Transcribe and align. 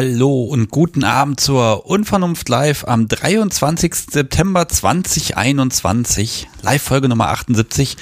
Hallo 0.00 0.44
und 0.44 0.70
guten 0.70 1.02
Abend 1.02 1.40
zur 1.40 1.86
Unvernunft 1.86 2.48
Live 2.48 2.84
am 2.86 3.08
23. 3.08 3.92
September 3.92 4.68
2021, 4.68 6.46
Live-Folge 6.62 7.08
Nummer 7.08 7.30
78. 7.30 7.96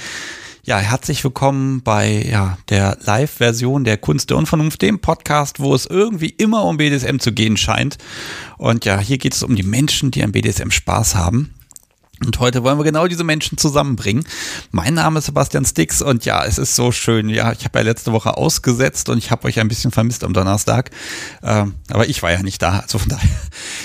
Ja, 0.63 0.77
herzlich 0.77 1.23
willkommen 1.23 1.81
bei 1.81 2.23
ja, 2.29 2.59
der 2.69 2.99
Live-Version 3.01 3.83
der 3.83 3.97
Kunst 3.97 4.29
der 4.29 4.37
Unvernunft, 4.37 4.83
dem 4.83 4.99
Podcast, 4.99 5.59
wo 5.59 5.73
es 5.73 5.87
irgendwie 5.87 6.29
immer 6.29 6.65
um 6.65 6.77
BDSM 6.77 7.17
zu 7.17 7.31
gehen 7.31 7.57
scheint. 7.57 7.97
Und 8.59 8.85
ja, 8.85 8.99
hier 8.99 9.17
geht 9.17 9.33
es 9.33 9.41
um 9.41 9.55
die 9.55 9.63
Menschen, 9.63 10.11
die 10.11 10.23
am 10.23 10.33
BDSM 10.33 10.69
Spaß 10.69 11.15
haben. 11.15 11.51
Und 12.25 12.39
heute 12.39 12.63
wollen 12.63 12.79
wir 12.79 12.83
genau 12.83 13.07
diese 13.07 13.23
Menschen 13.23 13.59
zusammenbringen. 13.59 14.25
Mein 14.71 14.95
Name 14.95 15.19
ist 15.19 15.25
Sebastian 15.25 15.65
Stix 15.65 16.01
und 16.01 16.25
ja, 16.25 16.43
es 16.45 16.57
ist 16.57 16.75
so 16.75 16.91
schön. 16.91 17.29
Ja, 17.29 17.51
ich 17.51 17.63
habe 17.63 17.77
ja 17.77 17.85
letzte 17.85 18.11
Woche 18.11 18.37
ausgesetzt 18.37 19.09
und 19.09 19.19
ich 19.19 19.29
habe 19.29 19.47
euch 19.47 19.59
ein 19.59 19.67
bisschen 19.67 19.91
vermisst 19.91 20.23
am 20.23 20.33
Donnerstag. 20.33 20.89
Ähm, 21.43 21.75
aber 21.89 22.09
ich 22.09 22.23
war 22.23 22.31
ja 22.31 22.41
nicht 22.41 22.61
da. 22.61 22.79
Also 22.79 22.97
von 22.97 23.09
daher. 23.09 23.29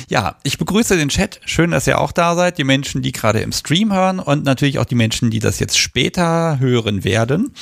Ja, 0.09 0.37
ich 0.45 0.57
begrüße 0.57 0.97
den 0.97 1.11
Chat. 1.11 1.41
Schön, 1.45 1.73
dass 1.73 1.87
ihr 1.87 2.01
auch 2.01 2.11
da 2.11 2.35
seid. 2.35 2.57
Die 2.57 2.65
Menschen, 2.65 3.03
die 3.03 3.13
gerade 3.13 3.41
im 3.41 3.53
Stream 3.53 3.93
hören 3.93 4.19
und 4.19 4.45
natürlich 4.45 4.79
auch 4.79 4.87
die 4.87 4.95
Menschen, 4.95 5.31
die 5.31 5.39
das 5.39 5.59
jetzt 5.59 5.79
später 5.79 6.59
hören 6.59 7.05
werden. 7.05 7.53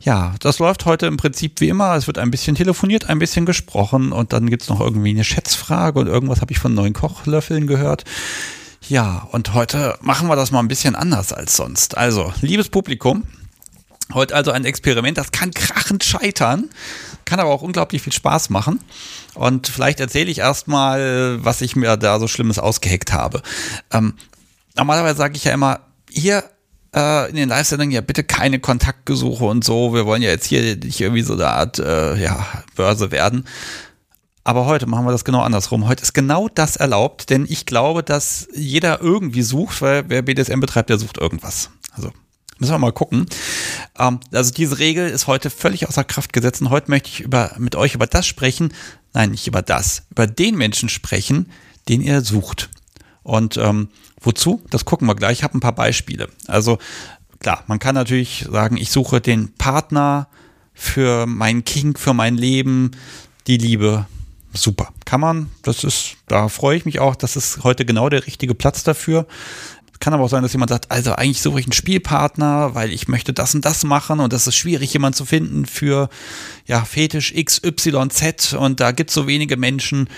Ja, 0.00 0.34
das 0.40 0.58
läuft 0.58 0.84
heute 0.84 1.06
im 1.06 1.16
Prinzip 1.16 1.60
wie 1.60 1.68
immer. 1.70 1.96
Es 1.96 2.06
wird 2.06 2.18
ein 2.18 2.30
bisschen 2.30 2.54
telefoniert, 2.54 3.08
ein 3.08 3.18
bisschen 3.18 3.46
gesprochen 3.46 4.12
und 4.12 4.34
dann 4.34 4.50
gibt's 4.50 4.68
noch 4.68 4.80
irgendwie 4.80 5.10
eine 5.10 5.24
Schätzfrage 5.24 5.98
und 5.98 6.06
irgendwas 6.06 6.42
habe 6.42 6.52
ich 6.52 6.58
von 6.58 6.74
neuen 6.74 6.92
Kochlöffeln 6.92 7.66
gehört. 7.66 8.04
Ja, 8.88 9.28
und 9.30 9.54
heute 9.54 9.96
machen 10.00 10.28
wir 10.28 10.36
das 10.36 10.50
mal 10.50 10.58
ein 10.58 10.68
bisschen 10.68 10.94
anders 10.96 11.32
als 11.32 11.56
sonst. 11.56 11.96
Also, 11.96 12.32
liebes 12.40 12.68
Publikum, 12.68 13.24
heute 14.12 14.34
also 14.34 14.50
ein 14.50 14.64
Experiment, 14.64 15.18
das 15.18 15.30
kann 15.30 15.52
krachend 15.52 16.02
scheitern, 16.02 16.68
kann 17.24 17.38
aber 17.38 17.50
auch 17.50 17.62
unglaublich 17.62 18.02
viel 18.02 18.12
Spaß 18.12 18.50
machen. 18.50 18.80
Und 19.34 19.68
vielleicht 19.68 20.00
erzähle 20.00 20.30
ich 20.30 20.38
erstmal, 20.38 21.42
was 21.44 21.60
ich 21.60 21.76
mir 21.76 21.96
da 21.96 22.18
so 22.18 22.26
Schlimmes 22.26 22.58
ausgeheckt 22.58 23.12
habe. 23.12 23.42
Ähm, 23.92 24.14
normalerweise 24.76 25.16
sage 25.16 25.36
ich 25.36 25.44
ja 25.44 25.52
immer, 25.52 25.80
hier 26.10 26.44
äh, 26.94 27.30
in 27.30 27.36
den 27.36 27.48
Live-Sendungen 27.48 27.92
ja 27.92 28.00
bitte 28.00 28.24
keine 28.24 28.58
Kontaktgesuche 28.58 29.44
und 29.44 29.64
so. 29.64 29.94
Wir 29.94 30.06
wollen 30.06 30.22
ja 30.22 30.30
jetzt 30.30 30.46
hier 30.46 30.76
nicht 30.76 31.00
irgendwie 31.00 31.22
so 31.22 31.34
eine 31.34 31.48
Art 31.48 31.78
äh, 31.78 32.16
ja, 32.16 32.44
Börse 32.74 33.10
werden. 33.12 33.46
Aber 34.44 34.66
heute 34.66 34.86
machen 34.86 35.04
wir 35.04 35.12
das 35.12 35.24
genau 35.24 35.40
andersrum. 35.40 35.86
Heute 35.86 36.02
ist 36.02 36.14
genau 36.14 36.48
das 36.48 36.76
erlaubt, 36.76 37.30
denn 37.30 37.46
ich 37.48 37.64
glaube, 37.64 38.02
dass 38.02 38.48
jeder 38.54 39.00
irgendwie 39.00 39.42
sucht, 39.42 39.82
weil 39.82 40.04
wer 40.08 40.22
BDSM 40.22 40.60
betreibt, 40.60 40.90
der 40.90 40.98
sucht 40.98 41.18
irgendwas. 41.18 41.70
Also 41.92 42.10
müssen 42.58 42.72
wir 42.72 42.78
mal 42.78 42.92
gucken. 42.92 43.26
Ähm, 43.98 44.20
also 44.32 44.52
diese 44.52 44.78
Regel 44.78 45.08
ist 45.08 45.26
heute 45.26 45.50
völlig 45.50 45.88
außer 45.88 46.04
Kraft 46.04 46.32
gesetzt 46.32 46.60
und 46.60 46.70
heute 46.70 46.90
möchte 46.90 47.08
ich 47.08 47.20
über, 47.20 47.54
mit 47.58 47.76
euch 47.76 47.94
über 47.94 48.06
das 48.06 48.26
sprechen. 48.26 48.72
Nein, 49.12 49.30
nicht 49.30 49.46
über 49.46 49.62
das. 49.62 50.04
Über 50.10 50.26
den 50.26 50.56
Menschen 50.56 50.88
sprechen, 50.88 51.50
den 51.88 52.00
ihr 52.00 52.22
sucht. 52.22 52.70
Und 53.22 53.56
ähm, 53.56 53.88
wozu? 54.20 54.62
Das 54.70 54.84
gucken 54.84 55.06
wir 55.06 55.14
gleich. 55.14 55.38
Ich 55.38 55.44
habe 55.44 55.56
ein 55.56 55.60
paar 55.60 55.74
Beispiele. 55.74 56.28
Also 56.48 56.78
klar, 57.38 57.62
man 57.68 57.78
kann 57.78 57.94
natürlich 57.94 58.46
sagen, 58.50 58.76
ich 58.76 58.90
suche 58.90 59.20
den 59.20 59.54
Partner 59.54 60.28
für 60.74 61.26
mein 61.26 61.64
King, 61.64 61.96
für 61.96 62.14
mein 62.14 62.36
Leben, 62.36 62.92
die 63.46 63.58
Liebe, 63.58 64.06
super. 64.52 64.92
Kann 65.04 65.20
man, 65.20 65.50
das 65.62 65.84
ist, 65.84 66.16
da 66.28 66.48
freue 66.48 66.76
ich 66.76 66.84
mich 66.84 67.00
auch, 67.00 67.16
das 67.16 67.36
ist 67.36 67.64
heute 67.64 67.84
genau 67.84 68.08
der 68.08 68.26
richtige 68.26 68.54
Platz 68.54 68.84
dafür. 68.84 69.26
Kann 70.00 70.14
aber 70.14 70.24
auch 70.24 70.28
sein, 70.28 70.42
dass 70.42 70.52
jemand 70.52 70.70
sagt, 70.70 70.90
also 70.90 71.12
eigentlich 71.12 71.40
suche 71.42 71.60
ich 71.60 71.66
einen 71.66 71.72
Spielpartner, 71.72 72.74
weil 72.74 72.92
ich 72.92 73.06
möchte 73.06 73.32
das 73.32 73.54
und 73.54 73.64
das 73.64 73.84
machen 73.84 74.18
und 74.18 74.32
das 74.32 74.48
ist 74.48 74.56
schwierig, 74.56 74.92
jemanden 74.92 75.16
zu 75.16 75.24
finden 75.24 75.64
für 75.64 76.08
ja, 76.66 76.84
Fetisch 76.84 77.32
XYZ 77.32 78.54
und 78.54 78.80
da 78.80 78.90
gibt 78.90 79.10
es 79.10 79.14
so 79.14 79.28
wenige 79.28 79.56
Menschen. 79.56 80.08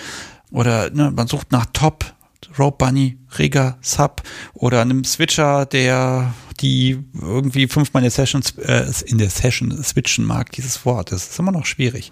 Oder 0.50 0.88
ne, 0.90 1.10
man 1.14 1.26
sucht 1.26 1.52
nach 1.52 1.66
Top, 1.72 2.14
Rope 2.58 2.84
Bunny, 2.84 3.18
Rigger, 3.38 3.76
Sub 3.82 4.22
oder 4.54 4.80
einem 4.80 5.04
Switcher, 5.04 5.66
der 5.66 6.32
die 6.60 6.98
irgendwie 7.20 7.66
fünfmal 7.66 8.02
in 8.02 8.04
der 8.04 8.10
Session, 8.10 8.42
äh, 8.62 8.84
in 9.06 9.18
der 9.18 9.30
Session 9.30 9.82
switchen 9.82 10.24
mag, 10.24 10.52
dieses 10.52 10.84
Wort. 10.86 11.12
Das 11.12 11.28
ist 11.28 11.38
immer 11.38 11.52
noch 11.52 11.66
schwierig. 11.66 12.10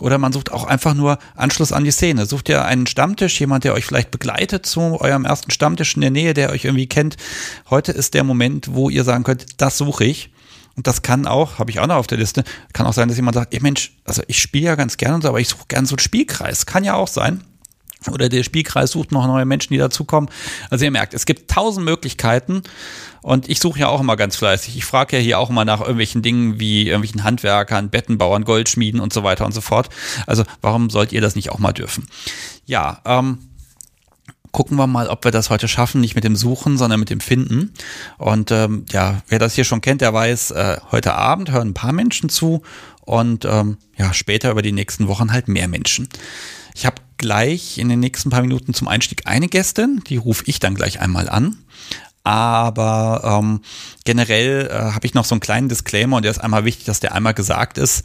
Oder 0.00 0.18
man 0.18 0.32
sucht 0.32 0.50
auch 0.50 0.64
einfach 0.64 0.94
nur 0.94 1.18
Anschluss 1.36 1.72
an 1.72 1.84
die 1.84 1.92
Szene. 1.92 2.26
Sucht 2.26 2.48
ihr 2.48 2.64
einen 2.64 2.86
Stammtisch, 2.86 3.38
jemand, 3.38 3.64
der 3.64 3.74
euch 3.74 3.86
vielleicht 3.86 4.10
begleitet 4.10 4.66
zu 4.66 5.00
eurem 5.00 5.24
ersten 5.24 5.52
Stammtisch 5.52 5.94
in 5.94 6.00
der 6.00 6.10
Nähe, 6.10 6.34
der 6.34 6.50
euch 6.50 6.64
irgendwie 6.64 6.88
kennt. 6.88 7.16
Heute 7.70 7.92
ist 7.92 8.14
der 8.14 8.24
Moment, 8.24 8.74
wo 8.74 8.90
ihr 8.90 9.04
sagen 9.04 9.22
könnt, 9.22 9.60
das 9.60 9.78
suche 9.78 10.04
ich. 10.04 10.30
Und 10.76 10.88
das 10.88 11.02
kann 11.02 11.26
auch, 11.26 11.60
habe 11.60 11.70
ich 11.70 11.78
auch 11.78 11.86
noch 11.86 11.94
auf 11.94 12.08
der 12.08 12.18
Liste, 12.18 12.42
kann 12.72 12.86
auch 12.86 12.92
sein, 12.92 13.06
dass 13.06 13.16
jemand 13.16 13.36
sagt, 13.36 13.54
ey 13.54 13.60
Mensch, 13.60 13.92
also 14.04 14.22
ich 14.26 14.40
spiele 14.40 14.66
ja 14.66 14.74
ganz 14.74 14.96
gerne, 14.96 15.24
aber 15.28 15.38
ich 15.38 15.48
suche 15.48 15.66
gerne 15.68 15.86
so 15.86 15.94
einen 15.94 16.00
Spielkreis. 16.00 16.66
Kann 16.66 16.82
ja 16.82 16.94
auch 16.94 17.06
sein. 17.06 17.44
Oder 18.10 18.28
der 18.28 18.42
Spielkreis 18.42 18.92
sucht 18.92 19.12
noch 19.12 19.26
neue 19.26 19.44
Menschen, 19.44 19.72
die 19.72 19.78
dazukommen. 19.78 20.30
Also 20.70 20.84
ihr 20.84 20.90
merkt, 20.90 21.14
es 21.14 21.26
gibt 21.26 21.50
tausend 21.50 21.84
Möglichkeiten 21.84 22.62
und 23.22 23.48
ich 23.48 23.60
suche 23.60 23.80
ja 23.80 23.88
auch 23.88 24.00
immer 24.00 24.16
ganz 24.16 24.36
fleißig. 24.36 24.76
Ich 24.76 24.84
frage 24.84 25.16
ja 25.16 25.22
hier 25.22 25.38
auch 25.38 25.50
immer 25.50 25.64
nach 25.64 25.80
irgendwelchen 25.80 26.22
Dingen 26.22 26.60
wie 26.60 26.86
irgendwelchen 26.86 27.24
Handwerkern, 27.24 27.90
Bettenbauern, 27.90 28.44
Goldschmieden 28.44 29.00
und 29.00 29.12
so 29.12 29.22
weiter 29.22 29.46
und 29.46 29.52
so 29.52 29.60
fort. 29.60 29.88
Also 30.26 30.44
warum 30.60 30.90
sollt 30.90 31.12
ihr 31.12 31.20
das 31.20 31.34
nicht 31.34 31.50
auch 31.50 31.58
mal 31.58 31.72
dürfen? 31.72 32.06
Ja, 32.66 33.00
ähm, 33.04 33.38
gucken 34.54 34.76
wir 34.76 34.86
mal, 34.86 35.08
ob 35.08 35.24
wir 35.24 35.32
das 35.32 35.50
heute 35.50 35.68
schaffen, 35.68 36.00
nicht 36.00 36.14
mit 36.14 36.24
dem 36.24 36.36
Suchen, 36.36 36.78
sondern 36.78 37.00
mit 37.00 37.10
dem 37.10 37.20
Finden. 37.20 37.74
Und 38.18 38.50
ähm, 38.52 38.86
ja, 38.90 39.22
wer 39.28 39.38
das 39.38 39.54
hier 39.54 39.64
schon 39.64 39.80
kennt, 39.80 40.00
der 40.00 40.14
weiß, 40.14 40.52
äh, 40.52 40.76
heute 40.92 41.14
Abend 41.14 41.50
hören 41.50 41.68
ein 41.68 41.74
paar 41.74 41.92
Menschen 41.92 42.28
zu 42.28 42.62
und 43.02 43.44
ähm, 43.44 43.78
ja, 43.96 44.14
später 44.14 44.50
über 44.50 44.62
die 44.62 44.72
nächsten 44.72 45.08
Wochen 45.08 45.32
halt 45.32 45.48
mehr 45.48 45.68
Menschen. 45.68 46.08
Ich 46.74 46.84
habe 46.86 46.96
gleich 47.16 47.78
in 47.78 47.88
den 47.88 48.00
nächsten 48.00 48.30
paar 48.30 48.42
Minuten 48.42 48.74
zum 48.74 48.88
Einstieg 48.88 49.22
eine 49.26 49.48
Gästin, 49.48 50.02
die 50.08 50.16
rufe 50.16 50.42
ich 50.46 50.58
dann 50.58 50.74
gleich 50.74 51.00
einmal 51.00 51.28
an. 51.28 51.56
Aber 52.24 53.40
ähm, 53.42 53.60
generell 54.04 54.66
äh, 54.66 54.92
habe 54.92 55.06
ich 55.06 55.14
noch 55.14 55.24
so 55.24 55.34
einen 55.34 55.40
kleinen 55.40 55.68
Disclaimer 55.68 56.16
und 56.16 56.22
der 56.24 56.30
ist 56.30 56.38
einmal 56.38 56.64
wichtig, 56.64 56.86
dass 56.86 57.00
der 57.00 57.14
einmal 57.14 57.34
gesagt 57.34 57.78
ist. 57.78 58.02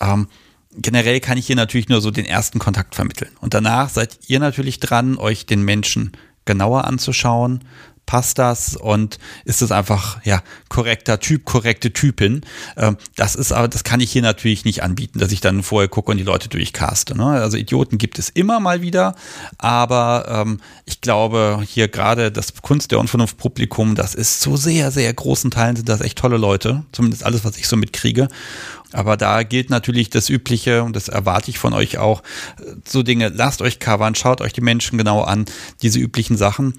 Ähm, 0.00 0.28
generell 0.72 1.20
kann 1.20 1.38
ich 1.38 1.46
hier 1.46 1.56
natürlich 1.56 1.88
nur 1.88 2.00
so 2.00 2.10
den 2.10 2.24
ersten 2.24 2.58
Kontakt 2.58 2.94
vermitteln. 2.94 3.30
Und 3.40 3.54
danach 3.54 3.90
seid 3.90 4.18
ihr 4.26 4.40
natürlich 4.40 4.80
dran, 4.80 5.16
euch 5.18 5.46
den 5.46 5.62
Menschen 5.62 6.12
genauer 6.46 6.84
anzuschauen, 6.84 7.62
passt 8.08 8.38
das 8.38 8.74
und 8.74 9.18
ist 9.44 9.60
es 9.60 9.70
einfach 9.70 10.24
ja 10.24 10.42
korrekter 10.70 11.20
Typ, 11.20 11.44
korrekte 11.44 11.92
Typin. 11.92 12.40
Ähm, 12.78 12.96
das 13.16 13.34
ist 13.34 13.52
aber, 13.52 13.68
das 13.68 13.84
kann 13.84 14.00
ich 14.00 14.10
hier 14.10 14.22
natürlich 14.22 14.64
nicht 14.64 14.82
anbieten, 14.82 15.18
dass 15.18 15.30
ich 15.30 15.42
dann 15.42 15.62
vorher 15.62 15.88
gucke 15.88 16.10
und 16.10 16.16
die 16.16 16.24
Leute 16.24 16.48
durchcaste. 16.48 17.14
Ne? 17.14 17.26
Also 17.26 17.58
Idioten 17.58 17.98
gibt 17.98 18.18
es 18.18 18.30
immer 18.30 18.60
mal 18.60 18.80
wieder, 18.80 19.14
aber 19.58 20.24
ähm, 20.26 20.60
ich 20.86 21.02
glaube 21.02 21.62
hier 21.68 21.88
gerade 21.88 22.32
das 22.32 22.54
Kunst 22.62 22.92
der 22.92 22.98
Unvernunft 22.98 23.36
Publikum, 23.36 23.94
das 23.94 24.14
ist 24.14 24.40
zu 24.40 24.56
sehr, 24.56 24.90
sehr 24.90 25.12
großen 25.12 25.50
Teilen 25.50 25.76
sind 25.76 25.90
das 25.90 26.00
echt 26.00 26.16
tolle 26.16 26.38
Leute, 26.38 26.84
zumindest 26.92 27.24
alles, 27.24 27.44
was 27.44 27.58
ich 27.58 27.68
so 27.68 27.76
mitkriege. 27.76 28.28
Aber 28.92 29.18
da 29.18 29.42
gilt 29.42 29.68
natürlich 29.68 30.08
das 30.08 30.30
Übliche 30.30 30.82
und 30.82 30.96
das 30.96 31.08
erwarte 31.08 31.50
ich 31.50 31.58
von 31.58 31.74
euch 31.74 31.98
auch. 31.98 32.22
So 32.86 33.02
Dinge, 33.02 33.28
lasst 33.28 33.60
euch 33.60 33.80
covern, 33.80 34.14
schaut 34.14 34.40
euch 34.40 34.54
die 34.54 34.62
Menschen 34.62 34.96
genau 34.96 35.20
an, 35.20 35.44
diese 35.82 35.98
üblichen 35.98 36.38
Sachen. 36.38 36.72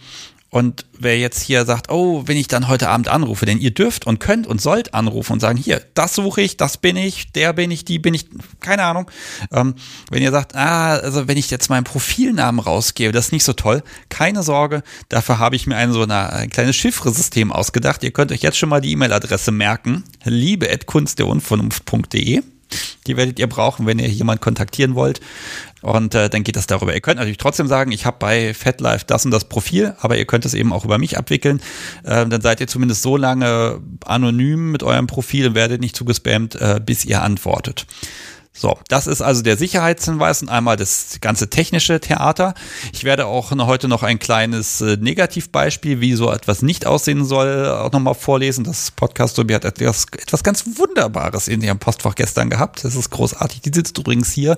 Und 0.49 0.85
wer 0.97 1.19
jetzt 1.19 1.41
hier 1.41 1.65
sagt, 1.65 1.91
oh, 1.91 2.23
wenn 2.25 2.37
ich 2.37 2.47
dann 2.47 2.67
heute 2.67 2.89
Abend 2.89 3.07
anrufe, 3.07 3.45
denn 3.45 3.59
ihr 3.59 3.69
dürft 3.71 4.07
und 4.07 4.19
könnt 4.19 4.47
und 4.47 4.59
sollt 4.59 4.95
anrufen 4.95 5.33
und 5.33 5.39
sagen, 5.39 5.57
hier, 5.57 5.83
das 5.93 6.15
suche 6.15 6.41
ich, 6.41 6.57
das 6.57 6.77
bin 6.77 6.97
ich, 6.97 7.31
der 7.31 7.53
bin 7.53 7.69
ich, 7.69 7.85
die 7.85 7.99
bin 7.99 8.15
ich, 8.15 8.25
keine 8.59 8.81
Ahnung. 8.83 9.11
Ähm, 9.51 9.75
wenn 10.09 10.23
ihr 10.23 10.31
sagt, 10.31 10.55
ah, 10.55 10.95
also 10.95 11.27
wenn 11.27 11.37
ich 11.37 11.51
jetzt 11.51 11.69
meinen 11.69 11.83
Profilnamen 11.83 12.59
rausgebe, 12.59 13.11
das 13.11 13.27
ist 13.27 13.31
nicht 13.31 13.43
so 13.43 13.53
toll, 13.53 13.83
keine 14.09 14.41
Sorge, 14.41 14.81
dafür 15.07 15.37
habe 15.37 15.55
ich 15.55 15.67
mir 15.67 15.75
ein 15.75 15.93
so 15.93 16.01
eine, 16.01 16.33
ein 16.33 16.49
kleines 16.49 16.75
Chiffresystem 16.75 17.51
ausgedacht. 17.51 18.03
Ihr 18.03 18.09
könnt 18.11 18.31
euch 18.31 18.41
jetzt 18.41 18.57
schon 18.57 18.69
mal 18.69 18.81
die 18.81 18.91
E-Mail-Adresse 18.91 19.51
merken, 19.51 20.03
liebe.kunstderunvernunft.de. 20.23 22.41
Die 23.09 23.17
werdet 23.17 23.39
ihr 23.39 23.47
brauchen, 23.47 23.87
wenn 23.87 23.97
ihr 23.97 24.07
jemand 24.07 24.39
kontaktieren 24.39 24.93
wollt. 24.93 25.19
Und 25.81 26.13
äh, 26.13 26.29
dann 26.29 26.43
geht 26.43 26.55
das 26.55 26.67
darüber. 26.67 26.93
Ihr 26.93 27.01
könnt 27.01 27.17
natürlich 27.17 27.39
trotzdem 27.39 27.67
sagen, 27.67 27.91
ich 27.91 28.05
habe 28.05 28.17
bei 28.19 28.53
FatLife 28.53 29.05
das 29.07 29.25
und 29.25 29.31
das 29.31 29.45
Profil, 29.45 29.95
aber 29.99 30.15
ihr 30.15 30.25
könnt 30.25 30.45
es 30.45 30.53
eben 30.53 30.71
auch 30.71 30.85
über 30.85 30.99
mich 30.99 31.17
abwickeln. 31.17 31.59
Äh, 32.03 32.27
dann 32.27 32.41
seid 32.41 32.61
ihr 32.61 32.67
zumindest 32.67 33.01
so 33.01 33.17
lange 33.17 33.81
anonym 34.05 34.71
mit 34.71 34.83
eurem 34.83 35.07
Profil 35.07 35.47
und 35.47 35.55
werdet 35.55 35.81
nicht 35.81 35.95
zugespammt, 35.95 36.53
äh, 36.55 36.79
bis 36.85 37.03
ihr 37.03 37.23
antwortet. 37.23 37.87
So, 38.59 38.77
das 38.89 39.07
ist 39.07 39.21
also 39.21 39.41
der 39.41 39.55
Sicherheitshinweis 39.55 40.41
und 40.41 40.49
einmal 40.49 40.75
das 40.75 41.19
ganze 41.21 41.49
technische 41.49 42.01
Theater. 42.01 42.55
Ich 42.91 43.05
werde 43.05 43.25
auch 43.25 43.51
heute 43.51 43.87
noch 43.87 44.03
ein 44.03 44.19
kleines 44.19 44.81
äh, 44.81 44.97
Negativbeispiel, 44.97 46.01
wie 46.01 46.13
so 46.15 46.29
etwas 46.29 46.61
nicht 46.61 46.85
aussehen 46.85 47.23
soll, 47.23 47.67
auch 47.67 47.93
nochmal 47.93 48.15
vorlesen. 48.15 48.65
Das 48.65 48.91
Podcast 48.91 49.37
Sobi 49.37 49.53
hat 49.53 49.63
etwas, 49.63 50.07
etwas 50.11 50.43
ganz 50.43 50.65
Wunderbares 50.77 51.47
in 51.47 51.61
ihrem 51.61 51.79
Postfach 51.79 52.15
gestern 52.15 52.49
gehabt. 52.49 52.83
Das 52.83 52.95
ist 52.95 53.11
großartig. 53.11 53.61
Die 53.61 53.71
sitzt 53.73 53.97
übrigens 53.97 54.33
hier 54.33 54.57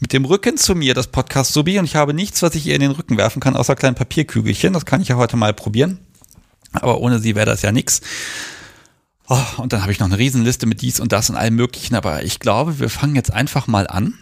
mit 0.00 0.12
dem 0.12 0.26
Rücken 0.26 0.58
zu 0.58 0.74
mir, 0.74 0.92
das 0.92 1.06
Podcast 1.06 1.54
Sobi, 1.54 1.78
und 1.78 1.86
ich 1.86 1.96
habe 1.96 2.12
nichts, 2.12 2.42
was 2.42 2.54
ich 2.54 2.66
ihr 2.66 2.74
in 2.74 2.82
den 2.82 2.90
Rücken 2.90 3.16
werfen 3.16 3.40
kann, 3.40 3.56
außer 3.56 3.74
kleinen 3.74 3.94
Papierkügelchen. 3.94 4.74
Das 4.74 4.84
kann 4.84 5.00
ich 5.00 5.08
ja 5.08 5.16
heute 5.16 5.38
mal 5.38 5.54
probieren. 5.54 5.98
Aber 6.72 7.00
ohne 7.00 7.20
sie 7.20 7.34
wäre 7.34 7.46
das 7.46 7.62
ja 7.62 7.72
nichts. 7.72 8.02
Oh, 9.26 9.38
und 9.56 9.72
dann 9.72 9.80
habe 9.80 9.90
ich 9.90 10.00
noch 10.00 10.06
eine 10.06 10.18
Riesenliste 10.18 10.66
mit 10.66 10.82
dies 10.82 11.00
und 11.00 11.12
das 11.12 11.30
und 11.30 11.36
allem 11.36 11.54
Möglichen, 11.54 11.94
aber 11.94 12.24
ich 12.24 12.40
glaube, 12.40 12.78
wir 12.78 12.90
fangen 12.90 13.16
jetzt 13.16 13.32
einfach 13.32 13.66
mal 13.66 13.86
an. 13.86 14.18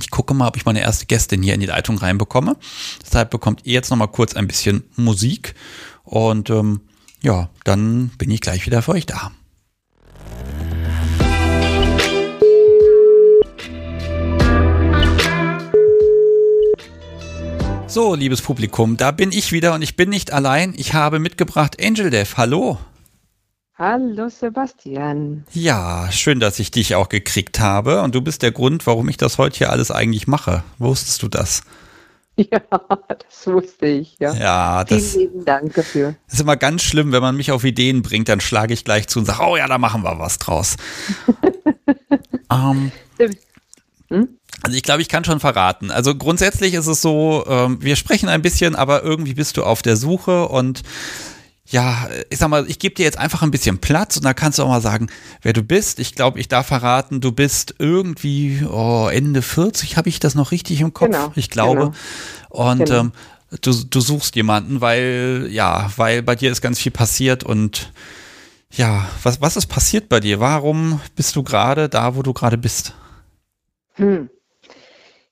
Ich 0.00 0.10
gucke 0.10 0.32
mal, 0.32 0.48
ob 0.48 0.56
ich 0.56 0.64
meine 0.64 0.80
erste 0.80 1.04
Gästin 1.04 1.42
hier 1.42 1.52
in 1.52 1.60
die 1.60 1.66
Leitung 1.66 1.98
reinbekomme. 1.98 2.56
Deshalb 3.04 3.30
bekommt 3.30 3.60
ihr 3.64 3.74
jetzt 3.74 3.90
noch 3.90 3.98
mal 3.98 4.06
kurz 4.06 4.34
ein 4.34 4.48
bisschen 4.48 4.84
Musik 4.96 5.54
und 6.04 6.48
ähm, 6.48 6.80
ja, 7.22 7.50
dann 7.64 8.08
bin 8.16 8.30
ich 8.30 8.40
gleich 8.40 8.64
wieder 8.64 8.80
für 8.80 8.92
euch 8.92 9.04
da. 9.04 9.30
So, 17.86 18.14
liebes 18.14 18.40
Publikum, 18.40 18.96
da 18.96 19.10
bin 19.10 19.32
ich 19.32 19.52
wieder 19.52 19.74
und 19.74 19.82
ich 19.82 19.96
bin 19.96 20.08
nicht 20.08 20.32
allein. 20.32 20.72
Ich 20.76 20.94
habe 20.94 21.18
mitgebracht 21.18 21.76
Angel 21.82 22.08
Dev. 22.08 22.36
Hallo. 22.38 22.78
Hallo 23.80 24.28
Sebastian. 24.28 25.44
Ja, 25.52 26.10
schön, 26.10 26.40
dass 26.40 26.58
ich 26.58 26.72
dich 26.72 26.96
auch 26.96 27.08
gekriegt 27.08 27.60
habe. 27.60 28.02
Und 28.02 28.12
du 28.12 28.20
bist 28.20 28.42
der 28.42 28.50
Grund, 28.50 28.84
warum 28.88 29.08
ich 29.08 29.18
das 29.18 29.38
heute 29.38 29.58
hier 29.58 29.70
alles 29.70 29.92
eigentlich 29.92 30.26
mache. 30.26 30.64
Wusstest 30.78 31.22
du 31.22 31.28
das? 31.28 31.62
Ja, 32.40 32.60
das 33.08 33.48
wusste 33.48 33.86
ich, 33.86 34.16
ja. 34.20 34.32
Ja, 34.32 34.84
das. 34.84 35.10
Vielen 35.10 35.22
lieben 35.22 35.44
Dank 35.44 35.74
dafür. 35.74 36.14
Ist 36.28 36.40
immer 36.40 36.56
ganz 36.56 36.84
schlimm, 36.84 37.10
wenn 37.10 37.20
man 37.20 37.36
mich 37.36 37.50
auf 37.50 37.64
Ideen 37.64 38.02
bringt, 38.02 38.28
dann 38.28 38.40
schlage 38.40 38.72
ich 38.72 38.84
gleich 38.84 39.08
zu 39.08 39.18
und 39.18 39.24
sage, 39.24 39.42
oh 39.42 39.56
ja, 39.56 39.66
da 39.66 39.76
machen 39.76 40.04
wir 40.04 40.20
was 40.20 40.38
draus. 40.38 40.76
ähm, 42.52 42.92
hm? 44.06 44.28
Also 44.62 44.76
ich 44.76 44.84
glaube, 44.84 45.02
ich 45.02 45.08
kann 45.08 45.24
schon 45.24 45.40
verraten. 45.40 45.90
Also 45.90 46.14
grundsätzlich 46.14 46.74
ist 46.74 46.86
es 46.86 47.02
so, 47.02 47.44
ähm, 47.48 47.82
wir 47.82 47.96
sprechen 47.96 48.28
ein 48.28 48.40
bisschen, 48.40 48.76
aber 48.76 49.02
irgendwie 49.02 49.34
bist 49.34 49.56
du 49.56 49.64
auf 49.64 49.82
der 49.82 49.96
Suche 49.96 50.46
und 50.46 50.84
ja, 51.70 52.08
ich 52.30 52.38
sag 52.38 52.48
mal, 52.48 52.68
ich 52.68 52.78
gebe 52.78 52.94
dir 52.94 53.04
jetzt 53.04 53.18
einfach 53.18 53.42
ein 53.42 53.50
bisschen 53.50 53.78
Platz 53.78 54.16
und 54.16 54.24
da 54.24 54.32
kannst 54.32 54.58
du 54.58 54.62
auch 54.62 54.68
mal 54.68 54.80
sagen, 54.80 55.08
wer 55.42 55.52
du 55.52 55.62
bist. 55.62 55.98
Ich 55.98 56.14
glaube, 56.14 56.40
ich 56.40 56.48
darf 56.48 56.66
verraten, 56.66 57.20
du 57.20 57.30
bist 57.30 57.74
irgendwie 57.78 58.64
oh, 58.70 59.08
Ende 59.12 59.42
40, 59.42 59.98
habe 59.98 60.08
ich 60.08 60.18
das 60.18 60.34
noch 60.34 60.50
richtig 60.50 60.80
im 60.80 60.94
Kopf? 60.94 61.10
Genau, 61.10 61.32
ich 61.34 61.50
glaube. 61.50 61.76
Genau. 61.80 61.92
Und 62.48 62.86
genau. 62.86 63.00
Ähm, 63.00 63.12
du, 63.60 63.72
du 63.84 64.00
suchst 64.00 64.34
jemanden, 64.34 64.80
weil, 64.80 65.48
ja, 65.50 65.90
weil 65.96 66.22
bei 66.22 66.34
dir 66.34 66.50
ist 66.50 66.62
ganz 66.62 66.78
viel 66.78 66.92
passiert 66.92 67.44
und 67.44 67.92
ja, 68.72 69.06
was, 69.22 69.40
was 69.42 69.56
ist 69.56 69.66
passiert 69.66 70.08
bei 70.08 70.20
dir? 70.20 70.40
Warum 70.40 71.00
bist 71.16 71.36
du 71.36 71.42
gerade 71.42 71.90
da, 71.90 72.16
wo 72.16 72.22
du 72.22 72.32
gerade 72.32 72.56
bist? 72.56 72.94
Hm. 73.94 74.30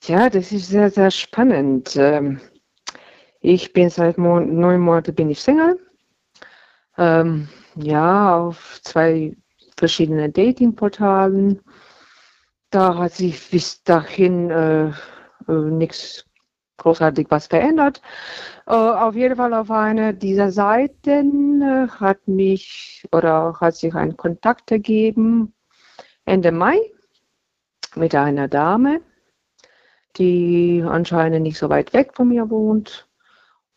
Ja, 0.04 0.28
das 0.28 0.52
ist 0.52 0.68
sehr, 0.68 0.90
sehr 0.90 1.10
spannend. 1.10 1.96
Ähm, 1.96 2.40
ich 3.40 3.72
bin 3.72 3.88
seit 3.88 4.18
neun 4.18 4.80
Monaten 4.80 5.14
bin 5.14 5.30
ich 5.30 5.40
Single. 5.40 5.78
Ähm, 6.98 7.48
ja, 7.76 8.38
auf 8.38 8.80
zwei 8.82 9.36
verschiedenen 9.76 10.32
Datingportalen. 10.32 11.60
Da 12.70 12.96
hat 12.96 13.12
sich 13.12 13.50
bis 13.50 13.82
dahin 13.82 14.50
äh, 14.50 14.88
äh, 14.88 15.52
nichts 15.52 16.24
großartig 16.78 17.26
was 17.30 17.46
verändert. 17.46 18.02
Äh, 18.66 18.72
auf 18.72 19.14
jeden 19.14 19.36
Fall 19.36 19.54
auf 19.54 19.70
einer 19.70 20.12
dieser 20.12 20.50
Seiten 20.50 21.62
äh, 21.62 21.88
hat 21.88 22.26
mich 22.26 23.04
oder 23.12 23.54
hat 23.60 23.76
sich 23.76 23.94
ein 23.94 24.16
Kontakt 24.16 24.70
ergeben 24.70 25.54
Ende 26.24 26.52
Mai 26.52 26.78
mit 27.94 28.14
einer 28.14 28.48
Dame, 28.48 29.00
die 30.16 30.82
anscheinend 30.86 31.42
nicht 31.42 31.58
so 31.58 31.68
weit 31.68 31.92
weg 31.92 32.12
von 32.14 32.28
mir 32.28 32.50
wohnt. 32.50 33.08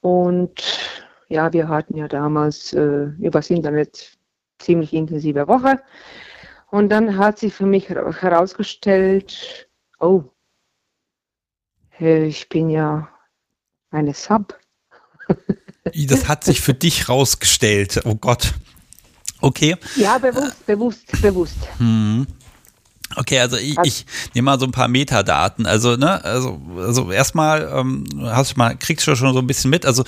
Und 0.01 0.99
ja, 1.29 1.53
wir 1.53 1.67
hatten 1.67 1.95
ja 1.95 2.07
damals 2.07 2.73
äh, 2.73 3.05
übers 3.19 3.49
Internet 3.49 4.17
ziemlich 4.59 4.93
intensive 4.93 5.47
Woche. 5.47 5.81
Und 6.71 6.89
dann 6.89 7.17
hat 7.17 7.39
sich 7.39 7.53
für 7.53 7.65
mich 7.65 7.89
herausgestellt, 7.89 9.69
oh, 9.99 10.23
äh, 11.99 12.25
ich 12.25 12.49
bin 12.49 12.69
ja 12.69 13.09
eine 13.91 14.13
Sub. 14.13 14.57
Das 15.93 16.27
hat 16.27 16.43
sich 16.43 16.61
für 16.61 16.73
dich 16.73 17.07
herausgestellt. 17.07 18.01
Oh 18.05 18.15
Gott. 18.15 18.53
Okay. 19.41 19.75
Ja, 19.95 20.17
bewusst, 20.17 20.65
bewusst, 20.65 21.21
bewusst. 21.21 21.57
Hm. 21.77 22.27
Okay, 23.15 23.39
also 23.39 23.57
ich, 23.57 23.77
ich 23.83 24.05
nehme 24.33 24.45
mal 24.45 24.59
so 24.59 24.65
ein 24.65 24.71
paar 24.71 24.87
Metadaten. 24.87 25.65
Also, 25.65 25.95
ne, 25.95 26.23
also, 26.23 26.61
also 26.77 27.11
erstmal 27.11 27.67
ähm, 27.73 28.05
hast 28.21 28.53
du 28.53 28.57
mal, 28.57 28.77
kriegst 28.77 29.07
du 29.07 29.15
schon 29.15 29.33
so 29.33 29.39
ein 29.39 29.47
bisschen 29.47 29.71
mit. 29.71 29.85
Also 29.85 30.03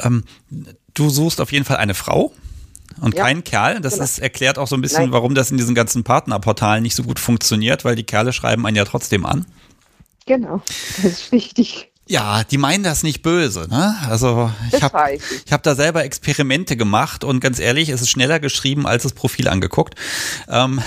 ähm, 0.00 0.24
du 0.94 1.10
suchst 1.10 1.40
auf 1.40 1.52
jeden 1.52 1.64
Fall 1.64 1.76
eine 1.76 1.94
Frau 1.94 2.32
und 3.00 3.14
ja, 3.14 3.24
keinen 3.24 3.44
Kerl. 3.44 3.80
Das 3.80 3.94
genau. 3.94 4.04
ist, 4.04 4.18
erklärt 4.18 4.58
auch 4.58 4.68
so 4.68 4.76
ein 4.76 4.82
bisschen, 4.82 5.04
Nein. 5.04 5.12
warum 5.12 5.34
das 5.34 5.50
in 5.50 5.56
diesen 5.56 5.74
ganzen 5.74 6.04
Partnerportalen 6.04 6.82
nicht 6.82 6.94
so 6.94 7.02
gut 7.02 7.18
funktioniert, 7.18 7.84
weil 7.84 7.96
die 7.96 8.04
Kerle 8.04 8.32
schreiben 8.32 8.66
einen 8.66 8.76
ja 8.76 8.84
trotzdem 8.84 9.26
an. 9.26 9.46
Genau, 10.26 10.60
das 10.96 11.04
ist 11.04 11.32
wichtig. 11.32 11.92
Ja, 12.08 12.44
die 12.44 12.58
meinen 12.58 12.84
das 12.84 13.02
nicht 13.02 13.22
böse, 13.22 13.66
ne? 13.68 13.96
Also 14.08 14.52
ich 14.72 14.80
habe 14.80 15.14
ich. 15.14 15.52
hab 15.52 15.64
da 15.64 15.74
selber 15.74 16.04
Experimente 16.04 16.76
gemacht 16.76 17.24
und 17.24 17.40
ganz 17.40 17.58
ehrlich, 17.58 17.88
es 17.88 18.00
ist 18.00 18.10
schneller 18.10 18.38
geschrieben 18.38 18.86
als 18.86 19.02
das 19.02 19.12
Profil 19.12 19.48
angeguckt. 19.48 19.96
Ähm, 20.48 20.80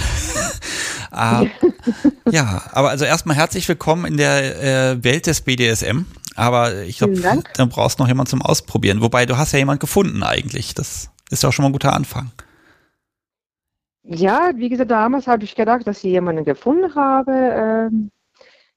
äh, 1.12 1.48
ja, 2.32 2.64
aber 2.72 2.90
also 2.90 3.04
erstmal 3.04 3.36
herzlich 3.36 3.68
willkommen 3.68 4.06
in 4.06 4.16
der 4.16 4.64
äh, 4.92 5.04
Welt 5.04 5.28
des 5.28 5.42
BDSM. 5.42 6.06
Aber 6.40 6.84
ich 6.84 6.98
glaube, 6.98 7.44
dann 7.56 7.70
brauchst 7.70 8.00
du 8.00 8.04
noch 8.04 8.08
jemanden 8.08 8.30
zum 8.30 8.42
Ausprobieren. 8.42 9.02
Wobei 9.02 9.26
du 9.26 9.38
hast 9.38 9.52
ja 9.52 9.60
jemanden 9.60 9.82
gefunden 9.82 10.24
eigentlich. 10.24 10.74
Das 10.74 11.10
ist 11.30 11.44
ja 11.44 11.50
auch 11.50 11.54
schon 11.54 11.64
mal 11.64 11.70
ein 11.70 11.74
guter 11.74 11.94
Anfang. 11.94 12.32
Ja, 14.04 14.52
wie 14.56 14.70
gesagt, 14.70 14.90
damals 14.90 15.28
habe 15.28 15.44
ich 15.44 15.54
gedacht, 15.56 15.86
dass 15.86 15.98
ich 15.98 16.12
jemanden 16.12 16.46
gefunden 16.46 16.96
habe. 16.96 17.32
Ähm 17.92 18.12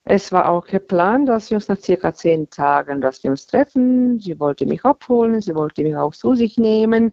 es 0.05 0.33
war 0.33 0.49
auch 0.49 0.67
geplant, 0.67 1.29
dass 1.29 1.51
wir 1.51 1.57
uns 1.57 1.69
nach 1.69 1.79
circa 1.79 2.13
zehn 2.13 2.51
Tagen, 2.51 3.01
dass 3.01 3.23
wir 3.23 3.31
uns 3.31 3.47
treffen. 3.47 4.19
Sie 4.19 4.39
wollte 4.41 4.67
mich 4.67 4.85
abholen, 4.85 5.41
sie 5.41 5.55
wollte 5.55 5.85
mich 5.85 5.97
auch 5.97 6.13
zu 6.13 6.35
sich 6.35 6.59
nehmen. 6.59 7.13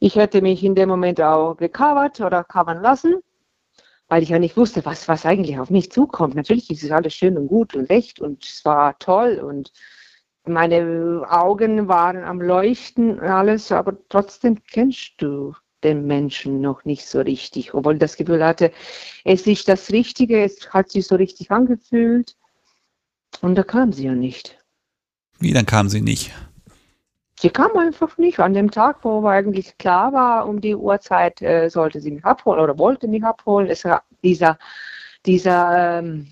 Ich 0.00 0.16
hätte 0.16 0.42
mich 0.42 0.64
in 0.64 0.74
dem 0.74 0.88
Moment 0.88 1.20
auch 1.20 1.56
gecovert 1.56 2.20
oder 2.20 2.42
covern 2.44 2.82
lassen, 2.82 3.20
weil 4.08 4.22
ich 4.22 4.28
ja 4.28 4.38
nicht 4.38 4.56
wusste, 4.56 4.84
was, 4.84 5.08
was 5.08 5.26
eigentlich 5.26 5.58
auf 5.58 5.70
mich 5.70 5.90
zukommt. 5.90 6.34
Natürlich 6.34 6.70
ist 6.70 6.82
es 6.82 6.90
alles 6.90 7.14
schön 7.14 7.36
und 7.36 7.48
gut 7.48 7.74
und 7.74 7.90
recht 7.90 8.20
und 8.20 8.44
es 8.44 8.64
war 8.64 8.98
toll 8.98 9.38
und 9.38 9.72
meine 10.44 11.26
Augen 11.28 11.88
waren 11.88 12.22
am 12.22 12.40
Leuchten 12.40 13.18
und 13.18 13.26
alles, 13.26 13.72
aber 13.72 13.96
trotzdem 14.08 14.62
kennst 14.70 15.14
du 15.18 15.54
den 15.82 16.06
Menschen 16.06 16.60
noch 16.60 16.84
nicht 16.84 17.06
so 17.06 17.20
richtig, 17.20 17.74
obwohl 17.74 17.94
ich 17.94 18.00
das 18.00 18.16
Gefühl 18.16 18.44
hatte, 18.44 18.72
es 19.24 19.46
ist 19.46 19.68
das 19.68 19.90
Richtige, 19.90 20.42
es 20.42 20.70
hat 20.70 20.90
sich 20.90 21.06
so 21.06 21.16
richtig 21.16 21.50
angefühlt. 21.50 22.36
Und 23.40 23.56
da 23.56 23.62
kam 23.62 23.92
sie 23.92 24.04
ja 24.04 24.14
nicht. 24.14 24.58
Wie, 25.38 25.52
dann 25.52 25.66
kam 25.66 25.88
sie 25.88 26.00
nicht? 26.00 26.32
Sie 27.38 27.50
kam 27.50 27.76
einfach 27.76 28.16
nicht. 28.18 28.40
An 28.40 28.54
dem 28.54 28.70
Tag, 28.70 28.98
wo 29.02 29.26
eigentlich 29.26 29.76
klar 29.78 30.12
war, 30.12 30.48
um 30.48 30.60
die 30.60 30.74
Uhrzeit 30.74 31.42
äh, 31.42 31.68
sollte 31.68 32.00
sie 32.00 32.10
mich 32.10 32.24
abholen 32.24 32.60
oder 32.60 32.78
wollte 32.78 33.08
mich 33.08 33.22
abholen. 33.24 33.68
Es 33.68 33.84
dieser 34.22 34.58
dieser 35.26 35.98
ähm, 35.98 36.28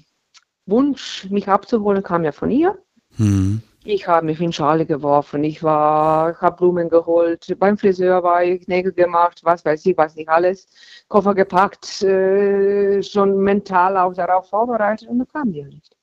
Wunsch, 0.66 1.28
mich 1.30 1.48
abzuholen, 1.48 2.02
kam 2.02 2.24
ja 2.24 2.32
von 2.32 2.50
ihr. 2.50 2.78
Hm. 3.16 3.60
Ich 3.86 4.08
habe 4.08 4.24
mich 4.24 4.40
in 4.40 4.52
Schale 4.52 4.86
geworfen. 4.86 5.44
Ich 5.44 5.62
war, 5.62 6.40
habe 6.40 6.56
Blumen 6.56 6.88
geholt. 6.88 7.54
Beim 7.58 7.76
Friseur 7.76 8.22
war 8.22 8.42
ich 8.42 8.66
Nägel 8.66 8.92
gemacht, 8.92 9.40
was 9.42 9.62
weiß 9.62 9.84
ich, 9.84 9.98
was 9.98 10.14
nicht 10.14 10.30
alles. 10.30 10.66
Koffer 11.08 11.34
gepackt, 11.34 12.02
äh, 12.02 13.02
schon 13.02 13.38
mental 13.40 13.98
auch 13.98 14.14
darauf 14.14 14.48
vorbereitet 14.48 15.08
und 15.08 15.18
dann 15.18 15.28
kam 15.28 15.52
die 15.52 15.58
ja 15.58 15.66
nicht. 15.66 15.94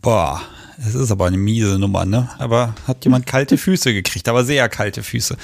Boah, 0.00 0.40
es 0.78 0.94
ist 0.94 1.10
aber 1.10 1.26
eine 1.26 1.38
miese 1.38 1.78
Nummer, 1.78 2.04
ne? 2.04 2.28
Aber 2.38 2.74
hat 2.86 3.04
jemand 3.04 3.26
kalte 3.26 3.58
Füße 3.58 3.92
gekriegt, 3.92 4.28
aber 4.28 4.44
sehr 4.44 4.68
kalte 4.68 5.02
Füße. 5.02 5.36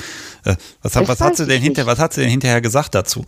Äh, 0.45 0.57
was, 0.83 0.97
hat, 0.97 1.09
was 1.09 1.21
hat 1.21 1.37
sie 1.37 1.47
denn 1.47 1.63
hinter, 1.63 1.87
was 1.87 1.99
hat 1.99 2.13
sie 2.13 2.21
denn 2.21 2.31
hinterher 2.31 2.61
gesagt 2.61 2.95
dazu? 2.95 3.25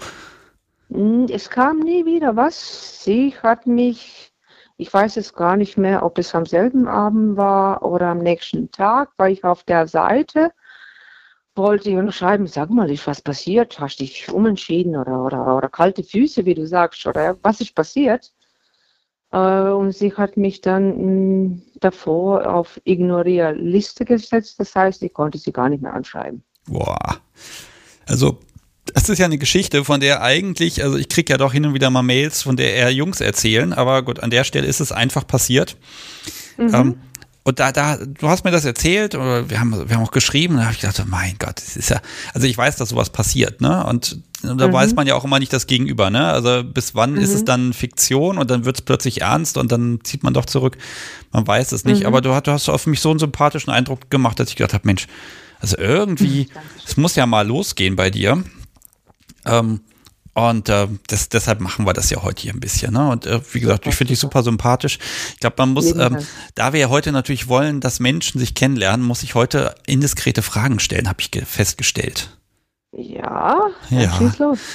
Hm, 0.91 1.27
es 1.31 1.51
kam 1.51 1.81
nie 1.81 2.05
wieder 2.05 2.37
was. 2.37 3.03
Sie 3.05 3.35
hat 3.43 3.67
mich 3.67 4.33
ich 4.77 4.93
weiß 4.93 5.17
es 5.19 5.35
gar 5.35 5.57
nicht 5.57 5.79
mehr, 5.79 6.05
ob 6.05 6.19
es 6.19 6.35
am 6.35 6.47
selben 6.47 6.89
Abend 6.89 7.37
war 7.37 7.83
oder 7.83 8.09
am 8.09 8.19
nächsten 8.19 8.71
Tag, 8.71 9.11
war 9.17 9.29
ich 9.29 9.45
auf 9.45 9.63
der 9.65 9.87
Seite, 9.87 10.53
wollte 11.55 11.91
ich 11.91 12.15
schreiben, 12.17 12.49
sag 12.49 12.71
mal, 12.71 12.91
ist 12.91 13.07
was 13.07 13.23
passiert? 13.23 13.79
Hast 13.79 14.01
dich 14.01 14.29
umentschieden 14.33 14.97
oder, 14.97 15.23
oder, 15.25 15.57
oder 15.57 15.69
kalte 15.69 16.03
Füße, 16.03 16.45
wie 16.45 16.55
du 16.55 16.67
sagst, 16.67 17.07
oder 17.07 17.37
was 17.43 17.61
ist 17.61 17.75
passiert? 17.75 18.33
Äh, 19.35 19.73
und 19.73 19.93
sie 19.93 20.13
hat 20.13 20.37
mich 20.37 20.61
dann 20.61 20.89
mh, 20.89 20.95
hm, 20.95 21.63
davor 21.81 22.47
auf 22.55 22.81
Ignorierliste 22.85 24.05
gesetzt, 24.05 24.61
das 24.61 24.75
heißt, 24.75 25.03
ich 25.03 25.13
konnte 25.13 25.39
sie 25.39 25.53
gar 25.53 25.69
nicht 25.69 25.83
mehr 25.83 25.93
anschreiben. 25.93 26.43
Boah. 26.69 27.17
Also 28.07 28.39
das 28.93 29.09
ist 29.09 29.19
ja 29.19 29.25
eine 29.25 29.39
Geschichte, 29.39 29.85
von 29.85 29.99
der 29.99 30.23
eigentlich, 30.23 30.85
also 30.85 30.97
ich 30.97 31.09
kriege 31.09 31.33
ja 31.33 31.37
doch 31.37 31.53
hin 31.53 31.67
und 31.67 31.75
wieder 31.75 31.91
mal 31.91 32.03
Mails, 32.03 32.43
von 32.43 32.57
der 32.57 32.75
eher 32.75 32.93
Jungs 32.93 33.21
erzählen, 33.21 33.73
aber 33.73 34.03
gut, 34.03 34.21
an 34.21 34.31
der 34.31 34.45
Stelle 34.45 34.69
ist 34.69 34.81
es 34.81 34.93
einfach 34.93 35.27
passiert. 35.27 35.77
Mhm. 36.57 36.75
Ähm, 36.75 36.99
und 37.45 37.61
da, 37.61 37.73
da, 37.73 37.99
du 37.99 38.29
hast 38.29 38.45
mir 38.45 38.51
das 38.51 38.65
erzählt, 38.65 39.15
oder 39.15 39.51
wir 39.51 39.61
haben, 39.61 39.89
wir 39.89 39.97
haben 39.97 40.03
auch 40.03 40.11
geschrieben, 40.11 40.55
und 40.55 40.61
da 40.61 40.65
habe 40.65 40.75
ich 40.75 40.81
gedacht, 40.81 40.99
oh 41.05 41.09
mein 41.09 41.37
Gott, 41.39 41.59
das 41.59 41.77
ist 41.77 41.91
ja, 41.91 42.01
also 42.33 42.47
ich 42.47 42.57
weiß, 42.57 42.77
dass 42.77 42.89
sowas 42.89 43.11
passiert, 43.11 43.61
ne? 43.61 43.85
Und 43.85 44.19
da 44.43 44.69
mhm. 44.69 44.73
weiß 44.73 44.95
man 44.95 45.07
ja 45.07 45.15
auch 45.15 45.25
immer 45.25 45.39
nicht 45.39 45.53
das 45.53 45.67
Gegenüber, 45.67 46.09
ne? 46.09 46.27
Also 46.27 46.65
bis 46.65 46.95
wann 46.95 47.13
mhm. 47.13 47.19
ist 47.19 47.35
es 47.35 47.43
mhm. 47.43 47.47
dann 47.47 47.73
Fiktion 47.75 48.39
und 48.39 48.51
dann 48.51 48.65
wird 48.65 48.79
es 48.79 48.83
plötzlich 48.83 49.21
ernst 49.21 49.59
und 49.59 49.71
dann 49.73 50.01
zieht 50.05 50.23
man 50.23 50.33
doch 50.33 50.47
zurück. 50.47 50.79
Man 51.33 51.47
weiß 51.47 51.73
es 51.73 51.85
nicht. 51.85 52.01
Mhm. 52.01 52.07
Aber 52.07 52.23
du, 52.23 52.31
du 52.31 52.51
hast 52.51 52.69
auf 52.71 52.87
mich 52.87 53.01
so 53.01 53.11
einen 53.11 53.19
sympathischen 53.19 53.73
Eindruck 53.73 54.11
gemacht, 54.11 54.41
dass 54.41 54.49
ich 54.49 54.57
gedacht 54.57 54.73
habe, 54.73 54.87
Mensch, 54.87 55.07
also 55.61 55.77
irgendwie, 55.77 56.49
es 56.87 56.97
muss 56.97 57.15
ja 57.15 57.27
mal 57.27 57.47
losgehen 57.47 57.95
bei 57.95 58.09
dir. 58.11 58.43
Ähm, 59.45 59.81
und 60.35 60.69
äh, 60.69 60.89
das, 61.07 61.29
deshalb 61.29 61.61
machen 61.61 61.87
wir 61.87 61.93
das 61.93 62.11
ja 62.11 62.23
heute 62.23 62.43
hier 62.43 62.53
ein 62.53 62.61
bisschen. 62.61 62.93
Ne? 62.93 63.09
Und 63.09 63.27
äh, 63.27 63.41
wie 63.53 63.61
gesagt, 63.61 63.87
ich 63.87 63.95
finde 63.95 64.13
dich 64.13 64.19
super 64.19 64.43
sympathisch. 64.43 64.99
Ich 65.33 65.41
glaube, 65.41 65.57
man 65.59 65.71
muss, 65.71 65.95
ähm, 65.95 66.19
da 66.57 66.73
wir 66.73 66.81
ja 66.81 66.89
heute 66.89 67.13
natürlich 67.13 67.49
wollen, 67.49 67.81
dass 67.81 68.01
Menschen 68.01 68.41
sich 68.41 68.55
kennenlernen, 68.55 69.07
muss 69.07 69.23
ich 69.23 69.37
heute 69.37 69.77
indiskrete 69.87 70.43
Fragen 70.43 70.81
stellen, 70.81 71.09
habe 71.09 71.21
ich 71.21 71.31
festgestellt. 71.47 72.37
Ja, 72.97 73.59
ja. 73.91 74.33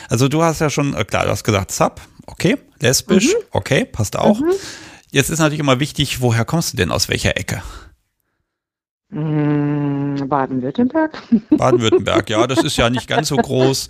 Also 0.10 0.28
du 0.28 0.44
hast 0.44 0.60
ja 0.60 0.70
schon, 0.70 0.94
äh, 0.94 1.04
klar, 1.04 1.26
du 1.26 1.32
hast 1.32 1.44
gesagt, 1.44 1.72
Sub, 1.72 2.02
okay, 2.26 2.58
lesbisch, 2.80 3.28
mhm. 3.28 3.44
okay, 3.52 3.86
passt 3.86 4.18
auch. 4.18 4.40
Mhm. 4.40 4.52
Jetzt 5.12 5.30
ist 5.30 5.40
natürlich 5.40 5.60
immer 5.60 5.80
wichtig, 5.80 6.22
woher 6.22 6.46
kommst 6.46 6.74
du 6.74 6.78
denn, 6.78 6.92
aus 6.92 7.10
welcher 7.10 7.38
Ecke? 7.38 7.64
Mm, 9.12 10.28
Baden-Württemberg. 10.28 11.22
Baden-Württemberg, 11.50 12.30
ja, 12.30 12.46
das 12.46 12.60
ist 12.60 12.78
ja 12.78 12.90
nicht 12.90 13.08
ganz 13.08 13.30
so 13.30 13.38
groß. 13.38 13.88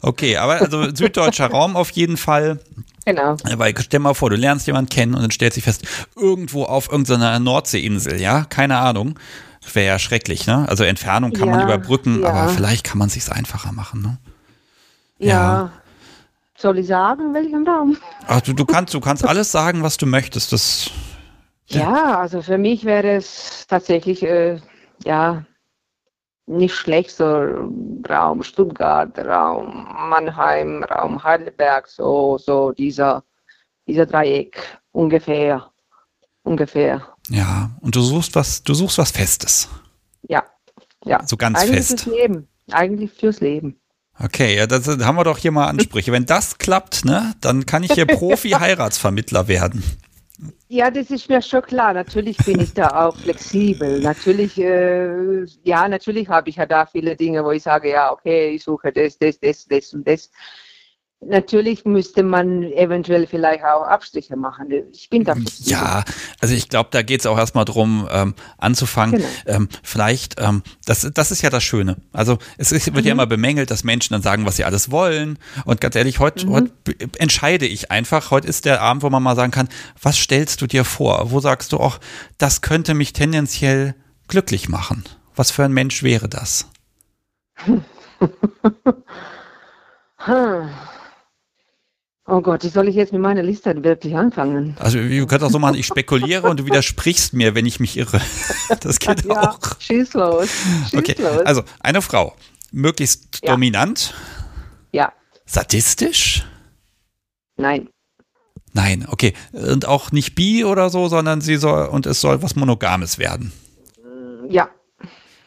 Okay, 0.00 0.36
aber 0.36 0.60
also 0.60 0.94
süddeutscher 0.94 1.46
Raum 1.46 1.76
auf 1.76 1.90
jeden 1.90 2.16
Fall. 2.16 2.60
Genau. 3.04 3.36
Weil 3.56 3.74
stell 3.80 4.00
mal 4.00 4.14
vor, 4.14 4.30
du 4.30 4.36
lernst 4.36 4.66
jemanden 4.66 4.88
kennen 4.88 5.14
und 5.14 5.22
dann 5.22 5.30
stellt 5.32 5.54
sich 5.54 5.64
fest, 5.64 5.84
irgendwo 6.14 6.64
auf 6.64 6.90
irgendeiner 6.90 7.38
Nordseeinsel, 7.40 8.20
ja, 8.20 8.44
keine 8.44 8.78
Ahnung. 8.78 9.18
Wäre 9.72 9.86
ja 9.86 9.98
schrecklich, 9.98 10.46
ne? 10.46 10.66
Also 10.68 10.84
Entfernung 10.84 11.32
kann 11.32 11.48
ja, 11.48 11.56
man 11.56 11.64
überbrücken, 11.64 12.22
ja. 12.22 12.30
aber 12.30 12.48
vielleicht 12.48 12.84
kann 12.84 12.98
man 12.98 13.08
es 13.08 13.14
sich 13.14 13.30
einfacher 13.30 13.72
machen, 13.72 14.02
ne? 14.02 14.18
Ja. 15.18 15.28
ja. 15.28 15.72
Soll 16.56 16.78
ich 16.78 16.86
sagen, 16.86 17.32
welchen 17.34 17.66
Raum? 17.66 17.96
Ach, 18.26 18.40
du, 18.40 18.52
du 18.52 18.64
kannst, 18.64 18.94
du 18.94 19.00
kannst 19.00 19.24
alles 19.28 19.50
sagen, 19.52 19.82
was 19.82 19.96
du 19.96 20.06
möchtest. 20.06 20.52
Das 20.52 20.90
ja, 21.70 22.18
also 22.18 22.42
für 22.42 22.58
mich 22.58 22.84
wäre 22.84 23.16
es 23.16 23.66
tatsächlich, 23.66 24.22
äh, 24.22 24.58
ja, 25.04 25.44
nicht 26.46 26.74
schlecht, 26.74 27.10
so 27.10 27.24
Raum 28.08 28.42
Stuttgart, 28.42 29.16
Raum 29.18 29.86
Mannheim, 30.08 30.82
Raum 30.84 31.22
Heidelberg, 31.22 31.86
so, 31.86 32.38
so 32.38 32.72
dieser, 32.72 33.22
dieser 33.86 34.06
Dreieck 34.06 34.60
ungefähr, 34.92 35.70
ungefähr. 36.42 37.06
Ja, 37.28 37.70
und 37.80 37.94
du 37.94 38.00
suchst 38.00 38.34
was, 38.34 38.62
du 38.62 38.74
suchst 38.74 38.98
was 38.98 39.12
Festes. 39.12 39.68
Ja, 40.28 40.44
ja. 41.04 41.24
So 41.24 41.36
ganz 41.36 41.60
Eigentlich 41.60 41.86
fest. 41.86 42.00
Fürs 42.02 42.06
Leben. 42.06 42.48
Eigentlich 42.72 43.12
fürs 43.12 43.40
Leben. 43.40 43.80
Okay, 44.18 44.56
ja, 44.56 44.66
das 44.66 44.86
haben 44.86 45.16
wir 45.16 45.24
doch 45.24 45.38
hier 45.38 45.50
mal 45.50 45.68
Ansprüche. 45.68 46.12
Wenn 46.12 46.26
das 46.26 46.58
klappt, 46.58 47.04
ne, 47.04 47.34
dann 47.40 47.64
kann 47.64 47.82
ich 47.84 47.92
hier 47.92 48.06
Profi-Heiratsvermittler 48.06 49.48
werden. 49.48 49.82
Ja, 50.68 50.88
das 50.90 51.10
ist 51.10 51.28
mir 51.28 51.42
schon 51.42 51.62
klar. 51.62 51.92
Natürlich 51.92 52.36
bin 52.38 52.60
ich 52.60 52.72
da 52.72 53.08
auch 53.08 53.16
flexibel. 53.16 54.00
Natürlich, 54.00 54.56
äh, 54.56 55.44
ja, 55.64 55.88
natürlich 55.88 56.28
habe 56.28 56.48
ich 56.48 56.56
ja 56.56 56.66
da 56.66 56.86
viele 56.86 57.16
Dinge, 57.16 57.44
wo 57.44 57.50
ich 57.50 57.64
sage, 57.64 57.90
ja, 57.90 58.12
okay, 58.12 58.50
ich 58.50 58.62
suche 58.62 58.92
das, 58.92 59.18
das, 59.18 59.40
das, 59.40 59.66
das 59.66 59.92
und 59.92 60.06
das. 60.06 60.30
Natürlich 61.22 61.84
müsste 61.84 62.22
man 62.22 62.62
eventuell 62.62 63.26
vielleicht 63.26 63.62
auch 63.62 63.82
Abstriche 63.82 64.36
machen. 64.36 64.72
Ich 64.90 65.10
bin 65.10 65.22
da. 65.22 65.34
Ja, 65.64 66.02
also 66.40 66.54
ich 66.54 66.70
glaube, 66.70 66.88
da 66.92 67.02
geht 67.02 67.20
es 67.20 67.26
auch 67.26 67.36
erstmal 67.36 67.66
drum, 67.66 68.08
ähm, 68.10 68.34
anzufangen. 68.56 69.16
Genau. 69.16 69.28
Ähm, 69.44 69.68
vielleicht, 69.82 70.40
ähm, 70.40 70.62
das, 70.86 71.10
das 71.12 71.30
ist 71.30 71.42
ja 71.42 71.50
das 71.50 71.62
Schöne. 71.62 71.98
Also 72.14 72.38
es 72.56 72.72
ist, 72.72 72.86
wird 72.86 73.04
mhm. 73.04 73.06
ja 73.06 73.12
immer 73.12 73.26
bemängelt, 73.26 73.70
dass 73.70 73.84
Menschen 73.84 74.14
dann 74.14 74.22
sagen, 74.22 74.46
was 74.46 74.56
sie 74.56 74.64
alles 74.64 74.90
wollen. 74.90 75.38
Und 75.66 75.82
ganz 75.82 75.94
ehrlich, 75.94 76.20
heute 76.20 76.46
mhm. 76.46 76.52
heut 76.52 76.70
entscheide 77.18 77.66
ich 77.66 77.90
einfach. 77.90 78.30
Heute 78.30 78.48
ist 78.48 78.64
der 78.64 78.80
Abend, 78.80 79.02
wo 79.02 79.10
man 79.10 79.22
mal 79.22 79.36
sagen 79.36 79.52
kann, 79.52 79.68
was 80.00 80.16
stellst 80.16 80.62
du 80.62 80.66
dir 80.66 80.86
vor? 80.86 81.30
Wo 81.32 81.40
sagst 81.40 81.72
du 81.72 81.76
auch, 81.76 81.98
das 82.38 82.62
könnte 82.62 82.94
mich 82.94 83.12
tendenziell 83.12 83.94
glücklich 84.26 84.70
machen? 84.70 85.04
Was 85.36 85.50
für 85.50 85.64
ein 85.64 85.72
Mensch 85.72 86.02
wäre 86.02 86.30
das? 86.30 86.66
hm. 90.16 90.70
Oh 92.30 92.40
Gott, 92.42 92.62
wie 92.62 92.68
soll 92.68 92.86
ich 92.86 92.94
jetzt 92.94 93.12
mit 93.12 93.20
meiner 93.20 93.42
Liste 93.42 93.82
wirklich 93.82 94.14
anfangen? 94.14 94.76
Also, 94.78 95.00
wir 95.00 95.26
können 95.26 95.42
auch 95.42 95.50
so 95.50 95.58
machen, 95.58 95.74
ich 95.74 95.86
spekuliere 95.86 96.48
und 96.48 96.60
du 96.60 96.64
widersprichst 96.64 97.32
mir, 97.32 97.56
wenn 97.56 97.66
ich 97.66 97.80
mich 97.80 97.96
irre. 97.96 98.20
Das 98.80 99.00
geht 99.00 99.24
ja, 99.24 99.50
auch. 99.50 99.58
Schieß 99.80 100.14
los. 100.14 100.48
Schieß 100.90 100.98
okay, 101.00 101.16
los. 101.18 101.44
also 101.44 101.62
eine 101.80 102.00
Frau, 102.02 102.36
möglichst 102.70 103.40
ja. 103.42 103.50
dominant. 103.50 104.14
Ja. 104.92 105.12
Sadistisch? 105.44 106.44
Nein. 107.56 107.88
Nein, 108.74 109.06
okay. 109.10 109.34
Und 109.50 109.88
auch 109.88 110.12
nicht 110.12 110.36
bi 110.36 110.64
oder 110.64 110.88
so, 110.88 111.08
sondern 111.08 111.40
sie 111.40 111.56
soll, 111.56 111.88
und 111.88 112.06
es 112.06 112.20
soll 112.20 112.42
was 112.42 112.54
Monogames 112.54 113.18
werden. 113.18 113.52
Ja. 114.48 114.70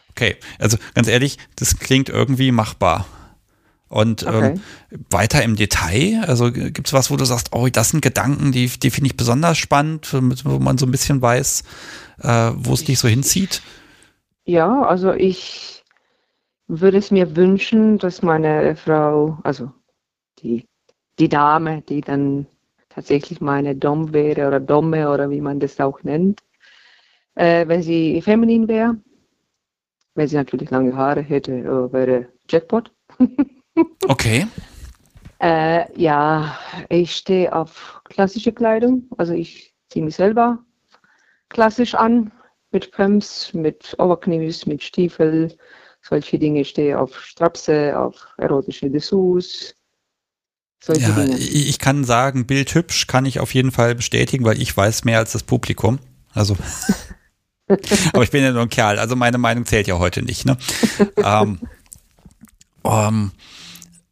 Okay, 0.10 0.36
also 0.60 0.78
ganz 0.94 1.08
ehrlich, 1.08 1.38
das 1.56 1.80
klingt 1.80 2.10
irgendwie 2.10 2.52
machbar. 2.52 3.06
Und 3.94 4.26
okay. 4.26 4.56
ähm, 4.56 5.04
weiter 5.12 5.44
im 5.44 5.56
Detail, 5.56 6.24
also 6.26 6.52
gibt 6.52 6.88
es 6.88 6.94
was, 6.94 7.12
wo 7.12 7.16
du 7.16 7.26
sagst, 7.26 7.50
oh, 7.52 7.68
das 7.72 7.92
sind 7.92 8.02
Gedanken, 8.02 8.52
die, 8.52 8.66
die 8.66 8.90
finde 8.90 9.06
ich 9.06 9.18
besonders 9.18 9.60
spannend, 9.60 10.12
wo 10.12 10.58
man 10.58 10.80
so 10.80 10.88
ein 10.88 10.92
bisschen 10.92 11.22
weiß, 11.22 11.64
äh, 12.24 12.52
wo 12.56 12.74
es 12.74 12.84
dich 12.84 12.98
so 12.98 13.08
hinzieht? 13.08 13.62
Ja, 14.46 14.82
also 14.82 15.14
ich 15.14 15.84
würde 16.68 16.98
es 16.98 17.12
mir 17.12 17.36
wünschen, 17.36 18.00
dass 18.00 18.24
meine 18.24 18.76
Frau, 18.76 19.38
also 19.44 19.72
die, 20.40 20.66
die 21.20 21.30
Dame, 21.30 21.84
die 21.84 22.02
dann 22.02 22.48
tatsächlich 22.90 23.42
meine 23.42 23.76
Dom 23.76 24.12
wäre 24.12 24.48
oder 24.48 24.60
Domme 24.60 25.08
oder 25.12 25.30
wie 25.30 25.42
man 25.42 25.60
das 25.60 25.80
auch 25.80 26.02
nennt, 26.02 26.40
äh, 27.36 27.68
wenn 27.68 27.84
sie 27.84 28.24
feminin 28.24 28.68
wäre, 28.68 28.98
wenn 30.16 30.28
sie 30.28 30.36
natürlich 30.36 30.72
lange 30.72 30.96
Haare 30.96 31.22
hätte, 31.22 31.52
äh, 31.52 31.94
wäre 31.94 32.30
Jackpot. 32.50 32.92
Okay. 34.08 34.48
Äh, 35.42 36.00
ja, 36.00 36.58
ich 36.90 37.16
stehe 37.16 37.54
auf 37.54 38.02
klassische 38.06 38.52
Kleidung. 38.52 39.10
Also 39.18 39.34
ich 39.34 39.74
ziehe 39.90 40.06
mich 40.06 40.16
selber 40.16 40.60
klassisch 41.50 41.96
an, 41.96 42.32
mit 42.72 42.92
Pumps, 42.92 43.54
mit 43.54 43.96
Overknees, 44.00 44.66
mit 44.66 44.84
Stiefel, 44.84 45.56
solche 46.02 46.40
Dinge. 46.40 46.62
Ich 46.62 46.70
stehe 46.70 47.00
auf 47.00 47.20
Strapse, 47.20 47.98
auf 47.98 48.16
erotische 48.38 48.90
Dessous. 48.90 49.76
Ja, 50.88 51.12
Dinge. 51.12 51.38
ich 51.38 51.80
kann 51.80 52.04
sagen, 52.04 52.46
bildhübsch 52.46 53.08
kann 53.08 53.26
ich 53.26 53.40
auf 53.40 53.54
jeden 53.54 53.72
Fall 53.72 53.96
bestätigen, 53.96 54.44
weil 54.44 54.62
ich 54.62 54.76
weiß 54.76 55.06
mehr 55.06 55.20
als 55.20 55.32
das 55.32 55.44
Publikum. 55.44 56.00
Also, 56.34 56.58
aber 58.14 58.24
ich 58.24 58.32
bin 58.32 58.44
ja 58.44 58.52
nur 58.52 58.64
ein 58.64 58.70
Kerl, 58.70 59.00
also 59.00 59.16
meine 59.16 59.38
Meinung 59.38 59.66
zählt 59.66 59.88
ja 59.88 59.98
heute 60.00 60.24
nicht. 60.24 60.46
Ne? 60.46 60.58
ähm, 61.24 61.60
um, 62.82 63.32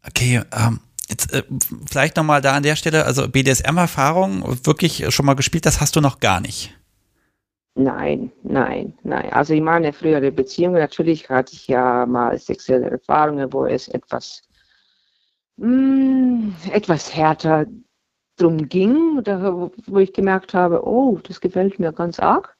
Okay, 0.08 0.42
ähm, 0.52 0.80
jetzt 1.08 1.34
äh, 1.34 1.44
vielleicht 1.90 2.18
nochmal 2.18 2.42
da 2.42 2.54
an 2.54 2.64
der 2.64 2.76
Stelle, 2.76 3.06
also 3.06 3.28
BDSM-Erfahrung 3.28 4.44
wirklich 4.66 5.14
schon 5.14 5.26
mal 5.26 5.36
gespielt, 5.36 5.66
das 5.66 5.82
hast 5.82 5.96
du 5.96 6.02
noch 6.02 6.20
gar 6.20 6.40
nicht. 6.40 6.76
Nein, 7.76 8.32
nein, 8.44 8.94
nein. 9.04 9.32
Also 9.32 9.54
in 9.54 9.64
meiner 9.64 9.94
früheren 9.94 10.36
Beziehung 10.36 10.74
natürlich 10.74 11.30
hatte 11.30 11.54
ich 11.54 11.68
ja 11.68 12.06
mal 12.06 12.38
sexuelle 12.38 12.90
Erfahrungen, 12.90 13.52
wo 13.54 13.66
es 13.66 13.88
etwas, 13.88 14.42
mh, 15.58 15.68
mm, 15.68 16.56
etwas 16.74 17.16
härter 17.16 17.66
drum 18.38 18.68
ging, 18.68 19.22
wo 19.88 20.00
ich 20.00 20.14
gemerkt 20.14 20.54
habe, 20.54 20.86
oh, 20.86 21.20
das 21.24 21.40
gefällt 21.40 21.80
mir 21.80 21.94
ganz 21.94 22.20
arg. 22.20 22.58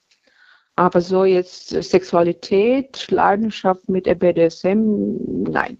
Aber 0.76 1.00
so 1.02 1.24
jetzt 1.24 1.68
Sexualität, 1.68 3.10
Leidenschaft 3.10 3.88
mit 3.88 4.04
BDSM, 4.04 5.16
nein, 5.50 5.76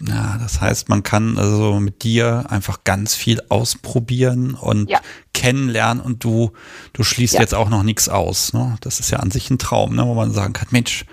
ja, 0.00 0.38
das 0.38 0.60
heißt, 0.60 0.88
man 0.88 1.02
kann 1.02 1.38
also 1.38 1.78
mit 1.78 2.02
dir 2.02 2.46
einfach 2.48 2.82
ganz 2.82 3.14
viel 3.14 3.40
ausprobieren 3.48 4.54
und 4.54 4.90
ja. 4.90 5.00
kennenlernen 5.32 6.02
und 6.02 6.24
du, 6.24 6.50
du 6.92 7.04
schließt 7.04 7.34
ja. 7.34 7.40
jetzt 7.40 7.54
auch 7.54 7.68
noch 7.68 7.84
nichts 7.84 8.08
aus. 8.08 8.52
Ne? 8.52 8.76
Das 8.80 8.98
ist 8.98 9.10
ja 9.10 9.20
an 9.20 9.30
sich 9.30 9.50
ein 9.50 9.58
Traum, 9.58 9.94
ne? 9.94 10.04
wo 10.04 10.14
man 10.14 10.32
sagen 10.32 10.52
kann, 10.52 10.68
Mensch, 10.72 11.04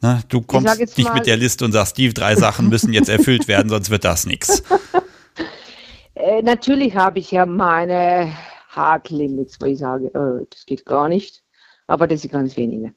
ne, 0.00 0.22
du 0.28 0.40
kommst 0.40 0.78
nicht 0.78 0.98
mal, 0.98 1.14
mit 1.14 1.26
der 1.26 1.36
Liste 1.36 1.64
und 1.64 1.72
sagst, 1.72 1.96
die 1.98 2.12
drei 2.12 2.34
Sachen 2.34 2.68
müssen 2.68 2.92
jetzt 2.92 3.08
erfüllt 3.08 3.46
werden, 3.46 3.68
sonst 3.68 3.90
wird 3.90 4.04
das 4.04 4.26
nichts. 4.26 4.62
Äh, 6.18 6.42
natürlich 6.42 6.96
habe 6.96 7.20
ich 7.20 7.30
ja 7.30 7.46
meine 7.46 8.32
Hard 8.70 9.08
Limits, 9.10 9.60
wo 9.60 9.66
ich 9.66 9.78
sage, 9.78 10.06
äh, 10.06 10.46
das 10.50 10.66
geht 10.66 10.84
gar 10.84 11.08
nicht, 11.08 11.44
aber 11.86 12.08
das 12.08 12.22
sind 12.22 12.32
ganz 12.32 12.56
wenige. 12.56 12.92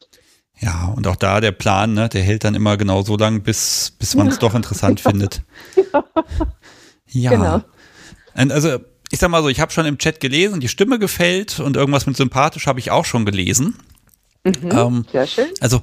Ja, 0.62 0.94
und 0.96 1.08
auch 1.08 1.16
da 1.16 1.42
der 1.42 1.52
Plan, 1.52 1.94
ne, 1.94 2.08
der 2.08 2.22
hält 2.22 2.44
dann 2.44 2.54
immer 2.54 2.78
genau 2.78 3.02
so 3.02 3.18
lang, 3.18 3.42
bis, 3.42 3.94
bis 3.98 4.16
man 4.16 4.28
es 4.28 4.38
doch 4.38 4.54
interessant 4.54 5.00
findet. 5.02 5.42
Ja. 7.08 7.32
Genau. 7.32 7.62
Und 8.36 8.52
also, 8.52 8.78
ich 9.10 9.20
sag 9.20 9.30
mal 9.30 9.42
so, 9.42 9.50
ich 9.50 9.60
habe 9.60 9.72
schon 9.72 9.86
im 9.86 9.98
Chat 9.98 10.20
gelesen, 10.20 10.60
die 10.60 10.68
Stimme 10.68 11.00
gefällt 11.00 11.60
und 11.60 11.76
irgendwas 11.76 12.06
mit 12.06 12.16
sympathisch 12.16 12.68
habe 12.68 12.80
ich 12.80 12.92
auch 12.92 13.06
schon 13.06 13.26
gelesen. 13.26 13.76
Mhm, 14.44 14.72
ähm, 14.72 15.06
sehr 15.12 15.28
schön. 15.28 15.50
Also 15.60 15.82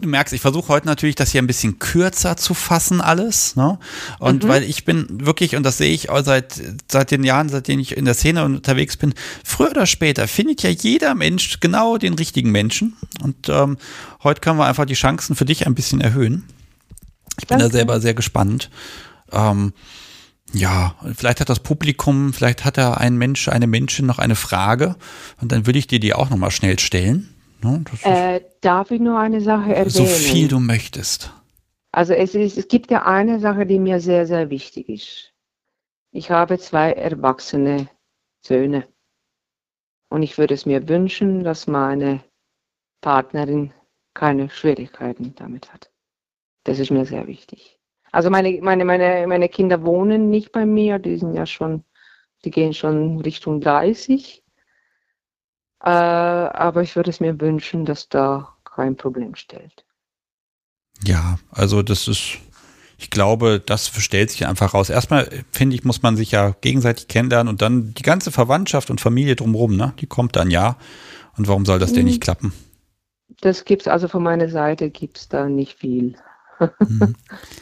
du 0.00 0.08
merkst, 0.08 0.34
ich 0.34 0.42
versuche 0.42 0.68
heute 0.68 0.86
natürlich, 0.86 1.14
das 1.14 1.30
hier 1.30 1.40
ein 1.40 1.46
bisschen 1.46 1.78
kürzer 1.78 2.36
zu 2.36 2.52
fassen 2.52 3.00
alles. 3.00 3.56
Ne? 3.56 3.78
Und 4.18 4.44
mhm. 4.44 4.48
weil 4.48 4.62
ich 4.62 4.84
bin 4.84 5.06
wirklich, 5.24 5.56
und 5.56 5.62
das 5.62 5.78
sehe 5.78 5.92
ich 5.94 6.10
auch 6.10 6.22
seit, 6.22 6.60
seit 6.90 7.10
den 7.10 7.24
Jahren, 7.24 7.48
seitdem 7.48 7.80
ich 7.80 7.96
in 7.96 8.04
der 8.04 8.12
Szene 8.12 8.44
unterwegs 8.44 8.98
bin, 8.98 9.14
früher 9.42 9.70
oder 9.70 9.86
später 9.86 10.28
findet 10.28 10.62
ja 10.62 10.68
jeder 10.68 11.14
Mensch 11.14 11.60
genau 11.60 11.96
den 11.96 12.12
richtigen 12.12 12.50
Menschen. 12.50 12.94
Und 13.22 13.48
ähm, 13.48 13.78
heute 14.22 14.42
können 14.42 14.58
wir 14.58 14.66
einfach 14.66 14.84
die 14.84 14.94
Chancen 14.94 15.34
für 15.34 15.46
dich 15.46 15.66
ein 15.66 15.74
bisschen 15.74 16.02
erhöhen. 16.02 16.44
Ich 17.40 17.46
bin 17.46 17.58
Danke. 17.58 17.64
da 17.64 17.70
selber 17.70 18.00
sehr 18.02 18.14
gespannt. 18.14 18.70
Ähm, 19.32 19.72
ja, 20.52 20.94
vielleicht 21.16 21.40
hat 21.40 21.48
das 21.48 21.60
Publikum, 21.60 22.34
vielleicht 22.34 22.66
hat 22.66 22.76
da 22.76 22.94
ein 22.94 23.16
Mensch, 23.16 23.48
eine 23.48 23.66
Menschen 23.66 24.06
noch 24.06 24.18
eine 24.18 24.36
Frage 24.36 24.94
und 25.40 25.50
dann 25.50 25.66
würde 25.66 25.78
ich 25.78 25.86
dir 25.86 25.98
die 25.98 26.14
auch 26.14 26.30
nochmal 26.30 26.52
schnell 26.52 26.78
stellen. 26.78 27.33
Ne? 27.64 27.82
Äh, 28.02 28.40
darf 28.60 28.90
ich 28.90 29.00
nur 29.00 29.18
eine 29.18 29.40
Sache 29.40 29.74
erwähnen? 29.74 29.90
So 29.90 30.04
viel 30.04 30.48
du 30.48 30.60
möchtest. 30.60 31.32
Also 31.92 32.12
es, 32.12 32.34
ist, 32.34 32.58
es 32.58 32.68
gibt 32.68 32.90
ja 32.90 33.06
eine 33.06 33.40
Sache, 33.40 33.64
die 33.64 33.78
mir 33.78 34.00
sehr, 34.00 34.26
sehr 34.26 34.50
wichtig 34.50 34.88
ist. 34.88 35.32
Ich 36.12 36.30
habe 36.30 36.58
zwei 36.58 36.92
erwachsene 36.92 37.88
Söhne. 38.44 38.86
Und 40.10 40.22
ich 40.22 40.36
würde 40.36 40.54
es 40.54 40.66
mir 40.66 40.86
wünschen, 40.88 41.42
dass 41.42 41.66
meine 41.66 42.22
Partnerin 43.00 43.72
keine 44.12 44.50
Schwierigkeiten 44.50 45.34
damit 45.34 45.72
hat. 45.72 45.90
Das 46.64 46.78
ist 46.78 46.90
mir 46.90 47.06
sehr 47.06 47.26
wichtig. 47.26 47.80
Also 48.12 48.28
meine, 48.28 48.60
meine, 48.60 48.84
meine, 48.84 49.26
meine 49.26 49.48
Kinder 49.48 49.82
wohnen 49.84 50.28
nicht 50.28 50.52
bei 50.52 50.66
mir, 50.66 50.98
die 50.98 51.16
sind 51.16 51.34
ja 51.34 51.46
schon, 51.46 51.82
die 52.44 52.50
gehen 52.50 52.74
schon 52.74 53.20
Richtung 53.20 53.60
30. 53.60 54.43
Äh, 55.84 55.88
aber 55.88 56.82
ich 56.82 56.96
würde 56.96 57.10
es 57.10 57.20
mir 57.20 57.38
wünschen, 57.40 57.84
dass 57.84 58.08
da 58.08 58.48
kein 58.64 58.96
Problem 58.96 59.34
stellt. 59.34 59.84
Ja, 61.04 61.38
also 61.50 61.82
das 61.82 62.08
ist, 62.08 62.38
ich 62.96 63.10
glaube, 63.10 63.60
das 63.64 63.88
stellt 63.88 64.30
sich 64.30 64.46
einfach 64.46 64.72
raus. 64.72 64.88
Erstmal, 64.88 65.28
finde 65.50 65.76
ich, 65.76 65.84
muss 65.84 66.02
man 66.02 66.16
sich 66.16 66.30
ja 66.30 66.54
gegenseitig 66.60 67.08
kennenlernen 67.08 67.48
und 67.50 67.60
dann 67.60 67.92
die 67.92 68.02
ganze 68.02 68.32
Verwandtschaft 68.32 68.90
und 68.90 69.00
Familie 69.00 69.36
drumherum, 69.36 69.76
ne? 69.76 69.92
Die 70.00 70.06
kommt 70.06 70.36
dann 70.36 70.50
ja. 70.50 70.76
Und 71.36 71.48
warum 71.48 71.66
soll 71.66 71.78
das 71.78 71.92
denn 71.92 72.04
nicht 72.04 72.14
hm. 72.14 72.20
klappen? 72.20 72.52
Das 73.40 73.64
gibt's, 73.64 73.88
also 73.88 74.08
von 74.08 74.22
meiner 74.22 74.48
Seite 74.48 74.88
gibt 74.90 75.18
es 75.18 75.28
da 75.28 75.48
nicht 75.48 75.78
viel. 75.78 76.16
Mhm. 76.78 77.14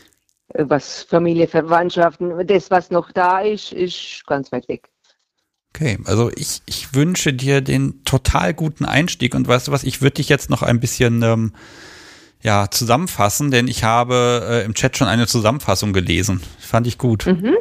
was 0.55 1.03
Familie, 1.03 1.49
Verwandtschaften, 1.49 2.47
das, 2.47 2.71
was 2.71 2.91
noch 2.91 3.11
da 3.11 3.41
ist, 3.41 3.73
ist 3.73 4.25
ganz 4.27 4.53
weit 4.53 4.69
weg. 4.69 4.91
Okay, 5.75 5.99
also 6.05 6.31
ich, 6.37 6.61
ich 6.67 6.95
wünsche 6.95 7.33
dir 7.33 7.63
den 7.63 8.05
total 8.05 8.53
guten 8.53 8.85
Einstieg 8.85 9.35
und 9.35 9.49
weißt 9.49 9.69
du 9.69 9.73
was, 9.73 9.85
ich 9.85 10.03
würde 10.03 10.15
dich 10.15 10.29
jetzt 10.29 10.51
noch 10.51 10.63
ein 10.63 10.81
bisschen 10.81 11.23
ähm, 11.23 11.53
ja, 12.43 12.71
zusammenfassen, 12.71 13.51
denn 13.51 13.69
ich 13.69 13.83
habe 13.83 14.47
äh, 14.49 14.65
im 14.65 14.75
Chat 14.75 14.99
schon 14.99 15.09
eine 15.09 15.27
Zusammenfassung 15.27 15.95
gelesen. 15.95 16.43
Fand 16.59 16.87
ich 16.87 16.99
gut. 16.99 17.27
Mhm. 17.27 17.55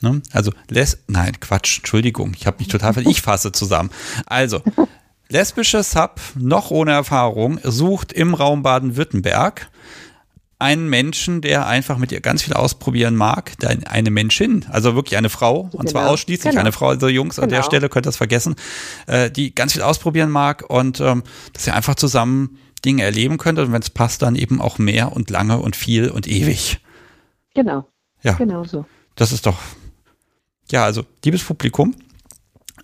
Ne? 0.00 0.22
Also, 0.32 0.52
les 0.68 0.98
nein, 1.06 1.38
Quatsch, 1.38 1.78
Entschuldigung, 1.78 2.34
ich 2.36 2.46
habe 2.46 2.58
mich 2.58 2.68
total 2.68 3.06
Ich 3.06 3.22
fasse 3.22 3.52
zusammen. 3.52 3.90
Also, 4.26 4.60
lesbische 5.28 5.82
Sub, 5.84 6.20
noch 6.34 6.72
ohne 6.72 6.90
Erfahrung, 6.90 7.60
sucht 7.62 8.12
im 8.12 8.34
Raum 8.34 8.62
Baden-Württemberg 8.62 9.68
einen 10.64 10.88
Menschen, 10.88 11.42
der 11.42 11.66
einfach 11.66 11.98
mit 11.98 12.10
ihr 12.10 12.20
ganz 12.20 12.42
viel 12.42 12.54
ausprobieren 12.54 13.14
mag, 13.14 13.52
eine 13.86 14.10
Menschin, 14.10 14.64
also 14.70 14.94
wirklich 14.94 15.18
eine 15.18 15.28
Frau, 15.28 15.68
und 15.72 15.90
zwar 15.90 16.02
genau. 16.02 16.14
ausschließlich 16.14 16.52
genau. 16.52 16.60
eine 16.60 16.72
Frau, 16.72 16.88
also 16.88 17.08
Jungs 17.08 17.36
genau. 17.36 17.44
an 17.44 17.50
der 17.50 17.58
genau. 17.58 17.66
Stelle 17.66 17.88
könnt 17.90 18.06
ihr 18.06 18.08
das 18.08 18.16
vergessen, 18.16 18.56
äh, 19.06 19.30
die 19.30 19.54
ganz 19.54 19.74
viel 19.74 19.82
ausprobieren 19.82 20.30
mag 20.30 20.64
und 20.68 21.00
ähm, 21.00 21.22
dass 21.52 21.66
ihr 21.66 21.74
einfach 21.74 21.96
zusammen 21.96 22.58
Dinge 22.82 23.02
erleben 23.02 23.36
könnt 23.36 23.58
und 23.58 23.72
wenn 23.72 23.82
es 23.82 23.90
passt, 23.90 24.22
dann 24.22 24.36
eben 24.36 24.60
auch 24.60 24.78
mehr 24.78 25.12
und 25.12 25.28
lange 25.28 25.58
und 25.58 25.76
viel 25.76 26.08
und 26.08 26.26
ewig. 26.26 26.80
Genau. 27.54 27.86
Ja. 28.22 28.32
Genau 28.32 28.64
so. 28.64 28.86
Das 29.16 29.32
ist 29.32 29.44
doch, 29.46 29.58
ja, 30.70 30.84
also, 30.84 31.04
liebes 31.24 31.44
Publikum, 31.44 31.94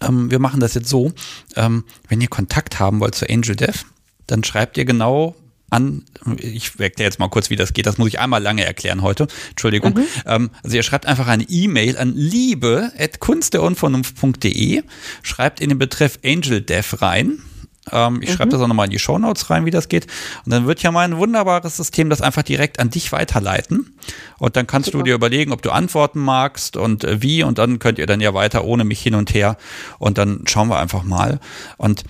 ähm, 0.02 0.30
wir 0.30 0.38
machen 0.38 0.60
das 0.60 0.74
jetzt 0.74 0.88
so, 0.88 1.12
ähm, 1.56 1.84
wenn 2.08 2.20
ihr 2.20 2.28
Kontakt 2.28 2.78
haben 2.78 3.00
wollt 3.00 3.14
zu 3.14 3.28
Angel 3.28 3.56
Death, 3.56 3.86
dann 4.26 4.44
schreibt 4.44 4.76
ihr 4.76 4.84
genau 4.84 5.34
an, 5.70 6.04
ich 6.36 6.78
erkläre 6.78 7.08
jetzt 7.08 7.18
mal 7.18 7.28
kurz, 7.28 7.50
wie 7.50 7.56
das 7.56 7.72
geht, 7.72 7.86
das 7.86 7.98
muss 7.98 8.06
ich 8.08 8.20
einmal 8.20 8.40
lange 8.42 8.64
erklären 8.64 9.02
heute, 9.02 9.26
Entschuldigung. 9.50 9.94
Mhm. 9.94 10.06
Ähm, 10.26 10.50
also 10.62 10.76
ihr 10.76 10.82
schreibt 10.82 11.06
einfach 11.06 11.28
eine 11.28 11.44
E-Mail 11.44 11.96
an 11.96 12.12
liebe.kunstderunvernunft.de, 12.14 14.82
schreibt 15.22 15.60
in 15.60 15.70
den 15.70 15.78
Betreff 15.78 16.18
Angel 16.24 16.60
Dev 16.60 17.00
rein, 17.00 17.42
ähm, 17.92 18.20
ich 18.22 18.30
mhm. 18.30 18.34
schreibe 18.34 18.50
das 18.50 18.60
auch 18.60 18.66
nochmal 18.66 18.86
in 18.86 18.90
die 18.90 18.98
Show 18.98 19.18
Notes 19.18 19.50
rein, 19.50 19.64
wie 19.64 19.70
das 19.70 19.88
geht. 19.88 20.06
Und 20.44 20.52
dann 20.52 20.66
wird 20.66 20.82
ja 20.82 20.90
mein 20.90 21.16
wunderbares 21.16 21.76
System 21.76 22.10
das 22.10 22.20
einfach 22.20 22.42
direkt 22.42 22.78
an 22.78 22.90
dich 22.90 23.12
weiterleiten. 23.12 23.94
Und 24.38 24.56
dann 24.56 24.66
kannst 24.66 24.86
Super. 24.86 24.98
du 24.98 25.04
dir 25.04 25.14
überlegen, 25.14 25.52
ob 25.52 25.62
du 25.62 25.70
antworten 25.70 26.20
magst 26.20 26.76
und 26.76 27.04
äh, 27.04 27.22
wie. 27.22 27.42
Und 27.42 27.58
dann 27.58 27.78
könnt 27.78 27.98
ihr 27.98 28.06
dann 28.06 28.20
ja 28.20 28.34
weiter 28.34 28.64
ohne 28.64 28.84
mich 28.84 29.00
hin 29.00 29.14
und 29.14 29.34
her. 29.34 29.56
Und 29.98 30.18
dann 30.18 30.44
schauen 30.46 30.68
wir 30.68 30.78
einfach 30.78 31.02
mal. 31.02 31.40
Und 31.76 32.04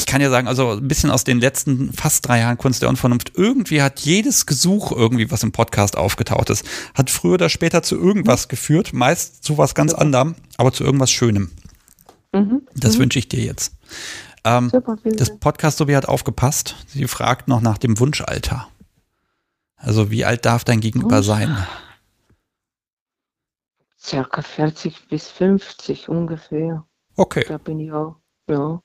ich 0.00 0.06
kann 0.06 0.22
ja 0.22 0.30
sagen, 0.30 0.48
also 0.48 0.70
ein 0.70 0.88
bisschen 0.88 1.10
aus 1.10 1.24
den 1.24 1.40
letzten 1.40 1.92
fast 1.92 2.26
drei 2.26 2.38
Jahren 2.40 2.56
Kunst 2.56 2.80
der 2.80 2.88
Unvernunft, 2.88 3.32
irgendwie 3.36 3.82
hat 3.82 4.00
jedes 4.00 4.46
Gesuch 4.46 4.92
irgendwie, 4.92 5.30
was 5.30 5.42
im 5.42 5.52
Podcast 5.52 5.98
aufgetaucht 5.98 6.48
ist, 6.48 6.64
hat 6.94 7.10
früher 7.10 7.34
oder 7.34 7.50
später 7.50 7.82
zu 7.82 7.96
irgendwas 7.96 8.48
geführt, 8.48 8.94
meist 8.94 9.44
zu 9.44 9.58
was 9.58 9.74
ganz 9.74 9.92
anderem, 9.92 10.36
aber 10.56 10.72
zu 10.72 10.84
irgendwas 10.84 11.10
Schönem. 11.10 11.50
Mhm. 12.32 12.62
Das 12.74 12.96
mhm. 12.96 13.02
wünsche 13.02 13.18
ich 13.18 13.28
dir 13.28 13.44
jetzt. 13.44 13.74
Ähm, 14.44 14.70
Super, 14.70 14.96
das 15.04 15.38
Podcast 15.38 15.76
Sobi 15.76 15.94
hat 15.94 16.08
aufgepasst. 16.08 16.76
Sie 16.88 17.06
fragt 17.06 17.46
noch 17.46 17.60
nach 17.60 17.76
dem 17.76 17.98
Wunschalter. 18.00 18.68
Also 19.76 20.10
wie 20.10 20.24
alt 20.24 20.46
darf 20.46 20.64
dein 20.64 20.80
Gegenüber 20.80 21.16
Wunsch. 21.16 21.26
sein? 21.26 21.66
Circa 23.98 24.40
40 24.40 25.08
bis 25.08 25.28
50 25.28 26.08
ungefähr. 26.08 26.86
Okay. 27.16 27.44
Da 27.46 27.58
bin 27.58 27.80
ich 27.80 27.92
auch, 27.92 28.16
ja 28.48 28.80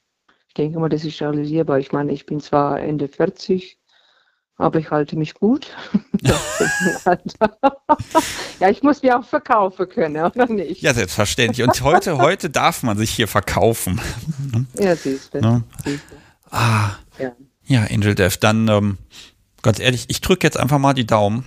denke 0.55 0.79
mal, 0.79 0.89
das 0.89 1.05
ist 1.05 1.21
realisierbar. 1.21 1.79
Ich 1.79 1.91
meine, 1.91 2.11
ich 2.11 2.25
bin 2.25 2.39
zwar 2.39 2.79
Ende 2.79 3.07
40, 3.07 3.77
aber 4.57 4.79
ich 4.79 4.89
halte 4.89 5.15
mich 5.15 5.33
gut. 5.33 5.67
ja, 8.59 8.69
ich 8.69 8.83
muss 8.83 9.03
mich 9.03 9.13
auch 9.13 9.25
verkaufen 9.25 9.87
können, 9.87 10.25
oder 10.25 10.47
nicht? 10.47 10.81
Ja, 10.81 10.93
selbstverständlich. 10.93 11.67
Und 11.67 11.81
heute, 11.81 12.17
heute 12.17 12.49
darf 12.49 12.83
man 12.83 12.97
sich 12.97 13.11
hier 13.11 13.27
verkaufen. 13.27 14.01
ja, 14.79 14.95
siehst 14.95 15.33
du. 15.33 15.41
Ne? 15.41 15.63
Ah, 16.49 16.91
ja. 17.19 17.31
ja, 17.65 17.85
Angel 17.91 18.15
Dev, 18.15 18.37
dann 18.39 18.67
ähm, 18.67 18.97
ganz 19.61 19.79
ehrlich, 19.79 20.05
ich 20.07 20.21
drücke 20.21 20.47
jetzt 20.47 20.57
einfach 20.57 20.79
mal 20.79 20.93
die 20.93 21.05
Daumen 21.05 21.45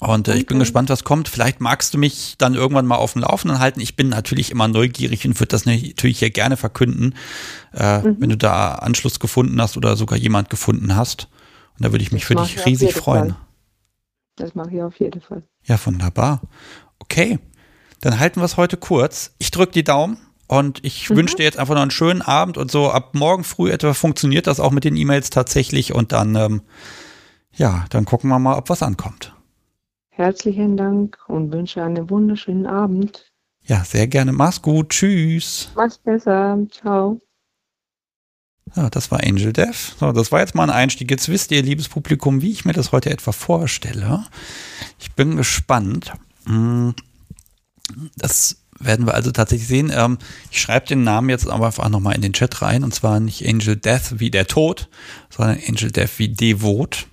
und 0.00 0.28
äh, 0.28 0.36
ich 0.36 0.46
bin 0.46 0.58
gespannt, 0.58 0.88
was 0.88 1.04
kommt. 1.04 1.28
Vielleicht 1.28 1.60
magst 1.60 1.94
du 1.94 1.98
mich 1.98 2.36
dann 2.38 2.54
irgendwann 2.54 2.86
mal 2.86 2.96
auf 2.96 3.12
dem 3.12 3.22
Laufenden 3.22 3.58
halten. 3.58 3.80
Ich 3.80 3.96
bin 3.96 4.08
natürlich 4.08 4.50
immer 4.50 4.68
neugierig 4.68 5.26
und 5.26 5.38
würde 5.38 5.48
das 5.48 5.66
natürlich 5.66 6.18
hier 6.18 6.30
gerne 6.30 6.56
verkünden, 6.56 7.14
äh, 7.74 7.98
mhm. 7.98 8.16
wenn 8.18 8.30
du 8.30 8.36
da 8.36 8.76
Anschluss 8.76 9.20
gefunden 9.20 9.60
hast 9.60 9.76
oder 9.76 9.96
sogar 9.96 10.18
jemand 10.18 10.50
gefunden 10.50 10.96
hast. 10.96 11.28
Und 11.76 11.84
da 11.84 11.92
würde 11.92 12.02
ich 12.02 12.12
mich 12.12 12.22
das 12.22 12.28
für 12.28 12.34
dich 12.34 12.66
riesig 12.66 12.94
freuen. 12.94 13.30
Fall. 13.30 13.40
Das 14.36 14.54
mache 14.54 14.70
ich 14.74 14.82
auf 14.82 14.98
jeden 14.98 15.20
Fall. 15.20 15.42
Ja, 15.64 15.78
wunderbar. 15.84 16.40
Okay, 16.98 17.38
dann 18.00 18.18
halten 18.18 18.40
wir 18.40 18.44
es 18.44 18.56
heute 18.56 18.76
kurz. 18.76 19.32
Ich 19.38 19.50
drücke 19.50 19.72
die 19.72 19.84
Daumen 19.84 20.18
und 20.46 20.82
ich 20.82 21.10
mhm. 21.10 21.16
wünsche 21.16 21.36
dir 21.36 21.44
jetzt 21.44 21.58
einfach 21.58 21.74
noch 21.74 21.82
einen 21.82 21.90
schönen 21.90 22.22
Abend 22.22 22.56
und 22.56 22.70
so 22.70 22.90
ab 22.90 23.14
morgen 23.14 23.44
früh 23.44 23.70
etwa 23.70 23.94
funktioniert 23.94 24.46
das 24.46 24.60
auch 24.60 24.72
mit 24.72 24.84
den 24.84 24.96
E-Mails 24.96 25.30
tatsächlich 25.30 25.94
und 25.94 26.12
dann, 26.12 26.34
ähm, 26.36 26.62
ja, 27.52 27.84
dann 27.90 28.06
gucken 28.06 28.30
wir 28.30 28.38
mal, 28.38 28.56
ob 28.56 28.70
was 28.70 28.82
ankommt. 28.82 29.33
Herzlichen 30.16 30.76
Dank 30.76 31.18
und 31.26 31.52
wünsche 31.52 31.82
einen 31.82 32.08
wunderschönen 32.08 32.66
Abend. 32.66 33.32
Ja, 33.64 33.82
sehr 33.82 34.06
gerne. 34.06 34.32
Mach's 34.32 34.62
gut. 34.62 34.90
Tschüss. 34.90 35.70
Mach's 35.74 35.98
besser. 35.98 36.56
Ciao. 36.70 37.20
Ja, 38.76 38.90
das 38.90 39.10
war 39.10 39.24
Angel 39.24 39.52
Death. 39.52 39.96
So, 39.98 40.12
das 40.12 40.30
war 40.30 40.38
jetzt 40.38 40.54
mal 40.54 40.62
ein 40.62 40.70
Einstieg. 40.70 41.10
Jetzt 41.10 41.28
wisst 41.28 41.50
ihr, 41.50 41.62
liebes 41.62 41.88
Publikum, 41.88 42.42
wie 42.42 42.52
ich 42.52 42.64
mir 42.64 42.72
das 42.72 42.92
heute 42.92 43.10
etwa 43.10 43.32
vorstelle. 43.32 44.24
Ich 45.00 45.10
bin 45.14 45.36
gespannt. 45.36 46.12
Hm, 46.46 46.94
das 48.14 48.58
werden 48.78 49.06
wir 49.06 49.14
also 49.14 49.32
tatsächlich 49.32 49.66
sehen. 49.66 49.90
Ähm, 49.92 50.18
ich 50.52 50.60
schreibe 50.60 50.86
den 50.86 51.02
Namen 51.02 51.28
jetzt 51.28 51.48
aber 51.48 51.66
einfach 51.66 51.88
nochmal 51.88 52.14
in 52.14 52.22
den 52.22 52.34
Chat 52.34 52.62
rein. 52.62 52.84
Und 52.84 52.94
zwar 52.94 53.18
nicht 53.18 53.48
Angel 53.48 53.74
Death 53.74 54.20
wie 54.20 54.30
der 54.30 54.46
Tod, 54.46 54.88
sondern 55.28 55.58
Angel 55.68 55.90
Death 55.90 56.20
wie 56.20 56.28
Devot. 56.28 57.08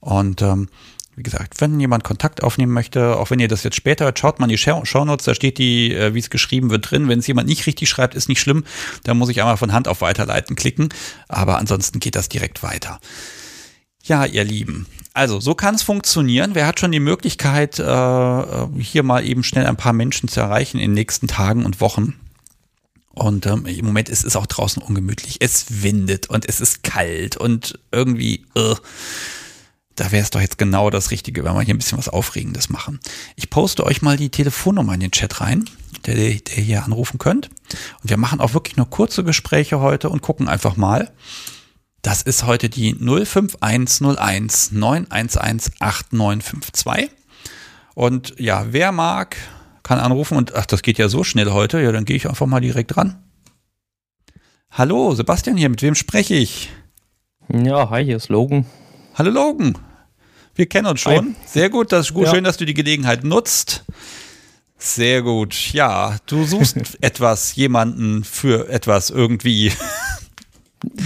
Und 0.00 0.40
ähm, 0.40 0.68
wie 1.14 1.22
gesagt, 1.22 1.60
wenn 1.60 1.78
jemand 1.78 2.04
Kontakt 2.04 2.42
aufnehmen 2.42 2.72
möchte, 2.72 3.16
auch 3.16 3.30
wenn 3.30 3.38
ihr 3.38 3.48
das 3.48 3.64
jetzt 3.64 3.76
später 3.76 4.06
hört, 4.06 4.18
schaut 4.18 4.40
mal 4.40 4.46
in 4.46 4.50
die 4.50 4.58
Shownotes, 4.58 5.26
da 5.26 5.34
steht 5.34 5.58
die, 5.58 5.92
äh, 5.92 6.14
wie 6.14 6.18
es 6.18 6.30
geschrieben 6.30 6.70
wird, 6.70 6.90
drin. 6.90 7.08
Wenn 7.08 7.18
es 7.18 7.26
jemand 7.26 7.48
nicht 7.48 7.66
richtig 7.66 7.88
schreibt, 7.88 8.14
ist 8.14 8.28
nicht 8.28 8.40
schlimm. 8.40 8.64
Da 9.04 9.12
muss 9.12 9.28
ich 9.28 9.40
einmal 9.40 9.58
von 9.58 9.72
Hand 9.72 9.88
auf 9.88 10.00
Weiterleiten 10.00 10.56
klicken. 10.56 10.88
Aber 11.28 11.58
ansonsten 11.58 12.00
geht 12.00 12.16
das 12.16 12.28
direkt 12.28 12.62
weiter. 12.62 12.98
Ja, 14.04 14.24
ihr 14.24 14.44
Lieben. 14.44 14.86
Also, 15.14 15.38
so 15.38 15.54
kann 15.54 15.74
es 15.74 15.82
funktionieren. 15.82 16.54
Wer 16.54 16.66
hat 16.66 16.80
schon 16.80 16.92
die 16.92 17.00
Möglichkeit, 17.00 17.78
äh, 17.78 18.66
hier 18.78 19.02
mal 19.02 19.24
eben 19.24 19.44
schnell 19.44 19.66
ein 19.66 19.76
paar 19.76 19.92
Menschen 19.92 20.28
zu 20.28 20.40
erreichen 20.40 20.78
in 20.78 20.90
den 20.90 20.94
nächsten 20.94 21.28
Tagen 21.28 21.66
und 21.66 21.80
Wochen? 21.80 22.14
Und 23.10 23.44
ähm, 23.44 23.66
im 23.66 23.84
Moment 23.84 24.08
ist 24.08 24.24
es 24.24 24.36
auch 24.36 24.46
draußen 24.46 24.82
ungemütlich. 24.82 25.36
Es 25.40 25.82
windet 25.82 26.30
und 26.30 26.48
es 26.48 26.62
ist 26.62 26.82
kalt 26.82 27.36
und 27.36 27.78
irgendwie, 27.92 28.46
uh, 28.56 28.74
da 29.96 30.12
wäre 30.12 30.22
es 30.22 30.30
doch 30.30 30.40
jetzt 30.40 30.58
genau 30.58 30.90
das 30.90 31.10
Richtige, 31.10 31.44
wenn 31.44 31.54
wir 31.54 31.62
hier 31.62 31.74
ein 31.74 31.78
bisschen 31.78 31.98
was 31.98 32.08
Aufregendes 32.08 32.70
machen. 32.70 33.00
Ich 33.36 33.50
poste 33.50 33.84
euch 33.84 34.02
mal 34.02 34.16
die 34.16 34.30
Telefonnummer 34.30 34.94
in 34.94 35.00
den 35.00 35.10
Chat 35.10 35.40
rein, 35.40 35.68
der, 36.06 36.14
der 36.14 36.34
hier 36.34 36.84
anrufen 36.84 37.18
könnt. 37.18 37.48
Und 38.02 38.10
wir 38.10 38.16
machen 38.16 38.40
auch 38.40 38.54
wirklich 38.54 38.76
nur 38.76 38.88
kurze 38.88 39.24
Gespräche 39.24 39.80
heute 39.80 40.08
und 40.08 40.22
gucken 40.22 40.48
einfach 40.48 40.76
mal. 40.76 41.10
Das 42.02 42.22
ist 42.22 42.46
heute 42.46 42.68
die 42.68 42.94
05101 42.94 44.72
911 44.72 45.70
8952. 45.78 47.10
Und 47.94 48.34
ja, 48.38 48.66
wer 48.70 48.90
mag, 48.90 49.36
kann 49.82 49.98
anrufen 49.98 50.36
und 50.36 50.54
ach, 50.54 50.66
das 50.66 50.82
geht 50.82 50.98
ja 50.98 51.08
so 51.08 51.22
schnell 51.22 51.50
heute. 51.50 51.80
Ja, 51.80 51.92
dann 51.92 52.04
gehe 52.04 52.16
ich 52.16 52.28
einfach 52.28 52.46
mal 52.46 52.60
direkt 52.60 52.96
ran. 52.96 53.22
Hallo, 54.70 55.14
Sebastian 55.14 55.56
hier, 55.56 55.68
mit 55.68 55.82
wem 55.82 55.94
spreche 55.94 56.34
ich? 56.34 56.70
Ja, 57.52 57.90
hi, 57.90 58.04
hier 58.04 58.16
ist 58.16 58.30
Logan. 58.30 58.64
Hallo 59.14 59.30
Logan. 59.30 59.76
Wir 60.54 60.66
kennen 60.66 60.86
uns 60.86 61.00
schon. 61.00 61.36
Sehr 61.46 61.68
gut, 61.68 61.92
das 61.92 62.06
ist 62.06 62.14
gut, 62.14 62.24
ja. 62.24 62.34
schön, 62.34 62.44
dass 62.44 62.56
du 62.56 62.64
die 62.64 62.72
Gelegenheit 62.72 63.24
nutzt. 63.24 63.84
Sehr 64.78 65.20
gut. 65.20 65.72
Ja, 65.72 66.16
du 66.26 66.44
suchst 66.44 66.76
etwas, 67.02 67.54
jemanden 67.54 68.24
für 68.24 68.70
etwas 68.70 69.10
irgendwie. 69.10 69.70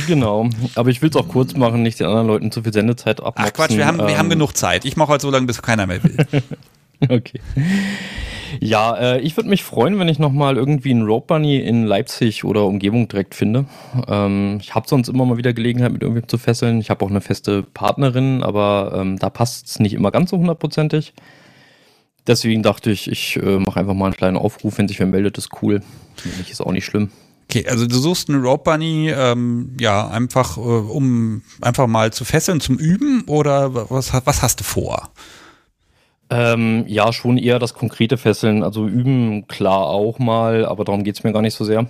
Genau, 0.06 0.48
aber 0.76 0.90
ich 0.90 1.02
will 1.02 1.10
es 1.10 1.16
auch 1.16 1.28
kurz 1.28 1.54
machen, 1.54 1.82
nicht 1.82 1.98
den 1.98 2.06
anderen 2.06 2.28
Leuten 2.28 2.52
zu 2.52 2.62
viel 2.62 2.72
Sendezeit 2.72 3.20
abmachen. 3.20 3.50
Ach 3.50 3.52
Quatsch, 3.52 3.76
wir 3.76 3.86
haben, 3.86 3.98
ähm, 3.98 4.06
wir 4.06 4.18
haben 4.18 4.26
ähm, 4.26 4.30
genug 4.38 4.56
Zeit. 4.56 4.84
Ich 4.84 4.96
mache 4.96 5.08
heute 5.08 5.22
so 5.22 5.30
lange, 5.30 5.46
bis 5.46 5.60
keiner 5.60 5.86
mehr 5.86 6.02
will. 6.02 6.16
okay. 7.08 7.40
Ja, 8.60 8.96
äh, 8.96 9.20
ich 9.20 9.36
würde 9.36 9.50
mich 9.50 9.64
freuen, 9.64 9.98
wenn 9.98 10.08
ich 10.08 10.18
nochmal 10.18 10.56
irgendwie 10.56 10.90
einen 10.90 11.04
Rope 11.04 11.26
Bunny 11.26 11.58
in 11.58 11.84
Leipzig 11.84 12.44
oder 12.44 12.64
Umgebung 12.64 13.08
direkt 13.08 13.34
finde. 13.34 13.66
Ähm, 14.08 14.58
ich 14.60 14.74
habe 14.74 14.88
sonst 14.88 15.08
immer 15.08 15.24
mal 15.24 15.36
wieder 15.36 15.52
Gelegenheit, 15.52 15.92
mit 15.92 16.02
irgendwem 16.02 16.28
zu 16.28 16.38
fesseln. 16.38 16.80
Ich 16.80 16.90
habe 16.90 17.04
auch 17.04 17.10
eine 17.10 17.20
feste 17.20 17.62
Partnerin, 17.62 18.42
aber 18.42 18.92
ähm, 18.96 19.18
da 19.18 19.30
passt 19.30 19.66
es 19.66 19.78
nicht 19.78 19.94
immer 19.94 20.10
ganz 20.10 20.30
so 20.30 20.38
hundertprozentig. 20.38 21.12
Deswegen 22.26 22.62
dachte 22.62 22.90
ich, 22.90 23.10
ich 23.10 23.36
äh, 23.36 23.58
mache 23.58 23.80
einfach 23.80 23.94
mal 23.94 24.06
einen 24.06 24.16
kleinen 24.16 24.36
Aufruf, 24.36 24.78
wenn 24.78 24.88
sich 24.88 24.98
wer 24.98 25.06
meldet, 25.06 25.38
ist 25.38 25.50
cool. 25.62 25.82
Wenn 26.22 26.38
nicht, 26.38 26.50
ist 26.50 26.60
auch 26.60 26.72
nicht 26.72 26.84
schlimm. 26.84 27.10
Okay, 27.48 27.68
also 27.68 27.86
du 27.86 27.96
suchst 27.96 28.28
einen 28.28 28.42
Rope 28.42 28.64
Bunny, 28.64 29.12
ähm, 29.14 29.76
ja, 29.78 30.08
einfach, 30.08 30.56
äh, 30.56 30.60
um 30.60 31.42
einfach 31.60 31.86
mal 31.86 32.12
zu 32.12 32.24
fesseln, 32.24 32.60
zum 32.60 32.76
Üben 32.76 33.22
oder 33.28 33.90
was, 33.90 34.12
was 34.24 34.42
hast 34.42 34.60
du 34.60 34.64
vor? 34.64 35.10
Ähm, 36.28 36.84
ja, 36.88 37.12
schon 37.12 37.38
eher 37.38 37.58
das 37.58 37.74
konkrete 37.74 38.16
Fesseln. 38.16 38.62
Also 38.62 38.86
üben, 38.86 39.46
klar 39.46 39.86
auch 39.86 40.18
mal, 40.18 40.64
aber 40.64 40.84
darum 40.84 41.04
geht 41.04 41.16
es 41.16 41.24
mir 41.24 41.32
gar 41.32 41.42
nicht 41.42 41.54
so 41.54 41.64
sehr. 41.64 41.86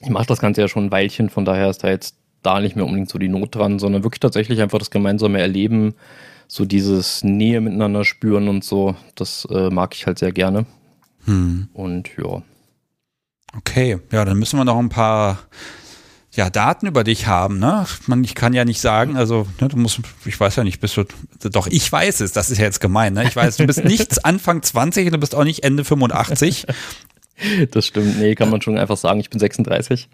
Ich 0.00 0.08
mache 0.08 0.26
das 0.26 0.40
Ganze 0.40 0.62
ja 0.62 0.68
schon 0.68 0.86
ein 0.86 0.90
Weilchen, 0.90 1.30
von 1.30 1.44
daher 1.44 1.70
ist 1.70 1.84
da 1.84 1.88
jetzt 1.88 2.16
da 2.42 2.60
nicht 2.60 2.76
mehr 2.76 2.84
unbedingt 2.84 3.10
so 3.10 3.18
die 3.18 3.28
Not 3.28 3.54
dran, 3.54 3.78
sondern 3.78 4.04
wirklich 4.04 4.20
tatsächlich 4.20 4.60
einfach 4.60 4.78
das 4.78 4.90
gemeinsame 4.90 5.40
Erleben, 5.40 5.94
so 6.48 6.64
dieses 6.64 7.24
Nähe 7.24 7.60
miteinander 7.60 8.04
spüren 8.04 8.48
und 8.48 8.62
so, 8.62 8.94
das 9.16 9.46
äh, 9.50 9.68
mag 9.70 9.94
ich 9.94 10.06
halt 10.06 10.18
sehr 10.18 10.32
gerne. 10.32 10.64
Hm. 11.24 11.68
Und 11.72 12.10
ja. 12.16 12.42
Okay, 13.56 13.98
ja, 14.12 14.24
dann 14.24 14.38
müssen 14.38 14.58
wir 14.58 14.64
noch 14.64 14.78
ein 14.78 14.88
paar 14.88 15.38
ja, 16.36 16.50
Daten 16.50 16.86
über 16.86 17.02
dich 17.02 17.26
haben, 17.26 17.58
ne? 17.58 17.86
Man, 18.06 18.22
ich 18.22 18.34
kann 18.34 18.52
ja 18.52 18.64
nicht 18.64 18.80
sagen, 18.80 19.16
also, 19.16 19.46
ne, 19.60 19.68
du 19.68 19.76
musst, 19.76 20.00
ich 20.24 20.38
weiß 20.38 20.56
ja 20.56 20.64
nicht, 20.64 20.80
bist 20.80 20.96
du, 20.96 21.04
doch, 21.50 21.66
ich 21.66 21.90
weiß 21.90 22.20
es, 22.20 22.32
das 22.32 22.50
ist 22.50 22.58
ja 22.58 22.64
jetzt 22.64 22.80
gemein, 22.80 23.14
ne? 23.14 23.24
Ich 23.24 23.34
weiß, 23.34 23.56
du 23.56 23.66
bist 23.66 23.84
nicht 23.84 24.24
Anfang 24.24 24.62
20 24.62 25.06
und 25.06 25.12
du 25.12 25.18
bist 25.18 25.34
auch 25.34 25.44
nicht 25.44 25.64
Ende 25.64 25.84
85. 25.84 26.66
Das 27.70 27.84
stimmt, 27.84 28.18
nee, 28.18 28.34
kann 28.34 28.48
man 28.48 28.62
schon 28.62 28.78
einfach 28.78 28.96
sagen, 28.96 29.20
ich 29.20 29.28
bin 29.28 29.38
36. 29.38 30.08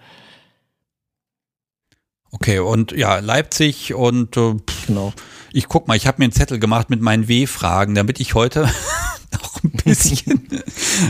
Okay, 2.33 2.59
und 2.59 2.91
ja, 2.91 3.21
Leipzig 3.21 3.95
und 3.95 4.37
äh, 4.37 4.57
genau. 4.89 5.13
ich 5.53 5.69
guck 5.69 5.87
mal, 5.87 5.97
ich 5.97 6.09
habe 6.09 6.17
mir 6.19 6.25
einen 6.25 6.33
Zettel 6.33 6.59
gemacht 6.59 6.91
mit 6.91 7.01
meinen 7.01 7.29
W-Fragen, 7.29 7.95
damit 7.95 8.19
ich 8.19 8.35
heute 8.35 8.69
ein 9.65 9.73
bisschen. 9.85 10.49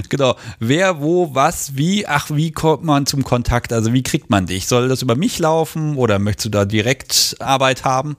genau. 0.08 0.36
Wer, 0.58 1.00
wo, 1.00 1.34
was, 1.34 1.76
wie, 1.76 2.06
ach, 2.06 2.30
wie 2.30 2.52
kommt 2.52 2.84
man 2.84 3.06
zum 3.06 3.24
Kontakt? 3.24 3.72
Also 3.72 3.92
wie 3.92 4.02
kriegt 4.02 4.30
man 4.30 4.46
dich? 4.46 4.66
Soll 4.66 4.88
das 4.88 5.02
über 5.02 5.16
mich 5.16 5.38
laufen 5.38 5.96
oder 5.96 6.18
möchtest 6.18 6.46
du 6.46 6.50
da 6.50 6.64
direkt 6.64 7.36
Arbeit 7.40 7.84
haben? 7.84 8.16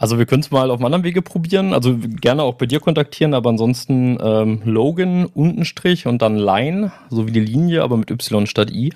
Also 0.00 0.18
wir 0.18 0.24
können 0.24 0.40
es 0.40 0.50
mal 0.50 0.70
auf 0.70 0.78
einem 0.78 0.86
anderen 0.86 1.04
Wege 1.04 1.20
probieren. 1.20 1.74
Also 1.74 1.98
gerne 1.98 2.42
auch 2.42 2.54
bei 2.54 2.64
dir 2.64 2.80
kontaktieren, 2.80 3.34
aber 3.34 3.50
ansonsten 3.50 4.16
ähm, 4.22 4.62
Logan 4.64 5.26
untenstrich 5.26 6.06
und 6.06 6.22
dann 6.22 6.36
Line, 6.36 6.90
so 7.10 7.26
wie 7.26 7.32
die 7.32 7.40
Linie, 7.40 7.82
aber 7.82 7.98
mit 7.98 8.10
Y 8.10 8.46
statt 8.46 8.70
I. 8.70 8.94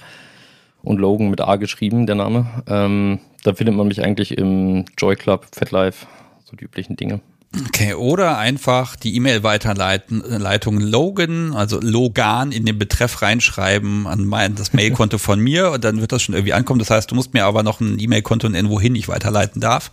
Und 0.82 0.98
Logan 0.98 1.28
mit 1.28 1.42
A 1.42 1.56
geschrieben, 1.56 2.06
der 2.06 2.14
Name. 2.14 2.46
Ähm, 2.66 3.20
da 3.42 3.52
findet 3.52 3.76
man 3.76 3.88
mich 3.88 4.02
eigentlich 4.02 4.38
im 4.38 4.86
Joy 4.96 5.16
Club, 5.16 5.46
FatLife, 5.52 6.06
so 6.44 6.56
die 6.56 6.64
üblichen 6.64 6.96
Dinge. 6.96 7.20
Okay, 7.68 7.94
oder 7.94 8.38
einfach 8.38 8.96
die 8.96 9.14
E-Mail-Weiterleitung 9.16 10.80
Logan, 10.80 11.54
also 11.54 11.80
Logan 11.80 12.52
in 12.52 12.64
den 12.64 12.78
Betreff 12.78 13.22
reinschreiben 13.22 14.06
an 14.06 14.24
mein, 14.24 14.54
das 14.54 14.72
Mailkonto 14.72 15.18
von 15.18 15.40
mir 15.40 15.70
und 15.70 15.84
dann 15.84 16.00
wird 16.00 16.12
das 16.12 16.22
schon 16.22 16.34
irgendwie 16.34 16.52
ankommen. 16.52 16.78
Das 16.78 16.90
heißt, 16.90 17.10
du 17.10 17.14
musst 17.14 17.34
mir 17.34 17.44
aber 17.44 17.62
noch 17.62 17.80
ein 17.80 17.98
E-Mail-Konto 17.98 18.48
nennen, 18.48 18.70
wohin 18.70 18.94
ich 18.94 19.08
weiterleiten 19.08 19.60
darf. 19.60 19.90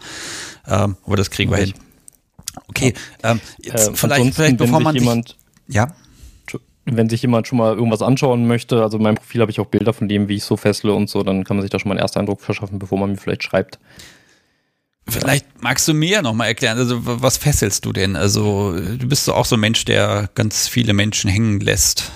Ähm, 0.68 0.98
aber 1.06 1.18
das 1.18 1.30
kriegen 1.30 1.52
wir 1.52 1.58
hin. 1.58 1.74
Okay, 2.68 2.94
ähm, 3.24 3.40
jetzt 3.62 3.90
äh, 3.90 3.96
vielleicht, 3.96 4.36
vielleicht 4.36 4.58
bevor 4.58 4.80
man 4.80 4.96
jemand, 4.96 5.38
dich, 5.68 5.76
ja 5.76 5.94
wenn 6.86 7.10
sich 7.10 7.22
jemand 7.22 7.48
schon 7.48 7.58
mal 7.60 7.76
irgendwas 7.76 8.02
anschauen 8.02 8.48
möchte, 8.48 8.82
also 8.82 8.98
in 8.98 9.04
meinem 9.04 9.16
Profil 9.16 9.42
habe 9.42 9.52
ich 9.52 9.60
auch 9.60 9.68
Bilder 9.68 9.94
von 9.94 10.08
dem, 10.08 10.28
wie 10.28 10.36
ich 10.36 10.44
so 10.44 10.58
fessle 10.58 10.94
und 10.94 11.10
so, 11.10 11.24
dann 11.24 11.44
kann 11.44 11.58
man 11.58 11.62
sich 11.62 11.70
da 11.70 11.80
schon 11.80 11.90
mal 11.90 11.94
einen 11.94 12.02
Ersteindruck 12.02 12.42
verschaffen, 12.42 12.80
bevor 12.80 12.98
man 12.98 13.12
mir 13.12 13.18
vielleicht 13.18 13.44
schreibt. 13.44 13.80
Vielleicht 15.20 15.46
magst 15.62 15.88
du 15.88 15.94
mir 15.94 16.22
noch 16.22 16.34
mal 16.34 16.48
erklären, 16.48 16.78
also 16.78 17.00
was 17.02 17.38
fesselst 17.38 17.86
du 17.86 17.94
denn? 17.94 18.16
Also 18.16 18.74
du 18.74 19.08
bist 19.08 19.26
so 19.26 19.34
auch 19.34 19.46
so 19.46 19.56
ein 19.56 19.60
Mensch, 19.60 19.86
der 19.86 20.30
ganz 20.36 20.68
viele 20.68 20.94
Menschen 20.94 21.30
hängen 21.30 21.60
lässt. 21.60 22.12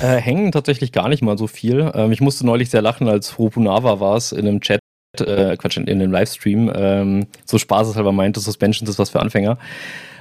Äh, 0.00 0.16
hängen 0.16 0.50
tatsächlich 0.50 0.92
gar 0.92 1.08
nicht 1.08 1.22
mal 1.22 1.36
so 1.36 1.46
viel. 1.46 1.92
Ähm, 1.94 2.12
ich 2.12 2.20
musste 2.20 2.46
neulich 2.46 2.70
sehr 2.70 2.82
lachen, 2.82 3.08
als 3.08 3.36
Hopunava 3.36 4.00
war 4.00 4.16
es 4.16 4.32
in 4.32 4.46
einem 4.46 4.60
Chat, 4.60 4.80
äh, 5.18 5.56
Quatsch, 5.56 5.76
in, 5.76 5.86
in 5.86 6.00
einem 6.00 6.12
Livestream, 6.12 6.72
ähm, 6.74 7.26
so 7.44 7.58
spaßeshalber 7.58 8.12
meinte, 8.12 8.40
Suspensions 8.40 8.88
ist 8.88 8.98
was 8.98 9.10
für 9.10 9.20
Anfänger. 9.20 9.58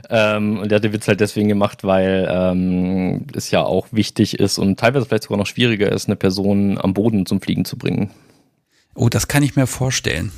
Ähm, 0.10 0.60
und 0.60 0.70
der 0.70 0.78
hat 0.78 0.84
den 0.84 0.92
Witz 0.92 1.08
halt 1.08 1.22
deswegen 1.22 1.48
gemacht, 1.48 1.84
weil 1.84 2.28
ähm, 2.30 3.28
es 3.34 3.52
ja 3.52 3.62
auch 3.64 3.88
wichtig 3.92 4.40
ist 4.40 4.58
und 4.58 4.80
teilweise 4.80 5.06
vielleicht 5.06 5.24
sogar 5.24 5.38
noch 5.38 5.46
schwieriger 5.46 5.92
ist, 5.92 6.08
eine 6.08 6.16
Person 6.16 6.78
am 6.78 6.94
Boden 6.94 7.26
zum 7.26 7.40
Fliegen 7.40 7.64
zu 7.64 7.78
bringen. 7.78 8.10
Oh, 8.96 9.08
das 9.08 9.28
kann 9.28 9.44
ich 9.44 9.56
mir 9.56 9.68
vorstellen. 9.68 10.32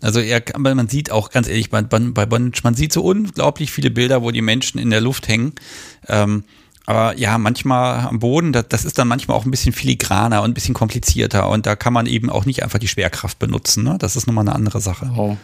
Also 0.00 0.20
er, 0.20 0.42
man 0.58 0.88
sieht 0.88 1.10
auch 1.10 1.30
ganz 1.30 1.48
ehrlich 1.48 1.70
bei, 1.70 1.82
bei 1.82 2.26
Bondage, 2.26 2.60
man 2.62 2.74
sieht 2.74 2.92
so 2.92 3.02
unglaublich 3.02 3.72
viele 3.72 3.90
Bilder, 3.90 4.22
wo 4.22 4.30
die 4.30 4.42
Menschen 4.42 4.78
in 4.78 4.90
der 4.90 5.00
Luft 5.00 5.28
hängen. 5.28 5.54
Ähm, 6.08 6.44
aber 6.86 7.18
ja, 7.18 7.36
manchmal 7.38 8.06
am 8.06 8.20
Boden, 8.20 8.52
das, 8.52 8.68
das 8.68 8.84
ist 8.84 8.98
dann 8.98 9.08
manchmal 9.08 9.36
auch 9.36 9.44
ein 9.44 9.50
bisschen 9.50 9.72
filigraner 9.72 10.42
und 10.42 10.50
ein 10.50 10.54
bisschen 10.54 10.74
komplizierter 10.74 11.48
und 11.48 11.66
da 11.66 11.74
kann 11.74 11.92
man 11.92 12.06
eben 12.06 12.30
auch 12.30 12.44
nicht 12.44 12.62
einfach 12.62 12.78
die 12.78 12.88
Schwerkraft 12.88 13.38
benutzen. 13.38 13.82
Ne? 13.82 13.96
Das 13.98 14.14
ist 14.14 14.26
nochmal 14.26 14.46
eine 14.46 14.54
andere 14.54 14.80
Sache. 14.80 15.10
Oh. 15.16 15.36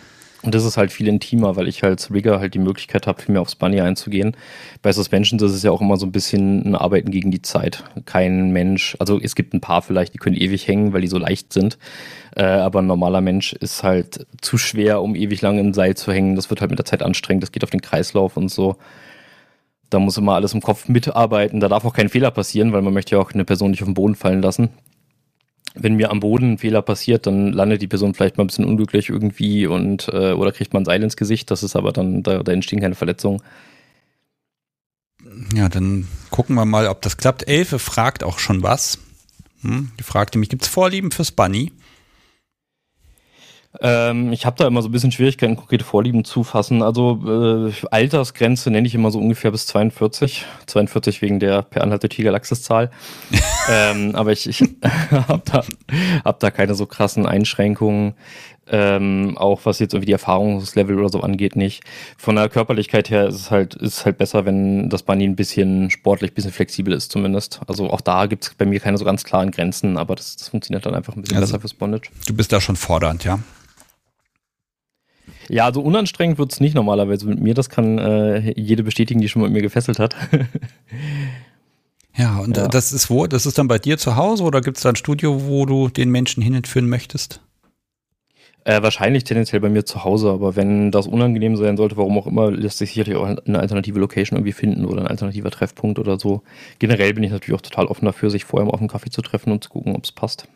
Und 0.43 0.57
das 0.57 0.65
ist 0.65 0.77
halt 0.77 0.91
viel 0.91 1.07
intimer, 1.07 1.55
weil 1.55 1.69
ich 1.69 1.85
als 1.85 2.13
Rigger 2.13 2.41
halt 2.41 2.55
die 2.55 2.59
Möglichkeit 2.59 3.07
habe, 3.07 3.23
viel 3.23 3.33
mehr 3.33 3.43
aufs 3.43 3.55
Bunny 3.55 3.81
einzugehen. 3.81 4.37
Bei 4.83 4.93
Suspensions 4.93 5.41
ist 5.41 5.53
es 5.53 5.63
ja 5.63 5.71
auch 5.71 5.81
immer 5.81 5.97
so 5.97 6.05
ein 6.05 6.13
bisschen 6.13 6.65
ein 6.65 6.75
Arbeiten 6.75 7.13
gegen 7.13 7.31
die 7.31 7.43
Zeit. 7.43 7.85
Kein 8.07 8.51
Mensch, 8.51 8.97
also 8.99 9.21
es 9.21 9.37
gibt 9.37 9.55
ein 9.55 9.61
paar 9.61 9.83
vielleicht, 9.83 10.15
die 10.15 10.19
können 10.19 10.37
ewig 10.37 10.67
hängen, 10.67 10.93
weil 10.93 11.01
die 11.01 11.07
so 11.07 11.19
leicht 11.19 11.53
sind. 11.53 11.79
Äh, 12.35 12.43
aber 12.43 12.81
ein 12.83 12.87
normaler 12.87 13.21
Mensch 13.21 13.53
ist 13.53 13.85
halt 13.85 14.27
zu 14.41 14.59
schwer, 14.59 15.01
um 15.01 15.15
ewig 15.15 15.41
lang 15.43 15.59
im 15.59 15.75
Seil 15.75 15.97
zu 15.97 16.13
hängen. 16.13 16.35
Das 16.35 16.51
wird 16.51 16.61
halt 16.61 16.71
mit 16.71 16.79
der 16.79 16.87
Zeit 16.87 17.03
anstrengend, 17.03 17.45
das 17.45 17.53
geht 17.53 17.63
auf 17.63 17.71
den 17.71 17.83
Kreislauf 17.83 18.37
und 18.37 18.49
so. 18.49 18.77
Da 19.91 20.01
muss 20.01 20.17
immer 20.17 20.35
alles 20.35 20.55
im 20.55 20.63
Kopf 20.63 20.89
mitarbeiten. 20.89 21.61
Da 21.61 21.69
darf 21.69 21.85
auch 21.85 21.95
kein 21.95 22.09
Fehler 22.09 22.31
passieren, 22.31 22.73
weil 22.73 22.83
man 22.83 22.95
möchte 22.95 23.15
ja 23.15 23.23
auch 23.23 23.33
eine 23.33 23.45
Person 23.45 23.71
nicht 23.71 23.83
auf 23.83 23.89
den 23.89 23.95
Boden 23.95 24.15
fallen 24.17 24.43
lassen 24.43 24.71
wenn 25.75 25.95
mir 25.95 26.11
am 26.11 26.21
Boden 26.21 26.53
ein 26.53 26.59
Fehler 26.59 26.83
passiert, 26.83 27.27
dann 27.27 27.53
landet 27.53 27.83
die 27.83 27.89
Person 27.89 28.15
vielleicht 28.15 28.37
mal 28.37 28.45
ein 28.45 28.49
bisschen 28.49 28.65
unglücklich 28.65 29.09
irgendwie 29.09 29.67
und 29.67 30.09
äh, 30.09 30.33
oder 30.33 30.53
kriegt 30.53 30.73
man 30.73 30.83
ein 30.83 30.87
Seil 30.87 31.03
ins 31.03 31.17
Gesicht. 31.17 31.51
Das 31.51 31.63
ist 31.63 31.77
aber 31.77 31.93
dann, 31.93 32.23
da, 32.23 32.43
da 32.43 32.53
entstehen 32.53 32.81
keine 32.81 32.95
Verletzungen. 32.95 33.41
Ja, 35.55 35.69
dann 35.69 36.09
gucken 36.31 36.57
wir 36.57 36.65
mal, 36.65 36.89
ob 36.89 37.01
das 37.03 37.17
klappt. 37.17 37.49
Elfe 37.49 37.79
fragt 37.79 38.23
auch 38.23 38.39
schon 38.39 38.63
was. 38.63 38.99
Hm, 39.63 39.91
die 39.99 40.03
fragt 40.03 40.35
nämlich, 40.35 40.51
gibt 40.51 40.63
es 40.63 40.69
Vorlieben 40.69 41.11
fürs 41.11 41.33
Bunny? 41.33 41.73
Ähm, 43.81 44.33
ich 44.33 44.45
habe 44.45 44.57
da 44.59 44.67
immer 44.67 44.83
so 44.83 44.89
ein 44.89 44.93
bisschen 44.93 45.13
Schwierigkeiten, 45.13 45.57
konkrete 45.57 45.85
Vorlieben 45.85 46.25
zu 46.25 46.45
fassen. 46.45 46.83
Also 46.83 47.71
äh, 47.71 47.73
Altersgrenze 47.91 48.71
nenne 48.71 48.87
ich 48.87 48.95
immer 48.95 49.11
so 49.11 49.19
ungefähr 49.19 49.51
bis 49.51 49.67
42. 49.67 50.45
42 50.67 51.23
wegen 51.23 51.41
der 51.41 51.63
per 51.63 51.83
Anhalte 51.83 52.09
Tiger-Laxis-Zahl. 52.09 52.91
ähm, 53.71 54.15
aber 54.15 54.33
ich, 54.33 54.47
ich 54.47 54.61
habe 55.11 55.43
da, 55.45 55.65
hab 56.25 56.41
da 56.41 56.51
keine 56.51 56.75
so 56.75 56.87
krassen 56.87 57.25
Einschränkungen. 57.27 58.15
Ähm, 58.71 59.37
auch 59.39 59.63
was 59.65 59.81
jetzt 59.81 59.93
irgendwie 59.93 60.07
die 60.07 60.13
Erfahrungslevel 60.13 60.97
oder 60.97 61.09
so 61.09 61.21
angeht, 61.21 61.57
nicht. 61.57 61.83
Von 62.17 62.37
der 62.37 62.49
Körperlichkeit 62.49 63.11
her 63.11 63.27
ist 63.27 63.35
es 63.35 63.51
halt, 63.51 63.75
ist 63.75 63.99
es 63.99 64.05
halt 64.05 64.19
besser, 64.19 64.47
wenn 64.47 64.89
das 64.89 65.03
Bunny 65.03 65.25
ein 65.25 65.35
bisschen 65.35 65.91
sportlich, 65.91 66.31
ein 66.31 66.35
bisschen 66.35 66.53
flexibel 66.53 66.95
ist 66.95 67.11
zumindest. 67.11 67.61
Also 67.67 67.91
auch 67.91 68.01
da 68.01 68.27
gibt 68.27 68.45
es 68.45 68.55
bei 68.55 68.65
mir 68.65 68.79
keine 68.79 68.99
so 68.99 69.05
ganz 69.05 69.25
klaren 69.25 69.51
Grenzen, 69.51 69.99
aber 69.99 70.15
das, 70.15 70.37
das 70.37 70.49
funktioniert 70.49 70.87
dann 70.87 70.95
einfach 70.95 71.17
ein 71.17 71.23
bisschen 71.23 71.39
also, 71.39 71.53
besser 71.53 71.61
fürs 71.61 71.75
Bondage. 71.75 72.11
Du 72.27 72.35
bist 72.35 72.53
da 72.53 72.61
schon 72.61 72.77
fordernd, 72.77 73.25
ja? 73.25 73.41
Ja, 75.49 75.65
also 75.65 75.81
unanstrengend 75.81 76.39
wird 76.39 76.53
es 76.53 76.61
nicht 76.61 76.75
normalerweise 76.75 77.27
mit 77.27 77.41
mir. 77.41 77.55
Das 77.55 77.69
kann 77.69 77.99
äh, 77.99 78.53
jede 78.59 78.83
bestätigen, 78.83 79.21
die 79.21 79.29
schon 79.29 79.43
mit 79.43 79.53
mir 79.53 79.63
gefesselt 79.63 79.99
hat. 79.99 80.15
ja, 82.17 82.39
und 82.39 82.57
ja. 82.57 82.69
das 82.69 82.93
ist 82.93 83.11
wo? 83.11 83.27
Das 83.27 83.47
ist 83.47 83.59
dann 83.59 83.69
bei 83.69 83.79
dir 83.79 83.99
zu 83.99 84.17
Hause 84.17 84.45
oder 84.45 84.61
gibt 84.61 84.77
es 84.77 84.83
da 84.83 84.91
ein 84.91 84.97
Studio, 84.97 85.47
wo 85.47 85.67
du 85.67 85.89
den 85.89 86.11
Menschen 86.11 86.43
hinführen 86.43 86.89
möchtest? 86.89 87.41
Äh, 88.65 88.81
wahrscheinlich 88.83 89.25
tendenziell 89.25 89.61
bei 89.61 89.69
mir 89.69 89.85
zu 89.85 90.05
Hause, 90.05 90.31
aber 90.31 90.55
wenn 90.55 90.93
das 90.93 91.09
unangenehm 91.09 91.57
sein 91.57 91.77
sollte, 91.77 91.97
warum 91.97 92.17
auch 92.17 92.29
immer, 92.29 92.53
lässt 92.53 92.79
sich 92.79 92.91
sicherlich 92.91 93.17
auch 93.17 93.25
eine 93.25 93.59
alternative 93.59 93.99
Location 93.99 94.39
irgendwie 94.39 94.53
finden 94.53 94.85
oder 94.85 95.01
ein 95.01 95.09
alternativer 95.09 95.51
Treffpunkt 95.51 95.99
oder 95.99 96.19
so. 96.19 96.43
Generell 96.79 97.13
bin 97.13 97.25
ich 97.25 97.33
natürlich 97.33 97.59
auch 97.59 97.63
total 97.63 97.87
offen 97.87 98.05
dafür, 98.05 98.31
sich 98.31 98.45
vorher 98.45 98.67
mal 98.67 98.75
auf 98.75 98.81
einen 98.81 98.89
Kaffee 98.89 99.11
zu 99.11 99.21
treffen 99.21 99.51
und 99.51 99.65
zu 99.65 99.71
gucken, 99.71 99.97
ob 99.97 100.05
es 100.05 100.13
passt. 100.13 100.47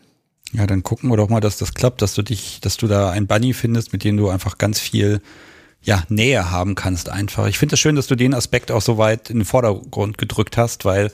Ja, 0.56 0.66
dann 0.66 0.82
gucken 0.82 1.10
wir 1.10 1.18
doch 1.18 1.28
mal, 1.28 1.40
dass 1.40 1.58
das 1.58 1.74
klappt, 1.74 2.00
dass 2.00 2.14
du 2.14 2.22
dich, 2.22 2.60
dass 2.62 2.78
du 2.78 2.86
da 2.86 3.10
ein 3.10 3.26
Bunny 3.26 3.52
findest, 3.52 3.92
mit 3.92 4.04
dem 4.04 4.16
du 4.16 4.30
einfach 4.30 4.56
ganz 4.56 4.80
viel 4.80 5.20
ja, 5.82 6.02
Nähe 6.08 6.50
haben 6.50 6.74
kannst 6.74 7.10
einfach. 7.10 7.46
Ich 7.46 7.58
finde 7.58 7.74
es 7.74 7.80
schön, 7.80 7.94
dass 7.94 8.06
du 8.06 8.14
den 8.14 8.32
Aspekt 8.32 8.70
auch 8.70 8.80
so 8.80 8.96
weit 8.96 9.28
in 9.28 9.40
den 9.40 9.44
Vordergrund 9.44 10.16
gedrückt 10.16 10.56
hast, 10.56 10.86
weil 10.86 11.12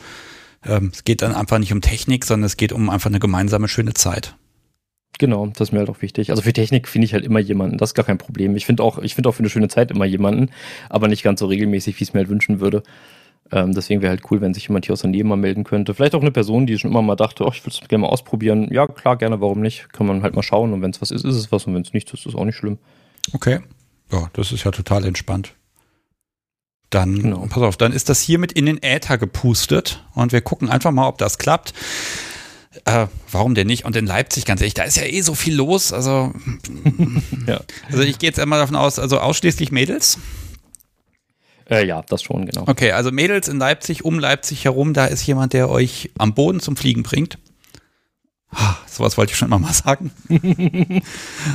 ähm, 0.64 0.92
es 0.92 1.02
geht 1.02 1.22
dann 1.22 1.34
einfach 1.34 1.58
nicht 1.58 1.72
um 1.72 1.80
Technik, 1.80 2.24
sondern 2.24 2.46
es 2.46 2.56
geht 2.56 2.72
um 2.72 2.88
einfach 2.88 3.10
eine 3.10 3.18
gemeinsame 3.18 3.66
schöne 3.66 3.94
Zeit. 3.94 4.36
Genau, 5.18 5.46
das 5.46 5.68
ist 5.68 5.72
mir 5.72 5.80
halt 5.80 5.90
auch 5.90 6.02
wichtig. 6.02 6.30
Also 6.30 6.42
für 6.42 6.52
Technik 6.52 6.86
finde 6.86 7.06
ich 7.06 7.12
halt 7.12 7.24
immer 7.24 7.40
jemanden, 7.40 7.78
das 7.78 7.90
ist 7.90 7.94
gar 7.94 8.06
kein 8.06 8.18
Problem. 8.18 8.54
Ich 8.54 8.64
finde 8.64 8.84
auch, 8.84 8.98
ich 8.98 9.16
finde 9.16 9.28
auch 9.28 9.34
für 9.34 9.40
eine 9.40 9.50
schöne 9.50 9.68
Zeit 9.68 9.90
immer 9.90 10.04
jemanden, 10.04 10.50
aber 10.88 11.08
nicht 11.08 11.24
ganz 11.24 11.40
so 11.40 11.46
regelmäßig, 11.46 11.96
wie 11.98 12.04
ich 12.04 12.10
es 12.10 12.14
mir 12.14 12.20
halt 12.20 12.30
wünschen 12.30 12.60
würde. 12.60 12.84
Ähm, 13.50 13.74
deswegen 13.74 14.00
wäre 14.00 14.10
halt 14.10 14.22
cool, 14.30 14.40
wenn 14.40 14.54
sich 14.54 14.68
jemand 14.68 14.86
hier 14.86 14.94
aus 14.94 15.02
der 15.02 15.10
Nähe 15.10 15.24
mal 15.24 15.36
melden 15.36 15.64
könnte. 15.64 15.94
Vielleicht 15.94 16.14
auch 16.14 16.22
eine 16.22 16.30
Person, 16.30 16.66
die 16.66 16.78
schon 16.78 16.90
immer 16.90 17.02
mal 17.02 17.16
dachte, 17.16 17.44
oh, 17.44 17.50
ich 17.52 17.62
würde 17.64 17.76
es 17.80 17.88
gerne 17.88 18.02
mal 18.02 18.08
ausprobieren. 18.08 18.72
Ja, 18.72 18.86
klar, 18.86 19.16
gerne, 19.16 19.40
warum 19.40 19.60
nicht? 19.60 19.92
Kann 19.92 20.06
man 20.06 20.22
halt 20.22 20.34
mal 20.34 20.42
schauen 20.42 20.72
und 20.72 20.80
wenn 20.80 20.90
es 20.90 21.02
was 21.02 21.10
ist, 21.10 21.24
ist 21.24 21.36
es 21.36 21.52
was 21.52 21.66
und 21.66 21.74
wenn 21.74 21.82
es 21.82 21.92
nichts 21.92 22.12
ist, 22.12 22.20
ist 22.20 22.26
es 22.26 22.34
auch 22.34 22.44
nicht 22.44 22.56
schlimm. 22.56 22.78
Okay. 23.32 23.60
Ja, 24.10 24.30
das 24.32 24.52
ist 24.52 24.64
ja 24.64 24.70
total 24.70 25.04
entspannt. 25.04 25.54
Dann, 26.90 27.22
genau. 27.22 27.46
pass 27.48 27.62
auf, 27.62 27.76
dann 27.78 27.92
ist 27.92 28.10
das 28.10 28.20
hiermit 28.20 28.52
in 28.52 28.66
den 28.66 28.82
Äther 28.82 29.16
gepustet 29.16 30.04
und 30.14 30.32
wir 30.32 30.42
gucken 30.42 30.68
einfach 30.68 30.90
mal, 30.90 31.08
ob 31.08 31.16
das 31.16 31.38
klappt. 31.38 31.72
Äh, 32.84 33.06
warum 33.30 33.54
denn 33.54 33.66
nicht? 33.66 33.84
Und 33.84 33.96
in 33.96 34.06
Leipzig, 34.06 34.44
ganz 34.44 34.60
ehrlich, 34.60 34.74
da 34.74 34.84
ist 34.84 34.96
ja 34.96 35.04
eh 35.04 35.20
so 35.20 35.34
viel 35.34 35.54
los. 35.54 35.92
Also, 35.92 36.32
ja. 37.46 37.60
also 37.90 38.02
ich 38.02 38.18
gehe 38.18 38.28
jetzt 38.28 38.38
einmal 38.38 38.58
davon 38.58 38.76
aus, 38.76 38.98
also 38.98 39.18
ausschließlich 39.18 39.72
Mädels. 39.72 40.18
Äh, 41.72 41.86
ja, 41.86 42.02
das 42.02 42.22
schon, 42.22 42.44
genau. 42.44 42.64
Okay, 42.66 42.92
also 42.92 43.10
Mädels 43.10 43.48
in 43.48 43.58
Leipzig, 43.58 44.04
um 44.04 44.18
Leipzig 44.18 44.64
herum, 44.64 44.92
da 44.92 45.06
ist 45.06 45.26
jemand, 45.26 45.54
der 45.54 45.70
euch 45.70 46.10
am 46.18 46.34
Boden 46.34 46.60
zum 46.60 46.76
Fliegen 46.76 47.02
bringt. 47.02 47.38
Sowas 48.86 49.16
wollte 49.16 49.32
ich 49.32 49.38
schon 49.38 49.48
immer 49.48 49.58
mal 49.58 49.72
sagen. 49.72 50.10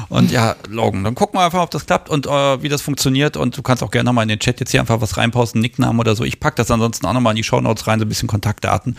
und 0.10 0.32
ja, 0.32 0.56
Logan, 0.68 1.04
dann 1.04 1.14
gucken 1.14 1.40
wir 1.40 1.46
einfach, 1.46 1.62
ob 1.62 1.70
das 1.70 1.86
klappt 1.86 2.10
und 2.10 2.26
äh, 2.26 2.64
wie 2.64 2.70
das 2.70 2.82
funktioniert. 2.82 3.38
Und 3.38 3.56
du 3.56 3.62
kannst 3.62 3.84
auch 3.84 3.92
gerne 3.92 4.06
nochmal 4.06 4.24
in 4.24 4.30
den 4.30 4.40
Chat 4.40 4.60
jetzt 4.60 4.72
hier 4.72 4.80
einfach 4.80 5.00
was 5.02 5.18
reinposten, 5.18 5.62
Nicknamen 5.62 6.00
oder 6.00 6.16
so. 6.16 6.24
Ich 6.24 6.40
packe 6.40 6.56
das 6.56 6.72
ansonsten 6.72 7.06
auch 7.06 7.14
nochmal 7.14 7.34
in 7.34 7.38
die 7.38 7.44
Shownotes 7.44 7.86
rein, 7.86 8.00
so 8.00 8.06
ein 8.06 8.10
bisschen 8.10 8.28
Kontaktdaten. 8.28 8.98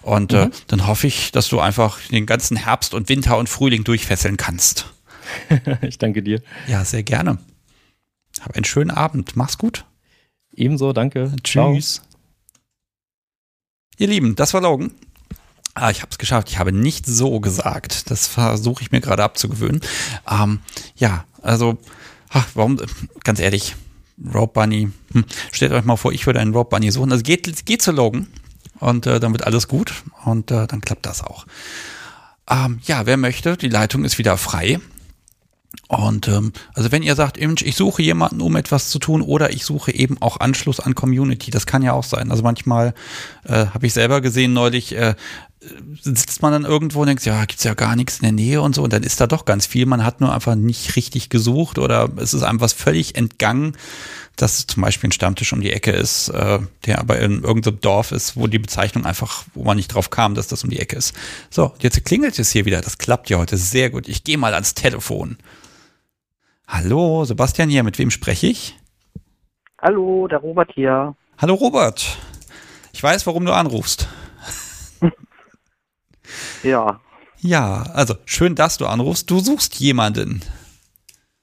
Und 0.00 0.32
äh, 0.32 0.46
mhm. 0.46 0.52
äh, 0.52 0.56
dann 0.68 0.86
hoffe 0.86 1.06
ich, 1.06 1.32
dass 1.32 1.48
du 1.48 1.60
einfach 1.60 1.98
den 2.10 2.24
ganzen 2.24 2.56
Herbst 2.56 2.94
und 2.94 3.10
Winter 3.10 3.36
und 3.36 3.50
Frühling 3.50 3.84
durchfesseln 3.84 4.38
kannst. 4.38 4.86
ich 5.82 5.98
danke 5.98 6.22
dir. 6.22 6.40
Ja, 6.66 6.86
sehr 6.86 7.02
gerne. 7.02 7.36
Hab 8.40 8.54
einen 8.56 8.64
schönen 8.64 8.90
Abend. 8.90 9.36
Mach's 9.36 9.58
gut. 9.58 9.84
Ebenso, 10.56 10.92
danke. 10.92 11.32
Tschüss. 11.42 12.02
Ihr 13.96 14.08
Lieben, 14.08 14.34
das 14.36 14.54
war 14.54 14.60
Logan. 14.60 14.92
Ah, 15.74 15.90
ich 15.90 16.02
habe 16.02 16.10
es 16.10 16.18
geschafft. 16.18 16.48
Ich 16.50 16.58
habe 16.58 16.72
nicht 16.72 17.06
so 17.06 17.40
gesagt. 17.40 18.10
Das 18.10 18.26
versuche 18.26 18.82
ich 18.82 18.92
mir 18.92 19.00
gerade 19.00 19.24
abzugewöhnen. 19.24 19.80
Ähm, 20.30 20.60
ja, 20.96 21.24
also, 21.42 21.78
ach, 22.28 22.46
warum, 22.54 22.80
ganz 23.24 23.40
ehrlich, 23.40 23.74
Rope 24.32 24.52
Bunny, 24.52 24.90
hm, 25.12 25.24
stellt 25.50 25.72
euch 25.72 25.84
mal 25.84 25.96
vor, 25.96 26.12
ich 26.12 26.26
würde 26.26 26.40
einen 26.40 26.54
Rope 26.54 26.70
Bunny 26.70 26.90
suchen. 26.90 27.10
Also 27.10 27.22
geht, 27.22 27.66
geht 27.66 27.82
zu 27.82 27.90
Logan 27.90 28.28
und 28.78 29.06
äh, 29.06 29.18
dann 29.18 29.32
wird 29.32 29.44
alles 29.44 29.66
gut 29.66 29.92
und 30.24 30.50
äh, 30.50 30.66
dann 30.66 30.80
klappt 30.80 31.06
das 31.06 31.22
auch. 31.22 31.46
Ähm, 32.48 32.80
ja, 32.84 33.06
wer 33.06 33.16
möchte, 33.16 33.56
die 33.56 33.68
Leitung 33.68 34.04
ist 34.04 34.18
wieder 34.18 34.36
frei. 34.36 34.78
Und 35.88 36.28
ähm, 36.28 36.52
also 36.74 36.92
wenn 36.92 37.02
ihr 37.02 37.14
sagt, 37.14 37.36
ich 37.38 37.76
suche 37.76 38.02
jemanden, 38.02 38.40
um 38.40 38.56
etwas 38.56 38.90
zu 38.90 38.98
tun, 38.98 39.22
oder 39.22 39.52
ich 39.52 39.64
suche 39.64 39.94
eben 39.94 40.20
auch 40.20 40.40
Anschluss 40.40 40.80
an 40.80 40.94
Community, 40.94 41.50
das 41.50 41.66
kann 41.66 41.82
ja 41.82 41.92
auch 41.92 42.04
sein. 42.04 42.30
Also 42.30 42.42
manchmal 42.42 42.94
äh, 43.44 43.66
habe 43.66 43.86
ich 43.86 43.92
selber 43.92 44.20
gesehen 44.20 44.52
neulich, 44.52 44.96
äh, 44.96 45.14
sitzt 46.00 46.42
man 46.42 46.52
dann 46.52 46.64
irgendwo 46.64 47.00
und 47.00 47.06
denkt, 47.06 47.24
ja, 47.24 47.44
gibt's 47.44 47.64
ja 47.64 47.74
gar 47.74 47.96
nichts 47.96 48.16
in 48.16 48.22
der 48.22 48.32
Nähe 48.32 48.60
und 48.60 48.74
so, 48.74 48.82
und 48.82 48.92
dann 48.92 49.02
ist 49.02 49.20
da 49.20 49.26
doch 49.26 49.44
ganz 49.44 49.66
viel. 49.66 49.86
Man 49.86 50.04
hat 50.04 50.20
nur 50.20 50.32
einfach 50.32 50.54
nicht 50.54 50.96
richtig 50.96 51.28
gesucht 51.28 51.78
oder 51.78 52.08
es 52.16 52.34
ist 52.34 52.42
einem 52.42 52.60
was 52.60 52.72
völlig 52.72 53.16
entgangen, 53.16 53.76
dass 54.36 54.66
zum 54.66 54.82
Beispiel 54.82 55.08
ein 55.08 55.12
Stammtisch 55.12 55.52
um 55.52 55.60
die 55.60 55.72
Ecke 55.72 55.92
ist, 55.92 56.28
äh, 56.28 56.58
der 56.86 56.98
aber 56.98 57.18
in 57.20 57.42
irgendeinem 57.42 57.80
Dorf 57.80 58.10
ist, 58.12 58.36
wo 58.36 58.46
die 58.46 58.58
Bezeichnung 58.58 59.06
einfach, 59.06 59.44
wo 59.54 59.64
man 59.64 59.76
nicht 59.76 59.88
drauf 59.88 60.10
kam, 60.10 60.34
dass 60.34 60.48
das 60.48 60.64
um 60.64 60.70
die 60.70 60.80
Ecke 60.80 60.96
ist. 60.96 61.14
So, 61.50 61.72
jetzt 61.80 62.04
klingelt 62.04 62.38
es 62.38 62.50
hier 62.50 62.64
wieder. 62.64 62.80
Das 62.80 62.98
klappt 62.98 63.30
ja 63.30 63.38
heute 63.38 63.56
sehr 63.56 63.90
gut. 63.90 64.08
Ich 64.08 64.24
gehe 64.24 64.38
mal 64.38 64.54
ans 64.54 64.74
Telefon. 64.74 65.38
Hallo, 66.66 67.24
Sebastian 67.24 67.68
hier, 67.68 67.82
mit 67.82 67.98
wem 67.98 68.10
spreche 68.10 68.46
ich? 68.46 68.76
Hallo, 69.80 70.26
der 70.28 70.38
Robert 70.38 70.70
hier. 70.74 71.14
Hallo 71.38 71.54
Robert. 71.54 72.16
Ich 72.92 73.02
weiß, 73.02 73.26
warum 73.26 73.44
du 73.44 73.52
anrufst. 73.52 74.08
ja. 76.62 77.00
Ja, 77.40 77.82
also 77.92 78.14
schön, 78.24 78.54
dass 78.54 78.78
du 78.78 78.86
anrufst. 78.86 79.30
Du 79.30 79.40
suchst 79.40 79.78
jemanden. 79.78 80.40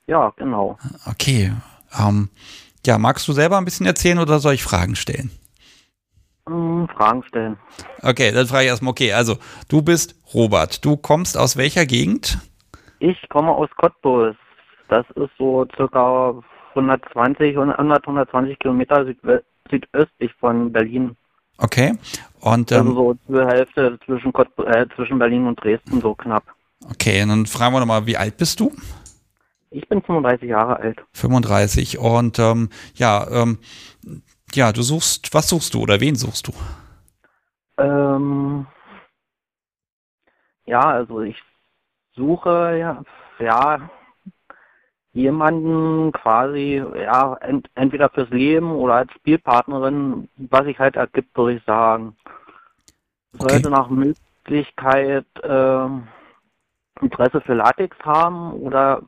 Ja, 0.07 0.33
genau. 0.37 0.79
Okay. 1.05 1.53
Ähm, 1.97 2.29
ja, 2.85 2.97
magst 2.97 3.27
du 3.27 3.33
selber 3.33 3.57
ein 3.57 3.65
bisschen 3.65 3.85
erzählen 3.85 4.17
oder 4.17 4.39
soll 4.39 4.55
ich 4.55 4.63
Fragen 4.63 4.95
stellen? 4.95 5.29
Hm, 6.47 6.89
Fragen 6.97 7.23
stellen. 7.27 7.57
Okay, 8.01 8.31
dann 8.31 8.47
frage 8.47 8.63
ich 8.63 8.69
erstmal, 8.69 8.91
okay, 8.91 9.13
also 9.13 9.37
du 9.67 9.83
bist 9.83 10.15
Robert. 10.33 10.83
Du 10.83 10.97
kommst 10.97 11.37
aus 11.37 11.57
welcher 11.57 11.85
Gegend? 11.85 12.39
Ich 12.99 13.29
komme 13.29 13.51
aus 13.51 13.69
Cottbus. 13.77 14.35
Das 14.91 15.05
ist 15.11 15.31
so 15.37 15.65
circa 15.77 16.35
120, 16.75 17.57
100, 17.57 17.79
120 17.79 18.59
Kilometer 18.59 19.05
südöstlich 19.69 20.33
von 20.37 20.69
Berlin. 20.73 21.15
Okay. 21.57 21.93
Und, 22.41 22.73
also 22.73 22.81
ähm, 22.81 22.97
also 22.97 23.17
so 23.27 23.33
zur 23.33 23.47
Hälfte 23.47 23.99
zwischen, 24.05 24.33
äh, 24.65 24.85
zwischen 24.93 25.17
Berlin 25.17 25.47
und 25.47 25.63
Dresden, 25.63 26.01
so 26.01 26.13
knapp. 26.13 26.43
Okay, 26.89 27.23
und 27.23 27.29
dann 27.29 27.45
fragen 27.45 27.73
wir 27.73 27.79
nochmal, 27.79 28.05
wie 28.05 28.17
alt 28.17 28.35
bist 28.35 28.59
du? 28.59 28.73
Ich 29.69 29.87
bin 29.87 30.01
35 30.01 30.49
Jahre 30.49 30.75
alt. 30.75 31.01
35 31.13 31.97
und 31.97 32.37
ähm, 32.39 32.67
ja, 32.95 33.25
ähm, 33.31 33.59
ja, 34.53 34.73
du 34.73 34.81
suchst, 34.81 35.33
was 35.33 35.47
suchst 35.47 35.73
du 35.73 35.83
oder 35.83 36.01
wen 36.01 36.15
suchst 36.15 36.49
du? 36.49 36.51
Ähm, 37.77 38.67
ja, 40.65 40.81
also 40.81 41.21
ich 41.21 41.41
suche 42.13 42.75
ja, 42.77 43.01
ja 43.39 43.89
jemanden 45.13 46.11
quasi, 46.11 46.83
ja, 46.95 47.33
ent, 47.41 47.69
entweder 47.75 48.09
fürs 48.09 48.29
Leben 48.29 48.71
oder 48.71 48.95
als 48.95 49.11
Spielpartnerin, 49.13 50.29
was 50.37 50.65
sich 50.65 50.79
halt 50.79 50.95
ergibt, 50.95 51.35
würde 51.37 51.57
ich 51.57 51.63
sagen. 51.65 52.15
Okay. 53.33 53.49
Sollte 53.49 53.69
nach 53.69 53.89
Möglichkeit 53.89 55.25
äh, 55.43 55.85
Interesse 57.01 57.41
für 57.41 57.53
Latex 57.53 57.97
haben 58.03 58.53
oder 58.53 59.01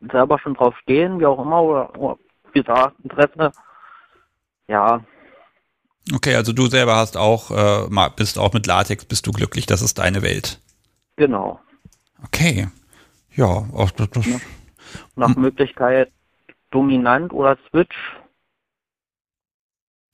selber 0.00 0.38
schon 0.38 0.54
drauf 0.54 0.76
stehen, 0.78 1.20
wie 1.20 1.26
auch 1.26 1.40
immer, 1.40 1.62
oder, 1.62 1.98
oder 1.98 2.18
wie 2.52 2.60
gesagt, 2.60 2.96
Interesse. 3.02 3.52
Ja. 4.68 5.04
Okay, 6.14 6.34
also 6.34 6.52
du 6.52 6.66
selber 6.66 6.96
hast 6.96 7.16
auch, 7.16 7.50
äh, 7.50 8.10
bist 8.16 8.38
auch 8.38 8.52
mit 8.52 8.66
Latex, 8.66 9.04
bist 9.04 9.26
du 9.26 9.32
glücklich, 9.32 9.66
das 9.66 9.82
ist 9.82 9.98
deine 9.98 10.22
Welt. 10.22 10.60
Genau. 11.16 11.60
Okay. 12.24 12.68
Ja, 13.34 13.46
auch 13.46 13.90
das, 13.92 14.10
das 14.10 14.26
ja. 14.26 14.40
Nach 15.16 15.34
hm. 15.34 15.42
Möglichkeit 15.42 16.12
dominant 16.70 17.32
oder 17.32 17.58
Switch. 17.70 17.96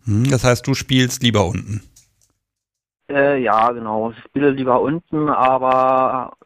Hm, 0.05 0.29
das 0.31 0.45
heißt, 0.45 0.67
du 0.67 0.75
spielst 0.75 1.23
lieber 1.23 1.47
unten. 1.47 1.83
Äh, 3.11 3.43
ja, 3.43 3.71
genau. 3.73 4.11
Ich 4.11 4.19
spiele 4.25 4.51
lieber 4.51 4.81
unten, 4.81 5.29
aber 5.29 6.37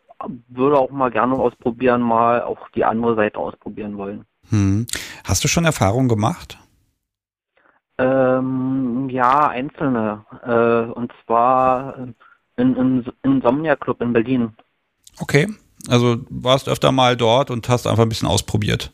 würde 0.49 0.79
auch 0.79 0.91
mal 0.91 1.11
gerne 1.11 1.35
ausprobieren, 1.35 2.01
mal 2.01 2.43
auch 2.43 2.69
die 2.71 2.85
andere 2.85 3.17
Seite 3.17 3.39
ausprobieren 3.39 3.97
wollen. 3.97 4.25
Hm. 4.51 4.87
Hast 5.25 5.43
du 5.43 5.49
schon 5.49 5.65
Erfahrungen 5.65 6.09
gemacht? 6.09 6.59
Ähm, 7.99 9.09
ja, 9.11 9.49
einzelne. 9.49 10.25
Äh, 10.45 10.91
und 10.93 11.13
zwar 11.25 11.97
in, 11.99 12.15
in, 12.57 12.77
in 12.77 13.13
Insomnia 13.23 13.77
Club 13.77 14.01
in 14.01 14.13
Berlin. 14.13 14.53
Okay. 15.21 15.49
Also 15.89 16.19
warst 16.29 16.69
öfter 16.69 16.93
mal 16.93 17.17
dort 17.17 17.51
und 17.51 17.69
hast 17.69 17.87
einfach 17.87 18.03
ein 18.05 18.09
bisschen 18.09 18.29
ausprobiert. 18.29 18.93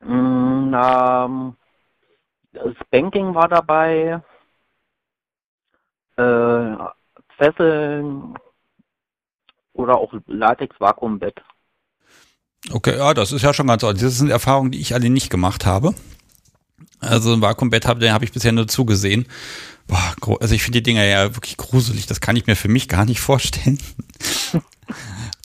Mm, 0.00 0.74
ähm, 0.74 1.56
das 2.52 2.74
Banking 2.90 3.34
war 3.34 3.48
dabei, 3.48 4.22
äh, 6.16 6.76
Fesseln 7.36 8.34
oder 9.72 9.96
auch 9.96 10.12
Latex-Vakuumbett. 10.26 11.42
Okay, 12.70 12.96
ja, 12.96 13.12
das 13.14 13.32
ist 13.32 13.42
ja 13.42 13.52
schon 13.52 13.66
ganz 13.66 13.82
ordentlich. 13.82 14.08
Das 14.08 14.18
sind 14.18 14.30
Erfahrungen, 14.30 14.70
die 14.70 14.80
ich 14.80 14.94
alle 14.94 15.10
nicht 15.10 15.30
gemacht 15.30 15.66
habe. 15.66 15.94
Also 17.00 17.32
ein 17.32 17.42
Vakuumbett 17.42 17.86
habe 17.86 18.12
hab 18.12 18.22
ich 18.22 18.32
bisher 18.32 18.52
nur 18.52 18.68
zugesehen. 18.68 19.26
Boah, 19.86 20.40
also 20.40 20.54
ich 20.54 20.62
finde 20.62 20.78
die 20.78 20.84
Dinger 20.84 21.04
ja 21.04 21.34
wirklich 21.34 21.56
gruselig. 21.56 22.06
Das 22.06 22.20
kann 22.20 22.36
ich 22.36 22.46
mir 22.46 22.56
für 22.56 22.68
mich 22.68 22.88
gar 22.88 23.04
nicht 23.04 23.20
vorstellen. 23.20 23.78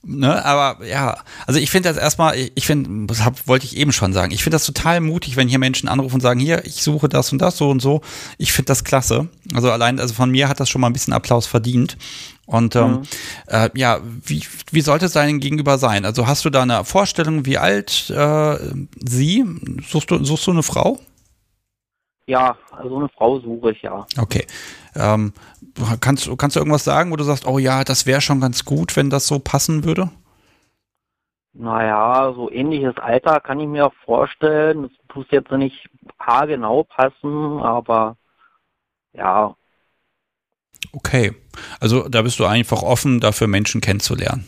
Ne, 0.10 0.46
aber 0.46 0.86
ja, 0.86 1.18
also 1.48 1.60
ich 1.60 1.70
finde 1.70 1.90
das 1.90 1.98
erstmal, 1.98 2.38
ich 2.56 2.66
finde, 2.66 3.08
das 3.08 3.26
hab, 3.26 3.46
wollte 3.46 3.66
ich 3.66 3.76
eben 3.76 3.92
schon 3.92 4.14
sagen, 4.14 4.32
ich 4.32 4.42
finde 4.42 4.56
das 4.56 4.66
total 4.66 5.02
mutig, 5.02 5.36
wenn 5.36 5.50
hier 5.50 5.60
Menschen 5.60 5.90
anrufen 5.90 6.16
und 6.16 6.22
sagen, 6.22 6.40
hier, 6.40 6.66
ich 6.66 6.82
suche 6.82 7.10
das 7.10 7.34
und 7.34 7.40
das 7.40 7.58
so 7.58 7.70
und 7.70 7.82
so. 7.82 8.00
Ich 8.38 8.54
finde 8.54 8.68
das 8.68 8.86
klasse. 8.86 9.28
Also 9.54 9.70
allein, 9.70 10.00
also 10.00 10.14
von 10.14 10.32
mir 10.32 10.48
hat 10.48 10.62
das 10.62 10.70
schon 10.70 10.80
mal 10.80 10.88
ein 10.88 10.94
bisschen 10.94 11.12
Applaus 11.12 11.46
verdient. 11.46 11.98
Und 12.46 12.78
ähm, 12.78 12.92
mhm. 12.92 13.02
äh, 13.48 13.70
ja, 13.76 14.00
wie, 14.24 14.44
wie 14.72 14.80
sollte 14.80 15.08
es 15.08 15.12
deinem 15.12 15.42
Gegenüber 15.42 15.78
sein? 15.78 16.06
Also 16.06 16.26
hast 16.26 16.46
du 16.46 16.50
da 16.50 16.62
eine 16.62 16.86
Vorstellung, 16.86 17.46
wie 17.46 17.58
alt 17.58 18.10
äh, 18.10 18.58
sie? 19.06 19.44
Suchst 19.90 20.10
du, 20.10 20.24
suchst 20.24 20.48
du 20.48 20.52
eine 20.52 20.64
Frau? 20.64 21.02
Ja, 22.28 22.58
also 22.72 22.98
eine 22.98 23.10
Frau 23.10 23.40
suche 23.40 23.72
ich 23.72 23.82
ja. 23.82 24.06
Okay. 24.20 24.46
Ähm, 24.96 25.34
kannst, 26.02 26.30
kannst 26.38 26.56
du 26.56 26.60
irgendwas 26.60 26.84
sagen, 26.84 27.12
wo 27.12 27.16
du 27.16 27.24
sagst, 27.24 27.48
oh 27.48 27.58
ja, 27.58 27.86
das 27.86 28.06
wäre 28.06 28.20
schon 28.20 28.42
ganz 28.42 28.66
gut, 28.66 28.98
wenn 28.98 29.10
das 29.10 29.28
so 29.28 29.40
passen 29.40 29.86
würde? 29.86 30.12
Naja, 31.54 32.34
so 32.34 32.52
ähnliches 32.52 32.98
Alter 32.98 33.40
kann 33.40 33.60
ich 33.60 33.68
mir 33.68 33.92
vorstellen. 34.06 34.84
Das 34.84 35.16
muss 35.16 35.26
jetzt 35.32 35.52
nicht 35.52 35.90
haargenau 36.20 36.84
passen, 36.84 37.60
aber 37.60 38.18
ja. 39.14 39.56
Okay. 40.92 41.34
Also 41.80 42.08
da 42.10 42.22
bist 42.22 42.40
du 42.40 42.46
einfach 42.46 42.84
offen, 42.84 43.22
dafür 43.22 43.48
Menschen 43.48 43.82
kennenzulernen. 43.82 44.46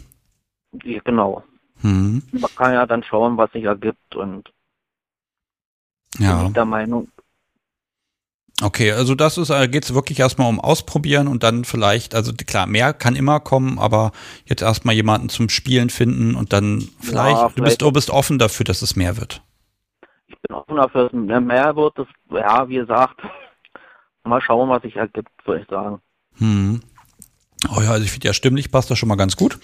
Ja, 0.83 0.99
genau. 1.03 1.43
Hm. 1.81 2.21
Man 2.31 2.55
kann 2.55 2.73
ja 2.73 2.85
dann 2.85 3.03
schauen, 3.03 3.37
was 3.37 3.51
sich 3.53 3.63
ergibt 3.63 4.15
und 4.15 4.51
ja. 6.19 6.37
bin 6.37 6.47
ich 6.47 6.53
der 6.53 6.65
Meinung, 6.65 7.07
Okay, 8.61 8.91
also 8.91 9.15
das 9.15 9.37
ist, 9.37 9.49
äh, 9.49 9.67
geht 9.69 9.85
es 9.85 9.93
wirklich 9.93 10.19
erstmal 10.19 10.49
um 10.49 10.59
Ausprobieren 10.59 11.27
und 11.27 11.43
dann 11.43 11.63
vielleicht, 11.63 12.13
also 12.13 12.33
klar, 12.33 12.67
mehr 12.67 12.93
kann 12.93 13.15
immer 13.15 13.39
kommen, 13.39 13.79
aber 13.79 14.11
jetzt 14.45 14.61
erstmal 14.61 14.95
jemanden 14.95 15.29
zum 15.29 15.47
Spielen 15.47 15.89
finden 15.89 16.35
und 16.35 16.51
dann 16.51 16.89
vielleicht, 16.99 17.37
ja, 17.37 17.49
vielleicht 17.49 17.57
du, 17.57 17.63
bist, 17.63 17.81
du 17.81 17.91
bist 17.91 18.09
offen 18.09 18.37
dafür, 18.37 18.65
dass 18.65 18.81
es 18.81 18.97
mehr 18.97 19.17
wird. 19.17 19.41
Ich 20.27 20.35
bin 20.41 20.55
offen 20.55 20.75
dafür, 20.75 21.03
dass 21.03 21.13
es 21.13 21.41
mehr 21.41 21.75
wird. 21.75 21.97
Das, 21.97 22.07
ja, 22.31 22.67
wie 22.67 22.75
gesagt, 22.75 23.21
mal 24.23 24.41
schauen, 24.41 24.69
was 24.69 24.81
sich 24.81 24.95
ergibt, 24.95 25.29
würde 25.45 25.61
ich 25.61 25.67
sagen. 25.69 26.01
Hm. 26.37 26.81
Oh 27.67 27.81
ja, 27.81 27.91
also 27.91 28.05
ich 28.05 28.11
finde 28.11 28.27
ja 28.27 28.33
stimmlich 28.33 28.71
passt 28.71 28.89
das 28.89 28.97
schon 28.97 29.09
mal 29.09 29.15
ganz 29.15 29.35
gut. 29.35 29.59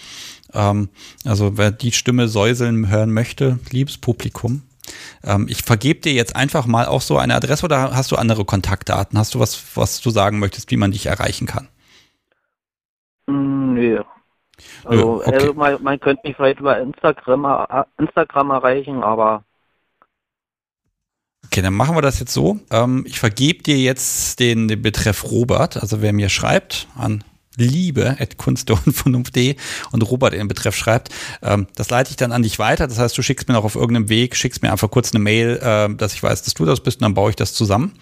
Ähm, 0.53 0.89
also 1.25 1.57
wer 1.57 1.71
die 1.71 1.91
Stimme 1.91 2.27
säuseln 2.27 2.89
hören 2.89 3.13
möchte, 3.13 3.59
liebes 3.71 3.97
Publikum, 3.97 4.63
ähm, 5.23 5.47
ich 5.49 5.63
vergebe 5.63 6.01
dir 6.01 6.13
jetzt 6.13 6.35
einfach 6.35 6.65
mal 6.65 6.85
auch 6.85 7.01
so 7.01 7.17
eine 7.17 7.35
Adresse 7.35 7.65
oder 7.65 7.95
hast 7.95 8.11
du 8.11 8.15
andere 8.15 8.45
Kontaktdaten? 8.45 9.17
Hast 9.17 9.35
du 9.35 9.39
was, 9.39 9.75
was 9.75 10.01
du 10.01 10.09
sagen 10.09 10.39
möchtest, 10.39 10.71
wie 10.71 10.77
man 10.77 10.91
dich 10.91 11.05
erreichen 11.05 11.47
kann? 11.47 11.67
Mm, 13.27 13.73
nö. 13.73 14.03
Also, 14.85 15.15
okay. 15.15 15.33
also 15.33 15.53
man, 15.53 15.83
man, 15.83 15.99
könnte 15.99 16.21
mich 16.25 16.35
vielleicht 16.35 16.59
über 16.59 16.79
Instagram, 16.79 17.45
äh, 17.45 17.83
Instagram 17.97 18.51
erreichen, 18.51 19.03
aber. 19.03 19.43
Okay, 21.45 21.61
dann 21.61 21.73
machen 21.73 21.95
wir 21.95 22.01
das 22.01 22.19
jetzt 22.19 22.33
so. 22.33 22.59
Ähm, 22.71 23.03
ich 23.07 23.19
vergebe 23.19 23.63
dir 23.63 23.77
jetzt 23.77 24.39
den, 24.39 24.67
den 24.67 24.81
Betreff 24.81 25.29
Robert, 25.29 25.77
also 25.77 26.01
wer 26.01 26.13
mir 26.13 26.29
schreibt 26.29 26.87
an 26.95 27.23
liebe 27.57 28.17
at 28.19 28.37
kunstundvernunft.de 28.37 29.55
und 29.91 30.01
Robert 30.01 30.33
in 30.33 30.47
Betreff 30.47 30.75
schreibt, 30.75 31.09
ähm, 31.41 31.67
das 31.75 31.89
leite 31.89 32.11
ich 32.11 32.15
dann 32.17 32.31
an 32.31 32.43
dich 32.43 32.59
weiter. 32.59 32.87
Das 32.87 32.99
heißt, 32.99 33.17
du 33.17 33.21
schickst 33.21 33.47
mir 33.47 33.53
noch 33.53 33.65
auf 33.65 33.75
irgendeinem 33.75 34.09
Weg, 34.09 34.35
schickst 34.35 34.61
mir 34.61 34.71
einfach 34.71 34.89
kurz 34.91 35.13
eine 35.13 35.23
Mail, 35.23 35.59
äh, 35.61 35.93
dass 35.95 36.13
ich 36.13 36.23
weiß, 36.23 36.43
dass 36.43 36.53
du 36.53 36.65
das 36.65 36.81
bist 36.81 36.97
und 36.97 37.03
dann 37.03 37.13
baue 37.13 37.29
ich 37.29 37.35
das 37.35 37.53
zusammen. 37.53 37.93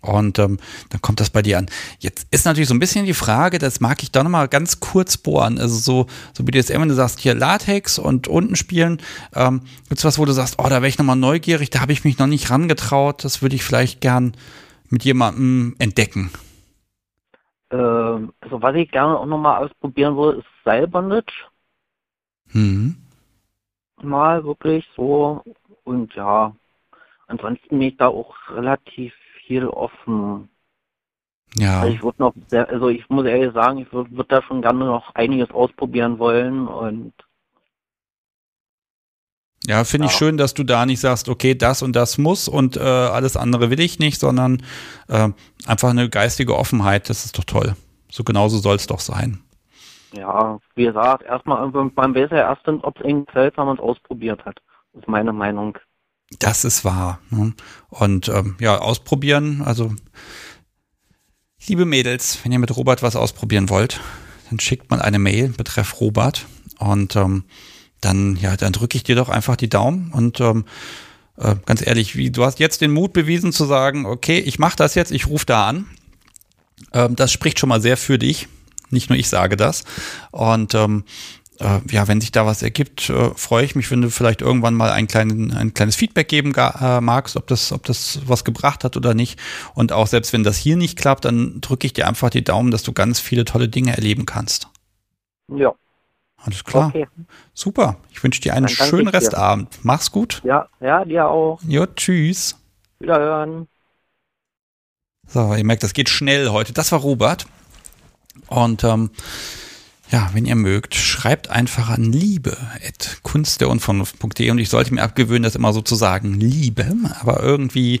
Und 0.00 0.38
ähm, 0.38 0.58
dann 0.90 1.02
kommt 1.02 1.18
das 1.18 1.30
bei 1.30 1.42
dir 1.42 1.58
an. 1.58 1.66
Jetzt 1.98 2.28
ist 2.30 2.44
natürlich 2.44 2.68
so 2.68 2.74
ein 2.74 2.78
bisschen 2.78 3.04
die 3.04 3.14
Frage, 3.14 3.58
das 3.58 3.80
mag 3.80 4.00
ich 4.02 4.12
doch 4.12 4.22
nochmal 4.22 4.46
ganz 4.46 4.78
kurz 4.78 5.16
bohren. 5.16 5.58
Also 5.58 5.76
so, 5.76 6.06
so 6.32 6.46
wie 6.46 6.52
du 6.52 6.58
jetzt 6.58 6.70
immer 6.70 6.88
sagst, 6.94 7.18
hier 7.18 7.34
Latex 7.34 7.98
und 7.98 8.28
unten 8.28 8.54
spielen. 8.54 9.02
Ähm, 9.34 9.62
Gibt 9.88 9.98
es 9.98 10.04
was, 10.04 10.18
wo 10.18 10.24
du 10.24 10.32
sagst, 10.32 10.54
oh, 10.58 10.68
da 10.68 10.76
wäre 10.76 10.88
ich 10.88 10.98
nochmal 10.98 11.16
neugierig, 11.16 11.70
da 11.70 11.80
habe 11.80 11.92
ich 11.92 12.04
mich 12.04 12.18
noch 12.18 12.28
nicht 12.28 12.48
rangetraut, 12.48 13.24
das 13.24 13.42
würde 13.42 13.56
ich 13.56 13.64
vielleicht 13.64 14.00
gern 14.00 14.36
mit 14.88 15.04
jemandem 15.04 15.74
entdecken. 15.80 16.30
Äh, 17.70 17.76
also 17.76 18.62
was 18.62 18.74
ich 18.76 18.90
gerne 18.90 19.18
auch 19.18 19.26
nochmal 19.26 19.64
ausprobieren 19.64 20.16
würde, 20.16 20.38
ist 20.38 20.48
Seilbondage. 20.64 21.32
Mhm. 22.52 22.96
Mal 24.02 24.44
wirklich 24.44 24.88
so. 24.96 25.42
Und 25.84 26.14
ja, 26.14 26.54
ansonsten 27.26 27.78
bin 27.78 27.88
ich 27.88 27.96
da 27.96 28.08
auch 28.08 28.34
relativ 28.50 29.14
viel 29.46 29.66
offen. 29.66 30.48
Ja. 31.54 31.80
Also 31.80 31.94
ich 31.94 32.02
würde 32.02 32.22
noch 32.22 32.34
sehr, 32.50 32.68
also 32.68 32.88
ich 32.88 33.08
muss 33.08 33.26
ehrlich 33.26 33.52
sagen, 33.54 33.78
ich 33.78 33.92
würde 33.92 34.10
würd 34.16 34.30
da 34.30 34.42
schon 34.42 34.62
gerne 34.62 34.84
noch 34.84 35.14
einiges 35.14 35.50
ausprobieren 35.50 36.18
wollen 36.18 36.68
und 36.68 37.12
ja, 39.68 39.84
finde 39.84 40.06
ich 40.06 40.12
schön, 40.12 40.38
dass 40.38 40.54
du 40.54 40.64
da 40.64 40.86
nicht 40.86 41.00
sagst, 41.00 41.28
okay, 41.28 41.54
das 41.54 41.82
und 41.82 41.94
das 41.94 42.16
muss 42.16 42.48
und 42.48 42.78
äh, 42.78 42.80
alles 42.80 43.36
andere 43.36 43.68
will 43.68 43.80
ich 43.80 43.98
nicht, 43.98 44.18
sondern 44.18 44.62
äh, 45.08 45.28
einfach 45.66 45.90
eine 45.90 46.08
geistige 46.08 46.56
Offenheit, 46.56 47.10
das 47.10 47.26
ist 47.26 47.36
doch 47.36 47.44
toll. 47.44 47.76
So 48.10 48.24
genauso 48.24 48.58
soll 48.58 48.76
es 48.76 48.86
doch 48.86 49.00
sein. 49.00 49.40
Ja, 50.12 50.58
wie 50.74 50.86
gesagt, 50.86 51.22
erstmal, 51.24 51.70
man 51.70 52.14
weiß 52.14 52.30
ja 52.30 52.38
erst, 52.38 52.66
ob 52.66 52.98
es 52.98 53.04
ihnen 53.04 53.26
gefällt, 53.26 53.58
wenn 53.58 53.66
man 53.66 53.76
es 53.76 53.82
ausprobiert 53.82 54.42
hat. 54.46 54.58
Das 54.94 55.02
ist 55.02 55.08
meine 55.08 55.34
Meinung. 55.34 55.76
Das 56.38 56.64
ist 56.64 56.86
wahr. 56.86 57.18
Ne? 57.28 57.52
Und 57.90 58.30
ähm, 58.30 58.56
ja, 58.60 58.78
ausprobieren, 58.78 59.60
also 59.62 59.92
liebe 61.66 61.84
Mädels, 61.84 62.42
wenn 62.42 62.52
ihr 62.52 62.58
mit 62.58 62.74
Robert 62.74 63.02
was 63.02 63.16
ausprobieren 63.16 63.68
wollt, 63.68 64.00
dann 64.48 64.60
schickt 64.60 64.90
mal 64.90 65.02
eine 65.02 65.18
Mail 65.18 65.50
betreff 65.50 66.00
Robert 66.00 66.46
und 66.78 67.16
ähm, 67.16 67.44
dann, 68.00 68.36
ja, 68.36 68.56
dann 68.56 68.72
drücke 68.72 68.96
ich 68.96 69.04
dir 69.04 69.16
doch 69.16 69.28
einfach 69.28 69.56
die 69.56 69.68
Daumen 69.68 70.10
und 70.12 70.40
ähm, 70.40 70.64
äh, 71.36 71.56
ganz 71.66 71.86
ehrlich, 71.86 72.16
wie, 72.16 72.30
du 72.30 72.44
hast 72.44 72.58
jetzt 72.58 72.80
den 72.80 72.92
Mut 72.92 73.12
bewiesen 73.12 73.52
zu 73.52 73.64
sagen, 73.64 74.06
okay, 74.06 74.38
ich 74.38 74.58
mache 74.58 74.76
das 74.76 74.94
jetzt, 74.94 75.12
ich 75.12 75.28
rufe 75.28 75.46
da 75.46 75.68
an. 75.68 75.86
Ähm, 76.92 77.16
das 77.16 77.32
spricht 77.32 77.58
schon 77.58 77.68
mal 77.68 77.80
sehr 77.80 77.96
für 77.96 78.18
dich. 78.18 78.48
Nicht 78.90 79.10
nur 79.10 79.18
ich 79.18 79.28
sage 79.28 79.56
das. 79.56 79.84
Und 80.30 80.74
ähm, 80.74 81.04
äh, 81.60 81.80
ja, 81.90 82.08
wenn 82.08 82.20
sich 82.20 82.32
da 82.32 82.46
was 82.46 82.62
ergibt, 82.62 83.10
äh, 83.10 83.30
freue 83.34 83.64
ich 83.64 83.74
mich, 83.74 83.90
wenn 83.90 84.00
du 84.00 84.10
vielleicht 84.10 84.40
irgendwann 84.40 84.74
mal 84.74 84.90
ein, 84.90 85.06
kleinen, 85.06 85.52
ein 85.52 85.74
kleines 85.74 85.96
Feedback 85.96 86.28
geben 86.28 86.54
äh, 86.54 87.00
magst, 87.00 87.36
ob 87.36 87.46
das, 87.46 87.72
ob 87.72 87.84
das 87.84 88.20
was 88.26 88.44
gebracht 88.44 88.84
hat 88.84 88.96
oder 88.96 89.14
nicht. 89.14 89.38
Und 89.74 89.92
auch 89.92 90.06
selbst 90.06 90.32
wenn 90.32 90.44
das 90.44 90.56
hier 90.56 90.76
nicht 90.76 90.98
klappt, 90.98 91.24
dann 91.24 91.60
drücke 91.60 91.86
ich 91.86 91.92
dir 91.92 92.08
einfach 92.08 92.30
die 92.30 92.44
Daumen, 92.44 92.70
dass 92.70 92.82
du 92.82 92.92
ganz 92.92 93.20
viele 93.20 93.44
tolle 93.44 93.68
Dinge 93.68 93.94
erleben 93.94 94.24
kannst. 94.26 94.68
Ja, 95.54 95.74
alles 96.44 96.64
klar. 96.64 96.88
Okay. 96.88 97.06
Super. 97.52 97.96
Ich 98.10 98.22
wünsche 98.22 98.40
dir 98.40 98.54
einen 98.54 98.68
schönen 98.68 99.08
Restabend. 99.08 99.74
Dir. 99.74 99.80
Mach's 99.82 100.10
gut. 100.10 100.40
Ja, 100.44 100.68
ja, 100.80 101.04
dir 101.04 101.28
auch. 101.28 101.60
Jo, 101.66 101.86
tschüss. 101.86 102.56
Wiederhören. 103.00 103.68
So, 105.26 105.54
ihr 105.54 105.64
merkt, 105.64 105.82
das 105.82 105.92
geht 105.92 106.08
schnell 106.08 106.48
heute. 106.48 106.72
Das 106.72 106.92
war 106.92 107.00
Robert. 107.00 107.46
Und 108.46 108.82
ähm, 108.84 109.10
ja, 110.10 110.30
wenn 110.32 110.46
ihr 110.46 110.54
mögt, 110.54 110.94
schreibt 110.94 111.50
einfach 111.50 111.90
an 111.90 112.04
liebe 112.04 112.56
at 112.86 113.20
kunstderunvernunft.de 113.22 114.50
und 114.50 114.58
ich 114.58 114.70
sollte 114.70 114.94
mir 114.94 115.02
abgewöhnen, 115.02 115.42
das 115.42 115.54
immer 115.54 115.74
so 115.74 115.82
zu 115.82 115.96
sagen, 115.96 116.40
Liebe, 116.40 116.96
aber 117.20 117.42
irgendwie, 117.42 118.00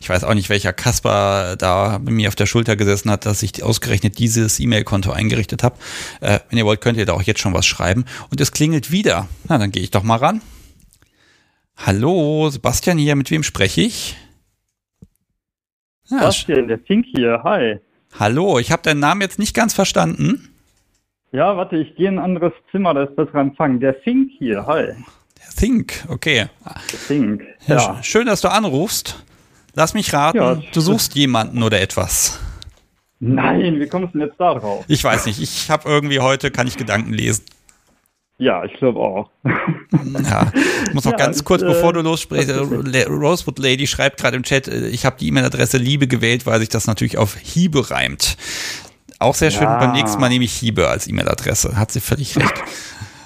ich 0.00 0.08
weiß 0.08 0.24
auch 0.24 0.34
nicht, 0.34 0.50
welcher 0.50 0.74
Kasper 0.74 1.56
da 1.56 1.98
bei 1.98 2.10
mir 2.10 2.28
auf 2.28 2.34
der 2.34 2.44
Schulter 2.44 2.76
gesessen 2.76 3.10
hat, 3.10 3.24
dass 3.24 3.42
ich 3.42 3.62
ausgerechnet 3.62 4.18
dieses 4.18 4.60
E-Mail-Konto 4.60 5.10
eingerichtet 5.12 5.62
habe. 5.62 5.76
Äh, 6.20 6.40
wenn 6.50 6.58
ihr 6.58 6.66
wollt, 6.66 6.82
könnt 6.82 6.98
ihr 6.98 7.06
da 7.06 7.14
auch 7.14 7.22
jetzt 7.22 7.40
schon 7.40 7.54
was 7.54 7.64
schreiben 7.64 8.04
und 8.30 8.38
es 8.40 8.52
klingelt 8.52 8.90
wieder. 8.90 9.26
Na, 9.48 9.56
dann 9.56 9.70
gehe 9.70 9.82
ich 9.82 9.90
doch 9.90 10.02
mal 10.02 10.16
ran. 10.16 10.42
Hallo, 11.78 12.50
Sebastian 12.50 12.98
hier, 12.98 13.16
mit 13.16 13.30
wem 13.30 13.42
spreche 13.42 13.80
ich? 13.80 14.16
Ja, 16.08 16.18
Sebastian, 16.18 16.68
der 16.68 16.80
Fink 16.80 17.06
hier, 17.14 17.40
hi. 17.44 17.78
Hallo, 18.18 18.58
ich 18.58 18.72
habe 18.72 18.82
deinen 18.82 19.00
Namen 19.00 19.22
jetzt 19.22 19.38
nicht 19.38 19.54
ganz 19.54 19.72
verstanden. 19.72 20.50
Ja, 21.36 21.54
warte, 21.54 21.76
ich 21.76 21.94
gehe 21.96 22.08
in 22.08 22.18
ein 22.18 22.24
anderes 22.24 22.54
Zimmer, 22.70 22.94
da 22.94 23.02
ist 23.02 23.14
besser 23.14 23.34
Empfang. 23.34 23.78
Der 23.78 24.00
Think 24.00 24.30
hier, 24.38 24.66
hi. 24.66 24.84
Der 24.86 25.54
Think, 25.54 26.06
okay. 26.08 26.46
Der 26.64 26.98
Think, 27.06 27.42
ja. 27.66 27.76
ja. 27.76 28.02
Schön, 28.02 28.24
dass 28.26 28.40
du 28.40 28.48
anrufst. 28.48 29.22
Lass 29.74 29.92
mich 29.92 30.14
raten, 30.14 30.38
ja, 30.38 30.54
du 30.54 30.80
suchst 30.80 31.14
jemanden 31.14 31.62
oder 31.62 31.78
etwas. 31.78 32.40
Nein, 33.20 33.78
wie 33.78 33.86
kommst 33.86 34.14
du 34.14 34.18
denn 34.18 34.28
jetzt 34.28 34.40
da 34.40 34.54
drauf? 34.54 34.86
Ich 34.88 35.04
weiß 35.04 35.26
nicht, 35.26 35.38
ich 35.38 35.70
habe 35.70 35.86
irgendwie 35.86 36.20
heute, 36.20 36.50
kann 36.50 36.66
ich 36.66 36.78
Gedanken 36.78 37.12
lesen. 37.12 37.44
Ja, 38.38 38.64
ich 38.64 38.72
glaube 38.74 39.00
auch. 39.00 39.30
Ja, 40.24 40.50
ich 40.86 40.94
muss 40.94 41.04
noch 41.04 41.12
ja, 41.12 41.18
ganz 41.18 41.44
kurz, 41.44 41.62
äh, 41.62 41.66
bevor 41.66 41.92
du 41.92 42.00
lossprichst, 42.00 42.48
äh, 42.48 43.02
Rosewood 43.04 43.58
Lady 43.58 43.86
schreibt 43.86 44.18
gerade 44.20 44.36
im 44.36 44.42
Chat, 44.42 44.68
äh, 44.68 44.88
ich 44.88 45.04
habe 45.04 45.16
die 45.18 45.28
E-Mail-Adresse 45.28 45.76
Liebe 45.76 46.06
gewählt, 46.06 46.46
weil 46.46 46.60
sich 46.60 46.68
das 46.68 46.86
natürlich 46.86 47.18
auf 47.18 47.36
Hiebe 47.36 47.90
reimt. 47.90 48.36
Auch 49.18 49.34
sehr 49.34 49.50
schön, 49.50 49.64
ja. 49.64 49.78
beim 49.78 49.92
nächsten 49.92 50.20
Mal 50.20 50.28
nehme 50.28 50.44
ich 50.44 50.52
Hiebe 50.52 50.88
als 50.88 51.08
E-Mail-Adresse. 51.08 51.76
Hat 51.78 51.90
sie 51.90 52.00
völlig 52.00 52.36
recht. 52.36 52.62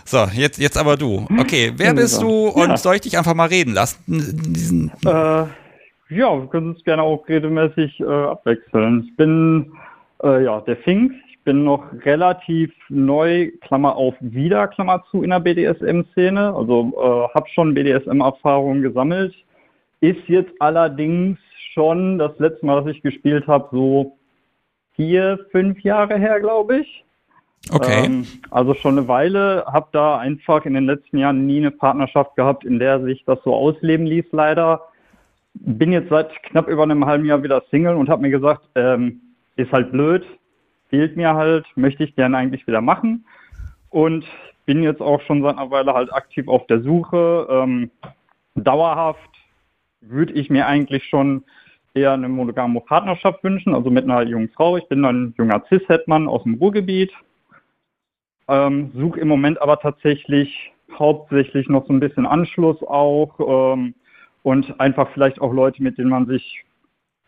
So, 0.04 0.26
jetzt, 0.32 0.58
jetzt 0.58 0.76
aber 0.76 0.96
du. 0.96 1.26
Okay, 1.38 1.72
wer 1.76 1.94
bist 1.94 2.20
du 2.20 2.48
und 2.48 2.70
ja. 2.70 2.76
soll 2.76 2.96
ich 2.96 3.02
dich 3.02 3.16
einfach 3.16 3.34
mal 3.34 3.48
reden 3.48 3.74
lassen? 3.74 4.90
Äh, 5.04 5.08
ja, 5.08 5.46
wir 6.08 6.48
können 6.50 6.70
uns 6.70 6.82
gerne 6.82 7.02
auch 7.02 7.28
regelmäßig 7.28 8.00
äh, 8.00 8.04
abwechseln. 8.04 9.04
Ich 9.06 9.16
bin 9.16 9.72
äh, 10.24 10.42
ja 10.42 10.60
der 10.62 10.76
Fink. 10.78 11.12
Ich 11.28 11.38
bin 11.44 11.62
noch 11.64 11.84
relativ 12.04 12.72
neu, 12.88 13.50
Klammer 13.60 13.94
auf, 13.94 14.14
wieder, 14.18 14.66
Klammer 14.68 15.04
zu, 15.10 15.22
in 15.22 15.30
der 15.30 15.38
BDSM-Szene. 15.40 16.54
Also 16.54 16.92
äh, 16.96 17.34
habe 17.34 17.48
schon 17.50 17.74
BDSM-Erfahrungen 17.74 18.82
gesammelt. 18.82 19.34
Ist 20.00 20.26
jetzt 20.26 20.52
allerdings 20.58 21.38
schon 21.72 22.18
das 22.18 22.32
letzte 22.38 22.66
Mal, 22.66 22.82
dass 22.82 22.94
ich 22.94 23.02
gespielt 23.02 23.46
habe, 23.46 23.68
so 23.70 24.16
vier, 25.00 25.46
fünf 25.50 25.80
Jahre 25.80 26.18
her, 26.18 26.40
glaube 26.40 26.80
ich. 26.80 27.06
Okay. 27.72 28.04
Ähm, 28.04 28.26
also 28.50 28.74
schon 28.74 28.98
eine 28.98 29.08
Weile, 29.08 29.64
habe 29.66 29.88
da 29.92 30.18
einfach 30.18 30.66
in 30.66 30.74
den 30.74 30.84
letzten 30.84 31.16
Jahren 31.16 31.46
nie 31.46 31.56
eine 31.56 31.70
Partnerschaft 31.70 32.36
gehabt, 32.36 32.66
in 32.66 32.78
der 32.78 33.00
sich 33.00 33.24
das 33.24 33.38
so 33.42 33.54
ausleben 33.54 34.04
ließ, 34.04 34.26
leider. 34.32 34.82
Bin 35.54 35.90
jetzt 35.90 36.10
seit 36.10 36.42
knapp 36.42 36.68
über 36.68 36.82
einem 36.82 37.06
halben 37.06 37.24
Jahr 37.24 37.42
wieder 37.42 37.62
Single 37.70 37.96
und 37.96 38.10
habe 38.10 38.20
mir 38.20 38.30
gesagt, 38.30 38.60
ähm, 38.74 39.22
ist 39.56 39.72
halt 39.72 39.90
blöd, 39.90 40.22
fehlt 40.90 41.16
mir 41.16 41.32
halt, 41.34 41.64
möchte 41.76 42.04
ich 42.04 42.14
gerne 42.14 42.36
eigentlich 42.36 42.66
wieder 42.66 42.82
machen. 42.82 43.24
Und 43.88 44.26
bin 44.66 44.82
jetzt 44.82 45.00
auch 45.00 45.22
schon 45.22 45.42
seit 45.42 45.56
einer 45.56 45.70
Weile 45.70 45.94
halt 45.94 46.12
aktiv 46.12 46.46
auf 46.46 46.66
der 46.66 46.82
Suche. 46.82 47.46
Ähm, 47.50 47.90
dauerhaft 48.54 49.30
würde 50.02 50.34
ich 50.34 50.50
mir 50.50 50.66
eigentlich 50.66 51.04
schon 51.06 51.44
eher 51.94 52.12
eine 52.12 52.28
monogame 52.28 52.80
Partnerschaft 52.80 53.42
wünschen, 53.42 53.74
also 53.74 53.90
mit 53.90 54.04
einer 54.04 54.22
jungen 54.22 54.50
Frau. 54.50 54.76
Ich 54.76 54.88
bin 54.88 55.04
ein 55.04 55.34
junger 55.36 55.62
Cis-Hetman 55.68 56.28
aus 56.28 56.42
dem 56.44 56.54
Ruhrgebiet. 56.54 57.12
Ähm, 58.48 58.90
suche 58.94 59.20
im 59.20 59.28
Moment 59.28 59.60
aber 59.60 59.78
tatsächlich 59.78 60.72
hauptsächlich 60.98 61.68
noch 61.68 61.86
so 61.86 61.92
ein 61.92 62.00
bisschen 62.00 62.26
Anschluss 62.26 62.82
auch 62.82 63.74
ähm, 63.74 63.94
und 64.42 64.80
einfach 64.80 65.08
vielleicht 65.12 65.40
auch 65.40 65.52
Leute, 65.52 65.82
mit 65.82 65.98
denen 65.98 66.10
man 66.10 66.26
sich, 66.26 66.64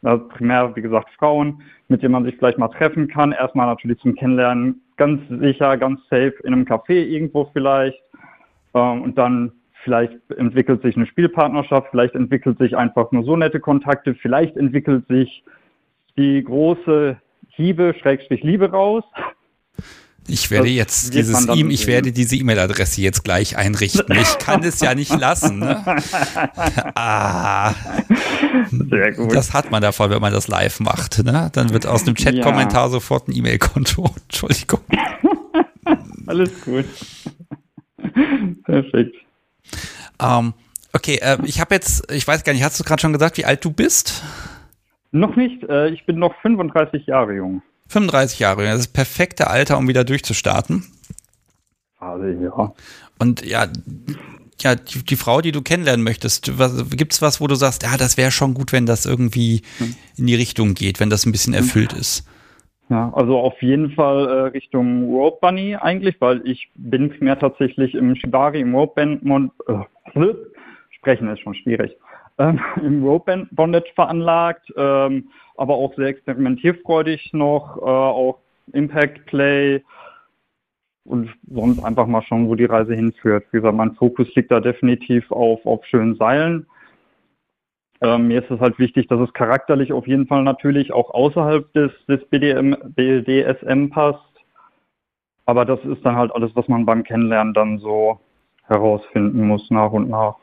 also 0.03 0.27
primär 0.29 0.75
wie 0.75 0.83
gesagt 0.83 1.11
Frauen, 1.19 1.63
mit 1.89 2.03
denen 2.03 2.13
man 2.13 2.25
sich 2.25 2.37
vielleicht 2.37 2.59
mal 2.59 2.69
treffen 2.69 3.09
kann. 3.09 3.33
Erstmal 3.33 3.67
natürlich 3.67 3.99
zum 3.99 4.15
Kennenlernen, 4.15 4.83
ganz 4.97 5.21
sicher, 5.29 5.77
ganz 5.77 6.01
safe 6.09 6.35
in 6.45 6.53
einem 6.53 6.65
Café 6.65 7.05
irgendwo 7.05 7.49
vielleicht. 7.53 8.01
Ähm, 8.75 9.03
und 9.03 9.19
dann 9.19 9.53
vielleicht 9.85 10.13
entwickelt 10.37 10.83
sich 10.83 10.97
eine 10.97 11.07
Spielpartnerschaft, 11.07 11.89
vielleicht 11.91 12.15
entwickelt 12.15 12.59
sich 12.59 12.77
einfach 12.77 13.13
nur 13.13 13.25
so 13.25 13.37
nette 13.37 13.61
Kontakte, 13.61 14.15
vielleicht 14.15 14.57
entwickelt 14.57 15.07
sich 15.09 15.45
die 16.17 16.43
große 16.43 17.17
Hiebe, 17.49 17.95
Schrägstrich 18.01 18.43
Liebe 18.43 18.71
raus. 18.71 19.05
Ich 20.29 20.51
werde 20.53 20.69
jetzt 20.69 21.15
dieses 21.15 21.49
e 21.49 21.67
ich 21.69 21.87
werde 21.89 22.13
diese 22.13 22.37
E-Mail-Adresse 22.37 23.01
jetzt 23.01 23.25
gleich 23.25 23.57
einrichten. 23.57 24.17
Ich 24.17 24.39
kann 24.39 24.63
es 24.63 24.81
ja 24.81 24.95
nicht 24.95 25.19
lassen. 25.19 25.59
Ne? 25.59 25.85
Ah, 26.95 27.75
Sehr 28.71 29.13
gut. 29.13 29.35
Das 29.35 29.53
hat 29.53 29.71
man 29.71 29.83
davon, 29.83 30.11
wenn 30.11 30.21
man 30.21 30.33
das 30.33 30.47
live 30.47 30.81
macht. 30.81 31.25
Ne? 31.25 31.51
Dann 31.53 31.73
wird 31.73 31.87
aus 31.87 32.05
dem 32.05 32.15
Chat-Kommentar 32.15 32.85
ja. 32.85 32.89
sofort 32.91 33.29
ein 33.29 33.35
E-Mail-Konto. 33.35 34.11
Entschuldigung. 34.23 34.81
Alles 36.27 36.51
gut. 36.65 36.85
Perfekt. 38.65 39.17
Ähm, 40.23 40.55
okay, 40.93 41.19
äh, 41.21 41.39
ich 41.45 41.61
habe 41.61 41.75
jetzt, 41.75 42.11
ich 42.13 42.27
weiß 42.27 42.45
gar 42.45 42.53
nicht, 42.53 42.63
hast 42.63 42.79
du 42.79 42.85
gerade 42.85 43.01
schon 43.01 43.13
gesagt, 43.13 43.39
wie 43.39 43.45
alt 43.45 43.65
du 43.65 43.73
bist? 43.73 44.23
Noch 45.11 45.37
nicht. 45.37 45.63
Äh, 45.65 45.89
ich 45.91 46.07
bin 46.07 46.19
noch 46.19 46.35
35 46.43 47.07
Jahre 47.07 47.35
jung. 47.35 47.63
35 47.89 48.39
Jahre, 48.39 48.65
das 48.65 48.81
ist 48.81 48.87
das 48.87 48.93
perfekte 48.93 49.49
Alter, 49.49 49.77
um 49.77 49.87
wieder 49.87 50.05
durchzustarten. 50.05 50.85
Also, 51.99 52.25
ja. 52.25 52.73
Und 53.19 53.45
ja, 53.45 53.69
ja, 54.61 54.75
die, 54.75 55.05
die, 55.05 55.17
Frau, 55.17 55.41
die 55.41 55.53
du 55.53 55.63
kennenlernen 55.63 56.03
möchtest, 56.03 56.51
gibt 56.91 57.13
es 57.13 57.23
was, 57.23 57.41
wo 57.41 57.47
du 57.47 57.55
sagst, 57.55 57.83
ja, 57.83 57.97
das 57.97 58.17
wäre 58.17 58.31
schon 58.31 58.55
gut, 58.55 58.73
wenn 58.73 58.87
das 58.87 59.05
irgendwie 59.05 59.63
hm. 59.79 59.95
in 60.17 60.27
die 60.27 60.35
Richtung 60.35 60.75
geht, 60.75 61.01
wenn 61.01 61.11
das 61.11 61.27
ein 61.27 61.33
bisschen 61.33 61.55
erfüllt 61.55 61.93
ist? 61.93 62.27
Ja, 62.89 63.13
also 63.15 63.39
auf 63.39 63.61
jeden 63.63 63.93
Fall 63.93 64.29
äh, 64.29 64.41
Richtung 64.49 65.11
Rope 65.11 65.39
Bunny 65.41 65.77
eigentlich, 65.77 66.21
weil 66.21 66.43
ich 66.45 66.69
bin 66.75 67.11
primär 67.11 67.39
tatsächlich 67.39 67.95
im 67.95 68.15
Shibari, 68.17 68.61
im 68.61 68.75
Rope 68.75 68.95
Band, 68.97 69.53
äh, 69.67 69.73
sprechen 70.91 71.29
ist 71.29 71.41
schon 71.41 71.55
schwierig, 71.55 71.97
ähm, 72.39 72.61
im 72.83 73.05
Rope 73.05 73.47
Bondage 73.51 73.93
veranlagt, 73.95 74.73
ähm, 74.77 75.29
aber 75.57 75.75
auch 75.75 75.95
sehr 75.95 76.07
experimentierfreudig 76.07 77.33
noch, 77.33 77.77
äh, 77.79 77.81
auch 77.81 78.39
Impact 78.73 79.27
Play 79.27 79.83
und 81.05 81.31
sonst 81.51 81.83
einfach 81.85 82.07
mal 82.07 82.23
schauen, 82.23 82.49
wo 82.49 82.55
die 82.55 82.65
Reise 82.65 82.95
hinführt. 82.95 83.45
Wie 83.51 83.57
gesagt, 83.57 83.77
mein 83.77 83.95
Fokus 83.95 84.33
liegt 84.37 84.53
da 84.53 84.61
definitiv 84.61 85.31
auf, 85.33 85.65
auf 85.67 85.85
schönen 85.87 86.17
Seilen 86.17 86.67
ähm, 88.03 88.27
mir 88.27 88.43
ist 88.43 88.51
es 88.51 88.59
halt 88.59 88.79
wichtig, 88.81 89.07
dass 89.07 89.21
es 89.21 89.33
charakterlich 89.33 89.93
auf 89.93 90.09
jeden 90.09 90.27
Fall 90.27 90.43
natürlich 90.43 90.93
auch 90.93 91.11
außerhalb 91.15 91.73
des, 91.73 91.93
des 92.09 92.25
BDM, 92.31 92.75
BDSM 92.85 93.91
passt. 93.91 94.19
Aber 95.47 95.65
das 95.65 95.79
ist 95.85 96.05
dann 96.05 96.17
halt 96.17 96.35
alles, 96.35 96.51
was 96.55 96.67
man 96.67 96.85
beim 96.85 97.05
Kennenlernen 97.05 97.55
dann 97.55 97.79
so 97.79 98.19
herausfinden 98.73 99.47
muss 99.47 99.71
nach 99.71 99.93
und 99.93 100.09
nach. 100.09 100.37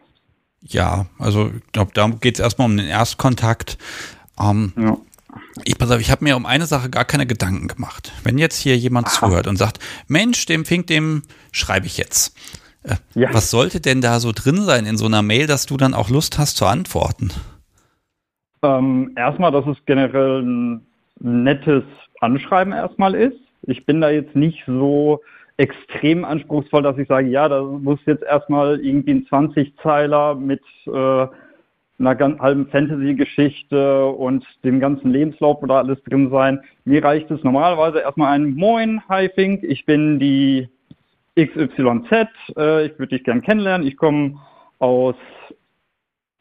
Ja, 0.61 1.05
also 1.17 1.51
ich 1.55 1.71
glaube, 1.71 1.91
da 1.93 2.07
geht 2.07 2.35
es 2.35 2.39
erstmal 2.39 2.67
um 2.67 2.77
den 2.77 2.87
Erstkontakt. 2.87 3.77
Ähm, 4.39 4.73
ja. 4.77 4.97
Ich, 5.63 5.77
pass 5.77 5.91
auf, 5.91 5.99
ich 5.99 6.11
habe 6.11 6.23
mir 6.23 6.35
um 6.35 6.45
eine 6.45 6.65
Sache 6.65 6.89
gar 6.89 7.05
keine 7.05 7.25
Gedanken 7.25 7.67
gemacht. 7.67 8.11
Wenn 8.23 8.37
jetzt 8.37 8.57
hier 8.57 8.77
jemand 8.77 9.07
Aha. 9.07 9.13
zuhört 9.13 9.47
und 9.47 9.57
sagt, 9.57 9.79
Mensch, 10.07 10.45
dem 10.45 10.65
Fink, 10.65 10.87
dem 10.87 11.23
schreibe 11.51 11.85
ich 11.85 11.97
jetzt. 11.97 12.35
Äh, 12.83 12.95
ja. 13.13 13.33
Was 13.33 13.51
sollte 13.51 13.79
denn 13.79 14.01
da 14.01 14.19
so 14.19 14.31
drin 14.33 14.61
sein 14.63 14.85
in 14.85 14.97
so 14.97 15.05
einer 15.05 15.21
Mail, 15.21 15.47
dass 15.47 15.65
du 15.65 15.77
dann 15.77 15.93
auch 15.93 16.09
Lust 16.09 16.39
hast 16.39 16.57
zu 16.57 16.65
antworten? 16.65 17.31
Ähm, 18.63 19.13
erstmal, 19.15 19.51
dass 19.51 19.65
es 19.67 19.77
generell 19.85 20.41
ein 20.41 20.85
nettes 21.19 21.83
Anschreiben 22.19 22.73
erstmal 22.73 23.15
ist. 23.15 23.39
Ich 23.63 23.85
bin 23.85 24.01
da 24.01 24.09
jetzt 24.09 24.35
nicht 24.35 24.63
so 24.65 25.21
extrem 25.59 26.23
anspruchsvoll, 26.23 26.83
dass 26.83 26.97
ich 26.97 27.07
sage, 27.09 27.27
ja, 27.27 27.49
da 27.49 27.61
muss 27.61 27.99
jetzt 28.05 28.23
erstmal 28.23 28.79
irgendwie 28.79 29.11
ein 29.11 29.25
20-Zeiler 29.25 30.35
mit 30.35 30.61
äh, 30.87 31.27
einer 31.99 32.15
ganz, 32.15 32.39
halben 32.39 32.67
Fantasy-Geschichte 32.67 34.05
und 34.05 34.45
dem 34.63 34.79
ganzen 34.79 35.11
Lebenslauf 35.11 35.61
oder 35.61 35.75
alles 35.75 36.01
drin 36.05 36.29
sein. 36.31 36.61
Mir 36.85 37.03
reicht 37.03 37.29
es 37.29 37.43
normalerweise 37.43 37.99
erstmal 37.99 38.33
ein 38.33 38.51
Moin, 38.55 39.01
hi 39.09 39.27
Fink, 39.35 39.63
ich 39.63 39.85
bin 39.85 40.17
die 40.17 40.69
XYZ, 41.35 42.29
äh, 42.55 42.85
ich 42.85 42.97
würde 42.97 43.17
dich 43.17 43.25
gern 43.25 43.41
kennenlernen, 43.41 43.85
ich 43.85 43.97
komme 43.97 44.39
aus 44.79 45.15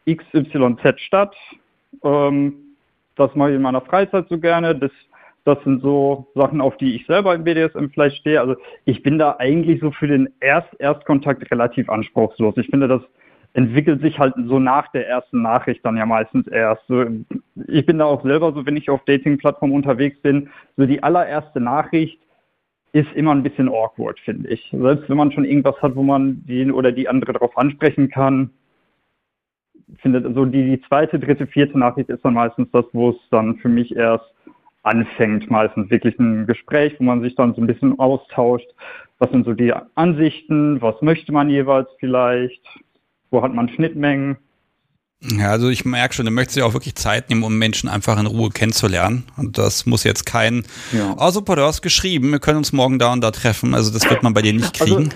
XYZ 0.09 1.01
Stadt, 1.01 1.35
ähm, 2.05 2.55
das 3.17 3.35
mache 3.35 3.51
ich 3.51 3.57
in 3.57 3.63
meiner 3.63 3.81
Freizeit 3.81 4.29
so 4.29 4.39
gerne, 4.39 4.77
das, 4.77 4.93
das 5.49 5.63
sind 5.65 5.81
so 5.83 6.29
Sachen, 6.35 6.61
auf 6.61 6.77
die 6.77 6.95
ich 6.95 7.07
selber 7.07 7.35
im 7.35 7.45
BDSM 7.45 7.87
vielleicht 7.87 8.19
stehe. 8.19 8.41
Also 8.41 8.57
ich 8.85 9.03
bin 9.03 9.19
da 9.19 9.37
eigentlich 9.39 9.81
so 9.81 9.91
für 9.91 10.07
den 10.07 10.29
Erst 10.41 10.69
Erstkontakt 10.79 11.51
relativ 11.51 11.89
anspruchslos. 11.89 12.57
Ich 12.59 12.69
finde, 12.69 12.87
das 12.87 13.03
entwickelt 13.55 14.03
sich 14.03 14.19
halt 14.19 14.35
so 14.47 14.59
nach 14.59 14.89
der 14.93 15.09
ersten 15.09 15.41
Nachricht 15.43 15.85
dann 15.85 15.97
ja 15.97 16.07
meistens 16.07 16.47
erst. 16.49 16.87
So, 16.87 17.05
ich 17.67 17.87
bin 17.87 17.99
da 17.99 18.05
auch 18.05 18.23
selber 18.23 18.53
so, 18.53 18.67
wenn 18.67 18.77
ich 18.77 18.91
auf 18.91 19.05
Dating-Plattformen 19.07 19.75
unterwegs 19.75 20.21
bin, 20.21 20.51
so 20.77 20.87
die 20.87 21.03
allererste 21.03 21.61
Nachricht 21.61 22.21
ist 22.93 23.13
immer 23.15 23.33
ein 23.33 23.43
bisschen 23.43 23.69
awkward, 23.69 24.19
finde 24.21 24.51
ich. 24.51 24.69
Selbst 24.71 25.09
wenn 25.09 25.17
man 25.17 25.33
schon 25.33 25.45
irgendwas 25.45 25.81
hat, 25.81 25.97
wo 25.97 26.03
man 26.03 26.45
den 26.47 26.71
oder 26.71 26.93
die 26.93 27.09
andere 27.09 27.33
darauf 27.33 27.57
ansprechen 27.57 28.11
kann, 28.11 28.51
findet 30.01 30.35
so 30.35 30.45
die, 30.45 30.77
die 30.77 30.83
zweite, 30.83 31.19
dritte, 31.19 31.47
vierte 31.47 31.79
Nachricht 31.79 32.11
ist 32.11 32.25
dann 32.25 32.35
meistens 32.35 32.71
das, 32.73 32.85
wo 32.93 33.11
es 33.11 33.17
dann 33.31 33.57
für 33.57 33.69
mich 33.69 33.97
erst 33.97 34.25
anfängt, 34.89 35.51
meistens 35.51 35.91
wirklich 35.91 36.19
ein 36.19 36.47
Gespräch, 36.47 36.95
wo 36.99 37.05
man 37.05 37.23
sich 37.23 37.35
dann 37.35 37.55
so 37.55 37.61
ein 37.61 37.67
bisschen 37.67 37.99
austauscht. 37.99 38.69
Was 39.19 39.31
sind 39.31 39.45
so 39.45 39.53
die 39.53 39.73
Ansichten? 39.95 40.81
Was 40.81 41.01
möchte 41.03 41.33
man 41.33 41.51
jeweils 41.51 41.89
vielleicht? 41.99 42.63
Wo 43.31 43.43
hat 43.43 43.53
man 43.53 43.69
Schnittmengen? 43.69 44.39
Ja, 45.21 45.51
also 45.51 45.69
ich 45.69 45.85
merke 45.85 46.15
schon, 46.15 46.27
du 46.27 46.31
möchtest 46.31 46.59
ja 46.59 46.65
auch 46.65 46.75
wirklich 46.75 46.95
Zeit 46.95 47.29
nehmen, 47.29 47.43
um 47.43 47.59
Menschen 47.59 47.89
einfach 47.89 48.21
in 48.21 48.27
Ruhe 48.27 48.51
kennenzulernen. 48.51 49.25
Und 49.37 49.59
das 49.59 49.85
muss 49.85 50.05
jetzt 50.05 50.27
kein, 50.27 50.63
ja. 50.93 51.17
oh 51.19 51.31
super, 51.31 51.57
du 51.57 51.63
hast 51.63 51.83
geschrieben, 51.83 52.31
wir 52.31 52.39
können 52.39 52.59
uns 52.59 52.73
morgen 52.73 53.01
da 53.01 53.13
und 53.13 53.21
da 53.21 53.33
treffen. 53.33 53.75
Also 53.75 53.93
das 53.93 54.09
wird 54.09 54.23
man 54.23 54.33
bei 54.33 54.43
dir 54.43 54.53
nicht 54.53 54.81
also, 54.81 54.95
kriegen. 54.95 55.11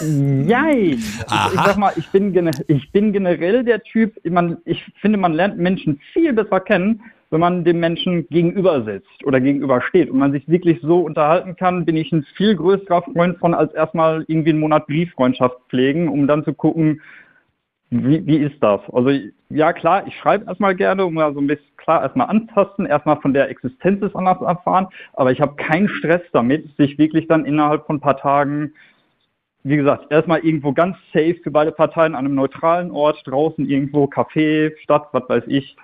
Also, 0.00 0.10
nein. 0.10 1.02
Aha. 1.26 1.50
Ich, 1.52 1.60
sag 1.60 1.76
mal, 1.76 1.92
ich 1.96 2.08
bin, 2.08 2.50
ich 2.68 2.92
bin 2.92 3.12
generell 3.12 3.62
der 3.62 3.82
Typ, 3.82 4.14
man, 4.24 4.56
ich 4.64 4.82
finde, 5.02 5.18
man 5.18 5.34
lernt 5.34 5.58
Menschen 5.58 6.00
viel 6.14 6.32
besser 6.32 6.60
kennen, 6.60 7.02
wenn 7.30 7.40
man 7.40 7.64
dem 7.64 7.78
Menschen 7.80 8.26
gegenüber 8.28 8.84
sitzt 8.84 9.22
oder 9.24 9.38
gegenübersteht 9.38 10.08
und 10.08 10.18
man 10.18 10.32
sich 10.32 10.48
wirklich 10.48 10.78
so 10.80 11.00
unterhalten 11.00 11.56
kann, 11.56 11.84
bin 11.84 11.96
ich 11.96 12.10
ein 12.10 12.24
viel 12.36 12.56
größerer 12.56 13.02
Freund 13.02 13.38
von, 13.38 13.52
als 13.52 13.74
erstmal 13.74 14.24
irgendwie 14.28 14.50
einen 14.50 14.60
Monat 14.60 14.86
Brieffreundschaft 14.86 15.56
pflegen, 15.68 16.08
um 16.08 16.26
dann 16.26 16.44
zu 16.44 16.54
gucken, 16.54 17.02
wie, 17.90 18.26
wie 18.26 18.38
ist 18.38 18.60
das? 18.62 18.80
Also 18.92 19.10
ja 19.48 19.72
klar, 19.72 20.06
ich 20.06 20.16
schreibe 20.16 20.46
erstmal 20.46 20.74
gerne, 20.74 21.04
um 21.06 21.14
mal 21.14 21.32
so 21.34 21.40
ein 21.40 21.46
bisschen 21.46 21.76
klar 21.76 22.02
erstmal 22.02 22.28
antasten, 22.28 22.86
erstmal 22.86 23.20
von 23.20 23.32
der 23.32 23.48
Existenz 23.48 24.00
des 24.00 24.14
anderen 24.14 24.46
erfahren, 24.46 24.88
aber 25.12 25.30
ich 25.30 25.40
habe 25.40 25.54
keinen 25.54 25.88
Stress 25.88 26.22
damit, 26.32 26.76
sich 26.76 26.98
wirklich 26.98 27.28
dann 27.28 27.44
innerhalb 27.44 27.86
von 27.86 27.96
ein 27.96 28.00
paar 28.00 28.16
Tagen, 28.16 28.72
wie 29.62 29.76
gesagt, 29.76 30.06
erstmal 30.10 30.40
irgendwo 30.40 30.72
ganz 30.72 30.96
safe 31.12 31.36
für 31.42 31.50
beide 31.50 31.72
Parteien 31.72 32.14
an 32.14 32.24
einem 32.24 32.34
neutralen 32.34 32.90
Ort, 32.90 33.22
draußen 33.24 33.68
irgendwo, 33.68 34.04
Café, 34.04 34.76
Stadt, 34.82 35.08
was 35.12 35.28
weiß 35.28 35.44
ich, 35.46 35.76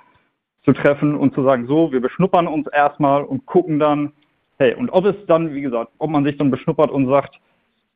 zu 0.65 0.73
treffen 0.73 1.17
und 1.17 1.35
zu 1.35 1.43
sagen, 1.43 1.67
so, 1.67 1.93
wir 1.93 2.01
beschnuppern 2.01 2.47
uns 2.47 2.67
erstmal 2.69 3.23
und 3.23 3.47
gucken 3.47 3.79
dann, 3.79 4.13
hey, 4.59 4.75
und 4.75 4.91
ob 4.91 5.05
es 5.05 5.17
dann, 5.27 5.55
wie 5.55 5.63
gesagt, 5.63 5.93
ob 5.99 6.11
man 6.11 6.25
sich 6.25 6.37
dann 6.37 6.51
beschnuppert 6.51 6.91
und 6.91 7.09
sagt, 7.09 7.41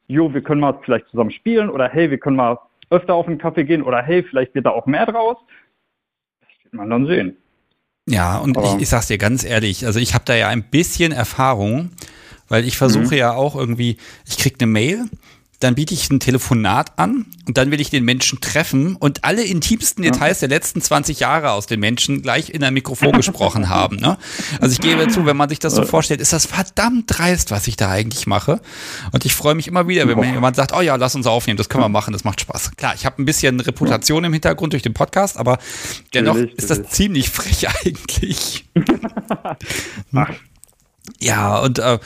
jo, 0.08 0.32
wir 0.32 0.42
können 0.42 0.60
mal 0.60 0.78
vielleicht 0.82 1.08
zusammen 1.08 1.30
spielen 1.30 1.70
oder 1.70 1.88
hey, 1.88 2.10
wir 2.10 2.18
können 2.18 2.36
mal 2.36 2.58
öfter 2.90 3.14
auf 3.14 3.26
einen 3.26 3.38
Kaffee 3.38 3.64
gehen 3.64 3.82
oder 3.82 4.02
hey, 4.02 4.22
vielleicht 4.22 4.54
wird 4.54 4.66
da 4.66 4.70
auch 4.70 4.86
mehr 4.86 5.06
draus. 5.06 5.36
Das 6.40 6.48
wird 6.64 6.74
man 6.74 6.90
dann 6.90 7.06
sehen. 7.06 7.36
Ja, 8.08 8.38
und 8.38 8.56
ich, 8.56 8.82
ich 8.82 8.88
sag's 8.88 9.08
dir 9.08 9.18
ganz 9.18 9.44
ehrlich, 9.44 9.84
also 9.84 9.98
ich 9.98 10.14
habe 10.14 10.24
da 10.24 10.34
ja 10.34 10.48
ein 10.48 10.62
bisschen 10.62 11.10
Erfahrung, 11.10 11.90
weil 12.48 12.64
ich 12.64 12.76
versuche 12.76 13.14
mhm. 13.14 13.18
ja 13.18 13.32
auch 13.32 13.56
irgendwie, 13.56 13.96
ich 14.26 14.38
krieg 14.38 14.54
eine 14.60 14.70
Mail 14.70 15.06
dann 15.60 15.74
biete 15.74 15.94
ich 15.94 16.10
ein 16.10 16.20
Telefonat 16.20 16.98
an 16.98 17.24
und 17.46 17.56
dann 17.56 17.70
will 17.70 17.80
ich 17.80 17.90
den 17.90 18.04
Menschen 18.04 18.40
treffen 18.40 18.96
und 18.96 19.24
alle 19.24 19.42
intimsten 19.42 20.02
Details 20.02 20.40
der 20.40 20.48
letzten 20.48 20.82
20 20.82 21.20
Jahre 21.20 21.52
aus 21.52 21.66
den 21.66 21.80
Menschen 21.80 22.22
gleich 22.22 22.50
in 22.50 22.62
ein 22.62 22.74
Mikrofon 22.74 23.12
gesprochen 23.12 23.68
haben. 23.70 23.96
Ne? 23.96 24.18
Also 24.60 24.72
ich 24.72 24.80
gebe 24.80 25.08
zu, 25.08 25.24
wenn 25.24 25.36
man 25.36 25.48
sich 25.48 25.58
das 25.58 25.74
so 25.74 25.84
vorstellt, 25.84 26.20
ist 26.20 26.32
das 26.32 26.46
verdammt 26.46 27.04
dreist, 27.06 27.50
was 27.50 27.66
ich 27.66 27.76
da 27.76 27.90
eigentlich 27.90 28.26
mache. 28.26 28.60
Und 29.12 29.24
ich 29.24 29.34
freue 29.34 29.54
mich 29.54 29.68
immer 29.68 29.88
wieder, 29.88 30.06
wenn 30.08 30.18
mir 30.18 30.30
jemand 30.30 30.56
sagt, 30.56 30.72
oh 30.76 30.80
ja, 30.80 30.96
lass 30.96 31.14
uns 31.14 31.26
aufnehmen, 31.26 31.56
das 31.56 31.68
können 31.68 31.84
wir 31.84 31.88
machen, 31.88 32.12
das 32.12 32.24
macht 32.24 32.40
Spaß. 32.40 32.72
Klar, 32.76 32.94
ich 32.94 33.06
habe 33.06 33.22
ein 33.22 33.24
bisschen 33.24 33.58
Reputation 33.60 34.24
im 34.24 34.32
Hintergrund 34.32 34.72
durch 34.72 34.82
den 34.82 34.94
Podcast, 34.94 35.38
aber 35.38 35.58
dennoch 36.12 36.36
ist 36.36 36.70
das 36.70 36.82
ziemlich 36.90 37.30
frech 37.30 37.66
eigentlich. 37.84 38.66
Ach, 40.14 40.30
ja, 41.20 41.58
und 41.60 41.78
äh, 41.78 41.98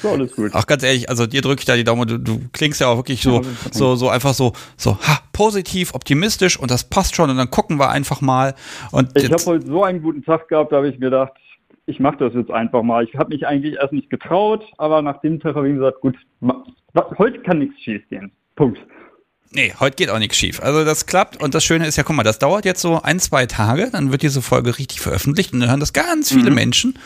auch 0.52 0.66
ganz 0.66 0.82
ehrlich, 0.82 1.08
also 1.08 1.26
dir 1.26 1.42
drücke 1.42 1.60
ich 1.60 1.66
da 1.66 1.76
die 1.76 1.84
Daumen, 1.84 2.06
du, 2.06 2.18
du 2.18 2.40
klingst 2.52 2.80
ja 2.80 2.88
auch 2.88 2.96
wirklich 2.96 3.22
so, 3.22 3.42
so, 3.70 3.96
so 3.96 4.08
einfach 4.08 4.34
so, 4.34 4.52
so, 4.76 4.98
ha, 4.98 5.20
positiv, 5.32 5.94
optimistisch 5.94 6.58
und 6.58 6.70
das 6.70 6.84
passt 6.84 7.16
schon 7.16 7.30
und 7.30 7.36
dann 7.36 7.50
gucken 7.50 7.78
wir 7.78 7.90
einfach 7.90 8.20
mal. 8.20 8.54
Und 8.92 9.10
ich 9.16 9.30
habe 9.30 9.44
heute 9.44 9.66
so 9.66 9.82
einen 9.82 10.02
guten 10.02 10.22
Tag 10.22 10.48
gehabt, 10.48 10.72
da 10.72 10.76
habe 10.76 10.88
ich 10.88 10.98
mir 10.98 11.06
gedacht, 11.06 11.32
ich 11.86 11.98
mache 11.98 12.18
das 12.18 12.34
jetzt 12.34 12.50
einfach 12.50 12.82
mal. 12.82 13.04
Ich 13.04 13.16
habe 13.16 13.30
mich 13.30 13.46
eigentlich 13.46 13.74
erst 13.74 13.92
nicht 13.92 14.10
getraut, 14.10 14.64
aber 14.78 15.02
nach 15.02 15.20
dem 15.20 15.40
Tag 15.40 15.56
habe 15.56 15.68
ich 15.68 15.74
gesagt, 15.74 16.00
gut, 16.00 16.16
heute 17.18 17.40
kann 17.40 17.58
nichts 17.58 17.80
schief 17.80 18.02
gehen. 18.08 18.30
Punkt. 18.54 18.78
Nee, 19.52 19.74
heute 19.80 19.96
geht 19.96 20.10
auch 20.10 20.18
nichts 20.20 20.36
schief. 20.36 20.62
Also 20.62 20.84
das 20.84 21.06
klappt 21.06 21.42
und 21.42 21.56
das 21.56 21.64
Schöne 21.64 21.84
ist 21.86 21.96
ja, 21.96 22.04
guck 22.04 22.14
mal, 22.14 22.22
das 22.22 22.38
dauert 22.38 22.64
jetzt 22.64 22.80
so 22.80 23.02
ein, 23.02 23.18
zwei 23.18 23.46
Tage, 23.46 23.90
dann 23.90 24.12
wird 24.12 24.22
diese 24.22 24.42
Folge 24.42 24.78
richtig 24.78 25.00
veröffentlicht 25.00 25.52
und 25.52 25.60
dann 25.60 25.70
hören 25.70 25.80
das 25.80 25.92
ganz 25.92 26.30
viele 26.30 26.50
mhm. 26.50 26.54
Menschen. 26.54 26.98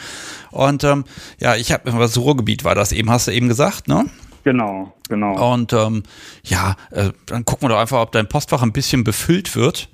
Und 0.54 0.84
ähm, 0.84 1.04
ja, 1.40 1.56
ich 1.56 1.72
habe 1.72 1.90
das 1.90 2.16
Ruhrgebiet 2.16 2.64
war 2.64 2.74
das 2.74 2.92
eben, 2.92 3.10
hast 3.10 3.26
du 3.26 3.32
eben 3.32 3.48
gesagt, 3.48 3.88
ne? 3.88 4.06
Genau, 4.44 4.92
genau. 5.08 5.52
Und 5.52 5.72
ähm, 5.72 6.02
ja, 6.44 6.76
äh, 6.90 7.10
dann 7.26 7.44
gucken 7.44 7.64
wir 7.64 7.70
doch 7.70 7.80
einfach, 7.80 8.00
ob 8.00 8.12
dein 8.12 8.28
Postfach 8.28 8.62
ein 8.62 8.72
bisschen 8.72 9.02
befüllt 9.02 9.56
wird 9.56 9.88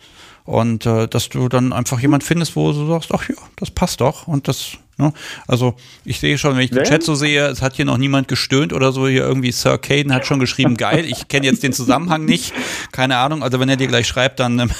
und 0.45 0.87
äh, 0.87 1.07
dass 1.09 1.29
du 1.29 1.49
dann 1.49 1.73
einfach 1.73 2.01
jemand 2.01 2.25
findest, 2.25 2.57
wo 2.57 2.73
du 2.73 2.87
sagst, 2.89 3.11
ach 3.15 3.29
ja, 3.29 3.37
das 3.57 3.71
passt 3.71 4.01
doch 4.01 4.27
und 4.27 4.49
das 4.49 4.79
Ne? 5.01 5.15
Also 5.49 5.75
ich 6.05 6.21
sehe 6.21 6.37
schon, 6.37 6.55
wenn 6.55 6.63
ich 6.63 6.71
den 6.71 6.85
Chat 6.85 7.03
so 7.03 7.15
sehe, 7.15 7.47
es 7.47 7.63
hat 7.63 7.75
hier 7.75 7.87
noch 7.87 7.97
niemand 7.97 8.29
gestöhnt 8.29 8.75
oder 8.75 8.93
so. 8.93 9.09
Hier 9.09 9.23
irgendwie 9.23 9.51
Sir 9.51 9.79
Caden 9.79 10.13
hat 10.13 10.27
schon 10.27 10.39
geschrieben, 10.39 10.77
geil. 10.77 11.07
Ich 11.07 11.29
kenne 11.29 11.47
jetzt 11.47 11.63
den 11.63 11.73
Zusammenhang 11.73 12.27
nicht. 12.27 12.53
Keine 12.93 13.17
Ahnung. 13.17 13.43
Also 13.43 13.59
wenn 13.59 13.69
er 13.71 13.77
dir 13.77 13.87
gleich 13.87 14.07
schreibt, 14.07 14.41
dann 14.41 14.59
ähm, 14.59 14.71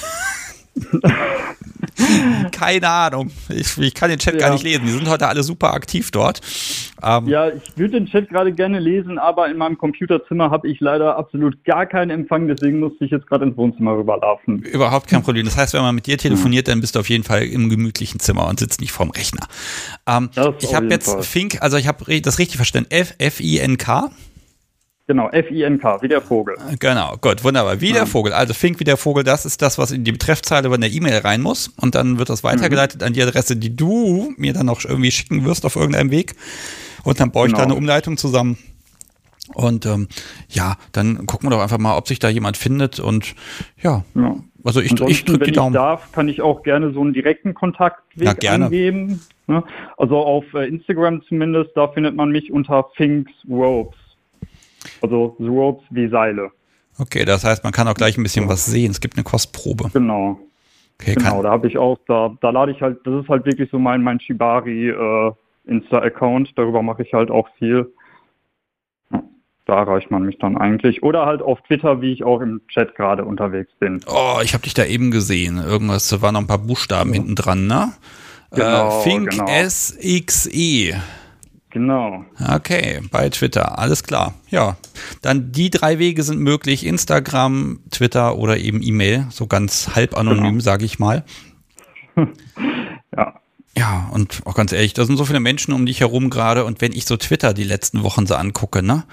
Keine 2.51 2.87
Ahnung. 2.87 3.31
Ich, 3.49 3.77
ich, 3.77 3.93
kann 3.93 4.09
den 4.09 4.19
Chat 4.19 4.35
ja. 4.35 4.39
gar 4.41 4.51
nicht 4.51 4.63
lesen. 4.63 4.85
Die 4.85 4.91
sind 4.91 5.09
heute 5.09 5.27
alle 5.27 5.43
super 5.43 5.73
aktiv 5.73 6.11
dort. 6.11 6.41
Ähm, 7.03 7.27
ja, 7.27 7.49
ich 7.49 7.63
würde 7.75 7.99
den 7.99 8.05
Chat 8.07 8.29
gerade 8.29 8.53
gerne 8.53 8.79
lesen, 8.79 9.17
aber 9.17 9.49
in 9.49 9.57
meinem 9.57 9.77
Computerzimmer 9.77 10.51
habe 10.51 10.67
ich 10.67 10.79
leider 10.79 11.17
absolut 11.17 11.63
gar 11.63 11.85
keinen 11.85 12.11
Empfang, 12.11 12.47
deswegen 12.47 12.79
musste 12.79 13.05
ich 13.05 13.11
jetzt 13.11 13.27
gerade 13.27 13.45
ins 13.45 13.57
Wohnzimmer 13.57 13.97
rüberlaufen. 13.97 14.59
Überhaupt 14.59 15.07
kein 15.07 15.23
Problem. 15.23 15.45
Das 15.45 15.57
heißt, 15.57 15.73
wenn 15.73 15.81
man 15.81 15.95
mit 15.95 16.05
dir 16.05 16.17
telefoniert, 16.17 16.67
dann 16.67 16.81
bist 16.81 16.95
du 16.95 16.99
auf 16.99 17.09
jeden 17.09 17.23
Fall 17.23 17.43
im 17.43 17.69
gemütlichen 17.69 18.19
Zimmer 18.19 18.47
und 18.47 18.59
sitzt 18.59 18.81
nicht 18.81 18.91
vorm 18.91 19.09
Rechner. 19.09 19.47
Ähm, 20.07 20.29
ich 20.59 20.75
habe 20.75 20.87
jetzt 20.87 21.11
Fall. 21.11 21.23
Fink, 21.23 21.61
also 21.61 21.77
ich 21.77 21.87
habe 21.87 22.21
das 22.21 22.39
richtig 22.39 22.57
verstanden. 22.57 22.91
F-F-I-N-K. 22.91 24.11
Genau, 25.07 25.29
F-I-N-K, 25.29 26.01
wie 26.01 26.07
der 26.07 26.21
Vogel. 26.21 26.55
Genau, 26.79 27.17
gut, 27.19 27.43
wunderbar. 27.43 27.81
Wie 27.81 27.89
ja. 27.89 27.95
der 27.95 28.07
Vogel. 28.07 28.33
Also 28.33 28.53
Fink 28.53 28.79
wie 28.79 28.83
der 28.83 28.97
Vogel, 28.97 29.23
das 29.23 29.45
ist 29.45 29.61
das, 29.61 29.77
was 29.77 29.91
in 29.91 30.03
die 30.03 30.11
Betreffzeile 30.11 30.69
von 30.69 30.79
der 30.79 30.91
E-Mail 30.91 31.17
rein 31.17 31.41
muss. 31.41 31.67
Und 31.67 31.95
dann 31.95 32.17
wird 32.17 32.29
das 32.29 32.43
weitergeleitet 32.43 33.01
mhm. 33.01 33.07
an 33.07 33.13
die 33.13 33.21
Adresse, 33.21 33.57
die 33.57 33.75
du 33.75 34.33
mir 34.37 34.53
dann 34.53 34.67
noch 34.67 34.85
irgendwie 34.85 35.11
schicken 35.11 35.43
wirst 35.43 35.65
auf 35.65 35.75
irgendeinem 35.75 36.11
Weg. 36.11 36.35
Und 37.03 37.19
dann 37.19 37.31
baue 37.31 37.47
ich 37.47 37.53
genau. 37.53 37.65
da 37.65 37.71
eine 37.71 37.75
Umleitung 37.75 38.17
zusammen. 38.17 38.57
Und 39.53 39.85
ähm, 39.85 40.07
ja, 40.49 40.77
dann 40.91 41.25
gucken 41.25 41.49
wir 41.49 41.55
doch 41.55 41.61
einfach 41.61 41.77
mal, 41.77 41.97
ob 41.97 42.07
sich 42.07 42.19
da 42.19 42.29
jemand 42.29 42.57
findet. 42.57 42.99
Und 42.99 43.35
ja, 43.81 44.03
ja. 44.15 44.35
also 44.63 44.81
ich, 44.81 44.93
ich 45.01 45.25
drücke 45.25 45.45
die 45.45 45.51
Daumen. 45.51 45.73
Wenn 45.73 45.81
ich 45.81 45.85
darf, 45.85 46.11
kann 46.11 46.29
ich 46.29 46.41
auch 46.41 46.63
gerne 46.63 46.93
so 46.93 47.01
einen 47.01 47.13
direkten 47.13 47.53
Kontaktweg 47.53 48.27
ja, 48.27 48.33
gerne. 48.33 48.65
angeben. 48.65 49.21
Ne? 49.47 49.63
Also 49.97 50.17
auf 50.17 50.45
äh, 50.53 50.67
Instagram 50.67 51.23
zumindest, 51.23 51.71
da 51.75 51.87
findet 51.89 52.15
man 52.15 52.29
mich 52.29 52.51
unter 52.51 52.89
Finks 52.95 53.31
Ropes. 53.49 53.99
Also 55.01 55.35
The 55.39 55.47
Ropes 55.47 55.83
wie 55.89 56.07
Seile. 56.07 56.51
Okay, 56.97 57.25
das 57.25 57.43
heißt, 57.43 57.63
man 57.63 57.73
kann 57.73 57.87
auch 57.87 57.93
gleich 57.93 58.17
ein 58.17 58.23
bisschen 58.23 58.49
was 58.49 58.65
sehen. 58.65 58.91
Es 58.91 59.01
gibt 59.01 59.15
eine 59.15 59.23
Kostprobe. 59.23 59.89
Genau. 59.93 60.39
Okay, 60.99 61.15
genau, 61.15 61.41
da 61.41 61.49
habe 61.49 61.67
ich 61.67 61.79
auch, 61.79 61.97
da, 62.07 62.35
da 62.41 62.51
lade 62.51 62.71
ich 62.71 62.81
halt, 62.81 62.99
das 63.05 63.23
ist 63.23 63.29
halt 63.29 63.45
wirklich 63.45 63.71
so 63.71 63.79
mein, 63.79 64.03
mein 64.03 64.19
Shibari 64.19 64.89
äh, 64.89 65.31
Insta-Account. 65.65 66.51
Darüber 66.55 66.83
mache 66.83 67.01
ich 67.01 67.13
halt 67.13 67.31
auch 67.31 67.49
viel. 67.57 67.91
Da 69.65 69.77
erreicht 69.77 70.11
man 70.11 70.23
mich 70.23 70.37
dann 70.37 70.57
eigentlich. 70.57 71.01
Oder 71.01 71.25
halt 71.25 71.41
auf 71.41 71.61
Twitter, 71.61 72.01
wie 72.01 72.11
ich 72.11 72.23
auch 72.23 72.41
im 72.41 72.61
Chat 72.67 72.95
gerade 72.95 73.25
unterwegs 73.25 73.71
bin. 73.79 74.01
Oh, 74.07 74.39
ich 74.43 74.53
habe 74.53 74.63
dich 74.63 74.73
da 74.73 74.85
eben 74.85 75.11
gesehen. 75.11 75.57
Irgendwas, 75.57 76.09
da 76.09 76.21
waren 76.21 76.33
noch 76.33 76.41
ein 76.41 76.47
paar 76.47 76.57
Buchstaben 76.59 77.11
ja. 77.11 77.15
hinten 77.15 77.35
dran, 77.35 77.67
ne? 77.67 77.93
Genau, 78.51 78.99
äh, 78.99 79.03
Fink 79.03 79.31
genau. 79.31 79.47
SXE. 79.47 81.01
Genau. 81.71 82.25
Okay, 82.53 82.99
bei 83.11 83.29
Twitter, 83.29 83.79
alles 83.79 84.03
klar. 84.03 84.33
Ja, 84.49 84.75
dann 85.21 85.51
die 85.53 85.69
drei 85.69 85.99
Wege 85.99 86.23
sind 86.23 86.39
möglich: 86.39 86.85
Instagram, 86.85 87.79
Twitter 87.91 88.37
oder 88.37 88.57
eben 88.57 88.81
E-Mail, 88.83 89.27
so 89.29 89.47
ganz 89.47 89.95
halb 89.95 90.17
anonym, 90.17 90.43
genau. 90.43 90.59
sage 90.59 90.85
ich 90.85 90.99
mal. 90.99 91.23
ja. 93.77 94.09
Und 94.11 94.41
auch 94.45 94.55
ganz 94.55 94.73
ehrlich, 94.73 94.93
da 94.93 95.05
sind 95.05 95.17
so 95.17 95.25
viele 95.25 95.39
Menschen 95.39 95.73
um 95.73 95.85
dich 95.85 96.01
herum 96.01 96.29
gerade 96.29 96.65
und 96.65 96.81
wenn 96.81 96.91
ich 96.91 97.05
so 97.05 97.17
Twitter 97.17 97.53
die 97.53 97.63
letzten 97.63 98.03
Wochen 98.03 98.25
so 98.25 98.35
angucke, 98.35 98.83
ne, 98.83 99.05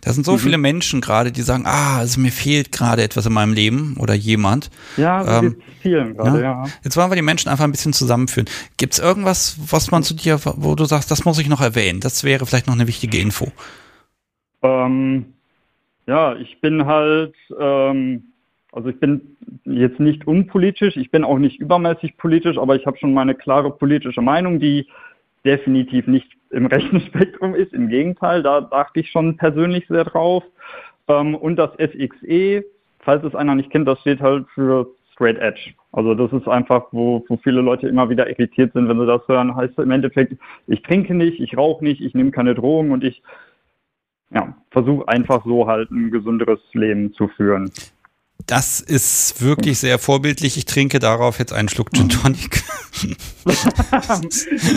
da 0.00 0.12
sind 0.12 0.24
so 0.24 0.32
mhm. 0.32 0.38
viele 0.38 0.58
Menschen 0.58 1.00
gerade, 1.00 1.32
die 1.32 1.42
sagen, 1.42 1.64
ah, 1.66 1.98
also 1.98 2.20
mir 2.20 2.32
fehlt 2.32 2.72
gerade 2.72 3.02
etwas 3.02 3.26
in 3.26 3.32
meinem 3.32 3.52
Leben 3.52 3.96
oder 3.98 4.14
jemand. 4.14 4.70
Ja, 4.96 5.40
ähm, 5.40 5.56
vielen 5.80 6.16
gerade, 6.16 6.42
ja? 6.42 6.64
ja. 6.64 6.70
Jetzt 6.82 6.96
wollen 6.96 7.10
wir 7.10 7.16
die 7.16 7.22
Menschen 7.22 7.48
einfach 7.48 7.64
ein 7.64 7.72
bisschen 7.72 7.92
zusammenführen. 7.92 8.48
Gibt 8.76 8.94
es 8.94 8.98
irgendwas, 8.98 9.56
was 9.70 9.90
man 9.90 10.02
zu 10.02 10.14
dir, 10.14 10.40
wo 10.44 10.74
du 10.74 10.84
sagst, 10.84 11.10
das 11.10 11.24
muss 11.24 11.38
ich 11.38 11.48
noch 11.48 11.60
erwähnen? 11.60 12.00
Das 12.00 12.24
wäre 12.24 12.46
vielleicht 12.46 12.66
noch 12.66 12.74
eine 12.74 12.86
wichtige 12.86 13.18
Info. 13.18 13.52
Ähm, 14.62 15.34
ja, 16.06 16.34
ich 16.36 16.60
bin 16.60 16.86
halt, 16.86 17.34
ähm, 17.58 18.32
also 18.76 18.90
ich 18.90 19.00
bin 19.00 19.36
jetzt 19.64 19.98
nicht 19.98 20.26
unpolitisch, 20.26 20.98
ich 20.98 21.10
bin 21.10 21.24
auch 21.24 21.38
nicht 21.38 21.58
übermäßig 21.58 22.18
politisch, 22.18 22.58
aber 22.58 22.76
ich 22.76 22.84
habe 22.84 22.98
schon 22.98 23.14
meine 23.14 23.34
klare 23.34 23.70
politische 23.70 24.20
Meinung, 24.20 24.60
die 24.60 24.86
definitiv 25.46 26.06
nicht 26.06 26.30
im 26.50 26.66
rechten 26.74 27.00
Spektrum 27.00 27.54
ist. 27.54 27.72
Im 27.72 27.88
Gegenteil, 27.88 28.42
da 28.42 28.60
dachte 28.60 29.00
ich 29.00 29.10
schon 29.10 29.38
persönlich 29.38 29.86
sehr 29.88 30.04
drauf. 30.04 30.44
Ähm, 31.08 31.34
und 31.34 31.56
das 31.56 31.70
SXE, 31.72 32.64
falls 33.00 33.24
es 33.24 33.34
einer 33.34 33.54
nicht 33.54 33.70
kennt, 33.70 33.88
das 33.88 33.98
steht 34.00 34.20
halt 34.20 34.46
für 34.54 34.86
Straight 35.14 35.38
Edge. 35.38 35.72
Also 35.92 36.14
das 36.14 36.30
ist 36.34 36.46
einfach, 36.46 36.88
wo, 36.92 37.24
wo 37.28 37.38
viele 37.38 37.62
Leute 37.62 37.88
immer 37.88 38.10
wieder 38.10 38.28
irritiert 38.28 38.74
sind, 38.74 38.90
wenn 38.90 39.00
sie 39.00 39.06
das 39.06 39.26
hören, 39.26 39.56
heißt 39.56 39.78
im 39.78 39.90
Endeffekt, 39.90 40.34
ich 40.66 40.82
trinke 40.82 41.14
nicht, 41.14 41.40
ich 41.40 41.56
rauche 41.56 41.82
nicht, 41.82 42.02
ich 42.02 42.12
nehme 42.12 42.30
keine 42.30 42.54
Drogen 42.54 42.90
und 42.90 43.04
ich 43.04 43.22
ja, 44.34 44.54
versuche 44.70 45.08
einfach 45.08 45.44
so 45.46 45.66
halt 45.66 45.90
ein 45.90 46.10
gesünderes 46.10 46.60
Leben 46.74 47.14
zu 47.14 47.28
führen. 47.28 47.70
Das 48.46 48.80
ist 48.80 49.42
wirklich 49.42 49.78
sehr 49.78 49.98
vorbildlich. 49.98 50.56
Ich 50.56 50.66
trinke 50.66 51.00
darauf 51.00 51.38
jetzt 51.38 51.52
einen 51.52 51.68
Schluck 51.68 51.90
Gin 51.92 52.08
Tonic. 52.08 52.62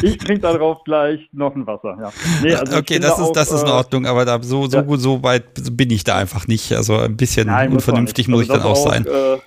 ich 0.01 0.18
trinke 0.18 0.39
darauf 0.39 0.84
gleich 0.84 1.30
noch 1.34 1.55
ein 1.55 1.68
Wasser. 1.68 1.97
Ja. 2.01 2.12
Nee, 2.41 2.55
also 2.55 2.78
okay, 2.78 2.97
das 2.97 3.20
ist, 3.20 3.26
auch, 3.26 3.34
das 3.34 3.51
ist 3.51 3.62
in 3.62 3.68
äh, 3.68 3.72
Ordnung, 3.72 4.05
aber 4.07 4.26
da, 4.26 4.41
so, 4.41 4.68
so, 4.68 4.78
ja. 4.78 4.97
so 4.97 5.22
weit 5.22 5.78
bin 5.78 5.91
ich 5.91 6.03
da 6.03 6.18
einfach 6.18 6.47
nicht. 6.47 6.74
Also 6.74 6.97
ein 6.97 7.16
bisschen 7.16 7.47
Nein, 7.47 7.72
unvernünftig 7.72 8.28
muss, 8.28 8.39
muss 8.39 8.45
ich 8.45 8.51
also 8.51 8.64
dann 8.64 8.72
auch, 8.72 8.89
sein. 8.89 9.05
Äh, 9.05 9.38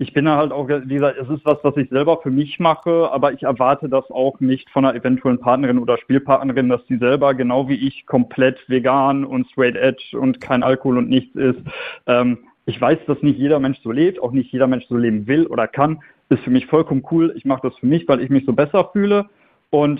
ich 0.00 0.12
bin 0.12 0.28
halt 0.28 0.52
auch, 0.52 0.68
wie 0.68 0.94
gesagt, 0.94 1.18
es 1.18 1.28
ist 1.28 1.44
was, 1.44 1.58
was 1.62 1.76
ich 1.76 1.88
selber 1.88 2.20
für 2.22 2.30
mich 2.30 2.60
mache, 2.60 3.10
aber 3.10 3.32
ich 3.32 3.42
erwarte 3.42 3.88
das 3.88 4.08
auch 4.10 4.38
nicht 4.38 4.70
von 4.70 4.84
einer 4.84 4.96
eventuellen 4.96 5.40
Partnerin 5.40 5.80
oder 5.80 5.98
Spielpartnerin, 5.98 6.68
dass 6.68 6.80
sie 6.86 6.98
selber 6.98 7.34
genau 7.34 7.68
wie 7.68 7.74
ich 7.74 8.06
komplett 8.06 8.60
vegan 8.68 9.24
und 9.24 9.50
straight 9.50 9.74
edge 9.74 10.16
und 10.16 10.40
kein 10.40 10.62
Alkohol 10.62 10.98
und 10.98 11.08
nichts 11.08 11.34
ist. 11.34 11.58
Ähm, 12.06 12.38
ich 12.68 12.78
weiß, 12.78 12.98
dass 13.06 13.22
nicht 13.22 13.38
jeder 13.38 13.58
Mensch 13.60 13.78
so 13.82 13.90
lebt, 13.90 14.20
auch 14.20 14.30
nicht 14.30 14.52
jeder 14.52 14.66
Mensch 14.66 14.84
so 14.90 14.96
leben 14.98 15.26
will 15.26 15.46
oder 15.46 15.66
kann. 15.66 16.00
Ist 16.28 16.42
für 16.42 16.50
mich 16.50 16.66
vollkommen 16.66 17.02
cool. 17.10 17.32
Ich 17.34 17.46
mache 17.46 17.66
das 17.66 17.78
für 17.78 17.86
mich, 17.86 18.06
weil 18.06 18.20
ich 18.20 18.28
mich 18.28 18.44
so 18.44 18.52
besser 18.52 18.90
fühle. 18.92 19.24
Und 19.70 19.98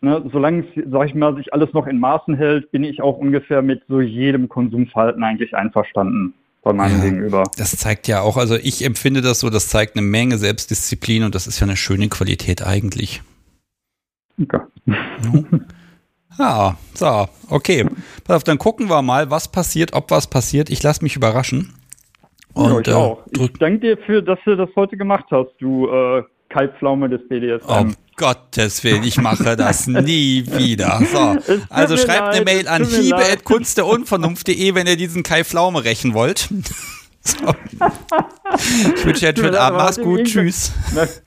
ne, 0.00 0.28
solange, 0.32 0.64
sag 0.90 1.06
ich 1.06 1.14
mal, 1.14 1.36
sich 1.36 1.54
alles 1.54 1.72
noch 1.74 1.86
in 1.86 2.00
Maßen 2.00 2.34
hält, 2.34 2.72
bin 2.72 2.82
ich 2.82 3.00
auch 3.00 3.18
ungefähr 3.18 3.62
mit 3.62 3.84
so 3.86 4.00
jedem 4.00 4.48
Konsumverhalten 4.48 5.22
eigentlich 5.22 5.54
einverstanden 5.54 6.34
bei 6.62 6.72
meinem 6.72 6.98
ja, 6.98 7.04
Gegenüber. 7.04 7.44
Das 7.56 7.76
zeigt 7.76 8.08
ja 8.08 8.20
auch, 8.20 8.36
also 8.36 8.56
ich 8.56 8.84
empfinde 8.84 9.20
das 9.20 9.38
so, 9.38 9.48
das 9.48 9.68
zeigt 9.68 9.96
eine 9.96 10.04
Menge 10.04 10.38
Selbstdisziplin 10.38 11.22
und 11.22 11.36
das 11.36 11.46
ist 11.46 11.60
ja 11.60 11.68
eine 11.68 11.76
schöne 11.76 12.08
Qualität 12.08 12.66
eigentlich. 12.66 13.22
Okay. 14.42 14.58
Ja, 14.86 14.94
so, 16.94 17.28
okay. 17.50 17.86
Pass 18.24 18.36
auf, 18.36 18.44
dann 18.44 18.58
gucken 18.58 18.88
wir 18.88 19.02
mal, 19.02 19.30
was 19.30 19.48
passiert, 19.48 19.92
ob 19.92 20.10
was 20.10 20.26
passiert. 20.26 20.70
Ich 20.70 20.82
lasse 20.82 21.02
mich 21.02 21.16
überraschen. 21.16 21.74
Und, 22.52 22.72
ja, 22.72 22.80
ich 22.80 22.88
äh, 22.88 22.92
auch. 22.92 23.22
Ich 23.38 23.52
danke 23.54 23.80
dir 23.80 23.98
für, 23.98 24.22
dass 24.22 24.38
du 24.44 24.56
das 24.56 24.70
heute 24.76 24.96
gemacht 24.96 25.26
hast, 25.30 25.50
du 25.58 25.88
äh, 25.88 26.22
Kaltpflaume 26.48 27.08
des 27.08 27.26
BDSM. 27.28 27.68
Um 27.68 27.96
Gottes 28.16 28.82
Willen, 28.82 29.04
ich 29.04 29.20
mache 29.20 29.56
das 29.56 29.86
nie 29.88 30.46
wieder. 30.46 31.00
So, 31.12 31.36
also 31.68 31.96
schreibt 31.98 32.34
leid, 32.34 32.34
eine 32.34 32.44
Mail 32.44 32.66
an 32.66 32.84
hiebe.kunstderunvernunft.de, 32.84 34.74
wenn 34.74 34.86
ihr 34.86 34.96
diesen 34.96 35.22
Kai 35.22 35.44
Pflaume 35.44 35.84
rächen 35.84 36.14
wollt. 36.14 36.48
So. 37.26 37.38
Ich 38.94 39.04
wünsche 39.04 39.20
dir 39.22 39.28
einen 39.30 39.36
schönen 39.36 39.56
Abend. 39.56 39.78
Mach's 39.80 39.98
gut. 40.00 40.22
Tschüss. 40.26 40.72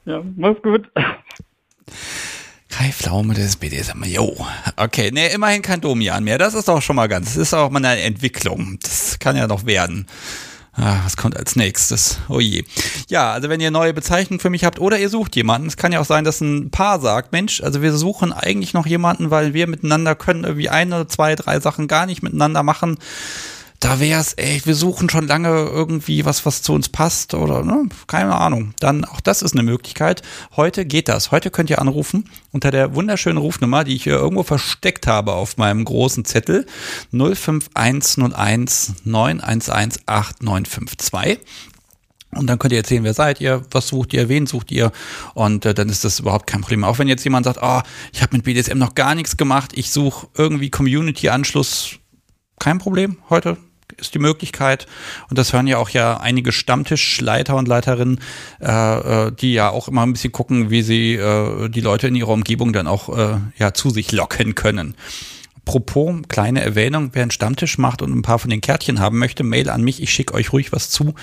Ja, 0.06 0.22
mach's 0.38 0.62
gut. 0.62 0.90
Kai 2.70 2.92
Pflaume 2.92 3.34
des 3.34 3.56
BDSM. 3.58 4.04
Jo. 4.04 4.46
Okay, 4.78 5.12
ne, 5.12 5.30
immerhin 5.30 5.62
kein 5.62 5.82
Domian 5.82 6.24
mehr. 6.24 6.38
Das 6.38 6.54
ist 6.54 6.70
auch 6.70 6.82
schon 6.82 6.96
mal 6.96 7.08
ganz, 7.08 7.34
das 7.34 7.38
ist 7.38 7.54
auch 7.54 7.70
mal 7.70 7.84
eine 7.84 8.02
Entwicklung. 8.02 8.78
Das 8.82 9.18
kann 9.20 9.36
ja 9.36 9.48
noch 9.48 9.66
werden. 9.66 10.06
Ah, 10.74 11.02
was 11.04 11.18
kommt 11.18 11.36
als 11.36 11.58
nächstes? 11.58 12.20
Oh 12.30 12.40
je. 12.40 12.64
Ja, 13.10 13.34
also 13.34 13.50
wenn 13.50 13.60
ihr 13.60 13.72
neue 13.72 13.94
Bezeichnungen 13.94 14.40
für 14.40 14.50
mich 14.50 14.64
habt 14.64 14.80
oder 14.80 14.98
ihr 14.98 15.10
sucht 15.10 15.36
jemanden, 15.36 15.68
es 15.68 15.76
kann 15.76 15.92
ja 15.92 16.00
auch 16.00 16.06
sein, 16.06 16.24
dass 16.24 16.40
ein 16.40 16.70
Paar 16.70 17.02
sagt, 17.02 17.34
Mensch, 17.34 17.62
also 17.62 17.82
wir 17.82 17.92
suchen 17.94 18.32
eigentlich 18.32 18.74
noch 18.74 18.86
jemanden, 18.86 19.30
weil 19.30 19.54
wir 19.54 19.68
miteinander 19.68 20.16
können 20.16 20.46
irgendwie 20.46 20.70
eine, 20.70 21.08
zwei, 21.08 21.36
drei 21.36 21.60
Sachen 21.60 21.88
gar 21.88 22.06
nicht 22.06 22.24
miteinander 22.24 22.64
machen 22.64 22.98
da 23.80 24.02
wäre 24.02 24.20
es 24.20 24.38
echt, 24.38 24.68
wir 24.68 24.76
suchen 24.76 25.10
schon 25.10 25.28
lange 25.28 25.48
irgendwie 25.48 26.26
was, 26.26 26.46
was 26.46 26.62
zu 26.62 26.74
uns 26.74 26.90
passt 26.90 27.34
oder 27.34 27.64
ne, 27.64 27.88
keine 28.08 28.36
Ahnung. 28.36 28.74
Dann 28.80 29.06
auch 29.06 29.22
das 29.22 29.42
ist 29.42 29.54
eine 29.54 29.64
Möglichkeit. 29.64 30.22
Heute 30.58 30.86
geht 30.86 31.08
das. 31.08 31.32
Heute 31.32 31.50
könnt 31.50 31.70
ihr 31.70 31.80
anrufen 31.80 32.30
unter 32.52 32.72
der 32.72 32.94
wunderschönen 32.94 33.38
Rufnummer, 33.38 33.86
die 33.86 33.96
ich 33.96 34.04
hier 34.04 34.14
irgendwo 34.14 34.44
versteckt 34.44 35.08
habe 35.08 35.34
auf 35.34 35.56
meinem 35.56 35.86
großen 35.86 36.26
Zettel 36.26 36.66
05101 37.12 38.96
911 39.06 40.00
8952. 40.06 41.40
Und 42.36 42.48
dann 42.48 42.60
könnt 42.60 42.74
ihr 42.74 42.80
erzählen, 42.80 43.06
wer 43.06 43.14
seid 43.14 43.40
ihr, 43.40 43.66
was 43.72 43.88
sucht 43.88 44.14
ihr, 44.14 44.28
wen 44.28 44.46
sucht 44.46 44.72
ihr. 44.72 44.92
Und 45.34 45.66
äh, 45.66 45.74
dann 45.74 45.88
ist 45.88 46.04
das 46.04 46.20
überhaupt 46.20 46.48
kein 46.48 46.62
Problem. 46.62 46.84
Auch 46.84 47.00
wenn 47.00 47.08
jetzt 47.08 47.24
jemand 47.24 47.46
sagt, 47.46 47.60
oh, 47.62 47.82
ich 48.12 48.22
habe 48.22 48.36
mit 48.36 48.44
BDSM 48.46 48.78
noch 48.78 48.94
gar 48.94 49.16
nichts 49.16 49.38
gemacht, 49.38 49.72
ich 49.74 49.90
suche 49.90 50.28
irgendwie 50.36 50.70
Community-Anschluss, 50.70 51.98
kein 52.60 52.78
Problem. 52.78 53.18
Heute 53.30 53.58
ist 54.00 54.14
die 54.14 54.20
Möglichkeit, 54.20 54.88
und 55.30 55.38
das 55.38 55.54
hören 55.54 55.68
ja 55.68 55.78
auch 55.78 55.90
ja 55.90 56.18
einige 56.18 56.52
Stammtischleiter 56.52 57.56
und 57.56 57.68
Leiterinnen, 57.68 58.20
äh, 58.62 59.28
äh, 59.28 59.32
die 59.32 59.54
ja 59.54 59.70
auch 59.70 59.88
immer 59.88 60.04
ein 60.04 60.14
bisschen 60.14 60.32
gucken, 60.32 60.70
wie 60.70 60.82
sie 60.82 61.16
äh, 61.16 61.70
die 61.70 61.82
Leute 61.82 62.08
in 62.08 62.16
ihrer 62.16 62.30
Umgebung 62.30 62.74
dann 62.74 62.88
auch 62.88 63.16
äh, 63.18 63.38
ja 63.58 63.74
zu 63.74 63.90
sich 63.90 64.12
locken 64.12 64.56
können. 64.56 64.96
Apropos, 65.70 66.24
kleine 66.30 66.64
Erwähnung, 66.64 67.12
wer 67.14 67.22
einen 67.22 67.30
Stammtisch 67.30 67.78
macht 67.78 68.02
und 68.02 68.12
ein 68.12 68.24
paar 68.24 68.40
von 68.40 68.50
den 68.50 68.60
Kärtchen 68.60 69.00
haben 69.00 69.20
möchte, 69.20 69.44
Mail 69.44 69.70
an 69.70 69.84
mich, 69.84 70.02
ich 70.02 70.12
schicke 70.12 70.34
euch 70.34 70.52
ruhig 70.52 70.72
was 70.72 70.90
zu. 70.90 71.14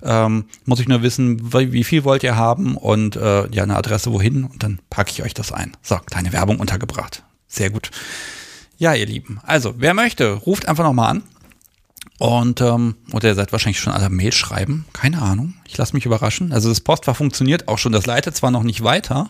Ähm, 0.00 0.44
muss 0.64 0.78
ich 0.78 0.86
nur 0.86 1.02
wissen, 1.02 1.52
wie, 1.52 1.82
viel 1.82 2.04
wollt 2.04 2.22
ihr 2.22 2.36
haben 2.36 2.76
und 2.76 3.16
äh, 3.16 3.50
ja, 3.52 3.64
eine 3.64 3.74
Adresse 3.74 4.12
wohin 4.12 4.44
und 4.44 4.62
dann 4.62 4.78
packe 4.90 5.10
ich 5.10 5.24
euch 5.24 5.34
das 5.34 5.50
ein. 5.50 5.72
So, 5.82 5.96
kleine 5.96 6.32
Werbung 6.32 6.60
untergebracht. 6.60 7.24
Sehr 7.48 7.70
gut. 7.70 7.90
Ja, 8.78 8.94
ihr 8.94 9.06
Lieben. 9.06 9.40
Also, 9.42 9.74
wer 9.78 9.92
möchte, 9.92 10.34
ruft 10.34 10.68
einfach 10.68 10.84
nochmal 10.84 11.10
an. 11.10 11.22
Und, 12.18 12.60
ähm, 12.62 12.96
oder 13.12 13.28
ihr 13.28 13.34
seid 13.34 13.52
wahrscheinlich 13.52 13.80
schon 13.80 13.92
alle 13.92 14.08
Mail 14.08 14.32
schreiben. 14.32 14.86
Keine 14.92 15.20
Ahnung. 15.20 15.54
Ich 15.66 15.76
lasse 15.76 15.94
mich 15.94 16.06
überraschen. 16.06 16.52
Also 16.52 16.68
das 16.68 16.80
Postfach 16.80 17.16
funktioniert 17.16 17.68
auch 17.68 17.78
schon. 17.78 17.92
Das 17.92 18.06
leitet 18.06 18.36
zwar 18.36 18.50
noch 18.50 18.62
nicht 18.62 18.82
weiter, 18.82 19.28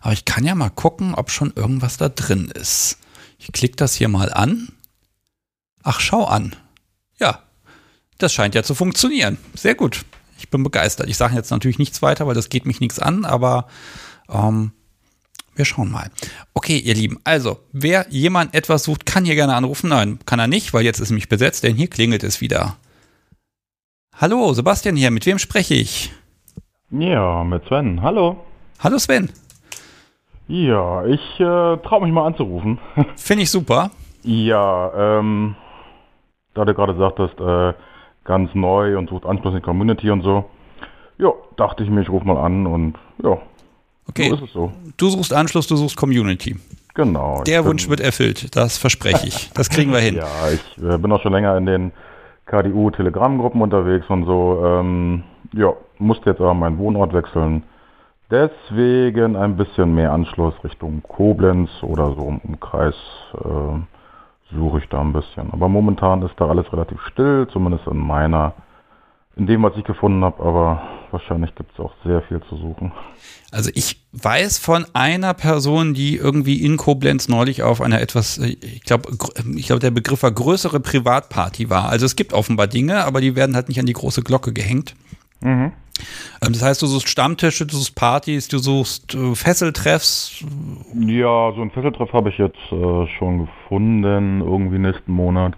aber 0.00 0.12
ich 0.12 0.24
kann 0.24 0.44
ja 0.44 0.54
mal 0.54 0.70
gucken, 0.70 1.14
ob 1.14 1.30
schon 1.30 1.52
irgendwas 1.56 1.96
da 1.96 2.08
drin 2.08 2.50
ist. 2.54 2.98
Ich 3.38 3.52
klicke 3.52 3.76
das 3.76 3.94
hier 3.94 4.08
mal 4.08 4.32
an. 4.32 4.68
Ach, 5.82 6.00
schau 6.00 6.24
an. 6.24 6.54
Ja, 7.18 7.42
das 8.18 8.32
scheint 8.32 8.54
ja 8.54 8.62
zu 8.62 8.74
funktionieren. 8.74 9.38
Sehr 9.54 9.74
gut. 9.74 10.04
Ich 10.38 10.50
bin 10.50 10.62
begeistert. 10.62 11.08
Ich 11.08 11.16
sage 11.16 11.34
jetzt 11.34 11.50
natürlich 11.50 11.78
nichts 11.78 12.00
weiter, 12.00 12.26
weil 12.26 12.34
das 12.34 12.48
geht 12.48 12.64
mich 12.64 12.80
nichts 12.80 12.98
an, 12.98 13.24
aber 13.24 13.66
ähm, 14.28 14.72
wir 15.60 15.66
schauen 15.66 15.92
mal. 15.92 16.10
Okay, 16.54 16.78
ihr 16.78 16.94
Lieben, 16.94 17.20
also, 17.22 17.58
wer 17.72 18.06
jemand 18.08 18.54
etwas 18.54 18.82
sucht, 18.82 19.04
kann 19.04 19.26
hier 19.26 19.34
gerne 19.34 19.54
anrufen. 19.54 19.90
Nein, 19.90 20.18
kann 20.24 20.38
er 20.38 20.46
nicht, 20.46 20.72
weil 20.72 20.84
jetzt 20.84 21.00
ist 21.00 21.10
nämlich 21.10 21.28
besetzt, 21.28 21.64
denn 21.64 21.76
hier 21.76 21.88
klingelt 21.88 22.24
es 22.24 22.40
wieder. 22.40 22.76
Hallo, 24.16 24.54
Sebastian 24.54 24.96
hier, 24.96 25.10
mit 25.10 25.26
wem 25.26 25.38
spreche 25.38 25.74
ich? 25.74 26.12
Ja, 26.90 27.44
mit 27.44 27.66
Sven. 27.66 28.00
Hallo. 28.00 28.42
Hallo 28.78 28.98
Sven. 28.98 29.28
Ja, 30.48 31.04
ich 31.04 31.20
äh, 31.38 31.76
traue 31.76 32.00
mich 32.02 32.12
mal 32.12 32.26
anzurufen. 32.26 32.78
Finde 33.16 33.42
ich 33.42 33.50
super. 33.50 33.90
Ja, 34.22 35.18
ähm, 35.18 35.56
da 36.54 36.64
du 36.64 36.72
gerade 36.72 36.96
sagtest, 36.96 37.38
äh, 37.38 37.74
ganz 38.24 38.54
neu 38.54 38.96
und 38.96 39.10
sucht 39.10 39.26
Anschluss 39.26 39.52
in 39.52 39.60
die 39.60 39.64
Community 39.64 40.10
und 40.10 40.22
so. 40.22 40.46
Ja, 41.18 41.32
dachte 41.56 41.84
ich 41.84 41.90
mir, 41.90 42.00
ich 42.00 42.08
rufe 42.08 42.26
mal 42.26 42.38
an 42.38 42.66
und 42.66 42.96
ja, 43.22 43.38
Okay. 44.10 44.28
So 44.28 44.34
ist 44.34 44.42
es 44.42 44.52
so. 44.52 44.72
Du 44.96 45.08
suchst 45.08 45.32
Anschluss, 45.32 45.66
du 45.68 45.76
suchst 45.76 45.96
Community. 45.96 46.56
Genau. 46.94 47.42
Der 47.44 47.64
Wunsch 47.64 47.88
wird 47.88 48.00
erfüllt, 48.00 48.56
das 48.56 48.76
verspreche 48.76 49.26
ich. 49.28 49.50
Das 49.54 49.70
kriegen 49.70 49.92
wir 49.92 50.00
hin. 50.00 50.16
ja, 50.16 50.26
ich 50.52 50.82
äh, 50.82 50.98
bin 50.98 51.12
auch 51.12 51.22
schon 51.22 51.32
länger 51.32 51.56
in 51.56 51.66
den 51.66 51.92
KDU-Telegram-Gruppen 52.46 53.62
unterwegs 53.62 54.06
und 54.08 54.24
so. 54.24 54.62
Ähm, 54.64 55.22
ja, 55.52 55.72
musste 55.98 56.30
jetzt 56.30 56.40
aber 56.40 56.54
meinen 56.54 56.78
Wohnort 56.78 57.12
wechseln. 57.12 57.62
Deswegen 58.30 59.36
ein 59.36 59.56
bisschen 59.56 59.94
mehr 59.94 60.12
Anschluss 60.12 60.54
Richtung 60.64 61.02
Koblenz 61.02 61.70
oder 61.82 62.14
so 62.14 62.28
im 62.28 62.38
Umkreis 62.38 62.94
äh, 63.34 64.54
suche 64.54 64.78
ich 64.78 64.88
da 64.88 65.00
ein 65.00 65.12
bisschen. 65.12 65.52
Aber 65.52 65.68
momentan 65.68 66.22
ist 66.22 66.34
da 66.36 66.48
alles 66.48 66.72
relativ 66.72 67.00
still, 67.12 67.46
zumindest 67.52 67.86
in 67.86 67.98
meiner 67.98 68.54
in 69.36 69.46
dem, 69.46 69.62
was 69.62 69.76
ich 69.76 69.84
gefunden 69.84 70.24
habe, 70.24 70.42
aber 70.42 70.82
wahrscheinlich 71.10 71.54
gibt 71.54 71.72
es 71.72 71.80
auch 71.80 71.92
sehr 72.04 72.22
viel 72.22 72.40
zu 72.48 72.56
suchen. 72.56 72.92
Also 73.52 73.70
ich 73.74 74.00
weiß 74.12 74.58
von 74.58 74.86
einer 74.92 75.34
Person, 75.34 75.94
die 75.94 76.16
irgendwie 76.16 76.64
in 76.64 76.76
Koblenz 76.76 77.28
neulich 77.28 77.62
auf 77.62 77.80
einer 77.80 78.00
etwas, 78.00 78.38
äh, 78.38 78.56
ich 78.60 78.82
glaube, 78.82 79.10
ich 79.56 79.66
glaube, 79.66 79.80
der 79.80 79.90
Begriff 79.90 80.22
war 80.22 80.30
größere 80.30 80.80
Privatparty 80.80 81.70
war. 81.70 81.88
Also 81.88 82.06
es 82.06 82.16
gibt 82.16 82.32
offenbar 82.32 82.66
Dinge, 82.66 83.04
aber 83.04 83.20
die 83.20 83.36
werden 83.36 83.54
halt 83.54 83.68
nicht 83.68 83.80
an 83.80 83.86
die 83.86 83.92
große 83.92 84.22
Glocke 84.22 84.52
gehängt. 84.52 84.94
Mhm. 85.40 85.72
Ähm, 86.42 86.52
das 86.52 86.62
heißt, 86.62 86.82
du 86.82 86.86
suchst 86.86 87.08
Stammtische, 87.08 87.66
du 87.66 87.76
suchst 87.76 87.94
Partys, 87.94 88.48
du 88.48 88.58
suchst 88.58 89.14
äh, 89.14 89.34
Fesseltreffs. 89.34 90.44
Ja, 90.94 91.52
so 91.54 91.62
ein 91.62 91.70
Fesseltreff 91.70 92.12
habe 92.12 92.30
ich 92.30 92.38
jetzt 92.38 92.72
äh, 92.72 93.06
schon 93.18 93.46
gefunden, 93.46 94.40
irgendwie 94.40 94.78
nächsten 94.78 95.12
Monat. 95.12 95.54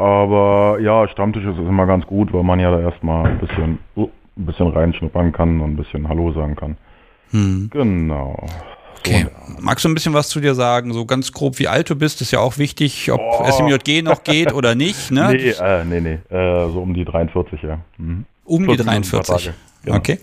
Aber 0.00 0.78
ja, 0.80 1.06
Stammtisch 1.08 1.44
ist 1.44 1.58
immer 1.58 1.84
ganz 1.84 2.06
gut, 2.06 2.32
weil 2.32 2.42
man 2.42 2.58
ja 2.58 2.70
da 2.70 2.80
erstmal 2.80 3.26
ein 3.26 3.38
bisschen, 3.38 3.78
uh, 3.96 4.08
ein 4.38 4.46
bisschen 4.46 4.68
reinschnuppern 4.68 5.30
kann 5.30 5.60
und 5.60 5.72
ein 5.72 5.76
bisschen 5.76 6.08
Hallo 6.08 6.32
sagen 6.32 6.56
kann. 6.56 6.78
Hm. 7.32 7.68
Genau. 7.70 8.42
Okay. 8.98 9.26
Magst 9.60 9.84
du 9.84 9.90
ein 9.90 9.94
bisschen 9.94 10.14
was 10.14 10.28
zu 10.28 10.40
dir 10.40 10.54
sagen? 10.54 10.94
So 10.94 11.04
ganz 11.04 11.32
grob, 11.32 11.58
wie 11.58 11.68
alt 11.68 11.90
du 11.90 11.96
bist, 11.96 12.22
ist 12.22 12.30
ja 12.30 12.40
auch 12.40 12.56
wichtig, 12.56 13.10
ob 13.12 13.20
oh. 13.20 13.44
SMJG 13.44 14.02
noch 14.02 14.24
geht 14.24 14.54
oder 14.54 14.74
nicht, 14.74 15.10
ne? 15.10 15.28
Nee, 15.32 15.50
äh, 15.50 15.84
nee, 15.84 16.00
nee. 16.00 16.34
Äh, 16.34 16.70
so 16.70 16.80
um 16.80 16.94
die 16.94 17.04
43, 17.04 17.62
ja. 17.62 17.78
Mhm. 17.98 18.24
Um 18.44 18.66
die 18.66 18.76
43. 18.78 19.52
Genau. 19.84 19.96
Okay. 19.98 20.18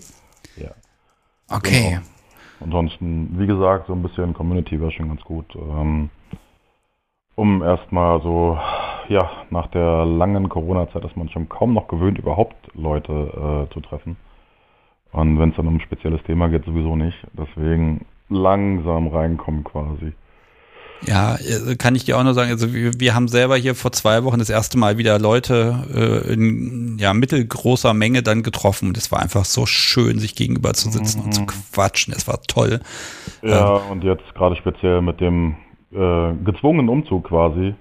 Ja. 0.56 0.70
Okay. 1.48 1.90
Genau. 1.90 2.02
Ansonsten, 2.60 3.36
wie 3.38 3.46
gesagt, 3.46 3.86
so 3.86 3.92
ein 3.92 4.02
bisschen 4.02 4.34
Community 4.34 4.80
wäre 4.80 4.90
schon 4.90 5.08
ganz 5.08 5.20
gut. 5.22 5.46
Ähm, 5.54 6.10
um 7.38 7.62
erstmal 7.62 8.20
so 8.22 8.58
ja, 9.08 9.30
nach 9.50 9.68
der 9.68 10.04
langen 10.04 10.48
Corona-Zeit 10.48 11.04
ist 11.04 11.16
man 11.16 11.28
schon 11.30 11.48
kaum 11.48 11.72
noch 11.72 11.88
gewöhnt, 11.88 12.18
überhaupt 12.18 12.56
Leute 12.74 13.12
äh, 13.12 13.72
zu 13.72 13.80
treffen. 13.80 14.16
Und 15.12 15.38
wenn 15.38 15.50
es 15.50 15.56
dann 15.56 15.66
um 15.66 15.76
ein 15.76 15.80
spezielles 15.80 16.22
Thema 16.24 16.48
geht, 16.48 16.64
sowieso 16.64 16.96
nicht. 16.96 17.16
Deswegen 17.32 18.04
langsam 18.28 19.08
reinkommen 19.08 19.64
quasi. 19.64 20.12
Ja, 21.02 21.36
äh, 21.36 21.76
kann 21.76 21.94
ich 21.94 22.04
dir 22.04 22.18
auch 22.18 22.24
nur 22.24 22.34
sagen, 22.34 22.50
also 22.50 22.74
wir, 22.74 22.90
wir 22.98 23.14
haben 23.14 23.28
selber 23.28 23.56
hier 23.56 23.76
vor 23.76 23.92
zwei 23.92 24.24
Wochen 24.24 24.40
das 24.40 24.50
erste 24.50 24.76
Mal 24.76 24.98
wieder 24.98 25.18
Leute 25.20 26.24
äh, 26.26 26.32
in 26.32 26.98
ja, 26.98 27.14
mittelgroßer 27.14 27.94
Menge 27.94 28.24
dann 28.24 28.42
getroffen 28.42 28.88
und 28.88 28.98
es 28.98 29.12
war 29.12 29.20
einfach 29.20 29.44
so 29.44 29.64
schön, 29.64 30.18
sich 30.18 30.34
gegenüber 30.34 30.74
zu 30.74 30.90
sitzen 30.90 31.20
mhm. 31.20 31.24
und 31.24 31.32
zu 31.32 31.40
mhm. 31.42 31.46
quatschen. 31.46 32.12
Es 32.14 32.26
war 32.26 32.42
toll. 32.42 32.80
Ja, 33.42 33.76
ähm, 33.76 33.92
und 33.92 34.04
jetzt 34.04 34.34
gerade 34.34 34.56
speziell 34.56 35.00
mit 35.00 35.20
dem 35.20 35.54
äh, 35.92 36.34
gezwungenen 36.44 36.88
Umzug 36.88 37.24
quasi 37.24 37.74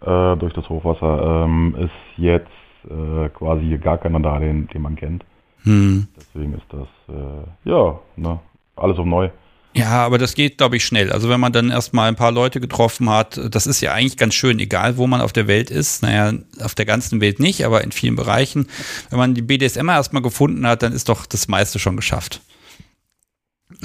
äh, 0.00 0.36
durch 0.36 0.52
das 0.54 0.68
Hochwasser 0.68 1.44
ähm, 1.44 1.76
ist 1.78 2.18
jetzt 2.18 2.48
äh, 2.84 3.28
quasi 3.30 3.64
hier 3.64 3.78
gar 3.78 3.98
keiner 3.98 4.20
da, 4.20 4.38
den, 4.38 4.68
den 4.68 4.82
man 4.82 4.96
kennt. 4.96 5.24
Hm. 5.64 6.08
Deswegen 6.16 6.54
ist 6.54 6.66
das, 6.70 6.88
äh, 7.08 7.70
ja, 7.70 7.98
ne, 8.16 8.40
alles 8.76 8.98
um 8.98 9.08
neu. 9.08 9.30
Ja, 9.74 10.04
aber 10.04 10.18
das 10.18 10.34
geht, 10.34 10.58
glaube 10.58 10.76
ich, 10.76 10.84
schnell. 10.84 11.10
Also 11.12 11.30
wenn 11.30 11.40
man 11.40 11.52
dann 11.52 11.70
erstmal 11.70 12.08
ein 12.08 12.16
paar 12.16 12.32
Leute 12.32 12.60
getroffen 12.60 13.08
hat, 13.08 13.40
das 13.50 13.66
ist 13.66 13.80
ja 13.80 13.92
eigentlich 13.92 14.18
ganz 14.18 14.34
schön, 14.34 14.58
egal 14.58 14.98
wo 14.98 15.06
man 15.06 15.22
auf 15.22 15.32
der 15.32 15.46
Welt 15.46 15.70
ist. 15.70 16.02
Naja, 16.02 16.34
auf 16.62 16.74
der 16.74 16.84
ganzen 16.84 17.22
Welt 17.22 17.40
nicht, 17.40 17.64
aber 17.64 17.82
in 17.82 17.90
vielen 17.90 18.16
Bereichen. 18.16 18.66
Wenn 19.08 19.18
man 19.18 19.34
die 19.34 19.40
BDSM 19.40 19.88
erstmal 19.88 20.20
gefunden 20.20 20.66
hat, 20.66 20.82
dann 20.82 20.92
ist 20.92 21.08
doch 21.08 21.24
das 21.24 21.48
meiste 21.48 21.78
schon 21.78 21.96
geschafft. 21.96 22.42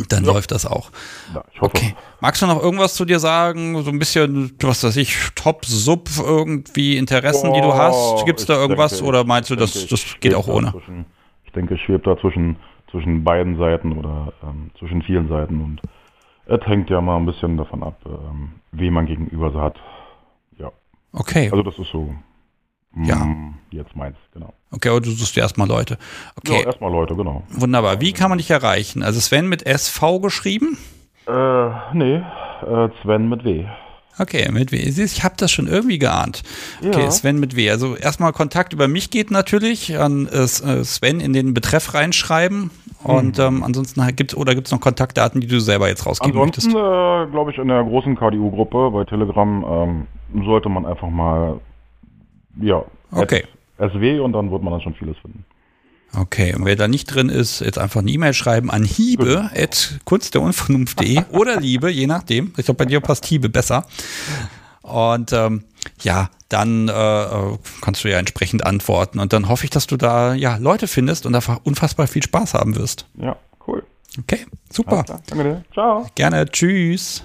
Dann 0.10 0.26
ja. 0.26 0.34
läuft 0.34 0.52
das 0.52 0.66
auch. 0.66 0.92
Ja, 1.34 1.44
ich 1.54 1.62
hoffe. 1.62 1.76
Okay. 1.76 1.96
Magst 2.20 2.42
du 2.42 2.48
noch 2.48 2.62
irgendwas 2.62 2.96
zu 2.96 3.06
dir 3.06 3.20
sagen? 3.20 3.82
So 3.84 3.92
ein 3.92 4.00
bisschen, 4.00 4.54
was 4.62 4.84
weiß 4.84 4.98
ich, 4.98 5.16
Top, 5.36 5.66
Sub, 5.66 6.10
irgendwie 6.20 6.98
Interessen, 6.98 7.50
Boah, 7.50 7.56
die 7.56 7.62
du 7.62 7.74
hast? 7.74 8.26
Gibt 8.26 8.40
es 8.40 8.46
da 8.46 8.56
irgendwas 8.56 8.92
denke, 8.92 9.06
oder 9.06 9.24
meinst 9.24 9.50
du, 9.50 9.56
das, 9.56 9.74
denke, 9.74 9.90
das 9.90 10.20
geht 10.20 10.36
auch 10.36 10.48
ohne? 10.48 10.72
Zwischen, 10.72 11.06
ich 11.46 11.52
denke, 11.52 11.76
ich 11.76 11.82
schwebe 11.82 12.04
da 12.04 12.20
zwischen 12.20 12.58
zwischen 12.92 13.24
beiden 13.24 13.58
Seiten 13.58 13.98
oder 13.98 14.34
ähm, 14.44 14.72
zwischen 14.80 15.02
vielen 15.02 15.28
Seiten 15.28 15.62
und 15.62 15.82
es 16.46 16.66
hängt 16.66 16.90
ja 16.90 17.02
mal 17.02 17.18
ein 17.18 17.26
bisschen 17.26 17.58
davon 17.58 17.84
ab, 17.84 18.00
ähm, 18.06 18.54
wie 18.72 18.90
man 18.90 19.06
gegenüber 19.06 19.52
so 19.52 19.62
hat. 19.62 19.76
Ja. 20.58 20.72
Okay. 21.12 21.50
Also 21.52 21.64
das 21.64 21.78
ist 21.78 21.92
so 21.92 22.14
ja. 23.04 23.16
Mm, 23.18 23.56
jetzt 23.72 23.95
meins, 23.95 24.18
genau. 24.34 24.54
Okay, 24.72 24.89
aber 24.89 25.02
du 25.02 25.12
suchst 25.12 25.36
dir 25.36 25.41
erstmal 25.41 25.68
Leute. 25.68 25.98
Okay. 26.36 26.60
Ja, 26.60 26.66
erstmal 26.66 26.91
Leute, 26.91 27.16
genau. 27.16 27.43
Wunderbar. 27.50 28.02
Wie 28.02 28.14
kann 28.14 28.30
man 28.30 28.38
dich 28.38 28.50
erreichen? 28.50 29.04
Also 29.04 29.20
Sven 29.20 29.48
mit 29.48 29.66
SV 29.66 30.20
geschrieben? 30.20 30.78
Äh, 31.28 31.70
nee, 31.93 32.16
äh, 32.16 32.89
Sven 33.02 33.30
mit 33.30 33.43
W. 33.43 33.66
Okay, 34.20 34.50
mit 34.52 34.72
W. 34.72 34.78
Ich 34.78 35.24
habe 35.24 35.36
das 35.38 35.52
schon 35.52 35.68
irgendwie 35.68 36.00
geahnt. 36.00 36.41
Okay, 36.84 37.04
ja. 37.04 37.12
Sven 37.12 37.39
mit 37.39 37.56
W. 37.56 37.70
Also 37.70 37.95
erstmal 37.95 38.34
Kontakt 38.34 38.74
über 38.74 38.88
mich 38.88 39.12
geht 39.12 39.30
natürlich 39.30 39.98
an 39.98 40.28
äh, 40.28 40.43
äh 40.43 40.84
Sven 40.84 41.20
in 41.20 41.34
den 41.34 41.54
Betreff 41.54 41.93
reinschreiben. 41.93 42.72
Und 43.04 43.38
mhm. 43.38 43.43
ähm, 43.43 43.64
ansonsten 43.64 44.06
gibt 44.16 44.34
es 44.34 44.38
oder 44.38 44.56
gibt 44.56 44.68
es 44.68 44.74
noch 44.74 44.82
Kontaktdaten, 44.82 45.39
die 45.39 45.48
du 45.48 45.60
selber 45.60 45.88
jetzt 45.88 46.06
rausgeben 46.06 46.39
ansonsten, 46.39 46.74
möchtest? 46.74 47.30
Äh, 47.30 47.32
glaube 47.32 47.52
ich, 47.52 47.58
in 47.60 47.68
der 47.68 47.84
großen 47.84 48.16
KDU-Gruppe 48.16 48.89
bei 48.91 49.04
Telegram 49.04 50.08
ähm, 50.34 50.43
sollte 50.45 50.70
man 50.70 50.86
einfach 50.86 51.10
mal 51.10 51.60
ja, 52.62 52.84
okay. 53.12 53.45
SW 53.78 54.20
und 54.20 54.34
dann 54.34 54.51
wird 54.51 54.64
man 54.64 54.74
dann 54.74 54.82
schon 54.82 54.95
vieles 54.95 55.18
finden. 55.18 55.45
Okay, 56.16 56.55
und 56.55 56.66
wer 56.66 56.76
da 56.76 56.88
nicht 56.88 57.05
drin 57.05 57.30
ist, 57.30 57.60
jetzt 57.60 57.78
einfach 57.78 58.01
eine 58.01 58.10
E-Mail 58.10 58.34
schreiben 58.34 58.72
an 58.72 58.84
hiebe 58.84 59.49
at 59.55 59.99
kunstderunvernunft.de 60.05 61.24
oder 61.32 61.60
liebe, 61.60 61.89
je 61.89 62.08
nachdem. 62.08 62.53
Ich 62.58 62.66
glaube, 62.66 62.78
bei 62.78 62.86
dir 62.86 63.01
passt 63.01 63.26
hiebe 63.26 63.49
besser. 63.49 63.86
Und 64.82 65.34
ähm, 65.34 65.66
ja, 66.01 66.30
dann 66.49 66.88
äh, 66.88 67.58
kannst 67.82 68.03
du 68.03 68.10
ja 68.10 68.18
entsprechend 68.20 68.66
antworten. 68.66 69.20
Und 69.20 69.34
dann 69.34 69.49
hoffe 69.49 69.66
ich, 69.66 69.70
dass 69.70 69.86
du 69.86 69.97
da 69.97 70.34
ja 70.34 70.58
Leute 70.58 70.88
findest 70.88 71.26
und 71.26 71.36
einfach 71.36 71.60
unfassbar 71.66 72.08
viel 72.08 72.24
Spaß 72.24 72.53
haben 72.53 72.76
wirst. 72.78 73.05
Ja, 73.16 73.36
cool. 73.68 73.84
Okay, 74.18 74.45
super. 74.72 75.03
Danke 75.28 75.43
dir. 75.43 75.64
Ciao. 75.74 76.08
Gerne. 76.16 76.45
Tschüss. 76.45 77.24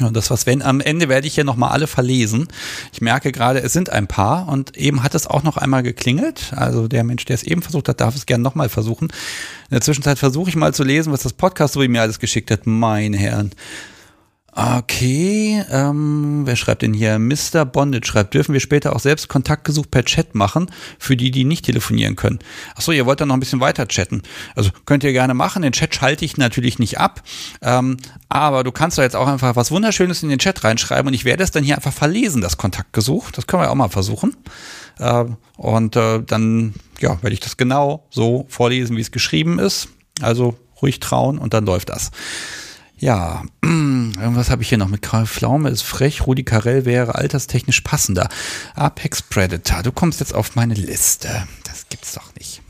Und 0.00 0.16
das 0.16 0.30
was 0.30 0.46
wenn 0.46 0.62
am 0.62 0.80
Ende 0.80 1.08
werde 1.08 1.26
ich 1.26 1.34
hier 1.34 1.44
nochmal 1.44 1.70
alle 1.70 1.86
verlesen. 1.86 2.48
Ich 2.92 3.00
merke 3.00 3.32
gerade, 3.32 3.60
es 3.60 3.72
sind 3.72 3.90
ein 3.90 4.06
paar 4.06 4.48
und 4.48 4.76
eben 4.76 5.02
hat 5.02 5.14
es 5.14 5.26
auch 5.26 5.42
noch 5.42 5.56
einmal 5.56 5.82
geklingelt. 5.82 6.52
Also 6.56 6.88
der 6.88 7.04
Mensch, 7.04 7.24
der 7.24 7.34
es 7.34 7.42
eben 7.42 7.62
versucht 7.62 7.88
hat, 7.88 8.00
darf 8.00 8.16
es 8.16 8.26
gerne 8.26 8.42
nochmal 8.42 8.68
versuchen. 8.68 9.08
In 9.08 9.70
der 9.72 9.80
Zwischenzeit 9.80 10.18
versuche 10.18 10.50
ich 10.50 10.56
mal 10.56 10.74
zu 10.74 10.84
lesen, 10.84 11.12
was 11.12 11.22
das 11.22 11.32
Podcast 11.32 11.74
so 11.74 11.80
wie 11.80 11.88
mir 11.88 12.02
alles 12.02 12.18
geschickt 12.18 12.50
hat. 12.50 12.66
Meine 12.66 13.16
Herren. 13.16 13.52
Okay, 14.56 15.64
ähm, 15.68 16.42
wer 16.44 16.54
schreibt 16.54 16.82
denn 16.82 16.94
hier? 16.94 17.18
Mr. 17.18 17.64
Bondage 17.64 18.06
schreibt, 18.06 18.34
dürfen 18.34 18.52
wir 18.52 18.60
später 18.60 18.94
auch 18.94 19.00
selbst 19.00 19.28
Kontaktgesuch 19.28 19.86
per 19.90 20.04
Chat 20.04 20.36
machen, 20.36 20.70
für 21.00 21.16
die, 21.16 21.32
die 21.32 21.44
nicht 21.44 21.64
telefonieren 21.64 22.14
können. 22.14 22.38
Achso, 22.76 22.92
ihr 22.92 23.04
wollt 23.04 23.20
dann 23.20 23.28
noch 23.28 23.36
ein 23.36 23.40
bisschen 23.40 23.58
weiter 23.58 23.88
chatten. 23.88 24.22
Also 24.54 24.70
könnt 24.86 25.02
ihr 25.02 25.12
gerne 25.12 25.34
machen, 25.34 25.62
den 25.62 25.72
Chat 25.72 25.92
schalte 25.96 26.24
ich 26.24 26.36
natürlich 26.36 26.78
nicht 26.78 27.00
ab, 27.00 27.24
ähm, 27.62 27.96
aber 28.28 28.62
du 28.62 28.70
kannst 28.70 28.96
da 28.96 29.02
jetzt 29.02 29.16
auch 29.16 29.26
einfach 29.26 29.56
was 29.56 29.72
Wunderschönes 29.72 30.22
in 30.22 30.28
den 30.28 30.38
Chat 30.38 30.62
reinschreiben 30.62 31.08
und 31.08 31.14
ich 31.14 31.24
werde 31.24 31.42
es 31.42 31.50
dann 31.50 31.64
hier 31.64 31.74
einfach 31.74 31.92
verlesen, 31.92 32.40
das 32.40 32.56
Kontaktgesuch. 32.56 33.32
Das 33.32 33.48
können 33.48 33.64
wir 33.64 33.72
auch 33.72 33.74
mal 33.74 33.88
versuchen. 33.88 34.36
Äh, 35.00 35.24
und 35.56 35.96
äh, 35.96 36.22
dann, 36.22 36.74
ja, 37.00 37.20
werde 37.22 37.34
ich 37.34 37.40
das 37.40 37.56
genau 37.56 38.06
so 38.08 38.46
vorlesen, 38.48 38.96
wie 38.96 39.00
es 39.00 39.10
geschrieben 39.10 39.58
ist. 39.58 39.88
Also 40.20 40.56
ruhig 40.80 41.00
trauen 41.00 41.38
und 41.38 41.54
dann 41.54 41.66
läuft 41.66 41.88
das. 41.88 42.12
Ja, 42.98 43.42
irgendwas 44.20 44.50
habe 44.50 44.62
ich 44.62 44.68
hier 44.68 44.78
noch 44.78 44.88
mit 44.88 45.02
Karl 45.02 45.26
Pflaume 45.26 45.70
ist 45.70 45.82
frech, 45.82 46.26
Rudi 46.26 46.44
Carell 46.44 46.84
wäre 46.84 47.14
alterstechnisch 47.14 47.80
passender. 47.80 48.28
Apex 48.74 49.22
Predator, 49.22 49.82
du 49.82 49.92
kommst 49.92 50.20
jetzt 50.20 50.34
auf 50.34 50.54
meine 50.54 50.74
Liste. 50.74 51.46
Das 51.64 51.88
gibt's 51.88 52.12
doch 52.12 52.34
nicht. 52.38 52.62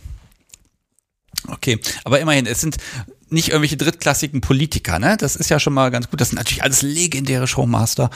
Okay, 1.48 1.78
aber 2.04 2.20
immerhin, 2.20 2.46
es 2.46 2.60
sind 2.60 2.76
nicht 3.28 3.48
irgendwelche 3.48 3.76
drittklassigen 3.76 4.40
Politiker, 4.40 4.98
ne? 4.98 5.16
Das 5.18 5.36
ist 5.36 5.50
ja 5.50 5.60
schon 5.60 5.74
mal 5.74 5.90
ganz 5.90 6.08
gut. 6.08 6.20
Das 6.20 6.30
sind 6.30 6.38
natürlich 6.38 6.62
alles 6.62 6.82
legendäre 6.82 7.46
Showmaster. 7.46 8.10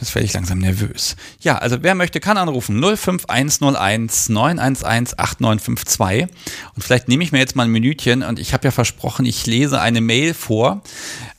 Jetzt 0.00 0.14
werde 0.16 0.26
ich 0.26 0.32
langsam 0.32 0.58
nervös. 0.58 1.14
Ja, 1.40 1.58
also 1.58 1.82
wer 1.82 1.94
möchte, 1.94 2.18
kann 2.18 2.36
anrufen 2.36 2.82
05101 2.82 4.30
911 4.30 4.82
8952. 4.84 6.28
Und 6.74 6.82
vielleicht 6.82 7.06
nehme 7.06 7.22
ich 7.22 7.30
mir 7.30 7.38
jetzt 7.38 7.54
mal 7.54 7.64
ein 7.64 7.70
Minütchen 7.70 8.24
und 8.24 8.40
ich 8.40 8.52
habe 8.52 8.64
ja 8.64 8.72
versprochen, 8.72 9.24
ich 9.24 9.46
lese 9.46 9.80
eine 9.80 10.00
Mail 10.00 10.34
vor. 10.34 10.82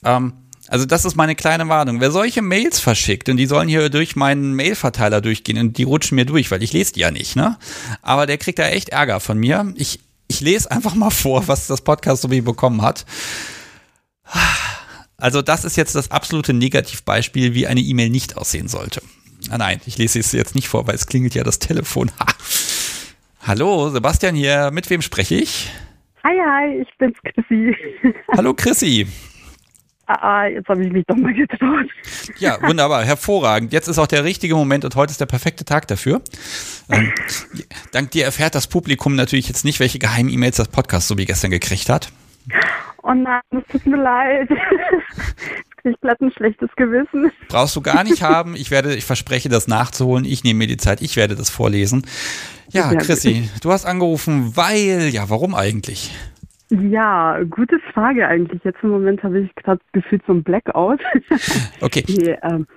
Ähm, 0.05 0.34
also 0.74 0.88
das 0.88 1.05
ist 1.05 1.15
meine 1.15 1.36
kleine 1.36 1.69
Warnung. 1.69 2.01
Wer 2.01 2.09
solche 2.09 2.41
Mails 2.41 2.80
verschickt 2.80 3.30
und 3.30 3.38
die 3.38 3.45
sollen 3.45 3.67
hier 3.67 3.91
durch 3.91 4.15
meinen 4.15 4.55
Mailverteiler 4.55 5.21
durchgehen 5.21 5.59
und 5.59 5.78
die 5.78 5.84
rutschen 5.84 6.15
mir 6.15 6.26
durch, 6.26 6.49
weil 6.49 6.63
ich 6.63 6.74
lese 6.74 6.93
die 6.93 7.01
ja 7.01 7.11
nicht, 7.11 7.36
ne? 7.36 7.59
Aber 8.01 8.26
der 8.26 8.39
kriegt 8.39 8.57
da 8.57 8.67
echt 8.67 8.89
Ärger 8.89 9.19
von 9.19 9.38
mir. 9.38 9.71
Ich, 9.76 9.99
ich 10.28 10.41
lese 10.41 10.71
einfach 10.71 10.95
mal 10.95 11.11
vor, 11.11 11.47
was 11.47 11.67
das 11.67 11.82
Podcast 11.82 12.24
so 12.24 12.32
wie 12.32 12.41
bekommen 12.41 12.82
hat. 12.82 13.05
Also 15.17 15.43
das 15.43 15.63
ist 15.63 15.78
jetzt 15.78 15.93
das 15.93 16.09
absolute 16.09 16.53
Negativbeispiel, 16.53 17.53
wie 17.53 17.67
eine 17.67 17.82
E-Mail 17.82 18.09
nicht 18.09 18.36
aussehen 18.36 18.67
sollte. 18.67 19.03
Ah 19.51 19.59
nein, 19.59 19.80
ich 19.86 19.99
lese 19.99 20.17
es 20.17 20.32
jetzt 20.32 20.55
nicht 20.55 20.69
vor, 20.69 20.88
weil 20.88 20.95
es 20.95 21.05
klingelt 21.05 21.36
ja 21.36 21.43
das 21.43 21.59
Telefon. 21.59 22.09
Ha. 22.19 22.26
Hallo, 23.45 23.91
Sebastian 23.91 24.34
hier. 24.34 24.71
Mit 24.71 24.89
wem 24.89 25.03
spreche 25.03 25.36
ich? 25.36 25.69
Hi, 26.24 26.36
hi, 26.36 26.82
ich 26.82 26.89
bin's 26.97 27.17
Chrissy. 27.24 27.76
Hallo 28.36 28.55
Chrissy. 28.55 29.05
Ah, 30.06 30.41
ah, 30.41 30.47
jetzt 30.47 30.68
habe 30.68 30.86
ich 30.86 30.91
mich 30.91 31.06
doch 31.08 31.16
mal 31.16 31.34
getraut. 31.34 31.88
Ja, 32.38 32.62
wunderbar, 32.68 33.06
hervorragend. 33.06 33.72
Jetzt 33.72 33.88
ist 33.88 33.99
auch 33.99 34.08
der 34.08 34.26
richtige 34.26 34.56
Moment 34.56 34.84
und 34.84 34.95
heute 34.95 35.12
ist 35.12 35.22
der 35.22 35.28
perfekte 35.28 35.64
Tag 35.64 35.88
dafür. 35.88 36.22
Ähm, 36.89 37.14
dank 37.91 38.12
dir 38.12 38.26
erfährt 38.26 38.54
das 38.54 38.68
Publikum 38.68 39.16
natürlich 39.16 39.47
jetzt 39.47 39.64
nicht, 39.64 39.80
welche 39.80 39.99
geheimen 39.99 40.30
E-Mails 40.30 40.58
das 40.58 40.68
Podcast 40.68 41.08
so 41.08 41.18
wie 41.18 41.26
gestern 41.26 41.51
gekriegt 41.51 41.88
hat. 41.89 42.12
Oh 43.04 43.14
nein, 43.14 43.41
es 43.51 43.64
tut 43.72 43.86
mir 43.86 44.01
leid. 44.01 44.49
Ich 45.86 45.99
glatt 45.99 46.22
ein 46.22 46.32
schlechtes 46.32 46.70
Gewissen. 46.78 47.30
Brauchst 47.49 47.76
du 47.76 47.82
gar 47.82 48.06
nicht 48.06 48.22
haben. 48.22 48.56
Ich 48.56 48.72
werde, 48.72 48.95
ich 48.95 49.04
verspreche, 49.04 49.49
das 49.49 49.68
nachzuholen. 49.68 50.24
Ich 50.24 50.45
nehme 50.45 50.60
mir 50.60 50.68
die 50.68 50.78
Zeit. 50.78 51.01
Ich 51.01 51.18
werde 51.18 51.36
das 51.36 51.49
vorlesen. 51.49 52.08
Ja 52.72 52.95
Chrissy, 52.95 53.49
du 53.62 53.70
hast 53.70 53.86
angerufen, 53.86 54.56
weil, 54.56 55.10
ja, 55.10 55.30
warum 55.30 55.54
eigentlich? 55.54 56.12
Ja, 56.70 57.41
gute 57.43 57.80
Frage 57.93 58.28
eigentlich. 58.28 58.64
Jetzt 58.64 58.80
im 58.84 58.89
Moment 58.89 59.22
habe 59.24 59.39
ich 59.39 59.53
gerade 59.55 59.82
gefühlt 59.91 60.24
so 60.26 60.34
ein 60.34 60.43
Blackout. 60.43 61.01
Okay. 61.82 62.03
Nee, 62.07 62.38
ähm, 62.43 62.68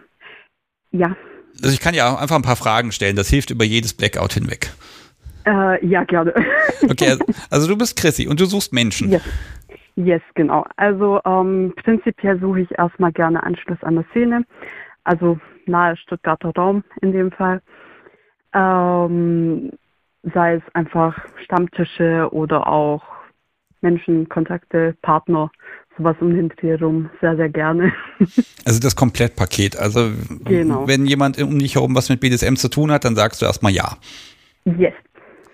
ja. 0.91 1.16
Also 1.62 1.72
ich 1.74 1.80
kann 1.80 1.95
ja 1.95 2.12
auch 2.12 2.20
einfach 2.20 2.37
ein 2.37 2.43
paar 2.43 2.57
Fragen 2.57 2.93
stellen. 2.93 3.16
Das 3.16 3.28
hilft 3.28 3.51
über 3.51 3.64
jedes 3.64 3.95
Blackout 3.95 4.34
hinweg. 4.34 4.72
Äh, 5.47 5.84
ja, 5.87 6.05
gerne. 6.05 6.34
Okay, 6.82 7.11
also, 7.11 7.24
also 7.51 7.68
du 7.68 7.78
bist 7.78 7.97
Chrissy 7.97 8.26
und 8.28 8.39
du 8.39 8.45
suchst 8.45 8.72
Menschen. 8.72 9.11
Yes. 9.11 9.22
Yes, 9.97 10.20
genau. 10.34 10.66
Also 10.76 11.20
ähm, 11.24 11.72
prinzipiell 11.82 12.39
suche 12.39 12.61
ich 12.61 12.78
erstmal 12.78 13.12
gerne 13.12 13.43
Anschluss 13.43 13.82
an 13.82 13.95
der 13.95 14.05
Szene, 14.11 14.45
also 15.05 15.39
nahe 15.64 15.97
Stuttgarter 15.97 16.53
Raum 16.55 16.84
in 17.01 17.12
dem 17.12 17.32
Fall. 17.32 17.62
Ähm, 18.53 19.70
sei 20.34 20.57
es 20.57 20.62
einfach 20.74 21.16
Stammtische 21.43 22.28
oder 22.30 22.66
auch 22.66 23.03
Menschen, 23.87 24.28
Kontakte, 24.28 24.97
Partner, 25.03 25.51
sowas 25.97 26.16
um 26.20 26.34
den 26.34 26.49
Dreh 26.49 26.74
rum 26.74 27.09
sehr, 27.20 27.37
sehr 27.37 27.49
gerne. 27.49 27.93
Also 28.64 28.80
das 28.80 28.97
Komplettpaket. 28.97 29.78
Also 29.78 30.11
genau. 30.45 30.89
wenn 30.89 31.07
jemand 31.07 31.41
um 31.41 31.61
dich 31.61 31.76
herum 31.76 31.95
was 31.95 32.09
mit 32.09 32.18
BDSM 32.18 32.57
zu 32.57 32.68
tun 32.68 32.91
hat, 32.91 33.05
dann 33.05 33.14
sagst 33.14 33.41
du 33.41 33.47
erstmal 33.47 33.70
ja. 33.72 33.97
Yes. 34.64 34.93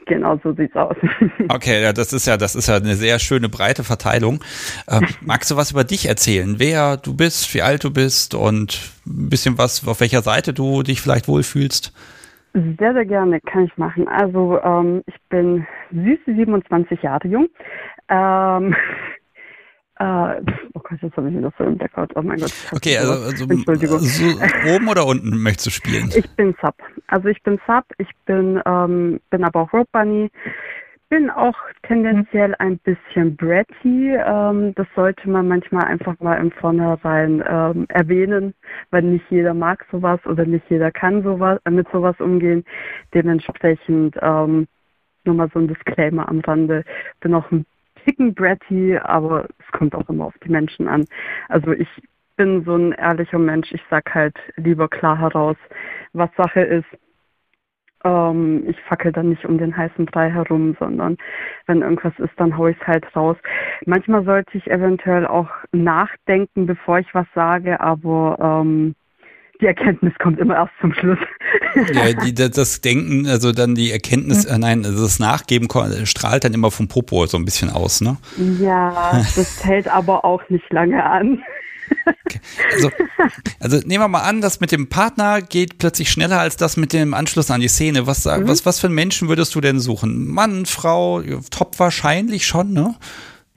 Genau, 0.07 0.41
so 0.43 0.53
sieht's 0.55 0.75
aus. 0.75 0.97
Okay, 1.49 1.83
ja, 1.83 1.93
das 1.93 2.13
ist 2.13 2.27
ja, 2.27 2.37
das 2.39 2.55
ist 2.55 2.69
ja 2.69 2.77
eine 2.77 2.95
sehr 2.95 3.19
schöne 3.19 3.51
breite 3.51 3.85
Verteilung. 3.85 4.43
Ähm, 4.89 5.07
magst 5.21 5.51
du 5.51 5.57
was 5.57 5.73
über 5.73 5.85
dich 5.85 6.09
erzählen? 6.09 6.55
Wer 6.59 6.97
du 6.97 7.15
bist, 7.15 7.55
wie 7.55 7.61
alt 7.61 7.85
du 7.85 7.93
bist 7.93 8.35
und 8.35 8.81
ein 9.07 9.29
bisschen 9.29 9.59
was, 9.59 9.87
auf 9.87 10.01
welcher 10.01 10.23
Seite 10.23 10.55
du 10.55 10.83
dich 10.83 11.03
vielleicht 11.03 11.29
wohlfühlst? 11.29 11.93
Sehr, 12.55 12.93
sehr 12.93 13.07
gerne, 13.07 13.41
kann 13.41 13.65
ich 13.65 13.77
machen. 13.79 14.09
Also 14.09 14.59
ähm, 14.63 15.03
ich 15.07 15.17
bin 15.31 15.67
süße 15.91 16.37
27 16.37 17.03
Jahre 17.03 17.27
jung. 17.29 17.49
Ähm, 18.13 18.75
äh, 19.99 20.41
oh 20.75 20.81
Gott, 20.81 20.99
jetzt 21.01 21.17
habe 21.17 21.31
ich 21.31 21.37
wieder 21.37 21.53
so 21.57 21.65
im 21.65 21.79
Blackout. 21.79 22.15
Oh 22.15 22.23
mein 22.23 22.39
Gott. 22.39 22.53
Okay, 22.73 22.99
also, 22.99 23.13
also 23.13 23.45
Entschuldigung. 23.49 23.99
So 24.01 24.25
oben 24.75 24.89
oder 24.89 25.07
unten 25.07 25.43
möchtest 25.43 25.67
du 25.67 25.71
spielen? 25.71 26.11
Ich 26.15 26.29
bin 26.37 26.55
Sub. 26.61 26.75
Also 27.09 27.29
ich 27.29 27.43
bin 27.43 27.59
Sub, 27.67 27.85
ich 27.99 28.09
bin, 28.27 28.61
ähm, 28.67 29.21
bin 29.31 29.45
aber 29.45 29.63
auch 29.63 29.73
Rope 29.73 29.89
Bunny. 29.93 30.31
Bin 31.09 31.29
auch 31.29 31.57
tendenziell 31.83 32.55
ein 32.59 32.79
bisschen 32.79 33.37
bratty. 33.37 34.15
Ähm, 34.15 34.75
das 34.75 34.87
sollte 34.97 35.29
man 35.29 35.47
manchmal 35.47 35.85
einfach 35.85 36.19
mal 36.21 36.37
im 36.37 36.51
Vornherein 36.53 37.45
ähm, 37.47 37.85
erwähnen, 37.89 38.55
weil 38.91 39.03
nicht 39.03 39.27
jeder 39.29 39.53
mag 39.53 39.85
sowas 39.93 40.21
oder 40.25 40.47
nicht 40.47 40.65
jeder 40.71 40.91
kann 40.91 41.23
sowas, 41.23 41.61
äh, 41.65 41.71
mit 41.71 41.87
sowas 41.93 42.17
umgehen. 42.19 42.65
Dementsprechend 43.13 44.17
ähm, 44.23 44.67
nur 45.25 45.35
mal 45.35 45.51
so 45.53 45.59
ein 45.61 45.69
Disclaimer 45.69 46.29
am 46.29 46.41
Rande. 46.41 46.83
Bin 47.21 47.35
auch 47.35 47.51
ein 47.51 47.67
Ticken 48.05 48.35
bratty, 48.35 48.99
aber 48.99 49.47
es 49.59 49.73
kommt 49.73 49.95
auch 49.95 50.09
immer 50.09 50.27
auf 50.27 50.39
die 50.45 50.51
Menschen 50.51 50.89
an. 50.89 51.05
Also 51.49 51.73
ich 51.73 51.89
bin 52.37 52.65
so 52.65 52.75
ein 52.77 52.93
ehrlicher 52.93 53.39
Mensch. 53.39 53.73
Ich 53.73 53.83
sag 53.91 54.15
halt 54.15 54.37
lieber 54.57 54.89
klar 54.89 55.19
heraus, 55.19 55.57
was 56.13 56.31
Sache 56.37 56.61
ist. 56.61 56.87
Ähm, 58.05 58.65
ich 58.67 58.81
fackel 58.83 59.13
dann 59.13 59.29
nicht 59.29 59.45
um 59.45 59.59
den 59.59 59.77
heißen 59.77 60.07
Brei 60.07 60.31
herum, 60.31 60.77
sondern 60.79 61.17
wenn 61.67 61.83
irgendwas 61.83 62.19
ist, 62.19 62.33
dann 62.37 62.57
hau 62.57 62.67
ich 62.67 62.77
es 62.81 62.87
halt 62.87 63.15
raus. 63.15 63.37
Manchmal 63.87 64.25
sollte 64.25 64.59
ich 64.59 64.69
eventuell 64.69 65.27
auch 65.27 65.51
nachdenken, 65.73 66.67
bevor 66.67 66.99
ich 66.99 67.15
was 67.15 67.27
sage, 67.35 67.81
aber 67.81 68.37
ähm, 68.41 68.95
die 69.63 69.67
Erkenntnis 69.67 70.13
kommt 70.19 70.41
immer 70.41 70.57
erst 70.57 70.73
zum 70.81 70.93
Schluss. 70.93 71.19
Ja, 71.95 72.13
die, 72.13 72.35
das 72.35 72.81
Denken, 72.81 73.27
also 73.27 73.53
dann 73.53 73.75
die 73.75 73.93
Erkenntnis, 73.93 74.45
äh, 74.45 74.59
nein, 74.59 74.85
also 74.85 75.05
das 75.05 75.21
Nachgeben 75.21 75.69
strahlt 76.05 76.45
dann 76.45 76.53
immer 76.53 76.71
vom 76.71 76.89
Popo 76.89 77.25
so 77.27 77.39
ein 77.39 77.45
bisschen 77.45 77.71
aus, 77.71 78.01
ne? 78.01 78.17
Ja, 78.61 79.13
das 79.37 79.65
hält 79.65 79.89
aber 79.89 80.25
auch 80.25 80.43
nicht 80.49 80.71
lange 80.73 81.03
an. 81.03 81.43
Okay. 82.27 82.41
Also, 82.73 82.91
also 83.61 83.77
nehmen 83.87 84.03
wir 84.03 84.09
mal 84.09 84.23
an, 84.23 84.41
das 84.41 84.61
mit 84.61 84.73
dem 84.73 84.89
Partner 84.89 85.41
geht 85.41 85.79
plötzlich 85.79 86.11
schneller 86.11 86.41
als 86.41 86.57
das 86.57 86.77
mit 86.77 86.93
dem 86.93 87.15
Anschluss 87.15 87.51
an 87.51 87.61
die 87.61 87.69
Szene. 87.69 88.07
Was, 88.07 88.25
mhm. 88.25 88.49
was, 88.49 88.67
was 88.67 88.81
für 88.81 88.89
einen 88.89 88.97
Menschen 88.97 89.29
würdest 89.29 89.55
du 89.55 89.61
denn 89.61 89.79
suchen? 89.79 90.27
Mann, 90.27 90.67
Frau, 90.67 91.23
top 91.51 91.79
wahrscheinlich 91.79 92.47
schon, 92.47 92.73
ne? 92.73 92.97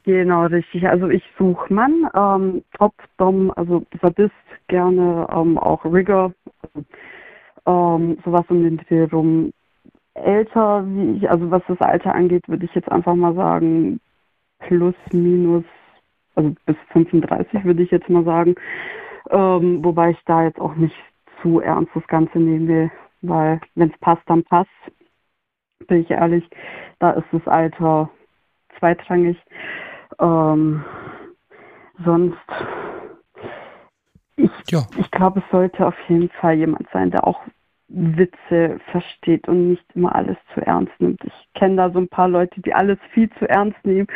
Genau, 0.03 0.45
richtig. 0.45 0.87
Also 0.87 1.09
ich 1.09 1.23
suche 1.37 1.73
Mann, 1.73 2.07
ähm, 2.13 2.63
Top, 2.77 2.93
Dom, 3.17 3.51
also 3.55 3.85
Sadist, 4.01 4.33
gerne 4.67 5.27
ähm, 5.31 5.57
auch 5.57 5.85
Rigger, 5.85 6.33
ähm, 7.65 8.17
sowas 8.25 8.45
um 8.49 8.63
den 8.63 8.77
Dreh 8.77 9.03
rum. 9.05 9.51
Älter, 10.15 10.85
wie 10.87 11.17
ich, 11.17 11.29
also 11.29 11.51
was 11.51 11.63
das 11.67 11.81
Alter 11.81 12.15
angeht, 12.15 12.47
würde 12.47 12.65
ich 12.65 12.75
jetzt 12.75 12.91
einfach 12.91 13.15
mal 13.15 13.35
sagen, 13.35 13.99
plus, 14.59 14.95
minus, 15.11 15.65
also 16.35 16.53
bis 16.65 16.77
35 16.93 17.63
würde 17.65 17.83
ich 17.83 17.91
jetzt 17.91 18.09
mal 18.09 18.23
sagen. 18.23 18.55
Ähm, 19.29 19.83
wobei 19.83 20.11
ich 20.11 20.19
da 20.25 20.43
jetzt 20.43 20.59
auch 20.59 20.75
nicht 20.75 20.95
zu 21.41 21.59
ernst 21.59 21.91
das 21.95 22.07
Ganze 22.07 22.39
nehme, 22.39 22.91
weil 23.21 23.59
wenn 23.75 23.91
es 23.91 23.99
passt, 23.99 24.23
dann 24.27 24.43
passt. 24.43 24.69
Bin 25.87 26.01
ich 26.01 26.11
ehrlich, 26.11 26.47
da 26.99 27.11
ist 27.11 27.27
das 27.31 27.47
Alter 27.47 28.09
zweitrangig. 28.79 29.37
Ähm, 30.19 30.83
sonst 32.03 32.37
ich, 34.35 34.49
ja. 34.69 34.85
ich 34.97 35.09
glaube, 35.11 35.39
es 35.39 35.51
sollte 35.51 35.85
auf 35.85 35.95
jeden 36.07 36.29
Fall 36.29 36.55
jemand 36.55 36.87
sein, 36.91 37.11
der 37.11 37.25
auch 37.25 37.41
Witze 37.87 38.79
versteht 38.91 39.47
und 39.47 39.69
nicht 39.69 39.85
immer 39.93 40.15
alles 40.15 40.37
zu 40.53 40.61
ernst 40.61 40.91
nimmt. 40.99 41.21
Ich 41.23 41.47
kenne 41.53 41.75
da 41.75 41.91
so 41.91 41.99
ein 41.99 42.07
paar 42.07 42.27
Leute, 42.27 42.59
die 42.61 42.73
alles 42.73 42.97
viel 43.13 43.29
zu 43.37 43.47
ernst 43.47 43.77
nehmen 43.83 44.07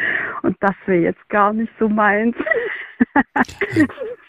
und 0.42 0.58
das 0.60 0.76
wäre 0.86 1.04
jetzt 1.04 1.30
gar 1.30 1.54
nicht 1.54 1.72
so 1.80 1.88
meins. 1.88 2.36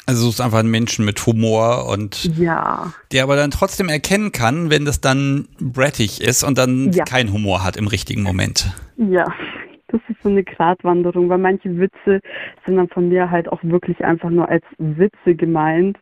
Also 0.06 0.26
es 0.26 0.34
ist 0.34 0.40
einfach 0.40 0.58
ein 0.58 0.70
Menschen 0.70 1.04
mit 1.04 1.24
Humor 1.24 1.86
und 1.88 2.36
ja. 2.36 2.92
der 3.12 3.22
aber 3.22 3.36
dann 3.36 3.52
trotzdem 3.52 3.88
erkennen 3.88 4.32
kann, 4.32 4.68
wenn 4.68 4.84
das 4.84 5.00
dann 5.00 5.46
brattig 5.60 6.20
ist 6.20 6.42
und 6.42 6.58
dann 6.58 6.90
ja. 6.90 7.04
keinen 7.04 7.32
Humor 7.32 7.62
hat 7.62 7.76
im 7.76 7.86
richtigen 7.86 8.22
Moment. 8.22 8.74
Ja, 8.96 9.24
so 10.22 10.28
eine 10.28 10.44
Gratwanderung, 10.44 11.28
weil 11.28 11.38
manche 11.38 11.78
Witze 11.78 12.20
sind 12.66 12.76
dann 12.76 12.88
von 12.88 13.08
mir 13.08 13.30
halt 13.30 13.48
auch 13.48 13.62
wirklich 13.62 14.04
einfach 14.04 14.30
nur 14.30 14.48
als 14.48 14.64
Witze 14.78 15.34
gemeint, 15.34 15.98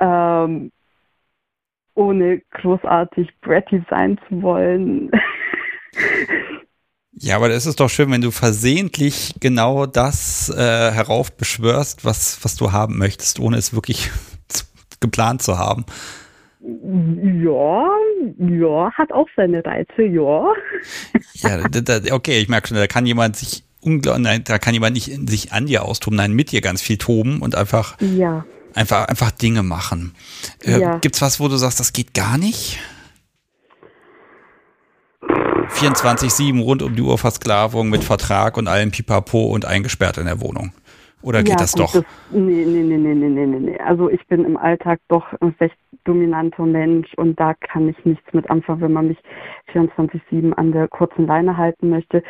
ähm, 0.00 0.70
ohne 1.94 2.40
großartig 2.50 3.28
bratty 3.40 3.82
sein 3.88 4.18
zu 4.28 4.42
wollen. 4.42 5.10
Ja, 7.16 7.36
aber 7.36 7.48
das 7.48 7.66
ist 7.66 7.78
doch 7.78 7.88
schön, 7.88 8.10
wenn 8.10 8.20
du 8.20 8.32
versehentlich 8.32 9.34
genau 9.38 9.86
das 9.86 10.50
äh, 10.50 10.90
heraufbeschwörst, 10.90 12.04
was, 12.04 12.44
was 12.44 12.56
du 12.56 12.72
haben 12.72 12.98
möchtest, 12.98 13.38
ohne 13.38 13.56
es 13.56 13.72
wirklich 13.72 14.10
geplant 15.00 15.40
zu 15.40 15.56
haben. 15.56 15.84
Ja, 16.66 17.86
ja, 18.38 18.90
hat 18.92 19.12
auch 19.12 19.28
seine 19.36 19.62
Reize, 19.64 20.02
ja. 20.02 20.52
Ja, 21.34 21.68
da, 21.68 21.80
da, 21.80 22.14
okay, 22.14 22.38
ich 22.40 22.48
merke 22.48 22.68
schon, 22.68 22.78
da 22.78 22.86
kann 22.86 23.04
jemand 23.04 23.36
sich 23.36 23.64
unglaublich, 23.82 24.44
da 24.44 24.58
kann 24.58 24.72
jemand 24.72 24.94
nicht 24.94 25.28
sich 25.28 25.52
an 25.52 25.66
dir 25.66 25.84
austoben, 25.84 26.16
nein, 26.16 26.32
mit 26.32 26.52
dir 26.52 26.62
ganz 26.62 26.80
viel 26.80 26.96
toben 26.96 27.42
und 27.42 27.54
einfach, 27.54 27.96
ja. 28.00 28.46
einfach, 28.72 29.08
einfach 29.08 29.30
Dinge 29.30 29.62
machen. 29.62 30.14
Äh, 30.62 30.80
ja. 30.80 30.98
Gibt's 30.98 31.20
was, 31.20 31.38
wo 31.38 31.48
du 31.48 31.56
sagst, 31.56 31.80
das 31.80 31.92
geht 31.92 32.14
gar 32.14 32.38
nicht? 32.38 32.78
24-7 35.68 36.62
rund 36.62 36.82
um 36.82 36.96
die 36.96 37.02
Uhr 37.02 37.18
Versklavung 37.18 37.90
mit 37.90 38.04
Vertrag 38.04 38.56
und 38.56 38.68
allem 38.68 38.90
Pipapo 38.90 39.44
und 39.46 39.64
eingesperrt 39.64 40.18
in 40.18 40.26
der 40.26 40.40
Wohnung. 40.40 40.72
Oder 41.24 41.38
geht 41.38 41.50
ja, 41.50 41.56
das 41.56 41.72
doch? 41.72 41.92
Das, 41.92 42.04
nee, 42.30 42.66
nee, 42.66 42.82
nee, 42.82 42.98
nee, 42.98 43.14
nee, 43.14 43.46
nee, 43.46 43.58
nee. 43.58 43.78
Also 43.78 44.10
ich 44.10 44.26
bin 44.26 44.44
im 44.44 44.58
Alltag 44.58 45.00
doch 45.08 45.32
ein 45.40 45.54
recht 45.58 45.76
dominanter 46.04 46.66
Mensch 46.66 47.14
und 47.14 47.40
da 47.40 47.54
kann 47.54 47.88
ich 47.88 48.04
nichts 48.04 48.30
mit 48.34 48.50
anfangen, 48.50 48.82
wenn 48.82 48.92
man 48.92 49.08
mich 49.08 49.18
24-7 49.72 50.52
an 50.52 50.72
der 50.72 50.86
kurzen 50.86 51.26
Leine 51.26 51.56
halten 51.56 51.88
möchte. 51.88 52.22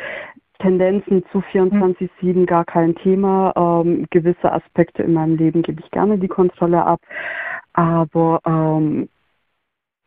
Tendenzen 0.59 1.25
zu 1.33 1.39
24-7 1.39 2.45
gar 2.45 2.63
kein 2.63 2.95
Thema. 2.95 3.51
Ähm, 3.57 4.07
gewisse 4.11 4.49
Aspekte 4.49 5.03
in 5.03 5.13
meinem 5.13 5.35
Leben 5.35 5.61
gebe 5.61 5.81
ich 5.83 5.91
gerne 5.91 6.17
die 6.17 6.29
Kontrolle 6.29 6.85
ab. 6.85 7.01
Aber 7.73 8.39
ähm, 8.45 9.09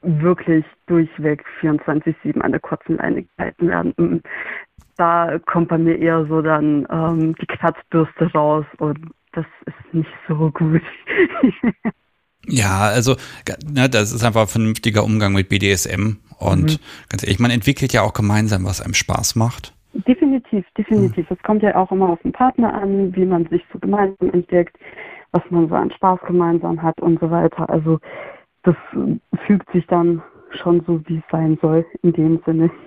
wirklich 0.01 0.65
durchweg 0.87 1.45
24-7 1.61 2.41
an 2.41 2.53
der 2.53 2.61
kurzen 2.61 2.97
Leine 2.97 3.25
gehalten 3.37 3.69
werden. 3.69 4.23
Da 4.99 5.39
kommt 5.47 5.69
bei 5.69 5.79
mir 5.79 5.97
eher 5.99 6.27
so 6.27 6.43
dann 6.43 6.87
ähm, 6.91 7.35
die 7.41 7.47
Kratzbürste 7.47 8.31
raus 8.33 8.67
und 8.79 8.99
das 9.33 9.47
ist 9.67 9.95
nicht 9.95 10.11
so 10.27 10.51
gut. 10.51 10.83
ja, 12.47 12.81
also 12.81 13.15
ne, 13.73 13.89
das 13.89 14.13
ist 14.13 14.25
einfach 14.25 14.43
ein 14.43 14.49
vernünftiger 14.49 15.05
Umgang 15.05 15.33
mit 15.33 15.49
BDSM 15.49 16.17
und 16.39 16.73
mhm. 16.73 17.09
ganz 17.09 17.23
ehrlich, 17.23 17.39
man 17.39 17.51
entwickelt 17.51 17.93
ja 17.93 18.03
auch 18.03 18.13
gemeinsam, 18.13 18.65
was 18.65 18.81
einem 18.81 18.95
Spaß 18.95 19.37
macht. 19.37 19.73
Definitiv, 19.93 20.65
definitiv. 20.77 21.31
Es 21.31 21.39
mhm. 21.39 21.43
kommt 21.43 21.63
ja 21.63 21.77
auch 21.77 21.91
immer 21.91 22.11
auf 22.11 22.21
den 22.23 22.33
Partner 22.33 22.75
an, 22.75 23.15
wie 23.15 23.25
man 23.25 23.47
sich 23.49 23.63
so 23.73 23.79
gemeinsam 23.79 24.31
entdeckt, 24.31 24.77
was 25.33 25.43
man 25.51 25.69
so 25.69 25.75
an 25.75 25.91
Spaß 25.91 26.21
gemeinsam 26.27 26.83
hat 26.83 27.01
und 27.01 27.21
so 27.21 27.31
weiter. 27.31 27.69
Also 27.71 27.99
das 28.65 28.77
fügt 29.47 29.71
sich 29.73 29.87
dann 29.87 30.23
schon 30.51 30.83
so, 30.87 31.01
wie 31.07 31.19
es 31.19 31.25
sein 31.31 31.59
soll, 31.63 31.87
in 32.03 32.13
dem 32.13 32.41
Sinne. 32.45 32.71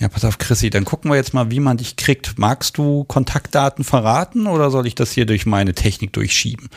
Ja, 0.00 0.08
pass 0.08 0.24
auf, 0.24 0.38
Chrissy, 0.38 0.70
dann 0.70 0.86
gucken 0.86 1.10
wir 1.10 1.16
jetzt 1.16 1.34
mal, 1.34 1.50
wie 1.50 1.60
man 1.60 1.76
dich 1.76 1.96
kriegt. 1.96 2.38
Magst 2.38 2.78
du 2.78 3.04
Kontaktdaten 3.04 3.84
verraten 3.84 4.46
oder 4.46 4.70
soll 4.70 4.86
ich 4.86 4.94
das 4.94 5.12
hier 5.12 5.26
durch 5.26 5.44
meine 5.44 5.74
Technik 5.74 6.14
durchschieben? 6.14 6.70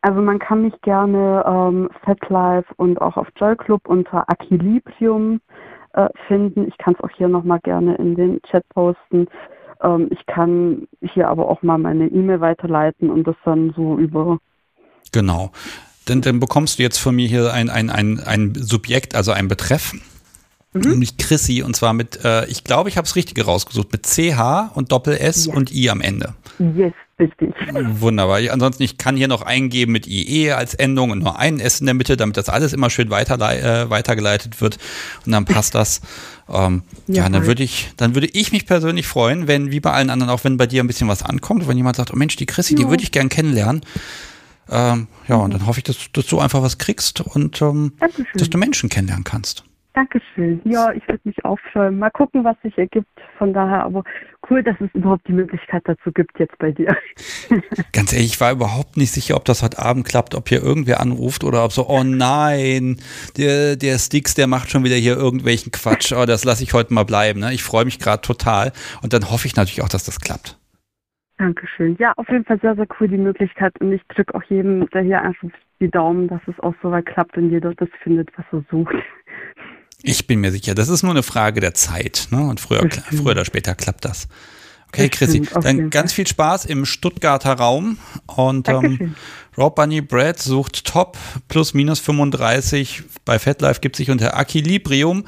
Also 0.00 0.22
man 0.22 0.38
kann 0.38 0.62
mich 0.62 0.72
gerne 0.80 1.44
ähm, 1.46 1.90
FetLife 2.04 2.72
und 2.76 3.02
auch 3.02 3.18
auf 3.18 3.26
Joy 3.36 3.54
Club 3.54 3.86
unter 3.86 4.30
Aquilibrium 4.30 5.42
äh, 5.92 6.08
finden. 6.26 6.66
Ich 6.66 6.78
kann 6.78 6.94
es 6.94 7.04
auch 7.04 7.10
hier 7.14 7.28
nochmal 7.28 7.60
gerne 7.60 7.96
in 7.96 8.14
den 8.14 8.40
Chat 8.50 8.66
posten. 8.70 9.26
Ähm, 9.82 10.08
ich 10.10 10.24
kann 10.24 10.88
hier 11.02 11.28
aber 11.28 11.50
auch 11.50 11.60
mal 11.62 11.76
meine 11.76 12.06
E-Mail 12.06 12.40
weiterleiten 12.40 13.10
und 13.10 13.26
das 13.26 13.36
dann 13.44 13.74
so 13.76 13.98
über. 13.98 14.38
Genau. 15.12 15.50
Denn 16.08 16.22
dann 16.22 16.40
bekommst 16.40 16.78
du 16.78 16.82
jetzt 16.82 16.98
von 16.98 17.14
mir 17.14 17.28
hier 17.28 17.52
ein, 17.52 17.68
ein, 17.68 17.90
ein, 17.90 18.20
ein 18.20 18.54
Subjekt, 18.54 19.14
also 19.14 19.32
ein 19.32 19.48
Betreff 19.48 19.92
Mhm. 20.74 20.90
Nämlich 20.90 21.16
Chrissy 21.16 21.62
und 21.62 21.74
zwar 21.74 21.94
mit, 21.94 22.24
äh, 22.24 22.44
ich 22.46 22.62
glaube, 22.62 22.90
ich 22.90 22.98
habe 22.98 23.06
es 23.06 23.16
richtig 23.16 23.46
rausgesucht, 23.46 23.90
mit 23.90 24.06
CH 24.06 24.70
und 24.74 24.92
Doppel-S 24.92 25.46
ja. 25.46 25.54
und 25.54 25.72
I 25.72 25.88
am 25.88 26.02
Ende. 26.02 26.34
Yes, 26.58 26.92
richtig. 27.18 27.54
Wunderbar. 27.72 28.40
Ansonsten, 28.50 28.82
ich 28.82 28.98
kann 28.98 29.16
hier 29.16 29.28
noch 29.28 29.42
eingeben 29.42 29.92
mit 29.92 30.06
IE 30.06 30.52
als 30.52 30.74
Endung 30.74 31.10
und 31.10 31.20
nur 31.20 31.38
ein 31.38 31.58
S 31.58 31.80
in 31.80 31.86
der 31.86 31.94
Mitte, 31.94 32.18
damit 32.18 32.36
das 32.36 32.50
alles 32.50 32.74
immer 32.74 32.90
schön 32.90 33.08
weiter, 33.08 33.36
äh, 33.36 33.88
weitergeleitet 33.88 34.60
wird 34.60 34.78
und 35.24 35.32
dann 35.32 35.44
passt 35.44 35.74
das. 35.74 36.00
Ähm, 36.50 36.80
ja, 37.06 37.24
ja, 37.24 37.28
dann 37.28 37.44
würde 37.44 37.62
ich, 37.62 37.92
dann 37.98 38.14
würde 38.14 38.26
ich 38.26 38.52
mich 38.52 38.64
persönlich 38.64 39.06
freuen, 39.06 39.48
wenn, 39.48 39.70
wie 39.70 39.80
bei 39.80 39.92
allen 39.92 40.08
anderen, 40.08 40.30
auch 40.30 40.44
wenn 40.44 40.56
bei 40.56 40.66
dir 40.66 40.82
ein 40.82 40.86
bisschen 40.86 41.06
was 41.06 41.22
ankommt, 41.22 41.68
wenn 41.68 41.76
jemand 41.76 41.96
sagt, 41.96 42.10
oh 42.10 42.16
Mensch, 42.16 42.36
die 42.36 42.46
Chrissy, 42.46 42.72
ja. 42.72 42.78
die 42.78 42.88
würde 42.88 43.02
ich 43.02 43.12
gern 43.12 43.28
kennenlernen. 43.28 43.82
Ähm, 44.70 45.08
ja, 45.28 45.36
und 45.36 45.52
dann 45.52 45.66
hoffe 45.66 45.80
ich, 45.80 45.84
dass, 45.84 46.10
dass, 46.10 46.26
du 46.26 46.40
einfach 46.40 46.62
was 46.62 46.78
kriegst 46.78 47.20
und 47.20 47.60
ähm, 47.60 47.92
dass 48.32 48.48
du 48.48 48.56
Menschen 48.56 48.88
kennenlernen 48.88 49.24
kannst. 49.24 49.64
Dankeschön. 49.98 50.60
Ja, 50.64 50.92
ich 50.92 51.02
würde 51.08 51.22
mich 51.24 51.34
freuen. 51.72 51.98
Mal 51.98 52.10
gucken, 52.10 52.44
was 52.44 52.54
sich 52.62 52.78
ergibt. 52.78 53.08
Von 53.36 53.52
daher, 53.52 53.82
aber 53.82 54.04
cool, 54.48 54.62
dass 54.62 54.76
es 54.80 54.88
überhaupt 54.94 55.26
die 55.26 55.32
Möglichkeit 55.32 55.82
dazu 55.86 56.12
gibt 56.12 56.38
jetzt 56.38 56.56
bei 56.58 56.70
dir. 56.70 56.96
Ganz 57.92 58.12
ehrlich, 58.12 58.34
ich 58.34 58.40
war 58.40 58.52
überhaupt 58.52 58.96
nicht 58.96 59.10
sicher, 59.10 59.34
ob 59.34 59.44
das 59.44 59.60
heute 59.60 59.80
Abend 59.80 60.06
klappt, 60.06 60.36
ob 60.36 60.48
hier 60.48 60.62
irgendwer 60.62 61.00
anruft 61.00 61.42
oder 61.42 61.64
ob 61.64 61.72
so, 61.72 61.88
oh 61.88 62.04
nein, 62.04 62.98
der, 63.36 63.74
der 63.74 63.98
Sticks, 63.98 64.36
der 64.36 64.46
macht 64.46 64.70
schon 64.70 64.84
wieder 64.84 64.94
hier 64.94 65.16
irgendwelchen 65.16 65.72
Quatsch. 65.72 66.12
Oh, 66.12 66.26
das 66.26 66.44
lasse 66.44 66.62
ich 66.62 66.74
heute 66.74 66.94
mal 66.94 67.04
bleiben. 67.04 67.40
Ne? 67.40 67.52
Ich 67.52 67.64
freue 67.64 67.84
mich 67.84 67.98
gerade 67.98 68.22
total. 68.22 68.70
Und 69.02 69.12
dann 69.12 69.28
hoffe 69.32 69.48
ich 69.48 69.56
natürlich 69.56 69.82
auch, 69.82 69.88
dass 69.88 70.04
das 70.04 70.20
klappt. 70.20 70.60
Dankeschön. 71.38 71.96
Ja, 71.98 72.12
auf 72.16 72.28
jeden 72.28 72.44
Fall 72.44 72.60
sehr, 72.60 72.76
sehr 72.76 72.86
cool 73.00 73.08
die 73.08 73.18
Möglichkeit. 73.18 73.80
Und 73.80 73.92
ich 73.92 74.02
drücke 74.14 74.32
auch 74.36 74.44
jedem, 74.44 74.88
der 74.90 75.02
hier 75.02 75.22
einfach 75.22 75.48
die 75.80 75.90
Daumen, 75.90 76.28
dass 76.28 76.40
es 76.46 76.58
auch 76.60 76.74
so 76.82 76.92
weit 76.92 77.06
klappt 77.06 77.36
und 77.36 77.50
jeder 77.50 77.74
das 77.74 77.88
findet, 78.04 78.30
was 78.36 78.44
er 78.52 78.64
sucht. 78.70 78.94
Ich 80.02 80.26
bin 80.26 80.40
mir 80.40 80.52
sicher, 80.52 80.74
das 80.74 80.88
ist 80.88 81.02
nur 81.02 81.12
eine 81.12 81.22
Frage 81.22 81.60
der 81.60 81.74
Zeit. 81.74 82.28
Ne? 82.30 82.40
Und 82.40 82.60
früher, 82.60 82.88
früher 83.10 83.32
oder 83.32 83.44
später 83.44 83.74
klappt 83.74 84.04
das. 84.04 84.28
Okay, 84.88 85.10
Chrissy, 85.10 85.42
dann 85.62 85.90
ganz 85.90 86.12
viel 86.14 86.26
Spaß 86.26 86.64
im 86.64 86.86
Stuttgarter 86.86 87.52
Raum. 87.54 87.98
Und 88.26 88.68
ähm, 88.68 89.16
Rob 89.56 89.74
Bunny 89.74 90.00
Brad 90.00 90.38
sucht 90.38 90.86
Top 90.86 91.18
plus 91.48 91.74
minus 91.74 92.00
35. 92.00 93.02
Bei 93.24 93.38
FatLife 93.38 93.80
gibt 93.80 93.96
sich 93.96 94.10
unter 94.10 94.36
Aquilibrium. 94.36 95.26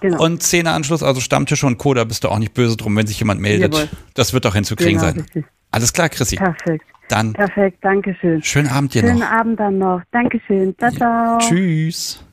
Genau. 0.00 0.22
Und 0.22 0.42
Szeneanschluss, 0.42 1.02
also 1.02 1.22
Stammtisch 1.22 1.64
und 1.64 1.78
Co., 1.78 1.94
da 1.94 2.04
bist 2.04 2.24
du 2.24 2.28
auch 2.28 2.38
nicht 2.38 2.52
böse 2.52 2.76
drum, 2.76 2.94
wenn 2.96 3.06
sich 3.06 3.18
jemand 3.18 3.40
meldet. 3.40 3.72
Jawohl. 3.72 3.88
Das 4.12 4.34
wird 4.34 4.44
doch 4.44 4.54
hinzukriegen 4.54 4.98
genau, 4.98 5.04
sein. 5.04 5.20
Richtig. 5.20 5.44
Alles 5.70 5.92
klar, 5.92 6.10
Chrissy. 6.10 6.36
Perfekt. 6.36 6.84
Dann. 7.08 7.32
Perfekt, 7.32 7.78
danke 7.80 8.14
schön. 8.20 8.42
Schönen 8.42 8.68
Abend 8.68 8.92
dir 8.92 9.00
schönen 9.00 9.18
noch. 9.18 9.26
Schönen 9.26 9.40
Abend 9.40 9.60
dann 9.60 9.78
noch. 9.78 10.02
Dankeschön. 10.10 10.74
Ciao, 10.78 10.90
ciao. 10.90 11.38
Tschüss. 11.38 12.24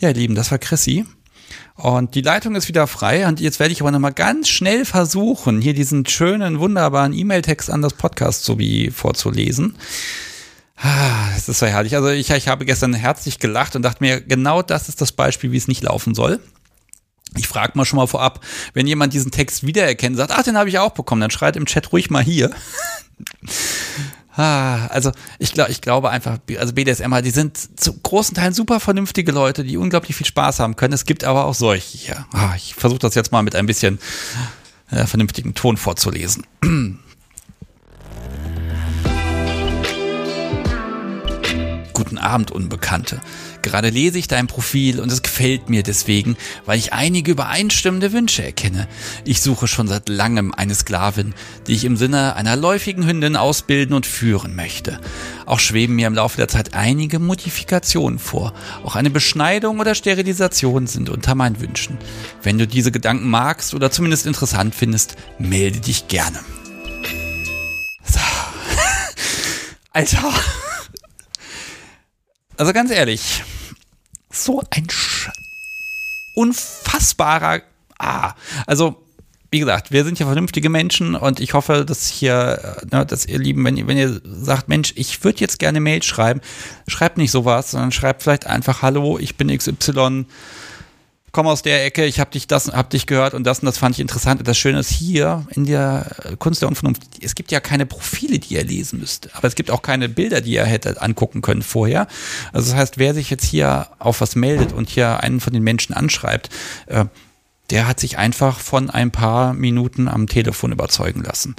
Ja, 0.00 0.10
ihr 0.10 0.14
Lieben, 0.14 0.36
das 0.36 0.52
war 0.52 0.58
Chrissy. 0.58 1.04
Und 1.74 2.14
die 2.14 2.20
Leitung 2.20 2.54
ist 2.54 2.68
wieder 2.68 2.86
frei. 2.86 3.26
Und 3.26 3.40
jetzt 3.40 3.58
werde 3.58 3.72
ich 3.72 3.80
aber 3.80 3.90
nochmal 3.90 4.12
ganz 4.12 4.48
schnell 4.48 4.84
versuchen, 4.84 5.60
hier 5.60 5.74
diesen 5.74 6.06
schönen, 6.06 6.60
wunderbaren 6.60 7.12
E-Mail-Text 7.12 7.68
an 7.68 7.82
das 7.82 7.94
Podcast 7.94 8.44
sowie 8.44 8.90
vorzulesen. 8.92 9.76
Ah, 10.76 11.30
das 11.34 11.48
ist 11.48 11.58
so 11.58 11.66
herrlich. 11.66 11.96
Also 11.96 12.10
ich, 12.10 12.30
ich 12.30 12.46
habe 12.46 12.64
gestern 12.64 12.94
herzlich 12.94 13.40
gelacht 13.40 13.74
und 13.74 13.82
dachte 13.82 14.02
mir, 14.02 14.20
genau 14.20 14.62
das 14.62 14.88
ist 14.88 15.00
das 15.00 15.10
Beispiel, 15.10 15.50
wie 15.50 15.56
es 15.56 15.66
nicht 15.66 15.82
laufen 15.82 16.14
soll. 16.14 16.40
Ich 17.36 17.48
frage 17.48 17.72
mal 17.74 17.84
schon 17.84 17.98
mal 17.98 18.06
vorab, 18.06 18.44
wenn 18.74 18.86
jemand 18.86 19.12
diesen 19.12 19.32
Text 19.32 19.66
wiedererkennt, 19.66 20.16
sagt, 20.16 20.30
ach, 20.30 20.44
den 20.44 20.56
habe 20.56 20.68
ich 20.68 20.78
auch 20.78 20.92
bekommen, 20.92 21.20
dann 21.20 21.30
schreit 21.30 21.56
im 21.56 21.66
Chat 21.66 21.92
ruhig 21.92 22.08
mal 22.08 22.22
hier. 22.22 22.50
Ah, 24.38 24.86
also 24.86 25.10
ich 25.40 25.52
glaube, 25.52 25.72
ich 25.72 25.80
glaube 25.80 26.10
einfach, 26.10 26.38
also 26.58 26.72
BDSMer, 26.72 27.22
die 27.22 27.30
sind 27.30 27.58
zu 27.80 27.92
großen 27.92 28.36
Teilen 28.36 28.54
super 28.54 28.78
vernünftige 28.78 29.32
Leute, 29.32 29.64
die 29.64 29.76
unglaublich 29.76 30.14
viel 30.14 30.28
Spaß 30.28 30.60
haben 30.60 30.76
können. 30.76 30.94
Es 30.94 31.06
gibt 31.06 31.24
aber 31.24 31.46
auch 31.46 31.54
solche 31.54 31.98
hier. 31.98 32.24
Ah, 32.32 32.52
ich 32.54 32.76
versuche 32.76 33.00
das 33.00 33.16
jetzt 33.16 33.32
mal 33.32 33.42
mit 33.42 33.56
ein 33.56 33.66
bisschen 33.66 33.98
äh, 34.92 35.06
vernünftigen 35.06 35.54
Ton 35.54 35.76
vorzulesen. 35.76 36.46
Guten 41.92 42.18
Abend, 42.18 42.52
Unbekannte. 42.52 43.20
Gerade 43.62 43.90
lese 43.90 44.18
ich 44.18 44.28
dein 44.28 44.46
Profil 44.46 45.00
und 45.00 45.10
es 45.10 45.22
gefällt 45.22 45.68
mir 45.68 45.82
deswegen, 45.82 46.36
weil 46.64 46.78
ich 46.78 46.92
einige 46.92 47.32
übereinstimmende 47.32 48.12
Wünsche 48.12 48.44
erkenne. 48.44 48.88
Ich 49.24 49.40
suche 49.40 49.66
schon 49.66 49.88
seit 49.88 50.08
langem 50.08 50.54
eine 50.54 50.74
Sklavin, 50.74 51.34
die 51.66 51.74
ich 51.74 51.84
im 51.84 51.96
Sinne 51.96 52.36
einer 52.36 52.56
läufigen 52.56 53.06
Hündin 53.06 53.36
ausbilden 53.36 53.94
und 53.94 54.06
führen 54.06 54.54
möchte. 54.54 55.00
Auch 55.46 55.60
schweben 55.60 55.96
mir 55.96 56.06
im 56.06 56.14
Laufe 56.14 56.36
der 56.36 56.48
Zeit 56.48 56.74
einige 56.74 57.18
Modifikationen 57.18 58.18
vor. 58.18 58.52
Auch 58.84 58.96
eine 58.96 59.10
Beschneidung 59.10 59.80
oder 59.80 59.94
Sterilisation 59.94 60.86
sind 60.86 61.08
unter 61.08 61.34
meinen 61.34 61.60
Wünschen. 61.60 61.98
Wenn 62.42 62.58
du 62.58 62.66
diese 62.66 62.92
Gedanken 62.92 63.28
magst 63.28 63.74
oder 63.74 63.90
zumindest 63.90 64.26
interessant 64.26 64.74
findest, 64.74 65.16
melde 65.38 65.80
dich 65.80 66.08
gerne. 66.08 66.38
So. 68.04 68.20
Alter. 69.92 70.32
Also 72.58 72.72
ganz 72.72 72.90
ehrlich, 72.90 73.44
so 74.30 74.62
ein 74.70 74.90
Sch 74.90 75.30
unfassbarer. 76.34 77.62
Ah, 77.98 78.34
also 78.66 79.00
wie 79.50 79.60
gesagt, 79.60 79.92
wir 79.92 80.04
sind 80.04 80.18
ja 80.18 80.26
vernünftige 80.26 80.68
Menschen 80.68 81.14
und 81.14 81.38
ich 81.38 81.54
hoffe, 81.54 81.84
dass 81.84 82.08
hier, 82.08 82.76
ne, 82.90 83.06
dass 83.06 83.26
ihr 83.26 83.38
Lieben, 83.38 83.64
wenn 83.64 83.76
ihr, 83.76 83.86
wenn 83.86 83.96
ihr 83.96 84.20
sagt, 84.24 84.68
Mensch, 84.68 84.92
ich 84.96 85.22
würde 85.22 85.38
jetzt 85.38 85.60
gerne 85.60 85.80
Mail 85.80 86.02
schreiben, 86.02 86.40
schreibt 86.88 87.16
nicht 87.16 87.30
sowas, 87.30 87.70
sondern 87.70 87.92
schreibt 87.92 88.24
vielleicht 88.24 88.46
einfach 88.46 88.82
Hallo, 88.82 89.18
ich 89.18 89.36
bin 89.36 89.56
XY 89.56 90.26
komme 91.38 91.50
aus 91.50 91.62
der 91.62 91.84
Ecke, 91.84 92.04
ich 92.04 92.18
habe 92.18 92.32
dich 92.32 92.48
das, 92.48 92.66
hab 92.66 92.90
dich 92.90 93.06
gehört 93.06 93.32
und 93.32 93.44
das 93.44 93.60
und 93.60 93.66
das 93.66 93.78
fand 93.78 93.94
ich 93.94 94.00
interessant. 94.00 94.40
Das 94.44 94.58
Schöne 94.58 94.80
ist 94.80 94.90
hier 94.90 95.46
in 95.54 95.66
der 95.66 96.10
Kunst 96.40 96.62
der 96.62 96.68
Unvernunft, 96.68 97.02
es 97.22 97.36
gibt 97.36 97.52
ja 97.52 97.60
keine 97.60 97.86
Profile, 97.86 98.40
die 98.40 98.54
ihr 98.54 98.64
lesen 98.64 98.98
müsst, 98.98 99.36
aber 99.36 99.46
es 99.46 99.54
gibt 99.54 99.70
auch 99.70 99.80
keine 99.80 100.08
Bilder, 100.08 100.40
die 100.40 100.54
ihr 100.54 100.64
hättet 100.64 100.98
angucken 100.98 101.40
können 101.40 101.62
vorher. 101.62 102.08
Also 102.52 102.72
das 102.72 102.80
heißt, 102.80 102.98
wer 102.98 103.14
sich 103.14 103.30
jetzt 103.30 103.44
hier 103.44 103.86
auf 104.00 104.20
was 104.20 104.34
meldet 104.34 104.72
und 104.72 104.88
hier 104.88 105.20
einen 105.20 105.38
von 105.38 105.52
den 105.52 105.62
Menschen 105.62 105.94
anschreibt, 105.94 106.50
äh, 106.86 107.04
der 107.70 107.86
hat 107.86 108.00
sich 108.00 108.18
einfach 108.18 108.58
von 108.58 108.90
ein 108.90 109.12
paar 109.12 109.54
Minuten 109.54 110.08
am 110.08 110.26
Telefon 110.26 110.72
überzeugen 110.72 111.22
lassen. 111.22 111.54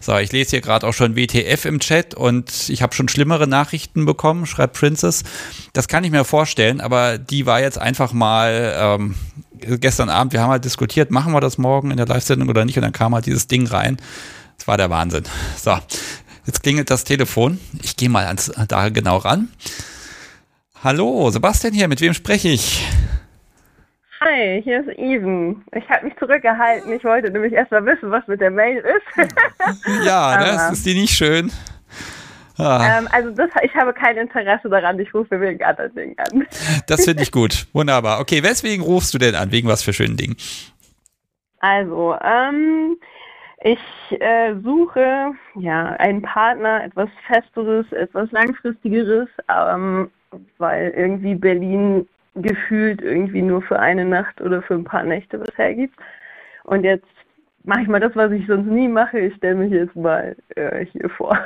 So, 0.00 0.16
ich 0.16 0.30
lese 0.30 0.50
hier 0.50 0.60
gerade 0.60 0.86
auch 0.86 0.94
schon 0.94 1.16
WTF 1.16 1.64
im 1.64 1.80
Chat 1.80 2.14
und 2.14 2.68
ich 2.68 2.82
habe 2.82 2.94
schon 2.94 3.08
schlimmere 3.08 3.48
Nachrichten 3.48 4.06
bekommen, 4.06 4.46
schreibt 4.46 4.76
Princess. 4.76 5.24
Das 5.72 5.88
kann 5.88 6.04
ich 6.04 6.12
mir 6.12 6.24
vorstellen, 6.24 6.80
aber 6.80 7.18
die 7.18 7.46
war 7.46 7.60
jetzt 7.60 7.78
einfach 7.78 8.12
mal 8.12 8.74
ähm, 8.78 9.16
gestern 9.60 10.08
Abend, 10.08 10.32
wir 10.32 10.40
haben 10.40 10.50
halt 10.50 10.64
diskutiert, 10.64 11.10
machen 11.10 11.32
wir 11.32 11.40
das 11.40 11.58
morgen 11.58 11.90
in 11.90 11.96
der 11.96 12.06
Live-Sendung 12.06 12.48
oder 12.48 12.64
nicht? 12.64 12.76
Und 12.76 12.82
dann 12.82 12.92
kam 12.92 13.14
halt 13.14 13.26
dieses 13.26 13.48
Ding 13.48 13.66
rein. 13.66 13.96
Das 14.56 14.68
war 14.68 14.76
der 14.76 14.88
Wahnsinn. 14.88 15.24
So, 15.60 15.76
jetzt 16.46 16.62
klingelt 16.62 16.90
das 16.90 17.02
Telefon. 17.02 17.58
Ich 17.82 17.96
gehe 17.96 18.08
mal 18.08 18.26
ans, 18.26 18.52
da 18.68 18.88
genau 18.90 19.16
ran. 19.16 19.48
Hallo, 20.84 21.28
Sebastian 21.30 21.74
hier, 21.74 21.88
mit 21.88 22.00
wem 22.00 22.14
spreche 22.14 22.48
ich? 22.48 22.84
Hi, 24.20 24.60
hier 24.62 24.80
ist 24.80 24.98
Even. 24.98 25.64
Ich 25.72 25.88
habe 25.88 26.06
mich 26.06 26.16
zurückgehalten. 26.18 26.92
Ich 26.92 27.04
wollte 27.04 27.30
nämlich 27.30 27.52
erst 27.52 27.70
mal 27.70 27.86
wissen, 27.86 28.10
was 28.10 28.26
mit 28.26 28.40
der 28.40 28.50
Mail 28.50 28.78
ist. 28.78 29.28
ja, 30.04 30.38
das 30.38 30.72
ist 30.72 30.86
die 30.86 30.94
nicht 30.94 31.14
schön. 31.14 31.52
Ah. 32.56 32.98
Ähm, 32.98 33.08
also 33.12 33.30
das, 33.30 33.50
ich 33.62 33.72
habe 33.76 33.92
kein 33.92 34.16
Interesse 34.16 34.68
daran, 34.68 34.98
ich 34.98 35.14
rufe 35.14 35.40
wegen 35.40 35.62
anderen 35.62 35.94
Dingen 35.94 36.16
an. 36.18 36.46
Das 36.88 37.04
finde 37.04 37.22
ich 37.22 37.30
gut. 37.30 37.68
Wunderbar. 37.72 38.20
Okay, 38.20 38.42
weswegen 38.42 38.84
rufst 38.84 39.14
du 39.14 39.18
denn 39.18 39.36
an? 39.36 39.52
Wegen 39.52 39.68
was 39.68 39.84
für 39.84 39.92
schönen 39.92 40.16
Dingen? 40.16 40.36
Also, 41.60 42.16
ähm, 42.20 42.96
ich 43.60 43.78
äh, 44.20 44.54
suche 44.64 45.32
ja 45.54 45.86
einen 45.98 46.22
Partner, 46.22 46.82
etwas 46.82 47.08
Festeres, 47.28 47.90
etwas 47.92 48.32
Langfristigeres, 48.32 49.28
ähm, 49.48 50.10
weil 50.58 50.92
irgendwie 50.96 51.36
Berlin 51.36 52.08
gefühlt 52.42 53.02
irgendwie 53.02 53.42
nur 53.42 53.62
für 53.62 53.78
eine 53.78 54.04
Nacht 54.04 54.40
oder 54.40 54.62
für 54.62 54.74
ein 54.74 54.84
paar 54.84 55.04
Nächte 55.04 55.40
was 55.40 55.56
hergibt. 55.56 55.94
Und 56.64 56.84
jetzt 56.84 57.06
mache 57.64 57.82
ich 57.82 57.88
mal 57.88 58.00
das, 58.00 58.14
was 58.14 58.32
ich 58.32 58.46
sonst 58.46 58.66
nie 58.66 58.88
mache. 58.88 59.18
Ich 59.18 59.34
stelle 59.36 59.56
mich 59.56 59.72
jetzt 59.72 59.96
mal 59.96 60.36
äh, 60.56 60.86
hier 60.86 61.08
vor. 61.10 61.38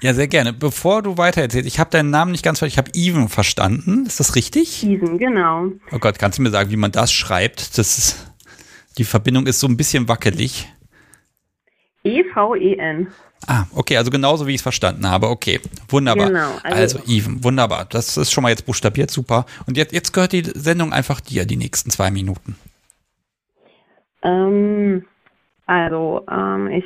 Ja, 0.00 0.12
sehr 0.12 0.28
gerne. 0.28 0.52
Bevor 0.52 1.02
du 1.02 1.16
weiter 1.16 1.40
erzählst, 1.40 1.66
ich 1.66 1.78
habe 1.78 1.90
deinen 1.90 2.10
Namen 2.10 2.32
nicht 2.32 2.44
ganz 2.44 2.58
verstanden. 2.58 2.90
Ich 2.90 3.08
habe 3.08 3.16
Even 3.16 3.28
verstanden. 3.28 4.04
Ist 4.06 4.20
das 4.20 4.36
richtig? 4.36 4.84
Even, 4.84 5.18
genau. 5.18 5.68
Oh 5.92 5.98
Gott, 5.98 6.18
kannst 6.18 6.38
du 6.38 6.42
mir 6.42 6.50
sagen, 6.50 6.70
wie 6.70 6.76
man 6.76 6.92
das 6.92 7.12
schreibt? 7.12 7.78
Das 7.78 7.98
ist, 7.98 8.34
die 8.98 9.04
Verbindung 9.04 9.46
ist 9.46 9.60
so 9.60 9.66
ein 9.66 9.76
bisschen 9.76 10.08
wackelig. 10.08 10.68
E-V-E-N. 12.02 13.06
Ah, 13.46 13.64
okay, 13.74 13.96
also 13.96 14.10
genauso 14.10 14.46
wie 14.46 14.50
ich 14.50 14.56
es 14.56 14.62
verstanden 14.62 15.08
habe. 15.08 15.28
Okay, 15.28 15.60
wunderbar. 15.88 16.28
Genau, 16.28 16.52
also, 16.62 16.98
also 16.98 16.98
Even, 17.06 17.44
wunderbar. 17.44 17.84
Das 17.90 18.16
ist 18.16 18.32
schon 18.32 18.42
mal 18.42 18.48
jetzt 18.48 18.64
buchstabiert, 18.64 19.10
super. 19.10 19.44
Und 19.66 19.76
jetzt, 19.76 19.92
jetzt 19.92 20.12
gehört 20.12 20.32
die 20.32 20.44
Sendung 20.44 20.92
einfach 20.92 21.20
dir, 21.20 21.44
die 21.44 21.56
nächsten 21.56 21.90
zwei 21.90 22.10
Minuten. 22.10 22.56
Ähm, 24.22 25.04
Also, 25.66 26.22
ähm, 26.30 26.68
ich 26.68 26.84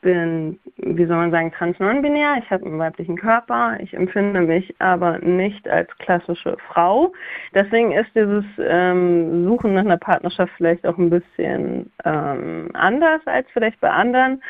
bin, 0.00 0.58
wie 0.78 1.06
soll 1.06 1.16
man 1.16 1.30
sagen, 1.30 1.52
trans-non-binär. 1.52 2.38
Ich 2.42 2.50
habe 2.50 2.66
einen 2.66 2.78
weiblichen 2.78 3.16
Körper. 3.16 3.78
Ich 3.80 3.94
empfinde 3.94 4.40
mich 4.40 4.74
aber 4.80 5.18
nicht 5.20 5.68
als 5.68 5.88
klassische 5.98 6.56
Frau. 6.68 7.12
Deswegen 7.54 7.92
ist 7.92 8.10
dieses 8.16 8.44
ähm, 8.58 9.44
Suchen 9.44 9.74
nach 9.74 9.84
einer 9.84 9.96
Partnerschaft 9.96 10.52
vielleicht 10.56 10.84
auch 10.84 10.98
ein 10.98 11.10
bisschen 11.10 11.92
ähm, 12.04 12.70
anders 12.74 13.20
als 13.26 13.46
vielleicht 13.52 13.80
bei 13.80 13.90
anderen. 13.90 14.42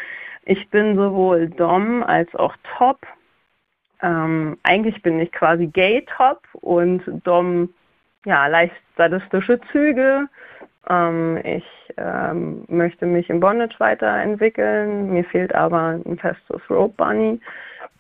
Ich 0.47 0.71
bin 0.71 0.97
sowohl 0.97 1.49
Dom 1.51 2.03
als 2.03 2.35
auch 2.35 2.55
Top. 2.79 3.07
Ähm, 4.01 4.57
eigentlich 4.63 5.03
bin 5.03 5.21
ich 5.21 5.31
quasi 5.33 5.67
Gay-Top 5.67 6.43
und 6.55 7.03
Dom, 7.25 7.69
ja, 8.25 8.47
leicht 8.47 8.75
sadistische 8.97 9.61
Züge 9.73 10.29
ähm, 10.89 11.39
ich 11.45 11.65
ähm, 11.97 12.65
möchte 12.69 13.07
mich 13.07 13.29
im 13.31 13.41
Bondage 13.41 13.75
weiterentwickeln. 13.79 15.13
Mir 15.13 15.25
fehlt 15.25 15.55
aber 15.55 16.01
ein 16.05 16.19
festes 16.19 16.61
Rope 16.71 16.95
Bunny, 16.97 17.41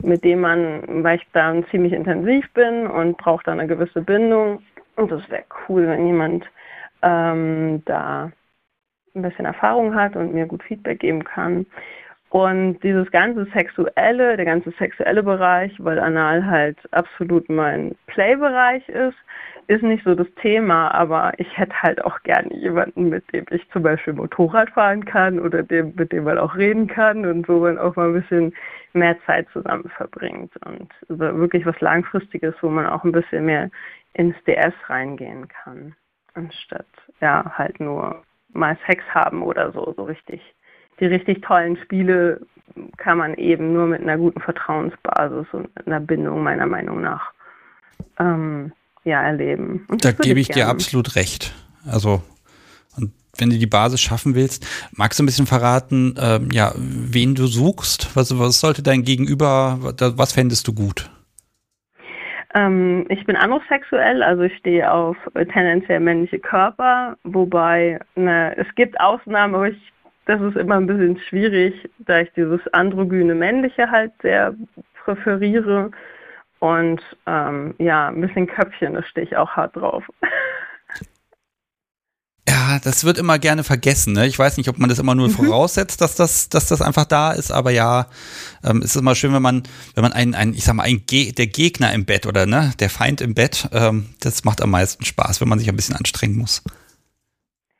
mit 0.02 0.24
dem 0.24 0.40
man, 0.40 1.02
weil 1.02 1.18
ich 1.18 1.26
dann 1.32 1.66
ziemlich 1.66 1.92
intensiv 1.92 2.50
bin 2.52 2.86
und 2.86 3.16
brauche 3.18 3.44
da 3.44 3.52
eine 3.52 3.66
gewisse 3.66 4.02
Bindung. 4.02 4.62
Und 4.96 5.10
das 5.10 5.28
wäre 5.30 5.44
cool, 5.68 5.86
wenn 5.88 6.06
jemand 6.06 6.46
ähm, 7.02 7.82
da 7.86 8.30
ein 9.14 9.22
bisschen 9.22 9.46
Erfahrung 9.46 9.94
hat 9.94 10.14
und 10.14 10.34
mir 10.34 10.46
gut 10.46 10.62
Feedback 10.62 11.00
geben 11.00 11.24
kann. 11.24 11.66
Und 12.36 12.80
dieses 12.82 13.10
ganze 13.12 13.46
sexuelle, 13.54 14.36
der 14.36 14.44
ganze 14.44 14.70
sexuelle 14.72 15.22
Bereich, 15.22 15.72
weil 15.78 15.98
Anal 15.98 16.44
halt 16.44 16.76
absolut 16.92 17.48
mein 17.48 17.96
Playbereich 18.08 18.86
ist, 18.90 19.16
ist 19.68 19.82
nicht 19.82 20.04
so 20.04 20.14
das 20.14 20.26
Thema, 20.42 20.90
aber 20.92 21.32
ich 21.38 21.56
hätte 21.56 21.74
halt 21.80 22.04
auch 22.04 22.22
gerne 22.24 22.54
jemanden, 22.54 23.08
mit 23.08 23.24
dem 23.32 23.46
ich 23.48 23.66
zum 23.70 23.84
Beispiel 23.84 24.12
Motorrad 24.12 24.68
fahren 24.68 25.06
kann 25.06 25.38
oder 25.38 25.62
dem, 25.62 25.94
mit 25.96 26.12
dem 26.12 26.24
man 26.24 26.36
auch 26.36 26.54
reden 26.56 26.88
kann 26.88 27.24
und 27.24 27.48
wo 27.48 27.60
man 27.60 27.78
auch 27.78 27.96
mal 27.96 28.08
ein 28.08 28.20
bisschen 28.20 28.54
mehr 28.92 29.16
Zeit 29.24 29.48
zusammen 29.54 29.90
verbringt 29.96 30.52
und 30.66 30.92
wirklich 31.08 31.64
was 31.64 31.80
Langfristiges, 31.80 32.54
wo 32.60 32.68
man 32.68 32.84
auch 32.84 33.02
ein 33.02 33.12
bisschen 33.12 33.46
mehr 33.46 33.70
ins 34.12 34.36
DS 34.46 34.74
reingehen 34.88 35.48
kann, 35.48 35.94
anstatt 36.34 36.84
ja 37.22 37.50
halt 37.56 37.80
nur 37.80 38.24
mal 38.52 38.76
Sex 38.86 39.02
haben 39.14 39.42
oder 39.42 39.72
so, 39.72 39.94
so 39.96 40.04
richtig. 40.04 40.55
Die 41.00 41.06
richtig 41.06 41.42
tollen 41.42 41.76
Spiele 41.78 42.40
kann 42.96 43.18
man 43.18 43.34
eben 43.34 43.72
nur 43.72 43.86
mit 43.86 44.02
einer 44.02 44.18
guten 44.18 44.40
Vertrauensbasis 44.40 45.46
und 45.52 45.68
einer 45.86 46.00
Bindung 46.00 46.42
meiner 46.42 46.66
Meinung 46.66 47.00
nach 47.00 47.32
ähm, 48.18 48.72
ja, 49.04 49.22
erleben. 49.22 49.86
Und 49.88 50.04
da 50.04 50.12
gebe 50.12 50.40
ich, 50.40 50.50
ich 50.50 50.54
dir 50.54 50.68
absolut 50.68 51.16
recht. 51.16 51.54
Also, 51.90 52.22
und 52.96 53.12
wenn 53.38 53.50
du 53.50 53.58
die 53.58 53.66
Basis 53.66 54.00
schaffen 54.00 54.34
willst, 54.34 54.66
magst 54.92 55.18
du 55.18 55.22
ein 55.22 55.26
bisschen 55.26 55.46
verraten, 55.46 56.14
ähm, 56.20 56.48
ja, 56.52 56.72
wen 56.76 57.34
du 57.34 57.46
suchst? 57.46 58.14
Was, 58.16 58.38
was 58.38 58.60
sollte 58.60 58.82
dein 58.82 59.04
Gegenüber, 59.04 59.78
was 59.80 60.32
fändest 60.32 60.66
du 60.66 60.74
gut? 60.74 61.10
Ähm, 62.54 63.04
ich 63.10 63.24
bin 63.26 63.36
anosexuell, 63.36 64.22
also 64.22 64.42
ich 64.42 64.56
stehe 64.56 64.90
auf 64.90 65.16
tendenziell 65.52 66.00
männliche 66.00 66.38
Körper, 66.38 67.16
wobei 67.22 68.00
ne, 68.14 68.56
es 68.56 68.66
gibt 68.76 68.98
Ausnahmen, 68.98 69.54
aber 69.54 69.68
ich, 69.68 69.92
das 70.26 70.40
ist 70.42 70.56
immer 70.56 70.76
ein 70.76 70.86
bisschen 70.86 71.18
schwierig, 71.28 71.88
da 71.98 72.20
ich 72.20 72.30
dieses 72.32 72.60
androgyne 72.72 73.34
männliche 73.34 73.90
halt 73.90 74.12
sehr 74.22 74.54
präferiere. 75.04 75.90
Und 76.58 77.00
ähm, 77.26 77.74
ja, 77.78 78.08
ein 78.08 78.20
bisschen 78.20 78.46
Köpfchen, 78.46 78.94
da 78.94 79.02
stehe 79.04 79.26
ich 79.26 79.36
auch 79.36 79.50
hart 79.50 79.74
drauf. 79.76 80.04
Ja, 82.48 82.78
das 82.78 83.04
wird 83.04 83.18
immer 83.18 83.40
gerne 83.40 83.64
vergessen. 83.64 84.12
Ne? 84.12 84.26
Ich 84.26 84.38
weiß 84.38 84.56
nicht, 84.56 84.68
ob 84.68 84.78
man 84.78 84.88
das 84.88 85.00
immer 85.00 85.16
nur 85.16 85.28
mhm. 85.28 85.32
voraussetzt, 85.32 86.00
dass 86.00 86.14
das, 86.14 86.48
dass 86.48 86.68
das 86.68 86.80
einfach 86.80 87.04
da 87.04 87.32
ist, 87.32 87.50
aber 87.50 87.72
ja, 87.72 88.06
ähm, 88.62 88.82
es 88.82 88.94
ist 88.94 89.00
immer 89.00 89.16
schön, 89.16 89.32
wenn 89.32 89.42
man, 89.42 89.64
wenn 89.94 90.02
man 90.02 90.12
einen, 90.12 90.36
einen 90.36 90.54
ich 90.54 90.62
sag 90.62 90.74
mal, 90.74 90.84
ein 90.84 91.02
Ge 91.06 91.32
der 91.32 91.48
Gegner 91.48 91.92
im 91.92 92.04
Bett 92.04 92.24
oder 92.24 92.46
ne, 92.46 92.72
der 92.78 92.88
Feind 92.88 93.20
im 93.20 93.34
Bett, 93.34 93.68
ähm, 93.72 94.10
das 94.20 94.44
macht 94.44 94.62
am 94.62 94.70
meisten 94.70 95.04
Spaß, 95.04 95.40
wenn 95.40 95.48
man 95.48 95.58
sich 95.58 95.68
ein 95.68 95.76
bisschen 95.76 95.96
anstrengen 95.96 96.38
muss. 96.38 96.62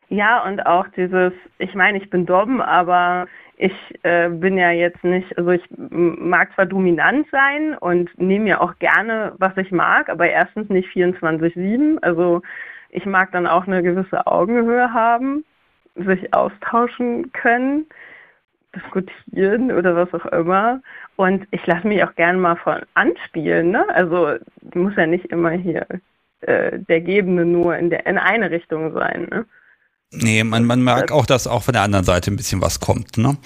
Ja, 0.09 0.44
und 0.44 0.64
auch 0.66 0.86
dieses, 0.96 1.32
ich 1.59 1.74
meine, 1.74 1.98
ich 1.98 2.09
bin 2.11 2.26
dumm, 2.26 2.61
aber 2.61 3.26
ich 3.57 3.74
äh, 4.02 4.28
bin 4.28 4.57
ja 4.59 4.70
jetzt 4.70 5.02
nicht, 5.02 5.36
also 5.36 5.50
ich 5.50 5.62
mag 5.78 6.52
zwar 6.54 6.66
dominant 6.66 7.26
sein 7.30 7.76
und 7.78 8.11
nehme 8.18 8.50
ja 8.50 8.61
auch 8.61 8.78
gerne, 8.78 9.34
was 9.38 9.57
ich 9.57 9.72
mag, 9.72 10.09
aber 10.09 10.28
erstens 10.28 10.68
nicht 10.68 10.88
24-7. 10.90 11.98
Also 12.02 12.42
ich 12.90 13.04
mag 13.07 13.32
dann 13.32 13.46
auch 13.46 13.66
eine 13.66 13.82
gewisse 13.82 14.26
Augenhöhe 14.26 14.92
haben, 14.92 15.44
sich 15.96 16.32
austauschen 16.34 17.32
können, 17.32 17.86
diskutieren 18.74 19.72
oder 19.72 19.96
was 19.96 20.12
auch 20.14 20.26
immer. 20.26 20.82
Und 21.16 21.46
ich 21.50 21.66
lasse 21.66 21.88
mich 21.88 22.04
auch 22.04 22.14
gerne 22.14 22.38
mal 22.38 22.57
von 22.57 22.82
anspielen. 22.94 23.70
Ne? 23.70 23.84
Also 23.88 24.34
muss 24.74 24.94
ja 24.96 25.07
nicht 25.07 25.26
immer 25.26 25.50
hier 25.50 25.86
äh, 26.42 26.78
der 26.78 27.00
Gebende 27.00 27.44
nur 27.44 27.76
in, 27.76 27.90
der, 27.90 28.07
in 28.07 28.18
eine 28.18 28.50
Richtung 28.50 28.92
sein. 28.92 29.28
Ne? 29.30 29.46
Nee, 30.12 30.44
man, 30.44 30.64
man 30.64 30.82
merkt 30.82 31.11
auch, 31.11 31.26
dass 31.26 31.46
auch 31.46 31.62
von 31.62 31.72
der 31.72 31.82
anderen 31.82 32.04
Seite 32.04 32.30
ein 32.30 32.36
bisschen 32.36 32.62
was 32.62 32.80
kommt, 32.80 33.18
ne? 33.18 33.36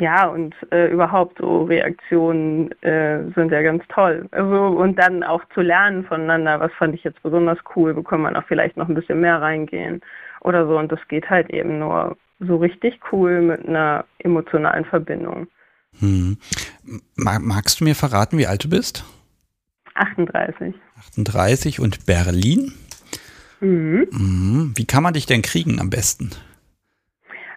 Ja, 0.00 0.26
und 0.26 0.54
äh, 0.72 0.90
überhaupt 0.90 1.38
so 1.38 1.64
Reaktionen 1.64 2.70
äh, 2.82 3.22
sind 3.34 3.52
ja 3.52 3.62
ganz 3.62 3.84
toll. 3.88 4.28
Also, 4.32 4.66
und 4.66 4.96
dann 4.98 5.22
auch 5.22 5.42
zu 5.54 5.60
lernen 5.60 6.04
voneinander, 6.04 6.58
was 6.58 6.72
fand 6.72 6.94
ich 6.94 7.04
jetzt 7.04 7.22
besonders 7.22 7.58
cool, 7.74 7.94
wo 7.94 8.02
kann 8.02 8.20
man 8.20 8.36
auch 8.36 8.44
vielleicht 8.48 8.76
noch 8.76 8.88
ein 8.88 8.94
bisschen 8.94 9.20
mehr 9.20 9.40
reingehen 9.40 10.00
oder 10.40 10.66
so. 10.66 10.76
Und 10.76 10.90
das 10.90 10.98
geht 11.08 11.30
halt 11.30 11.50
eben 11.50 11.78
nur 11.78 12.16
so 12.40 12.56
richtig 12.56 12.98
cool 13.12 13.40
mit 13.40 13.66
einer 13.66 14.04
emotionalen 14.18 14.84
Verbindung. 14.84 15.46
Hm. 16.00 16.36
Magst 17.16 17.80
du 17.80 17.84
mir 17.84 17.94
verraten, 17.94 18.38
wie 18.38 18.46
alt 18.46 18.64
du 18.64 18.68
bist? 18.68 19.04
38. 19.94 20.74
38 20.98 21.80
und 21.80 22.06
Berlin? 22.06 22.72
Mhm. 23.66 24.08
mhm. 24.10 24.72
Wie 24.76 24.86
kann 24.86 25.02
man 25.02 25.14
dich 25.14 25.26
denn 25.26 25.42
kriegen 25.42 25.80
am 25.80 25.90
besten? 25.90 26.30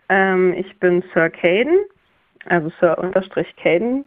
Ähm, 0.09 0.53
ich 0.53 0.79
bin 0.79 1.03
Sir 1.13 1.29
Caden, 1.29 1.77
also 2.45 2.71
Sir 2.79 2.97
unterstrich 2.97 3.47
Caden. 3.61 4.05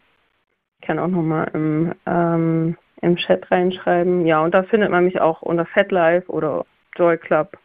Ich 0.81 0.87
kann 0.87 0.99
auch 0.99 1.09
nochmal 1.09 1.51
im, 1.55 1.95
ähm, 2.07 2.77
im 3.01 3.17
Chat 3.17 3.49
reinschreiben. 3.51 4.27
Ja, 4.27 4.41
und 4.41 4.53
da 4.53 4.65
findet 4.65 4.91
man 4.91 5.05
mich 5.05 5.21
auch 5.21 5.43
unter 5.43 5.65
FatLife 5.65 6.29
oder 6.29 6.67
Joy 6.97 7.19
Club. 7.19 7.57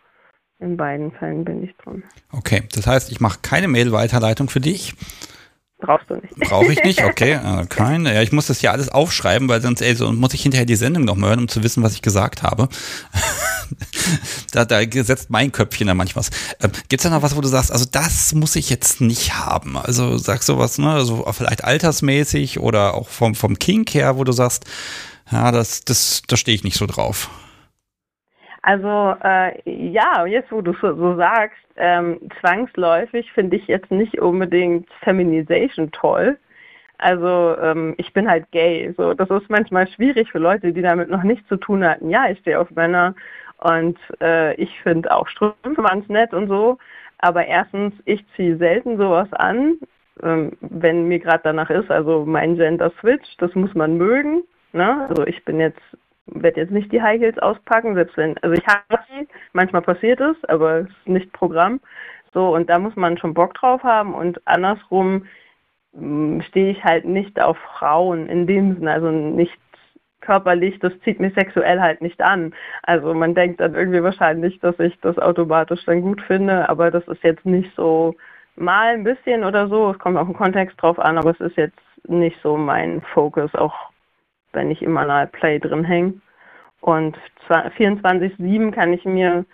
In 0.60 0.76
beiden 0.76 1.12
Fällen 1.12 1.46
bin 1.46 1.64
ich 1.64 1.76
drin. 1.78 2.04
Okay, 2.32 2.64
das 2.74 2.88
heißt, 2.88 3.12
ich 3.12 3.20
mache 3.20 3.40
keine 3.44 3.68
Mail-Weiterleitung 3.68 4.50
für 4.50 4.60
dich. 4.60 4.96
Brauchst 5.80 6.10
du 6.10 6.16
nicht. 6.16 6.36
Brauche 6.36 6.72
ich 6.72 6.84
nicht, 6.84 7.04
okay. 7.04 7.34
Äh, 7.48 7.66
keine. 7.68 8.14
Ja, 8.16 8.22
ich 8.24 8.32
muss 8.32 8.48
das 8.48 8.62
ja 8.62 8.72
alles 8.72 8.90
aufschreiben, 8.90 9.48
weil 9.48 9.62
sonst 9.62 9.82
ey, 9.82 9.96
so 9.96 10.12
muss 10.12 10.34
ich 10.34 10.42
hinterher 10.42 10.66
die 10.66 10.76
Sendung 10.76 11.06
noch 11.06 11.18
hören, 11.18 11.40
um 11.40 11.48
zu 11.48 11.62
wissen, 11.62 11.84
was 11.84 11.94
ich 11.94 12.02
gesagt 12.02 12.42
habe. 12.42 12.68
da, 14.52 14.66
da 14.66 14.82
setzt 15.04 15.30
mein 15.30 15.52
Köpfchen 15.52 15.88
dann 15.88 15.98
manchmal 15.98 16.26
was. 16.26 16.32
Ähm, 16.62 16.72
Gibt 16.90 17.02
es 17.02 17.04
da 17.04 17.10
noch 17.10 17.22
was, 17.22 17.36
wo 17.36 17.42
du 17.42 17.48
sagst, 17.48 17.72
also 17.72 17.86
das 17.92 18.34
muss 18.34 18.56
ich 18.56 18.70
jetzt 18.70 19.02
nicht 19.02 19.36
haben? 19.36 19.78
Also 19.78 20.18
sagst 20.18 20.50
du 20.50 20.58
was, 20.58 20.80
ne? 20.80 20.92
Also 20.92 21.26
vielleicht 21.32 21.64
altersmäßig 21.64 22.60
oder 22.60 22.96
auch 22.96 23.08
vom, 23.08 23.36
vom 23.36 23.60
Kink 23.60 23.94
her, 23.94 24.18
wo 24.18 24.24
du 24.24 24.32
sagst, 24.32 24.66
ja, 25.32 25.52
das, 25.52 25.84
das, 25.86 26.24
da 26.28 26.38
stehe 26.38 26.56
ich 26.56 26.64
nicht 26.64 26.78
so 26.78 26.88
drauf. 26.88 27.30
Also 28.68 29.16
äh, 29.24 29.62
ja, 29.64 30.26
jetzt 30.26 30.52
wo 30.52 30.60
du 30.60 30.74
so, 30.74 30.94
so 30.94 31.16
sagst, 31.16 31.56
ähm, 31.78 32.20
zwangsläufig 32.42 33.32
finde 33.32 33.56
ich 33.56 33.66
jetzt 33.68 33.90
nicht 33.92 34.20
unbedingt 34.20 34.90
Feminization 35.04 35.90
toll. 35.94 36.38
Also 36.98 37.56
ähm, 37.62 37.96
ich 37.98 38.12
bin 38.12 38.30
halt 38.30 38.52
gay. 38.52 38.94
So, 38.98 39.14
das 39.14 39.30
ist 39.30 39.50
manchmal 39.50 39.88
schwierig 39.88 40.30
für 40.30 40.40
Leute, 40.40 40.74
die 40.74 40.82
damit 40.82 41.10
noch 41.10 41.24
nichts 41.24 41.48
zu 41.48 41.56
tun 41.56 41.82
hatten. 41.86 42.10
Ja, 42.10 42.30
ich 42.30 42.40
stehe 42.40 42.60
auf 42.60 42.70
Männer 42.72 43.16
und 43.60 43.98
äh, 44.20 44.54
ich 44.56 44.78
finde 44.82 45.16
auch 45.16 45.30
Strümpfe 45.30 45.82
ganz 45.82 46.10
nett 46.10 46.34
und 46.34 46.50
so. 46.50 46.78
Aber 47.20 47.46
erstens, 47.46 47.94
ich 48.04 48.26
ziehe 48.36 48.58
selten 48.58 48.98
sowas 48.98 49.32
an, 49.32 49.78
ähm, 50.22 50.58
wenn 50.60 51.08
mir 51.08 51.20
gerade 51.20 51.44
danach 51.46 51.70
ist. 51.70 51.90
Also 51.90 52.26
mein 52.26 52.58
Gender 52.58 52.92
Switch, 53.00 53.38
das 53.38 53.56
muss 53.56 53.74
man 53.76 53.96
mögen. 53.96 54.44
Ne? 54.74 55.08
Also 55.08 55.26
ich 55.26 55.46
bin 55.46 55.62
jetzt 55.62 55.80
werde 56.28 56.62
jetzt 56.62 56.72
nicht 56.72 56.92
die 56.92 57.02
High 57.02 57.20
Heels 57.20 57.40
auspacken, 57.40 57.96
selbst 57.96 58.18
wenn, 58.18 58.38
also 58.40 58.54
ich 58.54 58.66
habe 58.68 59.04
sie, 59.10 59.28
manchmal 59.54 59.82
passiert 59.82 60.20
es, 60.20 60.36
aber 60.46 60.80
es 60.80 60.88
ist 60.88 61.08
nicht 61.08 61.34
Programm. 61.34 61.80
So, 62.34 62.54
und 62.54 62.70
da 62.70 62.80
muss 62.80 62.96
man 62.96 63.18
schon 63.18 63.34
Bock 63.34 63.54
drauf 63.56 63.84
haben 63.84 64.14
und 64.14 64.40
andersrum 64.46 65.26
hm, 65.94 66.42
stehe 66.42 66.72
ich 66.72 66.84
halt 66.84 67.06
nicht 67.06 67.40
auf 67.40 67.58
Frauen 67.78 68.28
in 68.28 68.46
dem 68.48 68.76
Sinne, 68.76 68.92
also 68.92 69.10
nicht 69.10 69.58
körperlich, 70.22 70.78
das 70.80 70.92
zieht 71.02 71.20
mich 71.20 71.34
sexuell 71.36 71.80
halt 71.80 72.02
nicht 72.02 72.22
an. 72.22 72.54
Also 72.84 73.14
man 73.14 73.34
denkt 73.34 73.62
dann 73.62 73.76
irgendwie 73.76 74.04
wahrscheinlich, 74.04 74.60
dass 74.60 74.78
ich 74.80 75.00
das 75.02 75.18
automatisch 75.18 75.86
dann 75.86 76.02
gut 76.02 76.22
finde, 76.22 76.68
aber 76.70 76.92
das 76.92 77.08
ist 77.08 77.24
jetzt 77.24 77.46
nicht 77.46 77.74
so 77.76 78.16
mal 78.56 78.94
ein 78.94 79.04
bisschen 79.04 79.44
oder 79.44 79.68
so, 79.68 79.92
es 79.92 80.00
kommt 80.00 80.18
auch 80.18 80.28
im 80.28 80.34
Kontext 80.34 80.82
drauf 80.82 81.00
an, 81.00 81.18
aber 81.18 81.32
es 81.32 81.40
ist 81.40 81.56
jetzt 81.56 81.80
nicht 82.08 82.38
so 82.42 82.58
mein 82.58 83.02
Fokus, 83.14 83.54
auch 83.56 83.74
wenn 84.54 84.72
ich 84.72 84.82
im 84.82 84.98
Analplay 84.98 85.60
drin 85.60 85.84
hänge. 85.84 86.14
Und 86.82 87.18
24-7 87.50 88.72
kann 88.72 88.94
ich 88.94 89.06
mir 89.06 89.46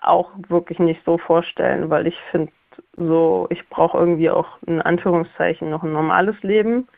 auch 0.00 0.30
wirklich 0.48 0.78
nicht 0.78 1.04
so 1.04 1.18
vorstellen, 1.18 1.90
weil 1.90 2.06
ich 2.06 2.18
finde 2.30 2.52
so, 2.96 3.46
ich 3.50 3.68
brauche 3.68 3.98
irgendwie 3.98 4.30
auch 4.30 4.58
in 4.66 4.80
Anführungszeichen 4.80 5.70
noch 5.70 5.82
ein 5.82 5.92
normales 5.92 6.40
Leben. 6.42 6.88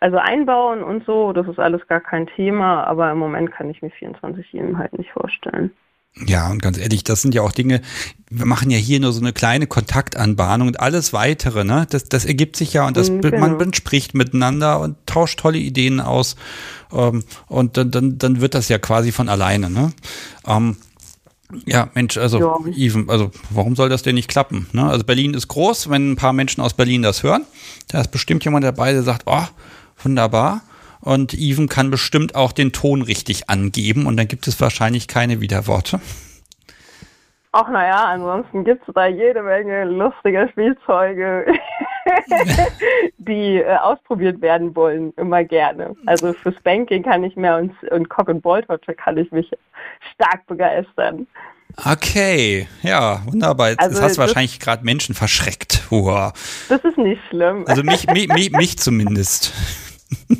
Also 0.00 0.16
einbauen 0.16 0.82
und 0.82 1.04
so, 1.04 1.32
das 1.32 1.46
ist 1.46 1.60
alles 1.60 1.86
gar 1.86 2.00
kein 2.00 2.26
Thema, 2.26 2.84
aber 2.84 3.12
im 3.12 3.18
Moment 3.18 3.52
kann 3.52 3.70
ich 3.70 3.82
mir 3.82 3.90
24-7 3.90 4.76
halt 4.76 4.98
nicht 4.98 5.12
vorstellen. 5.12 5.70
Ja, 6.26 6.50
und 6.50 6.60
ganz 6.60 6.76
ehrlich, 6.76 7.04
das 7.04 7.22
sind 7.22 7.34
ja 7.34 7.40
auch 7.40 7.52
Dinge, 7.52 7.80
wir 8.28 8.44
machen 8.44 8.70
ja 8.70 8.76
hier 8.76 9.00
nur 9.00 9.12
so 9.12 9.20
eine 9.20 9.32
kleine 9.32 9.66
Kontaktanbahnung 9.66 10.68
und 10.68 10.80
alles 10.80 11.14
weitere, 11.14 11.64
ne? 11.64 11.86
Das, 11.88 12.04
das 12.04 12.26
ergibt 12.26 12.56
sich 12.56 12.74
ja 12.74 12.86
und 12.86 12.98
das, 12.98 13.08
genau. 13.08 13.38
man, 13.38 13.56
man 13.56 13.72
spricht 13.72 14.14
miteinander 14.14 14.80
und 14.80 14.96
tauscht 15.06 15.40
tolle 15.40 15.58
Ideen 15.58 16.00
aus. 16.00 16.36
Ähm, 16.92 17.24
und 17.46 17.78
dann, 17.78 17.90
dann, 17.90 18.18
dann 18.18 18.40
wird 18.42 18.54
das 18.54 18.68
ja 18.68 18.78
quasi 18.78 19.10
von 19.10 19.30
alleine, 19.30 19.70
ne? 19.70 19.92
Ähm, 20.46 20.76
ja, 21.66 21.90
Mensch, 21.94 22.16
also 22.16 22.38
ja. 22.40 22.58
Even, 22.76 23.08
also 23.10 23.30
warum 23.50 23.76
soll 23.76 23.88
das 23.88 24.02
denn 24.02 24.14
nicht 24.14 24.28
klappen? 24.28 24.66
Ne? 24.72 24.84
Also 24.86 25.04
Berlin 25.04 25.34
ist 25.34 25.48
groß, 25.48 25.90
wenn 25.90 26.12
ein 26.12 26.16
paar 26.16 26.32
Menschen 26.32 26.62
aus 26.62 26.74
Berlin 26.74 27.02
das 27.02 27.22
hören, 27.22 27.44
da 27.88 28.00
ist 28.00 28.10
bestimmt 28.10 28.44
jemand 28.44 28.64
dabei, 28.64 28.92
der 28.92 29.02
sagt, 29.02 29.22
oh, 29.26 29.44
wunderbar. 30.02 30.62
Und 31.02 31.34
Even 31.34 31.68
kann 31.68 31.90
bestimmt 31.90 32.34
auch 32.34 32.52
den 32.52 32.72
Ton 32.72 33.02
richtig 33.02 33.50
angeben 33.50 34.06
und 34.06 34.16
dann 34.16 34.28
gibt 34.28 34.46
es 34.46 34.60
wahrscheinlich 34.60 35.08
keine 35.08 35.40
Widerworte. 35.40 36.00
Ach 37.50 37.68
naja, 37.68 38.04
ansonsten 38.06 38.64
gibt 38.64 38.88
es 38.88 38.94
da 38.94 39.06
jede 39.06 39.42
Menge 39.42 39.84
lustiger 39.84 40.48
Spielzeuge, 40.48 41.44
die 43.18 43.58
äh, 43.58 43.76
ausprobiert 43.76 44.40
werden 44.40 44.74
wollen, 44.74 45.12
immer 45.16 45.44
gerne. 45.44 45.94
Also 46.06 46.32
fürs 46.32 46.54
Banking 46.62 47.02
kann 47.02 47.24
ich 47.24 47.36
mehr 47.36 47.58
und, 47.58 47.74
und 47.90 48.08
Cock 48.08 48.30
and 48.30 48.42
Bolt 48.42 48.66
kann 48.96 49.18
ich 49.18 49.30
mich 49.32 49.50
stark 50.14 50.46
begeistern. 50.46 51.26
Okay, 51.84 52.68
ja, 52.82 53.20
wunderbar. 53.26 53.70
Jetzt 53.70 53.80
also, 53.80 54.02
hast 54.02 54.16
du 54.16 54.20
wahrscheinlich 54.20 54.60
gerade 54.60 54.84
Menschen 54.84 55.14
verschreckt. 55.14 55.82
Uah. 55.90 56.32
Das 56.68 56.82
ist 56.84 56.96
nicht 56.96 57.20
schlimm. 57.28 57.64
Also 57.66 57.82
mich, 57.82 58.06
mich, 58.06 58.28
mich, 58.28 58.52
mich 58.52 58.78
zumindest. 58.78 59.52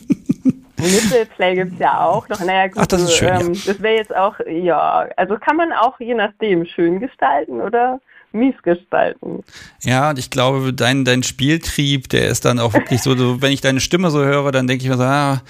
Nippelplay 0.82 1.54
gibt 1.54 1.74
es 1.74 1.78
ja 1.78 2.00
auch 2.00 2.28
noch. 2.28 2.40
Naja, 2.40 2.68
gut, 2.68 2.78
Ach, 2.78 2.86
das 2.86 3.02
ist 3.02 3.14
schön. 3.14 3.28
Ähm, 3.28 3.52
ja. 3.54 3.60
Das 3.66 3.82
wäre 3.82 3.96
jetzt 3.96 4.14
auch, 4.14 4.34
ja, 4.46 5.09
also 5.16 5.36
kann 5.36 5.56
man 5.56 5.72
auch 5.72 5.98
je 6.00 6.14
nachdem 6.14 6.66
schön 6.66 7.00
gestalten 7.00 7.60
oder 7.60 8.00
mies 8.32 8.54
gestalten. 8.62 9.44
Ja, 9.82 10.10
und 10.10 10.18
ich 10.18 10.30
glaube, 10.30 10.72
dein, 10.72 11.04
dein 11.04 11.22
Spieltrieb, 11.22 12.09
der 12.09 12.28
ist 12.28 12.44
dann 12.44 12.59
auch 12.59 12.72
wirklich 12.74 13.02
so, 13.02 13.14
so 13.14 13.42
wenn 13.42 13.52
ich 13.52 13.60
deine 13.60 13.80
Stimme 13.80 14.10
so 14.10 14.24
höre, 14.24 14.52
dann 14.52 14.66
denke 14.66 14.84
ich 14.84 14.90
mir 14.90 14.96
so, 14.96 15.04
ah, 15.04 15.42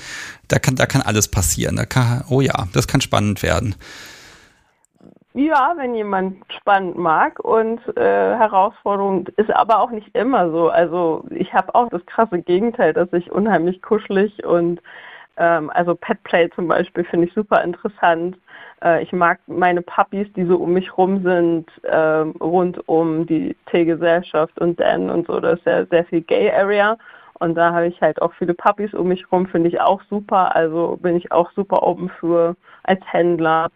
da 0.49 0.59
kann, 0.59 0.77
da 0.77 0.87
kann 0.87 1.03
alles 1.03 1.29
passieren. 1.29 1.77
Da 1.77 1.85
kann, 1.85 2.25
oh 2.29 2.41
ja, 2.41 2.67
das 2.73 2.89
kann 2.89 3.01
spannend 3.01 3.43
werden. 3.43 3.77
Ja, 5.35 5.73
wenn 5.79 5.95
jemand 5.95 6.45
spannend 6.55 6.99
mag 6.99 7.41
und 7.41 7.81
äh, 7.97 8.37
Herausforderung 8.37 9.29
ist 9.39 9.51
aber 9.51 9.81
auch 9.81 9.91
nicht 9.91 10.15
immer 10.15 10.51
so. 10.51 10.69
Also 10.69 11.25
ich 11.31 11.55
habe 11.55 11.75
auch 11.75 11.89
das 11.89 12.05
krasse 12.05 12.43
Gegenteil, 12.43 12.93
dass 12.93 13.11
ich 13.15 13.33
unheimlich 13.33 13.81
kuschelig 13.81 14.45
und 14.45 14.83
ähm, 15.37 15.71
also 15.71 15.95
Petplay 15.95 16.51
zum 16.51 16.69
Beispiel 16.69 17.05
finde 17.05 17.27
ich 17.27 17.35
super 17.35 17.63
interessant. 17.63 18.37
Äh, 18.83 19.03
ich 19.03 19.13
mag 19.13 19.39
meine 19.47 19.83
Puppies, 19.83 20.33
die 20.35 20.45
so 20.45 20.57
um 20.57 20.73
mich 20.73 20.97
rum 20.97 21.23
sind, 21.23 21.71
ähm, 21.85 22.33
rund 22.41 22.87
um 22.89 23.27
die 23.27 23.57
T-Gesellschaft 23.67 24.59
und 24.61 24.79
Dan 24.81 25.11
und 25.11 25.27
so. 25.27 25.41
Das 25.41 25.59
ist 25.59 25.67
ja 25.67 25.87
sehr 25.87 26.05
viel 26.05 26.21
Gay-Area. 26.23 26.97
Und 27.39 27.57
da 27.57 27.73
habe 27.73 27.89
ich 27.89 28.01
halt 28.01 28.23
auch 28.23 28.33
viele 28.35 28.55
Puppies 28.55 28.95
um 28.95 29.09
mich 29.09 29.31
rum, 29.33 29.47
finde 29.47 29.69
ich 29.69 29.81
auch 29.81 30.01
super. 30.09 30.55
Also 30.55 30.99
bin 31.03 31.17
ich 31.17 31.33
auch 31.33 31.51
super 31.53 31.83
open 31.83 32.09
für 32.21 32.55
als 32.85 33.01
Händler. 33.11 33.71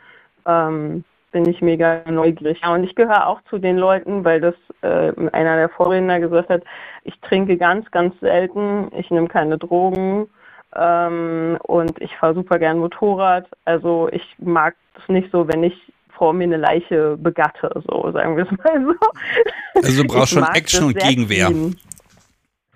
Ähm, 0.46 1.04
bin 1.32 1.48
ich 1.48 1.60
mega 1.60 2.00
neugierig. 2.08 2.60
Ja, 2.62 2.72
und 2.72 2.84
ich 2.84 2.94
gehöre 2.94 3.26
auch 3.26 3.42
zu 3.50 3.58
den 3.58 3.76
Leuten, 3.76 4.24
weil 4.24 4.40
das 4.40 4.54
äh, 4.82 5.12
einer 5.32 5.56
der 5.56 5.68
Vorredner 5.68 6.20
gesagt 6.20 6.48
hat, 6.48 6.62
ich 7.04 7.18
trinke 7.20 7.56
ganz, 7.56 7.90
ganz 7.90 8.18
selten, 8.20 8.90
ich 8.96 9.10
nehme 9.10 9.28
keine 9.28 9.58
Drogen, 9.58 10.28
ähm, 10.74 11.58
und 11.62 12.00
ich 12.00 12.14
fahre 12.16 12.34
super 12.34 12.58
gern 12.58 12.78
Motorrad. 12.78 13.46
Also 13.64 14.08
ich 14.12 14.22
mag 14.38 14.74
es 15.00 15.08
nicht 15.08 15.30
so, 15.30 15.46
wenn 15.48 15.62
ich 15.62 15.74
vor 16.16 16.32
mir 16.32 16.44
eine 16.44 16.56
Leiche 16.56 17.16
begatte, 17.16 17.70
so 17.86 18.10
sagen 18.12 18.36
wir 18.36 18.44
es 18.44 18.50
mal 18.64 18.84
so. 18.84 19.80
Also 19.82 20.02
du 20.02 20.08
brauchst 20.08 20.32
schon 20.32 20.44
Action 20.44 20.86
und 20.86 20.98
Gegenwehr. 20.98 21.48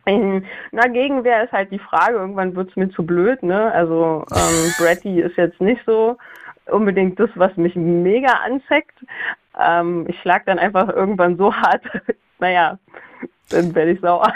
In, 0.07 0.45
na, 0.73 0.89
Gegenwehr 0.89 1.45
ist 1.45 1.53
halt 1.53 1.71
die 1.71 1.79
Frage, 1.79 2.15
irgendwann 2.15 2.57
wird 2.57 2.71
es 2.71 2.77
mir 2.77 2.91
zu 2.91 3.05
blöd, 3.05 3.43
ne? 3.43 3.73
Also 3.73 4.25
ähm, 4.35 4.73
Bratty 4.79 5.21
ist 5.21 5.37
jetzt 5.37 5.61
nicht 5.61 5.83
so 5.87 6.17
unbedingt 6.67 7.19
das, 7.19 7.31
was 7.35 7.57
mich 7.57 7.75
mega 7.77 8.33
anzeckt. 8.45 8.99
Ähm, 9.59 10.07
ich 10.09 10.19
schlag 10.21 10.47
dann 10.47 10.59
einfach 10.59 10.89
irgendwann 10.89 11.37
so 11.37 11.55
hart, 11.55 11.83
naja, 12.39 12.79
dann 13.51 13.75
werde 13.75 13.93
ich 13.93 14.01
sauer. 14.01 14.33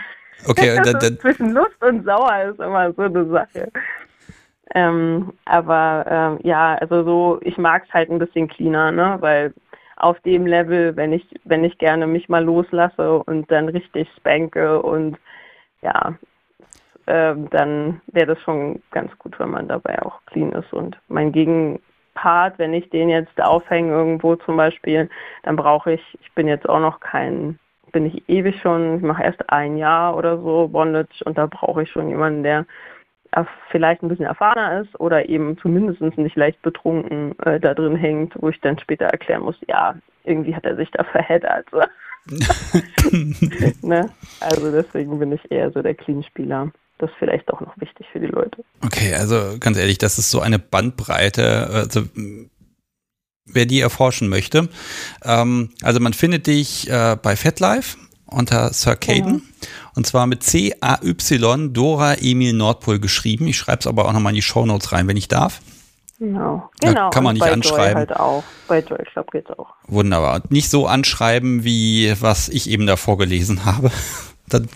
Okay, 0.47 0.77
dann, 0.85 0.99
dann 0.99 1.19
zwischen 1.19 1.53
Lust 1.53 1.83
und 1.83 2.05
Sauer 2.05 2.51
ist 2.51 2.61
immer 2.61 2.93
so 2.93 3.03
eine 3.03 3.27
Sache. 3.27 3.71
Ähm, 4.75 5.33
aber 5.45 6.05
ähm, 6.09 6.39
ja, 6.43 6.75
also 6.77 7.05
so, 7.05 7.39
ich 7.43 7.59
mag 7.59 7.85
es 7.87 7.93
halt 7.93 8.11
ein 8.11 8.19
bisschen 8.19 8.49
cleaner, 8.49 8.91
ne? 8.93 9.17
Weil 9.21 9.53
auf 9.97 10.19
dem 10.21 10.47
Level, 10.47 10.97
wenn 10.97 11.13
ich, 11.13 11.25
wenn 11.45 11.65
ich 11.65 11.79
gerne 11.79 12.07
mich 12.07 12.29
mal 12.29 12.45
loslasse 12.45 13.19
und 13.21 13.51
dann 13.51 13.69
richtig 13.69 14.09
spanke 14.17 14.83
und 14.83 15.17
ja, 15.83 16.15
ähm, 17.07 17.49
dann 17.51 18.01
wäre 18.07 18.35
das 18.35 18.41
schon 18.41 18.83
ganz 18.91 19.17
gut, 19.19 19.39
wenn 19.39 19.51
man 19.51 19.69
dabei 19.69 20.01
auch 20.03 20.21
clean 20.27 20.53
ist. 20.53 20.73
Und 20.73 20.99
mein 21.09 21.33
Gegenpart, 21.33 22.59
wenn 22.59 22.73
ich 22.73 22.89
den 22.91 23.11
jetzt 23.11 23.41
aufhänge 23.41 23.93
irgendwo 23.93 24.37
zum 24.37 24.57
Beispiel, 24.57 25.11
dann 25.43 25.57
brauche 25.57 25.93
ich, 25.93 26.19
ich 26.21 26.33
bin 26.33 26.49
jetzt 26.49 26.69
auch 26.69 26.81
noch 26.81 27.01
kein 27.01 27.59
bin 27.95 28.07
ich 28.07 28.29
ewig 28.29 28.61
schon, 28.61 28.99
ich 28.99 29.03
mache 29.03 29.23
erst 29.23 29.49
ein 29.49 29.79
Jahr 29.79 30.17
oder 30.17 30.37
so 30.37 30.69
Bondage 30.69 31.25
und 31.25 31.39
da 31.39 31.47
brauche 31.47 31.85
ich 31.85 31.91
schon 31.91 32.09
jemanden, 32.09 32.43
der 32.43 32.67
vielleicht 33.71 34.03
ein 34.03 34.09
bisschen 34.09 34.27
erfahrener 34.27 34.83
ist 34.83 35.01
oder 35.01 35.29
eben 35.29 35.57
zumindest 35.59 36.01
nicht 36.19 36.37
leicht 36.37 36.61
betrunken 36.63 37.39
äh, 37.41 37.59
da 37.59 37.75
drin 37.75 37.97
hängt, 37.97 38.35
wo 38.41 38.49
ich 38.49 38.61
dann 38.61 38.79
später 38.79 39.07
erklären 39.07 39.43
muss, 39.43 39.57
ja, 39.67 39.95
irgendwie 40.25 40.55
hat 40.55 40.65
er 40.65 40.77
sich 40.77 40.91
da 40.91 41.05
verheddert. 41.13 41.67
So. 41.71 41.81
ne? 43.87 44.11
Also 44.41 44.71
deswegen 44.71 45.19
bin 45.19 45.33
ich 45.33 45.51
eher 45.51 45.71
so 45.73 45.83
der 45.83 45.95
Clean-Spieler. 45.95 46.71
Das 46.99 47.11
ist 47.11 47.17
vielleicht 47.19 47.53
auch 47.53 47.61
noch 47.61 47.77
wichtig 47.81 48.07
für 48.13 48.21
die 48.21 48.27
Leute. 48.27 48.65
Okay, 48.85 49.15
also 49.15 49.59
ganz 49.59 49.79
ehrlich, 49.79 49.99
das 49.99 50.19
ist 50.19 50.31
so 50.31 50.41
eine 50.41 50.61
Bandbreite. 50.61 51.69
Also 51.73 52.03
wer 53.47 53.67
die 53.67 53.81
erforschen 53.81 54.29
möchte. 54.29 54.69
Ähm, 55.25 55.71
also 55.83 56.01
man 56.01 56.13
findet 56.13 56.47
dich 56.47 56.89
äh, 56.89 57.17
bei 57.21 57.37
FetLife 57.37 57.97
unter 58.27 58.73
Circaden. 58.73 59.35
Ja. 59.35 59.69
Und 59.95 60.07
zwar 60.07 60.27
mit 60.27 60.43
C-A-Y 60.43 61.73
Dora 61.73 62.15
Emil 62.15 62.53
Nordpol 62.53 62.99
geschrieben. 62.99 63.47
Ich 63.47 63.57
schreibe 63.57 63.81
es 63.81 63.87
aber 63.87 64.07
auch 64.07 64.13
nochmal 64.13 64.33
in 64.33 64.37
die 64.37 64.43
Shownotes 64.43 64.93
rein, 64.93 65.07
wenn 65.07 65.17
ich 65.17 65.29
darf. 65.29 65.61
Genau, 66.19 66.71
genau. 66.81 66.95
Da 66.95 67.11
kann 67.11 67.25
man 67.25 67.31
und 67.31 67.35
nicht 67.35 67.47
bei 67.47 67.53
anschreiben. 67.53 67.87
Joy 67.87 67.95
halt 67.95 68.17
auch. 68.17 68.45
Bei 68.69 68.81
Joy 68.81 69.05
Club 69.13 69.31
geht's 69.33 69.51
auch. 69.51 69.75
Wunderbar. 69.89 70.37
Und 70.37 70.51
nicht 70.51 70.71
so 70.71 70.87
anschreiben, 70.87 71.65
wie 71.65 72.15
was 72.21 72.49
ich 72.49 72.71
eben 72.71 72.87
da 72.87 72.97
vorgelesen 72.97 73.65
habe. 73.65 73.91
Dann 74.49 74.69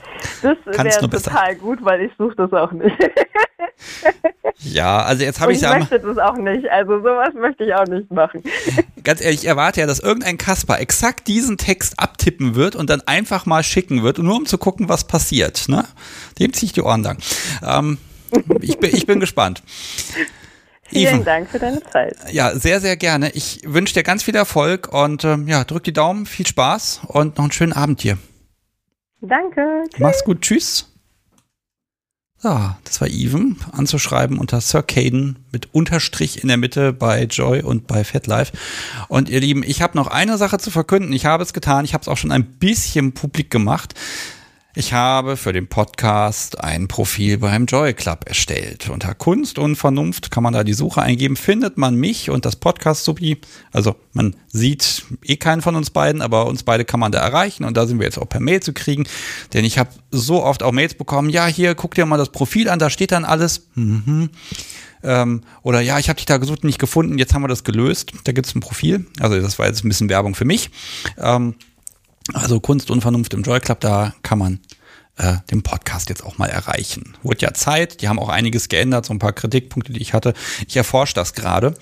das 0.42 0.56
wäre 0.64 1.10
total 1.10 1.56
gut, 1.56 1.78
weil 1.82 2.02
ich 2.02 2.12
suche 2.18 2.34
das 2.36 2.52
auch 2.52 2.72
nicht. 2.72 2.96
ja, 4.58 5.02
also 5.02 5.24
jetzt 5.24 5.40
habe 5.40 5.52
ich 5.52 5.60
ja. 5.60 5.72
Ich 5.72 5.90
möchte 5.90 6.00
das 6.00 6.18
auch 6.18 6.36
nicht. 6.36 6.68
Also 6.70 6.98
sowas 6.98 7.34
möchte 7.34 7.64
ich 7.64 7.74
auch 7.74 7.86
nicht 7.86 8.10
machen. 8.10 8.42
Ganz 9.04 9.20
ehrlich, 9.20 9.42
ich 9.42 9.48
erwarte 9.48 9.80
ja, 9.80 9.86
dass 9.86 10.00
irgendein 10.00 10.38
Kasper 10.38 10.80
exakt 10.80 11.28
diesen 11.28 11.58
Text 11.58 11.98
abtippen 11.98 12.54
wird 12.54 12.76
und 12.76 12.88
dann 12.88 13.02
einfach 13.02 13.46
mal 13.46 13.62
schicken 13.62 14.02
wird, 14.02 14.18
nur 14.18 14.36
um 14.36 14.46
zu 14.46 14.58
gucken, 14.58 14.88
was 14.88 15.04
passiert. 15.04 15.68
Ne? 15.68 15.84
Dem 16.38 16.52
ziehe 16.52 16.66
ich 16.66 16.72
die 16.72 16.82
Ohren 16.82 17.02
lang. 17.02 17.18
Ähm, 17.66 17.98
ich, 18.60 18.78
bin, 18.78 18.94
ich 18.94 19.06
bin 19.06 19.20
gespannt. 19.20 19.62
Vielen 20.90 21.16
Even. 21.16 21.24
Dank 21.24 21.50
für 21.50 21.58
deine 21.58 21.82
Zeit. 21.82 22.16
Ja, 22.32 22.56
sehr, 22.56 22.80
sehr 22.80 22.96
gerne. 22.96 23.30
Ich 23.32 23.60
wünsche 23.66 23.92
dir 23.92 24.02
ganz 24.02 24.22
viel 24.22 24.34
Erfolg 24.34 24.88
und 24.90 25.22
ähm, 25.24 25.46
ja, 25.46 25.64
drück 25.64 25.84
die 25.84 25.92
Daumen, 25.92 26.24
viel 26.24 26.46
Spaß 26.46 27.02
und 27.08 27.36
noch 27.36 27.44
einen 27.44 27.52
schönen 27.52 27.74
Abend 27.74 28.00
hier. 28.00 28.16
Danke. 29.20 29.84
Tschüss. 29.90 30.00
Mach's 30.00 30.24
gut. 30.24 30.40
Tschüss. 30.42 30.92
So, 32.40 32.56
das 32.84 33.00
war 33.00 33.08
Even, 33.08 33.56
anzuschreiben 33.72 34.38
unter 34.38 34.60
Circaden 34.60 35.44
mit 35.50 35.74
Unterstrich 35.74 36.40
in 36.40 36.46
der 36.46 36.56
Mitte 36.56 36.92
bei 36.92 37.24
Joy 37.24 37.62
und 37.62 37.88
bei 37.88 38.04
FatLife. 38.04 38.52
Und 39.08 39.28
ihr 39.28 39.40
Lieben, 39.40 39.64
ich 39.64 39.82
habe 39.82 39.98
noch 39.98 40.06
eine 40.06 40.38
Sache 40.38 40.58
zu 40.58 40.70
verkünden. 40.70 41.12
Ich 41.12 41.26
habe 41.26 41.42
es 41.42 41.52
getan, 41.52 41.84
ich 41.84 41.94
habe 41.94 42.02
es 42.02 42.08
auch 42.08 42.16
schon 42.16 42.30
ein 42.30 42.44
bisschen 42.44 43.12
publik 43.12 43.50
gemacht. 43.50 43.94
Ich 44.78 44.92
habe 44.92 45.36
für 45.36 45.52
den 45.52 45.66
Podcast 45.66 46.62
ein 46.62 46.86
Profil 46.86 47.38
beim 47.38 47.66
Joy 47.66 47.94
Club 47.94 48.26
erstellt. 48.28 48.88
Unter 48.88 49.12
Kunst 49.12 49.58
und 49.58 49.74
Vernunft 49.74 50.30
kann 50.30 50.44
man 50.44 50.52
da 50.52 50.62
die 50.62 50.72
Suche 50.72 51.02
eingeben, 51.02 51.34
findet 51.34 51.78
man 51.78 51.96
mich 51.96 52.30
und 52.30 52.44
das 52.44 52.54
Podcast 52.54 53.02
Subi. 53.02 53.40
Also 53.72 53.96
man 54.12 54.36
sieht 54.46 55.02
eh 55.24 55.34
keinen 55.34 55.62
von 55.62 55.74
uns 55.74 55.90
beiden, 55.90 56.22
aber 56.22 56.46
uns 56.46 56.62
beide 56.62 56.84
kann 56.84 57.00
man 57.00 57.10
da 57.10 57.18
erreichen 57.18 57.64
und 57.64 57.76
da 57.76 57.88
sind 57.88 57.98
wir 57.98 58.06
jetzt 58.06 58.18
auch 58.18 58.28
per 58.28 58.38
Mail 58.38 58.60
zu 58.60 58.72
kriegen. 58.72 59.04
Denn 59.52 59.64
ich 59.64 59.80
habe 59.80 59.90
so 60.12 60.44
oft 60.44 60.62
auch 60.62 60.70
Mails 60.70 60.94
bekommen, 60.94 61.28
ja, 61.28 61.48
hier, 61.48 61.74
guck 61.74 61.96
dir 61.96 62.06
mal 62.06 62.16
das 62.16 62.30
Profil 62.30 62.68
an, 62.68 62.78
da 62.78 62.88
steht 62.88 63.10
dann 63.10 63.24
alles. 63.24 63.66
Mhm. 63.74 64.30
Ähm, 65.02 65.40
oder 65.62 65.80
ja, 65.80 65.98
ich 65.98 66.08
habe 66.08 66.18
dich 66.18 66.26
da 66.26 66.36
gesucht, 66.36 66.62
nicht 66.62 66.78
gefunden, 66.78 67.18
jetzt 67.18 67.34
haben 67.34 67.42
wir 67.42 67.48
das 67.48 67.64
gelöst. 67.64 68.12
Da 68.22 68.30
gibt 68.30 68.46
es 68.46 68.54
ein 68.54 68.60
Profil. 68.60 69.06
Also 69.18 69.40
das 69.40 69.58
war 69.58 69.66
jetzt 69.66 69.84
ein 69.84 69.88
bisschen 69.88 70.08
Werbung 70.08 70.36
für 70.36 70.44
mich. 70.44 70.70
Ähm, 71.18 71.56
Also 72.34 72.60
Kunst 72.60 72.90
und 72.90 73.00
Vernunft 73.00 73.32
im 73.32 73.42
Joy 73.42 73.58
Club, 73.58 73.80
da 73.80 74.14
kann 74.22 74.38
man 74.38 74.60
äh, 75.18 75.36
den 75.50 75.62
Podcast 75.62 76.08
jetzt 76.08 76.24
auch 76.24 76.38
mal 76.38 76.46
erreichen. 76.46 77.16
Wurde 77.22 77.42
ja 77.42 77.52
Zeit, 77.52 78.00
die 78.00 78.08
haben 78.08 78.18
auch 78.18 78.28
einiges 78.28 78.68
geändert, 78.68 79.06
so 79.06 79.12
ein 79.12 79.18
paar 79.18 79.32
Kritikpunkte, 79.32 79.92
die 79.92 80.00
ich 80.00 80.14
hatte. 80.14 80.32
Ich 80.66 80.76
erforsche 80.76 81.14
das 81.14 81.34
gerade. 81.34 81.74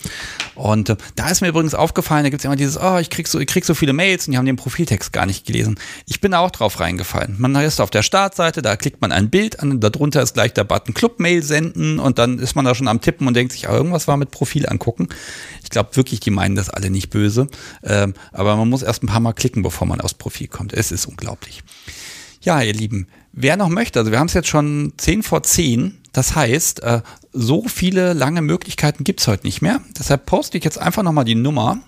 Und 0.55 0.89
äh, 0.89 0.97
da 1.15 1.29
ist 1.29 1.43
mir 1.43 1.49
übrigens 1.49 1.75
aufgefallen, 1.75 2.25
da 2.25 2.31
gibt 2.31 2.41
es 2.41 2.45
immer 2.45 2.57
dieses, 2.57 2.81
oh, 2.81 2.99
ich 2.99 3.11
krieg, 3.11 3.29
so, 3.29 3.39
ich 3.39 3.47
krieg 3.47 3.65
so 3.65 3.75
viele 3.75 3.93
Mails 3.93 4.27
und 4.27 4.33
die 4.33 4.39
haben 4.39 4.47
den 4.47 4.57
Profiltext 4.57 5.13
gar 5.13 5.27
nicht 5.27 5.47
gelesen. 5.47 5.79
Ich 6.07 6.21
bin 6.21 6.35
auch 6.35 6.51
drauf 6.51 6.81
reingefallen. 6.81 7.37
Man 7.39 7.55
ist 7.57 7.81
auf 7.81 7.91
der 7.91 8.03
Startseite, 8.03 8.63
da 8.63 8.77
klickt 8.77 9.01
man 9.01 9.13
ein 9.13 9.31
Bild 9.31 9.61
an, 9.61 9.81
darunter 9.81 10.23
ist 10.23 10.35
gleich 10.35 10.55
der 10.55 10.65
Button 10.65 10.95
Club-Mail 10.95 11.43
senden 11.43 11.99
und 11.99 12.19
dann 12.19 12.39
ist 12.39 12.57
man 12.57 12.65
da 12.65 12.75
schon 12.75 12.89
am 12.89 13.01
Tippen 13.01 13.27
und 13.29 13.35
denkt 13.35 13.53
sich, 13.53 13.69
ah, 13.69 13.73
irgendwas 13.73 14.09
war 14.09 14.17
mit 14.17 14.31
Profil 14.31 14.67
angucken. 14.67 15.09
Ich 15.63 15.71
glaube 15.71 15.95
wirklich, 15.97 16.21
die 16.21 16.31
meinen 16.31 16.57
das 16.57 16.71
alle 16.71 16.91
nicht 16.91 17.11
böse. 17.11 17.49
Ähm, 17.83 18.15
aber 18.33 18.57
man 18.57 18.69
muss 18.69 18.83
erst 18.83 19.03
ein 19.03 19.09
paar 19.09 19.21
Mal 19.21 19.33
klicken, 19.33 19.63
bevor 19.63 19.87
man 19.87 20.01
aufs 20.01 20.15
Profil 20.15 20.49
kommt. 20.49 20.73
Es 20.73 20.91
ist 20.93 21.07
unglaublich. 21.07 21.63
Ja, 22.47 22.63
ihr 22.63 22.73
Lieben, 22.75 23.09
wer 23.33 23.57
noch 23.57 23.69
möchte, 23.69 23.99
also 23.99 24.13
wir 24.13 24.21
haben 24.21 24.29
es 24.29 24.35
jetzt 24.35 24.47
schon 24.47 24.93
10 24.97 25.25
vor 25.25 25.43
10, 25.43 25.99
das 26.13 26.37
heißt, 26.37 26.81
äh, 26.85 27.03
so 27.33 27.67
viele 27.67 28.13
lange 28.13 28.41
Möglichkeiten 28.41 29.03
gibt 29.03 29.21
es 29.21 29.27
heute 29.27 29.45
nicht 29.45 29.63
mehr. 29.63 29.81
Deshalb 29.99 30.27
poste 30.27 30.57
ich 30.57 30.63
jetzt 30.63 30.79
einfach 30.79 31.03
nochmal 31.03 31.25
die 31.25 31.35
Nummer, 31.35 31.81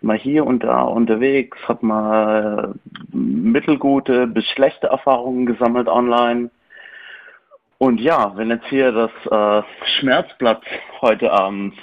mal 0.00 0.18
hier 0.18 0.44
und 0.44 0.64
da 0.64 0.82
unterwegs, 0.82 1.56
habe 1.68 1.86
mal 1.86 2.74
mittelgute 3.12 4.26
bis 4.26 4.44
schlechte 4.46 4.88
Erfahrungen 4.88 5.46
gesammelt 5.46 5.86
online. 5.86 6.50
Und 7.76 8.00
ja, 8.00 8.32
wenn 8.36 8.50
jetzt 8.50 8.66
hier 8.66 8.90
das 8.90 9.10
äh, 9.30 9.62
Schmerzblatt 9.98 10.62
heute 11.00 11.30
Abend 11.32 11.74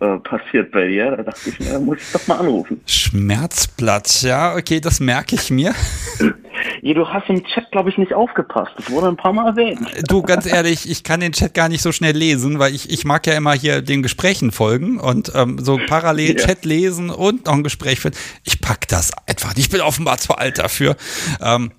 äh, 0.00 0.18
passiert 0.18 0.70
bei 0.72 0.88
dir. 0.88 1.16
Da 1.16 1.22
dachte 1.24 1.50
ich 1.50 1.60
mir, 1.60 1.78
muss 1.78 1.98
ich 1.98 2.12
doch 2.12 2.26
mal 2.26 2.38
anrufen. 2.38 2.80
Schmerzplatz, 2.86 4.22
ja, 4.22 4.54
okay, 4.56 4.80
das 4.80 5.00
merke 5.00 5.34
ich 5.36 5.50
mir. 5.50 5.74
Ja, 6.82 6.94
du 6.94 7.08
hast 7.08 7.28
im 7.28 7.44
Chat, 7.44 7.70
glaube 7.70 7.90
ich, 7.90 7.98
nicht 7.98 8.12
aufgepasst. 8.12 8.72
Das 8.76 8.90
wurde 8.90 9.08
ein 9.08 9.16
paar 9.16 9.32
Mal 9.32 9.48
erwähnt. 9.48 9.80
Du, 10.08 10.22
ganz 10.22 10.46
ehrlich, 10.46 10.90
ich 10.90 11.04
kann 11.04 11.20
den 11.20 11.32
Chat 11.32 11.54
gar 11.54 11.68
nicht 11.68 11.82
so 11.82 11.92
schnell 11.92 12.16
lesen, 12.16 12.58
weil 12.58 12.74
ich, 12.74 12.90
ich 12.90 13.04
mag 13.04 13.26
ja 13.26 13.34
immer 13.34 13.52
hier 13.52 13.82
den 13.82 14.02
Gesprächen 14.02 14.50
folgen 14.50 14.98
und 14.98 15.32
ähm, 15.34 15.58
so 15.58 15.78
parallel 15.86 16.38
ja. 16.38 16.46
Chat 16.46 16.64
lesen 16.64 17.10
und 17.10 17.46
noch 17.46 17.54
ein 17.54 17.62
Gespräch 17.62 18.00
führen. 18.00 18.14
Ich 18.44 18.60
pack 18.60 18.88
das 18.88 19.10
einfach 19.26 19.54
nicht. 19.56 19.66
Ich 19.66 19.70
bin 19.70 19.80
offenbar 19.80 20.18
zu 20.18 20.34
alt 20.34 20.58
dafür. 20.58 20.96
Ähm, 21.40 21.70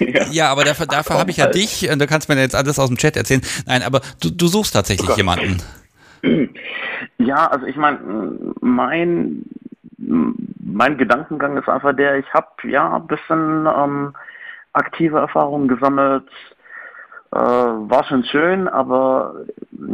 ja. 0.00 0.26
ja. 0.30 0.48
aber 0.50 0.64
dafür, 0.64 0.86
dafür 0.86 1.18
habe 1.18 1.30
ich 1.30 1.38
ja 1.38 1.46
dich 1.46 1.88
und 1.90 1.98
du 1.98 2.06
kannst 2.06 2.28
mir 2.28 2.38
jetzt 2.38 2.54
alles 2.54 2.78
aus 2.78 2.88
dem 2.88 2.96
Chat 2.96 3.16
erzählen. 3.16 3.42
Nein, 3.66 3.82
aber 3.82 4.00
du, 4.20 4.30
du 4.30 4.48
suchst 4.48 4.74
tatsächlich 4.74 5.10
oh 5.10 5.16
jemanden. 5.16 5.62
Ja, 7.18 7.46
also 7.46 7.66
ich 7.66 7.76
meine, 7.76 7.98
mein, 8.60 9.44
mein 9.98 10.98
Gedankengang 10.98 11.56
ist 11.56 11.68
einfach 11.68 11.94
der, 11.94 12.18
ich 12.18 12.32
habe 12.32 12.48
ja 12.64 12.96
ein 12.96 13.06
bisschen 13.06 13.66
ähm, 13.66 14.14
aktive 14.72 15.18
Erfahrungen 15.18 15.68
gesammelt, 15.68 16.28
äh, 17.32 17.36
war 17.38 18.04
schon 18.04 18.24
schön, 18.24 18.68
aber 18.68 19.34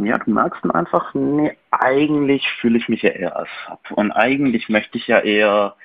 ja, 0.03 0.17
du 0.17 0.31
merkst 0.31 0.63
einfach, 0.73 1.13
nee, 1.13 1.57
eigentlich 1.71 2.47
fühle 2.59 2.77
ich 2.77 2.89
mich 2.89 3.01
ja 3.01 3.09
eher 3.09 3.35
als 3.35 3.49
Sub 3.67 3.97
und 3.97 4.11
eigentlich 4.11 4.69
möchte 4.69 4.97
ich 4.97 5.07
ja 5.07 5.19
eher 5.19 5.75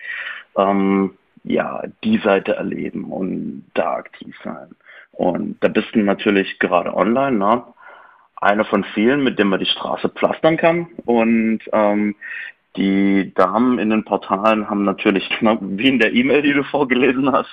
ähm, 0.57 1.17
ja, 1.45 1.83
die 2.05 2.19
Seite 2.19 2.57
erleben 2.57 3.05
und 3.11 3.65
da 3.75 3.95
aktiv 3.95 4.37
sein. 4.45 4.69
Und 5.13 5.57
da 5.61 5.69
bist 5.69 5.95
du 5.95 6.01
natürlich 6.01 6.59
gerade 6.59 6.95
online, 6.95 7.39
ne? 7.39 7.65
Einer 8.41 8.65
von 8.65 8.85
vielen, 8.95 9.23
mit 9.23 9.39
dem 9.39 9.49
man 9.49 9.61
die 9.61 9.67
Straße 9.67 10.09
pflastern 10.09 10.57
kann. 10.57 10.89
Und 11.05 11.61
ähm, 11.73 12.15
die 12.77 13.33
Damen 13.35 13.79
in 13.79 13.91
den 13.91 14.05
Portalen 14.05 14.69
haben 14.69 14.85
natürlich, 14.85 15.29
wie 15.41 15.89
in 15.89 15.99
der 15.99 16.13
E-Mail, 16.13 16.43
die 16.43 16.53
du 16.53 16.63
vorgelesen 16.65 17.31
hast, 17.33 17.51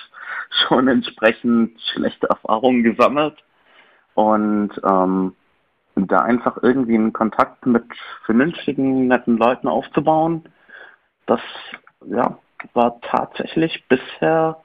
schon 0.68 0.88
entsprechend 0.88 1.80
schlechte 1.92 2.28
Erfahrungen 2.28 2.82
gesammelt. 2.82 3.36
Und 4.14 4.70
ähm, 4.84 5.34
da 5.94 6.20
einfach 6.20 6.58
irgendwie 6.62 6.94
einen 6.94 7.12
Kontakt 7.12 7.66
mit 7.66 7.84
vernünftigen, 8.24 9.08
netten 9.08 9.38
Leuten 9.38 9.68
aufzubauen, 9.68 10.44
das 11.26 11.40
ja, 12.06 12.38
war 12.74 13.00
tatsächlich 13.00 13.84
bisher 13.88 14.58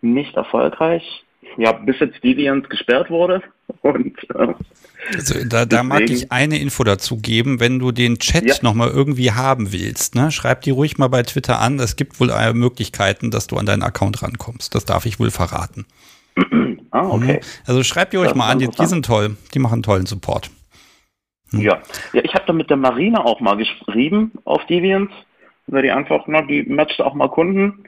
nicht 0.00 0.36
erfolgreich 0.36 1.24
ja, 1.56 1.72
bis 1.72 1.98
jetzt 2.00 2.22
Deviant 2.22 2.68
gesperrt 2.70 3.10
wurde. 3.10 3.42
Und, 3.82 4.18
äh, 4.30 4.54
also 5.12 5.44
da, 5.44 5.66
da 5.66 5.82
mag 5.82 6.08
ich 6.08 6.32
eine 6.32 6.58
Info 6.58 6.84
dazu 6.84 7.16
geben, 7.18 7.60
wenn 7.60 7.78
du 7.78 7.92
den 7.92 8.18
Chat 8.18 8.44
ja. 8.44 8.54
nochmal 8.62 8.90
irgendwie 8.90 9.32
haben 9.32 9.72
willst, 9.72 10.14
ne, 10.14 10.30
schreib 10.30 10.62
die 10.62 10.70
ruhig 10.70 10.98
mal 10.98 11.08
bei 11.08 11.22
Twitter 11.22 11.60
an. 11.60 11.78
Es 11.78 11.96
gibt 11.96 12.18
wohl 12.20 12.30
äh, 12.30 12.52
Möglichkeiten, 12.52 13.30
dass 13.30 13.46
du 13.46 13.56
an 13.56 13.66
deinen 13.66 13.82
Account 13.82 14.22
rankommst. 14.22 14.74
Das 14.74 14.84
darf 14.84 15.06
ich 15.06 15.18
wohl 15.18 15.30
verraten. 15.30 15.86
ah, 16.90 17.08
okay. 17.08 17.34
Mhm. 17.34 17.46
Also 17.66 17.82
schreib 17.82 18.10
die 18.10 18.16
ruhig 18.16 18.34
mal 18.34 18.50
an, 18.50 18.58
die, 18.58 18.68
die, 18.68 18.86
sind 18.86 19.04
toll. 19.04 19.36
Die 19.52 19.58
machen 19.58 19.82
tollen 19.82 20.06
Support. 20.06 20.50
Hm. 21.50 21.60
Ja. 21.60 21.78
ja, 22.12 22.22
ich 22.24 22.34
habe 22.34 22.44
da 22.46 22.52
mit 22.52 22.70
der 22.70 22.76
Marina 22.76 23.24
auch 23.24 23.40
mal 23.40 23.56
geschrieben 23.56 24.32
auf 24.44 24.64
Deviant, 24.66 25.10
weil 25.66 25.82
die 25.82 25.90
einfach, 25.90 26.24
na, 26.26 26.42
die 26.42 26.62
matcht 26.64 27.00
auch 27.00 27.14
mal 27.14 27.28
Kunden 27.28 27.84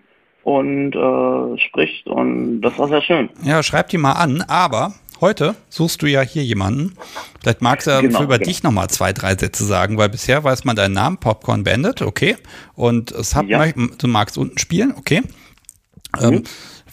und 0.46 0.94
äh, 0.94 1.58
spricht 1.58 2.06
und 2.06 2.60
das 2.60 2.78
war 2.78 2.86
sehr 2.86 3.02
schön. 3.02 3.30
Ja, 3.42 3.64
schreib 3.64 3.88
die 3.88 3.98
mal 3.98 4.12
an, 4.12 4.44
aber 4.46 4.94
heute 5.20 5.54
suchst 5.68 6.02
du 6.02 6.06
ja 6.06 6.20
hier 6.20 6.44
jemanden. 6.44 6.94
Vielleicht 7.40 7.62
magst 7.62 7.86
du 7.86 8.00
genau, 8.00 8.22
über 8.22 8.38
genau. 8.38 8.48
dich 8.48 8.62
nochmal 8.62 8.88
zwei, 8.88 9.12
drei 9.12 9.36
Sätze 9.36 9.64
sagen, 9.64 9.98
weil 9.98 10.08
bisher 10.08 10.44
weiß 10.44 10.64
man 10.64 10.76
deinen 10.76 10.94
Namen, 10.94 11.18
Popcorn 11.18 11.64
Bandit, 11.64 12.02
okay. 12.02 12.36
Und 12.74 13.10
Sub, 13.10 13.46
ja. 13.48 13.66
du 13.72 14.06
magst 14.06 14.38
unten 14.38 14.58
spielen, 14.58 14.94
okay. 14.96 15.22
Ähm, 16.20 16.30
mhm. 16.30 16.36
Ähm, 16.36 16.44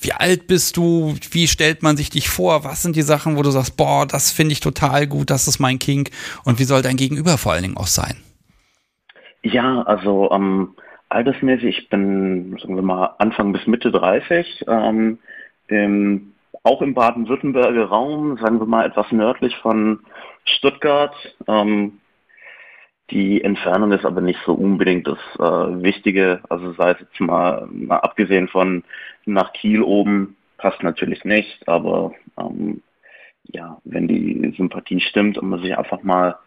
wie 0.02 0.12
alt 0.12 0.48
bist 0.48 0.76
du? 0.76 1.16
Wie 1.32 1.48
stellt 1.48 1.82
man 1.82 1.95
sich 1.95 2.10
dich 2.10 2.28
vor? 2.28 2.66
Was 2.66 2.84
sind 2.84 2.95
die 2.95 3.04
Sachen, 3.04 3.38
wo 3.38 3.41
du 3.41 3.52
sagst, 3.52 3.78
boah, 3.78 4.06
das 4.06 4.32
finde 4.32 4.52
ich 4.52 4.60
total 4.60 5.08
gut, 5.08 5.30
das 5.30 5.48
ist 5.48 5.60
mein 5.60 5.80
King? 5.80 6.10
Und 6.44 6.60
wie 6.60 6.66
soll 6.66 6.82
dein 6.82 6.98
Gegenüber 6.98 7.38
vor 7.38 7.54
allen 7.54 7.64
Dingen 7.64 7.78
auch 7.78 7.88
sein? 7.88 8.18
Ja, 9.44 9.82
also 9.84 10.30
ähm, 10.32 10.76
altersmäßig, 11.10 11.78
ich 11.78 11.90
bin, 11.90 12.58
sagen 12.62 12.76
wir 12.76 12.84
mal, 12.84 13.16
Anfang 13.20 13.54
bis 13.54 13.66
Mitte 13.66 13.91
30. 13.91 14.66
Ähm, 14.68 15.20
im, 15.68 16.32
auch 16.64 16.81
im 16.81 16.94
Baden-Württemberger 16.94 17.85
Raum, 17.85 18.38
sagen 18.38 18.60
wir 18.60 18.65
mal 18.65 18.85
etwas 18.85 19.11
nördlich 19.11 19.56
von 19.57 19.99
Stuttgart. 20.45 21.14
Ähm, 21.48 21.99
die 23.11 23.44
Entfernung 23.44 23.91
ist 23.91 24.06
aber 24.06 24.22
nicht 24.22 24.40
so 24.45 24.53
unbedingt 24.53 25.07
das 25.07 25.19
äh, 25.38 25.84
Wichtige. 25.84 26.41
Also 26.49 26.72
sei 26.73 26.91
es 26.91 27.02
jetzt 27.02 27.19
mal, 27.19 27.68
mal 27.69 27.98
abgesehen 27.98 28.48
von 28.48 28.84
nach 29.26 29.52
Kiel 29.53 29.81
oben, 29.81 30.38
passt 30.57 30.81
natürlich 30.84 31.26
nicht, 31.26 31.68
aber 31.68 32.14
ähm, 32.40 32.81
ja, 33.44 33.77
wenn 33.84 34.07
die 34.07 34.53
Sympathie 34.56 35.02
stimmt 35.02 35.38
und 35.38 35.49
man 35.49 35.61
sich 35.61 35.77
einfach 35.77 36.02
mal, 36.03 36.38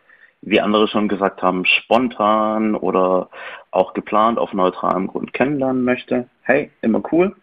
wie 0.40 0.60
andere 0.60 0.88
schon 0.88 1.08
gesagt 1.08 1.42
haben, 1.42 1.66
spontan 1.66 2.74
oder 2.74 3.28
auch 3.70 3.92
geplant 3.92 4.38
auf 4.38 4.54
neutralem 4.54 5.08
Grund 5.08 5.34
kennenlernen 5.34 5.84
möchte, 5.84 6.28
hey, 6.42 6.70
immer 6.80 7.02
cool. 7.12 7.36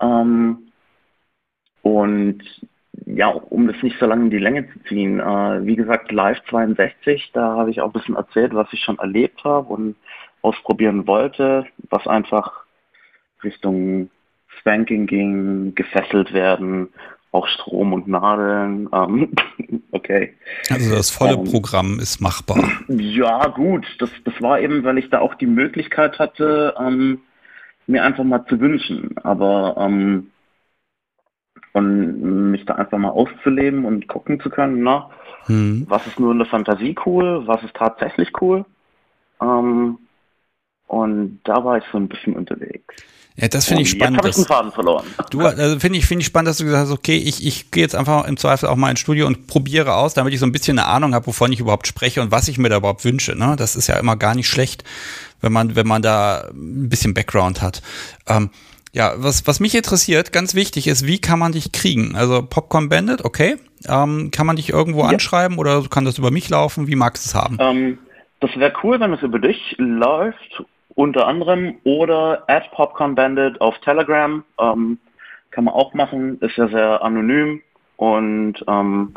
Ähm, 0.00 0.67
und 1.82 2.42
ja, 3.06 3.28
um 3.28 3.66
das 3.66 3.82
nicht 3.82 3.98
so 3.98 4.06
lange 4.06 4.24
in 4.24 4.30
die 4.30 4.38
Länge 4.38 4.68
zu 4.72 4.82
ziehen, 4.88 5.20
äh, 5.20 5.64
wie 5.64 5.76
gesagt, 5.76 6.12
Live 6.12 6.38
62, 6.48 7.30
da 7.32 7.56
habe 7.56 7.70
ich 7.70 7.80
auch 7.80 7.86
ein 7.86 7.92
bisschen 7.92 8.16
erzählt, 8.16 8.54
was 8.54 8.72
ich 8.72 8.80
schon 8.80 8.98
erlebt 8.98 9.44
habe 9.44 9.72
und 9.72 9.96
ausprobieren 10.42 11.06
wollte, 11.06 11.66
was 11.90 12.06
einfach 12.06 12.64
Richtung 13.42 14.10
Spanking 14.60 15.06
ging, 15.06 15.74
gefesselt 15.74 16.32
werden, 16.32 16.88
auch 17.32 17.46
Strom 17.46 17.92
und 17.92 18.08
Nadeln. 18.08 18.88
Ähm, 18.92 19.32
okay. 19.92 20.34
Also 20.70 20.94
das 20.94 21.10
volle 21.10 21.34
ähm, 21.34 21.44
Programm 21.44 22.00
ist 22.00 22.20
machbar. 22.20 22.58
Ja, 22.88 23.46
gut. 23.48 23.86
Das, 23.98 24.10
das 24.24 24.40
war 24.40 24.60
eben, 24.60 24.82
weil 24.84 24.98
ich 24.98 25.10
da 25.10 25.20
auch 25.20 25.34
die 25.34 25.46
Möglichkeit 25.46 26.18
hatte, 26.18 26.74
ähm, 26.78 27.20
mir 27.86 28.02
einfach 28.04 28.24
mal 28.24 28.44
zu 28.46 28.60
wünschen. 28.60 29.16
Aber 29.22 29.76
ähm, 29.78 30.30
und 31.78 32.50
mich 32.50 32.64
da 32.66 32.74
einfach 32.74 32.98
mal 32.98 33.10
auszuleben 33.10 33.84
und 33.84 34.08
gucken 34.08 34.40
zu 34.40 34.50
können, 34.50 34.82
na, 34.82 35.10
hm. 35.46 35.86
was 35.88 36.06
ist 36.06 36.18
nur 36.18 36.32
in 36.32 36.38
der 36.38 36.46
Fantasie 36.46 36.94
cool, 37.06 37.46
was 37.46 37.62
ist 37.62 37.74
tatsächlich 37.74 38.30
cool. 38.40 38.64
Ähm, 39.40 39.98
und 40.88 41.40
da 41.44 41.64
war 41.64 41.78
ich 41.78 41.84
so 41.92 41.98
ein 41.98 42.08
bisschen 42.08 42.34
unterwegs. 42.34 42.94
Ja, 43.36 43.46
das 43.46 43.66
finde 43.66 43.82
ich 43.82 43.90
spannend. 43.90 44.16
Jetzt 44.16 44.24
habe 44.24 44.28
ich 44.30 44.36
den 44.36 44.44
Faden 44.46 44.72
verloren. 44.72 45.06
Du, 45.30 45.42
also 45.42 45.78
finde 45.78 45.98
ich, 45.98 46.06
finde 46.06 46.22
ich 46.22 46.26
spannend, 46.26 46.48
dass 46.48 46.56
du 46.56 46.64
gesagt 46.64 46.88
hast, 46.88 46.92
okay, 46.92 47.16
ich, 47.16 47.46
ich 47.46 47.70
gehe 47.70 47.84
jetzt 47.84 47.94
einfach 47.94 48.26
im 48.26 48.36
Zweifel 48.36 48.68
auch 48.68 48.74
mal 48.74 48.90
ins 48.90 48.98
Studio 48.98 49.28
und 49.28 49.46
probiere 49.46 49.94
aus, 49.94 50.14
damit 50.14 50.34
ich 50.34 50.40
so 50.40 50.46
ein 50.46 50.50
bisschen 50.50 50.76
eine 50.76 50.88
Ahnung 50.88 51.14
habe, 51.14 51.28
wovon 51.28 51.52
ich 51.52 51.60
überhaupt 51.60 51.86
spreche 51.86 52.20
und 52.20 52.32
was 52.32 52.48
ich 52.48 52.58
mir 52.58 52.68
da 52.68 52.78
überhaupt 52.78 53.04
wünsche. 53.04 53.36
Ne? 53.36 53.54
Das 53.56 53.76
ist 53.76 53.86
ja 53.86 53.96
immer 53.96 54.16
gar 54.16 54.34
nicht 54.34 54.48
schlecht, 54.48 54.82
wenn 55.40 55.52
man, 55.52 55.76
wenn 55.76 55.86
man 55.86 56.02
da 56.02 56.48
ein 56.52 56.88
bisschen 56.88 57.14
Background 57.14 57.62
hat. 57.62 57.80
Ähm, 58.26 58.50
ja, 58.92 59.12
was, 59.16 59.46
was 59.46 59.60
mich 59.60 59.74
interessiert, 59.74 60.32
ganz 60.32 60.54
wichtig 60.54 60.86
ist, 60.86 61.06
wie 61.06 61.20
kann 61.20 61.38
man 61.38 61.52
dich 61.52 61.72
kriegen? 61.72 62.16
Also 62.16 62.42
Popcorn 62.42 62.88
Bandit, 62.88 63.24
okay. 63.24 63.56
Ähm, 63.88 64.30
kann 64.32 64.46
man 64.46 64.56
dich 64.56 64.70
irgendwo 64.70 65.02
ja. 65.02 65.08
anschreiben 65.08 65.58
oder 65.58 65.84
kann 65.88 66.04
das 66.04 66.18
über 66.18 66.30
mich 66.30 66.48
laufen? 66.48 66.88
Wie 66.88 66.96
magst 66.96 67.24
du 67.24 67.28
es 67.28 67.34
haben? 67.34 67.58
Ähm, 67.60 67.98
das 68.40 68.50
wäre 68.56 68.72
cool, 68.82 68.98
wenn 69.00 69.12
es 69.12 69.22
über 69.22 69.38
dich 69.38 69.76
läuft 69.78 70.62
unter 70.94 71.28
anderem 71.28 71.76
oder 71.84 72.42
at 72.48 72.70
Popcorn 72.72 73.14
Bandit 73.14 73.60
auf 73.60 73.78
Telegram. 73.80 74.42
Ähm, 74.60 74.98
kann 75.50 75.64
man 75.64 75.74
auch 75.74 75.94
machen, 75.94 76.40
ist 76.40 76.56
ja 76.56 76.68
sehr 76.68 77.02
anonym 77.02 77.62
und 77.96 78.54
ähm, 78.66 79.14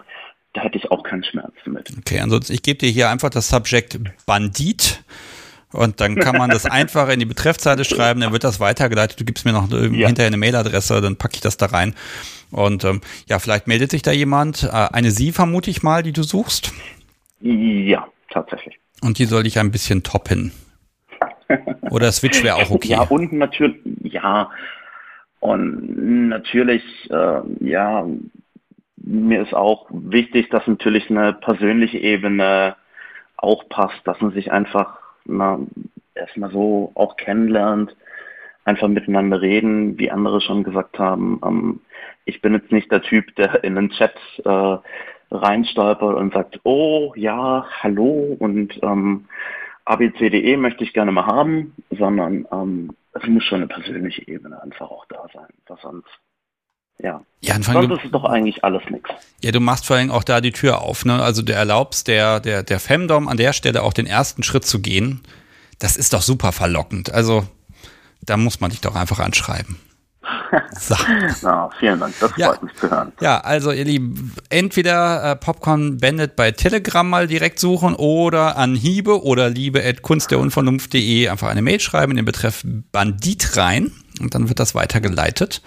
da 0.54 0.62
hätte 0.62 0.78
ich 0.78 0.92
auch 0.92 1.04
keinen 1.04 1.24
Schmerz 1.24 1.54
damit. 1.66 1.92
Okay, 1.98 2.20
ansonsten, 2.20 2.54
ich 2.54 2.62
gebe 2.62 2.78
dir 2.78 2.90
hier 2.90 3.10
einfach 3.10 3.30
das 3.30 3.50
Subject 3.50 4.00
Bandit 4.26 5.04
und 5.74 6.02
dann 6.02 6.16
kann 6.16 6.38
man 6.38 6.50
das 6.50 6.66
einfach 6.66 7.10
in 7.10 7.20
die 7.20 7.26
Betreffzeile 7.26 7.86
schreiben, 7.86 8.22
dann 8.22 8.34
wird 8.34 8.44
das 8.44 8.60
weitergeleitet. 8.60 9.20
Du 9.20 9.26
gibst 9.26 9.46
mir 9.46 9.54
noch 9.54 9.70
ja. 9.72 10.08
hinterher 10.08 10.28
eine 10.28 10.38
Mailadresse, 10.38 11.02
dann 11.02 11.16
packe 11.16 11.36
ich 11.36 11.42
das 11.42 11.58
da 11.58 11.68
rein. 11.68 11.96
Und 12.52 12.84
ähm, 12.84 13.02
ja, 13.28 13.40
vielleicht 13.40 13.68
meldet 13.68 13.92
sich 13.92 14.02
da 14.02 14.12
jemand. 14.12 14.64
Äh, 14.64 14.70
eine 14.70 15.12
Sie 15.12 15.32
vermute 15.32 15.70
ich 15.70 15.84
mal, 15.84 16.04
die 16.04 16.12
du 16.12 16.24
suchst. 16.24 16.74
Ja, 17.40 18.08
tatsächlich. 18.30 18.80
Und 19.02 19.18
die 19.18 19.26
soll 19.26 19.44
dich 19.44 19.60
ein 19.60 19.72
bisschen 19.72 20.04
toppen. 20.04 20.52
Oder 21.90 22.12
Switch 22.12 22.44
wäre 22.44 22.56
auch 22.56 22.70
okay. 22.70 22.90
Ja, 22.90 23.02
und 23.02 23.34
natürlich, 23.34 23.78
ja, 24.04 24.50
und 25.40 26.30
natürlich, 26.30 26.84
äh, 27.10 27.42
ja, 27.62 28.06
mir 28.98 29.42
ist 29.42 29.54
auch 29.54 29.88
wichtig, 29.90 30.50
dass 30.50 30.68
natürlich 30.68 31.10
eine 31.10 31.34
persönliche 31.34 31.98
Ebene 31.98 32.76
auch 33.38 33.68
passt, 33.70 34.00
dass 34.06 34.22
man 34.22 34.32
sich 34.34 34.52
einfach 34.52 35.01
na, 35.26 35.60
erstmal 36.16 36.52
so 36.52 36.92
auch 36.96 37.18
kennenlernt, 37.18 37.96
einfach 38.66 38.88
miteinander 38.88 39.42
reden, 39.42 39.98
wie 39.98 40.12
andere 40.12 40.42
schon 40.42 40.64
gesagt 40.64 41.00
haben. 41.00 41.40
Ähm, 41.44 41.82
ich 42.26 42.42
bin 42.42 42.54
jetzt 42.54 42.72
nicht 42.72 42.92
der 42.92 43.02
Typ, 43.02 43.36
der 43.36 43.64
in 43.64 43.76
den 43.76 43.90
Chat 43.90 44.16
äh, 44.46 44.78
reinstolpert 45.32 46.16
und 46.16 46.34
sagt, 46.34 46.60
oh 46.64 47.14
ja, 47.16 47.66
hallo 47.82 48.36
und 48.40 48.78
ähm, 48.84 49.26
ABCDE 49.86 50.58
möchte 50.58 50.84
ich 50.84 50.94
gerne 50.94 51.12
mal 51.12 51.26
haben, 51.26 51.76
sondern 51.90 52.48
ähm, 52.52 52.96
es 53.14 53.26
muss 53.28 53.44
schon 53.44 53.58
eine 53.58 53.68
persönliche 53.68 54.28
Ebene 54.28 54.62
einfach 54.62 54.90
auch 54.92 55.06
da 55.08 55.26
sein. 55.34 55.48
Was 55.68 55.82
sonst, 55.82 56.08
ja. 57.00 57.22
ja 57.42 57.56
Anfang 57.56 57.74
sonst 57.74 58.00
ist 58.00 58.06
es 58.06 58.12
doch 58.12 58.26
eigentlich 58.26 58.64
alles 58.64 58.84
nichts. 58.90 59.10
Ja, 59.44 59.52
du 59.52 59.60
machst 59.60 59.86
vor 59.86 59.96
allem 59.96 60.12
auch 60.12 60.24
da 60.24 60.42
die 60.42 60.52
Tür 60.52 60.82
auf, 60.82 61.06
ne? 61.06 61.22
Also 61.22 61.42
du 61.42 61.54
erlaubst 61.54 62.08
der, 62.08 62.40
der, 62.40 62.64
der 62.64 62.80
Femdom 62.80 63.28
an 63.28 63.38
der 63.38 63.54
Stelle 63.54 63.84
auch 63.84 63.94
den 63.94 64.06
ersten 64.06 64.44
Schritt 64.44 64.66
zu 64.66 64.80
gehen. 64.80 65.22
Das 65.80 65.98
ist 65.98 66.14
doch 66.14 66.22
super 66.22 66.52
verlockend. 66.52 67.12
Also 67.12 67.46
da 68.22 68.38
muss 68.38 68.60
man 68.60 68.70
dich 68.72 68.82
doch 68.82 68.96
einfach 68.96 69.20
anschreiben. 69.20 69.78
So. 70.78 70.96
Na, 71.42 71.70
vielen 71.80 72.00
Dank, 72.00 72.14
das 72.20 72.32
ja. 72.38 72.48
freut 72.48 72.64
mich 72.64 72.76
zu 72.76 72.90
hören. 72.90 73.12
Ja, 73.22 73.40
also 73.40 73.72
ihr 73.72 73.86
Lieben, 73.86 74.34
entweder 74.50 75.32
äh, 75.32 75.36
Popcorn 75.36 75.98
Bandit 75.98 76.36
bei 76.36 76.52
Telegram 76.52 77.10
mal 77.10 77.28
direkt 77.28 77.60
suchen 77.60 77.96
oder 77.96 78.58
an 78.58 78.76
Hiebe 78.76 79.24
oder 79.24 79.50
liebe 79.50 79.84
at 79.84 80.02
kunstderunvernunft.de 80.02 81.30
einfach 81.30 81.50
eine 81.50 81.62
Mail 81.62 81.80
schreiben 81.80 82.12
in 82.12 82.18
den 82.18 82.26
Betreff 82.26 82.64
Bandit 82.92 83.58
rein 83.58 83.92
und 84.20 84.36
dann 84.36 84.50
wird 84.50 84.60
das 84.60 84.76
weitergeleitet. 84.76 85.62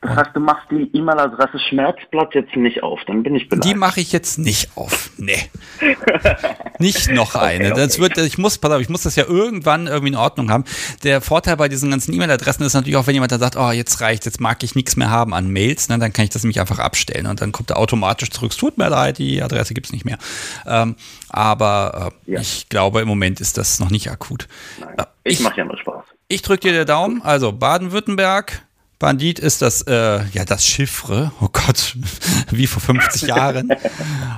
Das 0.00 0.14
heißt, 0.14 0.30
du 0.34 0.40
machst 0.40 0.70
die 0.70 0.88
E-Mail-Adresse 0.96 1.58
Schmerzblatt 1.68 2.32
jetzt 2.34 2.54
nicht 2.54 2.84
auf, 2.84 3.00
dann 3.06 3.24
bin 3.24 3.34
ich 3.34 3.48
beleidigt. 3.48 3.74
Die 3.74 3.76
mache 3.76 4.00
ich 4.00 4.12
jetzt 4.12 4.38
nicht 4.38 4.76
auf. 4.76 5.10
Nee. 5.16 5.50
nicht 6.78 7.10
noch 7.10 7.34
eine. 7.34 7.72
Okay, 7.72 7.80
Das 7.80 7.98
wird, 7.98 8.16
ich 8.18 8.38
muss, 8.38 8.58
pass 8.58 8.70
auf, 8.70 8.80
ich 8.80 8.88
muss 8.88 9.02
das 9.02 9.16
ja 9.16 9.24
irgendwann 9.26 9.88
irgendwie 9.88 10.12
in 10.12 10.16
Ordnung 10.16 10.52
haben. 10.52 10.64
Der 11.02 11.20
Vorteil 11.20 11.56
bei 11.56 11.68
diesen 11.68 11.90
ganzen 11.90 12.14
E-Mail-Adressen 12.14 12.62
ist 12.62 12.74
natürlich 12.74 12.96
auch, 12.96 13.08
wenn 13.08 13.14
jemand 13.14 13.32
da 13.32 13.38
sagt, 13.38 13.56
oh, 13.56 13.72
jetzt 13.72 14.00
reicht, 14.00 14.24
jetzt 14.24 14.40
mag 14.40 14.62
ich 14.62 14.76
nichts 14.76 14.94
mehr 14.94 15.10
haben 15.10 15.34
an 15.34 15.50
Mails, 15.50 15.88
ne, 15.88 15.98
dann 15.98 16.12
kann 16.12 16.24
ich 16.24 16.30
das 16.30 16.44
nämlich 16.44 16.60
einfach 16.60 16.78
abstellen 16.78 17.26
und 17.26 17.40
dann 17.40 17.50
kommt 17.50 17.70
er 17.70 17.78
automatisch 17.78 18.30
zurück. 18.30 18.52
Es 18.52 18.56
tut 18.56 18.78
mir 18.78 18.88
leid, 18.88 19.18
die 19.18 19.42
Adresse 19.42 19.74
gibt 19.74 19.86
es 19.86 19.92
nicht 19.92 20.04
mehr. 20.04 20.18
Ähm, 20.64 20.94
aber 21.28 22.12
äh, 22.26 22.32
ja. 22.32 22.40
ich 22.40 22.68
glaube, 22.68 23.00
im 23.00 23.08
Moment 23.08 23.40
ist 23.40 23.58
das 23.58 23.80
noch 23.80 23.90
nicht 23.90 24.10
akut. 24.12 24.46
Nein, 24.78 24.94
äh, 24.96 25.04
ich, 25.24 25.34
ich 25.34 25.40
mache 25.40 25.58
ja 25.58 25.64
nur 25.64 25.76
Spaß. 25.76 26.04
Ich 26.28 26.42
drücke 26.42 26.68
dir 26.68 26.72
den 26.72 26.86
Daumen. 26.86 27.22
Also 27.22 27.52
Baden-Württemberg, 27.52 28.62
Bandit 28.98 29.38
ist 29.38 29.62
das, 29.62 29.82
äh, 29.82 30.24
ja, 30.32 30.44
das 30.44 30.66
Chiffre, 30.66 31.30
oh 31.40 31.48
Gott, 31.52 31.96
wie 32.50 32.66
vor 32.66 32.82
50 32.82 33.22
Jahren. 33.28 33.72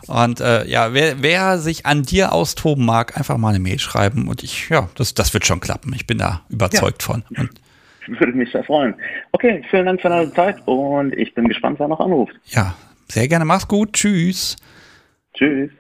Und 0.07 0.41
äh, 0.41 0.67
ja, 0.67 0.93
wer, 0.93 1.23
wer 1.23 1.59
sich 1.59 1.87
an 1.87 2.03
dir 2.03 2.33
austoben 2.33 2.85
mag, 2.85 3.17
einfach 3.17 3.39
mal 3.39 3.51
eine 3.51 3.59
Mail 3.59 3.79
schreiben 3.79 4.29
und 4.29 4.43
ich, 4.43 4.69
ja, 4.69 4.89
das, 4.97 5.15
das 5.15 5.33
wird 5.33 5.47
schon 5.47 5.61
klappen. 5.61 5.95
Ich 5.95 6.07
bin 6.07 6.19
da 6.19 6.43
überzeugt 6.51 7.03
ja. 7.03 7.07
von. 7.07 7.25
Und 7.37 7.51
Würde 8.07 8.33
mich 8.33 8.53
sehr 8.53 8.65
freuen. 8.65 8.95
Okay, 9.33 9.65
vielen 9.71 9.87
Dank 9.87 10.03
für 10.03 10.11
deine 10.11 10.33
Zeit 10.35 10.57
und 10.67 11.15
ich 11.15 11.33
bin 11.35 11.49
gespannt, 11.49 11.79
wer 11.79 11.89
noch 11.89 12.01
anruft. 12.01 12.35
Ja, 12.47 12.75
sehr 13.09 13.29
gerne. 13.29 13.47
Mach's 13.47 13.67
gut. 13.67 13.95
Tschüss. 13.95 14.57
Tschüss. 15.33 15.71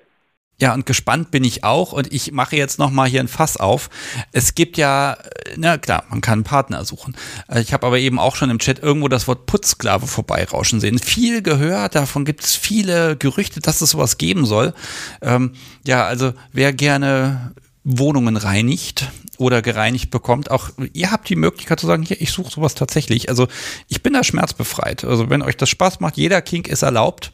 Ja, 0.60 0.74
und 0.74 0.84
gespannt 0.84 1.30
bin 1.30 1.42
ich 1.42 1.64
auch 1.64 1.92
und 1.92 2.12
ich 2.12 2.32
mache 2.32 2.54
jetzt 2.54 2.78
noch 2.78 2.90
mal 2.90 3.08
hier 3.08 3.20
ein 3.20 3.28
Fass 3.28 3.56
auf. 3.56 3.88
Es 4.30 4.54
gibt 4.54 4.76
ja, 4.76 5.16
na 5.56 5.78
klar, 5.78 6.04
man 6.10 6.20
kann 6.20 6.34
einen 6.34 6.44
Partner 6.44 6.84
suchen. 6.84 7.16
Äh, 7.48 7.62
ich 7.62 7.72
habe 7.72 7.86
aber 7.86 7.98
eben 7.98 8.18
auch 8.18 8.36
schon 8.36 8.50
im 8.50 8.58
Chat 8.58 8.78
irgendwo 8.78 9.08
das 9.08 9.26
Wort 9.26 9.46
Putzsklave 9.46 10.06
vorbeirauschen 10.06 10.78
sehen. 10.80 10.98
Viel 10.98 11.42
gehört, 11.42 11.94
davon 11.94 12.26
gibt 12.26 12.44
es 12.44 12.56
viele 12.56 13.16
Gerüchte, 13.16 13.60
dass 13.60 13.80
es 13.80 13.90
sowas 13.90 14.18
geben 14.18 14.44
soll. 14.44 14.74
Ähm, 15.22 15.52
ja, 15.86 16.04
also 16.04 16.34
wer 16.52 16.74
gerne 16.74 17.52
Wohnungen 17.82 18.36
reinigt 18.36 19.08
oder 19.38 19.62
gereinigt 19.62 20.10
bekommt, 20.10 20.50
auch 20.50 20.68
ihr 20.92 21.10
habt 21.10 21.30
die 21.30 21.36
Möglichkeit 21.36 21.80
zu 21.80 21.86
sagen, 21.86 22.02
hier, 22.02 22.20
ich 22.20 22.32
suche 22.32 22.50
sowas 22.50 22.74
tatsächlich. 22.74 23.30
Also 23.30 23.48
ich 23.88 24.02
bin 24.02 24.12
da 24.12 24.22
schmerzbefreit. 24.22 25.04
Also 25.04 25.30
wenn 25.30 25.40
euch 25.40 25.56
das 25.56 25.70
Spaß 25.70 26.00
macht, 26.00 26.18
jeder 26.18 26.42
Kink 26.42 26.68
ist 26.68 26.82
erlaubt. 26.82 27.32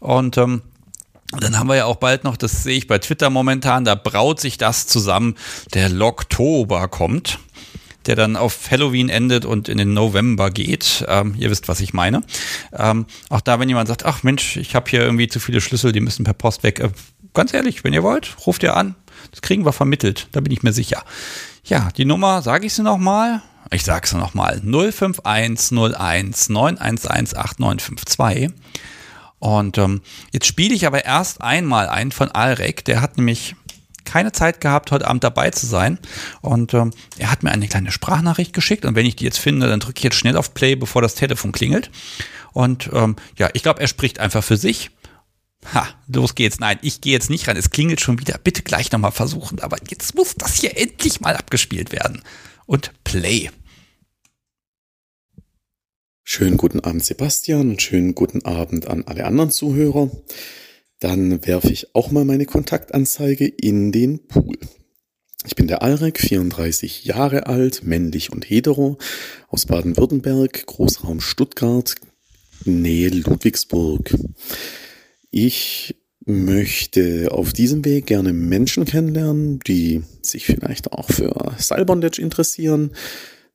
Und 0.00 0.36
ähm, 0.36 0.60
und 0.60 0.62
dann 1.32 1.58
haben 1.58 1.68
wir 1.68 1.76
ja 1.76 1.84
auch 1.84 1.96
bald 1.96 2.24
noch, 2.24 2.36
das 2.36 2.62
sehe 2.62 2.76
ich 2.76 2.86
bei 2.86 2.98
Twitter 2.98 3.30
momentan, 3.30 3.84
da 3.84 3.94
braut 3.94 4.40
sich 4.40 4.56
das 4.56 4.86
zusammen, 4.86 5.34
der 5.74 5.88
Locktober 5.90 6.88
kommt, 6.88 7.38
der 8.06 8.16
dann 8.16 8.36
auf 8.36 8.70
Halloween 8.70 9.10
endet 9.10 9.44
und 9.44 9.68
in 9.68 9.76
den 9.76 9.92
November 9.92 10.50
geht. 10.50 11.04
Ähm, 11.06 11.34
ihr 11.38 11.50
wisst, 11.50 11.68
was 11.68 11.80
ich 11.80 11.92
meine. 11.92 12.22
Ähm, 12.72 13.06
auch 13.28 13.42
da, 13.42 13.60
wenn 13.60 13.68
jemand 13.68 13.88
sagt, 13.88 14.06
ach 14.06 14.22
Mensch, 14.22 14.56
ich 14.56 14.74
habe 14.74 14.88
hier 14.88 15.02
irgendwie 15.02 15.28
zu 15.28 15.40
viele 15.40 15.60
Schlüssel, 15.60 15.92
die 15.92 16.00
müssen 16.00 16.24
per 16.24 16.32
Post 16.32 16.62
weg. 16.62 16.80
Äh, 16.80 16.90
ganz 17.34 17.52
ehrlich, 17.52 17.84
wenn 17.84 17.92
ihr 17.92 18.02
wollt, 18.02 18.34
ruft 18.46 18.62
ihr 18.62 18.74
an. 18.74 18.94
Das 19.30 19.42
kriegen 19.42 19.66
wir 19.66 19.72
vermittelt, 19.72 20.28
da 20.32 20.40
bin 20.40 20.52
ich 20.52 20.62
mir 20.62 20.72
sicher. 20.72 21.04
Ja, 21.64 21.90
die 21.96 22.06
Nummer, 22.06 22.40
sage 22.40 22.66
ich 22.66 22.72
sie 22.72 22.82
nochmal. 22.82 23.42
Ich 23.70 23.84
sag's 23.84 24.14
nochmal, 24.14 24.62
05101 24.62 25.68
911 25.68 27.06
8952. 27.06 28.54
Und 29.38 29.78
ähm, 29.78 30.02
jetzt 30.32 30.46
spiele 30.46 30.74
ich 30.74 30.86
aber 30.86 31.04
erst 31.04 31.40
einmal 31.40 31.88
einen 31.88 32.12
von 32.12 32.30
Alrek. 32.30 32.84
Der 32.84 33.00
hat 33.00 33.16
nämlich 33.16 33.54
keine 34.04 34.32
Zeit 34.32 34.60
gehabt, 34.60 34.90
heute 34.90 35.06
Abend 35.06 35.22
dabei 35.22 35.50
zu 35.50 35.66
sein. 35.66 35.98
Und 36.40 36.74
ähm, 36.74 36.92
er 37.18 37.30
hat 37.30 37.42
mir 37.42 37.50
eine 37.50 37.68
kleine 37.68 37.92
Sprachnachricht 37.92 38.52
geschickt. 38.52 38.84
Und 38.84 38.94
wenn 38.94 39.06
ich 39.06 39.16
die 39.16 39.24
jetzt 39.24 39.38
finde, 39.38 39.68
dann 39.68 39.80
drücke 39.80 39.98
ich 39.98 40.04
jetzt 40.04 40.16
schnell 40.16 40.36
auf 40.36 40.54
Play, 40.54 40.74
bevor 40.74 41.02
das 41.02 41.14
Telefon 41.14 41.52
klingelt. 41.52 41.90
Und 42.52 42.90
ähm, 42.92 43.16
ja, 43.36 43.50
ich 43.52 43.62
glaube, 43.62 43.80
er 43.80 43.88
spricht 43.88 44.18
einfach 44.18 44.42
für 44.42 44.56
sich. 44.56 44.90
Ha, 45.74 45.86
los 46.06 46.34
geht's. 46.34 46.58
Nein, 46.58 46.78
ich 46.82 47.00
gehe 47.00 47.12
jetzt 47.12 47.30
nicht 47.30 47.46
rein. 47.48 47.56
Es 47.56 47.70
klingelt 47.70 48.00
schon 48.00 48.18
wieder. 48.18 48.38
Bitte 48.38 48.62
gleich 48.62 48.90
nochmal 48.90 49.12
versuchen. 49.12 49.60
Aber 49.60 49.76
jetzt 49.88 50.14
muss 50.14 50.34
das 50.36 50.54
hier 50.54 50.76
endlich 50.76 51.20
mal 51.20 51.36
abgespielt 51.36 51.92
werden. 51.92 52.22
Und 52.66 52.92
Play. 53.04 53.50
Schönen 56.30 56.58
guten 56.58 56.80
Abend, 56.80 57.02
Sebastian, 57.02 57.70
und 57.70 57.80
schönen 57.80 58.14
guten 58.14 58.44
Abend 58.44 58.86
an 58.86 59.02
alle 59.06 59.24
anderen 59.24 59.50
Zuhörer. 59.50 60.10
Dann 61.00 61.46
werfe 61.46 61.72
ich 61.72 61.94
auch 61.94 62.10
mal 62.10 62.26
meine 62.26 62.44
Kontaktanzeige 62.44 63.46
in 63.46 63.92
den 63.92 64.26
Pool. 64.28 64.58
Ich 65.46 65.56
bin 65.56 65.68
der 65.68 65.80
Alrek, 65.80 66.20
34 66.20 67.06
Jahre 67.06 67.46
alt, 67.46 67.82
männlich 67.84 68.30
und 68.30 68.44
hetero, 68.44 68.98
aus 69.48 69.64
Baden-Württemberg, 69.64 70.66
Großraum 70.66 71.22
Stuttgart, 71.22 71.94
Nähe 72.66 73.08
Ludwigsburg. 73.08 74.14
Ich 75.30 75.96
möchte 76.26 77.28
auf 77.32 77.54
diesem 77.54 77.86
Weg 77.86 78.04
gerne 78.04 78.34
Menschen 78.34 78.84
kennenlernen, 78.84 79.60
die 79.60 80.02
sich 80.20 80.44
vielleicht 80.44 80.92
auch 80.92 81.10
für 81.10 81.54
Seilbondage 81.56 82.20
interessieren. 82.20 82.90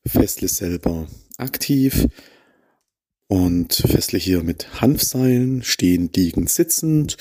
Festle 0.07 0.47
selber 0.47 1.07
aktiv 1.37 2.07
und 3.33 3.73
Festle 3.73 4.19
hier 4.19 4.43
mit 4.43 4.79
Hanfseilen, 4.79 5.63
stehend, 5.63 6.15
liegend, 6.15 6.51
sitzend. 6.51 7.17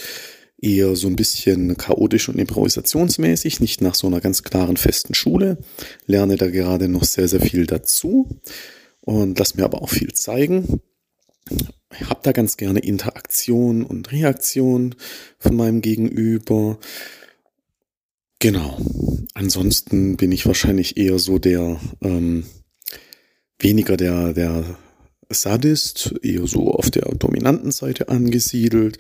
Eher 0.60 0.94
so 0.94 1.06
ein 1.06 1.16
bisschen 1.16 1.78
chaotisch 1.78 2.28
und 2.28 2.38
improvisationsmäßig, 2.38 3.60
nicht 3.60 3.80
nach 3.80 3.94
so 3.94 4.08
einer 4.08 4.20
ganz 4.20 4.42
klaren 4.42 4.76
festen 4.76 5.14
Schule. 5.14 5.56
Lerne 6.04 6.36
da 6.36 6.50
gerade 6.50 6.88
noch 6.88 7.04
sehr, 7.04 7.28
sehr 7.28 7.40
viel 7.40 7.64
dazu 7.64 8.28
und 9.00 9.38
lass 9.38 9.54
mir 9.54 9.64
aber 9.64 9.80
auch 9.80 9.88
viel 9.88 10.12
zeigen. 10.12 10.82
Ich 11.98 12.10
habe 12.10 12.20
da 12.22 12.32
ganz 12.32 12.58
gerne 12.58 12.80
Interaktion 12.80 13.82
und 13.82 14.12
Reaktion 14.12 14.94
von 15.38 15.56
meinem 15.56 15.80
Gegenüber. 15.80 16.78
Genau. 18.38 18.78
Ansonsten 19.32 20.18
bin 20.18 20.30
ich 20.30 20.44
wahrscheinlich 20.44 20.98
eher 20.98 21.18
so 21.18 21.38
der 21.38 21.80
ähm, 22.02 22.44
weniger 23.58 23.96
der 23.96 24.34
der 24.34 24.76
Sadist, 25.34 26.14
eher 26.22 26.46
so 26.46 26.72
auf 26.72 26.90
der 26.90 27.02
dominanten 27.14 27.70
Seite 27.70 28.08
angesiedelt. 28.08 28.98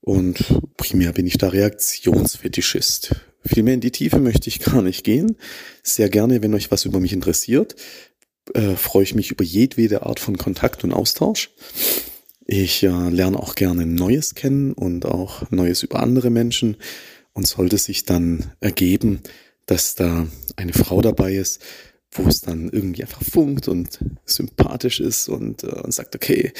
Und 0.00 0.44
primär 0.76 1.12
bin 1.12 1.26
ich 1.26 1.38
da 1.38 1.48
Reaktionsfetischist. 1.48 3.14
Viel 3.44 3.62
mehr 3.62 3.74
in 3.74 3.80
die 3.80 3.90
Tiefe 3.90 4.18
möchte 4.18 4.48
ich 4.48 4.60
gar 4.60 4.82
nicht 4.82 5.04
gehen. 5.04 5.36
Sehr 5.82 6.08
gerne, 6.08 6.42
wenn 6.42 6.54
euch 6.54 6.70
was 6.70 6.84
über 6.84 7.00
mich 7.00 7.12
interessiert, 7.12 7.76
äh, 8.54 8.74
freue 8.76 9.04
ich 9.04 9.14
mich 9.14 9.30
über 9.30 9.44
jedwede 9.44 10.04
Art 10.04 10.20
von 10.20 10.38
Kontakt 10.38 10.84
und 10.84 10.92
Austausch. 10.92 11.50
Ich 12.46 12.82
äh, 12.82 13.08
lerne 13.10 13.38
auch 13.38 13.54
gerne 13.54 13.86
Neues 13.86 14.34
kennen 14.34 14.72
und 14.72 15.06
auch 15.06 15.50
Neues 15.50 15.82
über 15.82 16.00
andere 16.00 16.30
Menschen. 16.30 16.76
Und 17.34 17.46
sollte 17.46 17.78
sich 17.78 18.04
dann 18.04 18.52
ergeben, 18.60 19.22
dass 19.66 19.94
da 19.94 20.26
eine 20.56 20.74
Frau 20.74 21.00
dabei 21.00 21.34
ist, 21.34 21.62
wo 22.12 22.28
es 22.28 22.42
dann 22.42 22.68
irgendwie 22.68 23.02
einfach 23.02 23.22
funkt 23.22 23.68
und 23.68 23.98
sympathisch 24.26 25.00
ist 25.00 25.28
und, 25.28 25.64
äh, 25.64 25.68
und 25.68 25.92
sagt, 25.94 26.14
okay, 26.14 26.52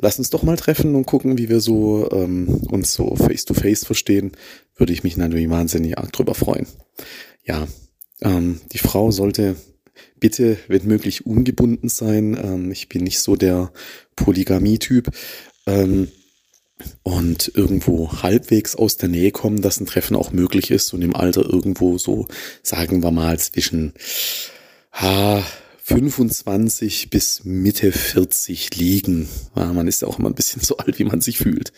lass 0.00 0.18
uns 0.18 0.30
doch 0.30 0.42
mal 0.42 0.56
treffen 0.56 0.94
und 0.94 1.06
gucken, 1.06 1.38
wie 1.38 1.48
wir 1.48 1.60
so 1.60 2.10
ähm, 2.12 2.48
uns 2.70 2.92
so 2.92 3.14
face 3.16 3.44
to 3.44 3.54
face 3.54 3.84
verstehen, 3.84 4.32
würde 4.76 4.92
ich 4.92 5.02
mich 5.02 5.16
natürlich 5.16 5.48
wahnsinnig 5.48 5.98
arg 5.98 6.12
drüber 6.12 6.34
freuen. 6.34 6.66
Ja, 7.44 7.66
ähm, 8.20 8.60
die 8.72 8.78
Frau 8.78 9.10
sollte 9.10 9.56
bitte, 10.18 10.58
wenn 10.68 10.86
möglich, 10.86 11.26
ungebunden 11.26 11.88
sein. 11.88 12.38
Ähm, 12.42 12.70
ich 12.70 12.88
bin 12.88 13.04
nicht 13.04 13.20
so 13.20 13.36
der 13.36 13.72
Polygamie-Typ. 14.16 15.10
Ähm, 15.66 16.08
und 17.02 17.52
irgendwo 17.54 18.22
halbwegs 18.22 18.74
aus 18.74 18.96
der 18.96 19.10
Nähe 19.10 19.32
kommen, 19.32 19.60
dass 19.60 19.80
ein 19.80 19.86
Treffen 19.86 20.16
auch 20.16 20.32
möglich 20.32 20.70
ist 20.70 20.94
und 20.94 21.02
im 21.02 21.14
Alter 21.14 21.44
irgendwo 21.44 21.98
so, 21.98 22.26
sagen 22.62 23.02
wir 23.02 23.10
mal, 23.10 23.38
zwischen 23.38 23.92
ha, 24.92 25.44
25 25.82 27.10
bis 27.10 27.44
Mitte 27.44 27.90
40 27.90 28.76
liegen. 28.76 29.28
Ja, 29.56 29.72
man 29.72 29.88
ist 29.88 30.02
ja 30.02 30.08
auch 30.08 30.18
immer 30.18 30.28
ein 30.28 30.34
bisschen 30.34 30.62
so 30.62 30.76
alt, 30.76 30.98
wie 30.98 31.04
man 31.04 31.20
sich 31.20 31.38
fühlt. 31.38 31.72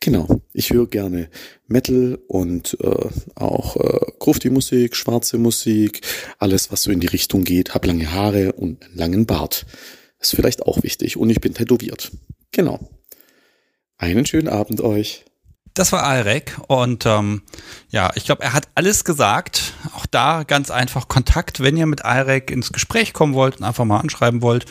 Genau, 0.00 0.40
ich 0.52 0.70
höre 0.70 0.88
gerne 0.88 1.28
Metal 1.68 2.18
und 2.26 2.76
äh, 2.80 3.08
auch 3.36 3.76
äh, 3.76 4.12
Grufti-Musik, 4.18 4.96
schwarze 4.96 5.38
Musik, 5.38 6.00
alles, 6.38 6.72
was 6.72 6.82
so 6.82 6.90
in 6.90 6.98
die 6.98 7.06
Richtung 7.06 7.44
geht. 7.44 7.72
Hab 7.72 7.86
lange 7.86 8.10
Haare 8.10 8.54
und 8.54 8.82
einen 8.84 8.96
langen 8.96 9.26
Bart. 9.26 9.64
Ist 10.18 10.34
vielleicht 10.34 10.62
auch 10.62 10.82
wichtig. 10.82 11.16
Und 11.16 11.30
ich 11.30 11.40
bin 11.40 11.54
tätowiert. 11.54 12.10
Genau. 12.50 12.80
Einen 13.96 14.26
schönen 14.26 14.48
Abend 14.48 14.80
euch. 14.80 15.24
Das 15.74 15.90
war 15.90 16.02
Alrek 16.02 16.58
und 16.66 17.06
ähm, 17.06 17.40
ja, 17.88 18.10
ich 18.14 18.24
glaube, 18.24 18.42
er 18.42 18.52
hat 18.52 18.68
alles 18.74 19.04
gesagt. 19.04 19.72
Auch 19.96 20.04
da 20.04 20.42
ganz 20.42 20.70
einfach 20.70 21.08
Kontakt, 21.08 21.60
wenn 21.60 21.78
ihr 21.78 21.86
mit 21.86 22.04
Alrek 22.04 22.50
ins 22.50 22.72
Gespräch 22.72 23.14
kommen 23.14 23.32
wollt 23.32 23.56
und 23.56 23.64
einfach 23.64 23.86
mal 23.86 24.00
anschreiben 24.00 24.42
wollt, 24.42 24.66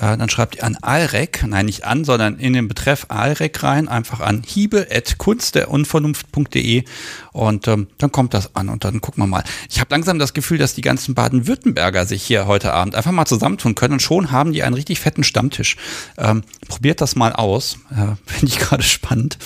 äh, 0.00 0.16
dann 0.16 0.30
schreibt 0.30 0.56
ihr 0.56 0.64
an 0.64 0.78
Alrek, 0.80 1.44
nein 1.46 1.66
nicht 1.66 1.84
an, 1.84 2.06
sondern 2.06 2.38
in 2.38 2.54
den 2.54 2.68
Betreff 2.68 3.04
Alrek 3.08 3.62
rein, 3.62 3.86
einfach 3.86 4.20
an 4.20 4.42
hiebe.kunstderunvernunft.de 4.46 6.84
und 7.32 7.68
ähm, 7.68 7.88
dann 7.98 8.10
kommt 8.10 8.32
das 8.32 8.56
an 8.56 8.70
und 8.70 8.84
dann 8.84 9.02
gucken 9.02 9.22
wir 9.22 9.26
mal. 9.26 9.44
Ich 9.68 9.78
habe 9.78 9.90
langsam 9.90 10.18
das 10.18 10.32
Gefühl, 10.32 10.56
dass 10.56 10.74
die 10.74 10.80
ganzen 10.80 11.14
Baden-Württemberger 11.14 12.06
sich 12.06 12.22
hier 12.22 12.46
heute 12.46 12.72
Abend 12.72 12.94
einfach 12.94 13.12
mal 13.12 13.26
zusammentun 13.26 13.74
können 13.74 13.92
und 13.94 14.00
schon 14.00 14.32
haben 14.32 14.54
die 14.54 14.62
einen 14.62 14.74
richtig 14.74 15.00
fetten 15.00 15.22
Stammtisch. 15.22 15.76
Ähm, 16.16 16.44
probiert 16.68 17.02
das 17.02 17.14
mal 17.14 17.34
aus, 17.34 17.76
äh, 17.90 18.14
finde 18.26 18.54
ich 18.54 18.58
gerade 18.58 18.82
spannend. 18.82 19.36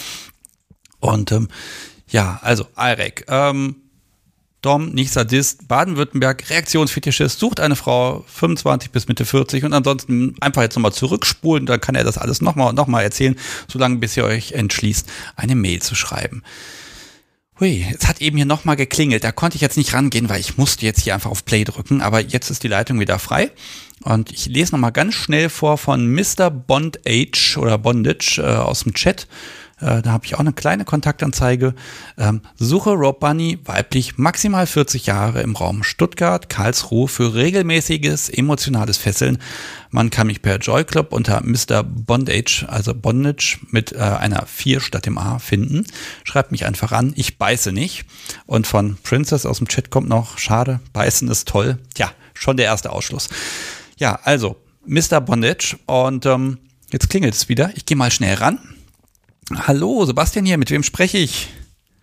Und 1.04 1.32
ähm, 1.32 1.48
ja, 2.08 2.38
also 2.42 2.66
Alrek, 2.74 3.26
ähm, 3.28 3.76
Dom, 4.62 4.92
nicht 4.92 5.12
Sadist, 5.12 5.68
Baden-Württemberg, 5.68 6.48
Reaktionsfetischist, 6.48 7.38
sucht 7.38 7.60
eine 7.60 7.76
Frau 7.76 8.24
25 8.26 8.90
bis 8.90 9.06
Mitte 9.08 9.26
40 9.26 9.64
und 9.64 9.74
ansonsten 9.74 10.34
einfach 10.40 10.62
jetzt 10.62 10.74
nochmal 10.74 10.94
zurückspulen, 10.94 11.66
dann 11.66 11.82
kann 11.82 11.94
er 11.94 12.04
das 12.04 12.16
alles 12.16 12.40
nochmal 12.40 12.70
und 12.70 12.74
nochmal 12.74 13.04
erzählen, 13.04 13.36
solange 13.68 13.96
bis 13.96 14.16
ihr 14.16 14.24
euch 14.24 14.52
entschließt, 14.52 15.06
eine 15.36 15.54
Mail 15.54 15.82
zu 15.82 15.94
schreiben. 15.94 16.42
Hui, 17.60 17.86
jetzt 17.88 18.08
hat 18.08 18.20
eben 18.20 18.36
hier 18.36 18.46
nochmal 18.46 18.74
geklingelt. 18.74 19.22
Da 19.22 19.30
konnte 19.30 19.56
ich 19.56 19.60
jetzt 19.60 19.76
nicht 19.76 19.92
rangehen, 19.92 20.28
weil 20.28 20.40
ich 20.40 20.56
musste 20.56 20.86
jetzt 20.86 21.02
hier 21.02 21.14
einfach 21.14 21.30
auf 21.30 21.44
Play 21.44 21.62
drücken. 21.62 22.00
Aber 22.02 22.20
jetzt 22.20 22.50
ist 22.50 22.64
die 22.64 22.68
Leitung 22.68 22.98
wieder 22.98 23.20
frei. 23.20 23.52
Und 24.02 24.32
ich 24.32 24.46
lese 24.46 24.72
nochmal 24.72 24.90
ganz 24.90 25.14
schnell 25.14 25.48
vor 25.48 25.78
von 25.78 26.12
Mr. 26.12 26.50
Bondage 26.50 27.56
oder 27.58 27.78
Bondage 27.78 28.42
äh, 28.42 28.56
aus 28.56 28.82
dem 28.82 28.94
Chat. 28.94 29.28
Äh, 29.80 30.02
da 30.02 30.12
habe 30.12 30.24
ich 30.26 30.34
auch 30.34 30.40
eine 30.40 30.52
kleine 30.52 30.84
Kontaktanzeige. 30.84 31.74
Ähm, 32.16 32.40
suche 32.56 32.90
Rob 32.90 33.20
Bunny, 33.20 33.58
weiblich, 33.64 34.18
maximal 34.18 34.66
40 34.66 35.06
Jahre 35.06 35.42
im 35.42 35.56
Raum 35.56 35.82
Stuttgart, 35.82 36.48
Karlsruhe 36.48 37.08
für 37.08 37.34
regelmäßiges 37.34 38.28
emotionales 38.28 38.96
Fesseln. 38.96 39.38
Man 39.90 40.10
kann 40.10 40.26
mich 40.26 40.42
per 40.42 40.58
Joy 40.58 40.84
Club 40.84 41.12
unter 41.12 41.40
Mr. 41.44 41.82
Bondage, 41.82 42.66
also 42.68 42.94
Bondage 42.94 43.58
mit 43.70 43.92
äh, 43.92 43.98
einer 43.98 44.46
4 44.46 44.80
statt 44.80 45.06
dem 45.06 45.18
A 45.18 45.38
finden. 45.38 45.86
Schreibt 46.24 46.52
mich 46.52 46.64
einfach 46.66 46.92
an. 46.92 47.12
Ich 47.16 47.38
beiße 47.38 47.72
nicht. 47.72 48.04
Und 48.46 48.66
von 48.66 48.96
Princess 49.02 49.46
aus 49.46 49.58
dem 49.58 49.68
Chat 49.68 49.90
kommt 49.90 50.08
noch, 50.08 50.38
schade, 50.38 50.80
beißen 50.92 51.28
ist 51.28 51.48
toll. 51.48 51.78
Tja, 51.94 52.10
schon 52.34 52.56
der 52.56 52.66
erste 52.66 52.90
Ausschluss. 52.90 53.28
Ja, 53.96 54.18
also 54.24 54.56
Mr. 54.86 55.20
Bondage 55.20 55.76
und 55.86 56.26
ähm, 56.26 56.58
jetzt 56.90 57.08
klingelt 57.10 57.34
es 57.34 57.48
wieder. 57.48 57.70
Ich 57.74 57.86
gehe 57.86 57.96
mal 57.96 58.10
schnell 58.10 58.34
ran. 58.34 58.58
Hallo, 59.52 60.04
Sebastian 60.04 60.46
hier, 60.46 60.58
mit 60.58 60.70
wem 60.70 60.82
spreche 60.82 61.18
ich? 61.18 61.52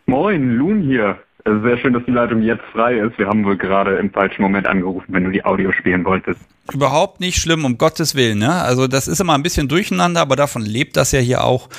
Moin, 0.05 0.57
Loon 0.57 0.81
hier. 0.81 1.17
Sehr 1.43 1.77
schön, 1.77 1.93
dass 1.93 2.05
die 2.05 2.11
Leitung 2.11 2.43
jetzt 2.43 2.63
frei 2.71 2.99
ist. 2.99 3.17
Wir 3.17 3.27
haben 3.27 3.43
wohl 3.43 3.57
gerade 3.57 3.95
im 3.95 4.11
falschen 4.11 4.43
Moment 4.43 4.67
angerufen, 4.67 5.07
wenn 5.07 5.23
du 5.23 5.31
die 5.31 5.43
Audio 5.43 5.71
spielen 5.71 6.05
wolltest. 6.05 6.39
Überhaupt 6.71 7.19
nicht 7.19 7.37
schlimm, 7.37 7.65
um 7.65 7.79
Gottes 7.79 8.13
Willen. 8.13 8.37
Ne? 8.37 8.51
Also 8.51 8.87
das 8.87 9.07
ist 9.07 9.19
immer 9.19 9.33
ein 9.33 9.41
bisschen 9.41 9.67
durcheinander, 9.67 10.21
aber 10.21 10.35
davon 10.35 10.61
lebt 10.61 10.97
das 10.97 11.11
ja 11.13 11.19
hier 11.19 11.43
auch. 11.43 11.69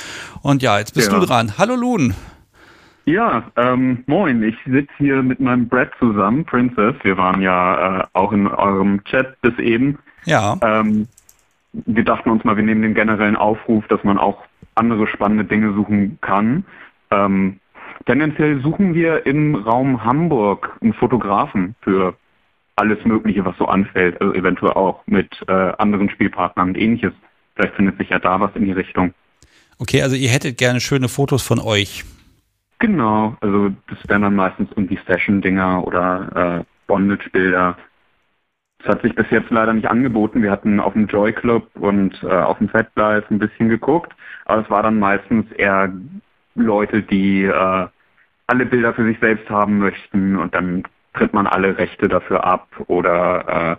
Und 0.43 0.63
ja, 0.63 0.79
jetzt 0.79 0.95
bist 0.95 1.13
ja. 1.13 1.19
du 1.19 1.25
dran. 1.25 1.59
Hallo 1.59 1.77
Loon. 1.77 2.15
Ja, 3.05 3.45
ähm, 3.57 4.03
moin. 4.07 4.43
Ich 4.43 4.57
sitze 4.67 4.93
hier 4.99 5.23
mit 5.23 5.39
meinem 5.39 5.69
Brad 5.69 5.91
zusammen, 6.01 6.45
Princess. 6.45 6.95
Wir 7.03 7.17
waren 7.17 7.41
ja 7.41 8.01
äh, 8.01 8.05
auch 8.15 8.33
in 8.33 8.49
eurem 8.49 9.03
Chat 9.05 9.41
bis 9.43 9.57
eben. 9.59 9.99
Ja. 10.25 10.59
Ähm, 10.61 11.07
wir 11.73 12.05
dachten 12.05 12.31
uns 12.31 12.43
mal, 12.45 12.57
wir 12.57 12.65
nehmen 12.65 12.83
den 12.83 12.95
generellen 12.95 13.37
Aufruf, 13.37 13.87
dass 13.89 14.03
man 14.03 14.19
auch 14.19 14.43
andere 14.74 15.07
spannende 15.07 15.44
Dinge 15.44 15.74
suchen 15.74 16.19
kann. 16.20 16.65
Ähm, 17.11 17.61
tendenziell 18.07 18.61
suchen 18.62 18.94
wir 18.94 19.27
im 19.27 19.55
Raum 19.55 20.05
Hamburg 20.05 20.77
einen 20.81 20.94
Fotografen 20.94 21.74
für 21.82 22.16
alles 22.77 23.05
Mögliche, 23.05 23.44
was 23.44 23.57
so 23.59 23.66
anfällt, 23.66 24.20
also 24.20 24.32
eventuell 24.35 24.73
auch 24.73 25.03
mit 25.07 25.28
äh, 25.47 25.53
anderen 25.53 26.09
Spielpartnern 26.11 26.70
und 26.70 26.78
ähnliches. 26.78 27.12
Vielleicht 27.55 27.74
findet 27.74 27.99
sich 27.99 28.09
ja 28.09 28.19
da 28.19 28.40
was 28.40 28.51
in 28.55 28.65
die 28.65 28.73
Richtung. 28.73 29.12
Okay, 29.78 30.03
also 30.03 30.16
ihr 30.16 30.31
hättet 30.31 30.59
gerne 30.59 30.81
schöne 30.81 31.09
Fotos 31.09 31.43
von 31.43 31.59
euch. 31.61 32.05
Genau, 32.78 33.36
also 33.40 33.70
das 33.89 33.99
wären 34.09 34.23
dann 34.23 34.35
meistens 34.35 34.69
irgendwie 34.74 34.99
Session-Dinger 35.07 35.86
oder 35.86 36.59
äh, 36.61 36.65
Bondage-Bilder. 36.86 37.77
Das 38.83 38.97
hat 38.97 39.03
sich 39.03 39.15
bis 39.15 39.31
jetzt 39.31 39.51
leider 39.51 39.73
nicht 39.73 39.89
angeboten. 39.89 40.43
Wir 40.43 40.51
hatten 40.51 40.81
auf 40.81 40.95
dem 40.95 41.07
Joy 41.07 41.33
Club 41.33 41.69
und 41.75 42.21
äh, 42.23 42.27
auf 42.27 42.59
dem 42.59 42.69
Fat 42.69 42.89
Life 42.97 43.27
ein 43.31 43.39
bisschen 43.39 43.69
geguckt, 43.69 44.13
aber 44.45 44.63
es 44.63 44.71
war 44.71 44.83
dann 44.83 44.99
meistens 44.99 45.51
eher 45.53 45.93
Leute, 46.55 47.03
die 47.03 47.45
äh, 47.45 47.87
alle 48.47 48.67
Bilder 48.67 48.93
für 48.93 49.05
sich 49.05 49.19
selbst 49.21 49.49
haben 49.49 49.79
möchten 49.79 50.37
und 50.37 50.55
dann 50.55 50.83
tritt 51.15 51.33
man 51.33 51.47
alle 51.47 51.79
Rechte 51.79 52.09
dafür 52.09 52.45
ab 52.45 52.69
oder 52.87 53.73
äh, 53.73 53.77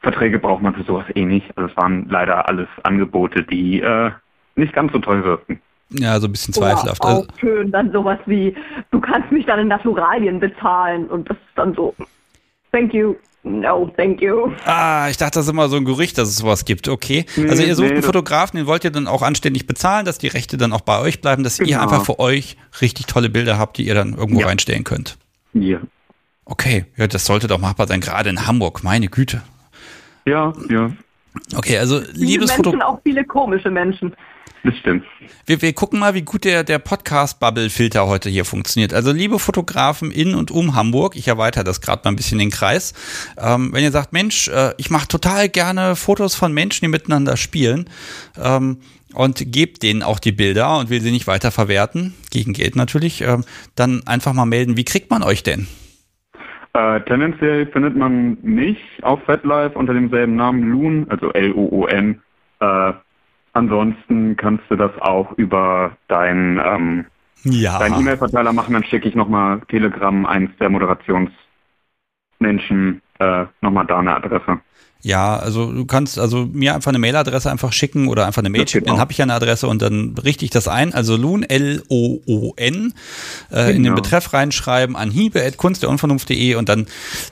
Verträge 0.00 0.38
braucht 0.38 0.62
man 0.62 0.74
für 0.74 0.84
sowas 0.84 1.06
eh 1.14 1.24
nicht. 1.24 1.56
Also 1.56 1.70
es 1.70 1.76
waren 1.76 2.06
leider 2.08 2.48
alles 2.48 2.68
Angebote, 2.82 3.42
die 3.42 3.80
äh, 3.80 4.10
nicht 4.56 4.72
ganz 4.72 4.92
so 4.92 4.98
toll 4.98 5.24
wirkten. 5.24 5.60
Ja, 5.90 6.20
so 6.20 6.28
ein 6.28 6.32
bisschen 6.32 6.52
zweifelhaft. 6.52 7.02
Oder 7.02 7.12
auch 7.12 7.16
Also, 7.18 7.28
schön, 7.38 7.70
dann 7.70 7.90
sowas 7.92 8.18
wie, 8.26 8.54
du 8.90 9.00
kannst 9.00 9.32
mich 9.32 9.46
dann 9.46 9.58
in 9.60 9.68
Naturalien 9.68 10.38
bezahlen 10.38 11.06
und 11.06 11.30
das 11.30 11.36
ist 11.36 11.56
dann 11.56 11.74
so, 11.74 11.94
thank 12.72 12.92
you, 12.92 13.14
no, 13.42 13.90
thank 13.96 14.20
you. 14.20 14.52
ah, 14.64 15.08
ich 15.10 15.16
dachte, 15.16 15.38
das 15.38 15.46
ist 15.46 15.50
immer 15.52 15.68
so 15.68 15.76
ein 15.76 15.84
Gerücht, 15.84 16.18
dass 16.18 16.28
es 16.28 16.36
sowas 16.36 16.64
gibt. 16.64 16.88
Okay. 16.88 17.24
Also 17.48 17.62
ihr 17.62 17.74
sucht 17.74 17.88
nee, 17.88 17.94
einen 17.94 18.02
Fotografen, 18.02 18.56
den 18.56 18.66
wollt 18.66 18.84
ihr 18.84 18.90
dann 18.90 19.06
auch 19.06 19.22
anständig 19.22 19.66
bezahlen, 19.66 20.04
dass 20.04 20.18
die 20.18 20.28
Rechte 20.28 20.56
dann 20.56 20.72
auch 20.72 20.80
bei 20.82 21.00
euch 21.00 21.20
bleiben, 21.20 21.42
dass 21.44 21.58
ihr 21.58 21.66
Genau. 21.66 21.82
einfach 21.82 22.04
für 22.04 22.18
euch 22.18 22.56
richtig 22.80 23.06
tolle 23.06 23.28
Bilder 23.30 23.58
habt, 23.58 23.78
die 23.78 23.86
ihr 23.86 23.94
dann 23.94 24.14
irgendwo 24.14 24.40
Ja. 24.40 24.46
reinstellen 24.46 24.84
könnt. 24.84 25.16
Ja. 25.54 25.78
Okay, 26.44 26.86
ja, 26.96 27.06
das 27.06 27.26
sollte 27.26 27.46
doch 27.46 27.58
machbar 27.58 27.86
sein, 27.86 28.00
gerade 28.00 28.30
in 28.30 28.46
Hamburg, 28.46 28.82
meine 28.82 29.08
Güte. 29.08 29.42
Ja, 30.26 30.52
ja, 30.68 30.90
Okay, 31.54 31.78
also 31.78 32.00
liebes 32.14 32.48
Menschen, 32.48 32.64
Foto, 32.64 32.78
auch 32.84 33.00
viele 33.02 33.24
komische 33.24 33.70
Menschen. 33.70 34.14
Das 34.64 34.76
stimmt. 34.78 35.04
wir, 35.46 35.62
wir 35.62 35.72
gucken 35.72 35.98
mal, 35.98 36.14
wie 36.14 36.22
gut 36.22 36.44
der, 36.44 36.64
der 36.64 36.78
Podcast-Bubble-Filter 36.78 38.06
heute 38.06 38.28
hier 38.28 38.44
funktioniert. 38.44 38.92
Also 38.92 39.12
liebe 39.12 39.38
Fotografen 39.38 40.10
in 40.10 40.34
und 40.34 40.50
um 40.50 40.74
Hamburg, 40.74 41.16
ich 41.16 41.28
erweitere 41.28 41.64
das 41.64 41.80
gerade 41.80 42.02
mal 42.04 42.12
ein 42.12 42.16
bisschen 42.16 42.38
den 42.38 42.50
Kreis. 42.50 42.94
Ähm, 43.38 43.70
wenn 43.72 43.82
ihr 43.82 43.90
sagt, 43.90 44.12
Mensch, 44.12 44.48
äh, 44.48 44.72
ich 44.76 44.90
mache 44.90 45.08
total 45.08 45.48
gerne 45.48 45.96
Fotos 45.96 46.34
von 46.34 46.52
Menschen, 46.52 46.84
die 46.84 46.90
miteinander 46.90 47.36
spielen 47.36 47.88
ähm, 48.36 48.78
und 49.14 49.52
gebt 49.52 49.82
denen 49.82 50.02
auch 50.02 50.18
die 50.18 50.32
Bilder 50.32 50.78
und 50.78 50.90
will 50.90 51.00
sie 51.00 51.12
nicht 51.12 51.26
weiter 51.26 51.50
verwerten, 51.50 52.14
gegen 52.30 52.52
Geld 52.52 52.76
natürlich, 52.76 53.22
ähm, 53.22 53.44
dann 53.74 54.02
einfach 54.06 54.32
mal 54.32 54.46
melden. 54.46 54.76
Wie 54.76 54.84
kriegt 54.84 55.10
man 55.10 55.22
euch 55.22 55.42
denn? 55.42 55.66
Äh, 56.74 57.00
tendenziell 57.02 57.66
findet 57.66 57.96
man 57.96 58.38
mich 58.42 58.78
auf 59.02 59.20
FatLife 59.24 59.78
unter 59.78 59.94
demselben 59.94 60.36
Namen 60.36 60.70
Loon, 60.70 61.06
also 61.08 61.32
L-O-O-N. 61.32 62.20
Äh, 62.60 62.92
ansonsten 63.52 64.36
kannst 64.36 64.64
du 64.68 64.76
das 64.76 64.90
auch 65.00 65.32
über 65.36 65.96
dein, 66.08 66.60
ähm, 66.64 67.04
Ja. 67.44 67.78
deinen 67.78 68.00
E-Mail-Verteiler 68.00 68.52
machen, 68.52 68.72
dann 68.74 68.84
schicke 68.84 69.08
ich 69.08 69.14
nochmal 69.14 69.60
Telegram, 69.68 70.26
eins 70.26 70.50
der 70.58 70.70
Moderationsmenschen, 70.70 73.02
äh, 73.18 73.44
nochmal 73.60 73.86
da 73.86 73.98
eine 73.98 74.16
Adresse. 74.16 74.60
Ja, 75.00 75.36
also 75.36 75.72
du 75.72 75.86
kannst 75.86 76.18
also 76.18 76.46
mir 76.52 76.74
einfach 76.74 76.88
eine 76.90 76.98
Mailadresse 76.98 77.48
einfach 77.48 77.72
schicken 77.72 78.08
oder 78.08 78.26
einfach 78.26 78.42
eine 78.42 78.50
Mail 78.50 78.66
schicken, 78.66 78.86
dann 78.86 78.98
habe 78.98 79.12
ich 79.12 79.18
ja 79.18 79.24
eine 79.24 79.34
Adresse 79.34 79.68
und 79.68 79.80
dann 79.80 80.16
richte 80.24 80.44
ich 80.44 80.50
das 80.50 80.66
ein. 80.66 80.92
Also 80.92 81.16
Loon, 81.16 81.44
L-O-O-N, 81.44 82.94
äh, 83.52 83.70
in 83.70 83.76
den 83.76 83.82
Genau. 83.84 83.94
Betreff 83.94 84.32
reinschreiben 84.32 84.96
an 84.96 85.12
hiebe.kunstderunvernunft.de 85.12 86.56
und 86.56 86.68
dann, 86.68 86.86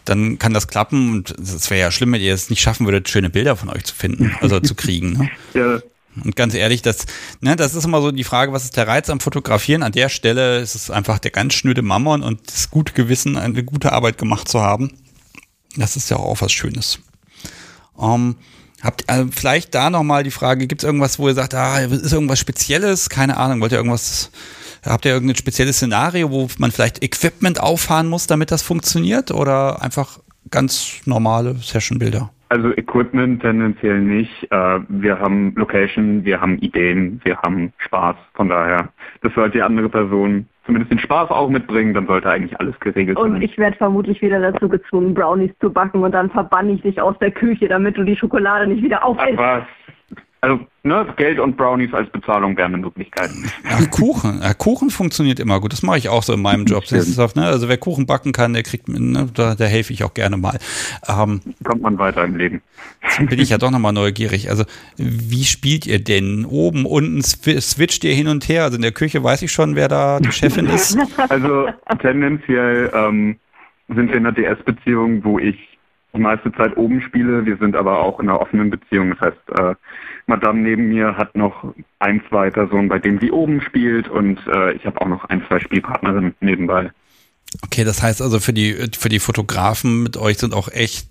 dann 0.04 0.38
kann 0.38 0.54
das 0.54 0.68
klappen 0.68 1.10
und 1.12 1.30
es 1.40 1.68
wäre 1.68 1.80
ja 1.80 1.90
schlimm, 1.90 2.12
wenn 2.12 2.22
ihr 2.22 2.34
es 2.34 2.50
nicht 2.50 2.60
schaffen 2.60 2.86
würdet, 2.86 3.08
schöne 3.08 3.30
Bilder 3.30 3.56
von 3.56 3.68
euch 3.68 3.84
zu 3.84 3.96
finden, 3.96 4.36
also 4.40 4.60
zu 4.60 4.76
kriegen. 4.76 5.14
Ne? 5.14 5.30
Ja, 5.54 5.78
Und 6.24 6.36
ganz 6.36 6.54
ehrlich, 6.54 6.82
das, 6.82 7.06
ne, 7.40 7.56
das 7.56 7.74
ist 7.74 7.84
immer 7.84 8.00
so 8.00 8.10
die 8.10 8.24
Frage, 8.24 8.52
was 8.52 8.64
ist 8.64 8.76
der 8.76 8.88
Reiz 8.88 9.10
am 9.10 9.20
Fotografieren? 9.20 9.82
An 9.82 9.92
der 9.92 10.08
Stelle 10.08 10.58
ist 10.60 10.74
es 10.74 10.90
einfach 10.90 11.18
der 11.18 11.30
ganz 11.30 11.54
schnöde 11.54 11.82
Mammon 11.82 12.22
und 12.22 12.40
das 12.50 12.70
gute 12.70 12.92
Gewissen, 12.92 13.36
eine 13.36 13.64
gute 13.64 13.92
Arbeit 13.92 14.18
gemacht 14.18 14.48
zu 14.48 14.60
haben. 14.60 14.92
Das 15.76 15.96
ist 15.96 16.10
ja 16.10 16.16
auch 16.16 16.40
was 16.40 16.52
Schönes. 16.52 17.00
Ähm, 18.00 18.36
habt 18.82 19.10
äh, 19.10 19.26
vielleicht 19.30 19.74
da 19.74 19.90
nochmal 19.90 20.22
die 20.22 20.30
Frage, 20.30 20.66
gibt 20.66 20.82
es 20.82 20.86
irgendwas, 20.86 21.18
wo 21.18 21.28
ihr 21.28 21.34
sagt, 21.34 21.54
ah, 21.54 21.80
ist 21.80 22.12
irgendwas 22.12 22.38
Spezielles? 22.38 23.10
Keine 23.10 23.36
Ahnung, 23.36 23.60
wollt 23.60 23.72
ihr 23.72 23.78
irgendwas, 23.78 24.30
habt 24.82 25.04
ihr 25.04 25.12
irgendein 25.12 25.36
spezielles 25.36 25.76
Szenario, 25.76 26.30
wo 26.30 26.48
man 26.58 26.72
vielleicht 26.72 27.02
Equipment 27.02 27.60
auffahren 27.60 28.08
muss, 28.08 28.26
damit 28.26 28.50
das 28.50 28.62
funktioniert? 28.62 29.30
Oder 29.30 29.82
einfach 29.82 30.18
ganz 30.50 30.86
normale 31.04 31.56
Sessionbilder? 31.56 32.30
Also 32.48 32.70
Equipment 32.76 33.42
tendenziell 33.42 34.00
nicht. 34.00 34.50
Äh, 34.52 34.80
wir 34.88 35.18
haben 35.18 35.52
Location, 35.56 36.24
wir 36.24 36.40
haben 36.40 36.58
Ideen, 36.58 37.20
wir 37.24 37.38
haben 37.38 37.72
Spaß. 37.78 38.16
Von 38.34 38.48
daher, 38.48 38.88
das 39.22 39.34
sollte 39.34 39.58
die 39.58 39.62
andere 39.62 39.88
Person 39.88 40.46
zumindest 40.66 40.90
den 40.92 40.98
Spaß 40.98 41.30
auch 41.30 41.48
mitbringen, 41.48 41.94
dann 41.94 42.06
sollte 42.06 42.28
eigentlich 42.28 42.58
alles 42.58 42.78
geregelt 42.80 43.16
Und 43.18 43.32
sein. 43.32 43.42
ich 43.42 43.56
werde 43.56 43.76
vermutlich 43.76 44.20
wieder 44.20 44.40
dazu 44.40 44.68
gezwungen, 44.68 45.14
Brownies 45.14 45.52
zu 45.60 45.72
backen 45.72 46.02
und 46.02 46.12
dann 46.12 46.28
verbann 46.30 46.68
ich 46.68 46.82
dich 46.82 47.00
aus 47.00 47.16
der 47.20 47.30
Küche, 47.30 47.68
damit 47.68 47.96
du 47.96 48.02
die 48.02 48.16
Schokolade 48.16 48.66
nicht 48.66 48.82
wieder 48.82 48.98
Ach 49.02 49.06
aufisst. 49.06 49.38
was. 49.38 49.62
Also, 50.46 50.64
ne, 50.84 51.12
Geld 51.16 51.40
und 51.40 51.56
Brownies 51.56 51.92
als 51.92 52.08
Bezahlung 52.10 52.56
wären 52.56 52.72
eine 52.74 52.82
Möglichkeit. 52.84 53.30
Ach, 53.68 53.90
Kuchen. 53.90 54.40
Ja, 54.40 54.54
Kuchen 54.54 54.90
funktioniert 54.90 55.40
immer 55.40 55.58
gut. 55.60 55.72
Das 55.72 55.82
mache 55.82 55.98
ich 55.98 56.08
auch 56.08 56.22
so 56.22 56.34
in 56.34 56.40
meinem 56.40 56.66
Job. 56.66 56.84
Ne, 56.92 57.46
also 57.46 57.68
wer 57.68 57.76
Kuchen 57.78 58.06
backen 58.06 58.30
kann, 58.32 58.52
der 58.52 58.62
kriegt, 58.62 58.88
ne, 58.88 59.28
da, 59.34 59.56
da 59.56 59.64
helfe 59.64 59.92
ich 59.92 60.04
auch 60.04 60.14
gerne 60.14 60.36
mal. 60.36 60.56
Ähm, 61.08 61.40
Kommt 61.64 61.82
man 61.82 61.98
weiter 61.98 62.22
im 62.24 62.36
Leben. 62.36 62.62
bin 63.28 63.40
ich 63.40 63.50
ja 63.50 63.58
doch 63.58 63.72
nochmal 63.72 63.92
neugierig. 63.92 64.48
Also, 64.48 64.62
wie 64.96 65.42
spielt 65.44 65.84
ihr 65.84 65.98
denn? 65.98 66.44
Oben, 66.44 66.86
unten 66.86 67.20
swi- 67.22 67.60
switcht 67.60 68.04
ihr 68.04 68.14
hin 68.14 68.28
und 68.28 68.48
her? 68.48 68.62
Also 68.62 68.76
in 68.76 68.82
der 68.82 68.92
Küche 68.92 69.24
weiß 69.24 69.42
ich 69.42 69.50
schon, 69.50 69.74
wer 69.74 69.88
da 69.88 70.20
die 70.20 70.30
Chefin 70.30 70.66
ist. 70.66 70.96
Also 71.28 71.66
tendenziell 72.00 72.90
ähm, 72.94 73.36
sind 73.88 74.10
wir 74.10 74.16
in 74.16 74.26
einer 74.26 74.32
DS-Beziehung, 74.32 75.24
wo 75.24 75.40
ich 75.40 75.56
die 76.14 76.20
meiste 76.20 76.52
Zeit 76.52 76.76
oben 76.76 77.00
spiele. 77.02 77.44
Wir 77.44 77.56
sind 77.58 77.74
aber 77.76 77.98
auch 78.00 78.20
in 78.20 78.28
einer 78.28 78.40
offenen 78.40 78.70
Beziehung. 78.70 79.10
Das 79.10 79.20
heißt, 79.20 79.58
äh, 79.58 79.74
Madame 80.26 80.60
neben 80.60 80.88
mir 80.88 81.16
hat 81.16 81.36
noch 81.36 81.72
ein 82.00 82.20
zweiter 82.28 82.68
Sohn, 82.68 82.88
bei 82.88 82.98
dem 82.98 83.20
sie 83.20 83.30
oben 83.30 83.60
spielt 83.60 84.08
und 84.08 84.38
äh, 84.46 84.72
ich 84.72 84.84
habe 84.84 85.00
auch 85.00 85.06
noch 85.08 85.24
ein, 85.26 85.42
zwei 85.48 85.60
Spielpartnerinnen 85.60 86.34
nebenbei. 86.40 86.90
Okay, 87.64 87.84
das 87.84 88.02
heißt 88.02 88.20
also 88.20 88.40
für 88.40 88.52
die, 88.52 88.74
für 88.98 89.08
die 89.08 89.20
Fotografen 89.20 90.02
mit 90.02 90.16
euch 90.16 90.38
sind 90.38 90.52
auch 90.52 90.68
echt 90.68 91.08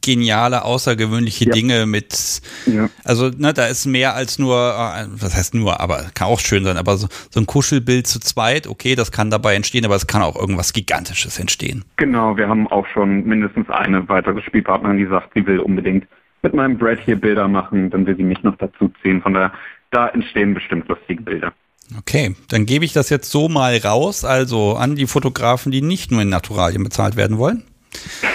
geniale, 0.00 0.64
außergewöhnliche 0.64 1.44
Ja. 1.46 1.52
Dinge 1.52 1.86
mit, 1.86 2.40
Ja. 2.66 2.88
also 3.04 3.30
ne, 3.30 3.52
da 3.52 3.66
ist 3.66 3.86
mehr 3.86 4.14
als 4.14 4.38
nur, 4.38 4.56
äh, 4.56 5.06
was 5.10 5.36
heißt 5.36 5.54
nur, 5.54 5.80
aber 5.80 6.06
kann 6.14 6.28
auch 6.28 6.40
schön 6.40 6.64
sein, 6.64 6.76
aber 6.76 6.96
so, 6.96 7.08
so 7.30 7.40
ein 7.40 7.46
Kuschelbild 7.46 8.06
zu 8.06 8.18
zweit, 8.18 8.66
okay, 8.66 8.94
das 8.96 9.12
kann 9.12 9.30
dabei 9.30 9.54
entstehen, 9.54 9.84
aber 9.84 9.94
es 9.94 10.06
kann 10.06 10.22
auch 10.22 10.34
irgendwas 10.36 10.72
Gigantisches 10.72 11.38
entstehen. 11.38 11.84
Genau, 11.96 12.36
wir 12.36 12.48
haben 12.48 12.66
auch 12.68 12.86
schon 12.88 13.24
mindestens 13.24 13.68
eine 13.70 14.08
weitere 14.08 14.42
Spielpartnerin, 14.42 14.98
die 14.98 15.06
sagt, 15.06 15.32
sie 15.34 15.46
will 15.46 15.60
unbedingt 15.60 16.06
mit 16.42 16.54
meinem 16.54 16.78
Brad 16.78 16.98
hier 17.04 17.20
Bilder 17.20 17.48
machen, 17.48 17.90
dann 17.90 18.06
will 18.06 18.16
sie 18.16 18.24
mich 18.24 18.42
noch 18.42 18.56
dazu 18.56 18.92
ziehen. 19.02 19.22
Von 19.22 19.34
daher, 19.34 19.52
da 19.90 20.08
entstehen 20.08 20.54
bestimmt 20.54 20.88
lustige 20.88 21.22
Bilder. 21.22 21.52
Okay, 21.98 22.34
dann 22.48 22.66
gebe 22.66 22.84
ich 22.84 22.92
das 22.92 23.10
jetzt 23.10 23.30
so 23.30 23.48
mal 23.48 23.76
raus, 23.76 24.24
also 24.24 24.74
an 24.74 24.96
die 24.96 25.06
Fotografen, 25.06 25.72
die 25.72 25.82
nicht 25.82 26.10
nur 26.10 26.22
in 26.22 26.28
Naturalien 26.28 26.82
bezahlt 26.82 27.16
werden 27.16 27.38
wollen. 27.38 27.64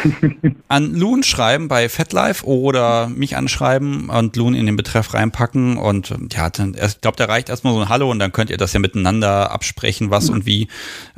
an 0.67 0.93
Loon 0.93 1.23
schreiben 1.23 1.67
bei 1.67 1.89
FatLife 1.89 2.45
oder 2.45 3.07
mich 3.07 3.35
anschreiben 3.35 4.09
und 4.09 4.35
Loon 4.35 4.53
in 4.53 4.67
den 4.67 4.75
Betreff 4.75 5.15
reinpacken 5.15 5.77
und 5.77 6.13
ja, 6.31 6.51
dann, 6.51 6.75
ich 6.75 7.01
glaube, 7.01 7.17
da 7.17 7.25
reicht 7.25 7.49
erstmal 7.49 7.73
so 7.73 7.81
ein 7.81 7.89
Hallo 7.89 8.11
und 8.11 8.19
dann 8.19 8.31
könnt 8.31 8.51
ihr 8.51 8.57
das 8.57 8.73
ja 8.73 8.79
miteinander 8.79 9.51
absprechen, 9.51 10.11
was 10.11 10.29
und 10.29 10.45
wie. 10.45 10.67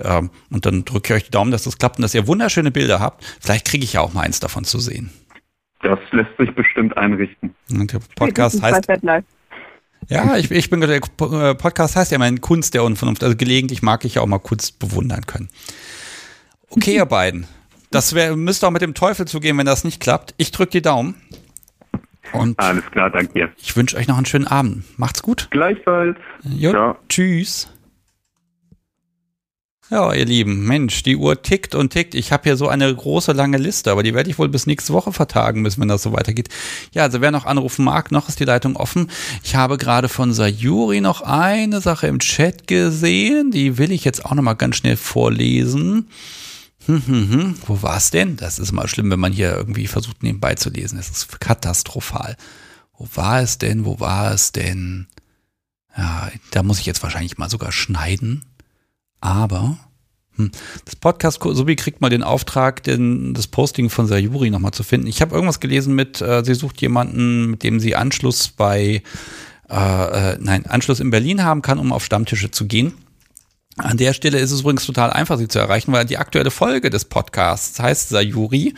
Ähm, 0.01 0.29
und 0.49 0.65
dann 0.65 0.85
drücke 0.85 1.13
ich 1.13 1.17
euch 1.17 1.25
die 1.25 1.31
Daumen, 1.31 1.51
dass 1.51 1.63
das 1.63 1.77
klappt 1.77 1.97
und 1.97 2.03
dass 2.03 2.15
ihr 2.15 2.27
wunderschöne 2.27 2.71
Bilder 2.71 3.01
habt. 3.01 3.25
Vielleicht 3.41 3.65
kriege 3.67 3.83
ich 3.83 3.93
ja 3.93 4.01
auch 4.01 4.13
mal 4.13 4.21
eins 4.21 4.39
davon 4.39 4.63
zu 4.63 4.79
sehen. 4.79 5.09
Das 5.81 5.99
lässt 6.11 6.35
sich 6.37 6.53
bestimmt 6.53 6.97
einrichten. 6.97 7.55
Und 7.71 7.93
der 7.93 7.99
Podcast 8.15 8.61
heißt 8.61 8.89
Ja, 10.07 10.37
ich, 10.37 10.51
ich 10.51 10.69
bin 10.69 10.81
der 10.81 10.89
äh, 10.89 10.99
Podcast 11.55 11.95
heißt 11.95 12.11
ja 12.11 12.17
mein 12.17 12.41
Kunst 12.41 12.73
der 12.73 12.83
Unvernunft. 12.83 13.23
Also 13.23 13.35
gelegentlich 13.37 13.81
mag 13.81 14.03
ich 14.05 14.15
ja 14.15 14.21
auch 14.21 14.27
mal 14.27 14.39
Kunst 14.39 14.79
bewundern 14.79 15.25
können. 15.25 15.49
Okay, 16.69 16.95
ihr 16.95 17.05
beiden. 17.05 17.47
Das 17.91 18.13
wär, 18.13 18.35
müsste 18.35 18.67
auch 18.67 18.71
mit 18.71 18.81
dem 18.81 18.93
Teufel 18.93 19.25
zugehen, 19.25 19.57
wenn 19.57 19.65
das 19.65 19.83
nicht 19.83 19.99
klappt. 19.99 20.35
Ich 20.37 20.51
drücke 20.51 20.71
die 20.71 20.81
Daumen. 20.81 21.15
Und 22.33 22.59
Alles 22.59 22.85
klar, 22.91 23.09
danke 23.09 23.33
dir. 23.33 23.49
ich 23.57 23.75
wünsche 23.75 23.97
euch 23.97 24.07
noch 24.07 24.17
einen 24.17 24.27
schönen 24.27 24.45
Abend. 24.45 24.83
Macht's 24.99 25.23
gut. 25.23 25.47
Gleichfalls. 25.49 26.17
Jo, 26.43 26.71
Ciao. 26.71 26.97
Tschüss. 27.07 27.69
Ja, 29.91 30.13
ihr 30.13 30.25
Lieben, 30.25 30.67
Mensch, 30.67 31.01
die 31.01 31.15
Uhr 31.15 31.41
tickt 31.41 31.73
und 31.73 31.89
tickt. 31.91 32.13
Ich 32.13 32.31
habe 32.31 32.43
hier 32.43 32.57
so 32.57 32.67
eine 32.67 32.93
große, 32.93 33.31
lange 33.31 33.57
Liste, 33.57 33.91
aber 33.91 34.03
die 34.03 34.13
werde 34.13 34.29
ich 34.29 34.37
wohl 34.37 34.47
bis 34.47 34.67
nächste 34.67 34.93
Woche 34.93 35.11
vertagen 35.11 35.63
müssen, 35.63 35.81
wenn 35.81 35.87
das 35.87 36.03
so 36.03 36.13
weitergeht. 36.13 36.49
Ja, 36.93 37.03
also 37.03 37.21
wer 37.21 37.31
noch 37.31 37.45
anrufen 37.45 37.85
mag, 37.85 38.11
noch 38.11 38.29
ist 38.29 38.39
die 38.39 38.45
Leitung 38.45 38.75
offen. 38.75 39.09
Ich 39.43 39.55
habe 39.55 39.79
gerade 39.79 40.07
von 40.07 40.31
Sayuri 40.31 41.01
noch 41.01 41.21
eine 41.21 41.81
Sache 41.81 42.05
im 42.05 42.19
Chat 42.19 42.67
gesehen, 42.67 43.49
die 43.49 43.79
will 43.79 43.91
ich 43.91 44.05
jetzt 44.05 44.23
auch 44.25 44.35
noch 44.35 44.43
mal 44.43 44.53
ganz 44.53 44.75
schnell 44.75 44.95
vorlesen. 44.95 46.07
Hm, 46.85 47.03
hm, 47.07 47.29
hm. 47.31 47.55
Wo 47.65 47.81
war 47.81 47.97
es 47.97 48.11
denn? 48.11 48.37
Das 48.37 48.59
ist 48.59 48.71
mal 48.71 48.87
schlimm, 48.87 49.09
wenn 49.09 49.19
man 49.19 49.33
hier 49.33 49.55
irgendwie 49.55 49.87
versucht, 49.87 50.21
nebenbei 50.21 50.53
zu 50.53 50.69
lesen. 50.69 50.97
Das 50.97 51.09
ist 51.09 51.39
katastrophal. 51.39 52.37
Wo 52.95 53.07
war 53.15 53.41
es 53.41 53.57
denn? 53.57 53.85
Wo 53.85 53.99
war 53.99 54.31
es 54.33 54.51
denn? 54.51 55.07
Ja, 55.97 56.29
da 56.51 56.61
muss 56.61 56.79
ich 56.79 56.85
jetzt 56.85 57.01
wahrscheinlich 57.01 57.39
mal 57.39 57.49
sogar 57.49 57.71
schneiden. 57.71 58.43
Aber 59.21 59.77
hm, 60.35 60.51
das 60.85 60.95
Podcast 60.95 61.41
Sobi 61.43 61.75
kriegt 61.75 62.01
mal 62.01 62.09
den 62.09 62.23
Auftrag, 62.23 62.83
den, 62.83 63.33
das 63.33 63.47
Posting 63.47 63.89
von 63.89 64.07
Sayuri 64.07 64.49
nochmal 64.49 64.71
zu 64.71 64.83
finden. 64.83 65.07
Ich 65.07 65.21
habe 65.21 65.35
irgendwas 65.35 65.59
gelesen 65.59 65.95
mit, 65.95 66.21
äh, 66.21 66.43
sie 66.43 66.55
sucht 66.55 66.81
jemanden, 66.81 67.51
mit 67.51 67.63
dem 67.63 67.79
sie 67.79 67.95
Anschluss 67.95 68.47
bei, 68.47 69.03
äh, 69.69 69.73
äh, 70.33 70.37
nein, 70.39 70.65
Anschluss 70.65 70.99
in 70.99 71.09
Berlin 71.09 71.43
haben 71.43 71.61
kann, 71.61 71.79
um 71.79 71.91
auf 71.91 72.05
Stammtische 72.05 72.51
zu 72.51 72.65
gehen. 72.65 72.93
An 73.77 73.95
der 73.95 74.13
Stelle 74.13 74.39
ist 74.39 74.51
es 74.51 74.61
übrigens 74.61 74.85
total 74.85 75.09
einfach, 75.11 75.37
sie 75.37 75.47
zu 75.47 75.57
erreichen, 75.57 75.93
weil 75.93 76.05
die 76.05 76.17
aktuelle 76.17 76.51
Folge 76.51 76.89
des 76.89 77.05
Podcasts 77.05 77.79
heißt 77.79 78.09
Sayuri 78.09 78.73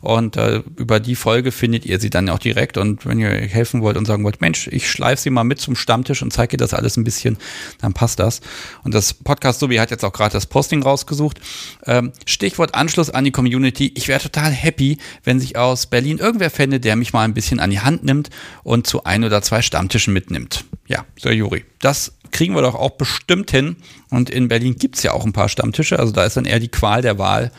und 0.00 0.36
äh, 0.36 0.62
über 0.76 0.98
die 0.98 1.14
Folge 1.14 1.52
findet 1.52 1.86
ihr 1.86 2.00
sie 2.00 2.10
dann 2.10 2.28
auch 2.28 2.40
direkt 2.40 2.76
und 2.76 3.06
wenn 3.06 3.20
ihr 3.20 3.30
helfen 3.30 3.80
wollt 3.80 3.96
und 3.96 4.06
sagen 4.06 4.24
wollt, 4.24 4.40
Mensch, 4.40 4.66
ich 4.66 4.90
schleife 4.90 5.22
sie 5.22 5.30
mal 5.30 5.44
mit 5.44 5.60
zum 5.60 5.76
Stammtisch 5.76 6.22
und 6.22 6.32
zeige 6.32 6.56
ihr 6.56 6.58
das 6.58 6.74
alles 6.74 6.96
ein 6.96 7.04
bisschen, 7.04 7.38
dann 7.80 7.92
passt 7.92 8.18
das. 8.18 8.40
Und 8.82 8.92
das 8.92 9.14
Podcast 9.14 9.60
Sobi 9.60 9.76
hat 9.76 9.92
jetzt 9.92 10.04
auch 10.04 10.12
gerade 10.12 10.32
das 10.32 10.46
Posting 10.46 10.82
rausgesucht. 10.82 11.40
Ähm, 11.86 12.12
Stichwort 12.26 12.74
Anschluss 12.74 13.10
an 13.10 13.24
die 13.24 13.30
Community. 13.30 13.92
Ich 13.94 14.08
wäre 14.08 14.20
total 14.20 14.50
happy, 14.50 14.98
wenn 15.22 15.38
sich 15.38 15.58
aus 15.58 15.86
Berlin 15.86 16.18
irgendwer 16.18 16.50
fände, 16.50 16.80
der 16.80 16.96
mich 16.96 17.12
mal 17.12 17.22
ein 17.22 17.34
bisschen 17.34 17.60
an 17.60 17.70
die 17.70 17.80
Hand 17.80 18.02
nimmt 18.02 18.30
und 18.64 18.86
zu 18.86 19.04
ein 19.04 19.22
oder 19.22 19.42
zwei 19.42 19.62
Stammtischen 19.62 20.12
mitnimmt. 20.12 20.64
Ja, 20.88 21.04
Sayuri. 21.20 21.64
Das 21.78 22.14
kriegen 22.30 22.54
wir 22.54 22.62
doch 22.62 22.74
auch 22.74 22.92
bestimmt 22.92 23.50
hin. 23.50 23.76
Und 24.10 24.30
in 24.30 24.48
Berlin 24.48 24.76
gibt 24.76 24.96
es 24.96 25.02
ja 25.02 25.12
auch 25.12 25.24
ein 25.24 25.32
paar 25.32 25.48
Stammtische. 25.48 25.98
Also 25.98 26.12
da 26.12 26.24
ist 26.24 26.36
dann 26.36 26.44
eher 26.44 26.60
die 26.60 26.68
Qual 26.68 27.02
der 27.02 27.18
Wahl. 27.18 27.52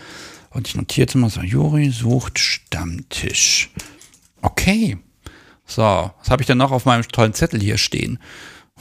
Und 0.50 0.68
ich 0.68 0.76
notierte 0.76 1.18
mal 1.18 1.30
so, 1.30 1.42
Juri 1.42 1.90
sucht 1.90 2.40
Stammtisch. 2.40 3.70
Okay. 4.42 4.98
So, 5.66 5.82
was 5.82 6.30
habe 6.30 6.42
ich 6.42 6.48
denn 6.48 6.58
noch 6.58 6.72
auf 6.72 6.86
meinem 6.86 7.08
tollen 7.08 7.34
Zettel 7.34 7.62
hier 7.62 7.78
stehen? 7.78 8.20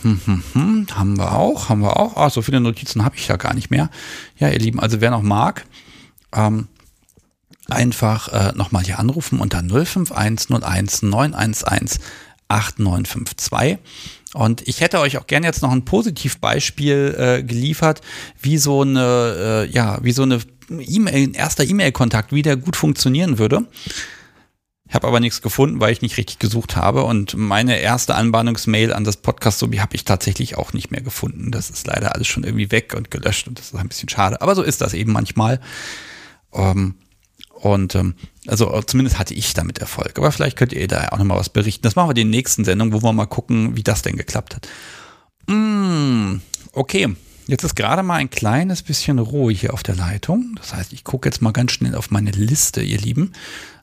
Hm, 0.02 0.20
hm, 0.24 0.42
hm, 0.52 0.86
haben 0.94 1.18
wir 1.18 1.32
auch, 1.32 1.68
haben 1.68 1.82
wir 1.82 1.98
auch. 1.98 2.16
Ah, 2.16 2.30
so 2.30 2.42
viele 2.42 2.60
Notizen 2.60 3.04
habe 3.04 3.16
ich 3.16 3.26
da 3.26 3.36
gar 3.36 3.54
nicht 3.54 3.70
mehr. 3.70 3.90
Ja, 4.38 4.48
ihr 4.48 4.58
Lieben, 4.58 4.80
also 4.80 5.00
wer 5.00 5.10
noch 5.10 5.22
mag, 5.22 5.66
ähm, 6.34 6.68
einfach 7.68 8.28
äh, 8.28 8.52
nochmal 8.56 8.82
hier 8.84 8.98
anrufen 8.98 9.38
unter 9.40 9.62
05101 9.62 11.02
911 11.02 12.00
8952. 12.48 13.78
Und 14.34 14.66
ich 14.68 14.80
hätte 14.80 15.00
euch 15.00 15.18
auch 15.18 15.26
gerne 15.26 15.46
jetzt 15.46 15.62
noch 15.62 15.72
ein 15.72 15.84
Positivbeispiel 15.84 17.16
äh, 17.18 17.42
geliefert, 17.42 18.00
wie 18.40 18.58
so 18.58 18.82
eine, 18.82 19.66
äh, 19.68 19.70
ja, 19.70 19.98
wie 20.02 20.12
so 20.12 20.22
eine 20.22 20.40
E-Mail, 20.70 21.28
ein 21.28 21.34
erster 21.34 21.64
E-Mail-Kontakt, 21.64 22.32
wie 22.32 22.42
der 22.42 22.56
gut 22.56 22.76
funktionieren 22.76 23.38
würde. 23.38 23.66
Ich 24.88 24.94
habe 24.94 25.06
aber 25.06 25.20
nichts 25.20 25.40
gefunden, 25.40 25.78
weil 25.80 25.92
ich 25.92 26.02
nicht 26.02 26.16
richtig 26.16 26.40
gesucht 26.40 26.74
habe. 26.74 27.04
Und 27.04 27.36
meine 27.36 27.78
erste 27.78 28.16
Anbahnungsmail 28.16 28.92
an 28.92 29.04
das 29.04 29.18
Podcast 29.18 29.60
Sobi 29.60 29.78
habe 29.78 29.94
ich 29.94 30.04
tatsächlich 30.04 30.56
auch 30.56 30.72
nicht 30.72 30.90
mehr 30.90 31.00
gefunden. 31.00 31.52
Das 31.52 31.70
ist 31.70 31.86
leider 31.86 32.14
alles 32.14 32.26
schon 32.26 32.42
irgendwie 32.42 32.72
weg 32.72 32.94
und 32.96 33.10
gelöscht 33.10 33.46
und 33.46 33.58
das 33.58 33.66
ist 33.66 33.76
ein 33.76 33.88
bisschen 33.88 34.08
schade. 34.08 34.42
Aber 34.42 34.56
so 34.56 34.62
ist 34.62 34.80
das 34.80 34.94
eben 34.94 35.12
manchmal. 35.12 35.60
Ähm, 36.52 36.96
und 37.60 37.94
ähm, 37.94 38.14
also 38.46 38.80
zumindest 38.82 39.18
hatte 39.18 39.34
ich 39.34 39.52
damit 39.52 39.78
Erfolg. 39.78 40.18
Aber 40.18 40.32
vielleicht 40.32 40.56
könnt 40.56 40.72
ihr 40.72 40.88
da 40.88 41.08
auch 41.10 41.18
nochmal 41.18 41.38
was 41.38 41.50
berichten. 41.50 41.82
Das 41.82 41.94
machen 41.94 42.08
wir 42.08 42.12
in 42.12 42.26
den 42.26 42.30
nächsten 42.30 42.64
Sendungen, 42.64 42.94
wo 42.94 43.02
wir 43.02 43.12
mal 43.12 43.26
gucken, 43.26 43.76
wie 43.76 43.82
das 43.82 44.02
denn 44.02 44.16
geklappt 44.16 44.56
hat. 44.56 44.68
Mm, 45.46 46.36
okay, 46.72 47.14
jetzt 47.46 47.64
ist 47.64 47.76
gerade 47.76 48.02
mal 48.02 48.14
ein 48.14 48.30
kleines 48.30 48.82
bisschen 48.82 49.18
Ruhe 49.18 49.52
hier 49.52 49.74
auf 49.74 49.82
der 49.82 49.94
Leitung. 49.94 50.54
Das 50.56 50.74
heißt, 50.74 50.94
ich 50.94 51.04
gucke 51.04 51.28
jetzt 51.28 51.42
mal 51.42 51.52
ganz 51.52 51.72
schnell 51.72 51.94
auf 51.94 52.10
meine 52.10 52.30
Liste, 52.30 52.82
ihr 52.82 52.98
Lieben. 52.98 53.32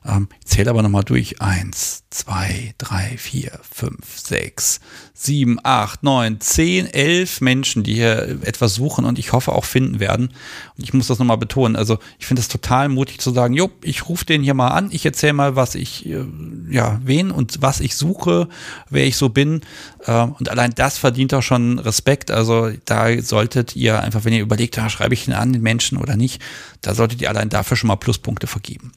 Ähm, 0.08 0.28
ich 0.40 0.46
zähle 0.46 0.70
aber 0.70 0.82
nochmal 0.82 1.04
durch. 1.04 1.40
Eins, 1.40 2.04
zwei, 2.10 2.74
drei, 2.78 3.16
vier, 3.18 3.60
fünf, 3.70 4.18
sechs, 4.18 4.80
sieben, 5.12 5.58
acht, 5.62 6.02
neun, 6.02 6.40
zehn, 6.40 6.86
elf 6.86 7.40
Menschen, 7.40 7.82
die 7.82 7.94
hier 7.94 8.38
etwas 8.42 8.74
suchen 8.74 9.04
und 9.04 9.18
ich 9.18 9.32
hoffe 9.32 9.52
auch 9.52 9.64
finden 9.64 10.00
werden. 10.00 10.28
Und 10.76 10.84
ich 10.84 10.94
muss 10.94 11.08
das 11.08 11.18
nochmal 11.18 11.36
betonen. 11.36 11.76
Also 11.76 11.98
ich 12.18 12.26
finde 12.26 12.40
es 12.40 12.48
total 12.48 12.88
mutig 12.88 13.20
zu 13.20 13.30
sagen, 13.30 13.54
jo, 13.54 13.70
ich 13.82 14.08
rufe 14.08 14.24
den 14.24 14.42
hier 14.42 14.54
mal 14.54 14.68
an, 14.68 14.88
ich 14.90 15.04
erzähle 15.04 15.34
mal, 15.34 15.56
was 15.56 15.74
ich, 15.74 16.06
äh, 16.06 16.24
ja, 16.70 17.00
wen 17.04 17.30
und 17.30 17.60
was 17.60 17.80
ich 17.80 17.94
suche, 17.94 18.48
wer 18.88 19.06
ich 19.06 19.16
so 19.16 19.28
bin. 19.28 19.60
Äh, 20.06 20.22
und 20.22 20.48
allein 20.48 20.72
das 20.74 20.96
verdient 20.96 21.34
auch 21.34 21.42
schon 21.42 21.78
Respekt. 21.78 22.30
Also 22.30 22.70
da 22.86 23.20
solltet 23.20 23.76
ihr 23.76 24.00
einfach, 24.00 24.24
wenn 24.24 24.32
ihr 24.32 24.42
überlegt, 24.42 24.76
ja, 24.76 24.88
schreibe 24.88 25.14
ich 25.14 25.28
ihn 25.28 25.34
an, 25.34 25.52
den 25.52 25.62
Menschen 25.62 25.98
oder 25.98 26.16
nicht, 26.16 26.40
da 26.80 26.94
solltet 26.94 27.20
ihr 27.20 27.28
allein 27.28 27.50
dafür 27.50 27.76
schon 27.76 27.88
mal 27.88 27.96
Pluspunkte 27.96 28.46
vergeben. 28.46 28.92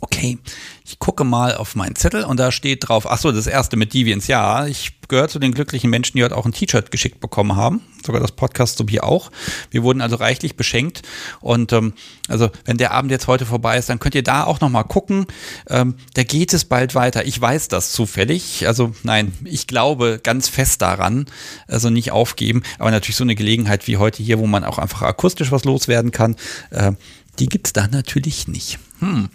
Okay, 0.00 0.38
ich 0.84 0.98
gucke 0.98 1.24
mal 1.24 1.56
auf 1.56 1.74
meinen 1.74 1.96
Zettel 1.96 2.24
und 2.24 2.38
da 2.38 2.52
steht 2.52 2.88
drauf, 2.88 3.10
ach 3.10 3.18
so, 3.18 3.32
das 3.32 3.46
erste 3.46 3.76
mit 3.76 3.94
Deviants, 3.94 4.26
ja, 4.26 4.66
ich 4.66 4.92
gehöre 5.08 5.28
zu 5.28 5.38
den 5.38 5.52
glücklichen 5.52 5.90
Menschen, 5.90 6.16
die 6.16 6.24
heute 6.24 6.36
auch 6.36 6.46
ein 6.46 6.52
T-Shirt 6.52 6.90
geschickt 6.90 7.20
bekommen 7.20 7.54
haben, 7.54 7.82
sogar 8.04 8.20
das 8.20 8.32
Podcast 8.32 8.78
so 8.78 8.88
wie 8.88 9.00
auch. 9.00 9.30
Wir 9.70 9.82
wurden 9.82 10.00
also 10.00 10.16
reichlich 10.16 10.56
beschenkt 10.56 11.02
und 11.40 11.72
ähm, 11.72 11.92
also 12.28 12.50
wenn 12.64 12.78
der 12.78 12.92
Abend 12.92 13.10
jetzt 13.10 13.26
heute 13.26 13.46
vorbei 13.46 13.76
ist, 13.76 13.88
dann 13.88 13.98
könnt 13.98 14.14
ihr 14.14 14.22
da 14.22 14.44
auch 14.44 14.60
noch 14.60 14.70
mal 14.70 14.84
gucken. 14.84 15.26
Ähm, 15.68 15.96
da 16.14 16.22
geht 16.22 16.52
es 16.52 16.64
bald 16.64 16.94
weiter. 16.94 17.26
Ich 17.26 17.40
weiß 17.40 17.68
das 17.68 17.92
zufällig, 17.92 18.66
also 18.66 18.94
nein, 19.02 19.32
ich 19.44 19.66
glaube 19.66 20.20
ganz 20.22 20.48
fest 20.48 20.82
daran, 20.82 21.26
also 21.68 21.90
nicht 21.90 22.10
aufgeben, 22.10 22.62
aber 22.78 22.90
natürlich 22.90 23.16
so 23.16 23.24
eine 23.24 23.34
Gelegenheit 23.34 23.86
wie 23.86 23.98
heute 23.98 24.22
hier, 24.22 24.38
wo 24.38 24.46
man 24.46 24.64
auch 24.64 24.78
einfach 24.78 25.02
akustisch 25.02 25.52
was 25.52 25.64
loswerden 25.64 26.10
kann, 26.10 26.36
äh, 26.70 26.92
die 27.38 27.48
gibt's 27.48 27.72
da 27.72 27.86
natürlich 27.86 28.48
nicht. 28.48 28.78
Hm. 29.00 29.28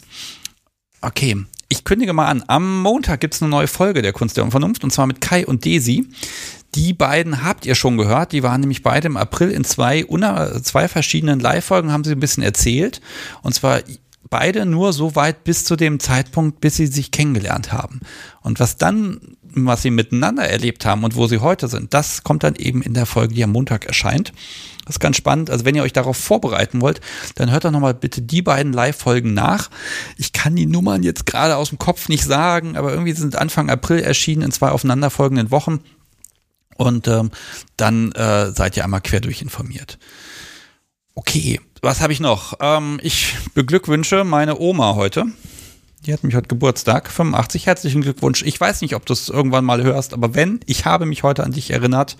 Okay, 1.01 1.45
ich 1.69 1.83
kündige 1.83 2.13
mal 2.13 2.27
an. 2.27 2.43
Am 2.47 2.81
Montag 2.81 3.19
gibt 3.19 3.35
es 3.35 3.41
eine 3.41 3.49
neue 3.49 3.67
Folge 3.67 4.01
der 4.01 4.13
Kunst 4.13 4.37
der 4.37 4.43
Unvernunft 4.43 4.83
und 4.83 4.91
zwar 4.91 5.07
mit 5.07 5.21
Kai 5.21 5.45
und 5.45 5.65
Desi. 5.65 6.07
Die 6.75 6.93
beiden 6.93 7.43
habt 7.43 7.65
ihr 7.65 7.75
schon 7.75 7.97
gehört. 7.97 8.31
Die 8.31 8.43
waren 8.43 8.61
nämlich 8.61 8.83
beide 8.83 9.07
im 9.07 9.17
April 9.17 9.51
in 9.51 9.63
zwei, 9.63 10.05
zwei 10.63 10.87
verschiedenen 10.87 11.39
Live-Folgen, 11.39 11.91
haben 11.91 12.03
sie 12.03 12.11
ein 12.11 12.19
bisschen 12.19 12.43
erzählt. 12.43 13.01
Und 13.41 13.53
zwar 13.53 13.81
beide 14.29 14.65
nur 14.65 14.93
so 14.93 15.15
weit 15.15 15.43
bis 15.43 15.65
zu 15.65 15.75
dem 15.75 15.99
Zeitpunkt, 15.99 16.61
bis 16.61 16.75
sie 16.75 16.87
sich 16.87 17.11
kennengelernt 17.11 17.71
haben. 17.71 18.01
Und 18.41 18.59
was 18.59 18.77
dann, 18.77 19.36
was 19.53 19.81
sie 19.81 19.91
miteinander 19.91 20.43
erlebt 20.43 20.85
haben 20.85 21.03
und 21.03 21.15
wo 21.15 21.27
sie 21.27 21.39
heute 21.39 21.67
sind, 21.67 21.93
das 21.93 22.23
kommt 22.23 22.43
dann 22.43 22.55
eben 22.55 22.81
in 22.81 22.93
der 22.93 23.05
Folge, 23.05 23.33
die 23.33 23.43
am 23.43 23.51
Montag 23.51 23.85
erscheint. 23.85 24.33
Das 24.85 24.95
ist 24.95 24.99
ganz 24.99 25.17
spannend. 25.17 25.49
Also 25.49 25.65
wenn 25.65 25.75
ihr 25.75 25.83
euch 25.83 25.93
darauf 25.93 26.15
vorbereiten 26.15 26.79
wollt, 26.79 27.01
dann 27.35 27.51
hört 27.51 27.65
doch 27.65 27.71
nochmal 27.71 27.93
bitte 27.93 28.21
die 28.21 28.41
beiden 28.41 28.71
Live-Folgen 28.71 29.33
nach. 29.33 29.69
Ich 30.17 30.31
kann 30.31 30.55
die 30.55 30.65
Nummern 30.65 31.03
jetzt 31.03 31.25
gerade 31.25 31.57
aus 31.57 31.69
dem 31.69 31.77
Kopf 31.77 32.07
nicht 32.07 32.23
sagen, 32.23 32.77
aber 32.77 32.91
irgendwie 32.91 33.11
sind 33.11 33.35
Anfang 33.35 33.69
April 33.69 33.99
erschienen 33.99 34.43
in 34.43 34.51
zwei 34.51 34.69
aufeinanderfolgenden 34.69 35.51
Wochen. 35.51 35.81
Und 36.77 37.07
ähm, 37.07 37.31
dann 37.75 38.11
äh, 38.13 38.51
seid 38.51 38.77
ihr 38.77 38.83
einmal 38.83 39.01
quer 39.01 39.19
durch 39.19 39.41
informiert. 39.41 39.97
Okay, 41.15 41.59
was 41.81 42.01
habe 42.01 42.13
ich 42.13 42.19
noch? 42.19 42.53
Ähm, 42.61 42.99
ich 43.01 43.35
beglückwünsche 43.55 44.23
meine 44.23 44.59
Oma 44.59 44.95
heute. 44.95 45.25
Die 46.05 46.13
hat 46.13 46.23
mich 46.23 46.35
heute 46.35 46.47
Geburtstag, 46.47 47.09
85. 47.09 47.65
Herzlichen 47.65 48.01
Glückwunsch. 48.01 48.43
Ich 48.43 48.59
weiß 48.59 48.81
nicht, 48.81 48.95
ob 48.95 49.05
du 49.05 49.13
es 49.13 49.29
irgendwann 49.29 49.65
mal 49.65 49.83
hörst, 49.83 50.13
aber 50.13 50.35
wenn, 50.35 50.59
ich 50.65 50.85
habe 50.85 51.05
mich 51.05 51.23
heute 51.23 51.43
an 51.43 51.51
dich 51.51 51.71
erinnert. 51.71 52.17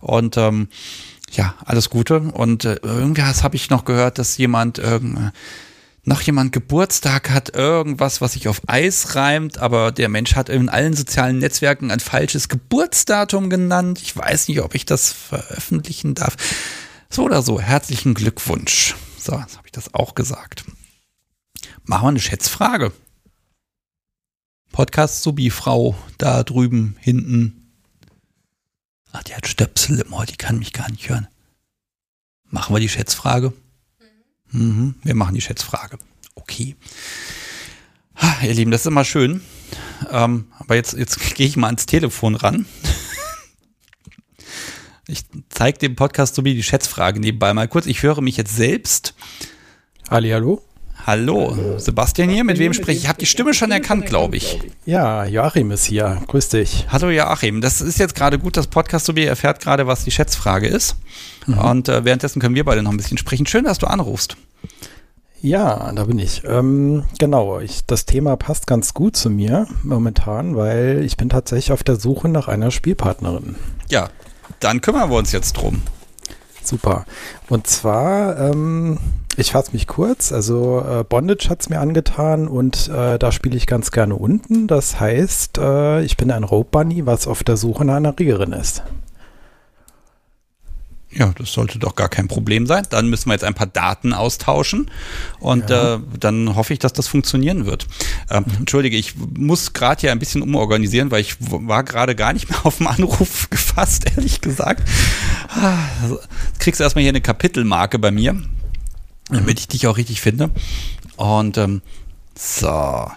Und 0.00 0.36
ähm, 0.36 0.68
ja, 1.32 1.54
alles 1.64 1.90
Gute. 1.90 2.20
Und 2.20 2.64
äh, 2.64 2.76
irgendwas 2.82 3.42
habe 3.42 3.56
ich 3.56 3.70
noch 3.70 3.84
gehört, 3.84 4.18
dass 4.18 4.36
jemand 4.38 4.78
irgend 4.78 5.32
noch 6.04 6.22
jemand 6.22 6.52
Geburtstag 6.52 7.30
hat, 7.30 7.54
irgendwas, 7.54 8.20
was 8.22 8.32
sich 8.32 8.48
auf 8.48 8.62
Eis 8.66 9.14
reimt, 9.14 9.58
aber 9.58 9.92
der 9.92 10.08
Mensch 10.08 10.36
hat 10.36 10.48
in 10.48 10.70
allen 10.70 10.94
sozialen 10.94 11.38
Netzwerken 11.38 11.90
ein 11.90 12.00
falsches 12.00 12.48
Geburtsdatum 12.48 13.50
genannt. 13.50 14.00
Ich 14.02 14.16
weiß 14.16 14.48
nicht, 14.48 14.62
ob 14.62 14.74
ich 14.74 14.86
das 14.86 15.12
veröffentlichen 15.12 16.14
darf. 16.14 16.36
So 17.10 17.24
oder 17.24 17.42
so, 17.42 17.60
herzlichen 17.60 18.14
Glückwunsch. 18.14 18.94
So, 19.18 19.32
jetzt 19.38 19.58
habe 19.58 19.66
ich 19.66 19.72
das 19.72 19.92
auch 19.92 20.14
gesagt. 20.14 20.64
Machen 21.84 22.04
wir 22.04 22.08
eine 22.08 22.20
Schätzfrage. 22.20 22.92
Podcast 24.78 25.24
Subi 25.24 25.50
Frau 25.50 25.96
da 26.18 26.44
drüben 26.44 26.96
hinten 27.00 27.72
Ach, 29.10 29.24
die 29.24 29.34
hat 29.34 29.48
Stöpsel 29.48 29.98
im 29.98 30.12
Ohr, 30.12 30.24
die 30.24 30.36
kann 30.36 30.60
mich 30.60 30.72
gar 30.72 30.88
nicht 30.88 31.08
hören. 31.08 31.26
Machen 32.44 32.76
wir 32.76 32.78
die 32.78 32.88
Schätzfrage? 32.88 33.52
Mhm. 34.52 34.60
mhm, 34.60 34.94
wir 35.02 35.16
machen 35.16 35.34
die 35.34 35.40
Schätzfrage. 35.40 35.98
Okay. 36.36 36.76
Ha, 38.18 38.44
ihr 38.44 38.54
Lieben, 38.54 38.70
das 38.70 38.82
ist 38.82 38.86
immer 38.86 39.04
schön. 39.04 39.40
Ähm, 40.12 40.52
aber 40.60 40.76
jetzt, 40.76 40.92
jetzt 40.92 41.18
gehe 41.34 41.48
ich 41.48 41.56
mal 41.56 41.66
ans 41.66 41.86
Telefon 41.86 42.36
ran. 42.36 42.64
Ich 45.08 45.24
zeige 45.48 45.78
dem 45.78 45.96
Podcast 45.96 46.34
so 46.34 46.44
wie 46.44 46.54
die 46.54 46.62
Schätzfrage 46.62 47.18
nebenbei 47.18 47.54
mal 47.54 47.66
kurz. 47.66 47.86
Ich 47.86 48.02
höre 48.02 48.20
mich 48.20 48.36
jetzt 48.36 48.54
selbst. 48.54 49.14
Halli, 50.10 50.28
hallo. 50.30 50.62
Hallo, 51.08 51.56
Sebastian 51.78 52.28
hier, 52.28 52.44
mit 52.44 52.58
wem 52.58 52.74
spreche 52.74 52.98
ich? 52.98 53.04
Ich 53.04 53.08
habe 53.08 53.18
die 53.18 53.24
Stimme 53.24 53.54
schon 53.54 53.70
erkannt, 53.70 54.04
glaube 54.04 54.36
ich. 54.36 54.60
Ja, 54.84 55.24
Joachim 55.24 55.70
ist 55.70 55.86
hier. 55.86 56.20
Grüß 56.26 56.50
dich. 56.50 56.84
Hallo 56.90 57.08
Joachim, 57.08 57.62
das 57.62 57.80
ist 57.80 57.98
jetzt 57.98 58.14
gerade 58.14 58.38
gut, 58.38 58.58
das 58.58 58.66
Podcast 58.66 59.06
so 59.06 59.16
wie 59.16 59.24
erfährt 59.24 59.60
gerade, 59.60 59.86
was 59.86 60.04
die 60.04 60.10
Schätzfrage 60.10 60.66
ist. 60.66 60.96
Mhm. 61.46 61.58
Und 61.60 61.88
äh, 61.88 62.04
währenddessen 62.04 62.42
können 62.42 62.54
wir 62.54 62.64
beide 62.66 62.82
noch 62.82 62.90
ein 62.90 62.98
bisschen 62.98 63.16
sprechen. 63.16 63.46
Schön, 63.46 63.64
dass 63.64 63.78
du 63.78 63.86
anrufst. 63.86 64.36
Ja, 65.40 65.90
da 65.94 66.04
bin 66.04 66.18
ich. 66.18 66.42
Ähm, 66.44 67.04
genau, 67.18 67.58
ich, 67.58 67.86
das 67.86 68.04
Thema 68.04 68.36
passt 68.36 68.66
ganz 68.66 68.92
gut 68.92 69.16
zu 69.16 69.30
mir 69.30 69.66
momentan, 69.84 70.56
weil 70.56 71.02
ich 71.06 71.16
bin 71.16 71.30
tatsächlich 71.30 71.72
auf 71.72 71.82
der 71.82 71.96
Suche 71.96 72.28
nach 72.28 72.48
einer 72.48 72.70
Spielpartnerin. 72.70 73.54
Ja, 73.88 74.10
dann 74.60 74.82
kümmern 74.82 75.08
wir 75.08 75.16
uns 75.16 75.32
jetzt 75.32 75.54
drum. 75.54 75.80
Super. 76.62 77.06
Und 77.48 77.66
zwar, 77.66 78.38
ähm, 78.38 78.98
ich 79.38 79.52
fasse 79.52 79.72
mich 79.72 79.86
kurz, 79.86 80.32
also 80.32 80.84
äh, 80.84 81.04
Bondage 81.04 81.48
hat 81.48 81.60
es 81.60 81.68
mir 81.68 81.78
angetan 81.78 82.48
und 82.48 82.88
äh, 82.88 83.20
da 83.20 83.30
spiele 83.30 83.56
ich 83.56 83.68
ganz 83.68 83.92
gerne 83.92 84.16
unten. 84.16 84.66
Das 84.66 84.98
heißt, 84.98 85.58
äh, 85.58 86.02
ich 86.02 86.16
bin 86.16 86.32
ein 86.32 86.42
Rope 86.42 86.70
Bunny, 86.72 87.06
was 87.06 87.28
auf 87.28 87.44
der 87.44 87.56
Suche 87.56 87.84
nach 87.84 87.96
einer 87.96 88.18
Riegerin 88.18 88.52
ist. 88.52 88.82
Ja, 91.10 91.32
das 91.38 91.52
sollte 91.52 91.78
doch 91.78 91.94
gar 91.94 92.08
kein 92.08 92.26
Problem 92.26 92.66
sein. 92.66 92.84
Dann 92.90 93.08
müssen 93.08 93.28
wir 93.30 93.32
jetzt 93.32 93.44
ein 93.44 93.54
paar 93.54 93.68
Daten 93.68 94.12
austauschen 94.12 94.90
und 95.38 95.70
ja. 95.70 95.94
äh, 95.94 95.98
dann 96.18 96.56
hoffe 96.56 96.72
ich, 96.72 96.80
dass 96.80 96.92
das 96.92 97.06
funktionieren 97.06 97.64
wird. 97.64 97.86
Ähm, 98.30 98.44
mhm. 98.44 98.56
Entschuldige, 98.58 98.96
ich 98.96 99.14
muss 99.16 99.72
gerade 99.72 100.00
hier 100.00 100.12
ein 100.12 100.18
bisschen 100.18 100.42
umorganisieren, 100.42 101.12
weil 101.12 101.20
ich 101.20 101.36
war 101.38 101.84
gerade 101.84 102.16
gar 102.16 102.32
nicht 102.32 102.50
mehr 102.50 102.58
auf 102.66 102.78
dem 102.78 102.88
Anruf 102.88 103.48
gefasst, 103.50 104.04
ehrlich 104.16 104.40
gesagt. 104.40 104.82
Also, 106.02 106.18
kriegst 106.58 106.80
du 106.80 106.84
erstmal 106.84 107.02
hier 107.02 107.12
eine 107.12 107.20
Kapitelmarke 107.20 108.00
bei 108.00 108.10
mir, 108.10 108.36
damit 109.28 109.60
ich 109.60 109.68
dich 109.68 109.86
auch 109.86 109.96
richtig 109.96 110.20
finde. 110.20 110.50
Und 111.16 111.58
ähm, 111.58 111.82
so, 112.36 113.10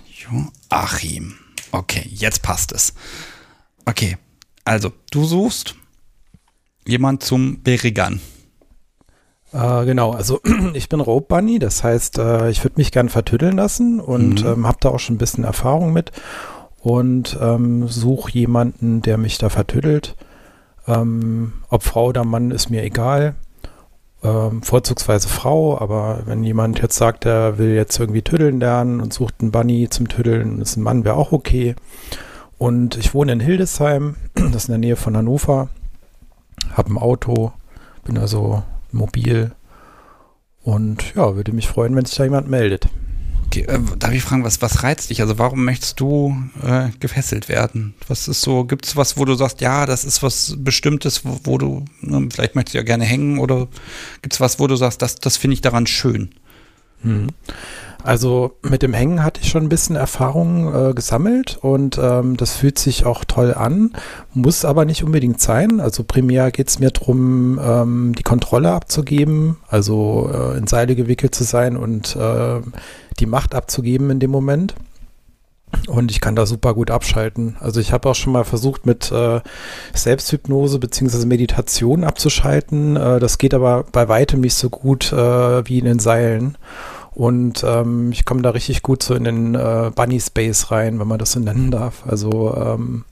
Joachim. 0.71 1.35
Okay, 1.71 2.07
jetzt 2.11 2.41
passt 2.41 2.71
es. 2.71 2.93
Okay, 3.85 4.17
also 4.65 4.91
du 5.11 5.25
suchst 5.25 5.75
jemand 6.87 7.23
zum 7.23 7.61
Berrigan. 7.61 8.19
Äh, 9.53 9.85
genau, 9.85 10.11
also 10.11 10.39
ich 10.73 10.89
bin 10.89 10.99
Rope 10.99 11.27
Bunny, 11.27 11.59
das 11.59 11.83
heißt, 11.83 12.17
äh, 12.17 12.49
ich 12.49 12.63
würde 12.63 12.77
mich 12.77 12.91
gern 12.91 13.09
vertüddeln 13.09 13.57
lassen 13.57 13.99
und 13.99 14.43
mhm. 14.43 14.47
ähm, 14.47 14.67
habe 14.67 14.77
da 14.79 14.89
auch 14.89 14.99
schon 14.99 15.15
ein 15.15 15.19
bisschen 15.19 15.43
Erfahrung 15.43 15.93
mit 15.93 16.11
und 16.79 17.37
ähm, 17.39 17.87
suche 17.87 18.31
jemanden, 18.31 19.01
der 19.01 19.17
mich 19.17 19.37
da 19.37 19.49
vertüddelt. 19.49 20.15
Ähm, 20.87 21.53
ob 21.69 21.83
Frau 21.83 22.07
oder 22.07 22.23
Mann 22.23 22.51
ist 22.51 22.69
mir 22.69 22.83
egal. 22.83 23.35
Ähm, 24.23 24.61
vorzugsweise 24.61 25.27
Frau, 25.27 25.79
aber 25.79 26.21
wenn 26.25 26.43
jemand 26.43 26.79
jetzt 26.79 26.95
sagt, 26.95 27.25
er 27.25 27.57
will 27.57 27.73
jetzt 27.73 27.99
irgendwie 27.99 28.21
tüddeln 28.21 28.59
lernen 28.59 29.01
und 29.01 29.13
sucht 29.13 29.35
einen 29.41 29.51
Bunny 29.51 29.87
zum 29.89 30.07
Tüddeln 30.07 30.61
ist 30.61 30.77
ein 30.77 30.83
Mann, 30.83 31.03
wäre 31.05 31.15
auch 31.15 31.31
okay. 31.31 31.75
Und 32.59 32.97
ich 32.97 33.15
wohne 33.15 33.31
in 33.31 33.39
Hildesheim, 33.39 34.15
das 34.35 34.55
ist 34.55 34.69
in 34.69 34.73
der 34.73 34.77
Nähe 34.79 34.95
von 34.95 35.17
Hannover 35.17 35.69
habe 36.75 36.93
ein 36.93 36.97
Auto, 36.97 37.51
bin 38.03 38.17
also 38.17 38.63
mobil 38.91 39.51
und 40.63 41.15
ja, 41.15 41.35
würde 41.35 41.53
mich 41.53 41.67
freuen, 41.67 41.95
wenn 41.95 42.05
sich 42.05 42.15
da 42.15 42.23
jemand 42.23 42.49
meldet. 42.49 42.87
Äh, 43.55 43.79
darf 43.97 44.11
ich 44.13 44.23
fragen, 44.23 44.43
was, 44.43 44.61
was 44.61 44.83
reizt 44.83 45.09
dich? 45.09 45.21
Also 45.21 45.37
warum 45.37 45.65
möchtest 45.65 45.99
du 45.99 46.35
äh, 46.63 46.89
gefesselt 46.99 47.49
werden? 47.49 47.93
Was 48.07 48.27
ist 48.27 48.41
so, 48.41 48.63
gibt 48.65 48.85
es 48.85 48.95
was, 48.95 49.17
wo 49.17 49.25
du 49.25 49.35
sagst, 49.35 49.61
ja, 49.61 49.85
das 49.85 50.05
ist 50.05 50.23
was 50.23 50.55
Bestimmtes, 50.57 51.25
wo, 51.25 51.39
wo 51.43 51.57
du, 51.57 51.85
ne, 52.01 52.27
vielleicht 52.31 52.55
möchtest 52.55 52.75
du 52.75 52.79
ja 52.79 52.83
gerne 52.83 53.05
hängen 53.05 53.39
oder 53.39 53.67
gibt 54.21 54.33
es 54.33 54.39
was, 54.39 54.59
wo 54.59 54.67
du 54.67 54.75
sagst, 54.75 55.01
das, 55.01 55.15
das 55.15 55.37
finde 55.37 55.55
ich 55.55 55.61
daran 55.61 55.87
schön? 55.87 56.29
Mhm. 57.03 57.27
Also 58.03 58.53
mit 58.61 58.81
dem 58.81 58.93
Hängen 58.93 59.23
hatte 59.23 59.41
ich 59.41 59.49
schon 59.49 59.63
ein 59.63 59.69
bisschen 59.69 59.95
Erfahrung 59.95 60.73
äh, 60.73 60.93
gesammelt 60.93 61.57
und 61.61 61.99
ähm, 62.01 62.37
das 62.37 62.55
fühlt 62.55 62.79
sich 62.79 63.05
auch 63.05 63.25
toll 63.25 63.53
an, 63.53 63.91
muss 64.33 64.65
aber 64.65 64.85
nicht 64.85 65.03
unbedingt 65.03 65.39
sein. 65.39 65.79
Also 65.79 66.03
primär 66.03 66.51
geht 66.51 66.69
es 66.69 66.79
mir 66.79 66.91
darum, 66.91 67.59
ähm, 67.63 68.13
die 68.17 68.23
Kontrolle 68.23 68.71
abzugeben, 68.71 69.57
also 69.67 70.29
äh, 70.33 70.57
in 70.57 70.67
Seile 70.67 70.95
gewickelt 70.95 71.35
zu 71.35 71.43
sein 71.43 71.77
und 71.77 72.15
äh, 72.15 72.61
die 73.19 73.25
Macht 73.25 73.53
abzugeben 73.55 74.09
in 74.09 74.19
dem 74.19 74.31
Moment. 74.31 74.75
Und 75.87 76.11
ich 76.11 76.19
kann 76.19 76.35
da 76.35 76.45
super 76.45 76.73
gut 76.73 76.91
abschalten. 76.91 77.55
Also 77.59 77.79
ich 77.79 77.93
habe 77.93 78.09
auch 78.09 78.15
schon 78.15 78.33
mal 78.33 78.43
versucht, 78.43 78.85
mit 78.85 79.11
äh, 79.11 79.39
Selbsthypnose 79.93 80.79
beziehungsweise 80.79 81.25
Meditation 81.25 82.03
abzuschalten. 82.03 82.97
Äh, 82.97 83.19
das 83.19 83.37
geht 83.37 83.53
aber 83.53 83.85
bei 83.91 84.07
weitem 84.07 84.41
nicht 84.41 84.55
so 84.55 84.69
gut 84.69 85.11
äh, 85.13 85.67
wie 85.67 85.79
in 85.79 85.85
den 85.85 85.99
Seilen. 85.99 86.57
Und 87.13 87.63
ähm, 87.65 88.11
ich 88.11 88.25
komme 88.25 88.41
da 88.41 88.51
richtig 88.51 88.83
gut 88.83 89.03
so 89.03 89.15
in 89.15 89.25
den 89.25 89.55
äh, 89.55 89.91
Bunny 89.93 90.19
Space 90.19 90.71
rein, 90.71 90.99
wenn 90.99 91.07
man 91.07 91.19
das 91.19 91.33
so 91.33 91.39
nennen 91.39 91.69
darf. 91.69 92.03
Also 92.07 92.55
ähm, 92.55 93.03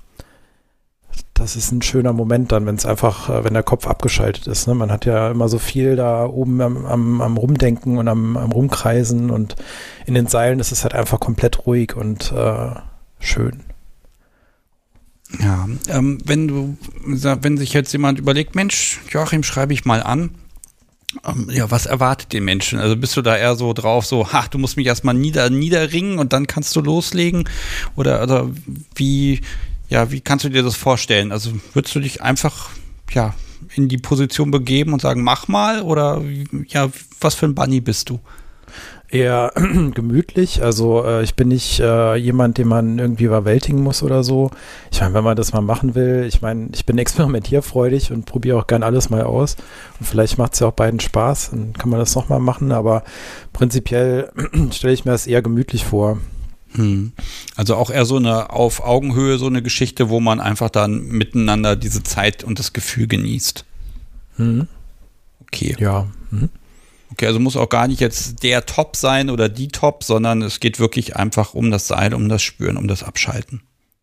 das 1.33 1.55
ist 1.55 1.71
ein 1.71 1.81
schöner 1.81 2.13
Moment 2.13 2.51
dann, 2.51 2.65
wenn 2.65 2.75
es 2.75 2.85
einfach, 2.85 3.29
äh, 3.29 3.43
wenn 3.43 3.53
der 3.53 3.63
Kopf 3.63 3.87
abgeschaltet 3.87 4.47
ist. 4.47 4.67
Ne? 4.67 4.75
Man 4.75 4.91
hat 4.91 5.05
ja 5.05 5.31
immer 5.31 5.49
so 5.49 5.57
viel 5.57 5.95
da 5.95 6.25
oben 6.25 6.61
am, 6.61 6.85
am, 6.85 7.21
am 7.21 7.37
Rumdenken 7.37 7.97
und 7.97 8.07
am, 8.07 8.37
am, 8.37 8.51
Rumkreisen 8.51 9.29
und 9.29 9.55
in 10.05 10.13
den 10.13 10.27
Seilen 10.27 10.59
ist 10.59 10.71
es 10.71 10.83
halt 10.83 10.93
einfach 10.93 11.19
komplett 11.19 11.65
ruhig 11.65 11.95
und 11.95 12.31
äh, 12.31 12.71
schön. 13.19 13.61
Ja, 15.39 15.67
ähm, 15.89 16.17
wenn 16.25 16.47
du, 16.47 16.77
wenn 17.05 17.57
sich 17.57 17.73
jetzt 17.73 17.93
jemand 17.93 18.17
überlegt, 18.19 18.55
Mensch, 18.55 18.99
Joachim, 19.09 19.43
schreibe 19.43 19.73
ich 19.73 19.85
mal 19.85 20.01
an, 20.01 20.31
ähm, 21.25 21.49
ja, 21.51 21.69
was 21.71 21.85
erwartet 21.85 22.33
den 22.33 22.45
Menschen? 22.45 22.79
Also 22.79 22.95
bist 22.95 23.17
du 23.17 23.21
da 23.21 23.35
eher 23.35 23.55
so 23.55 23.73
drauf, 23.73 24.05
so, 24.05 24.31
ha, 24.31 24.45
du 24.49 24.57
musst 24.57 24.77
mich 24.77 24.87
erstmal 24.87 25.15
nieder, 25.15 25.49
niederringen 25.49 26.19
und 26.19 26.33
dann 26.33 26.47
kannst 26.47 26.75
du 26.75 26.81
loslegen? 26.81 27.47
Oder, 27.95 28.23
oder 28.23 28.49
wie, 28.95 29.41
ja, 29.89 30.11
wie 30.11 30.21
kannst 30.21 30.45
du 30.45 30.49
dir 30.49 30.63
das 30.63 30.75
vorstellen? 30.75 31.31
Also 31.31 31.51
würdest 31.73 31.95
du 31.95 31.99
dich 31.99 32.21
einfach, 32.21 32.69
ja, 33.11 33.33
in 33.75 33.87
die 33.87 33.97
Position 33.97 34.51
begeben 34.51 34.93
und 34.93 35.01
sagen, 35.01 35.23
mach 35.23 35.47
mal? 35.47 35.81
Oder, 35.81 36.21
ja, 36.67 36.89
was 37.19 37.35
für 37.35 37.45
ein 37.45 37.55
Bunny 37.55 37.81
bist 37.81 38.09
du? 38.09 38.19
Eher 39.09 39.51
gemütlich. 39.93 40.63
Also 40.63 41.03
äh, 41.03 41.23
ich 41.23 41.35
bin 41.35 41.49
nicht 41.49 41.79
äh, 41.79 42.15
jemand, 42.15 42.57
den 42.57 42.67
man 42.67 42.99
irgendwie 42.99 43.25
überwältigen 43.25 43.81
muss 43.81 44.03
oder 44.03 44.23
so. 44.23 44.51
Ich 44.91 45.01
meine, 45.01 45.13
wenn 45.13 45.23
man 45.23 45.35
das 45.35 45.53
mal 45.53 45.61
machen 45.61 45.95
will, 45.95 46.25
ich 46.27 46.41
meine, 46.41 46.69
ich 46.73 46.85
bin 46.85 46.97
experimentierfreudig 46.99 48.11
und 48.11 48.25
probiere 48.25 48.57
auch 48.57 48.67
gern 48.67 48.83
alles 48.83 49.09
mal 49.09 49.23
aus. 49.23 49.55
Und 49.99 50.05
vielleicht 50.05 50.37
macht 50.37 50.53
es 50.53 50.59
ja 50.59 50.67
auch 50.67 50.73
beiden 50.73 50.99
Spaß, 50.99 51.51
dann 51.51 51.73
kann 51.73 51.89
man 51.89 51.99
das 51.99 52.15
nochmal 52.15 52.39
machen, 52.39 52.71
aber 52.71 53.03
prinzipiell 53.53 54.31
stelle 54.71 54.93
ich 54.93 55.05
mir 55.05 55.11
das 55.11 55.27
eher 55.27 55.41
gemütlich 55.41 55.85
vor. 55.85 56.19
Hm. 56.73 57.13
Also 57.55 57.75
auch 57.75 57.89
eher 57.89 58.05
so 58.05 58.17
eine 58.17 58.51
auf 58.51 58.83
Augenhöhe, 58.83 59.39
so 59.39 59.47
eine 59.47 59.63
Geschichte, 59.63 60.09
wo 60.09 60.19
man 60.19 60.39
einfach 60.39 60.69
dann 60.69 61.01
miteinander 61.07 61.75
diese 61.75 62.03
Zeit 62.03 62.43
und 62.43 62.59
das 62.59 62.73
Gefühl 62.73 63.07
genießt. 63.07 63.65
Hm. 64.35 64.67
Okay. 65.41 65.75
Ja. 65.79 66.07
Hm. 66.29 66.49
Okay, 67.11 67.25
also 67.25 67.39
muss 67.39 67.57
auch 67.57 67.69
gar 67.69 67.87
nicht 67.87 68.01
jetzt 68.01 68.43
der 68.43 68.65
Top 68.65 68.95
sein 68.95 69.29
oder 69.29 69.49
die 69.49 69.69
Top, 69.69 70.03
sondern 70.03 70.41
es 70.41 70.59
geht 70.59 70.79
wirklich 70.79 71.15
einfach 71.15 71.53
um 71.53 71.71
das 71.71 71.87
Sein, 71.87 72.13
um 72.13 72.29
das 72.29 72.41
Spüren, 72.41 72.77
um 72.77 72.87
das 72.87 73.03
Abschalten. 73.03 73.61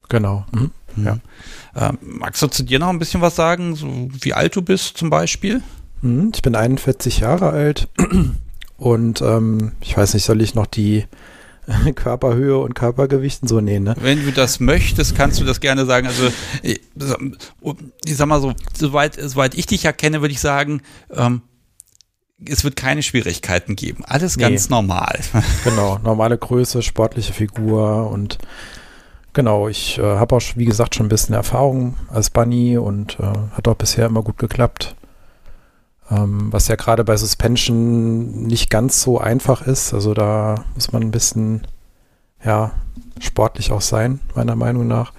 Genau. 0.08 0.44
Mhm. 0.52 0.70
mhm. 0.96 1.04
Ja. 1.04 1.18
Ähm, 1.76 1.98
magst 2.00 2.42
du 2.42 2.46
zu 2.46 2.62
dir 2.62 2.78
noch 2.78 2.88
ein 2.88 2.98
bisschen 2.98 3.20
was 3.20 3.36
sagen, 3.36 3.76
so 3.76 4.08
wie 4.20 4.34
alt 4.34 4.56
du 4.56 4.62
bist 4.62 4.96
zum 4.96 5.10
Beispiel? 5.10 5.62
Mhm, 6.02 6.32
ich 6.34 6.42
bin 6.42 6.54
41 6.54 7.20
Jahre 7.20 7.50
alt 7.50 7.88
und 8.76 9.20
ähm, 9.20 9.72
ich 9.80 9.96
weiß 9.96 10.14
nicht, 10.14 10.24
soll 10.24 10.40
ich 10.40 10.54
noch 10.54 10.66
die 10.66 11.04
Körperhöhe 11.94 12.58
und 12.58 12.74
Körpergewichten 12.74 13.48
so 13.48 13.60
nehmen, 13.60 13.84
ne? 13.84 13.96
Wenn 14.00 14.24
du 14.24 14.32
das 14.32 14.60
möchtest, 14.60 15.16
kannst 15.16 15.40
du 15.40 15.44
das 15.44 15.60
gerne 15.60 15.84
sagen. 15.84 16.06
Also 16.06 16.28
ich, 16.62 16.80
ich 18.04 18.16
sag 18.16 18.26
mal 18.28 18.40
so, 18.40 18.54
soweit, 18.74 19.18
soweit 19.20 19.54
ich 19.54 19.66
dich 19.66 19.84
erkenne, 19.84 20.20
würde 20.20 20.32
ich 20.32 20.40
sagen, 20.40 20.82
ähm, 21.10 21.42
es 22.44 22.64
wird 22.64 22.76
keine 22.76 23.02
Schwierigkeiten 23.02 23.76
geben. 23.76 24.04
Alles 24.04 24.36
ganz 24.36 24.68
nee. 24.68 24.74
normal. 24.74 25.18
Genau, 25.64 25.98
normale 26.02 26.36
Größe, 26.38 26.82
sportliche 26.82 27.32
Figur 27.32 28.10
und 28.10 28.38
genau, 29.32 29.68
ich 29.68 29.98
äh, 29.98 30.02
habe 30.02 30.36
auch, 30.36 30.42
wie 30.54 30.64
gesagt, 30.64 30.94
schon 30.94 31.06
ein 31.06 31.10
bisschen 31.10 31.34
Erfahrung 31.34 31.96
als 32.08 32.30
Bunny 32.30 32.78
und 32.78 33.18
äh, 33.20 33.32
hat 33.52 33.68
auch 33.68 33.76
bisher 33.76 34.06
immer 34.06 34.22
gut 34.22 34.38
geklappt. 34.38 34.94
Ähm, 36.10 36.52
was 36.52 36.68
ja 36.68 36.76
gerade 36.76 37.04
bei 37.04 37.16
Suspension 37.16 38.44
nicht 38.44 38.70
ganz 38.70 39.02
so 39.02 39.18
einfach 39.18 39.62
ist. 39.62 39.92
Also 39.92 40.14
da 40.14 40.64
muss 40.74 40.92
man 40.92 41.02
ein 41.02 41.10
bisschen, 41.10 41.66
ja, 42.44 42.72
sportlich 43.18 43.72
auch 43.72 43.80
sein, 43.80 44.20
meiner 44.34 44.54
Meinung 44.54 44.86
nach. 44.86 45.12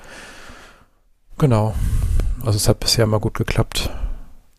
Genau. 1.37 1.75
Also 2.45 2.55
es 2.55 2.69
hat 2.69 2.79
bisher 2.79 3.03
immer 3.03 3.19
gut 3.19 3.33
geklappt. 3.33 3.89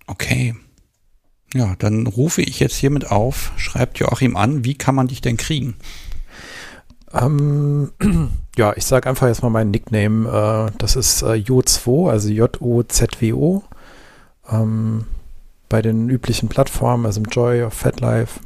Okay. 0.06 0.55
Ja, 1.55 1.75
dann 1.79 2.07
rufe 2.07 2.43
ich 2.43 2.61
jetzt 2.61 2.77
hiermit 2.77 3.11
auf, 3.11 3.53
schreibt 3.57 3.99
Joachim 3.99 4.37
an, 4.37 4.65
wie 4.65 4.75
kann 4.75 4.95
man 4.95 5.09
dich 5.09 5.20
denn 5.20 5.39
kriegen? 5.39 5.77
Ähm, 7.12 7.91
ja, 8.57 8.75
ich 8.77 8.85
sage 8.85 9.09
einfach 9.09 9.29
jetzt 9.29 9.43
mal 9.43 9.49
meinen 9.49 9.70
Nickname. 9.70 10.70
Äh, 10.73 10.77
das 10.79 10.97
ist 10.97 11.23
äh, 11.23 11.35
Jo2, 11.35 12.11
also 12.11 12.29
J-O-Z-W-O. 12.29 13.62
Ähm, 14.51 15.07
bei 15.69 15.83
den 15.83 16.09
üblichen 16.09 16.49
Plattformen, 16.49 17.07
also 17.07 17.20
im 17.20 17.27
Joy 17.27 17.62
of 17.62 17.75
FatLife 17.75 18.41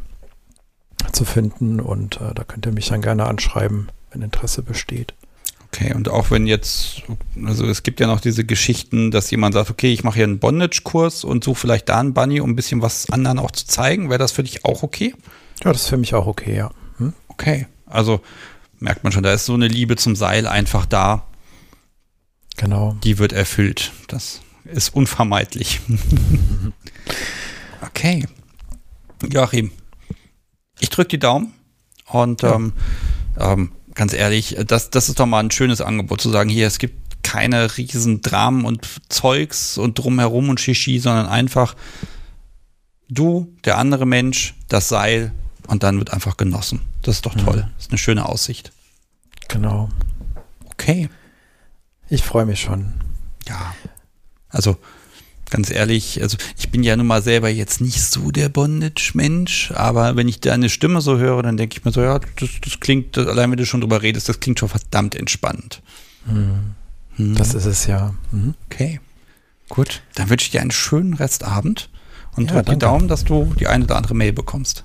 zu 1.13 1.25
finden 1.25 1.81
und 1.81 2.21
äh, 2.21 2.35
da 2.35 2.45
könnt 2.45 2.67
ihr 2.67 2.73
mich 2.73 2.89
dann 2.89 3.03
gerne 3.03 3.27
anschreiben, 3.27 3.89
wenn 4.11 4.23
Interesse 4.23 4.63
besteht. 4.63 5.15
Okay, 5.75 5.95
und 5.95 6.11
auch 6.11 6.31
wenn 6.31 6.47
jetzt, 6.47 7.03
also 7.47 7.67
es 7.67 7.83
gibt 7.83 7.99
ja 7.99 8.07
noch 8.07 8.21
diese 8.21 8.45
Geschichten, 8.45 9.11
dass 9.11 9.31
jemand 9.31 9.55
sagt, 9.55 9.71
okay, 9.71 9.91
ich 9.91 10.05
mache 10.05 10.17
hier 10.17 10.25
einen 10.25 10.39
Bondage-Kurs 10.39 11.25
und 11.25 11.43
suche 11.45 11.61
vielleicht 11.61 11.89
da 11.89 11.99
einen 11.99 12.13
Bunny, 12.13 12.41
um 12.41 12.51
ein 12.51 12.57
bisschen 12.57 12.83
was 12.83 13.09
anderen 13.09 13.39
auch 13.39 13.51
zu 13.51 13.67
zeigen. 13.67 14.11
Wäre 14.11 14.19
das 14.19 14.33
für 14.33 14.43
dich 14.43 14.67
auch 14.67 14.83
okay? 14.83 15.15
Ja, 15.65 15.73
das 15.73 15.83
ist 15.83 15.89
für 15.89 15.97
mich 15.97 16.15
auch 16.15 16.27
okay, 16.27 16.57
ja. 16.57 16.71
Hm? 16.99 17.15
Okay, 17.29 17.67
also 17.87 18.21
merkt 18.81 19.03
man 19.03 19.15
schon, 19.15 19.23
da 19.23 19.33
ist 19.33 19.47
so 19.47 19.55
eine 19.55 19.67
Liebe 19.67 19.97
zum 19.97 20.15
Seil 20.15 20.47
einfach 20.47 20.85
da. 20.85 21.27
Genau. 22.59 22.97
Die 23.03 23.17
wird 23.19 23.33
erfüllt. 23.33 23.93
Das 24.09 24.43
ist 24.65 24.95
unvermeidlich. 24.95 25.81
okay. 27.81 28.27
Joachim, 29.27 29.71
ich 30.81 30.91
drücke 30.91 31.09
die 31.09 31.19
Daumen 31.19 31.55
und 32.09 32.43
ja. 32.43 32.57
ähm, 32.57 32.73
ähm, 33.39 33.73
ganz 33.95 34.13
ehrlich, 34.13 34.57
das, 34.67 34.91
das 34.91 35.09
ist 35.09 35.21
doch 35.21 35.27
mal 35.27 35.41
ein 35.41 35.51
schönes 35.51 35.81
Angebot 35.81 36.21
zu 36.21 36.31
sagen, 36.31 36.49
hier, 36.51 36.67
es 36.67 36.79
gibt 36.79 37.23
keine 37.23 37.77
riesen 37.77 38.21
Dramen 38.21 38.65
und 38.65 38.87
Zeugs 39.09 39.79
und 39.79 39.99
drumherum 39.99 40.49
und 40.49 40.61
Shishi, 40.61 40.99
sondern 40.99 41.27
einfach 41.27 41.77
du, 43.09 43.53
der 43.65 43.79
andere 43.79 44.07
Mensch, 44.07 44.55
das 44.69 44.89
Seil 44.89 45.33
und 45.67 45.83
dann 45.83 45.99
wird 45.99 46.13
einfach 46.13 46.37
genossen. 46.37 46.81
Das 47.03 47.17
ist 47.17 47.27
doch 47.27 47.35
toll. 47.35 47.57
Mhm. 47.57 47.71
Das 47.77 47.87
ist 47.87 47.91
eine 47.91 47.99
schöne 47.99 48.29
Aussicht. 48.29 48.73
Genau. 49.49 49.89
Okay. 50.67 51.09
Ich 52.09 52.23
freue 52.23 52.47
mich 52.47 52.61
schon. 52.61 52.95
Ja. 53.49 53.75
Also, 54.49 54.77
ganz 55.53 55.71
ehrlich, 55.71 56.21
also 56.23 56.37
ich 56.59 56.71
bin 56.71 56.83
ja 56.83 56.97
nun 56.97 57.07
mal 57.07 57.23
selber 57.23 57.49
jetzt 57.49 57.81
nicht 57.81 58.03
so 58.03 58.31
der 58.31 58.49
Bondage-Mensch, 58.49 59.73
aber 59.73 60.17
wenn 60.17 60.27
ich 60.27 60.41
deine 60.41 60.71
Stimme 60.71 61.03
so 61.03 61.19
höre, 61.19 61.43
dann 61.43 61.57
denke 61.57 61.77
ich 61.79 61.85
mir 61.85 61.93
so, 61.93 62.03
ja, 62.03 62.19
das, 62.41 62.49
das 62.65 62.81
klingt, 62.81 63.19
allein 63.19 63.51
wenn 63.51 63.59
du 63.59 63.67
schon 63.67 63.83
drüber 63.83 64.03
redest, 64.03 64.29
das 64.29 64.41
klingt 64.41 64.59
schon 64.59 64.71
verdammt 64.71 65.15
entspannt. 65.15 65.83
Mhm. 66.25 66.75
Hm. 67.17 67.35
Das 67.35 67.53
ist 67.53 67.67
es 67.67 67.87
ja. 67.87 68.15
Mhm. 68.31 68.55
Okay. 68.67 69.01
Gut. 69.69 70.03
Dann 70.15 70.31
wünsche 70.31 70.47
ich 70.47 70.51
dir 70.51 70.63
einen 70.63 70.71
schönen 70.71 71.15
Restabend 71.15 71.91
und 72.35 72.51
ja, 72.51 72.57
drück 72.57 72.67
die 72.67 72.79
Daumen, 72.79 73.09
dass 73.09 73.25
du 73.25 73.53
die 73.61 73.67
eine 73.67 73.85
oder 73.85 73.97
andere 73.97 74.15
Mail 74.15 74.33
bekommst. 74.33 74.85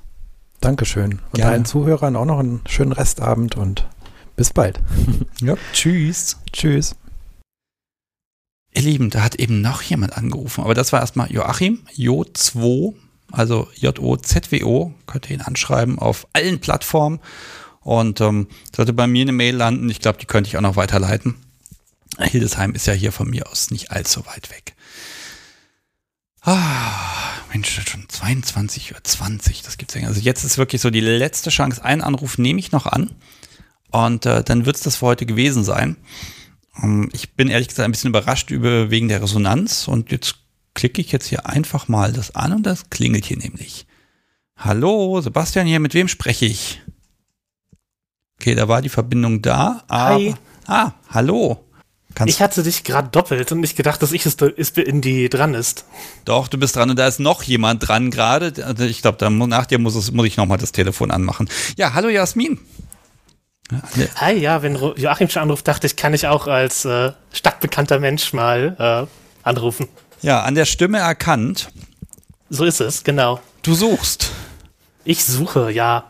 Dankeschön. 0.59 1.19
Und 1.31 1.41
allen 1.43 1.65
Zuhörern 1.65 2.15
auch 2.15 2.25
noch 2.25 2.39
einen 2.39 2.61
schönen 2.67 2.91
Restabend 2.91 3.55
und 3.55 3.87
bis 4.35 4.51
bald. 4.51 4.81
ja, 5.41 5.55
tschüss. 5.71 6.37
Tschüss. 6.51 6.95
Ihr 8.77 8.83
Lieben, 8.83 9.09
da 9.09 9.23
hat 9.23 9.33
eben 9.35 9.61
noch 9.61 9.81
jemand 9.81 10.15
angerufen, 10.15 10.63
aber 10.63 10.75
das 10.75 10.93
war 10.93 10.99
erstmal 10.99 11.31
Joachim, 11.31 11.79
Jo2, 11.95 12.93
also 13.31 13.67
J-O-Z-W-O, 13.75 14.93
könnt 15.07 15.29
ihr 15.31 15.37
ihn 15.37 15.41
anschreiben 15.41 15.97
auf 15.97 16.27
allen 16.33 16.59
Plattformen 16.59 17.19
und 17.81 18.21
ähm, 18.21 18.47
sollte 18.75 18.93
bei 18.93 19.07
mir 19.07 19.23
eine 19.23 19.31
Mail 19.31 19.55
landen, 19.55 19.89
ich 19.89 19.99
glaube, 19.99 20.19
die 20.19 20.27
könnte 20.27 20.49
ich 20.49 20.57
auch 20.57 20.61
noch 20.61 20.75
weiterleiten. 20.75 21.33
Hildesheim 22.19 22.75
ist 22.75 22.85
ja 22.85 22.93
hier 22.93 23.11
von 23.11 23.27
mir 23.27 23.49
aus 23.49 23.71
nicht 23.71 23.91
allzu 23.91 24.23
weit 24.27 24.51
weg. 24.51 24.75
Ah, 26.41 27.31
Mensch, 27.51 27.81
schon 27.89 28.05
22.20 28.05 28.91
Uhr, 28.91 28.97
das 29.63 29.77
gibt's 29.79 29.95
ja. 29.95 30.07
Also 30.07 30.19
jetzt 30.19 30.43
ist 30.43 30.59
wirklich 30.59 30.83
so 30.83 30.91
die 30.91 31.01
letzte 31.01 31.49
Chance. 31.49 31.83
Einen 31.83 32.03
Anruf 32.03 32.37
nehme 32.37 32.59
ich 32.59 32.71
noch 32.71 32.85
an 32.85 33.09
und 33.89 34.27
äh, 34.27 34.43
dann 34.43 34.67
wird 34.67 34.75
es 34.75 34.83
das 34.83 34.97
für 34.97 35.07
heute 35.07 35.25
gewesen 35.25 35.63
sein. 35.63 35.97
Ähm, 36.81 37.09
ich 37.13 37.33
bin 37.33 37.49
ehrlich 37.49 37.67
gesagt 37.67 37.85
ein 37.85 37.91
bisschen 37.91 38.09
überrascht 38.09 38.51
über 38.51 38.89
wegen 38.89 39.07
der 39.07 39.21
Resonanz 39.21 39.87
und 39.87 40.11
jetzt 40.11 40.35
klicke 40.73 41.01
ich 41.01 41.11
jetzt 41.11 41.27
hier 41.27 41.47
einfach 41.47 41.87
mal 41.87 42.13
das 42.13 42.35
an 42.35 42.53
und 42.53 42.63
das 42.63 42.89
klingelt 42.89 43.25
hier 43.25 43.37
nämlich. 43.37 43.87
Hallo, 44.55 45.21
Sebastian 45.21 45.67
hier, 45.67 45.79
mit 45.79 45.93
wem 45.93 46.07
spreche 46.07 46.45
ich? 46.45 46.81
Okay, 48.39 48.55
da 48.55 48.67
war 48.67 48.81
die 48.81 48.89
Verbindung 48.89 49.41
da. 49.41 49.83
Aber, 49.87 50.15
Hi. 50.15 50.35
Ah, 50.67 50.91
hallo. 51.09 51.63
Kannst 52.13 52.33
ich 52.33 52.41
hatte 52.41 52.63
dich 52.63 52.83
gerade 52.83 53.09
doppelt 53.09 53.51
und 53.51 53.59
nicht 53.59 53.77
gedacht, 53.77 54.01
dass 54.01 54.11
ich 54.11 54.25
es 54.25 54.35
in 54.71 55.01
die 55.01 55.29
dran 55.29 55.53
ist. 55.53 55.85
Doch, 56.25 56.47
du 56.47 56.57
bist 56.57 56.75
dran 56.75 56.89
und 56.89 56.97
da 56.97 57.07
ist 57.07 57.19
noch 57.19 57.43
jemand 57.43 57.87
dran 57.87 58.09
gerade. 58.09 58.65
Also 58.65 58.85
ich 58.85 59.03
glaube, 59.03 59.29
nach 59.29 59.67
dir 59.67 59.77
muss, 59.77 59.95
es, 59.95 60.11
muss 60.11 60.25
ich 60.25 60.35
nochmal 60.35 60.57
das 60.57 60.71
Telefon 60.71 61.11
anmachen. 61.11 61.47
Ja, 61.77 61.93
hallo 61.93 62.09
Jasmin. 62.09 62.59
Hi, 64.15 64.33
ja, 64.33 64.61
wenn 64.61 64.75
Joachim 64.75 65.29
schon 65.29 65.41
anruft, 65.41 65.67
dachte 65.67 65.87
ich, 65.87 65.95
kann 65.95 66.13
ich 66.13 66.27
auch 66.27 66.47
als 66.47 66.85
äh, 66.85 67.11
stadtbekannter 67.33 67.99
Mensch 67.99 68.33
mal 68.33 69.07
äh, 69.07 69.47
anrufen. 69.47 69.87
Ja, 70.21 70.41
an 70.41 70.55
der 70.55 70.65
Stimme 70.65 70.99
erkannt. 70.99 71.69
So 72.49 72.63
ist 72.63 72.79
es, 72.79 73.03
genau. 73.03 73.41
Du 73.63 73.73
suchst. 73.73 74.31
Ich 75.03 75.25
suche, 75.25 75.71
ja. 75.71 76.05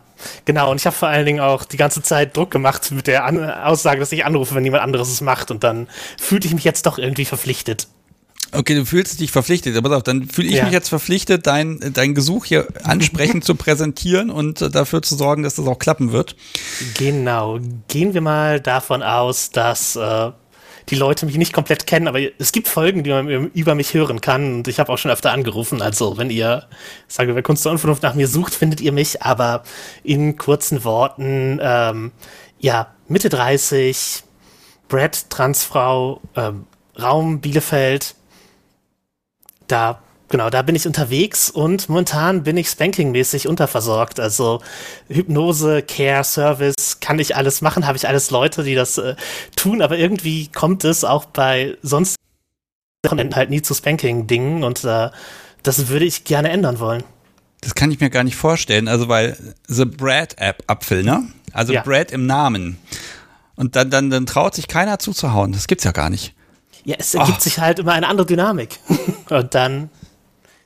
Genau, 0.45 0.71
und 0.71 0.77
ich 0.77 0.85
habe 0.85 0.95
vor 0.95 1.07
allen 1.07 1.25
Dingen 1.25 1.39
auch 1.39 1.63
die 1.65 1.77
ganze 1.77 2.01
Zeit 2.01 2.35
Druck 2.35 2.51
gemacht 2.51 2.91
mit 2.91 3.07
der 3.07 3.25
An 3.25 3.49
Aussage, 3.49 3.99
dass 3.99 4.11
ich 4.11 4.25
anrufe, 4.25 4.55
wenn 4.55 4.63
jemand 4.63 4.83
anderes 4.83 5.09
es 5.09 5.21
macht. 5.21 5.51
Und 5.51 5.63
dann 5.63 5.87
fühlte 6.19 6.47
ich 6.47 6.53
mich 6.53 6.63
jetzt 6.63 6.85
doch 6.85 6.97
irgendwie 6.97 7.25
verpflichtet. 7.25 7.87
Okay, 8.53 8.75
du 8.75 8.85
fühlst 8.85 9.19
dich 9.19 9.31
verpflichtet, 9.31 9.75
aber 9.75 9.95
auf, 9.95 10.03
dann 10.03 10.27
fühle 10.27 10.47
ich 10.47 10.55
ja. 10.55 10.63
mich 10.63 10.73
jetzt 10.73 10.89
verpflichtet, 10.89 11.47
dein, 11.47 11.79
dein 11.93 12.15
Gesuch 12.15 12.45
hier 12.45 12.67
ansprechend 12.83 13.43
zu 13.43 13.55
präsentieren 13.55 14.29
und 14.29 14.61
äh, 14.61 14.69
dafür 14.69 15.01
zu 15.01 15.15
sorgen, 15.15 15.43
dass 15.43 15.55
das 15.55 15.67
auch 15.67 15.79
klappen 15.79 16.11
wird. 16.11 16.35
Genau. 16.97 17.59
Gehen 17.87 18.13
wir 18.13 18.21
mal 18.21 18.61
davon 18.61 19.03
aus, 19.03 19.51
dass 19.51 19.95
äh, 19.95 20.31
die 20.89 20.95
Leute 20.95 21.25
mich 21.25 21.37
nicht 21.37 21.51
komplett 21.51 21.85
kennen, 21.85 22.07
aber 22.07 22.19
es 22.39 22.51
gibt 22.51 22.67
Folgen, 22.67 23.03
die 23.03 23.09
man 23.09 23.27
über 23.27 23.75
mich 23.75 23.93
hören 23.93 24.21
kann 24.21 24.55
und 24.55 24.67
ich 24.67 24.79
habe 24.79 24.91
auch 24.91 24.97
schon 24.97 25.11
öfter 25.11 25.31
angerufen. 25.31 25.81
Also 25.81 26.17
wenn 26.17 26.29
ihr, 26.29 26.65
sage, 27.07 27.35
wer 27.35 27.43
Kunst 27.43 27.65
der 27.65 27.73
Unvernunft 27.73 28.03
nach 28.03 28.15
mir 28.15 28.27
sucht, 28.27 28.55
findet 28.55 28.79
ihr 28.79 28.93
mich, 28.93 29.21
aber 29.21 29.63
in 30.03 30.37
kurzen 30.37 30.83
Worten, 30.85 31.59
ähm, 31.61 32.11
ja, 32.59 32.93
Mitte 33.09 33.29
30, 33.29 34.23
Brad, 34.87 35.29
Transfrau, 35.29 36.21
ähm, 36.35 36.65
Raum 36.99 37.41
Bielefeld, 37.41 38.15
da 39.67 40.01
Genau, 40.29 40.49
da 40.49 40.61
bin 40.61 40.75
ich 40.75 40.85
unterwegs 40.85 41.49
und 41.49 41.87
momentan 41.87 42.43
bin 42.43 42.57
ich 42.57 42.69
spankingmäßig 42.69 43.47
unterversorgt. 43.47 44.19
Also 44.19 44.61
Hypnose, 45.07 45.83
Care, 45.83 46.25
Service, 46.25 46.99
kann 46.99 47.17
ich 47.17 47.37
alles 47.37 47.61
machen, 47.61 47.87
habe 47.87 47.97
ich 47.97 48.09
alles 48.09 48.29
Leute, 48.29 48.63
die 48.63 48.75
das 48.75 48.97
äh, 48.97 49.15
tun, 49.55 49.81
aber 49.81 49.97
irgendwie 49.97 50.49
kommt 50.49 50.83
es 50.83 51.05
auch 51.05 51.25
bei 51.25 51.77
sonst 51.81 52.17
halt 53.09 53.49
nie 53.49 53.61
zu 53.61 53.73
Spanking-Dingen 53.73 54.65
und 54.65 54.83
äh, 54.83 55.11
das 55.63 55.87
würde 55.87 56.03
ich 56.03 56.25
gerne 56.25 56.49
ändern 56.49 56.79
wollen. 56.79 57.03
Das 57.61 57.73
kann 57.73 57.91
ich 57.91 58.01
mir 58.01 58.09
gar 58.09 58.25
nicht 58.25 58.35
vorstellen, 58.35 58.89
also 58.89 59.07
weil 59.07 59.37
The 59.67 59.85
Brad 59.85 60.37
App 60.39 60.61
Apfel, 60.67 61.03
ne? 61.03 61.23
Also 61.53 61.71
ja. 61.71 61.83
Brad 61.83 62.11
im 62.11 62.25
Namen. 62.25 62.77
Und 63.55 63.75
dann, 63.75 63.89
dann, 63.89 64.09
dann 64.09 64.25
traut 64.25 64.55
sich 64.55 64.67
keiner 64.67 64.99
zuzuhauen. 64.99 65.53
Das 65.53 65.67
gibt's 65.67 65.85
ja 65.85 65.91
gar 65.91 66.09
nicht. 66.09 66.35
Ja, 66.87 66.95
es 66.97 67.13
ergibt 67.13 67.39
oh. 67.39 67.41
sich 67.41 67.59
halt 67.59 67.79
immer 67.79 67.91
eine 67.91 68.07
andere 68.07 68.25
Dynamik. 68.25 68.79
und 69.29 69.53
dann 69.53 69.89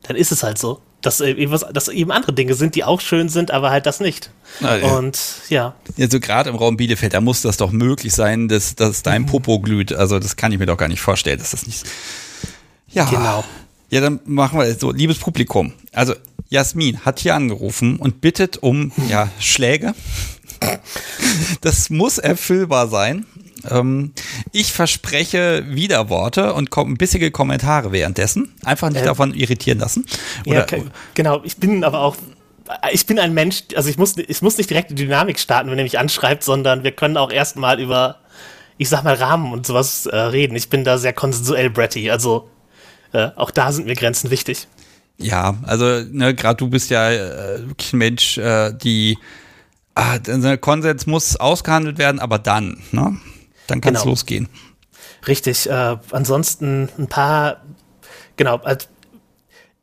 dann 0.04 0.16
ist 0.16 0.32
es 0.32 0.44
halt 0.44 0.58
so. 0.58 0.82
Dass 1.02 1.20
eben, 1.20 1.52
was, 1.52 1.66
dass 1.74 1.88
eben 1.88 2.12
andere 2.12 2.32
Dinge 2.32 2.54
sind, 2.54 2.76
die 2.76 2.84
auch 2.84 3.02
schön 3.02 3.28
sind, 3.28 3.50
aber 3.50 3.72
halt 3.72 3.88
das 3.88 4.00
nicht. 4.00 4.30
Ah, 4.62 4.76
ja. 4.76 4.96
Und 4.96 5.20
ja. 5.50 5.74
Also 6.00 6.20
gerade 6.20 6.52
im 6.52 6.56
Raum 6.56 6.78
Bielefeld, 6.78 7.16
da 7.16 7.22
muss 7.22 7.42
das 7.42 7.58
doch 7.58 7.72
möglich 7.72 8.14
sein, 8.14 8.48
dass, 8.48 8.76
dass 8.76 9.02
dein 9.02 9.24
mhm. 9.24 9.26
Popo 9.26 9.60
glüht. 9.60 9.94
Also 9.94 10.20
das 10.20 10.36
kann 10.36 10.52
ich 10.52 10.60
mir 10.60 10.68
doch 10.68 10.78
gar 10.78 10.88
nicht 10.88 11.02
vorstellen, 11.02 11.40
dass 11.40 11.52
das 11.52 11.66
nicht. 11.66 11.86
Ja. 12.88 13.06
Genau. 13.06 13.44
Ja, 13.90 14.00
dann 14.00 14.20
machen 14.26 14.60
wir 14.60 14.76
so, 14.76 14.92
liebes 14.92 15.18
Publikum. 15.18 15.74
Also 15.92 16.14
Jasmin 16.50 17.04
hat 17.04 17.20
hier 17.20 17.34
angerufen 17.34 17.98
und 17.98 18.22
bittet 18.22 18.58
um 18.58 18.92
ja, 19.10 19.30
Schläge. 19.40 19.96
Das 21.62 21.90
muss 21.90 22.20
erfüllbar 22.20 22.88
sein. 22.88 23.26
Ähm, 23.70 24.14
ich 24.52 24.72
verspreche 24.74 25.64
Widerworte 25.68 26.54
und 26.54 26.70
kom 26.70 26.96
bissige 26.96 27.32
Kommentare 27.32 27.92
währenddessen. 27.92 28.54
Einfach 28.64 28.90
nicht 28.90 29.02
äh, 29.02 29.06
davon 29.06 29.34
irritieren 29.34 29.80
lassen. 29.80 30.06
Oder, 30.46 30.68
ja, 30.72 30.84
genau. 31.14 31.42
Ich 31.44 31.58
bin 31.58 31.84
aber 31.84 32.02
auch 32.02 32.16
ich 32.92 33.06
bin 33.06 33.20
ein 33.20 33.34
Mensch, 33.34 33.64
also 33.76 33.90
ich 33.90 33.98
muss, 33.98 34.16
ich 34.18 34.42
muss 34.42 34.58
nicht 34.58 34.70
direkt 34.70 34.92
die 34.92 34.96
Dynamik 34.96 35.40
starten, 35.40 35.70
wenn 35.70 35.78
er 35.78 35.84
mich 35.84 36.00
anschreibt, 36.00 36.44
sondern 36.44 36.84
wir 36.84 36.92
können 36.92 37.18
auch 37.18 37.32
erstmal 37.32 37.80
über, 37.80 38.20
ich 38.78 38.90
sag 38.90 39.04
mal, 39.04 39.16
Rahmen 39.16 39.52
und 39.52 39.66
sowas 39.66 40.06
äh, 40.06 40.16
reden. 40.16 40.56
Ich 40.56 40.70
bin 40.70 40.84
da 40.84 40.98
sehr 40.98 41.14
konsensuell 41.14 41.70
bratty, 41.70 42.10
also 42.10 42.50
äh, 43.14 43.30
auch 43.36 43.52
da 43.52 43.72
sind 43.72 43.88
mir 43.88 43.96
Grenzen 43.96 44.32
wichtig. 44.32 44.68
Ja, 45.18 45.58
also 45.64 45.86
ne, 46.10 46.34
gerade 46.34 46.58
du 46.58 46.70
bist 46.70 46.90
ja 46.90 47.12
äh, 47.12 47.68
wirklich 47.68 47.94
ein 47.94 47.98
Mensch, 47.98 48.38
äh, 48.38 48.74
die 48.74 49.18
ah, 49.96 50.18
der 50.20 50.58
Konsens 50.58 51.06
muss 51.06 51.36
ausgehandelt 51.36 51.98
werden, 51.98 52.20
aber 52.20 52.40
dann, 52.40 52.82
ne? 52.92 53.18
Dann 53.72 53.82
kann 53.82 53.96
es 53.96 54.02
genau. 54.02 54.12
losgehen. 54.12 54.50
Richtig. 55.28 55.70
Äh, 55.70 55.98
ansonsten 56.12 56.90
ein 56.98 57.08
paar, 57.08 57.62
genau, 58.36 58.58
also, 58.58 58.88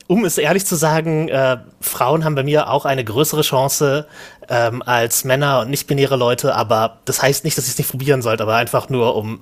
um 0.06 0.24
es 0.24 0.38
ehrlich 0.38 0.66
zu 0.66 0.74
sagen, 0.74 1.28
äh, 1.28 1.58
Frauen 1.80 2.24
haben 2.24 2.34
bei 2.34 2.42
mir 2.42 2.70
auch 2.70 2.84
eine 2.84 3.04
größere 3.04 3.42
Chance 3.42 4.06
ähm, 4.48 4.82
als 4.82 5.24
Männer 5.24 5.60
und 5.60 5.70
nicht-binäre 5.70 6.16
Leute, 6.16 6.54
aber 6.54 6.98
das 7.04 7.22
heißt 7.22 7.44
nicht, 7.44 7.58
dass 7.58 7.66
ich 7.66 7.72
es 7.72 7.78
nicht 7.78 7.90
probieren 7.90 8.22
sollte, 8.22 8.42
aber 8.42 8.56
einfach 8.56 8.88
nur 8.88 9.16
um, 9.16 9.40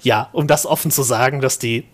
ja, 0.00 0.28
um 0.32 0.46
das 0.46 0.66
offen 0.66 0.90
zu 0.90 1.02
sagen, 1.02 1.40
dass 1.40 1.58
die, 1.58 1.84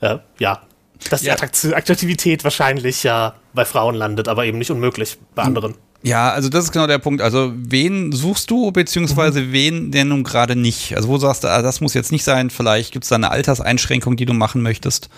äh, 0.00 0.18
ja, 0.38 0.62
dass 1.10 1.20
die 1.20 1.28
ja. 1.28 1.34
Attraktivität 1.34 2.44
wahrscheinlich 2.44 3.02
ja 3.04 3.34
bei 3.52 3.64
Frauen 3.64 3.94
landet, 3.94 4.28
aber 4.28 4.44
eben 4.44 4.58
nicht 4.58 4.70
unmöglich 4.70 5.18
bei 5.34 5.42
anderen. 5.42 5.76
Ja, 6.04 6.32
also 6.32 6.50
das 6.50 6.64
ist 6.64 6.72
genau 6.72 6.86
der 6.86 6.98
Punkt. 6.98 7.22
Also 7.22 7.52
wen 7.56 8.12
suchst 8.12 8.50
du, 8.50 8.70
beziehungsweise 8.70 9.40
mhm. 9.40 9.52
wen 9.52 9.90
denn 9.90 10.08
nun 10.08 10.22
gerade 10.22 10.54
nicht? 10.54 10.94
Also 10.96 11.08
wo 11.08 11.16
sagst 11.16 11.44
du, 11.44 11.48
ah, 11.48 11.62
das 11.62 11.80
muss 11.80 11.94
jetzt 11.94 12.12
nicht 12.12 12.24
sein, 12.24 12.50
vielleicht 12.50 12.92
gibt 12.92 13.04
es 13.04 13.08
da 13.08 13.14
eine 13.14 13.30
Alterseinschränkung, 13.30 14.16
die 14.16 14.26
du 14.26 14.34
machen 14.34 14.60
möchtest? 14.60 15.08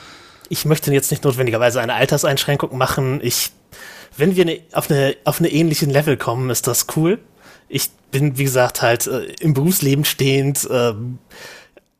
Ich 0.48 0.64
möchte 0.64 0.92
jetzt 0.92 1.10
nicht 1.10 1.24
notwendigerweise 1.24 1.80
eine 1.80 1.94
Alterseinschränkung 1.94 2.78
machen. 2.78 3.20
Ich 3.20 3.50
wenn 4.16 4.36
wir 4.36 4.44
ne, 4.44 4.60
auf 4.72 4.88
eine 4.88 5.16
auf 5.24 5.40
eine 5.40 5.50
ähnlichen 5.50 5.90
Level 5.90 6.16
kommen, 6.16 6.50
ist 6.50 6.68
das 6.68 6.86
cool. 6.96 7.18
Ich 7.68 7.90
bin, 8.12 8.38
wie 8.38 8.44
gesagt, 8.44 8.80
halt 8.80 9.08
äh, 9.08 9.24
im 9.40 9.54
Berufsleben 9.54 10.04
stehend, 10.04 10.70
äh, 10.70 10.92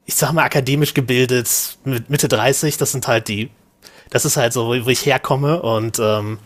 ich 0.05 0.15
sag 0.15 0.33
mal 0.33 0.45
akademisch 0.45 0.95
gebildet, 0.95 1.49
mit 1.85 2.09
Mitte 2.09 2.29
30, 2.29 2.77
das 2.77 2.93
sind 2.93 3.09
halt 3.09 3.27
die, 3.27 3.51
das 4.11 4.25
ist 4.25 4.37
halt 4.37 4.53
so, 4.53 4.69
wo 4.69 4.89
ich 4.89 5.05
herkomme 5.05 5.61
und 5.61 5.99
ähm, 5.99 6.39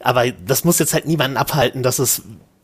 aber 0.00 0.30
das 0.30 0.64
muss 0.64 0.78
jetzt 0.78 0.94
halt 0.94 1.06
niemanden 1.06 1.36
abhalten, 1.36 1.82
dass 1.82 1.98
es 1.98 2.22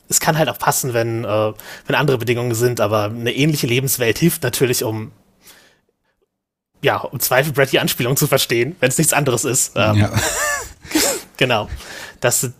es 0.08 0.20
kann 0.20 0.38
halt 0.38 0.48
auch 0.48 0.58
passen, 0.58 0.94
wenn, 0.94 1.24
äh, 1.24 1.52
wenn 1.86 1.96
andere 1.96 2.18
Bedingungen 2.18 2.54
sind, 2.54 2.80
aber 2.80 3.04
eine 3.04 3.32
ähnliche 3.32 3.66
Lebenswelt 3.66 4.18
hilft 4.18 4.42
natürlich, 4.42 4.84
um 4.84 5.12
ja, 6.82 6.98
um 6.98 7.18
Zweifel 7.18 7.52
Brett 7.52 7.72
die 7.72 7.80
Anspielung 7.80 8.16
zu 8.16 8.26
verstehen, 8.26 8.76
wenn 8.80 8.88
es 8.88 8.98
nichts 8.98 9.12
anderes 9.12 9.44
ist. 9.44 9.72
Ähm, 9.74 9.96
ja. 9.96 10.12
genau. 11.36 11.68
Das, 12.20 12.50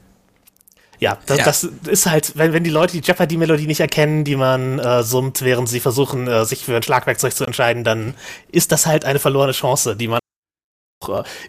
ja, 0.99 1.19
das, 1.27 1.39
ja. 1.39 1.45
das 1.45 1.63
ist 1.63 2.07
halt, 2.07 2.33
wenn, 2.37 2.53
wenn 2.53 2.65
die 2.65 2.71
Leute 2.71 2.99
die 2.99 3.07
Jeopardy-Melodie 3.07 3.67
nicht 3.67 3.81
erkennen, 3.81 4.25
die 4.25 4.37
man 4.37 4.79
äh, 4.79 5.03
summt, 5.03 5.43
während 5.43 5.69
sie 5.69 5.81
versuchen, 5.81 6.27
äh, 6.27 6.45
sich 6.45 6.65
für 6.65 6.75
ein 6.75 6.83
Schlagwerkzeug 6.83 7.35
zu 7.35 7.45
entscheiden, 7.45 7.85
dann 7.85 8.15
ist 8.51 8.73
das 8.73 8.87
halt 8.87 9.05
eine 9.05 9.19
verlorene 9.19 9.53
Chance, 9.53 9.95
die 9.95 10.09
man 10.09 10.19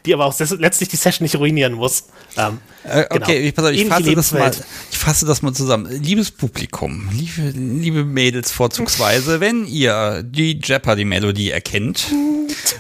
die 0.06 0.14
aber 0.14 0.26
auch 0.26 0.38
letztlich 0.40 0.90
die 0.90 0.98
Session 0.98 1.24
nicht 1.24 1.36
ruinieren 1.38 1.74
muss. 1.74 2.10
Ähm, 2.36 2.60
äh, 2.84 3.06
okay, 3.10 3.52
genau. 3.52 3.70
ich, 3.70 3.86
auf, 3.86 3.86
ich, 3.86 3.88
fasse 3.88 4.14
das 4.16 4.32
mal, 4.34 4.52
ich 4.92 4.98
fasse 4.98 5.26
das 5.26 5.42
mal 5.42 5.54
zusammen. 5.54 5.90
Liebes 5.90 6.32
Publikum, 6.32 7.10
liebe, 7.14 7.58
liebe 7.58 8.04
Mädels 8.04 8.52
vorzugsweise, 8.52 9.40
wenn 9.40 9.66
ihr 9.66 10.22
die 10.24 10.60
Jeopardy-Melodie 10.62 11.52
erkennt 11.52 12.08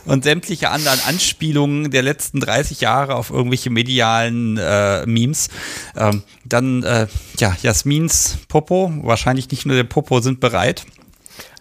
und 0.05 0.25
sämtliche 0.25 0.69
anderen 0.69 0.99
Anspielungen 1.07 1.89
der 1.89 2.03
letzten 2.03 2.41
30 2.41 2.81
Jahre 2.81 3.15
auf 3.15 3.29
irgendwelche 3.29 3.69
medialen 3.69 4.57
äh, 4.57 5.05
Memes, 5.05 5.47
ähm, 5.95 6.23
dann, 6.43 6.83
äh, 6.83 7.07
ja, 7.39 7.55
Jasmins 7.61 8.39
Popo, 8.49 8.91
wahrscheinlich 9.03 9.49
nicht 9.49 9.65
nur 9.65 9.77
der 9.77 9.85
Popo, 9.85 10.19
sind 10.19 10.41
bereit. 10.41 10.85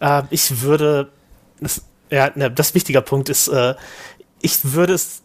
Äh, 0.00 0.22
ich 0.30 0.62
würde, 0.62 1.10
das, 1.60 1.82
ja, 2.10 2.32
ne, 2.34 2.50
das 2.50 2.74
wichtige 2.74 3.02
Punkt 3.02 3.28
ist, 3.28 3.48
äh, 3.48 3.74
ich 4.40 4.72
würde 4.72 4.94
es 4.94 5.22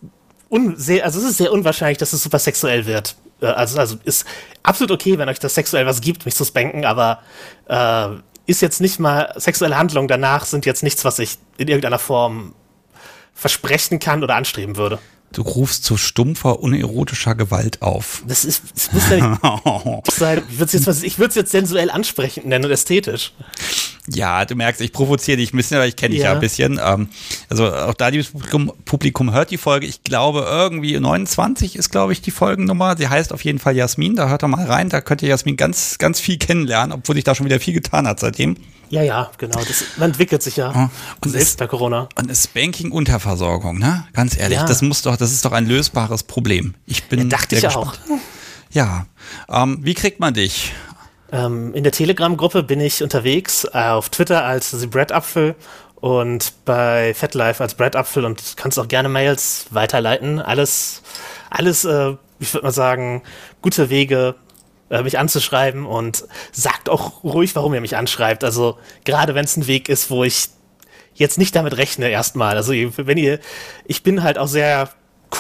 sehr, 0.76 1.06
also 1.06 1.20
es 1.20 1.26
ist 1.26 1.38
sehr 1.38 1.52
unwahrscheinlich, 1.52 1.98
dass 1.98 2.14
es 2.14 2.24
super 2.24 2.40
sexuell 2.40 2.86
wird. 2.86 3.16
Äh, 3.42 3.48
also, 3.48 3.80
also 3.80 3.98
ist 4.04 4.26
absolut 4.64 4.92
okay, 4.92 5.18
wenn 5.18 5.30
euch 5.30 5.40
das 5.40 5.56
sexuell 5.56 5.86
was 5.86 6.02
gibt, 6.02 6.26
mich 6.26 6.36
zu 6.36 6.46
spanken, 6.46 6.86
aber 6.86 7.20
äh, 7.68 8.10
ist 8.46 8.62
jetzt 8.62 8.82
nicht 8.82 9.00
mal 9.00 9.34
sexuelle 9.38 9.78
Handlungen 9.78 10.08
danach 10.08 10.46
sind 10.46 10.66
jetzt 10.66 10.84
nichts, 10.84 11.06
was 11.06 11.20
ich 11.20 11.38
in 11.58 11.68
irgendeiner 11.68 12.00
Form 12.00 12.54
versprechen 13.34 14.00
kann 14.00 14.24
oder 14.24 14.36
anstreben 14.36 14.78
würde. 14.78 15.00
Du 15.34 15.44
rufst 15.44 15.86
zu 15.86 15.96
stumpfer, 15.96 16.60
unerotischer 16.60 17.36
Gewalt 17.36 17.82
auf. 17.82 18.24
Das 18.28 18.44
ist, 18.44 18.64
das 18.76 18.92
muss 18.92 19.10
ja 19.10 19.30
nicht 19.30 20.12
sein. 20.12 20.44
Ich 20.50 20.60
würde 20.60 20.78
es 20.78 20.86
jetzt, 20.86 21.36
jetzt 21.36 21.52
sensuell 21.52 21.90
ansprechend 21.90 22.48
nennen 22.48 22.66
und 22.66 22.72
ästhetisch. 22.72 23.32
Ja, 24.10 24.46
du 24.46 24.56
merkst, 24.56 24.82
ich 24.82 24.92
provoziere 24.92 25.38
dich 25.38 25.54
ein 25.54 25.58
bisschen, 25.58 25.78
aber 25.78 25.88
ich 25.88 25.96
kenne 25.96 26.16
dich 26.16 26.24
ja. 26.24 26.30
ja. 26.30 26.34
ein 26.34 26.40
bisschen. 26.40 26.80
Ähm, 26.84 27.10
also 27.50 27.74
auch 27.74 27.94
da, 27.94 28.10
liebes 28.10 28.32
Publikum, 28.32 28.74
Publikum, 28.84 29.32
hört 29.32 29.52
die 29.52 29.58
Folge. 29.58 29.86
Ich 29.86 30.04
glaube, 30.04 30.46
irgendwie 30.50 31.00
29 31.00 31.76
ist, 31.76 31.92
glaube 31.92 32.12
ich, 32.12 32.22
die 32.22 32.32
Folgennummer. 32.32 32.98
Sie 32.98 33.08
heißt 33.08 33.32
auf 33.32 33.44
jeden 33.44 33.60
Fall 33.60 33.76
Jasmin. 33.76 34.16
Da 34.16 34.28
hört 34.28 34.42
er 34.42 34.48
mal 34.50 34.66
rein. 34.66 34.90
Da 34.90 35.02
könnt 35.02 35.22
ihr 35.22 35.30
Jasmin 35.30 35.56
ganz, 35.56 35.98
ganz 35.98 36.20
viel 36.20 36.38
kennenlernen, 36.38 36.94
obwohl 36.94 37.16
sich 37.16 37.24
da 37.24 37.36
schon 37.36 37.46
wieder 37.46 37.60
viel 37.60 37.74
getan 37.74 38.08
hat 38.08 38.20
seitdem. 38.20 38.58
Ja, 38.92 39.02
ja, 39.02 39.32
genau. 39.38 39.58
Das, 39.60 39.86
man 39.98 40.12
entwickelt 40.12 40.44
sich 40.44 40.58
ja. 40.58 40.92
Und 41.24 41.32
selbst 41.32 41.58
bei 41.58 41.66
Corona. 41.66 42.10
Und 42.18 42.30
ist 42.30 42.54
Banking-Unterversorgung, 42.54 43.80
ne? 43.80 44.06
Ganz 44.14 44.38
ehrlich, 44.38 44.58
ja. 44.58 44.66
das 44.66 44.82
muss 44.82 45.02
doch, 45.02 45.16
das 45.16 45.32
ist 45.32 45.46
doch 45.46 45.54
ein 45.54 45.66
lösbares 45.66 46.24
Problem. 46.24 46.76
Ich 46.86 47.06
bin. 47.06 47.20
Ja, 47.20 47.26
dachte 47.26 47.56
ich 47.56 47.62
gespannt. 47.62 47.88
auch. 47.88 48.18
Ja. 48.72 49.06
Ähm, 49.50 49.80
wie 49.82 49.94
kriegt 49.94 50.20
man 50.20 50.34
dich? 50.34 50.74
Ähm, 51.32 51.74
in 51.74 51.84
der 51.84 51.94
Telegram-Gruppe 51.94 52.64
bin 52.64 52.82
ich 52.82 53.02
unterwegs, 53.02 53.66
äh, 53.74 53.80
auf 53.80 54.10
Twitter 54.10 54.44
als 54.44 54.72
The 54.72 54.88
Bread 54.88 55.14
Apfel 55.14 55.56
und 55.96 56.54
bei 56.66 57.14
FatLife 57.14 57.64
als 57.64 57.76
Bread 57.76 57.96
Apfel 57.96 58.26
und 58.26 58.58
kannst 58.58 58.78
auch 58.78 58.90
gerne 58.90 59.08
Mails 59.08 59.68
weiterleiten. 59.70 60.40
Alles, 60.42 61.02
alles, 61.50 61.86
äh, 61.86 62.16
ich 62.40 62.54
würde 62.54 62.66
mal 62.66 62.74
sagen, 62.74 63.22
gute 63.62 63.90
Wege, 63.90 64.36
äh, 64.92 65.02
mich 65.02 65.18
anzuschreiben 65.18 65.86
und 65.86 66.26
sagt 66.52 66.90
auch 66.90 67.24
ruhig, 67.24 67.56
warum 67.56 67.74
ihr 67.74 67.82
mich 67.82 67.96
anschreibt. 67.96 68.44
Also 68.44 68.78
gerade 69.06 69.34
wenn 69.34 69.46
es 69.46 69.58
ein 69.58 69.68
Weg 69.68 69.90
ist, 69.90 70.12
wo 70.12 70.24
ich 70.24 70.50
jetzt 71.16 71.38
nicht 71.38 71.56
damit 71.56 71.78
rechne 71.78 72.10
erstmal. 72.10 72.56
Also 72.58 72.74
wenn 72.74 73.18
ihr, 73.18 73.40
ich 73.86 74.04
bin 74.04 74.24
halt 74.24 74.38
auch 74.38 74.48
sehr 74.48 74.90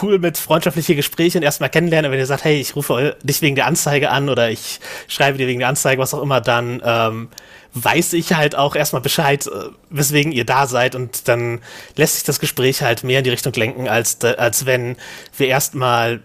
cool 0.02 0.20
mit 0.20 0.38
freundschaftliche 0.38 0.96
Gespräche 0.96 1.38
und 1.38 1.44
erstmal 1.44 1.70
kennenlernen. 1.70 2.12
Wenn 2.12 2.20
ihr 2.20 2.26
sagt, 2.26 2.44
hey, 2.44 2.60
ich 2.60 2.76
rufe 2.76 3.18
dich 3.24 3.42
wegen 3.42 3.56
der 3.56 3.68
Anzeige 3.68 4.10
an 4.10 4.30
oder 4.30 4.50
ich 4.50 4.80
schreibe 5.08 5.38
dir 5.38 5.48
wegen 5.48 5.60
der 5.60 5.68
Anzeige, 5.68 6.02
was 6.02 6.14
auch 6.14 6.22
immer, 6.22 6.42
dann 6.42 6.82
ähm, 6.84 7.30
weiß 7.74 8.14
ich 8.14 8.34
halt 8.34 8.56
auch 8.56 8.76
erstmal 8.76 9.02
Bescheid, 9.02 9.46
äh, 9.48 9.70
weswegen 9.90 10.32
ihr 10.32 10.46
da 10.46 10.68
seid 10.68 10.96
und 10.96 11.28
dann 11.28 11.60
lässt 11.96 12.16
sich 12.16 12.24
das 12.24 12.40
Gespräch 12.40 12.82
halt 12.82 13.04
mehr 13.04 13.20
in 13.20 13.24
die 13.24 13.30
Richtung 13.30 13.54
lenken, 13.54 13.88
als, 13.88 14.22
als 14.24 14.66
wenn 14.66 14.96
wir 15.38 15.48
erstmal, 15.48 16.22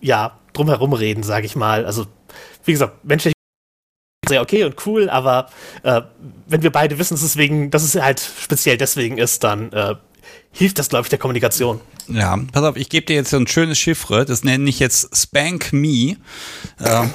ja, 0.00 0.38
drumherum 0.52 0.92
reden, 0.92 1.22
sage 1.22 1.46
ich 1.46 1.56
mal. 1.56 1.84
Also, 1.84 2.06
wie 2.64 2.72
gesagt, 2.72 3.04
menschlich 3.04 3.34
sehr 4.28 4.42
okay 4.42 4.64
und 4.64 4.74
cool, 4.86 5.10
aber 5.10 5.50
äh, 5.82 6.00
wenn 6.46 6.62
wir 6.62 6.70
beide 6.70 6.98
wissen, 6.98 7.14
dass 7.14 7.22
es, 7.22 7.36
wegen, 7.36 7.70
dass 7.70 7.82
es 7.82 7.94
halt 7.94 8.20
speziell 8.40 8.78
deswegen 8.78 9.18
ist, 9.18 9.44
dann 9.44 9.72
äh, 9.72 9.94
hilft 10.50 10.78
das, 10.78 10.88
glaube 10.88 11.04
ich, 11.04 11.10
der 11.10 11.18
Kommunikation. 11.18 11.80
Ja, 12.08 12.38
pass 12.52 12.64
auf, 12.64 12.76
ich 12.76 12.88
gebe 12.88 13.06
dir 13.06 13.16
jetzt 13.16 13.30
so 13.30 13.36
ein 13.36 13.46
schönes 13.46 13.78
Chiffre, 13.78 14.24
das 14.24 14.44
nenne 14.44 14.68
ich 14.68 14.78
jetzt 14.78 15.16
Spank 15.16 15.72
Me. 15.72 16.16
ähm, 16.84 17.10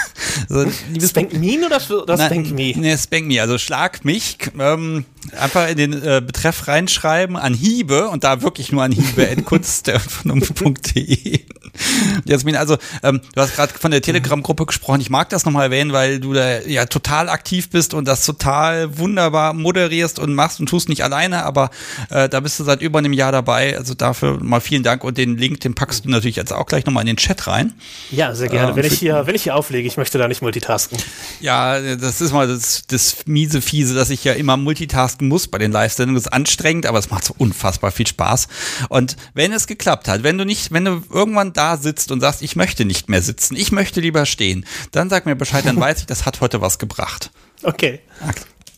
so, 0.48 0.66
Spank 1.06 1.32
Me 1.34 1.58
oder, 1.64 2.02
oder 2.02 2.16
Spank 2.16 2.50
Me? 2.52 2.72
Nee, 2.76 2.96
Spank 2.96 3.26
Me, 3.26 3.40
also 3.40 3.58
schlag 3.58 4.04
mich. 4.04 4.38
Ähm, 4.58 5.06
einfach 5.38 5.68
in 5.68 5.76
den 5.76 5.92
äh, 5.94 6.22
Betreff 6.24 6.68
reinschreiben, 6.68 7.36
an 7.36 7.54
Hiebe 7.54 8.08
und 8.08 8.24
da 8.24 8.42
wirklich 8.42 8.70
nur 8.70 8.82
an 8.82 8.92
Hiebe 8.92 9.28
at 9.28 9.44
kunst.de. 9.44 11.40
Jasmin, 12.24 12.56
also 12.56 12.76
ähm, 13.02 13.20
du 13.34 13.40
hast 13.40 13.54
gerade 13.54 13.72
von 13.74 13.90
der 13.90 14.02
Telegram-Gruppe 14.02 14.66
gesprochen. 14.66 15.00
Ich 15.00 15.10
mag 15.10 15.28
das 15.28 15.44
nochmal 15.44 15.64
erwähnen, 15.64 15.92
weil 15.92 16.20
du 16.20 16.32
da 16.32 16.60
ja 16.60 16.86
total 16.86 17.28
aktiv 17.28 17.70
bist 17.70 17.94
und 17.94 18.06
das 18.06 18.24
total 18.24 18.98
wunderbar 18.98 19.52
moderierst 19.54 20.18
und 20.18 20.34
machst 20.34 20.60
und 20.60 20.68
tust 20.68 20.88
nicht 20.88 21.02
alleine, 21.02 21.44
aber 21.44 21.70
äh, 22.10 22.28
da 22.28 22.40
bist 22.40 22.58
du 22.60 22.64
seit 22.64 22.82
über 22.82 22.98
einem 22.98 23.12
Jahr 23.12 23.32
dabei. 23.32 23.76
Also 23.76 23.94
dafür 23.94 24.42
mal 24.42 24.60
vielen 24.60 24.82
Dank 24.82 25.04
und 25.04 25.18
den 25.18 25.36
Link, 25.36 25.60
den 25.60 25.74
packst 25.74 26.04
du 26.04 26.10
natürlich 26.10 26.36
jetzt 26.36 26.52
auch 26.52 26.66
gleich 26.66 26.86
nochmal 26.86 27.02
in 27.02 27.08
den 27.08 27.16
Chat 27.16 27.46
rein. 27.46 27.74
Ja, 28.10 28.34
sehr 28.34 28.48
gerne. 28.48 28.70
Ähm, 28.70 28.76
wenn 28.76 28.86
ich 28.86 28.98
hier, 28.98 29.26
wenn 29.26 29.34
ich 29.34 29.42
hier 29.42 29.56
auflege, 29.56 29.86
ich 29.86 29.96
möchte 29.96 30.18
da 30.18 30.28
nicht 30.28 30.42
multitasken. 30.42 30.98
Ja, 31.40 31.80
das 31.96 32.20
ist 32.20 32.32
mal 32.32 32.46
das, 32.46 32.86
das 32.86 33.16
miese 33.26 33.60
Fiese, 33.60 33.94
dass 33.94 34.10
ich 34.10 34.24
ja 34.24 34.32
immer 34.32 34.56
multitasken 34.56 35.28
muss 35.28 35.48
bei 35.48 35.58
den 35.58 35.72
Live-Sendungen. 35.72 36.16
Das 36.16 36.26
ist 36.26 36.32
anstrengend, 36.32 36.86
aber 36.86 36.98
es 36.98 37.10
macht 37.10 37.24
so 37.24 37.34
unfassbar 37.36 37.90
viel 37.90 38.06
Spaß. 38.06 38.48
Und 38.88 39.16
wenn 39.34 39.52
es 39.52 39.66
geklappt 39.66 40.08
hat, 40.08 40.22
wenn 40.22 40.38
du 40.38 40.44
nicht, 40.44 40.72
wenn 40.72 40.84
du 40.84 41.02
irgendwann 41.10 41.52
da 41.52 41.63
sitzt 41.76 42.12
und 42.12 42.20
sagst, 42.20 42.42
ich 42.42 42.56
möchte 42.56 42.84
nicht 42.84 43.08
mehr 43.08 43.22
sitzen, 43.22 43.56
ich 43.56 43.72
möchte 43.72 44.00
lieber 44.00 44.26
stehen, 44.26 44.66
dann 44.92 45.10
sag 45.10 45.26
mir 45.26 45.36
Bescheid, 45.36 45.64
dann 45.66 45.80
weiß 45.80 46.00
ich, 46.00 46.06
das 46.06 46.26
hat 46.26 46.40
heute 46.40 46.60
was 46.60 46.78
gebracht. 46.78 47.30
Okay. 47.62 48.00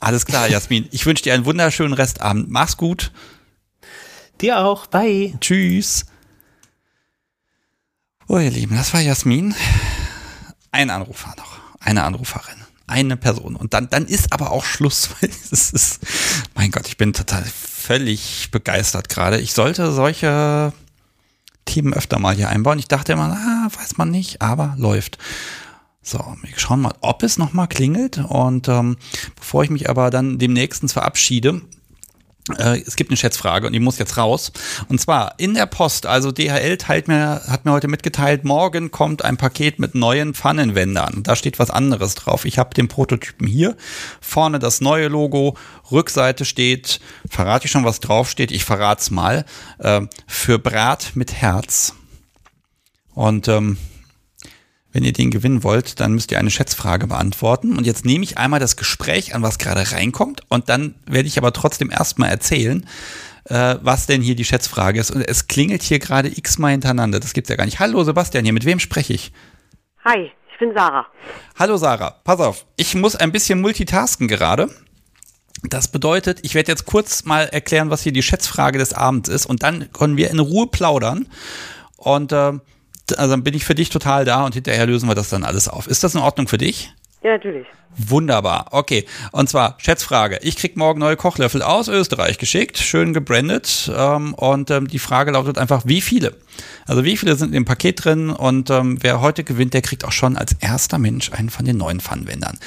Alles 0.01 0.27
klar, 0.27 0.49
Jasmin. 0.49 0.89
Ich 0.93 1.07
wünsche 1.07 1.23
dir 1.23 1.35
einen 1.35 1.45
wunderschönen 1.45 1.95
Restabend. 1.95 2.51
Mach's 2.51 2.77
gut. 2.77 3.13
Dir 4.41 4.59
auch. 4.59 4.87
Bye. 4.87 5.35
Tschüss. 5.41 6.07
Oh, 8.29 8.39
ihr 8.39 8.51
Lieben, 8.51 8.77
das 8.77 8.93
war 8.93 9.01
Jasmin. 9.01 9.55
Ein 10.71 10.91
Anrufer 10.91 11.35
noch. 11.37 11.59
Eine 11.81 12.05
Anruferin. 12.05 12.57
Eine 12.87 13.17
Person. 13.17 13.57
Und 13.57 13.75
dann, 13.75 13.89
dann 13.89 14.07
ist 14.07 14.33
aber 14.33 14.53
auch 14.53 14.65
Schluss, 14.65 15.11
weil 15.21 15.31
es 15.31 15.71
ist, 15.73 16.01
mein 16.55 16.71
Gott, 16.71 16.87
ich 16.89 16.97
bin 16.97 17.13
total 17.13 17.45
völlig 17.45 18.51
begeistert 18.51 19.09
gerade. 19.09 19.41
Ich 19.41 19.53
sollte 19.53 19.93
solche 19.93 20.73
Themen 21.67 21.93
öfter 21.93 22.19
mal 22.19 22.35
hier 22.35 22.49
einbauen. 22.49 22.79
Ich 22.79 22.89
dachte 22.89 23.13
immer, 23.13 23.37
ah, 23.37 23.69
weiß 23.79 23.99
man 23.99 24.11
nicht, 24.11 24.41
aber 24.41 24.75
läuft. 24.79 25.19
So, 26.03 26.19
wir 26.19 26.59
schauen 26.59 26.81
mal, 26.81 26.95
ob 27.01 27.23
es 27.23 27.37
nochmal 27.37 27.69
klingelt. 27.69 28.19
Und 28.19 28.69
ähm, 28.69 28.97
bevor 29.35 29.65
ich 29.65 29.71
mich 29.71 29.91
aber 29.91 30.11
dann 30.11 30.39
demnächst 30.39 30.91
verabschiede, 30.91 31.63
es 32.49 32.95
gibt 32.95 33.11
eine 33.11 33.17
Schätzfrage 33.17 33.67
und 33.67 33.73
die 33.73 33.81
muss 33.81 33.99
jetzt 33.99 34.17
raus. 34.17 34.53
Und 34.89 35.01
zwar 35.01 35.35
in 35.39 35.55
der 35.55 35.67
Post, 35.67 36.07
also 36.07 36.31
DHL 36.31 36.77
teilt 36.77 37.09
mir, 37.09 37.43
hat 37.49 37.65
mir 37.65 37.73
heute 37.73 37.89
mitgeteilt, 37.89 38.45
morgen 38.45 38.91
kommt 38.91 39.25
ein 39.25 39.37
Paket 39.37 39.79
mit 39.81 39.95
neuen 39.95 40.33
Pfannenwändern. 40.33 41.23
Da 41.25 41.35
steht 41.35 41.59
was 41.59 41.71
anderes 41.71 42.15
drauf. 42.15 42.45
Ich 42.45 42.59
habe 42.59 42.75
den 42.75 42.87
Prototypen 42.87 43.49
hier. 43.49 43.77
Vorne 44.21 44.59
das 44.61 44.81
neue 44.81 45.09
Logo, 45.09 45.57
Rückseite 45.91 46.45
steht, 46.45 47.01
verrate 47.29 47.67
ich 47.67 47.73
schon, 47.73 47.85
was 47.85 48.01
drauf 48.01 48.31
steht, 48.31 48.53
ich 48.53 48.65
verrate 48.65 49.01
es 49.01 49.11
mal, 49.11 49.45
äh, 49.79 50.03
für 50.27 50.59
Brat 50.59 51.13
mit 51.15 51.33
Herz. 51.33 51.95
Und 53.15 53.49
ähm, 53.49 53.77
wenn 54.93 55.05
ihr 55.05 55.13
den 55.13 55.31
gewinnen 55.31 55.63
wollt, 55.63 56.01
dann 56.01 56.13
müsst 56.13 56.33
ihr 56.33 56.39
eine 56.39 56.51
Schätzfrage 56.51 57.07
beantworten. 57.07 57.77
Und 57.77 57.87
jetzt 57.87 58.05
nehme 58.05 58.25
ich 58.25 58.39
einmal 58.39 58.61
das 58.61 58.77
Gespräch 58.77 59.35
an, 59.35 59.43
was 59.43 59.59
gerade 59.59 59.93
reinkommt. 59.93 60.43
Und 60.49 60.69
dann 60.69 60.95
werde 61.07 61.29
ich 61.29 61.39
aber 61.39 61.53
trotzdem 61.53 61.91
erstmal 61.91 62.31
erzählen, 62.31 62.87
äh, 63.45 63.77
was 63.83 64.07
denn 64.07 64.23
hier 64.23 64.37
die 64.37 64.45
Schätzfrage 64.45 64.99
ist. 64.99 65.11
Und 65.11 65.23
es 65.23 65.49
klingelt 65.49 65.83
hier 65.83 65.99
gerade 65.99 66.29
x-mal 66.29 66.71
hintereinander. 66.71 67.21
Das 67.21 67.33
gibt's 67.33 67.51
ja 67.51 67.57
gar 67.57 67.65
nicht. 67.65 67.79
Hallo 67.79 68.03
Sebastian, 68.05 68.45
hier 68.45 68.53
mit 68.53 68.65
wem 68.65 68.79
spreche 68.79 69.13
ich? 69.13 69.33
Hi, 70.05 70.31
ich 70.53 70.59
bin 70.59 70.73
Sarah. 70.75 71.07
Hallo 71.59 71.77
Sarah, 71.77 72.13
pass 72.25 72.41
auf, 72.41 72.65
ich 72.77 72.95
muss 72.95 73.17
ein 73.17 73.33
bisschen 73.33 73.61
multitasken 73.61 74.29
gerade. 74.29 74.71
Das 75.65 75.89
bedeutet, 75.89 76.41
ich 76.43 76.55
werde 76.55 76.71
jetzt 76.71 76.87
kurz 76.87 77.25
mal 77.25 77.45
erklären, 77.45 77.91
was 77.91 78.03
hier 78.03 78.13
die 78.13 78.23
Schätzfrage 78.23 78.79
des 78.79 78.93
Abends 78.93 79.29
ist 79.29 79.47
und 79.47 79.63
dann 79.63 79.91
können 79.93 80.17
wir 80.17 80.31
in 80.31 80.39
Ruhe 80.39 80.67
plaudern. 80.69 81.29
Und 81.97 82.33
äh, 82.33 82.53
also 83.17 83.31
dann 83.31 83.45
bin 83.45 83.55
ich 83.55 83.65
für 83.65 83.75
dich 83.75 83.91
total 83.91 84.25
da 84.25 84.45
und 84.45 84.55
hinterher 84.55 84.87
lösen 84.87 85.09
wir 85.09 85.15
das 85.15 85.29
dann 85.29 85.45
alles 85.45 85.69
auf. 85.69 85.87
Ist 85.87 86.05
das 86.05 86.15
in 86.15 86.21
Ordnung 86.21 86.49
für 86.49 86.59
dich? 86.59 86.93
Ja, 87.23 87.33
natürlich. 87.33 87.67
Wunderbar. 87.99 88.67
Okay. 88.73 89.07
Und 89.33 89.49
zwar, 89.49 89.77
Schätzfrage. 89.79 90.39
Ich 90.43 90.57
krieg 90.57 90.77
morgen 90.77 91.01
neue 91.01 91.17
Kochlöffel 91.17 91.63
aus 91.63 91.89
Österreich 91.89 92.37
geschickt, 92.37 92.77
schön 92.77 93.15
gebrandet. 93.15 93.91
Ähm, 93.97 94.35
und 94.35 94.71
ähm, 94.71 94.87
die 94.87 94.99
Frage 94.99 95.31
lautet 95.31 95.57
einfach, 95.57 95.83
wie 95.87 96.03
viele? 96.03 96.37
Also 96.87 97.05
wie 97.05 97.17
viele 97.17 97.37
sind 97.37 97.49
in 97.49 97.53
dem 97.55 97.65
Paket 97.65 98.05
drin? 98.05 98.29
Und 98.29 98.69
ähm, 98.69 98.99
wer 99.01 99.23
heute 99.23 99.45
gewinnt, 99.45 99.73
der 99.73 99.81
kriegt 99.81 100.05
auch 100.05 100.13
schon 100.13 100.37
als 100.37 100.53
erster 100.61 100.99
Mensch 100.99 101.33
einen 101.33 101.49
von 101.49 101.65
den 101.65 101.79
neuen 101.79 102.01
Pfannenwändern. 102.01 102.59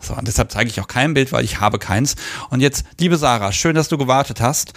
So, 0.00 0.14
und 0.14 0.28
deshalb 0.28 0.52
zeige 0.52 0.70
ich 0.70 0.80
auch 0.80 0.88
kein 0.88 1.14
Bild, 1.14 1.32
weil 1.32 1.44
ich 1.44 1.60
habe 1.60 1.80
keins. 1.80 2.14
Und 2.50 2.60
jetzt, 2.60 2.86
liebe 3.00 3.16
Sarah, 3.16 3.50
schön, 3.50 3.74
dass 3.74 3.88
du 3.88 3.98
gewartet 3.98 4.40
hast. 4.40 4.72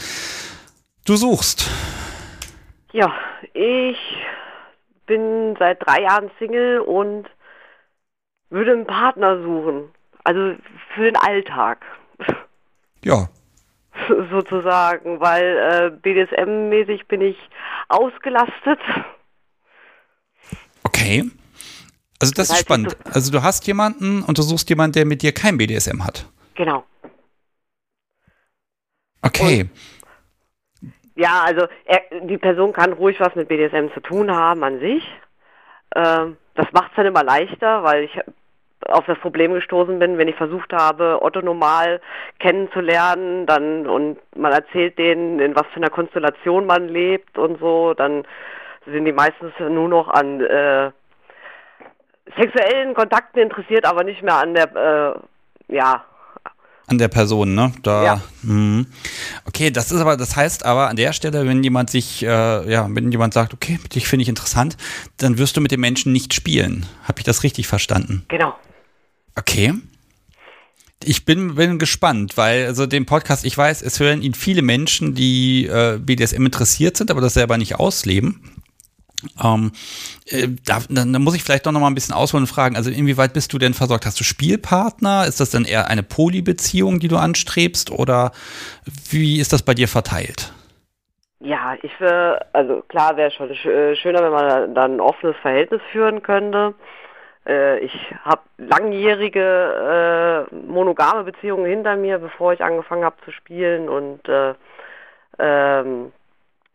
Du 1.05 1.17
suchst. 1.17 1.67
Ja, 2.93 3.13
ich 3.53 3.97
bin 5.09 5.55
seit 5.57 5.85
drei 5.85 6.03
Jahren 6.03 6.31
Single 6.39 6.79
und 6.79 7.25
würde 8.49 8.71
einen 8.71 8.85
Partner 8.85 9.41
suchen. 9.41 9.89
Also 10.23 10.55
für 10.93 11.03
den 11.03 11.17
Alltag. 11.17 11.83
Ja. 13.03 13.27
Sozusagen, 14.31 15.19
weil 15.19 15.57
äh, 15.57 15.91
BDSM-mäßig 16.01 17.07
bin 17.07 17.21
ich 17.21 17.37
ausgelastet. 17.89 18.79
Okay. 20.83 21.29
Also 22.21 22.33
das, 22.33 22.33
Das 22.33 22.49
ist 22.49 22.51
heißt, 22.51 22.61
spannend. 22.61 22.97
Also 23.13 23.31
du 23.31 23.41
hast 23.41 23.65
jemanden 23.65 24.23
und 24.23 24.37
du 24.37 24.41
suchst 24.43 24.69
jemanden, 24.69 24.93
der 24.93 25.05
mit 25.05 25.21
dir 25.21 25.33
kein 25.33 25.57
BDSM 25.57 26.03
hat. 26.03 26.25
Genau. 26.55 26.83
Okay. 29.21 29.69
Ja, 31.19 31.41
also 31.45 31.67
er, 31.83 31.99
die 32.21 32.37
Person 32.37 32.71
kann 32.71 32.93
ruhig 32.93 33.19
was 33.19 33.35
mit 33.35 33.49
BDSM 33.49 33.89
zu 33.93 33.99
tun 33.99 34.33
haben 34.33 34.63
an 34.63 34.79
sich. 34.79 35.03
Ähm, 35.93 36.37
das 36.55 36.71
macht 36.71 36.91
es 36.91 36.95
dann 36.95 37.07
immer 37.07 37.25
leichter, 37.25 37.83
weil 37.83 38.05
ich 38.05 38.17
auf 38.87 39.05
das 39.05 39.19
Problem 39.19 39.53
gestoßen 39.53 39.99
bin, 39.99 40.17
wenn 40.17 40.29
ich 40.29 40.37
versucht 40.37 40.71
habe, 40.71 41.21
Otto 41.21 41.41
normal 41.41 41.99
kennenzulernen, 42.39 43.45
dann 43.45 43.85
und 43.85 44.17
man 44.37 44.53
erzählt 44.53 44.97
denen, 44.97 45.41
in 45.41 45.57
was 45.57 45.67
für 45.73 45.81
einer 45.81 45.89
Konstellation 45.89 46.65
man 46.65 46.87
lebt 46.87 47.37
und 47.37 47.59
so, 47.59 47.93
dann 47.93 48.25
sind 48.85 49.03
die 49.03 49.11
meistens 49.11 49.51
nur 49.59 49.89
noch 49.89 50.07
an 50.07 50.39
äh, 50.39 50.91
sexuellen 52.37 52.93
Kontakten 52.93 53.41
interessiert, 53.41 53.85
aber 53.85 54.05
nicht 54.05 54.23
mehr 54.23 54.37
an 54.37 54.53
der, 54.53 54.73
äh, 55.67 55.75
ja, 55.75 56.05
An 56.89 56.97
der 56.97 57.07
Person, 57.07 57.55
ne? 57.55 57.71
Da. 57.83 58.03
Ja. 58.03 58.21
Mhm. 58.43 58.87
Okay, 59.45 59.71
das 59.71 59.91
ist 59.91 59.99
aber, 59.99 60.17
das 60.17 60.35
heißt 60.35 60.65
aber 60.65 60.89
an 60.89 60.95
der 60.95 61.13
Stelle, 61.13 61.47
wenn 61.47 61.63
jemand 61.63 61.89
sich, 61.89 62.23
äh, 62.23 62.71
ja, 62.71 62.87
wenn 62.89 63.11
jemand 63.11 63.33
sagt, 63.33 63.53
okay, 63.53 63.79
dich 63.93 64.07
finde 64.07 64.23
ich 64.23 64.29
interessant, 64.29 64.77
dann 65.17 65.37
wirst 65.37 65.55
du 65.55 65.61
mit 65.61 65.71
dem 65.71 65.81
Menschen 65.81 66.11
nicht 66.11 66.33
spielen. 66.33 66.85
Habe 67.03 67.19
ich 67.19 67.25
das 67.25 67.43
richtig 67.43 67.67
verstanden? 67.67 68.25
genau. 68.27 68.53
Okay. 69.35 69.73
Ich 71.01 71.23
bin, 71.23 71.55
bin 71.55 71.79
gespannt, 71.79 72.35
weil 72.35 72.65
also 72.65 72.85
den 72.85 73.05
Podcast, 73.05 73.45
ich 73.45 73.57
weiß, 73.57 73.81
es 73.81 74.01
hören 74.01 74.21
ihn 74.21 74.33
viele 74.33 74.61
Menschen, 74.61 75.15
die 75.15 75.65
äh, 75.65 75.97
BDSM 75.97 76.45
interessiert 76.45 76.97
sind, 76.97 77.09
aber 77.09 77.21
das 77.21 77.35
selber 77.35 77.57
nicht 77.57 77.75
ausleben. 77.75 78.58
Ähm, 79.43 79.71
äh, 80.27 80.47
da, 80.65 80.79
dann 80.89 81.11
muss 81.21 81.35
ich 81.35 81.43
vielleicht 81.43 81.65
doch 81.65 81.71
noch 81.71 81.79
mal 81.79 81.87
ein 81.87 81.95
bisschen 81.95 82.15
ausholen 82.15 82.43
und 82.43 82.47
fragen, 82.47 82.75
also 82.75 82.89
inwieweit 82.89 83.33
bist 83.33 83.51
du 83.53 83.57
denn 83.57 83.73
versorgt? 83.73 84.05
Hast 84.05 84.19
du 84.19 84.23
Spielpartner? 84.23 85.25
Ist 85.25 85.39
das 85.39 85.49
dann 85.49 85.65
eher 85.65 85.87
eine 85.87 86.03
Polybeziehung, 86.03 86.99
die 86.99 87.07
du 87.07 87.17
anstrebst 87.17 87.91
oder 87.91 88.31
wie 89.09 89.39
ist 89.39 89.53
das 89.53 89.63
bei 89.63 89.73
dir 89.73 89.87
verteilt? 89.87 90.53
Ja, 91.41 91.75
ich 91.81 91.99
wäre, 91.99 92.45
also 92.51 92.81
klar 92.89 93.15
wäre 93.15 93.31
schon 93.31 93.53
sch 93.55 93.65
äh, 93.65 93.95
schöner, 93.95 94.21
wenn 94.23 94.31
man 94.31 94.75
dann 94.75 94.95
ein 94.95 95.01
offenes 95.01 95.37
Verhältnis 95.37 95.81
führen 95.91 96.21
könnte. 96.21 96.73
Äh, 97.47 97.79
ich 97.79 97.93
habe 98.23 98.41
langjährige 98.57 100.47
äh, 100.51 100.55
monogame 100.55 101.23
Beziehungen 101.23 101.65
hinter 101.65 101.95
mir, 101.95 102.19
bevor 102.19 102.53
ich 102.53 102.61
angefangen 102.61 103.05
habe 103.05 103.15
zu 103.23 103.31
spielen 103.31 103.87
und 103.87 104.27
äh, 104.27 104.53
ähm, 105.39 106.11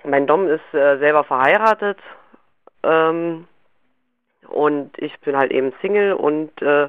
mein 0.02 0.26
Dom 0.26 0.48
ist 0.48 0.74
äh, 0.74 0.98
selber 0.98 1.24
verheiratet 1.24 1.98
ähm, 2.84 3.46
und 4.48 4.90
ich 4.98 5.18
bin 5.20 5.36
halt 5.36 5.52
eben 5.52 5.72
Single 5.80 6.12
und 6.12 6.50
äh, 6.62 6.88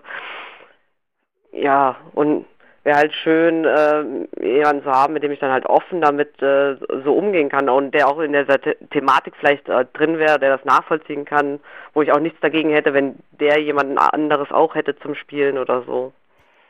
ja, 1.51 1.95
und 2.13 2.45
wäre 2.85 2.97
halt 2.97 3.13
schön, 3.13 3.65
äh, 3.65 4.03
jemanden 4.45 4.83
zu 4.83 4.91
haben, 4.91 5.13
mit 5.13 5.23
dem 5.23 5.31
ich 5.31 5.39
dann 5.39 5.51
halt 5.51 5.65
offen 5.65 6.01
damit 6.01 6.39
äh, 6.41 6.75
so 7.03 7.13
umgehen 7.13 7.49
kann 7.49 7.67
und 7.67 7.93
der 7.95 8.07
auch 8.07 8.19
in 8.19 8.31
der 8.31 8.45
The 8.45 8.75
Thematik 8.91 9.33
vielleicht 9.39 9.67
äh, 9.67 9.85
drin 9.93 10.19
wäre, 10.19 10.39
der 10.39 10.55
das 10.55 10.65
nachvollziehen 10.65 11.25
kann, 11.25 11.59
wo 11.93 12.03
ich 12.03 12.11
auch 12.11 12.19
nichts 12.19 12.39
dagegen 12.41 12.69
hätte, 12.69 12.93
wenn 12.93 13.15
der 13.39 13.59
jemanden 13.59 13.97
anderes 13.97 14.51
auch 14.51 14.75
hätte 14.75 14.95
zum 14.99 15.15
Spielen 15.15 15.57
oder 15.57 15.83
so. 15.83 16.13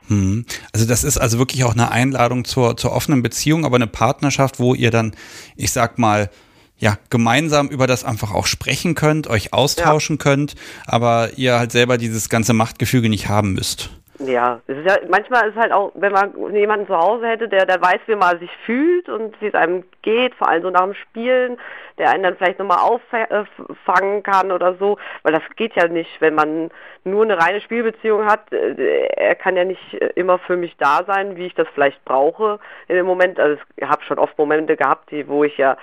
Hm. 0.08 0.46
Also 0.72 0.88
das 0.88 1.04
ist 1.04 1.18
also 1.18 1.38
wirklich 1.38 1.64
auch 1.64 1.74
eine 1.74 1.90
Einladung 1.90 2.44
zur, 2.44 2.76
zur 2.78 2.92
offenen 2.92 3.22
Beziehung, 3.22 3.66
aber 3.66 3.76
eine 3.76 3.86
Partnerschaft, 3.86 4.58
wo 4.58 4.74
ihr 4.74 4.90
dann, 4.90 5.14
ich 5.56 5.72
sag 5.72 5.98
mal, 5.98 6.30
ja, 6.78 6.98
gemeinsam 7.10 7.68
über 7.68 7.86
das 7.86 8.04
einfach 8.04 8.34
auch 8.34 8.46
sprechen 8.46 8.94
könnt, 8.94 9.28
euch 9.28 9.52
austauschen 9.52 10.18
könnt, 10.18 10.54
aber 10.86 11.30
ihr 11.36 11.58
halt 11.58 11.72
selber 11.72 11.96
dieses 11.96 12.28
ganze 12.28 12.52
Machtgefüge 12.52 13.08
nicht 13.08 13.28
haben 13.28 13.54
müsst. 13.54 13.90
Ja, 14.18 14.60
es 14.66 14.78
ist 14.78 14.86
ja, 14.86 14.96
manchmal 15.10 15.50
ist 15.50 15.56
halt 15.56 15.72
auch, 15.72 15.92
wenn 15.94 16.12
man 16.12 16.54
jemanden 16.54 16.86
zu 16.86 16.96
Hause 16.96 17.26
hätte, 17.26 17.48
der, 17.48 17.66
der 17.66 17.82
weiß, 17.82 18.00
wie 18.06 18.14
man 18.14 18.38
sich 18.38 18.50
fühlt 18.64 19.10
und 19.10 19.38
wie 19.42 19.48
es 19.48 19.54
einem 19.54 19.84
geht, 20.00 20.34
vor 20.36 20.48
allem 20.48 20.62
so 20.62 20.70
nach 20.70 20.84
dem 20.84 20.94
Spielen, 20.94 21.58
der 21.98 22.10
einen 22.10 22.22
dann 22.22 22.36
vielleicht 22.36 22.58
nochmal 22.58 22.78
auffangen 22.78 24.22
kann 24.22 24.52
oder 24.52 24.74
so, 24.76 24.96
weil 25.22 25.34
das 25.34 25.42
geht 25.56 25.74
ja 25.76 25.86
nicht, 25.88 26.20
wenn 26.20 26.34
man 26.34 26.70
nur 27.04 27.24
eine 27.24 27.38
reine 27.38 27.60
Spielbeziehung 27.60 28.24
hat, 28.24 28.50
äh, 28.52 29.06
er 29.16 29.34
kann 29.34 29.56
ja 29.56 29.64
nicht 29.64 29.94
äh, 29.94 30.10
immer 30.14 30.38
für 30.38 30.56
mich 30.56 30.74
da 30.78 31.04
sein, 31.06 31.36
wie 31.36 31.46
ich 31.46 31.54
das 31.54 31.68
vielleicht 31.74 32.02
brauche 32.06 32.58
in 32.88 32.96
dem 32.96 33.06
Moment, 33.06 33.38
also 33.38 33.60
ich 33.76 33.86
habe 33.86 34.02
schon 34.04 34.18
oft 34.18 34.38
Momente 34.38 34.76
gehabt, 34.76 35.10
die, 35.10 35.28
wo 35.28 35.44
ich 35.44 35.58
ja 35.58 35.76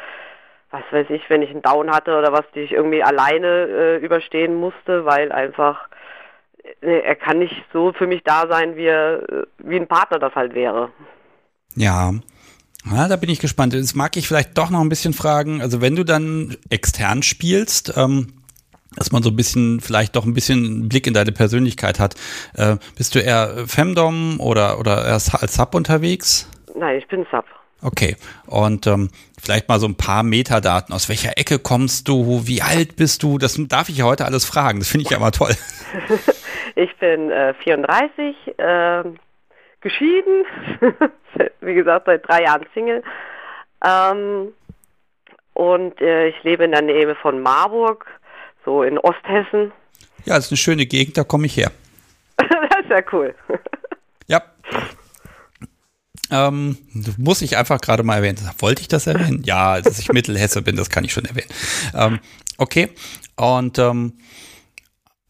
was 0.74 0.84
weiß 0.91 1.08
ich, 1.12 1.30
wenn 1.30 1.44
ich 1.44 1.52
einen 1.52 1.62
Down 1.62 1.91
hatte 1.91 2.18
oder 2.18 2.34
was, 2.34 2.45
die 2.56 2.62
ich 2.62 2.72
irgendwie 2.72 3.04
alleine 3.04 3.48
äh, 3.48 3.98
überstehen 3.98 4.56
musste, 4.56 5.06
weil 5.06 5.32
einfach 5.32 5.88
äh, 6.82 7.00
er 7.02 7.16
kann 7.16 7.38
nicht 7.38 7.64
so 7.72 7.94
für 7.94 8.08
mich 8.08 8.24
da 8.24 8.48
sein, 8.50 8.76
wie, 8.76 8.88
er, 8.88 9.22
äh, 9.30 9.44
wie 9.60 9.76
ein 9.76 9.88
Partner 9.88 10.18
das 10.18 10.34
halt 10.34 10.56
wäre. 10.56 10.90
Ja. 11.76 12.12
Ja, 12.91 13.08
da 13.08 13.16
bin 13.18 13.30
ich 13.30 13.40
gespannt. 13.40 13.76
Jetzt 13.76 13.95
mag 13.95 14.18
ich 14.18 14.28
vielleicht 14.28 14.58
doch 14.58 14.72
noch 14.72 14.82
ein 14.82 14.90
bisschen 14.90 15.14
fragen. 15.14 15.62
Also 15.62 15.80
wenn 15.80 15.95
du 15.95 16.04
dann 16.04 16.58
extern 16.72 17.22
spielst, 17.22 17.95
ähm, 17.95 18.34
dass 18.95 19.12
man 19.12 19.22
so 19.22 19.30
ein 19.30 19.36
bisschen, 19.36 19.80
vielleicht 19.80 20.16
doch 20.16 20.26
ein 20.26 20.34
bisschen 20.34 20.66
einen 20.66 20.90
Blick 20.90 21.06
in 21.06 21.14
deine 21.14 21.32
Persönlichkeit 21.32 22.00
hat. 22.00 22.16
Äh, 22.56 22.78
bist 22.98 23.14
du 23.14 23.20
eher 23.20 23.68
Femdom 23.68 24.40
oder, 24.40 24.80
oder 24.80 25.06
erst 25.06 25.36
als 25.40 25.54
Sub 25.54 25.76
unterwegs? 25.76 26.50
Nein, 26.76 26.98
ich 26.98 27.08
bin 27.08 27.28
Sub. 27.32 27.45
Okay. 27.84 28.16
Und 28.48 28.88
ähm, 28.88 29.10
vielleicht 29.42 29.68
mal 29.68 29.80
so 29.80 29.88
ein 29.88 29.96
paar 29.96 30.24
Metadaten. 30.24 30.94
Aus 30.94 31.10
welcher 31.10 31.38
Ecke 31.38 31.60
kommst 31.60 32.08
du? 32.08 32.48
Wie 32.48 32.62
alt 32.62 32.96
bist 32.96 33.24
du? 33.24 33.38
Das 33.38 33.60
darf 33.68 33.90
ich 33.90 33.98
ja 33.98 34.06
heute 34.06 34.26
alles 34.26 34.46
fragen. 34.46 34.80
Das 34.80 34.90
finde 34.90 35.04
ich 35.04 35.12
ja 35.12 35.18
immer 35.18 35.32
toll. 35.32 35.54
ich 36.76 36.96
bin 36.98 37.30
äh, 37.30 37.54
34, 37.64 38.36
äh, 38.58 39.04
geschieden, 39.82 40.46
wie 41.62 41.74
gesagt, 41.74 42.06
seit 42.06 42.28
drei 42.28 42.44
Jahren 42.44 42.66
Single. 42.74 43.04
Ähm, 43.86 44.54
und 45.54 46.02
äh, 46.02 46.30
ich 46.30 46.42
lebe 46.44 46.64
in 46.64 46.72
der 46.72 46.82
Nähe 46.82 47.16
von 47.16 47.42
Marburg, 47.42 48.06
so 48.66 48.82
in 48.84 48.98
Osthessen. 48.98 49.72
Ja, 50.26 50.36
das 50.36 50.46
ist 50.46 50.52
eine 50.52 50.58
schöne 50.58 50.86
Gegend, 50.86 51.18
da 51.18 51.24
komme 51.24 51.46
ich 51.46 51.58
her. 51.58 51.72
das 52.38 52.48
ist 52.82 52.90
ja 52.90 53.02
cool. 53.12 53.36
Ja. 54.28 54.42
Ähm, 56.34 56.78
muss 57.18 57.44
ich 57.44 57.58
einfach 57.58 57.80
gerade 57.80 58.02
mal 58.02 58.16
erwähnen. 58.16 58.40
Wollte 58.58 58.82
ich 58.82 58.88
das 58.88 59.06
erwähnen? 59.06 59.44
Ja, 59.46 59.80
dass 59.80 60.00
ich 60.00 60.12
Mittelhesse 60.12 60.64
bin, 60.64 60.76
das 60.76 60.90
kann 60.90 61.04
ich 61.04 61.14
schon 61.14 61.26
erwähnen. 61.26 61.50
Ähm, 61.94 62.20
okay. 62.58 62.90
Und 63.36 63.78
ähm, 63.78 64.14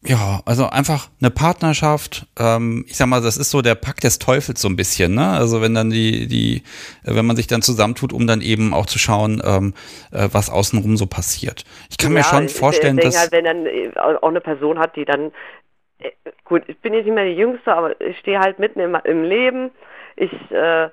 ja, 0.06 0.40
also 0.44 0.68
einfach 0.68 1.08
eine 1.20 1.30
Partnerschaft. 1.30 2.26
Ähm, 2.38 2.84
ich 2.88 2.96
sag 2.96 3.06
mal, 3.06 3.22
das 3.22 3.36
ist 3.36 3.50
so 3.50 3.62
der 3.62 3.74
Pakt 3.74 4.04
des 4.04 4.18
Teufels 4.18 4.60
so 4.60 4.68
ein 4.68 4.76
bisschen. 4.76 5.14
Ne? 5.14 5.28
Also 5.28 5.62
wenn 5.62 5.74
dann 5.74 5.90
die, 5.90 6.26
die, 6.26 6.62
wenn 7.04 7.24
man 7.24 7.36
sich 7.36 7.46
dann 7.46 7.62
zusammentut, 7.62 8.12
um 8.12 8.26
dann 8.26 8.40
eben 8.40 8.74
auch 8.74 8.86
zu 8.86 8.98
schauen, 8.98 9.42
ähm, 9.44 9.74
äh, 10.10 10.28
was 10.32 10.50
außenrum 10.50 10.96
so 10.96 11.06
passiert. 11.06 11.64
Ich 11.90 11.96
kann 11.96 12.12
ja, 12.12 12.18
mir 12.18 12.24
schon 12.24 12.48
vorstellen, 12.48 12.98
ich 12.98 13.04
dass 13.04 13.18
halt, 13.18 13.32
wenn 13.32 13.44
dann 13.44 13.66
äh, 13.66 13.92
auch 13.96 14.28
eine 14.28 14.40
Person 14.42 14.78
hat, 14.78 14.94
die 14.96 15.06
dann 15.06 15.32
äh, 15.98 16.10
gut, 16.44 16.62
ich 16.66 16.78
bin 16.80 16.92
jetzt 16.92 17.06
nicht 17.06 17.14
mehr 17.14 17.24
die 17.24 17.38
Jüngste, 17.38 17.74
aber 17.74 17.98
ich 18.00 18.18
stehe 18.18 18.40
halt 18.40 18.58
mitten 18.58 18.80
im, 18.80 18.96
im 19.04 19.22
Leben. 19.22 19.70
Ich, 20.16 20.32
äh, 20.50 20.88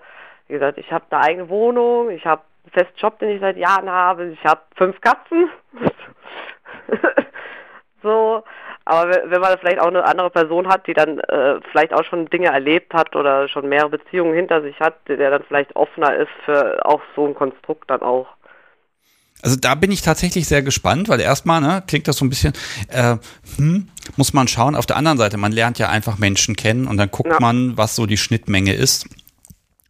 wie 0.48 0.54
gesagt, 0.54 0.78
ich 0.78 0.92
habe 0.92 1.06
eine 1.10 1.22
eigene 1.24 1.50
Wohnung, 1.50 2.10
ich 2.10 2.26
habe 2.26 2.42
einen 2.64 2.72
festen 2.74 2.98
Job, 2.98 3.20
den 3.20 3.30
ich 3.30 3.42
seit 3.42 3.58
Jahren 3.58 3.90
habe, 3.90 4.26
ich 4.26 4.44
habe 4.46 4.62
fünf 4.76 5.00
Katzen. 5.02 5.50
so, 8.04 8.44
Aber 8.86 9.10
we- 9.10 9.24
wenn 9.26 9.42
man 9.42 9.58
vielleicht 9.60 9.80
auch 9.80 9.88
eine 9.88 10.04
andere 10.04 10.30
Person 10.30 10.68
hat, 10.68 10.88
die 10.88 10.94
dann 10.94 11.20
äh, 11.20 11.60
vielleicht 11.72 11.94
auch 11.94 12.04
schon 12.04 12.26
Dinge 12.28 12.48
erlebt 12.48 12.94
hat 12.94 13.16
oder 13.16 13.48
schon 13.48 13.70
mehrere 13.70 13.90
Beziehungen 13.90 14.34
hinter 14.34 14.62
sich 14.62 14.80
hat, 14.80 14.96
der 15.08 15.30
dann 15.30 15.44
vielleicht 15.44 15.76
offener 15.76 16.16
ist 16.16 16.32
für 16.46 16.84
auch 16.86 17.02
so 17.16 17.26
ein 17.28 17.36
Konstrukt 17.36 17.90
dann 17.90 18.02
auch. 18.02 18.28
Also 19.42 19.56
da 19.56 19.76
bin 19.76 19.92
ich 19.92 20.02
tatsächlich 20.02 20.48
sehr 20.48 20.62
gespannt, 20.62 21.10
weil 21.10 21.20
erstmal 21.20 21.62
ne, 21.62 21.84
klingt 21.88 22.08
das 22.08 22.18
so 22.18 22.26
ein 22.26 22.30
bisschen, 22.30 22.54
äh, 22.88 23.18
hm, 23.58 23.88
muss 24.16 24.34
man 24.34 24.48
schauen. 24.48 24.76
Auf 24.76 24.86
der 24.86 24.98
anderen 24.98 25.18
Seite, 25.18 25.38
man 25.38 25.52
lernt 25.52 25.80
ja 25.80 25.90
einfach 25.90 26.18
Menschen 26.18 26.56
kennen 26.56 26.88
und 26.88 26.98
dann 26.98 27.10
guckt 27.10 27.30
Ja. 27.32 27.40
man, 27.40 27.78
was 27.78 27.96
so 27.96 28.06
die 28.06 28.18
Schnittmenge 28.18 28.74
ist 28.74 29.06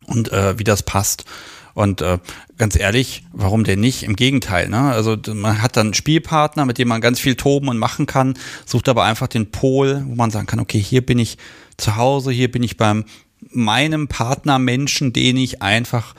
und 0.05 0.31
äh, 0.31 0.57
wie 0.57 0.63
das 0.63 0.83
passt. 0.83 1.25
Und 1.73 2.01
äh, 2.01 2.19
ganz 2.57 2.77
ehrlich, 2.77 3.23
warum 3.31 3.63
denn 3.63 3.79
nicht? 3.79 4.03
Im 4.03 4.17
Gegenteil, 4.17 4.67
ne? 4.67 4.91
Also 4.91 5.17
man 5.33 5.61
hat 5.61 5.77
dann 5.77 5.87
einen 5.87 5.93
Spielpartner, 5.93 6.65
mit 6.65 6.77
dem 6.77 6.89
man 6.89 6.99
ganz 6.99 7.19
viel 7.19 7.35
toben 7.35 7.69
und 7.69 7.77
machen 7.77 8.05
kann, 8.05 8.33
sucht 8.65 8.89
aber 8.89 9.03
einfach 9.05 9.27
den 9.27 9.51
Pol, 9.51 10.03
wo 10.05 10.15
man 10.15 10.31
sagen 10.31 10.47
kann, 10.47 10.59
okay, 10.59 10.79
hier 10.81 11.05
bin 11.05 11.17
ich 11.17 11.37
zu 11.77 11.95
Hause, 11.95 12.31
hier 12.31 12.51
bin 12.51 12.61
ich 12.63 12.75
beim 12.75 13.05
meinem 13.49 14.07
Partner 14.07 14.59
Menschen, 14.59 15.13
den 15.13 15.37
ich 15.37 15.61
einfach, 15.61 16.13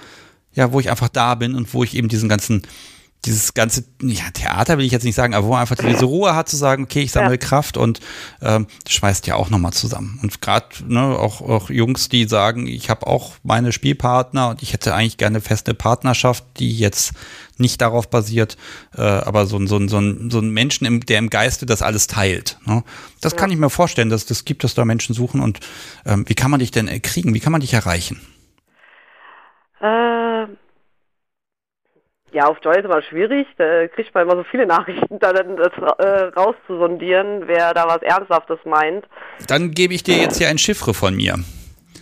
ja, 0.54 0.72
wo 0.72 0.80
ich 0.80 0.90
einfach 0.90 1.09
da 1.09 1.34
bin 1.34 1.54
und 1.54 1.72
wo 1.74 1.84
ich 1.84 1.94
eben 1.94 2.09
diesen 2.09 2.28
ganzen 2.28 2.62
dieses 3.24 3.55
ganze 3.55 3.85
ja, 4.03 4.24
Theater 4.32 4.78
will 4.78 4.85
ich 4.85 4.90
jetzt 4.90 5.05
nicht 5.05 5.15
sagen, 5.15 5.32
aber 5.35 5.47
wo 5.47 5.51
man 5.53 5.61
einfach 5.61 5.77
diese 5.77 6.05
Ruhe 6.07 6.35
hat 6.35 6.49
zu 6.49 6.57
sagen, 6.57 6.82
okay, 6.82 7.03
ich 7.03 7.12
sammle 7.12 7.39
Kraft 7.39 7.77
und 7.77 8.01
ähm, 8.40 8.66
das 8.82 8.94
schweißt 8.94 9.28
ja 9.28 9.36
auch 9.36 9.49
nochmal 9.49 9.73
zusammen. 9.73 10.19
Und 10.23 10.40
gerade 10.40 10.66
ne, 10.86 11.01
auch, 11.19 11.40
auch 11.40 11.70
Jungs, 11.70 12.09
die 12.09 12.27
sagen, 12.27 12.66
ich 12.66 12.90
habe 12.90 13.07
auch 13.07 13.35
meine 13.44 13.70
Spielpartner 13.70 14.49
und 14.49 14.62
ich 14.62 14.73
hätte 14.73 14.94
eigentlich 14.94 15.19
gerne 15.19 15.36
eine 15.36 15.40
feste 15.40 15.73
Partnerschaft, 15.73 16.43
die 16.59 16.77
jetzt 16.77 17.12
nicht 17.59 17.81
darauf 17.81 18.11
basiert, 18.11 18.57
äh, 18.97 19.03
aber 19.03 19.47
so, 19.47 19.57
ein- 19.57 19.69
so, 19.69 19.77
ein- 19.77 19.89
so, 19.89 19.99
ein- 19.99 20.28
so 20.31 20.40
ein 20.40 20.51
Menschen, 20.51 20.85
im, 20.85 21.01
der 21.07 21.19
im 21.19 21.31
Geiste 21.31 21.65
das 21.65 21.81
alles 21.81 22.09
teilt. 22.09 22.59
Ne? 22.66 22.82
Das 23.20 23.36
kann 23.36 23.53
ich 23.53 23.57
mir 23.57 23.70
vorstellen, 23.70 24.11
dass 24.11 24.27
das 24.27 24.44
gibt, 24.44 24.65
dass 24.65 24.74
da 24.74 24.85
Menschen 24.85 25.15
suchen 25.15 25.40
und 25.40 25.61
ähm, 26.07 26.24
wie 26.27 26.35
kann 26.35 26.51
man 26.51 26.59
dich 26.59 26.73
denn 26.73 26.89
äh, 26.89 26.99
kriegen? 26.99 27.35
Wie 27.35 27.40
kann 27.40 27.53
man 27.53 27.61
dich 27.61 27.73
erreichen? 27.73 28.20
Äh, 29.81 30.47
ja, 32.32 32.46
auf 32.46 32.59
Joy 32.62 32.76
ist 32.78 32.84
immer 32.84 33.02
schwierig. 33.02 33.46
Da 33.59 33.86
kriegt 33.88 34.14
man 34.14 34.24
immer 34.24 34.36
so 34.36 34.44
viele 34.50 34.66
Nachrichten, 34.76 35.18
da 35.18 35.32
dann 35.32 35.56
das 35.56 35.72
äh, 35.98 36.24
rauszusondieren, 36.36 37.46
wer 37.46 37.74
da 37.74 37.86
was 37.86 38.02
Ernsthaftes 38.02 38.59
meint. 38.64 39.04
Dann 39.46 39.70
gebe 39.70 39.94
ich 39.94 40.02
dir 40.02 40.16
jetzt 40.16 40.38
hier 40.38 40.48
ein 40.48 40.59
Chiffre 40.59 40.94
von 40.94 41.14
mir. 41.14 41.36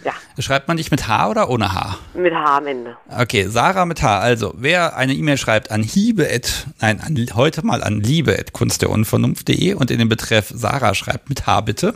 Ja. 0.05 0.13
Schreibt 0.39 0.69
man 0.69 0.79
dich 0.79 0.91
mit 0.91 1.09
H 1.09 1.29
oder 1.29 1.51
ohne 1.51 1.75
H? 1.75 1.99
Mit 2.15 2.33
H 2.33 2.59
am 2.59 2.67
Ende. 2.67 2.97
Okay, 3.09 3.47
Sarah 3.49 3.85
mit 3.85 4.03
H. 4.03 4.19
Also, 4.19 4.55
wer 4.57 4.97
eine 4.97 5.13
E-Mail 5.13 5.37
schreibt 5.37 5.71
an 5.71 5.83
hiebe, 5.83 6.27
at, 6.33 6.67
nein, 6.81 7.01
an, 7.01 7.17
heute 7.35 7.65
mal 7.65 7.83
an 7.83 8.01
liebe 8.01 8.39
at 8.39 8.53
kunstderunvernunft.de 8.53 9.75
und 9.75 9.91
in 9.91 9.99
den 9.99 10.09
Betreff 10.09 10.53
Sarah 10.55 10.95
schreibt 10.95 11.29
mit 11.29 11.47
H 11.47 11.61
bitte. 11.63 11.95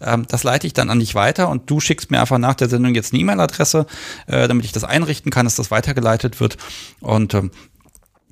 Ähm, 0.00 0.24
das 0.28 0.42
leite 0.42 0.66
ich 0.66 0.72
dann 0.72 0.88
an 0.88 1.00
dich 1.00 1.14
weiter 1.14 1.48
und 1.50 1.70
du 1.70 1.80
schickst 1.80 2.10
mir 2.10 2.20
einfach 2.20 2.38
nach 2.38 2.54
der 2.54 2.68
Sendung 2.68 2.94
jetzt 2.94 3.12
eine 3.12 3.20
E-Mail-Adresse, 3.20 3.86
äh, 4.26 4.48
damit 4.48 4.64
ich 4.64 4.72
das 4.72 4.84
einrichten 4.84 5.30
kann, 5.30 5.44
dass 5.44 5.56
das 5.56 5.70
weitergeleitet 5.70 6.40
wird. 6.40 6.56
Und 7.00 7.34
ähm, 7.34 7.50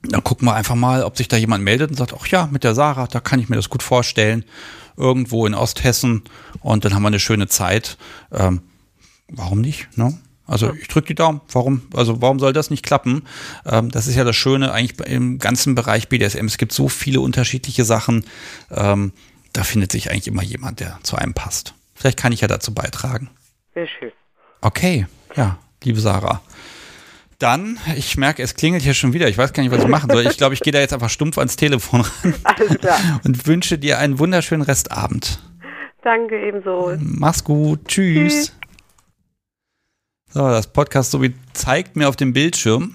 dann 0.02 0.24
gucken 0.24 0.48
wir 0.48 0.54
einfach 0.54 0.74
mal, 0.74 1.04
ob 1.04 1.16
sich 1.16 1.28
da 1.28 1.36
jemand 1.36 1.62
meldet 1.62 1.90
und 1.90 1.96
sagt, 1.96 2.14
ach 2.18 2.26
ja, 2.26 2.48
mit 2.50 2.64
der 2.64 2.74
Sarah, 2.74 3.06
da 3.06 3.20
kann 3.20 3.38
ich 3.38 3.48
mir 3.48 3.56
das 3.56 3.68
gut 3.68 3.82
vorstellen. 3.82 4.44
Irgendwo 4.96 5.46
in 5.46 5.54
Osthessen 5.54 6.22
und 6.60 6.84
dann 6.84 6.94
haben 6.94 7.02
wir 7.02 7.08
eine 7.08 7.20
schöne 7.20 7.48
Zeit. 7.48 7.96
Ähm, 8.30 8.60
warum 9.32 9.60
nicht? 9.60 9.88
Ne? 9.96 10.18
Also 10.46 10.72
ich 10.74 10.88
drücke 10.88 11.08
die 11.08 11.14
Daumen. 11.14 11.40
Warum? 11.50 11.82
Also 11.94 12.20
warum 12.20 12.38
soll 12.38 12.52
das 12.52 12.70
nicht 12.70 12.84
klappen? 12.84 13.22
Ähm, 13.64 13.90
das 13.90 14.06
ist 14.06 14.16
ja 14.16 14.24
das 14.24 14.36
Schöne 14.36 14.72
eigentlich 14.72 15.00
im 15.08 15.38
ganzen 15.38 15.74
Bereich 15.74 16.08
BDSM. 16.08 16.46
Es 16.46 16.58
gibt 16.58 16.72
so 16.72 16.88
viele 16.88 17.20
unterschiedliche 17.20 17.84
Sachen. 17.84 18.24
Ähm, 18.70 19.12
da 19.52 19.64
findet 19.64 19.92
sich 19.92 20.10
eigentlich 20.10 20.28
immer 20.28 20.42
jemand, 20.42 20.80
der 20.80 20.98
zu 21.02 21.16
einem 21.16 21.34
passt. 21.34 21.74
Vielleicht 21.94 22.18
kann 22.18 22.32
ich 22.32 22.40
ja 22.40 22.48
dazu 22.48 22.74
beitragen. 22.74 23.30
Sehr 23.74 23.86
schön. 23.86 24.12
Okay, 24.60 25.06
ja, 25.36 25.58
liebe 25.84 26.00
Sarah. 26.00 26.40
Dann, 27.38 27.78
ich 27.96 28.16
merke, 28.16 28.42
es 28.42 28.54
klingelt 28.54 28.84
hier 28.84 28.94
schon 28.94 29.12
wieder. 29.12 29.28
Ich 29.28 29.36
weiß 29.36 29.52
gar 29.52 29.62
nicht, 29.62 29.72
was 29.72 29.82
ich 29.82 29.88
machen 29.88 30.10
soll. 30.10 30.26
Ich 30.26 30.36
glaube, 30.36 30.54
ich 30.54 30.60
gehe 30.60 30.72
da 30.72 30.78
jetzt 30.78 30.92
einfach 30.92 31.10
stumpf 31.10 31.38
ans 31.38 31.56
Telefon 31.56 32.02
ran 32.02 32.34
Alles 32.44 32.78
klar. 32.78 32.98
und 33.24 33.46
wünsche 33.46 33.78
dir 33.78 33.98
einen 33.98 34.18
wunderschönen 34.18 34.62
Restabend. 34.62 35.40
Danke 36.02 36.40
ebenso. 36.40 36.92
Mach's 37.00 37.42
gut. 37.42 37.88
Tschüss. 37.88 38.52
So, 40.34 40.48
das 40.48 40.66
Podcast 40.66 41.10
sowie 41.10 41.34
zeigt 41.52 41.94
mir 41.94 42.08
auf 42.08 42.16
dem 42.16 42.32
Bildschirm, 42.32 42.94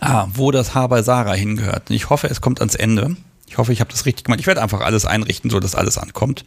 ah, 0.00 0.26
wo 0.34 0.50
das 0.50 0.74
Haar 0.74 0.88
bei 0.88 1.00
Sarah 1.02 1.34
hingehört. 1.34 1.88
Und 1.88 1.94
ich 1.94 2.10
hoffe, 2.10 2.26
es 2.26 2.40
kommt 2.40 2.58
ans 2.58 2.74
Ende. 2.74 3.14
Ich 3.46 3.58
hoffe, 3.58 3.72
ich 3.72 3.80
habe 3.80 3.92
das 3.92 4.06
richtig 4.06 4.24
gemacht. 4.24 4.40
Ich 4.40 4.48
werde 4.48 4.60
einfach 4.60 4.80
alles 4.80 5.06
einrichten, 5.06 5.50
so 5.50 5.60
dass 5.60 5.76
alles 5.76 5.98
ankommt. 5.98 6.44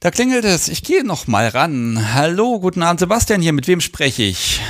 Da 0.00 0.10
klingelt 0.10 0.46
es. 0.46 0.68
Ich 0.68 0.82
gehe 0.82 1.04
noch 1.04 1.26
mal 1.26 1.48
ran. 1.48 2.14
Hallo, 2.14 2.58
guten 2.58 2.82
Abend, 2.82 3.00
Sebastian 3.00 3.42
hier. 3.42 3.52
Mit 3.52 3.68
wem 3.68 3.82
spreche 3.82 4.22
ich? 4.22 4.62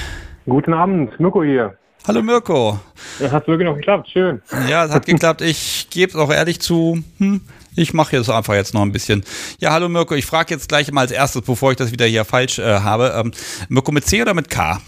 Guten 0.47 0.75
Abend, 0.75 1.21
Mirko 1.21 1.45
hier. 1.45 1.79
Hallo 2.09 2.23
Mirko. 2.23 2.81
Ja, 3.21 3.31
hat 3.31 3.47
wirklich 3.47 3.69
noch 3.69 3.77
geklappt, 3.77 4.09
schön. 4.11 4.43
Ja, 4.69 4.85
es 4.85 4.91
hat 4.91 5.07
geklappt. 5.07 5.43
Ich 5.43 5.89
gebe 5.91 6.11
es 6.11 6.17
auch 6.17 6.33
ehrlich 6.33 6.61
zu. 6.61 7.05
Hm, 7.19 7.41
ich 7.77 7.95
mache 7.95 8.17
jetzt 8.17 8.31
einfach 8.31 8.55
jetzt 8.55 8.75
noch 8.75 8.83
ein 8.83 8.93
bisschen. 8.93 9.25
Ja, 9.59 9.73
hallo 9.73 9.89
Mirko. 9.89 10.15
Ich 10.15 10.27
frage 10.27 10.55
jetzt 10.55 10.69
gleich 10.69 10.91
mal 10.93 11.03
als 11.03 11.13
erstes, 11.13 11.43
bevor 11.43 11.71
ich 11.71 11.77
das 11.77 11.93
wieder 11.93 12.07
hier 12.07 12.25
falsch 12.25 12.59
äh, 12.59 12.81
habe. 12.81 13.15
Ähm, 13.17 13.33
Mirko 13.69 13.93
mit 13.93 14.05
C 14.07 14.23
oder 14.23 14.35
mit 14.35 14.51
K? 14.51 14.81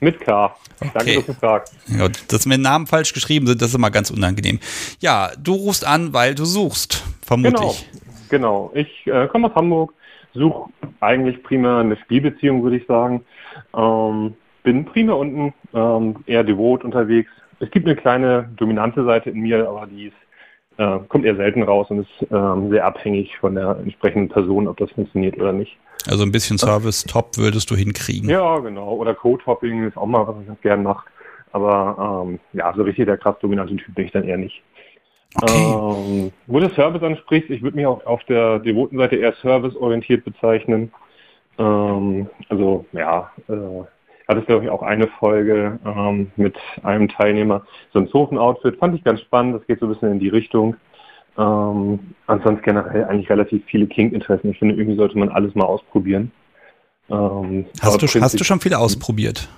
Mit 0.00 0.20
K. 0.20 0.54
Danke, 0.80 0.98
Okay. 1.00 1.16
dass 1.16 1.26
du 1.26 1.34
fragst. 1.34 1.74
Ja, 1.86 2.08
dass 2.28 2.46
mir 2.46 2.58
Namen 2.58 2.86
falsch 2.86 3.12
geschrieben 3.14 3.46
sind, 3.46 3.62
das 3.62 3.70
ist 3.70 3.74
immer 3.74 3.90
ganz 3.90 4.10
unangenehm. 4.10 4.60
Ja, 5.00 5.30
du 5.42 5.54
rufst 5.54 5.86
an, 5.86 6.12
weil 6.12 6.34
du 6.34 6.44
suchst, 6.44 7.02
vermute 7.24 7.54
Genau, 7.54 7.70
ich. 7.70 7.88
genau. 8.28 8.70
Ich 8.74 9.06
äh, 9.06 9.26
komme 9.28 9.48
aus 9.48 9.54
Hamburg, 9.54 9.94
suche 10.34 10.68
eigentlich 11.00 11.42
primär 11.42 11.78
eine 11.78 11.96
Spielbeziehung, 11.96 12.62
würde 12.62 12.76
ich 12.76 12.86
sagen. 12.86 13.24
Ähm, 13.74 14.34
bin 14.64 14.84
primär 14.84 15.16
unten, 15.16 15.54
ähm, 15.72 16.16
eher 16.26 16.44
devot 16.44 16.84
unterwegs. 16.84 17.30
Es 17.58 17.70
gibt 17.70 17.86
eine 17.86 17.96
kleine 17.96 18.50
dominante 18.56 19.02
Seite 19.04 19.30
in 19.30 19.40
mir, 19.40 19.66
aber 19.66 19.86
die 19.86 20.08
ist, 20.08 20.16
äh, 20.78 20.98
kommt 21.08 21.24
eher 21.24 21.36
selten 21.36 21.62
raus 21.62 21.86
und 21.90 22.00
ist 22.00 22.30
ähm, 22.30 22.70
sehr 22.70 22.84
abhängig 22.84 23.36
von 23.38 23.54
der 23.54 23.78
entsprechenden 23.82 24.28
Person, 24.28 24.68
ob 24.68 24.76
das 24.76 24.90
funktioniert 24.92 25.36
oder 25.38 25.52
nicht. 25.52 25.76
Also 26.08 26.22
ein 26.22 26.32
bisschen 26.32 26.58
Service 26.58 27.04
top 27.04 27.36
würdest 27.36 27.70
du 27.70 27.76
hinkriegen. 27.76 28.28
Ja, 28.28 28.58
genau. 28.58 28.94
Oder 28.94 29.14
Code-Hopping 29.14 29.88
ist 29.88 29.96
auch 29.96 30.06
mal, 30.06 30.26
was 30.26 30.36
ich 30.40 30.46
ganz 30.46 30.60
gern 30.60 30.82
mache. 30.82 31.06
Aber 31.52 32.24
ähm, 32.26 32.38
ja, 32.52 32.72
so 32.76 32.82
richtig 32.82 33.06
der 33.06 33.16
krass 33.16 33.36
dominante 33.40 33.76
Typ 33.76 33.94
bin 33.94 34.06
ich 34.06 34.12
dann 34.12 34.24
eher 34.24 34.36
nicht. 34.36 34.62
Ähm, 35.48 36.32
wo 36.46 36.60
du 36.60 36.68
Service 36.70 37.02
ansprichst, 37.02 37.50
ich 37.50 37.62
würde 37.62 37.76
mich 37.76 37.86
auch 37.86 38.04
auf 38.06 38.22
der 38.24 38.58
devoten 38.58 38.98
Seite 38.98 39.16
eher 39.16 39.34
serviceorientiert 39.42 40.24
bezeichnen. 40.24 40.92
Ähm, 41.58 42.28
also 42.48 42.86
ja, 42.92 43.30
äh, 43.48 43.84
hattest 44.28 44.46
glaube 44.46 44.64
ich 44.64 44.70
auch 44.70 44.82
eine 44.82 45.06
Folge 45.06 45.78
ähm, 45.84 46.30
mit 46.36 46.56
einem 46.82 47.08
Teilnehmer. 47.08 47.66
So 47.92 48.00
ein 48.00 48.08
Zofen-Outfit 48.08 48.76
fand 48.78 48.94
ich 48.94 49.04
ganz 49.04 49.20
spannend, 49.20 49.56
das 49.56 49.66
geht 49.66 49.80
so 49.80 49.86
ein 49.86 49.92
bisschen 49.92 50.12
in 50.12 50.18
die 50.18 50.28
Richtung. 50.28 50.76
Ähm, 51.38 51.98
ansonsten 52.26 52.62
generell 52.62 53.04
eigentlich 53.04 53.28
relativ 53.28 53.64
viele 53.66 53.86
King-Interessen. 53.86 54.50
Ich 54.50 54.58
finde, 54.58 54.74
irgendwie 54.74 54.96
sollte 54.96 55.18
man 55.18 55.28
alles 55.28 55.54
mal 55.54 55.64
ausprobieren. 55.66 56.32
Ähm, 57.10 57.66
Hast 57.80 58.00
du, 58.02 58.06
hast 58.20 58.40
du 58.40 58.44
schon 58.44 58.60
viele 58.60 58.78
ausprobiert? 58.78 59.48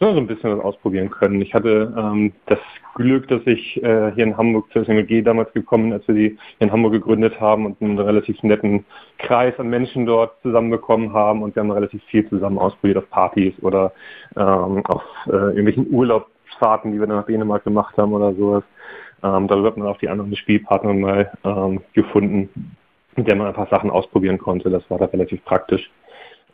ja, 0.00 0.12
so 0.12 0.18
ein 0.18 0.26
bisschen 0.26 0.56
was 0.56 0.64
ausprobieren 0.64 1.10
können. 1.10 1.40
Ich 1.42 1.52
hatte 1.54 1.94
ähm, 1.96 2.32
das 2.46 2.58
Glück, 2.94 3.28
dass 3.28 3.42
ich 3.46 3.82
äh, 3.82 4.12
hier 4.12 4.24
in 4.24 4.36
Hamburg 4.36 4.70
zur 4.72 4.82
SMG 4.82 5.22
damals 5.22 5.52
gekommen 5.52 5.84
bin, 5.84 5.92
als 5.94 6.08
wir 6.08 6.14
die 6.14 6.38
in 6.58 6.72
Hamburg 6.72 6.92
gegründet 6.92 7.40
haben 7.40 7.66
und 7.66 7.80
einen 7.80 7.98
relativ 7.98 8.42
netten 8.42 8.84
Kreis 9.18 9.58
an 9.58 9.68
Menschen 9.68 10.06
dort 10.06 10.40
zusammenbekommen 10.42 11.12
haben 11.12 11.42
und 11.42 11.54
wir 11.54 11.62
haben 11.62 11.70
relativ 11.70 12.02
viel 12.04 12.28
zusammen 12.28 12.58
ausprobiert 12.58 12.98
auf 12.98 13.10
Partys 13.10 13.54
oder 13.62 13.92
ähm, 14.36 14.84
auf 14.86 15.02
äh, 15.26 15.30
irgendwelchen 15.30 15.92
Urlaubsfahrten, 15.92 16.92
die 16.92 17.00
wir 17.00 17.06
dann 17.06 17.16
nach 17.16 17.26
Dänemark 17.26 17.64
gemacht 17.64 17.96
haben 17.96 18.12
oder 18.12 18.34
sowas. 18.34 18.64
Ähm, 19.22 19.48
darüber 19.48 19.68
hat 19.68 19.76
man 19.76 19.88
auch 19.88 19.98
die 19.98 20.08
anderen 20.08 20.34
Spielpartner 20.34 20.94
mal 20.94 21.30
ähm, 21.44 21.80
gefunden, 21.92 22.74
mit 23.16 23.26
der 23.26 23.36
man 23.36 23.48
ein 23.48 23.54
paar 23.54 23.68
Sachen 23.68 23.90
ausprobieren 23.90 24.38
konnte. 24.38 24.70
Das 24.70 24.88
war 24.90 24.98
da 24.98 25.06
relativ 25.06 25.44
praktisch. 25.44 25.90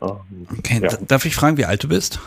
Ähm, 0.01 0.47
Okay, 0.59 0.79
ja. 0.81 0.89
darf 1.07 1.25
ich 1.25 1.35
fragen, 1.35 1.57
wie 1.57 1.65
alt 1.65 1.83
du 1.83 1.89
bist? 1.89 2.19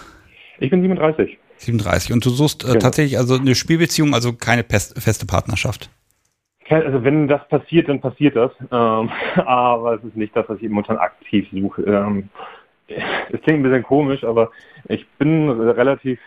Ich 0.59 0.71
bin 0.71 0.83
37. 0.83 1.39
37. 1.61 2.13
Und 2.13 2.25
du 2.25 2.31
suchst 2.31 2.65
äh, 2.65 2.69
Genau. 2.69 2.81
tatsächlich 2.81 3.19
also 3.19 3.37
eine 3.37 3.55
Spielbeziehung, 3.55 4.15
also 4.15 4.33
keine 4.33 4.65
feste 4.65 5.27
Partnerschaft. 5.27 5.91
Also 6.69 7.03
wenn 7.03 7.27
das 7.27 7.47
passiert, 7.49 7.89
dann 7.89 8.01
passiert 8.01 8.37
das. 8.37 8.53
Ähm, 8.71 9.11
aber 9.45 9.95
es 9.95 10.05
ist 10.05 10.17
nicht 10.17 10.35
das, 10.37 10.49
was 10.49 10.59
ich 10.61 10.69
momentan 10.69 10.99
aktiv 10.99 11.49
suche. 11.53 11.83
Ähm, 11.83 12.29
es 12.89 13.41
klingt 13.43 13.61
ein 13.61 13.63
bisschen 13.63 13.83
komisch, 13.83 14.25
aber 14.25 14.51
ich 14.89 15.07
bin 15.19 15.49
relativ 15.49 16.19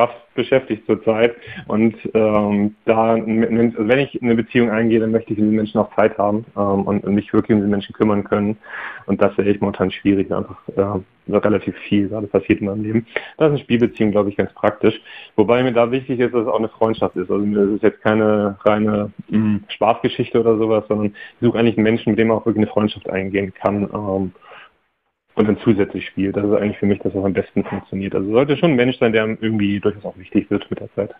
krass 0.00 0.10
beschäftigt 0.34 0.86
zurzeit. 0.86 1.34
Und 1.66 1.94
ähm, 2.14 2.74
da, 2.86 3.14
also 3.14 3.26
wenn 3.26 3.98
ich 3.98 4.22
eine 4.22 4.34
Beziehung 4.34 4.70
eingehe, 4.70 5.00
dann 5.00 5.10
möchte 5.10 5.32
ich 5.32 5.38
mit 5.38 5.48
den 5.48 5.56
Menschen 5.56 5.80
auch 5.80 5.94
Zeit 5.94 6.16
haben 6.18 6.44
ähm, 6.56 6.82
und, 6.82 7.04
und 7.04 7.14
mich 7.14 7.32
wirklich 7.32 7.56
um 7.56 7.62
die 7.62 7.68
Menschen 7.68 7.92
kümmern 7.92 8.24
können. 8.24 8.56
Und 9.06 9.20
das 9.20 9.34
sehe 9.36 9.44
ich 9.46 9.60
momentan 9.60 9.90
schwierig, 9.90 10.32
einfach 10.32 10.56
äh, 10.76 11.36
relativ 11.36 11.76
viel 11.88 12.08
gerade 12.08 12.26
passiert 12.26 12.60
in 12.60 12.66
meinem 12.66 12.82
Leben. 12.82 13.06
Da 13.36 13.46
ist 13.46 13.50
eine 13.50 13.60
Spielbeziehung, 13.60 14.10
glaube 14.10 14.30
ich, 14.30 14.36
ganz 14.36 14.52
praktisch. 14.54 14.98
Wobei 15.36 15.62
mir 15.62 15.72
da 15.72 15.90
wichtig 15.90 16.18
ist, 16.20 16.32
dass 16.32 16.42
es 16.42 16.48
auch 16.48 16.58
eine 16.58 16.68
Freundschaft 16.68 17.16
ist. 17.16 17.30
Also 17.30 17.44
es 17.44 17.76
ist 17.76 17.82
jetzt 17.82 18.02
keine 18.02 18.56
reine 18.64 19.12
mh, 19.28 19.60
Spaßgeschichte 19.68 20.40
oder 20.40 20.56
sowas, 20.56 20.84
sondern 20.88 21.06
ich 21.08 21.12
suche 21.40 21.58
eigentlich 21.58 21.76
einen 21.76 21.84
Menschen, 21.84 22.10
mit 22.10 22.18
dem 22.18 22.28
man 22.28 22.38
auch 22.38 22.46
wirklich 22.46 22.64
eine 22.64 22.72
Freundschaft 22.72 23.10
eingehen 23.10 23.52
kann. 23.54 23.82
Ähm, 23.92 24.32
und 25.40 25.48
dann 25.48 25.58
zusätzlich 25.64 26.06
spielt. 26.06 26.36
Das 26.36 26.44
ist 26.44 26.52
eigentlich 26.52 26.78
für 26.78 26.86
mich 26.86 26.98
das, 27.00 27.14
was 27.14 27.24
am 27.24 27.32
besten 27.32 27.64
funktioniert. 27.64 28.14
Also 28.14 28.30
sollte 28.30 28.56
schon 28.56 28.72
ein 28.72 28.76
Mensch 28.76 28.98
sein, 28.98 29.12
der 29.12 29.26
irgendwie 29.26 29.80
durchaus 29.80 30.04
auch 30.04 30.16
wichtig 30.18 30.50
wird 30.50 30.70
mit 30.70 30.80
der 30.80 30.94
Zeit. 30.94 31.10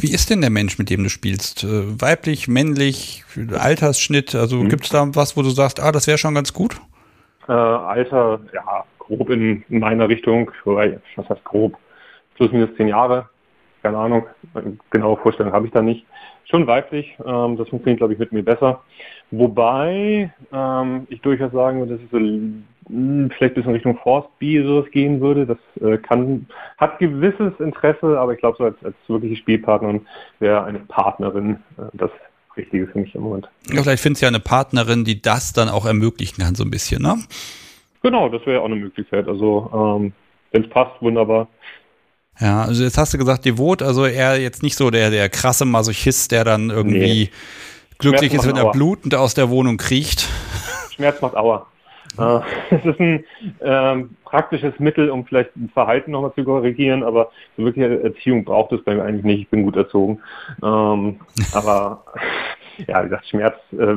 Wie 0.00 0.12
ist 0.12 0.28
denn 0.28 0.40
der 0.40 0.50
Mensch, 0.50 0.76
mit 0.78 0.90
dem 0.90 1.04
du 1.04 1.08
spielst? 1.08 1.62
Äh, 1.62 2.00
weiblich, 2.00 2.48
männlich, 2.48 3.24
Altersschnitt? 3.56 4.34
Also 4.34 4.56
mhm. 4.56 4.68
gibt 4.68 4.84
es 4.84 4.90
da 4.90 5.08
was, 5.14 5.36
wo 5.36 5.42
du 5.42 5.50
sagst, 5.50 5.80
ah, 5.80 5.92
das 5.92 6.06
wäre 6.06 6.18
schon 6.18 6.34
ganz 6.34 6.52
gut? 6.52 6.80
Äh, 7.48 7.52
Alter, 7.52 8.40
ja, 8.52 8.84
grob 8.98 9.30
in, 9.30 9.62
in 9.68 9.78
meiner 9.78 10.08
Richtung, 10.08 10.50
wobei, 10.64 10.98
was 11.14 11.28
heißt 11.28 11.44
grob? 11.44 11.76
Plus 12.34 12.50
minus 12.50 12.74
zehn 12.76 12.88
Jahre, 12.88 13.28
keine 13.82 13.98
Ahnung, 13.98 14.26
genaue 14.90 15.16
Vorstellung 15.18 15.52
habe 15.52 15.66
ich 15.66 15.72
da 15.72 15.80
nicht. 15.80 16.04
Schon 16.50 16.66
weiblich, 16.66 17.16
ähm, 17.24 17.56
das 17.56 17.68
funktioniert, 17.68 17.98
glaube 17.98 18.12
ich, 18.12 18.18
mit 18.18 18.32
mir 18.32 18.44
besser. 18.44 18.82
Wobei 19.30 20.32
ähm, 20.52 21.06
ich 21.08 21.20
durchaus 21.22 21.52
sagen 21.52 21.80
würde, 21.80 21.94
dass 21.94 22.02
ich 22.02 22.10
so 22.10 22.18
hm, 22.18 23.30
vielleicht 23.30 23.52
ein 23.52 23.54
bisschen 23.54 23.72
Richtung 23.72 23.98
Forstbier 23.98 24.84
gehen 24.92 25.20
würde. 25.20 25.46
Das 25.46 25.58
äh, 25.82 25.96
kann, 25.98 26.46
hat 26.76 26.98
gewisses 26.98 27.58
Interesse, 27.58 28.18
aber 28.18 28.34
ich 28.34 28.38
glaube, 28.38 28.56
so 28.58 28.64
als, 28.64 28.76
als 28.84 28.94
wirkliche 29.08 29.36
Spielpartnerin 29.36 30.06
wäre 30.38 30.64
eine 30.64 30.80
Partnerin 30.80 31.56
äh, 31.78 31.82
das 31.94 32.10
Richtige 32.56 32.86
für 32.86 32.98
mich 32.98 33.14
im 33.14 33.22
Moment. 33.22 33.48
Ja, 33.72 33.82
vielleicht 33.82 34.02
findest 34.02 34.22
du 34.22 34.26
ja 34.26 34.28
eine 34.28 34.40
Partnerin, 34.40 35.04
die 35.04 35.20
das 35.20 35.52
dann 35.52 35.68
auch 35.68 35.86
ermöglichen 35.86 36.42
kann, 36.42 36.54
so 36.54 36.64
ein 36.64 36.70
bisschen, 36.70 37.02
ne? 37.02 37.16
Genau, 38.02 38.28
das 38.28 38.44
wäre 38.46 38.60
auch 38.60 38.66
eine 38.66 38.76
Möglichkeit. 38.76 39.26
Also, 39.26 39.70
ähm, 39.72 40.12
wenn 40.52 40.64
es 40.64 40.70
passt, 40.70 41.00
wunderbar. 41.00 41.48
Ja, 42.40 42.62
also 42.62 42.82
jetzt 42.82 42.98
hast 42.98 43.14
du 43.14 43.18
gesagt, 43.18 43.44
devot, 43.44 43.82
also 43.82 44.04
er 44.04 44.40
jetzt 44.40 44.62
nicht 44.62 44.76
so 44.76 44.90
der, 44.90 45.10
der 45.10 45.28
krasse 45.28 45.64
Masochist, 45.64 46.32
der 46.32 46.44
dann 46.44 46.70
irgendwie 46.70 47.24
nee. 47.24 47.30
glücklich 47.98 48.34
ist, 48.34 48.46
wenn 48.46 48.56
er 48.56 48.72
blutend 48.72 49.14
aus 49.14 49.34
der 49.34 49.50
Wohnung 49.50 49.76
kriecht. 49.76 50.28
Schmerz 50.94 51.20
macht 51.20 51.36
Aua. 51.36 51.66
Es 52.70 52.84
ist 52.84 53.00
ein 53.00 53.24
ähm, 53.60 54.16
praktisches 54.24 54.78
Mittel, 54.78 55.10
um 55.10 55.24
vielleicht 55.24 55.54
ein 55.56 55.68
Verhalten 55.72 56.12
nochmal 56.12 56.32
zu 56.34 56.44
korrigieren, 56.44 57.02
aber 57.02 57.30
so 57.56 57.64
wirkliche 57.64 58.02
Erziehung 58.02 58.44
braucht 58.44 58.72
es 58.72 58.84
bei 58.84 58.94
mir 58.94 59.02
eigentlich 59.02 59.24
nicht. 59.24 59.40
Ich 59.42 59.48
bin 59.48 59.64
gut 59.64 59.76
erzogen. 59.76 60.20
Ähm, 60.62 61.20
aber 61.52 62.04
ja, 62.86 63.00
wie 63.00 63.08
gesagt, 63.08 63.26
Schmerz 63.28 63.56
äh, 63.72 63.96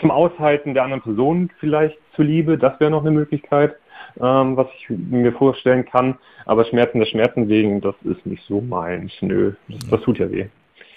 zum 0.00 0.10
Aushalten 0.10 0.74
der 0.74 0.84
anderen 0.84 1.02
Person 1.02 1.50
vielleicht 1.58 1.98
zuliebe, 2.16 2.58
das 2.58 2.78
wäre 2.80 2.90
noch 2.90 3.02
eine 3.02 3.10
Möglichkeit, 3.10 3.76
ähm, 4.20 4.56
was 4.56 4.66
ich 4.78 4.90
mir 4.90 5.32
vorstellen 5.32 5.84
kann. 5.84 6.16
Aber 6.46 6.64
Schmerzen 6.64 6.98
der 6.98 7.06
Schmerzen 7.06 7.48
wegen, 7.48 7.80
das 7.80 7.94
ist 8.04 8.24
nicht 8.26 8.42
so 8.48 8.60
meins. 8.60 9.12
Nö, 9.20 9.52
das, 9.68 9.90
das 9.90 10.00
tut 10.02 10.18
ja 10.18 10.30
weh. 10.30 10.46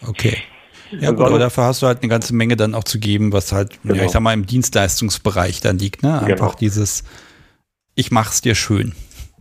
Okay. 0.07 0.38
Ja, 0.99 1.11
gut, 1.11 1.26
aber 1.26 1.39
dafür 1.39 1.65
hast 1.65 1.81
du 1.81 1.88
halt 1.88 1.99
eine 2.02 2.10
ganze 2.10 2.35
Menge 2.35 2.57
dann 2.57 2.76
auch 2.76 2.84
zu 2.84 2.99
geben, 2.99 3.31
was 3.31 3.53
halt, 3.53 3.81
genau. 3.84 3.95
ja, 3.95 4.06
ich 4.06 4.11
sag 4.11 4.22
mal, 4.22 4.34
im 4.34 4.45
Dienstleistungsbereich 4.45 5.61
dann 5.61 5.77
liegt, 5.77 6.03
ne? 6.03 6.22
Einfach 6.22 6.49
genau. 6.49 6.60
dieses, 6.60 7.03
ich 7.95 8.11
mach's 8.11 8.41
dir 8.41 8.56
schön. 8.56 8.93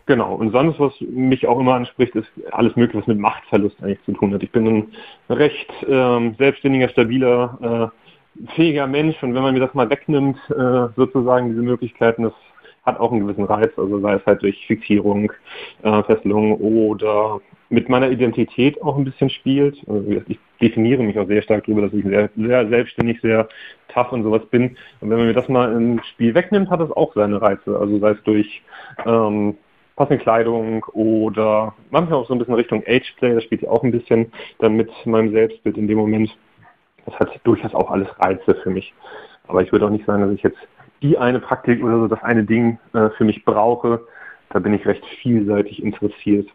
Genau, 0.07 0.35
und 0.35 0.53
sonst, 0.53 0.79
was 0.81 0.93
mich 1.01 1.47
auch 1.47 1.61
immer 1.61 1.75
anspricht, 1.75 2.15
ist 2.17 2.29
alles 2.51 2.75
Mögliche, 2.77 2.99
was 2.99 3.07
mit 3.07 3.19
Machtverlust 3.19 3.77
eigentlich 3.83 4.05
zu 4.05 4.13
tun 4.13 4.35
hat. 4.35 4.43
Ich 4.43 4.51
bin 4.51 4.67
ein 4.67 4.93
recht 5.29 5.71
ähm, 5.89 6.35
selbstständiger, 6.37 6.89
stabiler, 6.89 7.93
äh, 8.43 8.55
fähiger 8.55 8.87
Mensch 8.87 9.23
und 9.23 9.35
wenn 9.35 9.43
man 9.43 9.55
mir 9.55 9.61
das 9.61 9.75
mal 9.75 9.89
wegnimmt, 9.89 10.39
äh, 10.51 10.89
sozusagen 10.97 11.51
diese 11.51 11.63
Möglichkeiten, 11.63 12.25
das 12.25 12.33
hat 12.93 13.01
auch 13.01 13.13
einen 13.13 13.27
gewissen 13.27 13.45
Reiz, 13.45 13.71
also 13.77 14.01
sei 14.01 14.15
es 14.15 14.27
halt 14.27 14.43
durch 14.43 14.67
Fixierung, 14.67 15.33
äh, 15.83 16.03
Fesselung 16.05 16.55
oder 16.55 17.41
mit 17.69 17.89
meiner 17.89 18.11
Identität 18.11 18.83
auch 18.83 18.97
ein 18.97 19.05
bisschen 19.05 19.31
spielt. 19.31 19.79
Also 19.89 20.23
ich 20.27 20.39
definiere 20.61 21.03
mich 21.03 21.19
auch 21.19 21.27
sehr 21.27 21.43
stark 21.43 21.65
darüber, 21.65 21.83
dass 21.83 21.93
ich 21.93 22.05
sehr, 22.05 22.29
sehr 22.37 22.69
selbstständig, 22.69 23.21
sehr 23.21 23.49
tough 23.89 24.13
und 24.13 24.25
sowas 24.25 24.45
bin. 24.47 24.77
Und 25.01 25.11
wenn 25.11 25.19
man 25.19 25.27
mir 25.27 25.35
das 25.35 25.49
mal 25.49 25.73
im 25.73 26.01
Spiel 26.03 26.35
wegnimmt, 26.35 26.69
hat 26.69 26.81
das 26.81 26.91
auch 26.91 27.15
seine 27.15 27.41
Reize. 27.41 27.79
Also 27.79 27.99
sei 27.99 28.11
es 28.11 28.23
durch 28.25 28.63
ähm, 29.07 29.57
passende 29.95 30.23
Kleidung 30.23 30.85
oder 30.93 31.75
manchmal 31.91 32.19
auch 32.19 32.27
so 32.27 32.35
ein 32.35 32.39
bisschen 32.39 32.55
Richtung 32.55 32.83
Ageplay, 32.87 33.35
das 33.35 33.45
spielt 33.45 33.63
ja 33.63 33.71
auch 33.71 33.85
ein 33.85 33.93
bisschen 33.93 34.33
dann 34.59 34.75
mit 34.75 34.91
meinem 35.07 35.31
Selbstbild 35.31 35.77
in 35.77 35.87
dem 35.87 35.99
Moment. 35.99 36.37
Das 37.07 37.15
hat 37.21 37.41
durchaus 37.45 37.75
auch 37.75 37.91
alles 37.91 38.09
Reize 38.19 38.55
für 38.63 38.71
mich. 38.71 38.93
Aber 39.47 39.63
ich 39.63 39.73
würde 39.73 39.87
auch 39.87 39.91
nicht 39.91 40.07
sagen, 40.07 40.23
dass 40.23 40.33
ich 40.33 40.43
jetzt 40.43 40.59
die 41.03 41.19
eine 41.19 41.41
Praktik 41.41 41.83
oder 41.83 41.99
so 41.99 42.09
das 42.09 42.23
eine 42.23 42.45
Ding 42.45 42.79
äh, 42.93 43.11
für 43.17 43.25
mich 43.25 43.45
brauche. 43.45 44.07
Da 44.51 44.59
bin 44.59 44.75
ich 44.75 44.87
recht 44.87 45.05
vielseitig 45.23 45.83
interessiert. 45.83 46.49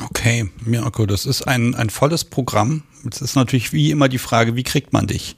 Okay, 0.00 0.48
Mirko, 0.64 1.06
das 1.06 1.26
ist 1.26 1.42
ein, 1.42 1.74
ein 1.74 1.90
volles 1.90 2.24
Programm. 2.24 2.82
Jetzt 3.04 3.20
ist 3.20 3.36
natürlich 3.36 3.72
wie 3.72 3.90
immer 3.90 4.08
die 4.08 4.18
Frage, 4.18 4.56
wie 4.56 4.62
kriegt 4.62 4.92
man 4.92 5.06
dich? 5.06 5.36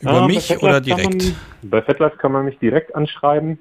Über 0.00 0.22
ah, 0.22 0.26
mich 0.26 0.62
oder 0.62 0.80
direkt? 0.80 1.24
Man, 1.24 1.70
bei 1.70 1.82
FetLife 1.82 2.16
kann 2.18 2.32
man 2.32 2.44
mich 2.44 2.58
direkt 2.58 2.94
anschreiben. 2.94 3.58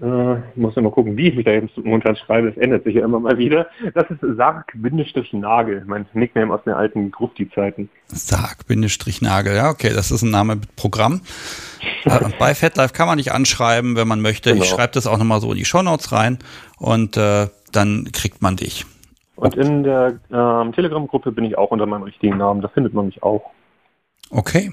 Äh, 0.00 0.36
muss 0.54 0.76
immer 0.76 0.90
gucken, 0.90 1.18
wie 1.18 1.28
ich 1.28 1.36
mich 1.36 1.44
da 1.44 1.50
jetzt 1.50 1.76
momentan 1.76 2.16
schreibe. 2.16 2.50
Das 2.50 2.56
ändert 2.56 2.84
sich 2.84 2.94
ja 2.94 3.04
immer 3.04 3.20
mal 3.20 3.36
wieder. 3.36 3.66
Das 3.94 4.08
ist 4.10 4.20
Sarg-Nagel, 4.22 5.84
mein 5.86 6.06
Nickname 6.14 6.54
aus 6.54 6.64
den 6.64 6.72
alten 6.72 7.10
Grufti-Zeiten. 7.10 7.90
Sarg-Nagel, 8.06 9.54
ja, 9.54 9.68
okay, 9.68 9.92
das 9.94 10.10
ist 10.10 10.22
ein 10.22 10.30
Name 10.30 10.56
mit 10.56 10.76
Programm. 10.76 11.20
äh, 12.04 12.18
bei 12.38 12.54
FetLife 12.54 12.94
kann 12.94 13.06
man 13.06 13.18
dich 13.18 13.32
anschreiben, 13.32 13.94
wenn 13.94 14.08
man 14.08 14.22
möchte. 14.22 14.52
Genau. 14.52 14.64
Ich 14.64 14.70
schreibe 14.70 14.94
das 14.94 15.06
auch 15.06 15.18
nochmal 15.18 15.40
so 15.40 15.52
in 15.52 15.58
die 15.58 15.66
Shownotes 15.66 16.10
rein 16.12 16.38
und 16.78 17.18
äh, 17.18 17.48
dann 17.72 18.08
kriegt 18.12 18.40
man 18.40 18.56
dich. 18.56 18.86
Und 19.36 19.56
in 19.56 19.82
der 19.82 20.18
ähm, 20.32 20.72
Telegram-Gruppe 20.72 21.32
bin 21.32 21.44
ich 21.44 21.58
auch 21.58 21.70
unter 21.70 21.84
meinem 21.84 22.04
richtigen 22.04 22.38
Namen. 22.38 22.62
Da 22.62 22.68
findet 22.68 22.94
man 22.94 23.06
mich 23.06 23.22
auch. 23.22 23.50
Okay, 24.30 24.72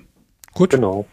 gut. 0.53 0.69
Genau. 0.69 1.05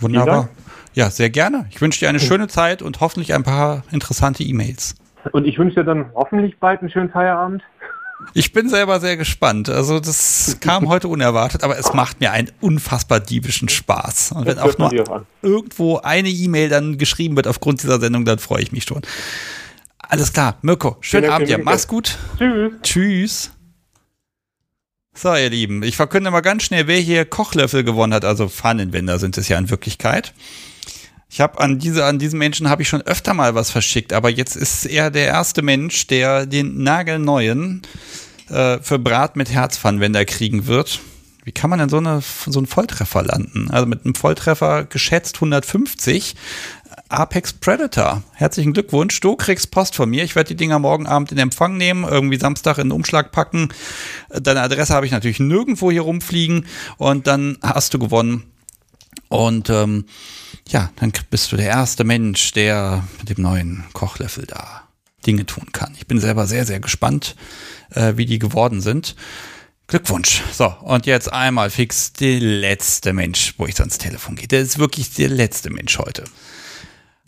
Wunderbar. 0.00 0.48
Ja, 0.94 1.10
sehr 1.10 1.30
gerne. 1.30 1.66
Ich 1.70 1.80
wünsche 1.80 2.00
dir 2.00 2.08
eine 2.08 2.20
schöne 2.20 2.48
Zeit 2.48 2.82
und 2.82 3.00
hoffentlich 3.00 3.32
ein 3.34 3.44
paar 3.44 3.84
interessante 3.92 4.42
E-Mails. 4.42 4.96
Und 5.32 5.46
ich 5.46 5.58
wünsche 5.58 5.76
dir 5.76 5.84
dann 5.84 6.10
hoffentlich 6.14 6.58
bald 6.58 6.80
einen 6.80 6.90
schönen 6.90 7.10
Feierabend. 7.10 7.62
Ich 8.34 8.52
bin 8.52 8.68
selber 8.68 9.00
sehr 9.00 9.16
gespannt. 9.16 9.68
Also 9.68 10.00
das 10.00 10.58
kam 10.60 10.88
heute 10.88 11.08
unerwartet, 11.08 11.62
aber 11.64 11.78
es 11.78 11.92
macht 11.94 12.20
mir 12.20 12.32
einen 12.32 12.50
unfassbar 12.60 13.20
diebischen 13.20 13.68
Spaß. 13.68 14.32
Und 14.32 14.46
wenn 14.46 14.58
auch 14.58 14.76
nur 14.78 15.24
irgendwo 15.42 15.98
eine 15.98 16.28
E-Mail 16.28 16.68
dann 16.68 16.98
geschrieben 16.98 17.36
wird 17.36 17.46
aufgrund 17.46 17.82
dieser 17.82 18.00
Sendung, 18.00 18.24
dann 18.24 18.38
freue 18.38 18.62
ich 18.62 18.72
mich 18.72 18.84
schon. 18.84 19.02
Alles 19.98 20.32
klar, 20.32 20.56
Mirko, 20.62 20.96
schönen 21.00 21.30
Abend 21.30 21.48
dir. 21.48 21.58
Mach's 21.58 21.86
gut. 21.86 22.18
Tschüss. 22.36 22.72
Tschüss. 22.82 23.50
So, 25.22 25.34
ihr 25.34 25.50
Lieben, 25.50 25.82
ich 25.82 25.96
verkünde 25.96 26.30
mal 26.30 26.40
ganz 26.40 26.62
schnell, 26.62 26.86
wer 26.86 26.96
hier 26.96 27.26
Kochlöffel 27.26 27.84
gewonnen 27.84 28.14
hat. 28.14 28.24
Also 28.24 28.48
Pfannenwender 28.48 29.18
sind 29.18 29.36
es 29.36 29.48
ja 29.48 29.58
in 29.58 29.68
Wirklichkeit. 29.68 30.32
Ich 31.28 31.42
habe 31.42 31.60
an 31.60 31.78
diese, 31.78 32.06
an 32.06 32.18
diesen 32.18 32.38
Menschen 32.38 32.70
habe 32.70 32.80
ich 32.80 32.88
schon 32.88 33.02
öfter 33.02 33.34
mal 33.34 33.54
was 33.54 33.70
verschickt, 33.70 34.14
aber 34.14 34.30
jetzt 34.30 34.56
ist 34.56 34.86
er 34.86 35.10
der 35.10 35.26
erste 35.26 35.60
Mensch, 35.60 36.06
der 36.06 36.46
den 36.46 36.82
nagelneuen 36.82 37.82
äh, 38.48 38.78
für 38.78 38.98
Brat 38.98 39.36
mit 39.36 39.50
Herzpfannenwender 39.50 40.24
kriegen 40.24 40.66
wird. 40.66 41.00
Wie 41.44 41.52
kann 41.52 41.68
man 41.68 41.80
denn 41.80 41.90
so, 41.90 41.98
eine, 41.98 42.22
so 42.46 42.58
einen 42.58 42.66
Volltreffer 42.66 43.22
landen? 43.22 43.70
Also 43.70 43.84
mit 43.84 44.06
einem 44.06 44.14
Volltreffer 44.14 44.84
geschätzt 44.84 45.36
150. 45.36 46.34
Apex 47.10 47.52
Predator. 47.52 48.22
Herzlichen 48.34 48.72
Glückwunsch. 48.72 49.18
Du 49.20 49.34
kriegst 49.34 49.70
Post 49.72 49.96
von 49.96 50.08
mir. 50.08 50.22
Ich 50.22 50.36
werde 50.36 50.48
die 50.48 50.56
Dinger 50.56 50.78
morgen 50.78 51.06
Abend 51.06 51.32
in 51.32 51.38
Empfang 51.38 51.76
nehmen, 51.76 52.04
irgendwie 52.04 52.38
Samstag 52.38 52.78
in 52.78 52.88
den 52.88 52.92
Umschlag 52.92 53.32
packen. 53.32 53.68
Deine 54.28 54.62
Adresse 54.62 54.94
habe 54.94 55.06
ich 55.06 55.12
natürlich 55.12 55.40
nirgendwo 55.40 55.90
hier 55.90 56.02
rumfliegen 56.02 56.66
und 56.98 57.26
dann 57.26 57.58
hast 57.62 57.94
du 57.94 57.98
gewonnen. 57.98 58.44
Und 59.28 59.70
ähm, 59.70 60.06
ja, 60.68 60.90
dann 60.96 61.12
bist 61.30 61.50
du 61.50 61.56
der 61.56 61.66
erste 61.66 62.04
Mensch, 62.04 62.52
der 62.52 63.04
mit 63.18 63.36
dem 63.36 63.42
neuen 63.42 63.84
Kochlöffel 63.92 64.46
da 64.46 64.88
Dinge 65.26 65.46
tun 65.46 65.72
kann. 65.72 65.94
Ich 65.98 66.06
bin 66.06 66.20
selber 66.20 66.46
sehr, 66.46 66.64
sehr 66.64 66.80
gespannt, 66.80 67.34
äh, 67.90 68.12
wie 68.16 68.26
die 68.26 68.38
geworden 68.38 68.80
sind. 68.80 69.16
Glückwunsch. 69.88 70.42
So, 70.52 70.72
und 70.82 71.06
jetzt 71.06 71.32
einmal 71.32 71.68
fix 71.70 72.12
der 72.12 72.38
letzte 72.38 73.12
Mensch, 73.12 73.54
wo 73.58 73.66
ich 73.66 73.78
ans 73.80 73.98
Telefon 73.98 74.36
gehe. 74.36 74.46
Der 74.46 74.60
ist 74.60 74.78
wirklich 74.78 75.12
der 75.14 75.28
letzte 75.28 75.70
Mensch 75.70 75.98
heute. 75.98 76.22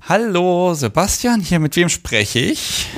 Hallo, 0.09 0.75
Sebastian, 0.75 1.41
hier 1.41 1.61
mit 1.61 1.77
wem 1.77 1.89
spreche 1.89 2.41
ich? 2.41 2.89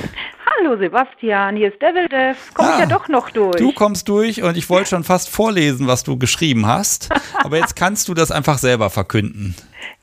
Hallo 0.43 0.75
Sebastian, 0.75 1.55
hier 1.55 1.71
ist 1.71 1.79
Devil 1.79 2.09
Dev. 2.09 2.35
Komm 2.55 2.65
ah, 2.65 2.73
ich 2.73 2.79
ja 2.79 2.85
doch 2.87 3.07
noch 3.09 3.29
durch. 3.29 3.57
Du 3.57 3.73
kommst 3.73 4.09
durch 4.09 4.41
und 4.41 4.57
ich 4.57 4.71
wollte 4.71 4.89
schon 4.89 5.03
fast 5.03 5.29
vorlesen, 5.29 5.85
was 5.85 6.03
du 6.03 6.17
geschrieben 6.17 6.65
hast. 6.65 7.09
aber 7.43 7.57
jetzt 7.57 7.75
kannst 7.75 8.07
du 8.07 8.15
das 8.15 8.31
einfach 8.31 8.57
selber 8.57 8.89
verkünden. 8.89 9.53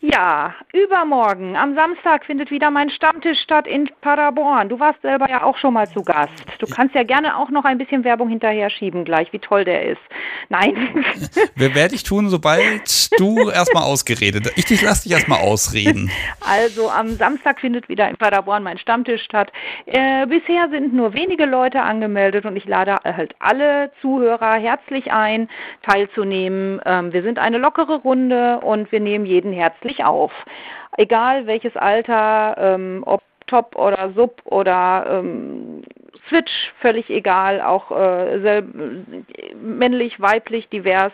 Ja, 0.05 0.53
übermorgen, 0.73 1.55
am 1.55 1.77
Samstag 1.77 2.25
findet 2.25 2.51
wieder 2.51 2.73
mein 2.73 2.91
Stammtisch 2.91 3.39
statt 3.39 3.69
in 3.69 3.89
Paderborn. 4.01 4.69
Du 4.69 4.81
warst 4.81 5.01
selber 5.01 5.31
ja 5.31 5.45
auch 5.45 5.57
schon 5.57 5.75
mal 5.75 5.89
zu 5.89 6.03
Gast. 6.03 6.33
Du 6.59 6.67
kannst 6.67 6.97
ja 6.97 7.05
gerne 7.05 7.37
auch 7.37 7.51
noch 7.51 7.65
ein 7.65 7.79
bisschen 7.79 8.03
Werbung 8.03 8.29
hinterher 8.29 8.69
schieben 8.69 9.05
gleich, 9.05 9.33
wie 9.33 9.39
toll 9.39 9.65
der 9.65 9.93
ist. 9.93 10.01
Nein. 10.49 11.05
Wer 11.55 11.77
werde 11.77 11.95
ich 11.95 12.03
tun, 12.03 12.31
sobald 12.31 13.17
du 13.21 13.49
erstmal 13.49 13.85
ausgeredet 13.85 14.51
Ich 14.57 14.65
dich 14.65 14.83
lass 14.83 15.05
dich 15.05 15.13
erstmal 15.13 15.39
ausreden. 15.39 16.11
Also 16.41 16.91
am 16.91 17.11
Samstag 17.11 17.61
findet 17.61 17.89
wieder 17.89 18.11
in 18.11 18.17
Paderborn 18.17 18.65
mein 18.65 18.79
Stammtisch 18.79 19.23
statt. 19.23 19.53
Äh, 19.87 20.27
bisher 20.27 20.69
sind 20.71 20.93
nur 20.93 21.15
wenige 21.15 21.47
Leute 21.47 21.81
angemeldet 21.81 22.45
und 22.45 22.57
ich 22.57 22.65
lade 22.65 22.97
halt 23.05 23.37
alle 23.39 23.93
Zuhörer 24.01 24.55
herzlich 24.55 25.13
ein, 25.13 25.49
teilzunehmen. 25.83 26.81
Ähm, 26.85 27.13
wir 27.13 27.23
sind 27.23 27.39
eine 27.39 27.59
lockere 27.59 28.01
Runde 28.01 28.59
und 28.59 28.91
wir 28.91 28.99
nehmen 28.99 29.27
jeden 29.27 29.53
herzlich 29.53 29.92
auf. 30.01 30.33
Egal 30.97 31.47
welches 31.47 31.77
Alter, 31.77 32.57
ähm, 32.59 33.03
ob 33.07 33.23
Top 33.47 33.77
oder 33.77 34.13
Sub 34.15 34.41
oder 34.45 35.07
ähm, 35.09 35.83
Switch, 36.29 36.73
völlig 36.81 37.11
egal, 37.11 37.61
auch 37.61 37.91
äh, 37.91 38.63
männlich, 39.55 40.21
weiblich, 40.21 40.69
divers, 40.69 41.13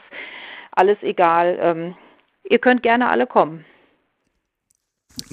alles 0.73 0.99
egal. 1.03 1.59
Ähm, 1.61 1.97
ihr 2.45 2.59
könnt 2.59 2.83
gerne 2.83 3.09
alle 3.09 3.27
kommen 3.27 3.65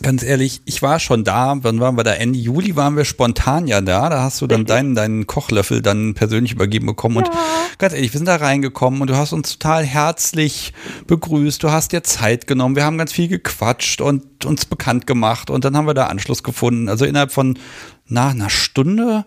ganz 0.01 0.23
ehrlich, 0.23 0.61
ich 0.65 0.81
war 0.81 0.99
schon 0.99 1.23
da, 1.23 1.55
wann 1.61 1.79
waren 1.79 1.97
wir 1.97 2.03
da? 2.03 2.13
Ende 2.13 2.39
Juli 2.39 2.75
waren 2.75 2.97
wir 2.97 3.05
spontan 3.05 3.67
ja 3.67 3.81
da. 3.81 4.09
Da 4.09 4.23
hast 4.23 4.41
du 4.41 4.47
dann 4.47 4.65
deinen, 4.65 4.95
deinen 4.95 5.27
Kochlöffel 5.27 5.81
dann 5.81 6.13
persönlich 6.13 6.51
übergeben 6.51 6.87
bekommen. 6.87 7.17
Ja. 7.17 7.23
Und 7.23 7.31
ganz 7.77 7.93
ehrlich, 7.93 8.13
wir 8.13 8.17
sind 8.17 8.27
da 8.27 8.35
reingekommen 8.35 9.01
und 9.01 9.09
du 9.09 9.15
hast 9.15 9.33
uns 9.33 9.57
total 9.57 9.83
herzlich 9.83 10.73
begrüßt. 11.07 11.61
Du 11.63 11.71
hast 11.71 11.91
dir 11.91 12.03
Zeit 12.03 12.47
genommen. 12.47 12.75
Wir 12.75 12.85
haben 12.85 12.97
ganz 12.97 13.13
viel 13.13 13.27
gequatscht 13.27 14.01
und 14.01 14.45
uns 14.45 14.65
bekannt 14.65 15.07
gemacht. 15.07 15.49
Und 15.49 15.65
dann 15.65 15.77
haben 15.77 15.87
wir 15.87 15.93
da 15.93 16.07
Anschluss 16.07 16.43
gefunden. 16.43 16.89
Also 16.89 17.05
innerhalb 17.05 17.31
von 17.31 17.57
na, 18.07 18.29
einer 18.29 18.49
Stunde 18.49 19.25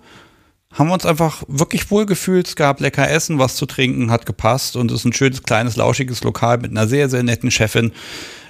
haben 0.72 0.88
wir 0.88 0.94
uns 0.94 1.06
einfach 1.06 1.42
wirklich 1.48 1.90
wohl 1.90 2.06
gefühlt. 2.06 2.46
Es 2.46 2.56
gab 2.56 2.80
lecker 2.80 3.08
Essen, 3.08 3.38
was 3.38 3.56
zu 3.56 3.66
trinken, 3.66 4.10
hat 4.10 4.26
gepasst 4.26 4.76
und 4.76 4.90
es 4.90 5.00
ist 5.00 5.04
ein 5.06 5.12
schönes, 5.12 5.42
kleines, 5.42 5.76
lauschiges 5.76 6.22
Lokal 6.22 6.58
mit 6.58 6.70
einer 6.70 6.86
sehr, 6.86 7.08
sehr 7.08 7.22
netten 7.22 7.50
Chefin. 7.50 7.92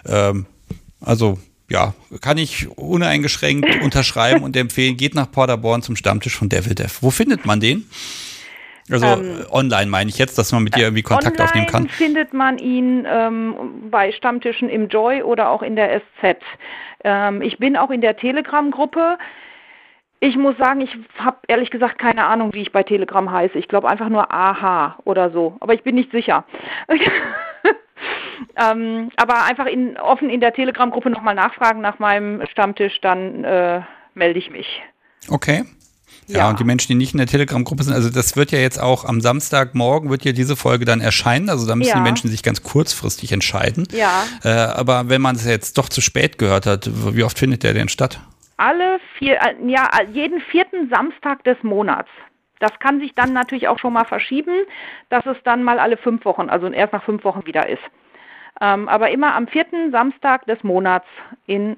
Ähm, 0.04 0.46
also 1.00 1.38
ja, 1.68 1.94
kann 2.20 2.38
ich 2.38 2.68
uneingeschränkt 2.76 3.68
unterschreiben 3.82 4.42
und 4.42 4.56
empfehlen, 4.56 4.96
geht 4.96 5.14
nach 5.14 5.30
Paderborn 5.30 5.82
zum 5.82 5.96
Stammtisch 5.96 6.36
von 6.36 6.48
Devil 6.48 6.74
Dev. 6.74 6.98
Wo 7.00 7.10
findet 7.10 7.44
man 7.44 7.60
den? 7.60 7.88
Also 8.90 9.06
ähm, 9.06 9.44
online 9.50 9.90
meine 9.90 10.08
ich 10.08 10.18
jetzt, 10.18 10.38
dass 10.38 10.50
man 10.52 10.62
mit 10.62 10.74
dir 10.74 10.84
irgendwie 10.84 11.02
Kontakt 11.02 11.40
aufnehmen 11.40 11.66
kann. 11.66 11.88
findet 11.88 12.32
man 12.32 12.58
ihn 12.58 13.06
ähm, 13.06 13.88
bei 13.90 14.12
Stammtischen 14.12 14.70
im 14.70 14.88
Joy 14.88 15.22
oder 15.22 15.50
auch 15.50 15.62
in 15.62 15.76
der 15.76 16.00
SZ. 16.00 16.38
Ähm, 17.04 17.42
ich 17.42 17.58
bin 17.58 17.76
auch 17.76 17.90
in 17.90 18.00
der 18.00 18.16
Telegram-Gruppe. 18.16 19.18
Ich 20.20 20.36
muss 20.36 20.56
sagen, 20.56 20.80
ich 20.80 20.96
habe 21.18 21.36
ehrlich 21.48 21.70
gesagt 21.70 21.98
keine 21.98 22.24
Ahnung, 22.24 22.54
wie 22.54 22.62
ich 22.62 22.72
bei 22.72 22.82
Telegram 22.82 23.30
heiße. 23.30 23.58
Ich 23.58 23.68
glaube 23.68 23.88
einfach 23.88 24.08
nur 24.08 24.32
AH 24.32 24.98
oder 25.04 25.30
so, 25.30 25.56
aber 25.60 25.74
ich 25.74 25.82
bin 25.82 25.94
nicht 25.94 26.10
sicher. 26.10 26.44
Ähm, 28.56 29.10
aber 29.16 29.44
einfach 29.44 29.66
in, 29.66 29.96
offen 29.96 30.30
in 30.30 30.40
der 30.40 30.52
Telegram-Gruppe 30.52 31.10
nochmal 31.10 31.34
nachfragen 31.34 31.80
nach 31.80 31.98
meinem 31.98 32.44
Stammtisch, 32.50 33.00
dann 33.00 33.44
äh, 33.44 33.80
melde 34.14 34.38
ich 34.38 34.50
mich. 34.50 34.82
Okay. 35.28 35.64
Ja, 36.26 36.40
ja, 36.40 36.50
und 36.50 36.60
die 36.60 36.64
Menschen, 36.64 36.88
die 36.88 36.94
nicht 36.94 37.14
in 37.14 37.18
der 37.18 37.26
Telegram-Gruppe 37.26 37.84
sind, 37.84 37.94
also 37.94 38.10
das 38.10 38.36
wird 38.36 38.52
ja 38.52 38.58
jetzt 38.58 38.78
auch 38.78 39.06
am 39.06 39.22
Samstagmorgen 39.22 40.10
wird 40.10 40.26
ja 40.26 40.32
diese 40.32 40.56
Folge 40.56 40.84
dann 40.84 41.00
erscheinen. 41.00 41.48
Also 41.48 41.66
da 41.66 41.74
müssen 41.74 41.90
ja. 41.90 41.96
die 41.96 42.02
Menschen 42.02 42.28
sich 42.28 42.42
ganz 42.42 42.62
kurzfristig 42.62 43.32
entscheiden. 43.32 43.88
Ja. 43.92 44.24
Äh, 44.44 44.50
aber 44.50 45.08
wenn 45.08 45.22
man 45.22 45.36
es 45.36 45.46
jetzt 45.46 45.78
doch 45.78 45.88
zu 45.88 46.02
spät 46.02 46.38
gehört 46.38 46.66
hat, 46.66 46.90
wie 47.14 47.22
oft 47.22 47.38
findet 47.38 47.62
der 47.62 47.72
denn 47.72 47.88
statt? 47.88 48.20
Alle 48.58 48.98
vier, 49.18 49.36
äh, 49.36 49.54
ja, 49.66 49.88
jeden 50.12 50.40
vierten 50.40 50.90
Samstag 50.90 51.44
des 51.44 51.56
Monats. 51.62 52.10
Das 52.60 52.78
kann 52.78 53.00
sich 53.00 53.14
dann 53.14 53.32
natürlich 53.32 53.68
auch 53.68 53.78
schon 53.78 53.92
mal 53.92 54.04
verschieben, 54.04 54.64
dass 55.08 55.26
es 55.26 55.36
dann 55.44 55.62
mal 55.62 55.78
alle 55.78 55.96
fünf 55.96 56.24
Wochen, 56.24 56.48
also 56.48 56.68
erst 56.68 56.92
nach 56.92 57.04
fünf 57.04 57.24
Wochen 57.24 57.46
wieder 57.46 57.68
ist. 57.68 57.82
Ähm, 58.60 58.88
aber 58.88 59.10
immer 59.10 59.34
am 59.34 59.46
vierten 59.46 59.92
Samstag 59.92 60.46
des 60.46 60.62
Monats 60.64 61.06
in 61.46 61.76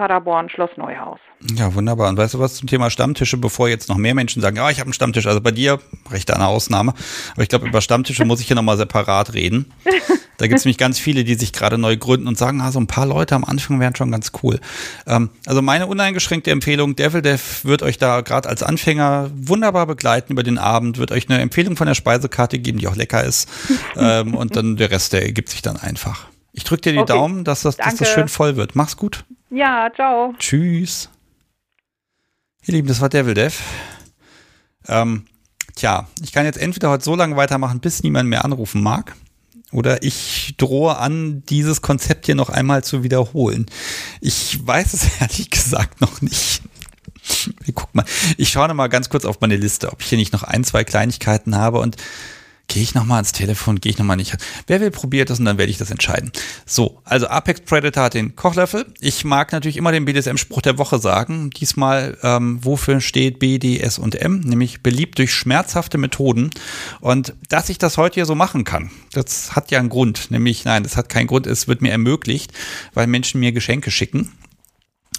Paderborn, 0.00 0.48
Schloss 0.48 0.70
Neuhaus. 0.78 1.18
Ja, 1.56 1.74
wunderbar. 1.74 2.08
Und 2.08 2.16
weißt 2.16 2.32
du 2.32 2.38
was 2.38 2.54
zum 2.54 2.66
Thema 2.66 2.88
Stammtische, 2.88 3.36
bevor 3.36 3.68
jetzt 3.68 3.90
noch 3.90 3.98
mehr 3.98 4.14
Menschen 4.14 4.40
sagen, 4.40 4.56
ja, 4.56 4.70
ich 4.70 4.78
habe 4.78 4.86
einen 4.86 4.94
Stammtisch. 4.94 5.26
Also 5.26 5.42
bei 5.42 5.50
dir, 5.50 5.78
recht 6.10 6.32
eine 6.32 6.46
Ausnahme. 6.46 6.94
Aber 7.34 7.42
ich 7.42 7.50
glaube, 7.50 7.68
über 7.68 7.82
Stammtische 7.82 8.24
muss 8.26 8.40
ich 8.40 8.46
hier 8.46 8.56
nochmal 8.56 8.78
separat 8.78 9.34
reden. 9.34 9.70
Da 10.38 10.46
gibt 10.46 10.58
es 10.58 10.64
nämlich 10.64 10.78
ganz 10.78 10.98
viele, 10.98 11.22
die 11.22 11.34
sich 11.34 11.52
gerade 11.52 11.76
neu 11.76 11.98
gründen 11.98 12.28
und 12.28 12.38
sagen, 12.38 12.62
ah, 12.62 12.72
so 12.72 12.80
ein 12.80 12.86
paar 12.86 13.04
Leute 13.04 13.34
am 13.34 13.44
Anfang 13.44 13.78
wären 13.78 13.94
schon 13.94 14.10
ganz 14.10 14.32
cool. 14.42 14.58
Ähm, 15.06 15.28
also 15.44 15.60
meine 15.60 15.86
uneingeschränkte 15.86 16.50
Empfehlung, 16.50 16.96
Devil 16.96 17.20
Dev 17.20 17.64
wird 17.64 17.82
euch 17.82 17.98
da 17.98 18.22
gerade 18.22 18.48
als 18.48 18.62
Anfänger 18.62 19.30
wunderbar 19.34 19.86
begleiten 19.86 20.32
über 20.32 20.44
den 20.44 20.56
Abend, 20.56 20.96
wird 20.96 21.12
euch 21.12 21.28
eine 21.28 21.42
Empfehlung 21.42 21.76
von 21.76 21.86
der 21.86 21.94
Speisekarte 21.94 22.58
geben, 22.58 22.78
die 22.78 22.88
auch 22.88 22.96
lecker 22.96 23.22
ist. 23.22 23.50
ähm, 23.98 24.34
und 24.34 24.56
dann 24.56 24.76
der 24.76 24.90
Rest, 24.90 25.12
der 25.12 25.26
ergibt 25.26 25.50
sich 25.50 25.60
dann 25.60 25.76
einfach. 25.76 26.29
Ich 26.52 26.64
drücke 26.64 26.82
dir 26.82 26.92
die 26.92 26.98
okay. 26.98 27.12
Daumen, 27.12 27.44
dass 27.44 27.62
das, 27.62 27.76
dass 27.76 27.96
das 27.96 28.08
schön 28.08 28.28
voll 28.28 28.56
wird. 28.56 28.74
Mach's 28.74 28.96
gut. 28.96 29.24
Ja, 29.50 29.90
ciao. 29.94 30.34
Tschüss. 30.38 31.10
Ihr 32.66 32.74
Lieben, 32.74 32.88
das 32.88 33.00
war 33.00 33.08
Devil 33.08 33.34
Dev. 33.34 33.58
Ähm, 34.88 35.26
tja, 35.76 36.08
ich 36.22 36.32
kann 36.32 36.44
jetzt 36.44 36.58
entweder 36.58 36.90
heute 36.90 37.04
so 37.04 37.14
lange 37.14 37.36
weitermachen, 37.36 37.80
bis 37.80 38.02
niemand 38.02 38.28
mehr 38.28 38.44
anrufen 38.44 38.82
mag. 38.82 39.14
Oder 39.72 40.02
ich 40.02 40.54
drohe 40.56 40.96
an, 40.96 41.44
dieses 41.48 41.80
Konzept 41.80 42.26
hier 42.26 42.34
noch 42.34 42.50
einmal 42.50 42.82
zu 42.82 43.02
wiederholen. 43.04 43.66
Ich 44.20 44.58
weiß 44.66 44.94
es 44.94 45.08
ehrlich 45.20 45.50
gesagt 45.50 46.00
noch 46.00 46.20
nicht. 46.20 46.62
Guck 47.74 47.94
mal, 47.94 48.04
ich 48.36 48.50
schaue 48.50 48.68
noch 48.68 48.74
mal 48.74 48.88
ganz 48.88 49.08
kurz 49.08 49.24
auf 49.24 49.40
meine 49.40 49.56
Liste, 49.56 49.92
ob 49.92 50.00
ich 50.00 50.08
hier 50.08 50.18
nicht 50.18 50.32
noch 50.32 50.42
ein, 50.42 50.64
zwei 50.64 50.84
Kleinigkeiten 50.84 51.56
habe 51.56 51.78
und 51.78 51.96
Gehe 52.70 52.84
ich 52.84 52.94
nochmal 52.94 53.16
ans 53.16 53.32
Telefon, 53.32 53.80
gehe 53.80 53.90
ich 53.90 53.98
nochmal 53.98 54.16
nicht. 54.16 54.36
Wer 54.68 54.80
will, 54.80 54.92
probiert 54.92 55.28
das 55.28 55.40
und 55.40 55.44
dann 55.44 55.58
werde 55.58 55.72
ich 55.72 55.78
das 55.78 55.90
entscheiden. 55.90 56.30
So, 56.66 57.00
also 57.04 57.26
Apex 57.26 57.62
Predator 57.62 58.04
hat 58.04 58.14
den 58.14 58.36
Kochlöffel. 58.36 58.86
Ich 59.00 59.24
mag 59.24 59.50
natürlich 59.50 59.76
immer 59.76 59.90
den 59.90 60.04
BDSM-Spruch 60.04 60.62
der 60.62 60.78
Woche 60.78 61.00
sagen. 61.00 61.50
Diesmal, 61.50 62.16
ähm, 62.22 62.64
wofür 62.64 63.00
steht 63.00 63.40
B, 63.40 63.58
D, 63.58 63.80
S 63.80 63.98
und 63.98 64.14
M? 64.14 64.38
Nämlich 64.38 64.84
beliebt 64.84 65.18
durch 65.18 65.34
schmerzhafte 65.34 65.98
Methoden. 65.98 66.50
Und 67.00 67.34
dass 67.48 67.70
ich 67.70 67.78
das 67.78 67.96
heute 67.96 68.14
hier 68.14 68.26
so 68.26 68.36
machen 68.36 68.62
kann, 68.62 68.92
das 69.14 69.56
hat 69.56 69.72
ja 69.72 69.80
einen 69.80 69.88
Grund. 69.88 70.30
Nämlich, 70.30 70.64
nein, 70.64 70.84
das 70.84 70.96
hat 70.96 71.08
keinen 71.08 71.26
Grund. 71.26 71.48
Es 71.48 71.66
wird 71.66 71.82
mir 71.82 71.90
ermöglicht, 71.90 72.52
weil 72.94 73.08
Menschen 73.08 73.40
mir 73.40 73.50
Geschenke 73.50 73.90
schicken. 73.90 74.30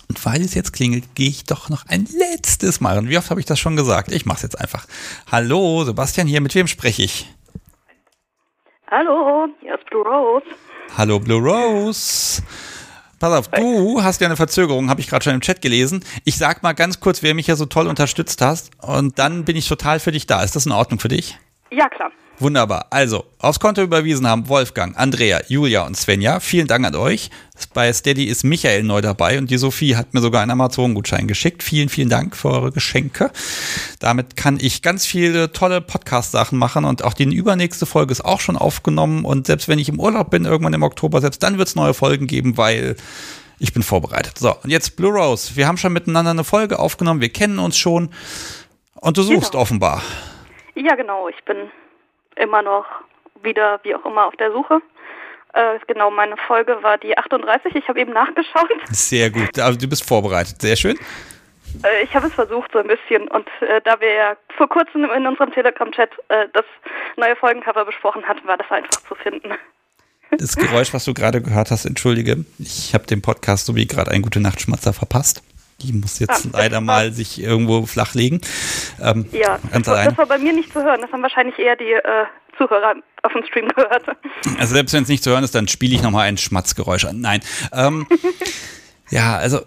Und 0.07 0.25
weil 0.25 0.41
es 0.41 0.53
jetzt 0.53 0.71
klingelt, 0.71 1.15
gehe 1.15 1.27
ich 1.27 1.43
doch 1.43 1.67
noch 1.67 1.85
ein 1.87 2.07
letztes 2.17 2.79
Mal. 2.79 2.97
Und 2.97 3.09
wie 3.09 3.17
oft 3.17 3.29
habe 3.29 3.41
ich 3.41 3.45
das 3.45 3.59
schon 3.59 3.75
gesagt? 3.75 4.13
Ich 4.13 4.25
mache 4.25 4.37
es 4.37 4.43
jetzt 4.43 4.59
einfach. 4.59 4.87
Hallo, 5.29 5.83
Sebastian 5.83 6.27
hier. 6.27 6.39
Mit 6.39 6.55
wem 6.55 6.67
spreche 6.67 7.03
ich? 7.03 7.27
Hallo, 8.91 9.47
hier 9.61 9.75
ist 9.75 9.85
Blue 9.85 10.03
Rose. 10.03 10.45
Hallo 10.97 11.17
Blue 11.17 11.39
Rose. 11.39 12.43
Pass 13.21 13.31
auf, 13.31 13.47
du 13.47 14.03
hast 14.03 14.19
ja 14.19 14.27
eine 14.27 14.35
Verzögerung, 14.35 14.89
habe 14.89 14.99
ich 14.99 15.07
gerade 15.07 15.23
schon 15.23 15.33
im 15.33 15.39
Chat 15.39 15.61
gelesen. 15.61 16.03
Ich 16.25 16.37
sag 16.37 16.61
mal 16.61 16.73
ganz 16.73 16.99
kurz, 16.99 17.23
wer 17.23 17.33
mich 17.33 17.47
ja 17.47 17.55
so 17.55 17.65
toll 17.65 17.87
unterstützt 17.87 18.41
hast 18.41 18.71
und 18.83 19.17
dann 19.17 19.45
bin 19.45 19.55
ich 19.55 19.69
total 19.69 20.01
für 20.01 20.11
dich 20.11 20.27
da. 20.27 20.43
Ist 20.43 20.57
das 20.57 20.65
in 20.65 20.73
Ordnung 20.73 20.99
für 20.99 21.07
dich? 21.07 21.39
Ja, 21.71 21.87
klar. 21.87 22.11
Wunderbar. 22.41 22.87
Also, 22.89 23.25
aufs 23.37 23.59
Konto 23.59 23.83
überwiesen 23.83 24.27
haben 24.27 24.49
Wolfgang, 24.49 24.97
Andrea, 24.97 25.41
Julia 25.47 25.85
und 25.85 25.95
Svenja. 25.95 26.39
Vielen 26.39 26.65
Dank 26.65 26.83
an 26.87 26.95
euch. 26.95 27.29
Bei 27.75 27.93
Steady 27.93 28.23
ist 28.23 28.43
Michael 28.43 28.81
neu 28.81 29.01
dabei 29.01 29.37
und 29.37 29.51
die 29.51 29.57
Sophie 29.57 29.95
hat 29.95 30.15
mir 30.15 30.21
sogar 30.21 30.41
einen 30.41 30.49
Amazon-Gutschein 30.49 31.27
geschickt. 31.27 31.61
Vielen, 31.61 31.89
vielen 31.89 32.09
Dank 32.09 32.35
für 32.35 32.49
eure 32.49 32.71
Geschenke. 32.71 33.29
Damit 33.99 34.37
kann 34.37 34.57
ich 34.59 34.81
ganz 34.81 35.05
viele 35.05 35.51
tolle 35.51 35.81
Podcast-Sachen 35.81 36.57
machen 36.57 36.83
und 36.83 37.03
auch 37.03 37.13
die 37.13 37.25
übernächste 37.25 37.85
Folge 37.85 38.11
ist 38.11 38.25
auch 38.25 38.39
schon 38.39 38.57
aufgenommen. 38.57 39.23
Und 39.23 39.45
selbst 39.45 39.67
wenn 39.67 39.77
ich 39.77 39.89
im 39.89 39.99
Urlaub 39.99 40.31
bin, 40.31 40.45
irgendwann 40.45 40.73
im 40.73 40.81
Oktober, 40.81 41.21
selbst 41.21 41.43
dann 41.43 41.59
wird 41.59 41.67
es 41.67 41.75
neue 41.75 41.93
Folgen 41.93 42.25
geben, 42.25 42.57
weil 42.57 42.95
ich 43.59 43.71
bin 43.71 43.83
vorbereitet. 43.83 44.39
So, 44.39 44.55
und 44.63 44.71
jetzt 44.71 44.97
Blue 44.97 45.13
Rose. 45.13 45.55
Wir 45.55 45.67
haben 45.67 45.77
schon 45.77 45.93
miteinander 45.93 46.31
eine 46.31 46.43
Folge 46.43 46.79
aufgenommen. 46.79 47.21
Wir 47.21 47.29
kennen 47.29 47.59
uns 47.59 47.77
schon. 47.77 48.09
Und 48.95 49.17
du 49.17 49.21
suchst 49.21 49.51
genau. 49.51 49.61
offenbar. 49.61 50.01
Ja, 50.73 50.95
genau. 50.95 51.27
Ich 51.27 51.45
bin 51.45 51.69
immer 52.35 52.61
noch 52.61 52.85
wieder, 53.43 53.79
wie 53.83 53.95
auch 53.95 54.05
immer, 54.05 54.25
auf 54.25 54.35
der 54.35 54.51
Suche. 54.51 54.81
Äh, 55.53 55.79
genau, 55.87 56.11
meine 56.11 56.37
Folge 56.47 56.81
war 56.81 56.97
die 56.97 57.17
38. 57.17 57.75
Ich 57.75 57.87
habe 57.87 57.99
eben 57.99 58.13
nachgeschaut. 58.13 58.69
Sehr 58.91 59.29
gut. 59.29 59.59
Also 59.59 59.77
du 59.77 59.87
bist 59.87 60.07
vorbereitet. 60.07 60.61
Sehr 60.61 60.75
schön. 60.75 60.97
Äh, 61.83 62.03
ich 62.03 62.15
habe 62.15 62.27
es 62.27 62.33
versucht 62.33 62.71
so 62.71 62.79
ein 62.79 62.87
bisschen 62.87 63.27
und 63.29 63.47
äh, 63.61 63.81
da 63.83 63.99
wir 63.99 64.13
ja 64.13 64.37
vor 64.57 64.67
kurzem 64.67 65.05
in 65.05 65.27
unserem 65.27 65.51
Telegram-Chat 65.51 66.11
äh, 66.29 66.47
das 66.53 66.65
neue 67.17 67.35
Folgencover 67.35 67.85
besprochen 67.85 68.23
hatten, 68.27 68.47
war 68.47 68.57
das 68.57 68.69
einfach 68.71 69.01
zu 69.07 69.15
finden. 69.15 69.53
Das 70.37 70.55
Geräusch, 70.55 70.93
was 70.93 71.03
du 71.03 71.13
gerade 71.13 71.41
gehört 71.41 71.71
hast, 71.71 71.85
entschuldige. 71.85 72.45
Ich 72.57 72.93
habe 72.93 73.05
den 73.05 73.21
Podcast 73.21 73.65
so 73.65 73.75
wie 73.75 73.85
gerade 73.85 74.11
ein 74.11 74.21
Gute 74.21 74.39
Nacht 74.39 74.61
Schmatzer 74.61 74.93
verpasst. 74.93 75.43
Die 75.83 75.93
muss 75.93 76.19
jetzt 76.19 76.47
ah, 76.47 76.57
leider 76.57 76.81
mal 76.81 77.11
sich 77.11 77.41
irgendwo 77.41 77.85
flachlegen. 77.85 78.41
Ähm, 79.01 79.25
ja, 79.31 79.59
das 79.71 79.87
war, 79.87 80.05
das 80.05 80.17
war, 80.17 80.25
bei 80.25 80.37
mir 80.37 80.53
nicht 80.53 80.71
zu 80.71 80.83
hören. 80.83 81.01
Das 81.01 81.11
haben 81.11 81.21
wahrscheinlich 81.21 81.57
eher 81.57 81.75
die 81.75 81.91
äh, 81.91 82.25
Zuhörer 82.57 82.95
auf 83.23 83.33
dem 83.33 83.43
Stream 83.45 83.67
gehört. 83.69 84.05
Also 84.59 84.73
selbst 84.73 84.93
wenn 84.93 85.03
es 85.03 85.09
nicht 85.09 85.23
zu 85.23 85.31
hören 85.31 85.43
ist, 85.43 85.55
dann 85.55 85.67
spiele 85.67 85.95
ich 85.95 86.01
nochmal 86.01 86.27
ein 86.27 86.37
Schmatzgeräusch 86.37 87.05
an. 87.05 87.19
Nein. 87.21 87.41
Ähm, 87.73 88.07
ja, 89.09 89.37
also 89.37 89.61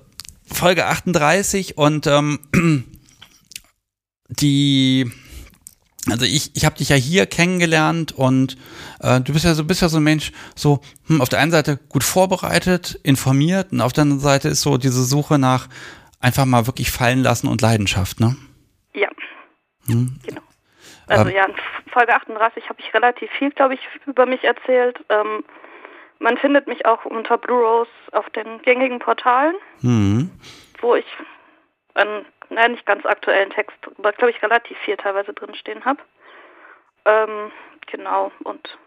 Folge 0.46 0.86
38 0.86 1.76
und 1.76 2.06
ähm, 2.06 2.38
die 4.28 5.10
also 6.10 6.26
ich, 6.26 6.50
ich 6.54 6.66
habe 6.66 6.76
dich 6.76 6.90
ja 6.90 6.96
hier 6.96 7.24
kennengelernt 7.26 8.12
und 8.12 8.58
äh, 9.00 9.20
du 9.20 9.32
bist 9.32 9.44
ja 9.44 9.54
so 9.54 9.64
bist 9.64 9.80
ja 9.80 9.88
so 9.88 9.96
ein 9.96 10.02
Mensch, 10.02 10.32
so 10.54 10.80
hm, 11.06 11.22
auf 11.22 11.30
der 11.30 11.38
einen 11.38 11.50
Seite 11.50 11.78
gut 11.88 12.04
vorbereitet, 12.04 13.00
informiert 13.02 13.72
und 13.72 13.80
auf 13.80 13.94
der 13.94 14.02
anderen 14.02 14.20
Seite 14.20 14.48
ist 14.48 14.60
so 14.60 14.76
diese 14.76 15.02
Suche 15.02 15.38
nach 15.38 15.68
einfach 16.24 16.44
mal 16.46 16.66
wirklich 16.66 16.90
fallen 16.90 17.22
lassen 17.22 17.48
und 17.48 17.60
Leidenschaft, 17.60 18.18
ne? 18.20 18.36
Ja. 18.94 19.08
Hm. 19.86 20.18
Genau. 20.26 20.40
Also 21.06 21.28
Ähm. 21.28 21.36
ja, 21.36 21.44
in 21.44 21.54
Folge 21.92 22.14
38 22.14 22.68
habe 22.68 22.80
ich 22.80 22.92
relativ 22.94 23.30
viel, 23.32 23.50
glaube 23.50 23.74
ich, 23.74 23.80
über 24.06 24.24
mich 24.26 24.42
erzählt. 24.42 24.98
Ähm, 25.10 25.44
man 26.18 26.38
findet 26.38 26.66
mich 26.66 26.86
auch 26.86 27.04
unter 27.04 27.36
Blue 27.38 27.60
Rose 27.62 27.90
auf 28.12 28.28
den 28.30 28.62
gängigen 28.62 28.98
Portalen, 28.98 29.54
Hm. 29.80 30.30
wo 30.80 30.94
ich 30.94 31.06
einen, 31.94 32.24
naja, 32.48 32.68
nicht 32.68 32.86
ganz 32.86 33.04
aktuellen 33.04 33.50
Text, 33.50 33.76
aber 33.98 34.12
glaube 34.12 34.30
ich 34.30 34.42
relativ 34.42 34.76
viel 34.78 34.96
teilweise 34.96 35.32
drinstehen 35.34 35.84
habe. 35.84 36.00
Ähm, 37.04 37.52
genau, 37.90 38.32
und 38.44 38.78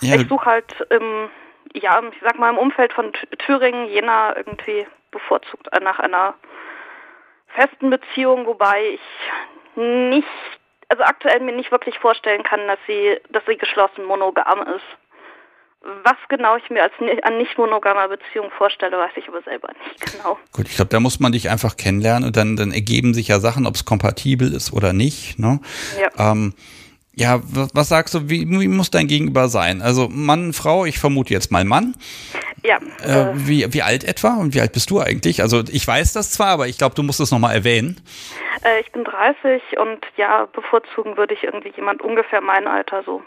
Ja, 0.00 0.14
ich 0.16 0.28
suche 0.28 0.44
halt 0.46 0.80
im, 0.90 1.28
ja, 1.74 2.00
ich 2.12 2.20
sag 2.22 2.38
mal 2.38 2.50
im 2.50 2.58
Umfeld 2.58 2.92
von 2.92 3.12
Thü- 3.12 3.36
Thüringen, 3.38 3.88
Jena 3.88 4.36
irgendwie 4.36 4.86
bevorzugt 5.10 5.68
nach 5.82 5.98
einer 5.98 6.34
festen 7.56 7.90
Beziehung, 7.90 8.46
wobei 8.46 8.94
ich 8.94 9.00
nicht, 9.76 10.28
also 10.88 11.02
aktuell 11.02 11.40
mir 11.40 11.56
nicht 11.56 11.72
wirklich 11.72 11.98
vorstellen 11.98 12.42
kann, 12.42 12.66
dass 12.66 12.78
sie, 12.86 13.16
dass 13.30 13.42
sie 13.46 13.56
geschlossen 13.56 14.04
monogam 14.04 14.62
ist. 14.62 14.84
Was 16.02 16.16
genau 16.28 16.56
ich 16.56 16.68
mir 16.68 16.82
als 16.82 16.92
an 17.22 17.38
nicht 17.38 17.56
monogamer 17.58 18.08
Beziehung 18.08 18.50
vorstelle, 18.50 18.98
weiß 18.98 19.12
ich 19.16 19.28
aber 19.28 19.42
selber 19.42 19.68
nicht 19.84 20.12
genau. 20.12 20.36
Gut, 20.52 20.66
ich 20.68 20.74
glaube, 20.74 20.88
da 20.88 20.98
muss 20.98 21.20
man 21.20 21.32
dich 21.32 21.48
einfach 21.48 21.76
kennenlernen 21.76 22.26
und 22.26 22.36
dann, 22.36 22.56
dann 22.56 22.72
ergeben 22.72 23.14
sich 23.14 23.28
ja 23.28 23.38
Sachen, 23.38 23.66
ob 23.66 23.74
es 23.76 23.84
kompatibel 23.84 24.52
ist 24.52 24.72
oder 24.72 24.92
nicht. 24.92 25.38
Ne? 25.38 25.60
Ja. 26.00 26.32
Ähm, 26.32 26.54
ja, 27.18 27.40
was, 27.72 27.88
sagst 27.88 28.12
du, 28.12 28.28
wie, 28.28 28.46
wie 28.46 28.68
muss 28.68 28.90
dein 28.90 29.06
Gegenüber 29.06 29.48
sein? 29.48 29.80
Also 29.80 30.08
Mann, 30.10 30.52
Frau, 30.52 30.84
ich 30.84 30.98
vermute 30.98 31.32
jetzt 31.32 31.50
mal 31.50 31.64
Mann. 31.64 31.94
Ja, 32.62 32.78
Äh, 33.02 33.32
wie, 33.34 33.72
wie 33.72 33.82
alt 33.82 34.04
etwa 34.04 34.34
und 34.34 34.54
wie 34.54 34.60
alt 34.60 34.72
bist 34.72 34.90
du 34.90 35.00
eigentlich? 35.00 35.40
Also 35.40 35.62
ich 35.70 35.86
weiß 35.86 36.12
das 36.12 36.30
zwar, 36.30 36.48
aber 36.48 36.66
ich 36.66 36.76
glaube, 36.76 36.94
du 36.94 37.02
musst 37.02 37.20
es 37.20 37.30
nochmal 37.30 37.54
erwähnen. 37.54 38.02
Äh, 38.64 38.80
ich 38.80 38.92
bin 38.92 39.04
30 39.04 39.62
und 39.78 40.04
ja, 40.16 40.46
bevorzugen 40.52 41.16
würde 41.16 41.32
ich 41.32 41.44
irgendwie 41.44 41.72
jemand 41.74 42.02
ungefähr 42.02 42.42
mein 42.42 42.66
Alter 42.66 43.02
so. 43.04 43.22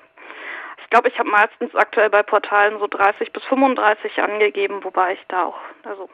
Ich 0.84 0.90
glaube, 0.92 1.10
ich 1.10 1.18
habe 1.18 1.30
meistens 1.30 1.74
aktuell 1.74 2.12
bei 2.12 2.22
Portalen 2.22 2.78
so 2.80 2.86
30 2.86 3.34
bis 3.34 3.44
35 3.46 4.22
angegeben, 4.22 4.84
wobei 4.84 5.14
ich 5.14 5.20
da 5.30 5.46
auch, 5.46 5.58
also 5.84 6.10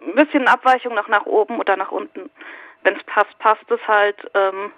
ein 0.00 0.14
bisschen 0.14 0.48
Abweichung 0.48 0.94
noch 0.94 1.08
nach 1.08 1.26
oben 1.26 1.58
oder 1.58 1.76
nach 1.76 1.90
unten. 1.90 2.30
Wenn 2.84 2.96
es 2.96 3.04
passt, 3.04 3.38
passt 3.38 3.70
es 3.70 3.80
halt. 3.86 4.16
Ähm, 4.34 4.72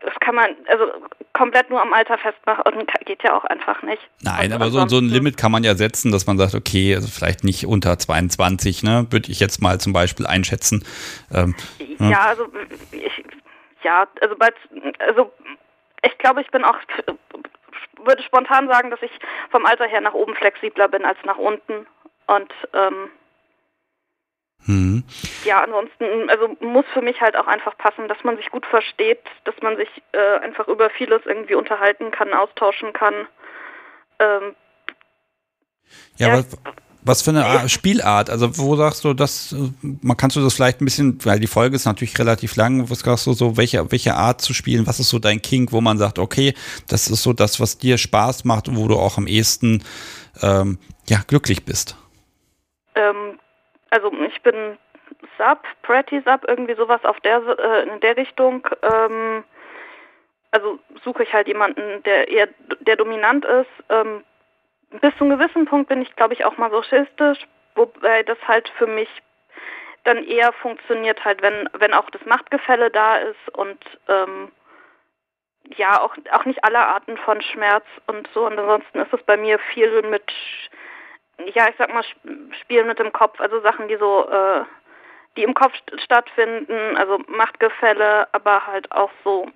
das 0.00 0.14
kann 0.20 0.34
man, 0.34 0.56
also 0.66 0.86
komplett 1.34 1.68
nur 1.70 1.80
am 1.80 1.92
Alter 1.92 2.16
festmachen, 2.18 2.86
geht 3.04 3.22
ja 3.22 3.36
auch 3.36 3.44
einfach 3.44 3.82
nicht. 3.82 4.02
Nein, 4.22 4.52
aber 4.52 4.70
so, 4.70 4.86
so 4.88 4.98
ein 4.98 5.08
Limit 5.08 5.36
kann 5.36 5.52
man 5.52 5.62
ja 5.62 5.74
setzen, 5.74 6.10
dass 6.10 6.26
man 6.26 6.38
sagt, 6.38 6.54
okay, 6.54 6.94
also 6.94 7.08
vielleicht 7.08 7.44
nicht 7.44 7.66
unter 7.66 7.98
22, 7.98 8.82
ne, 8.82 9.06
würde 9.10 9.30
ich 9.30 9.40
jetzt 9.40 9.60
mal 9.60 9.78
zum 9.78 9.92
Beispiel 9.92 10.26
einschätzen. 10.26 10.84
Ähm, 11.32 11.54
ne? 11.98 12.10
Ja, 12.10 12.20
also 12.20 12.46
ich, 12.92 13.24
ja, 13.82 14.06
also 14.20 14.36
bei, 14.36 14.48
also 14.98 15.32
ich 16.02 16.16
glaube, 16.18 16.40
ich 16.40 16.50
bin 16.50 16.64
auch, 16.64 16.76
würde 18.04 18.22
spontan 18.22 18.68
sagen, 18.68 18.90
dass 18.90 19.02
ich 19.02 19.12
vom 19.50 19.66
Alter 19.66 19.86
her 19.86 20.00
nach 20.00 20.14
oben 20.14 20.34
flexibler 20.34 20.88
bin 20.88 21.04
als 21.04 21.18
nach 21.24 21.36
unten. 21.36 21.86
Und 22.26 22.52
ähm, 22.72 23.10
Hm. 24.66 25.02
ja, 25.44 25.62
ansonsten, 25.62 26.28
also 26.28 26.56
muss 26.60 26.84
für 26.92 27.00
mich 27.00 27.20
halt 27.20 27.34
auch 27.34 27.46
einfach 27.46 27.76
passen, 27.78 28.08
dass 28.08 28.22
man 28.24 28.36
sich 28.36 28.50
gut 28.50 28.66
versteht, 28.66 29.20
dass 29.44 29.54
man 29.62 29.76
sich 29.76 29.88
äh, 30.12 30.38
einfach 30.40 30.68
über 30.68 30.90
vieles 30.90 31.22
irgendwie 31.24 31.54
unterhalten 31.54 32.10
kann, 32.10 32.34
austauschen 32.34 32.92
kann. 32.92 33.26
Ähm, 34.18 34.54
Ja, 36.18 36.36
was, 36.36 36.46
was 37.02 37.22
für 37.22 37.30
eine 37.30 37.46
Art, 37.46 37.70
Spielart? 37.70 38.28
Also 38.28 38.58
wo 38.58 38.76
sagst 38.76 39.04
du, 39.04 39.14
das, 39.14 39.54
man 39.80 40.16
kannst 40.16 40.36
du 40.36 40.42
das 40.42 40.54
vielleicht 40.54 40.80
ein 40.80 40.84
bisschen, 40.84 41.18
weil 41.24 41.40
die 41.40 41.46
Folge 41.46 41.76
ist 41.76 41.86
natürlich 41.86 42.18
relativ 42.18 42.56
lang, 42.56 42.90
was 42.90 43.00
sagst 43.00 43.26
du 43.26 43.32
so, 43.32 43.56
welche, 43.56 43.90
welche 43.90 44.14
Art 44.14 44.40
zu 44.42 44.52
spielen, 44.52 44.86
was 44.86 45.00
ist 45.00 45.08
so 45.08 45.18
dein 45.18 45.40
Kink, 45.40 45.72
wo 45.72 45.80
man 45.80 45.98
sagt, 45.98 46.18
okay, 46.18 46.54
das 46.88 47.08
ist 47.08 47.22
so 47.22 47.32
das, 47.32 47.60
was 47.60 47.78
dir 47.78 47.96
Spaß 47.96 48.44
macht 48.44 48.68
und 48.68 48.76
wo 48.76 48.88
du 48.88 48.96
auch 48.96 49.16
am 49.16 49.26
ehesten 49.26 49.82
ähm, 50.42 50.78
ja, 51.08 51.22
glücklich 51.26 51.64
bist. 51.64 51.96
Ähm, 52.94 53.38
also 53.90 54.12
ich 54.12 54.40
bin 54.42 54.78
Sub, 55.36 55.62
Pretty 55.82 56.22
Sub, 56.24 56.44
irgendwie 56.48 56.74
sowas 56.74 57.04
auf 57.04 57.18
der 57.20 57.42
äh, 57.58 57.88
in 57.88 58.00
der 58.00 58.16
Richtung. 58.16 58.66
Ähm, 58.82 59.44
also 60.52 60.78
suche 61.04 61.22
ich 61.22 61.32
halt 61.32 61.48
jemanden, 61.48 62.02
der 62.04 62.28
eher 62.28 62.48
der 62.80 62.96
dominant 62.96 63.44
ist. 63.44 63.70
Ähm, 63.88 64.24
bis 65.00 65.16
zu 65.16 65.24
einem 65.24 65.38
gewissen 65.38 65.66
Punkt 65.66 65.88
bin 65.88 66.02
ich, 66.02 66.14
glaube 66.16 66.34
ich, 66.34 66.44
auch 66.44 66.56
masochistisch, 66.56 67.46
wobei 67.76 68.22
das 68.24 68.38
halt 68.46 68.68
für 68.76 68.86
mich 68.86 69.08
dann 70.04 70.24
eher 70.24 70.52
funktioniert 70.52 71.24
halt, 71.24 71.42
wenn 71.42 71.68
wenn 71.74 71.94
auch 71.94 72.10
das 72.10 72.24
Machtgefälle 72.24 72.90
da 72.90 73.16
ist 73.16 73.48
und 73.52 73.78
ähm, 74.08 74.50
ja 75.76 76.00
auch 76.00 76.16
auch 76.32 76.44
nicht 76.44 76.64
alle 76.64 76.78
Arten 76.78 77.16
von 77.18 77.40
Schmerz 77.42 77.84
und 78.06 78.28
so. 78.34 78.46
Und 78.46 78.58
ansonsten 78.58 79.00
ist 79.00 79.12
es 79.12 79.22
bei 79.24 79.36
mir 79.36 79.58
viel 79.58 80.02
mit 80.02 80.32
ja, 81.54 81.68
ich 81.68 81.76
sag 81.78 81.92
mal, 81.92 82.02
Sp- 82.04 82.52
Spielen 82.62 82.86
mit 82.86 82.98
dem 82.98 83.12
Kopf, 83.12 83.40
also 83.40 83.60
Sachen, 83.60 83.88
die 83.88 83.96
so, 83.96 84.28
äh, 84.28 84.64
die 85.36 85.42
im 85.42 85.54
Kopf 85.54 85.74
st 85.76 86.00
stattfinden, 86.02 86.96
also 86.96 87.18
Machtgefälle, 87.28 88.28
aber 88.32 88.66
halt 88.66 88.90
auch 88.92 89.10
so, 89.24 89.46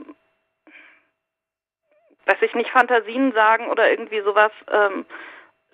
weiß 2.26 2.38
ich 2.42 2.54
nicht, 2.54 2.70
Fantasien 2.70 3.32
sagen 3.32 3.68
oder 3.68 3.90
irgendwie 3.90 4.20
sowas, 4.22 4.52
ähm, 4.70 5.04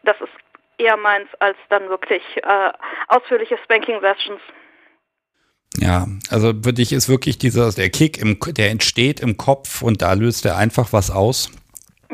das 0.02 0.20
ist 0.20 0.32
eher 0.78 0.96
meins 0.96 1.28
als 1.40 1.58
dann 1.68 1.88
wirklich 1.88 2.22
äh, 2.36 2.72
ausführliche 3.08 3.58
Spanking-Sessions. 3.64 4.40
Ja, 5.76 6.06
also 6.30 6.48
für 6.48 6.72
dich 6.72 6.92
ist 6.92 7.08
wirklich 7.08 7.38
dieser, 7.38 7.70
der 7.70 7.90
Kick, 7.90 8.18
im, 8.18 8.38
der 8.40 8.70
entsteht 8.70 9.20
im 9.20 9.36
Kopf 9.36 9.82
und 9.82 10.02
da 10.02 10.14
löst 10.14 10.44
er 10.44 10.56
einfach 10.56 10.92
was 10.92 11.10
aus. 11.10 11.50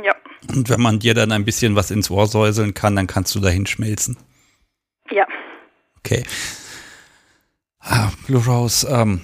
Ja. 0.02 0.14
Und 0.48 0.68
wenn 0.68 0.80
man 0.80 0.98
dir 0.98 1.14
dann 1.14 1.32
ein 1.32 1.44
bisschen 1.44 1.76
was 1.76 1.90
ins 1.90 2.10
Ohr 2.10 2.26
säuseln 2.26 2.74
kann, 2.74 2.96
dann 2.96 3.06
kannst 3.06 3.34
du 3.34 3.40
dahin 3.40 3.66
schmelzen. 3.66 4.16
Ja. 5.10 5.26
Okay. 5.98 6.24
Ah, 7.80 8.10
Blue 8.26 8.44
Rose, 8.44 8.86
ähm, 8.88 9.20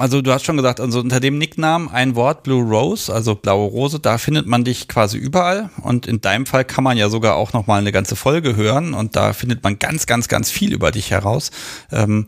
also 0.00 0.22
du 0.22 0.32
hast 0.32 0.44
schon 0.44 0.56
gesagt, 0.56 0.80
also 0.80 1.00
unter 1.00 1.20
dem 1.20 1.38
Nicknamen 1.38 1.88
ein 1.88 2.16
Wort 2.16 2.42
Blue 2.42 2.62
Rose, 2.62 3.12
also 3.12 3.36
blaue 3.36 3.70
Rose, 3.70 4.00
da 4.00 4.18
findet 4.18 4.46
man 4.46 4.64
dich 4.64 4.88
quasi 4.88 5.18
überall 5.18 5.70
und 5.82 6.06
in 6.06 6.20
deinem 6.20 6.46
Fall 6.46 6.64
kann 6.64 6.82
man 6.82 6.96
ja 6.96 7.08
sogar 7.08 7.36
auch 7.36 7.52
noch 7.52 7.68
mal 7.68 7.78
eine 7.78 7.92
ganze 7.92 8.16
Folge 8.16 8.56
hören 8.56 8.92
und 8.92 9.14
da 9.14 9.32
findet 9.32 9.62
man 9.62 9.78
ganz, 9.78 10.06
ganz, 10.06 10.26
ganz 10.26 10.50
viel 10.50 10.72
über 10.72 10.90
dich 10.90 11.10
heraus. 11.10 11.52
Ähm, 11.92 12.26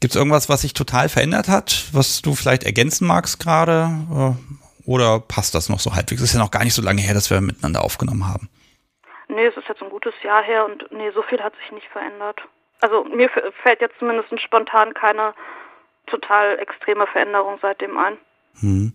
Gibt 0.00 0.14
es 0.14 0.16
irgendwas, 0.16 0.48
was 0.48 0.60
sich 0.60 0.74
total 0.74 1.08
verändert 1.08 1.48
hat, 1.48 1.86
was 1.92 2.22
du 2.22 2.34
vielleicht 2.34 2.64
ergänzen 2.64 3.06
magst 3.06 3.40
gerade 3.40 4.36
äh, 4.38 4.56
oder 4.86 5.20
passt 5.20 5.54
das 5.54 5.68
noch 5.68 5.80
so 5.80 5.94
halbwegs? 5.94 6.22
Es 6.22 6.30
ist 6.30 6.34
ja 6.34 6.40
noch 6.40 6.50
gar 6.50 6.64
nicht 6.64 6.74
so 6.74 6.82
lange 6.82 7.02
her, 7.02 7.14
dass 7.14 7.30
wir 7.30 7.40
miteinander 7.40 7.82
aufgenommen 7.82 8.26
haben. 8.26 8.48
Nee, 9.28 9.46
es 9.46 9.56
ist 9.56 9.68
jetzt 9.68 9.82
ein 9.82 9.90
gutes 9.90 10.14
Jahr 10.22 10.42
her 10.42 10.64
und 10.64 10.90
nee, 10.92 11.10
so 11.10 11.22
viel 11.22 11.42
hat 11.42 11.52
sich 11.56 11.72
nicht 11.72 11.88
verändert. 11.88 12.40
Also 12.80 13.04
mir 13.04 13.28
fällt 13.62 13.80
jetzt 13.80 13.98
zumindest 13.98 14.28
spontan 14.40 14.94
keine 14.94 15.34
total 16.06 16.58
extreme 16.58 17.06
Veränderung 17.06 17.58
seitdem 17.60 17.98
ein. 17.98 18.16
Hm. 18.60 18.92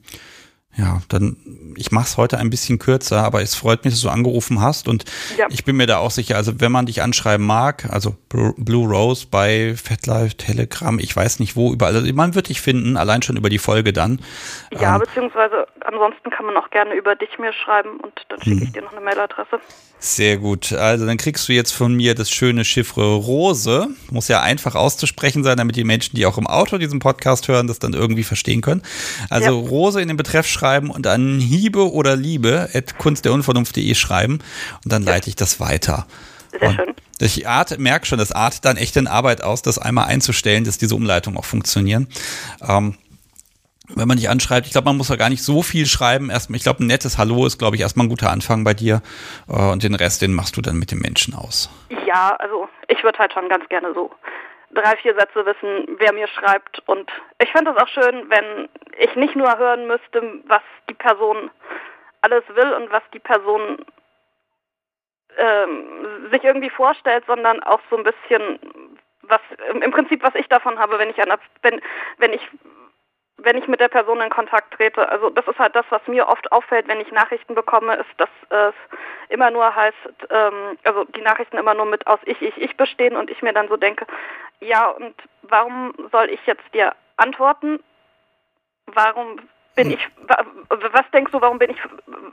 Ja, 0.77 1.01
dann, 1.09 1.35
ich 1.75 1.91
mach's 1.91 2.15
heute 2.15 2.37
ein 2.37 2.49
bisschen 2.49 2.79
kürzer, 2.79 3.23
aber 3.23 3.41
es 3.41 3.55
freut 3.55 3.83
mich, 3.83 3.93
dass 3.93 4.01
du 4.01 4.09
angerufen 4.09 4.61
hast 4.61 4.87
und 4.87 5.03
Ja. 5.37 5.47
ich 5.49 5.65
bin 5.65 5.75
mir 5.75 5.85
da 5.85 5.97
auch 5.97 6.11
sicher, 6.11 6.37
also 6.37 6.61
wenn 6.61 6.71
man 6.71 6.85
dich 6.85 7.01
anschreiben 7.01 7.45
mag, 7.45 7.89
also 7.91 8.15
Blue 8.29 8.87
Rose 8.87 9.27
bei 9.29 9.75
FetLife, 9.75 10.37
Telegram, 10.37 10.97
ich 10.97 11.13
weiß 11.13 11.39
nicht 11.39 11.57
wo, 11.57 11.73
überall, 11.73 11.95
also 11.95 12.13
man 12.13 12.35
wird 12.35 12.47
dich 12.47 12.61
finden, 12.61 12.95
allein 12.95 13.21
schon 13.21 13.35
über 13.35 13.49
die 13.49 13.57
Folge 13.59 13.91
dann. 13.91 14.21
Ja, 14.79 14.95
Ähm, 14.95 15.01
beziehungsweise 15.01 15.67
ansonsten 15.81 16.29
kann 16.29 16.45
man 16.45 16.55
auch 16.55 16.69
gerne 16.69 16.93
über 16.95 17.15
dich 17.15 17.37
mir 17.37 17.51
schreiben 17.51 17.99
und 17.99 18.13
dann 18.29 18.41
schicke 18.41 18.63
ich 18.63 18.71
dir 18.71 18.81
noch 18.81 18.93
eine 18.93 19.01
Mailadresse. 19.01 19.59
Sehr 20.03 20.37
gut. 20.37 20.73
Also 20.73 21.05
dann 21.05 21.17
kriegst 21.17 21.47
du 21.47 21.53
jetzt 21.53 21.73
von 21.73 21.93
mir 21.93 22.15
das 22.15 22.31
schöne 22.31 22.65
Chiffre 22.65 23.13
Rose. 23.13 23.87
Muss 24.09 24.29
ja 24.29 24.41
einfach 24.41 24.73
auszusprechen 24.73 25.43
sein, 25.43 25.57
damit 25.57 25.75
die 25.75 25.83
Menschen, 25.83 26.15
die 26.15 26.25
auch 26.25 26.39
im 26.39 26.47
Auto 26.47 26.79
diesen 26.79 26.97
Podcast 26.97 27.47
hören, 27.47 27.67
das 27.67 27.77
dann 27.77 27.93
irgendwie 27.93 28.23
verstehen 28.23 28.61
können. 28.61 28.81
Also 29.29 29.59
Rose 29.59 30.01
in 30.01 30.07
den 30.07 30.17
Betreff 30.17 30.47
schreiben 30.47 30.89
und 30.89 31.05
an 31.05 31.39
Hiebe 31.39 31.91
oder 31.91 32.15
Liebe 32.15 32.67
at 32.73 32.97
kunstderunvernunft.de 32.97 33.93
schreiben 33.93 34.39
und 34.83 34.91
dann 34.91 35.03
leite 35.03 35.29
ich 35.29 35.35
das 35.35 35.59
weiter. 35.59 36.07
Sehr 36.49 36.69
und 36.69 36.75
schön. 36.77 36.95
Ich 37.19 37.47
art, 37.47 37.77
merke 37.77 38.07
schon, 38.07 38.17
das 38.17 38.31
artet 38.31 38.65
dann 38.65 38.77
echt 38.77 38.97
in 38.97 39.05
Arbeit 39.05 39.43
aus, 39.43 39.61
das 39.61 39.77
einmal 39.77 40.05
einzustellen, 40.05 40.63
dass 40.63 40.79
diese 40.79 40.95
Umleitungen 40.95 41.37
auch 41.37 41.45
funktionieren. 41.45 42.07
Ähm, 42.67 42.95
wenn 43.95 44.07
man 44.07 44.17
dich 44.17 44.29
anschreibt, 44.29 44.65
ich 44.65 44.73
glaube, 44.73 44.85
man 44.85 44.97
muss 44.97 45.09
ja 45.09 45.15
gar 45.15 45.29
nicht 45.29 45.43
so 45.43 45.61
viel 45.61 45.85
schreiben. 45.85 46.29
Erstmal, 46.29 46.57
ich 46.57 46.63
glaube, 46.63 46.83
ein 46.83 46.87
nettes 46.87 47.17
Hallo 47.17 47.45
ist, 47.45 47.57
glaube 47.57 47.75
ich, 47.75 47.81
erstmal 47.81 48.05
ein 48.05 48.09
guter 48.09 48.31
Anfang 48.31 48.63
bei 48.63 48.73
dir. 48.73 49.01
Äh, 49.49 49.71
und 49.71 49.83
den 49.83 49.95
Rest, 49.95 50.21
den 50.21 50.33
machst 50.33 50.57
du 50.57 50.61
dann 50.61 50.77
mit 50.77 50.91
dem 50.91 50.99
Menschen 50.99 51.33
aus. 51.33 51.69
Ja, 52.05 52.35
also 52.39 52.67
ich 52.87 53.03
würde 53.03 53.19
halt 53.19 53.33
schon 53.33 53.49
ganz 53.49 53.67
gerne 53.69 53.93
so 53.93 54.11
drei, 54.73 54.95
vier 54.97 55.13
Sätze 55.15 55.45
wissen, 55.45 55.97
wer 55.99 56.13
mir 56.13 56.27
schreibt. 56.27 56.81
Und 56.87 57.09
ich 57.41 57.51
fände 57.51 57.71
es 57.71 57.77
auch 57.77 57.87
schön, 57.87 58.29
wenn 58.29 58.69
ich 58.99 59.15
nicht 59.15 59.35
nur 59.35 59.57
hören 59.57 59.87
müsste, 59.87 60.41
was 60.45 60.61
die 60.89 60.93
Person 60.93 61.51
alles 62.21 62.43
will 62.53 62.71
und 62.73 62.91
was 62.91 63.03
die 63.13 63.19
Person 63.19 63.85
ähm, 65.37 66.29
sich 66.31 66.43
irgendwie 66.43 66.69
vorstellt, 66.69 67.23
sondern 67.27 67.61
auch 67.63 67.79
so 67.89 67.97
ein 67.97 68.03
bisschen 68.03 68.59
was 69.23 69.41
im 69.81 69.91
Prinzip 69.91 70.23
was 70.23 70.35
ich 70.35 70.47
davon 70.47 70.77
habe, 70.77 70.99
wenn 70.99 71.09
ich 71.09 71.21
an 71.21 71.37
wenn 71.61 71.79
wenn 72.17 72.33
ich 72.33 72.41
wenn 73.43 73.57
ich 73.57 73.67
mit 73.67 73.79
der 73.79 73.87
Person 73.87 74.21
in 74.21 74.29
Kontakt 74.29 74.73
trete. 74.73 75.07
Also 75.09 75.29
das 75.29 75.47
ist 75.47 75.59
halt 75.59 75.75
das, 75.75 75.85
was 75.89 76.01
mir 76.07 76.27
oft 76.27 76.51
auffällt, 76.51 76.87
wenn 76.87 77.01
ich 77.01 77.11
Nachrichten 77.11 77.55
bekomme, 77.55 77.95
ist, 77.95 78.09
dass 78.17 78.29
es 78.49 78.75
immer 79.29 79.51
nur 79.51 79.75
heißt, 79.75 79.95
ähm, 80.29 80.77
also 80.83 81.05
die 81.05 81.21
Nachrichten 81.21 81.57
immer 81.57 81.73
nur 81.73 81.85
mit 81.85 82.05
aus 82.07 82.19
ich, 82.25 82.41
ich, 82.41 82.57
ich 82.57 82.77
bestehen 82.77 83.15
und 83.15 83.29
ich 83.29 83.41
mir 83.41 83.53
dann 83.53 83.67
so 83.67 83.77
denke, 83.77 84.05
ja, 84.59 84.87
und 84.87 85.15
warum 85.43 85.93
soll 86.11 86.29
ich 86.29 86.45
jetzt 86.45 86.73
dir 86.73 86.93
antworten? 87.17 87.79
Warum 88.87 89.39
bin 89.83 89.91
hm. 89.91 89.97
ich, 89.97 90.33
was 90.93 91.05
denkst 91.13 91.31
du, 91.31 91.41
warum 91.41 91.59
bin 91.59 91.71
ich, 91.71 91.77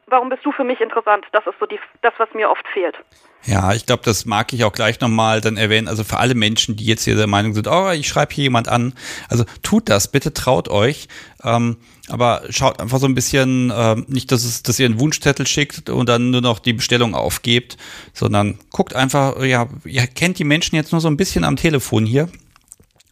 warum 0.06 0.28
bist 0.28 0.44
du 0.44 0.52
für 0.52 0.64
mich 0.64 0.80
interessant? 0.80 1.24
Das 1.32 1.46
ist 1.46 1.58
so 1.58 1.66
die, 1.66 1.78
das, 2.02 2.12
was 2.18 2.28
mir 2.34 2.50
oft 2.50 2.66
fehlt. 2.72 2.96
Ja, 3.44 3.72
ich 3.72 3.86
glaube, 3.86 4.02
das 4.04 4.26
mag 4.26 4.52
ich 4.52 4.64
auch 4.64 4.72
gleich 4.72 5.00
nochmal 5.00 5.40
dann 5.40 5.56
erwähnen. 5.56 5.88
Also 5.88 6.04
für 6.04 6.18
alle 6.18 6.34
Menschen, 6.34 6.76
die 6.76 6.84
jetzt 6.84 7.04
hier 7.04 7.14
der 7.14 7.26
Meinung 7.26 7.54
sind, 7.54 7.68
oh, 7.68 7.90
ich 7.90 8.08
schreibe 8.08 8.34
hier 8.34 8.44
jemand 8.44 8.68
an. 8.68 8.94
Also 9.28 9.44
tut 9.62 9.88
das, 9.88 10.10
bitte 10.10 10.34
traut 10.34 10.68
euch. 10.68 11.08
Ähm, 11.44 11.76
aber 12.08 12.42
schaut 12.50 12.80
einfach 12.80 12.98
so 12.98 13.06
ein 13.06 13.14
bisschen, 13.14 13.70
äh, 13.70 13.96
nicht, 14.08 14.32
dass, 14.32 14.44
es, 14.44 14.62
dass 14.62 14.78
ihr 14.78 14.86
einen 14.86 15.00
Wunschzettel 15.00 15.46
schickt 15.46 15.88
und 15.88 16.08
dann 16.08 16.30
nur 16.30 16.40
noch 16.40 16.58
die 16.58 16.72
Bestellung 16.72 17.14
aufgebt, 17.14 17.76
sondern 18.12 18.58
guckt 18.70 18.94
einfach, 18.94 19.42
ja, 19.42 19.68
ihr 19.84 20.06
kennt 20.06 20.38
die 20.38 20.44
Menschen 20.44 20.74
jetzt 20.74 20.92
nur 20.92 21.00
so 21.00 21.08
ein 21.08 21.16
bisschen 21.16 21.44
am 21.44 21.56
Telefon 21.56 22.04
hier 22.04 22.28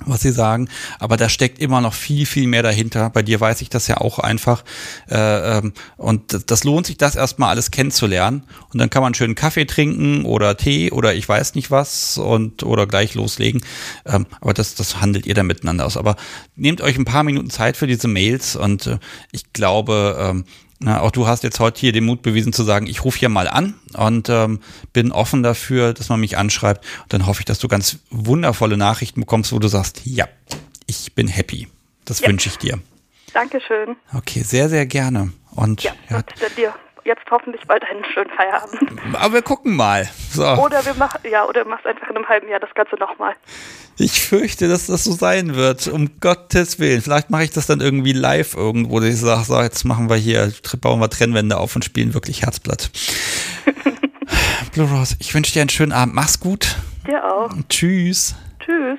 was 0.05 0.21
sie 0.21 0.33
sagen, 0.33 0.69
aber 0.99 1.17
da 1.17 1.29
steckt 1.29 1.59
immer 1.59 1.81
noch 1.81 1.95
viel, 1.95 2.27
viel 2.27 2.47
mehr 2.47 2.63
dahinter. 2.63 3.11
Bei 3.11 3.23
dir 3.23 3.41
weiß 3.41 3.63
ich 3.63 3.71
das 3.71 3.89
ja 3.89 3.97
auch 3.97 4.19
einfach. 4.19 4.63
Äh, 5.09 5.59
ähm, 5.59 5.73
und 5.97 6.51
das, 6.51 6.65
lohnt 6.65 6.87
sich, 6.87 6.99
das 6.99 7.17
erstmal 7.17 7.51
alles 7.51 7.71
kennenzulernen. 7.71 8.43
Und 8.73 8.79
dann 8.79 8.91
kann 8.91 9.03
man 9.03 9.15
schön 9.15 9.35
Kaffee 9.35 9.65
trinken 9.65 10.25
oder 10.25 10.57
Tee 10.57 10.91
oder 10.91 11.15
ich 11.15 11.29
weiß 11.29 11.55
nicht 11.55 11.71
was 11.71 12.19
und 12.19 12.63
oder 12.63 12.87
gleich 12.87 13.15
loslegen. 13.15 13.63
Ähm, 14.05 14.27
aber 14.41 14.53
das, 14.53 14.75
das 14.75 15.01
handelt 15.01 15.27
ihr 15.27 15.35
dann 15.35 15.47
miteinander 15.47 15.87
aus. 15.87 15.97
Aber 15.97 16.17
nehmt 16.57 16.83
euch 16.83 16.99
ein 16.99 17.07
paar 17.07 17.23
Minuten 17.23 17.51
Zeit 17.51 17.77
für 17.77 17.87
diese 17.87 18.09
Mails 18.09 18.55
und 18.55 18.87
äh, 18.87 18.99
ich 19.33 19.53
glaube, 19.53 20.17
ähm, 20.21 20.45
na, 20.79 21.01
auch 21.01 21.11
du 21.11 21.27
hast 21.27 21.43
jetzt 21.43 21.59
heute 21.59 21.81
hier 21.81 21.93
den 21.93 22.05
Mut 22.05 22.23
bewiesen 22.23 22.53
zu 22.53 22.63
sagen, 22.63 22.87
ich 22.87 23.05
rufe 23.05 23.19
hier 23.19 23.29
mal 23.29 23.49
an 23.49 23.75
und 23.95 24.29
ähm, 24.29 24.61
bin 24.93 25.11
offen 25.11 25.43
dafür, 25.43 25.95
dass 25.95 26.09
man 26.09 26.21
mich 26.21 26.37
anschreibt. 26.37 26.85
Und 27.03 27.13
dann 27.13 27.27
hoffe 27.27 27.41
ich, 27.41 27.45
dass 27.47 27.59
du 27.59 27.69
ganz 27.69 27.99
wundervolle 28.11 28.77
Nachrichten 28.77 29.21
bekommst, 29.21 29.53
wo 29.53 29.59
du 29.59 29.69
sagst, 29.69 30.03
ja, 30.05 30.29
ich 30.87 31.15
bin 31.15 31.29
happy. 31.29 31.69
Das 32.05 32.21
ja. 32.21 32.29
wünsche 32.29 32.49
ich 32.49 32.59
dir. 32.59 32.79
Dankeschön. 33.33 33.97
Okay, 34.15 34.43
sehr, 34.43 34.69
sehr 34.69 34.87
gerne. 34.87 35.33
Und 35.51 35.83
ja, 35.83 35.93
ja. 36.11 36.23
dir 36.57 36.75
jetzt 37.07 37.23
hoffentlich 37.31 37.63
bald 37.67 37.83
einen 37.85 38.05
schönen 38.13 38.31
Feierabend. 38.31 39.15
Aber 39.15 39.35
wir 39.35 39.43
gucken 39.43 39.77
mal. 39.77 40.09
So. 40.31 40.45
Oder 40.45 40.85
wir 40.85 40.95
machen, 40.95 41.21
ja, 41.31 41.47
oder 41.47 41.65
du 41.65 41.71
machst 41.71 41.87
einfach 41.87 42.09
in 42.11 42.17
einem 42.17 42.29
halben 42.29 42.49
Jahr 42.49 42.61
das 42.61 42.75
Ganze 42.75 42.97
nochmal. 42.97 43.35
Ich 43.97 44.21
fürchte, 44.21 44.69
dass 44.69 44.87
das 44.87 45.05
so 45.05 45.13
sein 45.13 45.55
wird. 45.55 45.87
Um 45.87 46.21
Gottes 46.21 46.79
Willen. 46.79 47.01
Vielleicht 47.01 47.31
mache 47.31 47.45
ich 47.45 47.51
das 47.51 47.67
dann 47.67 47.81
irgendwie 47.81 48.13
live 48.13 48.55
irgendwo, 48.55 49.01
dass 49.01 49.09
ich 49.09 49.21
sage, 49.21 49.45
so, 49.45 49.61
jetzt 49.61 49.85
machen 49.85 50.11
wir 50.11 50.17
hier, 50.17 50.53
bauen 50.81 51.01
wir 51.01 51.09
Trennwände 51.09 51.57
auf 51.57 51.75
und 51.77 51.85
spielen 51.85 52.13
wirklich 52.13 52.43
Herzblatt. 52.43 52.91
Blue 54.73 54.89
Rose, 54.91 55.17
ich 55.21 55.33
wünsche 55.35 55.53
dir 55.53 55.63
einen 55.63 55.71
schönen 55.71 55.93
Abend. 55.93 56.15
Mach's 56.15 56.41
gut. 56.41 56.77
Dir 57.07 57.25
auch. 57.25 57.53
Und 57.53 57.69
tschüss. 57.69 58.35
Tschüss. 58.59 58.99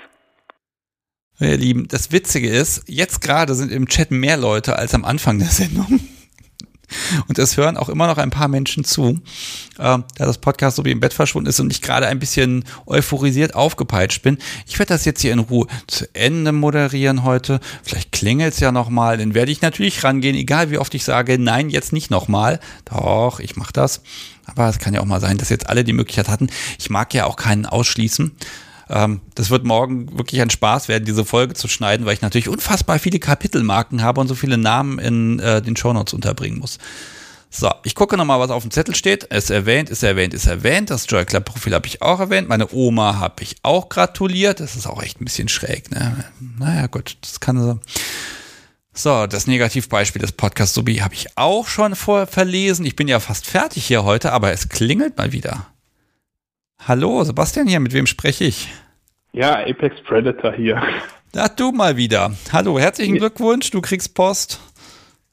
Ihr 1.39 1.57
Lieben, 1.57 1.87
das 1.87 2.11
Witzige 2.11 2.49
ist, 2.49 2.83
jetzt 2.87 3.21
gerade 3.21 3.53
sind 3.53 3.71
im 3.71 3.87
Chat 3.87 4.09
mehr 4.09 4.37
Leute 4.37 4.75
als 4.75 4.95
am 4.95 5.05
Anfang 5.05 5.37
der 5.37 5.49
Sendung. 5.49 5.99
Und 7.27 7.37
es 7.39 7.57
hören 7.57 7.77
auch 7.77 7.89
immer 7.89 8.07
noch 8.07 8.17
ein 8.17 8.29
paar 8.29 8.47
Menschen 8.47 8.83
zu, 8.83 9.19
äh, 9.77 9.77
da 9.77 10.03
das 10.17 10.37
Podcast 10.37 10.77
so 10.77 10.85
wie 10.85 10.91
im 10.91 10.99
Bett 10.99 11.13
verschwunden 11.13 11.49
ist 11.49 11.59
und 11.59 11.71
ich 11.71 11.81
gerade 11.81 12.07
ein 12.07 12.19
bisschen 12.19 12.63
euphorisiert 12.85 13.55
aufgepeitscht 13.55 14.21
bin. 14.21 14.37
Ich 14.65 14.79
werde 14.79 14.93
das 14.93 15.05
jetzt 15.05 15.21
hier 15.21 15.33
in 15.33 15.39
Ruhe 15.39 15.67
zu 15.87 16.07
Ende 16.13 16.51
moderieren 16.51 17.23
heute. 17.23 17.59
Vielleicht 17.83 18.11
klingelt 18.11 18.53
es 18.53 18.59
ja 18.59 18.71
nochmal, 18.71 19.17
dann 19.17 19.33
werde 19.33 19.51
ich 19.51 19.61
natürlich 19.61 20.03
rangehen, 20.03 20.35
egal 20.35 20.71
wie 20.71 20.77
oft 20.77 20.93
ich 20.93 21.03
sage, 21.03 21.37
nein, 21.39 21.69
jetzt 21.69 21.93
nicht 21.93 22.09
nochmal. 22.09 22.59
Doch, 22.85 23.39
ich 23.39 23.55
mache 23.55 23.73
das. 23.73 24.01
Aber 24.45 24.69
es 24.69 24.79
kann 24.79 24.93
ja 24.93 25.01
auch 25.01 25.05
mal 25.05 25.19
sein, 25.19 25.37
dass 25.37 25.49
jetzt 25.49 25.67
alle 25.69 25.83
die 25.83 25.93
Möglichkeit 25.93 26.29
hatten. 26.29 26.47
Ich 26.79 26.89
mag 26.89 27.13
ja 27.13 27.25
auch 27.25 27.35
keinen 27.35 27.65
ausschließen. 27.65 28.31
Ähm, 28.89 29.21
das 29.35 29.49
wird 29.49 29.65
morgen 29.65 30.17
wirklich 30.17 30.41
ein 30.41 30.49
Spaß 30.49 30.87
werden, 30.87 31.05
diese 31.05 31.25
Folge 31.25 31.53
zu 31.53 31.67
schneiden, 31.67 32.05
weil 32.05 32.13
ich 32.13 32.21
natürlich 32.21 32.49
unfassbar 32.49 32.99
viele 32.99 33.19
Kapitelmarken 33.19 34.01
habe 34.01 34.21
und 34.21 34.27
so 34.27 34.35
viele 34.35 34.57
Namen 34.57 34.99
in 34.99 35.39
äh, 35.39 35.61
den 35.61 35.75
Shownotes 35.75 36.13
unterbringen 36.13 36.59
muss. 36.59 36.77
So, 37.49 37.71
ich 37.83 37.95
gucke 37.95 38.17
nochmal, 38.17 38.39
was 38.39 38.49
auf 38.49 38.63
dem 38.63 38.71
Zettel 38.71 38.93
steht. 38.93 39.23
Ist 39.23 39.49
erwähnt, 39.49 39.89
ist 39.89 40.03
erwähnt, 40.03 40.33
ist 40.33 40.47
erwähnt. 40.47 40.89
Das 40.89 41.05
Joy 41.09 41.25
Club 41.25 41.45
Profil 41.45 41.73
habe 41.73 41.87
ich 41.87 42.01
auch 42.01 42.19
erwähnt. 42.19 42.49
Meine 42.49 42.71
Oma 42.73 43.19
habe 43.19 43.41
ich 43.41 43.55
auch 43.63 43.87
gratuliert. 43.89 44.59
Das 44.59 44.75
ist 44.75 44.85
auch 44.85 45.01
echt 45.01 45.21
ein 45.21 45.25
bisschen 45.25 45.47
schräg, 45.47 45.89
ne? 45.91 46.25
Naja, 46.59 46.87
gut, 46.87 47.17
das 47.21 47.39
kann 47.39 47.61
so. 47.61 47.79
So, 48.93 49.27
das 49.27 49.47
Negativbeispiel 49.47 50.21
des 50.21 50.31
Podcasts 50.31 50.73
Subi 50.73 50.97
habe 50.97 51.13
ich 51.13 51.37
auch 51.37 51.67
schon 51.67 51.95
vorher 51.95 52.27
verlesen. 52.27 52.85
Ich 52.85 52.95
bin 52.95 53.07
ja 53.07 53.19
fast 53.19 53.45
fertig 53.45 53.85
hier 53.85 54.03
heute, 54.03 54.33
aber 54.33 54.51
es 54.51 54.69
klingelt 54.69 55.17
mal 55.17 55.31
wieder. 55.31 55.67
Hallo, 56.85 57.23
Sebastian 57.23 57.67
hier, 57.67 57.79
mit 57.79 57.93
wem 57.93 58.05
spreche 58.05 58.45
ich? 58.45 58.69
Ja, 59.33 59.59
Apex 59.59 60.01
Predator 60.03 60.53
hier. 60.53 60.81
Da 61.33 61.47
du 61.49 61.71
mal 61.71 61.97
wieder. 61.97 62.33
Hallo, 62.53 62.79
herzlichen 62.79 63.17
Glückwunsch, 63.17 63.69
du 63.71 63.81
kriegst 63.81 64.13
Post. 64.13 64.59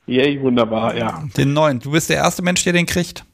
Yay, 0.06 0.40
wunderbar, 0.42 0.96
ja. 0.96 1.22
Den 1.36 1.52
neuen. 1.52 1.80
Du 1.80 1.92
bist 1.92 2.10
der 2.10 2.16
erste 2.16 2.42
Mensch, 2.42 2.64
der 2.64 2.72
den 2.72 2.86
kriegt. 2.86 3.24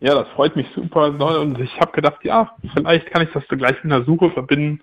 Ja, 0.00 0.14
das 0.14 0.28
freut 0.34 0.56
mich 0.56 0.66
super 0.74 1.40
und 1.40 1.60
ich 1.60 1.78
habe 1.78 1.92
gedacht, 1.92 2.24
ja, 2.24 2.50
vielleicht 2.74 3.10
kann 3.10 3.22
ich 3.22 3.28
das 3.32 3.44
so 3.48 3.56
gleich 3.56 3.76
mit 3.82 3.92
einer 3.92 4.04
Suche 4.04 4.30
verbinden, 4.30 4.80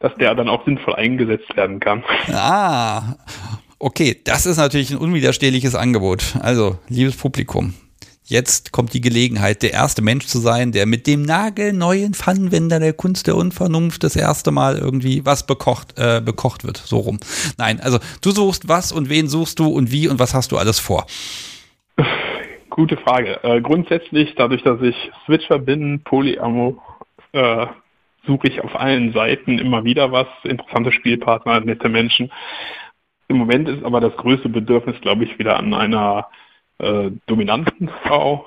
dass 0.00 0.14
der 0.16 0.34
dann 0.34 0.48
auch 0.48 0.64
sinnvoll 0.64 0.94
eingesetzt 0.96 1.54
werden 1.56 1.80
kann. 1.80 2.02
Ah, 2.32 3.14
okay, 3.78 4.20
das 4.24 4.46
ist 4.46 4.56
natürlich 4.56 4.90
ein 4.90 4.98
unwiderstehliches 4.98 5.74
Angebot. 5.74 6.34
Also, 6.40 6.78
liebes 6.88 7.16
Publikum, 7.16 7.74
Jetzt 8.26 8.72
kommt 8.72 8.94
die 8.94 9.02
Gelegenheit, 9.02 9.62
der 9.62 9.74
erste 9.74 10.00
Mensch 10.00 10.24
zu 10.24 10.38
sein, 10.38 10.72
der 10.72 10.86
mit 10.86 11.06
dem 11.06 11.20
nagelneuen 11.20 12.14
Pfannenwender 12.14 12.80
der 12.80 12.94
Kunst 12.94 13.26
der 13.26 13.36
Unvernunft 13.36 14.02
das 14.02 14.16
erste 14.16 14.50
Mal 14.50 14.78
irgendwie 14.78 15.26
was 15.26 15.46
bekocht, 15.46 15.98
äh, 15.98 16.22
bekocht 16.24 16.64
wird. 16.64 16.78
So 16.78 17.00
rum. 17.00 17.20
Nein, 17.58 17.80
also 17.80 17.98
du 18.22 18.30
suchst 18.30 18.66
was 18.66 18.92
und 18.92 19.10
wen 19.10 19.28
suchst 19.28 19.58
du 19.58 19.66
und 19.66 19.92
wie 19.92 20.08
und 20.08 20.18
was 20.18 20.32
hast 20.32 20.52
du 20.52 20.56
alles 20.56 20.80
vor? 20.80 21.04
Gute 22.70 22.96
Frage. 22.96 23.44
Äh, 23.44 23.60
grundsätzlich, 23.60 24.34
dadurch, 24.36 24.62
dass 24.62 24.80
ich 24.80 24.96
Switcher 25.26 25.58
bin, 25.58 26.02
Polyamo, 26.02 26.80
äh, 27.32 27.66
suche 28.26 28.48
ich 28.48 28.62
auf 28.62 28.74
allen 28.74 29.12
Seiten 29.12 29.58
immer 29.58 29.84
wieder 29.84 30.12
was, 30.12 30.28
interessante 30.44 30.92
Spielpartner, 30.92 31.60
nette 31.60 31.90
Menschen. 31.90 32.32
Im 33.28 33.36
Moment 33.36 33.68
ist 33.68 33.84
aber 33.84 34.00
das 34.00 34.16
größte 34.16 34.48
Bedürfnis, 34.48 34.98
glaube 35.02 35.24
ich, 35.24 35.38
wieder 35.38 35.58
an 35.58 35.74
einer 35.74 36.26
äh, 36.84 37.10
dominanten 37.26 37.88
Frau, 38.02 38.46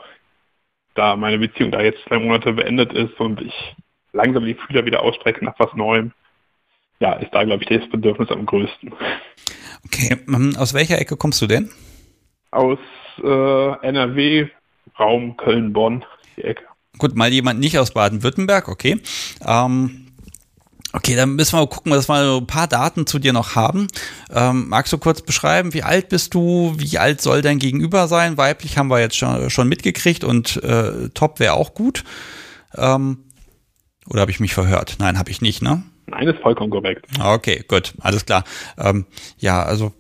da 0.95 1.15
meine 1.15 1.39
Beziehung 1.39 1.71
da 1.71 1.81
jetzt 1.81 2.03
zwei 2.07 2.19
Monate 2.19 2.53
beendet 2.53 2.93
ist 2.93 3.19
und 3.19 3.41
ich 3.41 3.53
langsam 4.13 4.45
die 4.45 4.55
Fühler 4.55 4.85
wieder 4.85 5.01
ausstrecke 5.01 5.43
nach 5.45 5.55
was 5.59 5.73
Neuem, 5.73 6.11
ja, 6.99 7.13
ist 7.13 7.33
da, 7.33 7.43
glaube 7.43 7.63
ich, 7.63 7.69
das 7.69 7.89
Bedürfnis 7.89 8.29
am 8.29 8.45
größten. 8.45 8.93
Okay, 9.85 10.17
ähm, 10.27 10.55
aus 10.57 10.73
welcher 10.73 10.99
Ecke 10.99 11.15
kommst 11.15 11.41
du 11.41 11.47
denn? 11.47 11.69
Aus 12.51 12.79
äh, 13.23 13.87
NRW, 13.87 14.47
Raum 14.99 15.37
Köln-Bonn, 15.37 16.03
die 16.35 16.43
Ecke. 16.43 16.63
Gut, 16.97 17.15
mal 17.15 17.31
jemand 17.31 17.59
nicht 17.59 17.77
aus 17.77 17.93
Baden-Württemberg, 17.93 18.67
okay. 18.67 18.99
Ähm, 19.45 20.06
Okay, 20.93 21.15
dann 21.15 21.35
müssen 21.35 21.53
wir 21.53 21.59
mal 21.59 21.67
gucken, 21.67 21.91
dass 21.91 22.07
wir 22.07 22.25
so 22.25 22.37
ein 22.37 22.47
paar 22.47 22.67
Daten 22.67 23.05
zu 23.05 23.19
dir 23.19 23.33
noch 23.33 23.55
haben. 23.55 23.87
Ähm, 24.33 24.69
magst 24.69 24.93
du 24.93 24.97
kurz 24.97 25.21
beschreiben, 25.21 25.73
wie 25.73 25.83
alt 25.83 26.09
bist 26.09 26.33
du? 26.33 26.75
Wie 26.77 26.97
alt 26.97 27.21
soll 27.21 27.41
dein 27.41 27.59
Gegenüber 27.59 28.07
sein? 28.07 28.37
Weiblich 28.37 28.77
haben 28.77 28.89
wir 28.89 28.99
jetzt 28.99 29.17
schon, 29.17 29.49
schon 29.49 29.67
mitgekriegt 29.67 30.23
und 30.23 30.63
äh, 30.63 31.09
top 31.09 31.39
wäre 31.39 31.53
auch 31.53 31.73
gut. 31.73 32.03
Ähm, 32.75 33.25
oder 34.07 34.21
habe 34.21 34.31
ich 34.31 34.39
mich 34.39 34.53
verhört? 34.53 34.95
Nein, 34.99 35.19
habe 35.19 35.29
ich 35.29 35.41
nicht, 35.41 35.61
ne? 35.61 35.83
Nein, 36.05 36.27
ist 36.27 36.39
vollkommen 36.41 36.71
korrekt. 36.71 37.05
Okay, 37.19 37.65
gut, 37.67 37.93
alles 37.99 38.25
klar. 38.25 38.45
Ähm, 38.77 39.05
ja, 39.37 39.61
also 39.63 39.91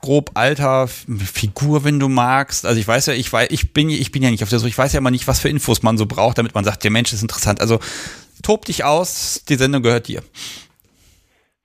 grob 0.00 0.30
Alter, 0.34 0.88
Figur, 0.88 1.84
wenn 1.84 2.00
du 2.00 2.08
magst. 2.08 2.64
Also 2.64 2.80
ich 2.80 2.88
weiß 2.88 3.06
ja, 3.06 3.12
ich 3.12 3.30
weiß, 3.30 3.48
ich 3.50 3.74
bin, 3.74 3.90
ich 3.90 4.10
bin 4.12 4.22
ja 4.22 4.30
nicht 4.30 4.42
auf 4.42 4.48
der 4.48 4.58
Suche. 4.58 4.70
Ich 4.70 4.78
weiß 4.78 4.94
ja 4.94 4.98
immer 4.98 5.10
nicht, 5.10 5.28
was 5.28 5.40
für 5.40 5.50
Infos 5.50 5.82
man 5.82 5.98
so 5.98 6.06
braucht, 6.06 6.38
damit 6.38 6.54
man 6.54 6.64
sagt, 6.64 6.84
der 6.84 6.90
Mensch 6.90 7.12
ist 7.12 7.20
interessant. 7.20 7.60
Also 7.60 7.78
tob 8.42 8.64
dich 8.64 8.84
aus, 8.84 9.44
die 9.48 9.54
Sendung 9.54 9.82
gehört 9.82 10.08
dir. 10.08 10.22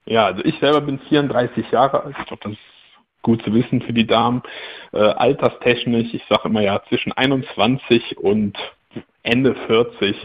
Ja, 0.05 0.27
also 0.27 0.43
ich 0.43 0.59
selber 0.59 0.81
bin 0.81 0.99
34 0.99 1.71
Jahre 1.71 2.03
alt. 2.03 2.15
Ich 2.19 2.25
glaube, 2.25 2.43
das 2.43 2.51
ist 2.53 2.59
gut 3.21 3.43
zu 3.43 3.53
wissen 3.53 3.81
für 3.81 3.93
die 3.93 4.05
Damen. 4.05 4.43
Äh, 4.93 4.99
alterstechnisch, 4.99 6.13
ich 6.13 6.23
sage 6.29 6.47
immer 6.49 6.61
ja, 6.61 6.81
zwischen 6.87 7.11
21 7.11 8.17
und 8.17 8.57
Ende 9.23 9.55
40 9.67 10.15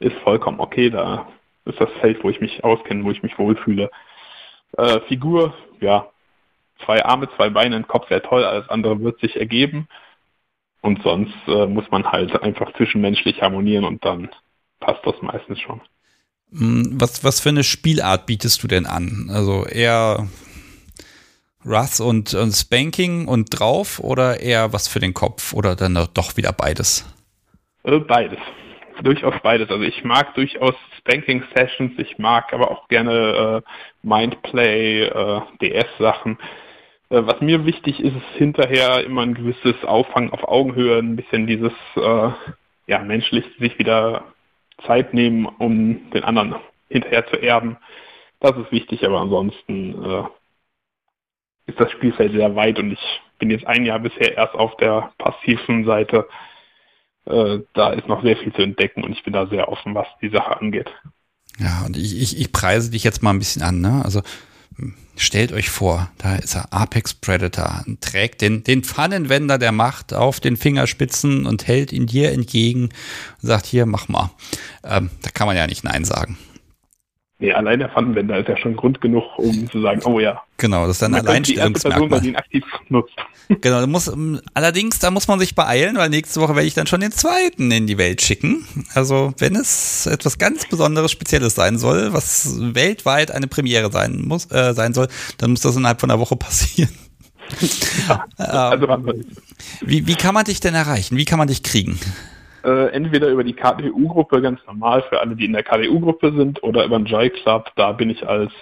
ist 0.00 0.16
vollkommen 0.24 0.58
okay. 0.60 0.90
Da 0.90 1.28
ist 1.64 1.80
das 1.80 1.90
Feld, 2.00 2.22
wo 2.24 2.30
ich 2.30 2.40
mich 2.40 2.64
auskenne, 2.64 3.04
wo 3.04 3.10
ich 3.10 3.22
mich 3.22 3.38
wohlfühle. 3.38 3.90
Äh, 4.76 5.00
Figur, 5.02 5.54
ja, 5.80 6.08
zwei 6.84 7.04
Arme, 7.04 7.28
zwei 7.36 7.50
Beine, 7.50 7.76
ein 7.76 7.88
Kopf 7.88 8.10
wäre 8.10 8.22
toll, 8.22 8.44
alles 8.44 8.68
andere 8.68 9.00
wird 9.00 9.20
sich 9.20 9.36
ergeben. 9.36 9.88
Und 10.80 11.02
sonst 11.02 11.36
äh, 11.46 11.66
muss 11.66 11.90
man 11.90 12.10
halt 12.10 12.40
einfach 12.42 12.72
zwischenmenschlich 12.74 13.42
harmonieren 13.42 13.84
und 13.84 14.04
dann 14.04 14.30
passt 14.80 15.04
das 15.04 15.20
meistens 15.22 15.60
schon. 15.60 15.80
Hm, 16.52 17.00
was, 17.00 17.24
was 17.24 17.40
für 17.40 17.50
eine 17.50 17.64
Spielart 17.64 18.26
bietest 18.26 18.62
du 18.62 18.68
denn 18.68 18.86
an? 18.86 19.30
Also 19.30 19.66
eher 19.66 20.28
Wrath 21.64 22.00
und, 22.00 22.34
und 22.34 22.52
Spanking 22.52 23.26
und 23.26 23.58
drauf 23.58 23.98
oder 23.98 24.40
eher 24.40 24.72
was 24.72 24.88
für 24.88 25.00
den 25.00 25.14
Kopf 25.14 25.52
oder 25.52 25.76
dann 25.76 25.94
doch 26.14 26.36
wieder 26.36 26.52
beides? 26.52 27.04
Äh, 27.84 27.98
beides. 27.98 28.38
Durchaus 29.02 29.34
beides. 29.42 29.70
Also 29.70 29.82
ich 29.82 30.02
mag 30.02 30.34
durchaus 30.34 30.74
Spanking 30.98 31.44
Sessions, 31.54 31.92
ich 31.98 32.18
mag 32.18 32.52
aber 32.52 32.70
auch 32.70 32.88
gerne 32.88 33.62
äh, 33.64 34.06
Mindplay, 34.06 35.04
äh, 35.04 35.40
DS-Sachen. 35.60 36.38
Äh, 37.10 37.22
was 37.24 37.40
mir 37.40 37.64
wichtig 37.64 38.00
ist, 38.00 38.16
ist 38.16 38.36
hinterher 38.36 39.04
immer 39.04 39.22
ein 39.22 39.34
gewisses 39.34 39.84
Auffangen 39.84 40.30
auf 40.30 40.46
Augenhöhe, 40.48 40.98
ein 40.98 41.16
bisschen 41.16 41.46
dieses 41.46 41.72
äh, 41.96 42.30
ja, 42.86 42.98
menschlich 43.00 43.44
sich 43.58 43.78
wieder 43.78 44.24
Zeit 44.86 45.14
nehmen, 45.14 45.46
um 45.46 46.10
den 46.10 46.24
anderen 46.24 46.56
hinterher 46.88 47.26
zu 47.26 47.36
erben. 47.36 47.76
Das 48.40 48.56
ist 48.56 48.70
wichtig, 48.70 49.04
aber 49.04 49.20
ansonsten 49.20 50.04
äh, 50.04 50.24
ist 51.66 51.80
das 51.80 51.90
Spielfeld 51.92 52.32
sehr 52.32 52.54
weit 52.54 52.78
und 52.78 52.92
ich 52.92 53.20
bin 53.38 53.50
jetzt 53.50 53.66
ein 53.66 53.84
Jahr 53.84 53.98
bisher 53.98 54.36
erst 54.36 54.54
auf 54.54 54.76
der 54.76 55.12
passiven 55.18 55.84
Seite. 55.84 56.28
Äh, 57.26 57.60
da 57.74 57.90
ist 57.90 58.08
noch 58.08 58.22
sehr 58.22 58.36
viel 58.36 58.52
zu 58.52 58.62
entdecken 58.62 59.04
und 59.04 59.12
ich 59.12 59.22
bin 59.22 59.32
da 59.32 59.46
sehr 59.46 59.68
offen, 59.68 59.94
was 59.94 60.06
die 60.22 60.30
Sache 60.30 60.60
angeht. 60.60 60.90
Ja, 61.58 61.84
und 61.86 61.96
ich, 61.96 62.20
ich, 62.20 62.40
ich 62.40 62.52
preise 62.52 62.90
dich 62.90 63.04
jetzt 63.04 63.22
mal 63.22 63.30
ein 63.30 63.38
bisschen 63.38 63.62
an. 63.62 63.80
Ne? 63.80 64.02
Also 64.04 64.22
stellt 65.16 65.52
euch 65.52 65.70
vor, 65.70 66.10
da 66.18 66.36
ist 66.36 66.54
er 66.54 66.72
Apex 66.72 67.14
Predator, 67.14 67.84
trägt 68.00 68.40
den, 68.40 68.64
den 68.64 68.84
Pfannenwender 68.84 69.58
der 69.58 69.72
Macht 69.72 70.14
auf 70.14 70.40
den 70.40 70.56
Fingerspitzen 70.56 71.46
und 71.46 71.66
hält 71.66 71.92
ihn 71.92 72.06
dir 72.06 72.32
entgegen 72.32 72.84
und 72.84 73.46
sagt, 73.46 73.66
hier, 73.66 73.86
mach 73.86 74.08
mal. 74.08 74.30
Ähm, 74.84 75.10
da 75.22 75.30
kann 75.30 75.46
man 75.46 75.56
ja 75.56 75.66
nicht 75.66 75.84
Nein 75.84 76.04
sagen. 76.04 76.38
Nee, 77.40 77.52
allein 77.52 77.78
der 77.78 77.88
Pfannenwender 77.88 78.38
ist 78.40 78.48
ja 78.48 78.56
schon 78.56 78.74
Grund 78.74 79.00
genug, 79.00 79.22
um 79.38 79.70
zu 79.70 79.80
sagen, 79.80 80.02
oh 80.04 80.18
ja. 80.18 80.42
Genau, 80.56 80.88
das 80.88 80.96
ist 80.96 81.04
ein 81.04 81.14
Alleinstellungsmerkmal. 81.14 82.20
Die 82.20 82.28
ihn 82.28 82.36
aktiv 82.36 82.64
nutzt. 82.88 83.14
Genau, 83.62 83.80
da 83.80 83.86
muss, 83.86 84.08
ähm, 84.08 84.42
allerdings, 84.52 84.98
da 84.98 85.10
muss 85.10 85.26
man 85.26 85.38
sich 85.38 85.54
beeilen, 85.54 85.96
weil 85.96 86.10
nächste 86.10 86.38
Woche 86.42 86.54
werde 86.54 86.66
ich 86.66 86.74
dann 86.74 86.86
schon 86.86 87.00
den 87.00 87.12
zweiten 87.12 87.70
in 87.70 87.86
die 87.86 87.96
Welt 87.96 88.20
schicken. 88.20 88.66
Also, 88.92 89.32
wenn 89.38 89.56
es 89.56 90.04
etwas 90.04 90.36
ganz 90.36 90.68
Besonderes, 90.68 91.10
Spezielles 91.12 91.54
sein 91.54 91.78
soll, 91.78 92.12
was 92.12 92.58
weltweit 92.60 93.30
eine 93.30 93.46
Premiere 93.46 93.90
sein 93.90 94.20
muss, 94.26 94.50
äh, 94.52 94.74
sein 94.74 94.92
soll, 94.92 95.08
dann 95.38 95.52
muss 95.52 95.62
das 95.62 95.76
innerhalb 95.76 95.98
von 95.98 96.10
einer 96.10 96.20
Woche 96.20 96.36
passieren. 96.36 96.90
Ja, 98.06 98.26
also 98.36 98.86
ähm, 98.86 99.24
wie, 99.80 100.06
wie 100.06 100.14
kann 100.14 100.34
man 100.34 100.44
dich 100.44 100.60
denn 100.60 100.74
erreichen? 100.74 101.16
Wie 101.16 101.24
kann 101.24 101.38
man 101.38 101.48
dich 101.48 101.62
kriegen? 101.62 101.98
Äh, 102.68 102.88
entweder 102.88 103.28
über 103.28 103.44
die 103.44 103.54
KDU-Gruppe, 103.54 104.42
ganz 104.42 104.60
normal 104.66 105.02
für 105.08 105.20
alle, 105.20 105.34
die 105.34 105.46
in 105.46 105.54
der 105.54 105.62
KDU-Gruppe 105.62 106.34
sind, 106.36 106.62
oder 106.62 106.84
über 106.84 106.98
den 106.98 107.06
Joy 107.06 107.30
Club, 107.30 107.70
da 107.76 107.92
bin 107.92 108.10
ich 108.10 108.28
als 108.28 108.52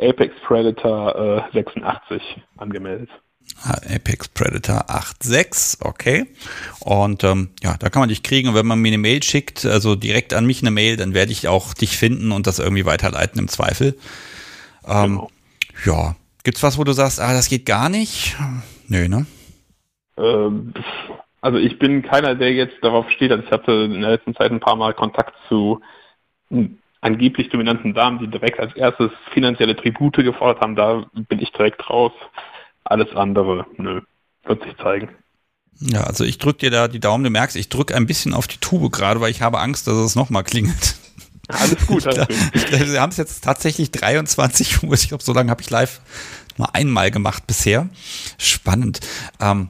Apex 0.00 0.32
Predator 0.46 1.42
äh, 1.52 1.52
86 1.54 2.22
angemeldet. 2.56 3.10
Ah, 3.64 3.80
Apex 3.92 4.28
Predator 4.28 4.84
86, 4.88 5.84
okay. 5.84 6.26
Und 6.78 7.24
ähm, 7.24 7.48
ja, 7.60 7.76
da 7.80 7.88
kann 7.88 7.98
man 7.98 8.10
dich 8.10 8.22
kriegen. 8.22 8.50
Und 8.50 8.54
wenn 8.54 8.66
man 8.66 8.78
mir 8.78 8.88
eine 8.88 8.98
Mail 8.98 9.24
schickt, 9.24 9.64
also 9.66 9.96
direkt 9.96 10.34
an 10.34 10.46
mich 10.46 10.62
eine 10.62 10.70
Mail, 10.70 10.96
dann 10.96 11.14
werde 11.14 11.32
ich 11.32 11.48
auch 11.48 11.74
dich 11.74 11.96
finden 11.96 12.30
und 12.30 12.46
das 12.46 12.60
irgendwie 12.60 12.86
weiterleiten 12.86 13.40
im 13.40 13.48
Zweifel. 13.48 13.98
Ähm, 14.86 15.16
genau. 15.16 15.30
Ja, 15.84 16.16
gibt's 16.44 16.62
was, 16.62 16.78
wo 16.78 16.84
du 16.84 16.92
sagst, 16.92 17.20
ah, 17.20 17.32
das 17.32 17.48
geht 17.48 17.66
gar 17.66 17.88
nicht? 17.88 18.36
Nö, 18.86 19.08
ne? 19.08 19.26
Ähm, 20.16 20.74
also 21.40 21.58
ich 21.58 21.78
bin 21.78 22.02
keiner, 22.02 22.34
der 22.34 22.52
jetzt 22.52 22.76
darauf 22.82 23.10
steht. 23.10 23.30
Also 23.30 23.44
ich 23.44 23.50
hatte 23.50 23.72
in 23.72 24.00
der 24.00 24.10
letzten 24.10 24.34
Zeit 24.34 24.50
ein 24.50 24.60
paar 24.60 24.76
Mal 24.76 24.94
Kontakt 24.94 25.34
zu 25.48 25.80
angeblich 27.00 27.48
dominanten 27.50 27.94
Damen, 27.94 28.18
die 28.18 28.28
direkt 28.28 28.58
als 28.58 28.74
erstes 28.74 29.10
finanzielle 29.32 29.76
Tribute 29.76 30.16
gefordert 30.16 30.60
haben. 30.60 30.76
Da 30.76 31.06
bin 31.12 31.40
ich 31.40 31.52
direkt 31.52 31.88
raus. 31.88 32.12
Alles 32.84 33.14
andere, 33.14 33.66
nö, 33.76 34.00
wird 34.44 34.62
sich 34.64 34.76
zeigen. 34.78 35.10
Ja, 35.80 36.04
also 36.04 36.24
ich 36.24 36.38
drücke 36.38 36.58
dir 36.58 36.70
da 36.70 36.88
die 36.88 37.00
Daumen, 37.00 37.22
du 37.22 37.30
merkst, 37.30 37.56
ich 37.56 37.68
drücke 37.68 37.94
ein 37.94 38.06
bisschen 38.06 38.34
auf 38.34 38.48
die 38.48 38.58
Tube 38.58 38.90
gerade, 38.90 39.20
weil 39.20 39.30
ich 39.30 39.42
habe 39.42 39.60
Angst, 39.60 39.86
dass 39.86 39.94
es 39.94 40.16
nochmal 40.16 40.42
klingelt. 40.42 40.96
Alles 41.48 41.86
gut, 41.86 42.06
alles 42.06 42.28
gut. 42.52 42.92
Wir 42.92 43.00
haben 43.00 43.10
es 43.10 43.16
jetzt 43.16 43.44
tatsächlich 43.44 43.92
23 43.92 44.82
Uhr. 44.82 44.94
Ich 44.94 45.08
glaube, 45.08 45.22
so 45.22 45.32
lange 45.32 45.50
habe 45.50 45.62
ich 45.62 45.70
live 45.70 46.00
nur 46.56 46.74
einmal 46.74 47.10
gemacht 47.10 47.46
bisher. 47.46 47.88
Spannend. 48.38 49.00
Ähm, 49.40 49.68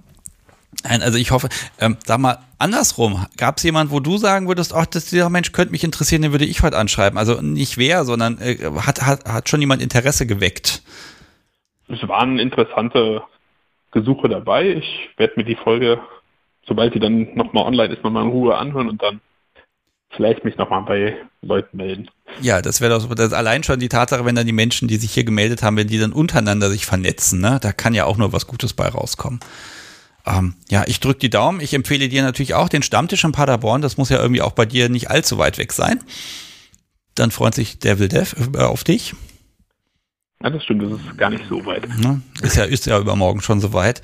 also 0.84 1.18
ich 1.18 1.30
hoffe, 1.30 1.48
ähm, 1.80 1.96
sag 2.04 2.18
mal, 2.20 2.38
andersrum, 2.58 3.26
gab 3.36 3.56
es 3.56 3.62
jemand, 3.64 3.90
wo 3.90 4.00
du 4.00 4.16
sagen 4.16 4.48
würdest, 4.48 4.74
ach, 4.74 4.86
das, 4.86 5.06
dieser 5.06 5.28
Mensch 5.28 5.52
könnte 5.52 5.72
mich 5.72 5.84
interessieren, 5.84 6.22
den 6.22 6.32
würde 6.32 6.44
ich 6.44 6.62
heute 6.62 6.78
anschreiben. 6.78 7.18
Also 7.18 7.40
nicht 7.40 7.78
wer, 7.78 8.04
sondern 8.04 8.38
äh, 8.40 8.58
hat, 8.86 9.02
hat, 9.02 9.24
hat 9.24 9.48
schon 9.48 9.60
jemand 9.60 9.82
Interesse 9.82 10.26
geweckt? 10.26 10.82
Es 11.88 12.06
waren 12.06 12.38
interessante 12.38 13.22
Gesuche 13.90 14.28
dabei. 14.28 14.68
Ich 14.68 15.10
werde 15.16 15.34
mir 15.36 15.44
die 15.44 15.56
Folge, 15.56 16.00
sobald 16.66 16.94
die 16.94 17.00
dann 17.00 17.34
nochmal 17.34 17.64
online 17.64 17.94
ist, 17.94 18.04
nochmal 18.04 18.24
in 18.24 18.30
Ruhe 18.30 18.56
anhören 18.56 18.88
und 18.88 19.02
dann 19.02 19.20
vielleicht 20.10 20.44
mich 20.44 20.56
nochmal 20.56 20.82
bei 20.82 21.16
Leuten 21.42 21.76
melden. 21.76 22.08
Ja, 22.40 22.62
das 22.62 22.80
wäre 22.80 22.98
doch 22.98 23.14
das 23.14 23.32
allein 23.32 23.62
schon 23.62 23.80
die 23.80 23.88
Tatsache, 23.88 24.24
wenn 24.24 24.34
dann 24.34 24.46
die 24.46 24.52
Menschen, 24.52 24.88
die 24.88 24.96
sich 24.96 25.12
hier 25.12 25.24
gemeldet 25.24 25.62
haben, 25.62 25.76
wenn 25.76 25.88
die 25.88 25.98
dann 25.98 26.12
untereinander 26.12 26.70
sich 26.70 26.86
vernetzen, 26.86 27.40
ne? 27.40 27.58
Da 27.60 27.72
kann 27.72 27.94
ja 27.94 28.04
auch 28.04 28.16
nur 28.16 28.32
was 28.32 28.46
Gutes 28.46 28.74
bei 28.74 28.88
rauskommen. 28.88 29.40
Ähm, 30.28 30.54
ja, 30.68 30.84
ich 30.86 31.00
drücke 31.00 31.20
die 31.20 31.30
Daumen. 31.30 31.60
Ich 31.60 31.72
empfehle 31.74 32.08
dir 32.08 32.22
natürlich 32.22 32.54
auch 32.54 32.68
den 32.68 32.82
Stammtisch 32.82 33.24
in 33.24 33.32
Paderborn. 33.32 33.82
Das 33.82 33.96
muss 33.96 34.10
ja 34.10 34.20
irgendwie 34.20 34.42
auch 34.42 34.52
bei 34.52 34.66
dir 34.66 34.88
nicht 34.88 35.10
allzu 35.10 35.38
weit 35.38 35.58
weg 35.58 35.72
sein. 35.72 36.00
Dann 37.14 37.30
freut 37.30 37.54
sich 37.54 37.78
Devil 37.78 38.08
Dev 38.08 38.36
äh, 38.54 38.58
auf 38.58 38.84
dich. 38.84 39.14
Ja, 40.42 40.50
das 40.50 40.62
stimmt, 40.62 40.82
das 40.82 40.92
ist 40.92 41.18
gar 41.18 41.30
nicht 41.30 41.44
so 41.48 41.66
weit. 41.66 41.88
Ne? 41.98 42.22
Ist 42.42 42.56
ja, 42.56 42.64
ist 42.64 42.86
ja 42.86 42.98
übermorgen 43.00 43.40
schon 43.40 43.60
so 43.60 43.72
weit. 43.72 44.02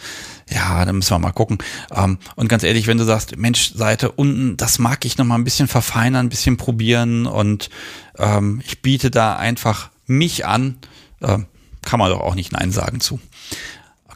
Ja, 0.51 0.85
dann 0.85 0.97
müssen 0.97 1.15
wir 1.15 1.19
mal 1.21 1.31
gucken. 1.31 1.59
Ähm, 1.95 2.19
und 2.35 2.49
ganz 2.49 2.65
ehrlich, 2.65 2.89
wenn 2.89 2.99
du 2.99 3.05
sagst, 3.05 3.37
Mensch, 3.37 3.73
Seite 3.75 4.11
unten, 4.11 4.57
das 4.57 4.81
mag 4.81 5.05
ich 5.05 5.17
noch 5.17 5.25
mal 5.25 5.37
ein 5.37 5.45
bisschen 5.45 5.69
verfeinern, 5.69 6.27
ein 6.27 6.31
bisschen 6.31 6.57
probieren 6.57 7.27
und 7.27 7.71
ähm, 8.19 8.61
ich 8.67 8.83
biete 8.83 9.13
da 9.13 9.37
einfach 9.37 9.91
mich 10.07 10.45
an, 10.45 10.79
äh, 11.21 11.39
kann 11.83 12.01
man 12.01 12.11
doch 12.11 12.21
auch 12.21 12.35
nicht 12.35 12.51
Nein 12.51 12.73
sagen 12.73 13.01
zu. 13.01 13.21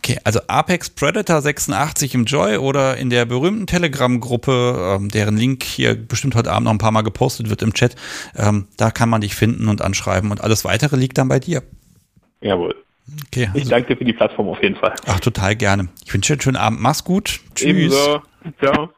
Okay, 0.08 0.18
also 0.24 0.40
Apex 0.46 0.88
Predator 0.88 1.42
86 1.42 2.14
im 2.14 2.24
Joy 2.24 2.56
oder 2.56 2.96
in 2.96 3.10
der 3.10 3.26
berühmten 3.26 3.66
Telegram-Gruppe, 3.66 4.96
ähm, 4.96 5.10
deren 5.10 5.36
Link 5.36 5.62
hier 5.62 5.94
bestimmt 5.96 6.34
heute 6.34 6.50
Abend 6.50 6.64
noch 6.64 6.70
ein 6.70 6.78
paar 6.78 6.92
Mal 6.92 7.02
gepostet 7.02 7.50
wird 7.50 7.60
im 7.60 7.74
Chat, 7.74 7.94
ähm, 8.34 8.68
da 8.78 8.90
kann 8.90 9.10
man 9.10 9.20
dich 9.20 9.34
finden 9.34 9.68
und 9.68 9.82
anschreiben 9.82 10.30
und 10.30 10.40
alles 10.40 10.64
weitere 10.64 10.96
liegt 10.96 11.18
dann 11.18 11.28
bei 11.28 11.40
dir. 11.40 11.62
Jawohl. 12.40 12.74
Okay, 13.26 13.48
also. 13.48 13.58
Ich 13.58 13.68
danke 13.68 13.88
dir 13.88 13.98
für 13.98 14.04
die 14.06 14.14
Plattform 14.14 14.48
auf 14.48 14.62
jeden 14.62 14.76
Fall. 14.76 14.94
Ach, 15.06 15.20
total 15.20 15.54
gerne. 15.56 15.88
Ich 16.06 16.14
wünsche 16.14 16.28
dir 16.28 16.34
einen 16.36 16.40
schönen 16.40 16.56
Abend. 16.56 16.80
Mach's 16.80 17.04
gut. 17.04 17.40
Tschüss. 17.54 17.68
Ebenso. 17.68 18.22
Ciao. 18.62 18.88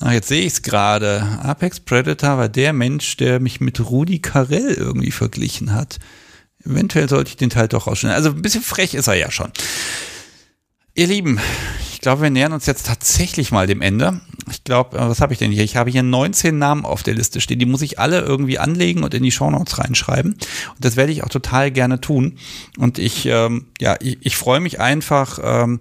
Ah, 0.00 0.12
jetzt 0.12 0.28
sehe 0.28 0.42
ich 0.42 0.52
es 0.52 0.62
gerade. 0.62 1.22
Apex 1.42 1.80
Predator 1.80 2.36
war 2.36 2.48
der 2.50 2.74
Mensch, 2.74 3.16
der 3.16 3.40
mich 3.40 3.62
mit 3.62 3.80
Rudi 3.80 4.18
Carell 4.18 4.74
irgendwie 4.74 5.12
verglichen 5.12 5.74
hat. 5.74 5.98
Eventuell 6.64 7.08
sollte 7.08 7.30
ich 7.30 7.36
den 7.36 7.50
Teil 7.50 7.68
doch 7.68 7.86
rausschneiden. 7.86 8.16
Also 8.16 8.30
ein 8.30 8.42
bisschen 8.42 8.62
frech 8.62 8.94
ist 8.94 9.08
er 9.08 9.14
ja 9.14 9.30
schon. 9.30 9.50
Ihr 10.94 11.06
Lieben, 11.06 11.40
ich 11.92 12.00
glaube, 12.00 12.22
wir 12.22 12.30
nähern 12.30 12.52
uns 12.52 12.66
jetzt 12.66 12.86
tatsächlich 12.86 13.50
mal 13.50 13.66
dem 13.66 13.80
Ende. 13.80 14.20
Ich 14.50 14.64
glaube, 14.64 14.98
äh, 14.98 15.08
was 15.08 15.20
habe 15.20 15.32
ich 15.32 15.38
denn 15.38 15.50
hier? 15.50 15.64
Ich 15.64 15.76
habe 15.76 15.90
hier 15.90 16.02
19 16.02 16.58
Namen 16.58 16.84
auf 16.84 17.02
der 17.02 17.14
Liste 17.14 17.40
stehen. 17.40 17.58
Die 17.58 17.66
muss 17.66 17.80
ich 17.80 17.98
alle 17.98 18.20
irgendwie 18.20 18.58
anlegen 18.58 19.02
und 19.02 19.14
in 19.14 19.22
die 19.22 19.30
Shownotes 19.30 19.78
reinschreiben. 19.78 20.32
Und 20.32 20.84
das 20.84 20.96
werde 20.96 21.12
ich 21.12 21.24
auch 21.24 21.28
total 21.28 21.70
gerne 21.70 22.00
tun. 22.00 22.38
Und 22.76 22.98
ich, 22.98 23.26
ähm, 23.26 23.66
ja, 23.80 23.96
ich, 24.00 24.18
ich 24.20 24.36
freue 24.36 24.60
mich 24.60 24.80
einfach, 24.80 25.38
ähm, 25.42 25.80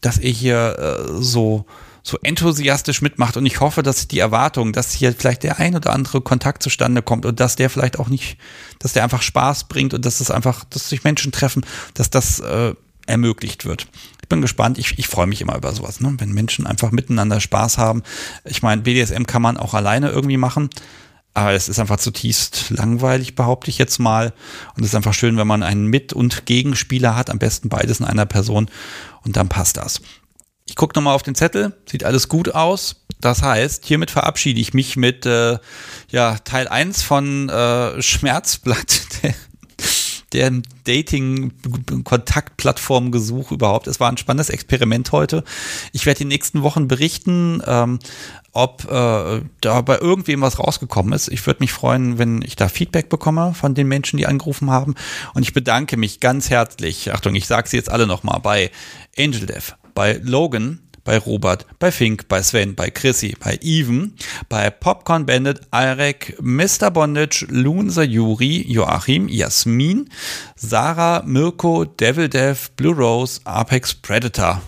dass 0.00 0.18
ihr 0.18 0.30
hier 0.30 0.78
äh, 0.78 1.22
so 1.22 1.66
so 2.06 2.18
enthusiastisch 2.22 3.02
mitmacht 3.02 3.36
und 3.36 3.46
ich 3.46 3.58
hoffe, 3.58 3.82
dass 3.82 4.06
die 4.06 4.20
Erwartung, 4.20 4.72
dass 4.72 4.92
hier 4.92 5.12
vielleicht 5.12 5.42
der 5.42 5.58
ein 5.58 5.74
oder 5.74 5.92
andere 5.92 6.20
Kontakt 6.20 6.62
zustande 6.62 7.02
kommt 7.02 7.26
und 7.26 7.40
dass 7.40 7.56
der 7.56 7.68
vielleicht 7.68 7.98
auch 7.98 8.08
nicht, 8.08 8.38
dass 8.78 8.92
der 8.92 9.02
einfach 9.02 9.22
Spaß 9.22 9.64
bringt 9.64 9.92
und 9.92 10.04
dass 10.06 10.20
es 10.20 10.30
einfach, 10.30 10.62
dass 10.64 10.88
sich 10.88 11.02
Menschen 11.02 11.32
treffen, 11.32 11.66
dass 11.94 12.08
das 12.08 12.38
äh, 12.38 12.74
ermöglicht 13.06 13.64
wird. 13.64 13.88
Ich 14.22 14.28
bin 14.28 14.40
gespannt, 14.40 14.78
ich, 14.78 14.96
ich 15.00 15.08
freue 15.08 15.26
mich 15.26 15.40
immer 15.40 15.56
über 15.56 15.72
sowas, 15.72 16.00
ne? 16.00 16.14
wenn 16.18 16.32
Menschen 16.32 16.64
einfach 16.64 16.92
miteinander 16.92 17.40
Spaß 17.40 17.76
haben. 17.76 18.04
Ich 18.44 18.62
meine, 18.62 18.82
BDSM 18.82 19.24
kann 19.24 19.42
man 19.42 19.56
auch 19.56 19.74
alleine 19.74 20.10
irgendwie 20.10 20.36
machen, 20.36 20.70
Aber 21.34 21.54
es 21.54 21.68
ist 21.68 21.80
einfach 21.80 21.98
zutiefst 21.98 22.70
langweilig, 22.70 23.34
behaupte 23.34 23.68
ich 23.68 23.78
jetzt 23.78 23.98
mal. 23.98 24.32
Und 24.76 24.84
es 24.84 24.90
ist 24.90 24.94
einfach 24.94 25.12
schön, 25.14 25.36
wenn 25.36 25.46
man 25.46 25.64
einen 25.64 25.86
Mit- 25.86 26.12
und 26.12 26.46
Gegenspieler 26.46 27.16
hat, 27.16 27.30
am 27.30 27.38
besten 27.38 27.68
beides 27.68 27.98
in 27.98 28.06
einer 28.06 28.26
Person. 28.26 28.70
Und 29.24 29.36
dann 29.36 29.48
passt 29.48 29.76
das. 29.76 30.00
Ich 30.68 30.74
gucke 30.74 30.98
nochmal 30.98 31.14
auf 31.14 31.22
den 31.22 31.36
Zettel, 31.36 31.74
sieht 31.88 32.04
alles 32.04 32.28
gut 32.28 32.54
aus. 32.54 32.96
Das 33.20 33.42
heißt, 33.42 33.86
hiermit 33.86 34.10
verabschiede 34.10 34.60
ich 34.60 34.74
mich 34.74 34.96
mit 34.96 35.24
äh, 35.24 35.58
ja, 36.10 36.38
Teil 36.38 36.66
1 36.68 37.02
von 37.02 37.48
äh, 37.48 38.02
Schmerzblatt, 38.02 39.22
der, 39.22 39.34
der 40.32 40.50
Dating-Kontaktplattform-Gesuch 40.84 43.52
überhaupt. 43.52 43.86
Es 43.86 44.00
war 44.00 44.10
ein 44.10 44.18
spannendes 44.18 44.50
Experiment 44.50 45.12
heute. 45.12 45.44
Ich 45.92 46.04
werde 46.04 46.18
die 46.18 46.24
nächsten 46.24 46.62
Wochen 46.62 46.88
berichten, 46.88 47.62
ähm, 47.64 48.00
ob 48.52 48.90
äh, 48.90 49.42
da 49.60 49.80
bei 49.82 49.98
irgendwem 49.98 50.40
was 50.40 50.58
rausgekommen 50.58 51.12
ist. 51.12 51.28
Ich 51.28 51.46
würde 51.46 51.60
mich 51.60 51.72
freuen, 51.72 52.18
wenn 52.18 52.42
ich 52.42 52.56
da 52.56 52.68
Feedback 52.68 53.08
bekomme 53.08 53.54
von 53.54 53.74
den 53.74 53.86
Menschen, 53.86 54.16
die 54.16 54.26
angerufen 54.26 54.70
haben. 54.70 54.94
Und 55.32 55.42
ich 55.42 55.52
bedanke 55.52 55.96
mich 55.96 56.20
ganz 56.20 56.50
herzlich, 56.50 57.14
Achtung, 57.14 57.34
ich 57.34 57.46
sage 57.46 57.68
sie 57.68 57.76
jetzt 57.76 57.90
alle 57.90 58.06
nochmal, 58.06 58.40
bei 58.40 58.70
Angel 59.16 59.46
Dev, 59.46 59.74
bei 59.96 60.20
Logan, 60.22 60.78
bei 61.04 61.16
Robert, 61.16 61.64
bei 61.78 61.90
Fink, 61.90 62.28
bei 62.28 62.42
Sven, 62.42 62.74
bei 62.74 62.90
Chrissy, 62.90 63.34
bei 63.40 63.58
Even, 63.62 64.14
bei 64.50 64.68
Popcorn 64.68 65.24
Bandit, 65.24 65.62
Alrek, 65.70 66.36
Mr. 66.40 66.90
Bondage, 66.90 67.46
Lunsa 67.48 68.02
Juri, 68.02 68.62
Joachim, 68.68 69.26
Jasmin, 69.28 70.10
Sarah, 70.54 71.22
Mirko, 71.24 71.86
Devil 71.86 72.28
Dev, 72.28 72.68
Blue 72.76 72.94
Rose, 72.94 73.40
Apex 73.44 73.94
Predator. 73.94 74.60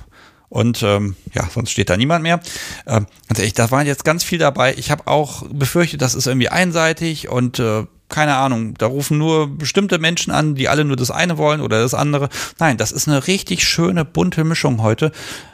Und 0.49 0.83
ähm, 0.83 1.15
ja, 1.35 1.47
sonst 1.53 1.73
steht 1.73 1.91
da 1.91 1.99
niemand 1.99 2.23
mehr. 2.23 2.41
Ähm, 2.87 3.07
ganz 3.29 3.39
ehrlich, 3.39 3.53
da 3.53 3.71
waren 3.71 3.87
jetzt 3.87 4.07
ganz 4.07 4.25
viel 4.25 4.39
dabei. 4.39 4.75
Ich 4.79 4.91
habe 4.91 5.07
auch 5.07 5.43
befürchtet, 5.51 6.01
das 6.01 6.15
ist 6.15 6.27
irgendwie 6.27 6.49
einseitig 6.49 7.29
und 7.29 7.59
äh, 7.59 7.85
keine 8.09 8.37
Ahnung, 8.37 8.75
da 8.75 8.87
rufen 8.87 9.19
nur 9.19 9.49
bestimmte 9.49 9.99
Menschen 9.99 10.31
an, 10.31 10.55
die 10.55 10.69
alle 10.69 10.85
nur 10.85 10.97
das 10.97 11.11
eine 11.11 11.39
wollen 11.39 11.61
oder 11.61 11.81
das 11.81 11.95
andere. 11.95 12.29
Nein, 12.59 12.77
das 12.77 12.93
ist 12.93 13.09
eine 13.09 13.27
richtig 13.27 13.67
schöne, 13.67 14.05
bunte 14.05 14.45
Mischung 14.45 14.83
heute 14.83 15.13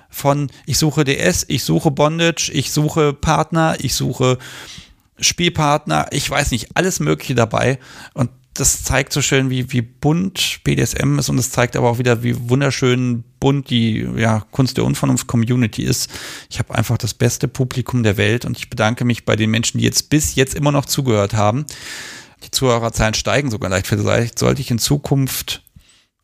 von 0.09 0.51
ich 0.65 0.79
suche 0.79 1.05
DS, 1.05 1.45
ich 1.49 1.65
suche 1.65 1.91
Bondage, 1.91 2.51
ich 2.53 2.71
suche 2.71 3.13
Partner, 3.13 3.77
ich 3.81 3.95
suche 3.95 4.39
Spielpartner, 5.19 6.07
ich 6.13 6.29
weiß 6.29 6.53
nicht, 6.53 6.77
alles 6.77 7.01
Mögliche 7.01 7.35
dabei. 7.35 7.79
Und 8.15 8.31
das 8.55 8.85
zeigt 8.85 9.13
so 9.13 9.21
schön, 9.21 9.51
wie, 9.51 9.73
wie 9.73 9.83
bunt 9.83 10.61
BDSM 10.63 11.19
ist 11.19 11.29
und 11.29 11.39
es 11.39 11.51
zeigt 11.51 11.75
aber 11.75 11.91
auch 11.91 11.99
wieder, 11.99 12.23
wie 12.23 12.49
wunderschön 12.49 13.25
bunt 13.41 13.69
die 13.69 14.09
ja, 14.17 14.45
Kunst 14.53 14.77
der 14.77 14.85
Unvernunft 14.85 15.27
Community 15.27 15.83
ist. 15.83 16.09
Ich 16.49 16.61
habe 16.61 16.73
einfach 16.75 16.97
das 16.97 17.15
beste 17.15 17.49
Publikum 17.49 18.05
der 18.05 18.17
Welt 18.17 18.45
und 18.45 18.57
ich 18.57 18.71
bedanke 18.71 19.05
mich 19.05 19.25
bei 19.25 19.35
den 19.35 19.51
Menschen, 19.51 19.79
die 19.79 19.85
jetzt 19.85 20.09
bis 20.09 20.37
jetzt 20.37 20.55
immer 20.55 20.71
noch 20.71 20.87
zugehört 20.87 21.35
haben. 21.35 21.67
Zuhörerzahlen 22.55 23.15
steigen 23.15 23.51
sogar 23.51 23.71
leicht. 23.71 23.87
Vielleicht 23.87 24.39
sollte 24.39 24.61
ich 24.61 24.71
in 24.71 24.79
Zukunft 24.79 25.63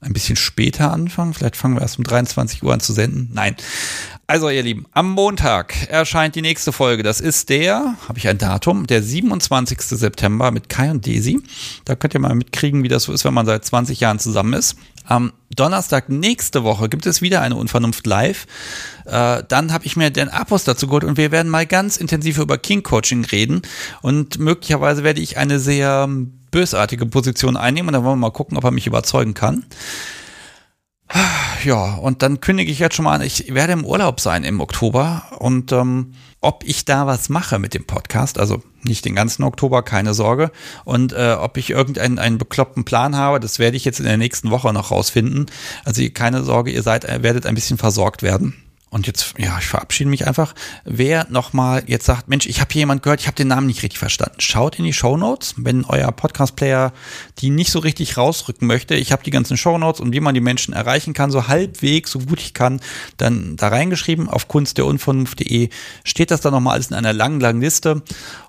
ein 0.00 0.12
bisschen 0.12 0.36
später 0.36 0.90
anfangen. 0.92 1.34
Vielleicht 1.34 1.56
fangen 1.56 1.74
wir 1.74 1.82
erst 1.82 1.98
um 1.98 2.04
23 2.04 2.62
Uhr 2.62 2.72
an 2.72 2.80
zu 2.80 2.92
senden. 2.92 3.30
Nein. 3.32 3.56
Also, 4.30 4.48
ihr 4.48 4.62
Lieben, 4.62 4.86
am 4.92 5.10
Montag 5.10 5.74
erscheint 5.88 6.36
die 6.36 6.40
nächste 6.40 6.70
Folge. 6.70 7.02
Das 7.02 7.20
ist 7.20 7.48
der, 7.48 7.96
habe 8.06 8.16
ich 8.16 8.28
ein 8.28 8.38
Datum, 8.38 8.86
der 8.86 9.02
27. 9.02 9.80
September 9.80 10.52
mit 10.52 10.68
Kai 10.68 10.92
und 10.92 11.04
Daisy. 11.04 11.42
Da 11.84 11.96
könnt 11.96 12.14
ihr 12.14 12.20
mal 12.20 12.36
mitkriegen, 12.36 12.84
wie 12.84 12.88
das 12.88 13.02
so 13.02 13.12
ist, 13.12 13.24
wenn 13.24 13.34
man 13.34 13.44
seit 13.44 13.64
20 13.64 13.98
Jahren 13.98 14.20
zusammen 14.20 14.52
ist. 14.52 14.76
Am 15.04 15.32
Donnerstag 15.56 16.10
nächste 16.10 16.62
Woche 16.62 16.88
gibt 16.88 17.06
es 17.06 17.22
wieder 17.22 17.40
eine 17.40 17.56
Unvernunft 17.56 18.06
live. 18.06 18.46
Äh, 19.04 19.42
dann 19.48 19.72
habe 19.72 19.84
ich 19.86 19.96
mir 19.96 20.10
den 20.10 20.28
Apos 20.28 20.62
dazu 20.62 20.86
geholt 20.86 21.02
und 21.02 21.16
wir 21.16 21.32
werden 21.32 21.50
mal 21.50 21.66
ganz 21.66 21.96
intensiv 21.96 22.38
über 22.38 22.56
King 22.56 22.84
Coaching 22.84 23.24
reden. 23.24 23.62
Und 24.00 24.38
möglicherweise 24.38 25.02
werde 25.02 25.20
ich 25.20 25.38
eine 25.38 25.58
sehr 25.58 26.08
bösartige 26.52 27.04
Position 27.06 27.56
einnehmen 27.56 27.88
und 27.88 27.94
dann 27.94 28.04
wollen 28.04 28.20
wir 28.20 28.28
mal 28.28 28.30
gucken, 28.30 28.56
ob 28.56 28.62
er 28.62 28.70
mich 28.70 28.86
überzeugen 28.86 29.34
kann. 29.34 29.64
Ja, 31.64 31.94
und 31.94 32.22
dann 32.22 32.40
kündige 32.40 32.70
ich 32.72 32.78
jetzt 32.78 32.94
schon 32.94 33.04
mal 33.04 33.16
an, 33.16 33.22
ich 33.22 33.52
werde 33.52 33.74
im 33.74 33.84
Urlaub 33.84 34.20
sein 34.20 34.44
im 34.44 34.60
Oktober 34.60 35.24
und 35.38 35.72
ähm, 35.72 36.14
ob 36.40 36.64
ich 36.64 36.86
da 36.86 37.06
was 37.06 37.28
mache 37.28 37.58
mit 37.58 37.74
dem 37.74 37.84
Podcast, 37.84 38.38
also 38.38 38.62
nicht 38.82 39.04
den 39.04 39.14
ganzen 39.14 39.42
Oktober, 39.42 39.82
keine 39.82 40.14
Sorge, 40.14 40.52
und 40.84 41.12
äh, 41.12 41.36
ob 41.38 41.58
ich 41.58 41.68
irgendeinen 41.70 42.18
einen 42.18 42.38
bekloppten 42.38 42.84
Plan 42.84 43.14
habe, 43.14 43.40
das 43.40 43.58
werde 43.58 43.76
ich 43.76 43.84
jetzt 43.84 44.00
in 44.00 44.06
der 44.06 44.16
nächsten 44.16 44.50
Woche 44.50 44.72
noch 44.72 44.90
rausfinden. 44.90 45.46
Also 45.84 46.02
keine 46.14 46.44
Sorge, 46.44 46.70
ihr 46.70 46.82
seid, 46.82 47.04
werdet 47.22 47.44
ein 47.44 47.54
bisschen 47.54 47.76
versorgt 47.76 48.22
werden. 48.22 48.54
Und 48.90 49.06
jetzt, 49.06 49.34
ja, 49.38 49.56
ich 49.60 49.66
verabschiede 49.66 50.10
mich 50.10 50.26
einfach. 50.26 50.52
Wer 50.84 51.28
nochmal 51.30 51.84
jetzt 51.86 52.06
sagt, 52.06 52.28
Mensch, 52.28 52.46
ich 52.46 52.60
habe 52.60 52.72
hier 52.72 52.80
jemand 52.80 53.04
gehört, 53.04 53.20
ich 53.20 53.28
habe 53.28 53.36
den 53.36 53.46
Namen 53.46 53.68
nicht 53.68 53.84
richtig 53.84 54.00
verstanden. 54.00 54.40
Schaut 54.40 54.80
in 54.80 54.84
die 54.84 54.92
Show 54.92 55.16
Notes, 55.16 55.54
wenn 55.58 55.84
euer 55.84 56.10
Podcast-Player 56.10 56.92
die 57.38 57.50
nicht 57.50 57.70
so 57.70 57.78
richtig 57.78 58.16
rausrücken 58.16 58.66
möchte. 58.66 58.96
Ich 58.96 59.12
habe 59.12 59.22
die 59.22 59.30
ganzen 59.30 59.56
Show 59.56 59.78
Notes 59.78 60.00
und 60.00 60.12
wie 60.12 60.18
man 60.18 60.34
die 60.34 60.40
Menschen 60.40 60.74
erreichen 60.74 61.14
kann, 61.14 61.30
so 61.30 61.46
halbwegs, 61.46 62.10
so 62.10 62.18
gut 62.18 62.40
ich 62.40 62.52
kann, 62.52 62.80
dann 63.16 63.56
da 63.56 63.68
reingeschrieben. 63.68 64.28
Auf 64.28 64.48
kunstderunvernunft.de 64.48 65.68
steht 66.02 66.32
das 66.32 66.40
dann 66.40 66.52
nochmal 66.52 66.74
alles 66.74 66.88
in 66.88 66.96
einer 66.96 67.12
langen, 67.12 67.38
langen 67.38 67.60
Liste. 67.60 68.02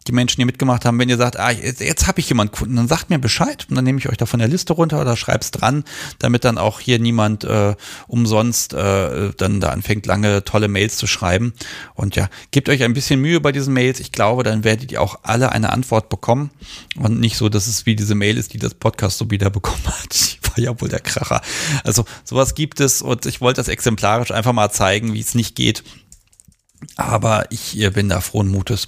Die 0.07 0.11
Menschen, 0.11 0.41
die 0.41 0.45
mitgemacht 0.45 0.85
haben, 0.85 0.97
wenn 0.99 1.09
ihr 1.09 1.17
sagt, 1.17 1.39
ah, 1.39 1.51
jetzt, 1.51 1.79
jetzt 1.79 2.07
habe 2.07 2.19
ich 2.19 2.29
jemanden 2.29 2.53
gefunden, 2.53 2.75
dann 2.75 2.87
sagt 2.87 3.09
mir 3.09 3.19
Bescheid 3.19 3.67
und 3.69 3.75
dann 3.75 3.83
nehme 3.83 3.99
ich 3.99 4.09
euch 4.09 4.17
da 4.17 4.25
von 4.25 4.39
der 4.39 4.47
Liste 4.47 4.73
runter 4.73 4.99
oder 4.99 5.15
schreib's 5.15 5.51
dran, 5.51 5.83
damit 6.19 6.43
dann 6.43 6.57
auch 6.57 6.79
hier 6.79 6.99
niemand 6.99 7.43
äh, 7.43 7.75
umsonst 8.07 8.73
äh, 8.73 9.31
dann 9.37 9.59
da 9.59 9.69
anfängt, 9.69 10.05
lange 10.05 10.43
tolle 10.43 10.67
Mails 10.67 10.97
zu 10.97 11.07
schreiben. 11.07 11.53
Und 11.93 12.15
ja, 12.15 12.29
gebt 12.51 12.69
euch 12.69 12.83
ein 12.83 12.93
bisschen 12.93 13.21
Mühe 13.21 13.39
bei 13.39 13.51
diesen 13.51 13.73
Mails. 13.73 13.99
Ich 13.99 14.11
glaube, 14.11 14.43
dann 14.43 14.63
werdet 14.63 14.91
ihr 14.91 15.01
auch 15.01 15.19
alle 15.23 15.51
eine 15.51 15.71
Antwort 15.71 16.09
bekommen. 16.09 16.49
Und 16.97 17.19
nicht 17.19 17.37
so, 17.37 17.49
dass 17.49 17.67
es 17.67 17.85
wie 17.85 17.95
diese 17.95 18.15
Mail 18.15 18.37
ist, 18.37 18.53
die 18.53 18.59
das 18.59 18.73
Podcast 18.73 19.17
so 19.17 19.29
wieder 19.29 19.49
bekommen 19.49 19.83
hat. 19.85 20.13
Die 20.13 20.49
war 20.49 20.59
ja 20.59 20.81
wohl 20.81 20.89
der 20.89 20.99
Kracher. 20.99 21.41
Also 21.83 22.05
sowas 22.23 22.55
gibt 22.55 22.79
es 22.79 23.01
und 23.01 23.25
ich 23.25 23.41
wollte 23.41 23.59
das 23.59 23.67
exemplarisch 23.67 24.31
einfach 24.31 24.53
mal 24.53 24.71
zeigen, 24.71 25.13
wie 25.13 25.19
es 25.19 25.35
nicht 25.35 25.55
geht. 25.55 25.83
Aber 26.95 27.45
ich 27.51 27.77
bin 27.93 28.09
da 28.09 28.21
frohen 28.21 28.47
Mutes. 28.47 28.87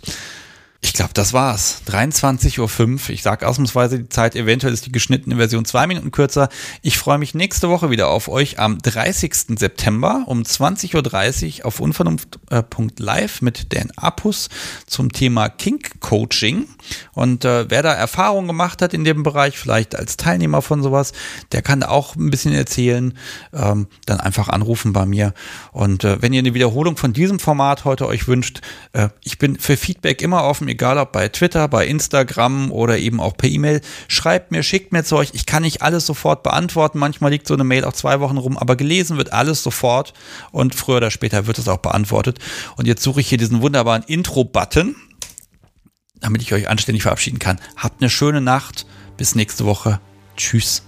Ich 0.86 0.92
glaube, 0.92 1.12
das 1.14 1.32
war's. 1.32 1.82
23.05 1.88 2.60
Uhr. 2.60 3.10
Ich 3.12 3.24
sage 3.24 3.48
ausnahmsweise 3.48 4.00
die 4.00 4.10
Zeit. 4.10 4.36
Eventuell 4.36 4.74
ist 4.74 4.86
die 4.86 4.92
geschnittene 4.92 5.38
Version 5.38 5.64
zwei 5.64 5.88
Minuten 5.88 6.12
kürzer. 6.12 6.50
Ich 6.82 6.98
freue 6.98 7.18
mich 7.18 7.34
nächste 7.34 7.70
Woche 7.70 7.90
wieder 7.90 8.10
auf 8.10 8.28
euch 8.28 8.60
am 8.60 8.80
30. 8.80 9.58
September 9.58 10.26
um 10.28 10.42
20.30 10.42 11.60
Uhr 11.62 11.66
auf 11.68 11.80
unvernunft.live 11.80 13.42
mit 13.42 13.74
Dan 13.74 13.92
Apus 13.96 14.50
zum 14.86 15.14
Thema 15.14 15.48
Kink 15.48 16.02
Coaching. 16.02 16.68
Und 17.14 17.46
äh, 17.46 17.70
wer 17.70 17.82
da 17.82 17.94
Erfahrung 17.94 18.48
gemacht 18.48 18.82
hat 18.82 18.94
in 18.94 19.06
dem 19.06 19.24
Bereich, 19.24 19.58
vielleicht 19.58 19.96
als 19.96 20.18
Teilnehmer 20.18 20.62
von 20.62 20.84
sowas, 20.84 21.14
der 21.54 21.62
kann 21.62 21.80
da 21.80 21.88
auch 21.88 22.18
ein 22.18 22.30
bisschen 22.30 22.54
erzählen. 22.54 23.18
Ähm, 23.54 23.88
dann 24.06 24.20
einfach 24.20 24.50
anrufen 24.50 24.92
bei 24.92 25.06
mir. 25.06 25.34
Und 25.72 26.04
äh, 26.04 26.22
wenn 26.22 26.34
ihr 26.34 26.40
eine 26.40 26.54
Wiederholung 26.54 26.98
von 26.98 27.14
diesem 27.14 27.40
Format 27.40 27.86
heute 27.86 28.06
euch 28.06 28.28
wünscht, 28.28 28.60
äh, 28.92 29.08
ich 29.24 29.38
bin 29.38 29.58
für 29.58 29.78
Feedback 29.78 30.22
immer 30.22 30.44
offen 30.44 30.68
egal 30.74 30.98
ob 30.98 31.12
bei 31.12 31.30
Twitter, 31.30 31.68
bei 31.68 31.88
Instagram 31.88 32.72
oder 32.72 32.98
eben 32.98 33.20
auch 33.20 33.38
per 33.38 33.50
E-Mail. 33.50 33.82
Schreibt 34.08 34.52
mir, 34.52 34.64
schickt 34.64 34.92
mir 34.92 35.04
Zeug. 35.04 35.30
Ich 35.34 35.46
kann 35.46 35.64
nicht 35.64 35.82
alles 35.82 36.06
sofort 36.06 36.44
beantworten. 36.44 37.00
Manchmal 37.00 37.32
liegt 37.32 37.48
so 37.48 37.54
eine 37.54 37.64
Mail 37.64 37.86
auch 37.86 37.94
zwei 37.94 38.20
Wochen 38.20 38.38
rum, 38.38 38.58
aber 38.58 38.76
gelesen 38.76 39.18
wird 39.18 39.34
alles 39.34 39.64
sofort 39.64 40.14
und 40.52 40.76
früher 40.76 40.98
oder 40.98 41.12
später 41.12 41.48
wird 41.48 41.58
es 41.58 41.68
auch 41.68 41.78
beantwortet. 41.78 42.40
Und 42.76 42.88
jetzt 42.88 43.04
suche 43.04 43.22
ich 43.22 43.30
hier 43.30 43.38
diesen 43.38 43.62
wunderbaren 43.62 44.04
Intro-Button, 44.04 44.96
damit 46.20 46.42
ich 46.42 46.54
euch 46.54 46.70
anständig 46.70 47.04
verabschieden 47.04 47.40
kann. 47.40 47.60
Habt 47.78 48.02
eine 48.02 48.10
schöne 48.10 48.42
Nacht. 48.42 48.86
Bis 49.16 49.36
nächste 49.36 49.66
Woche. 49.66 50.00
Tschüss. 50.36 50.84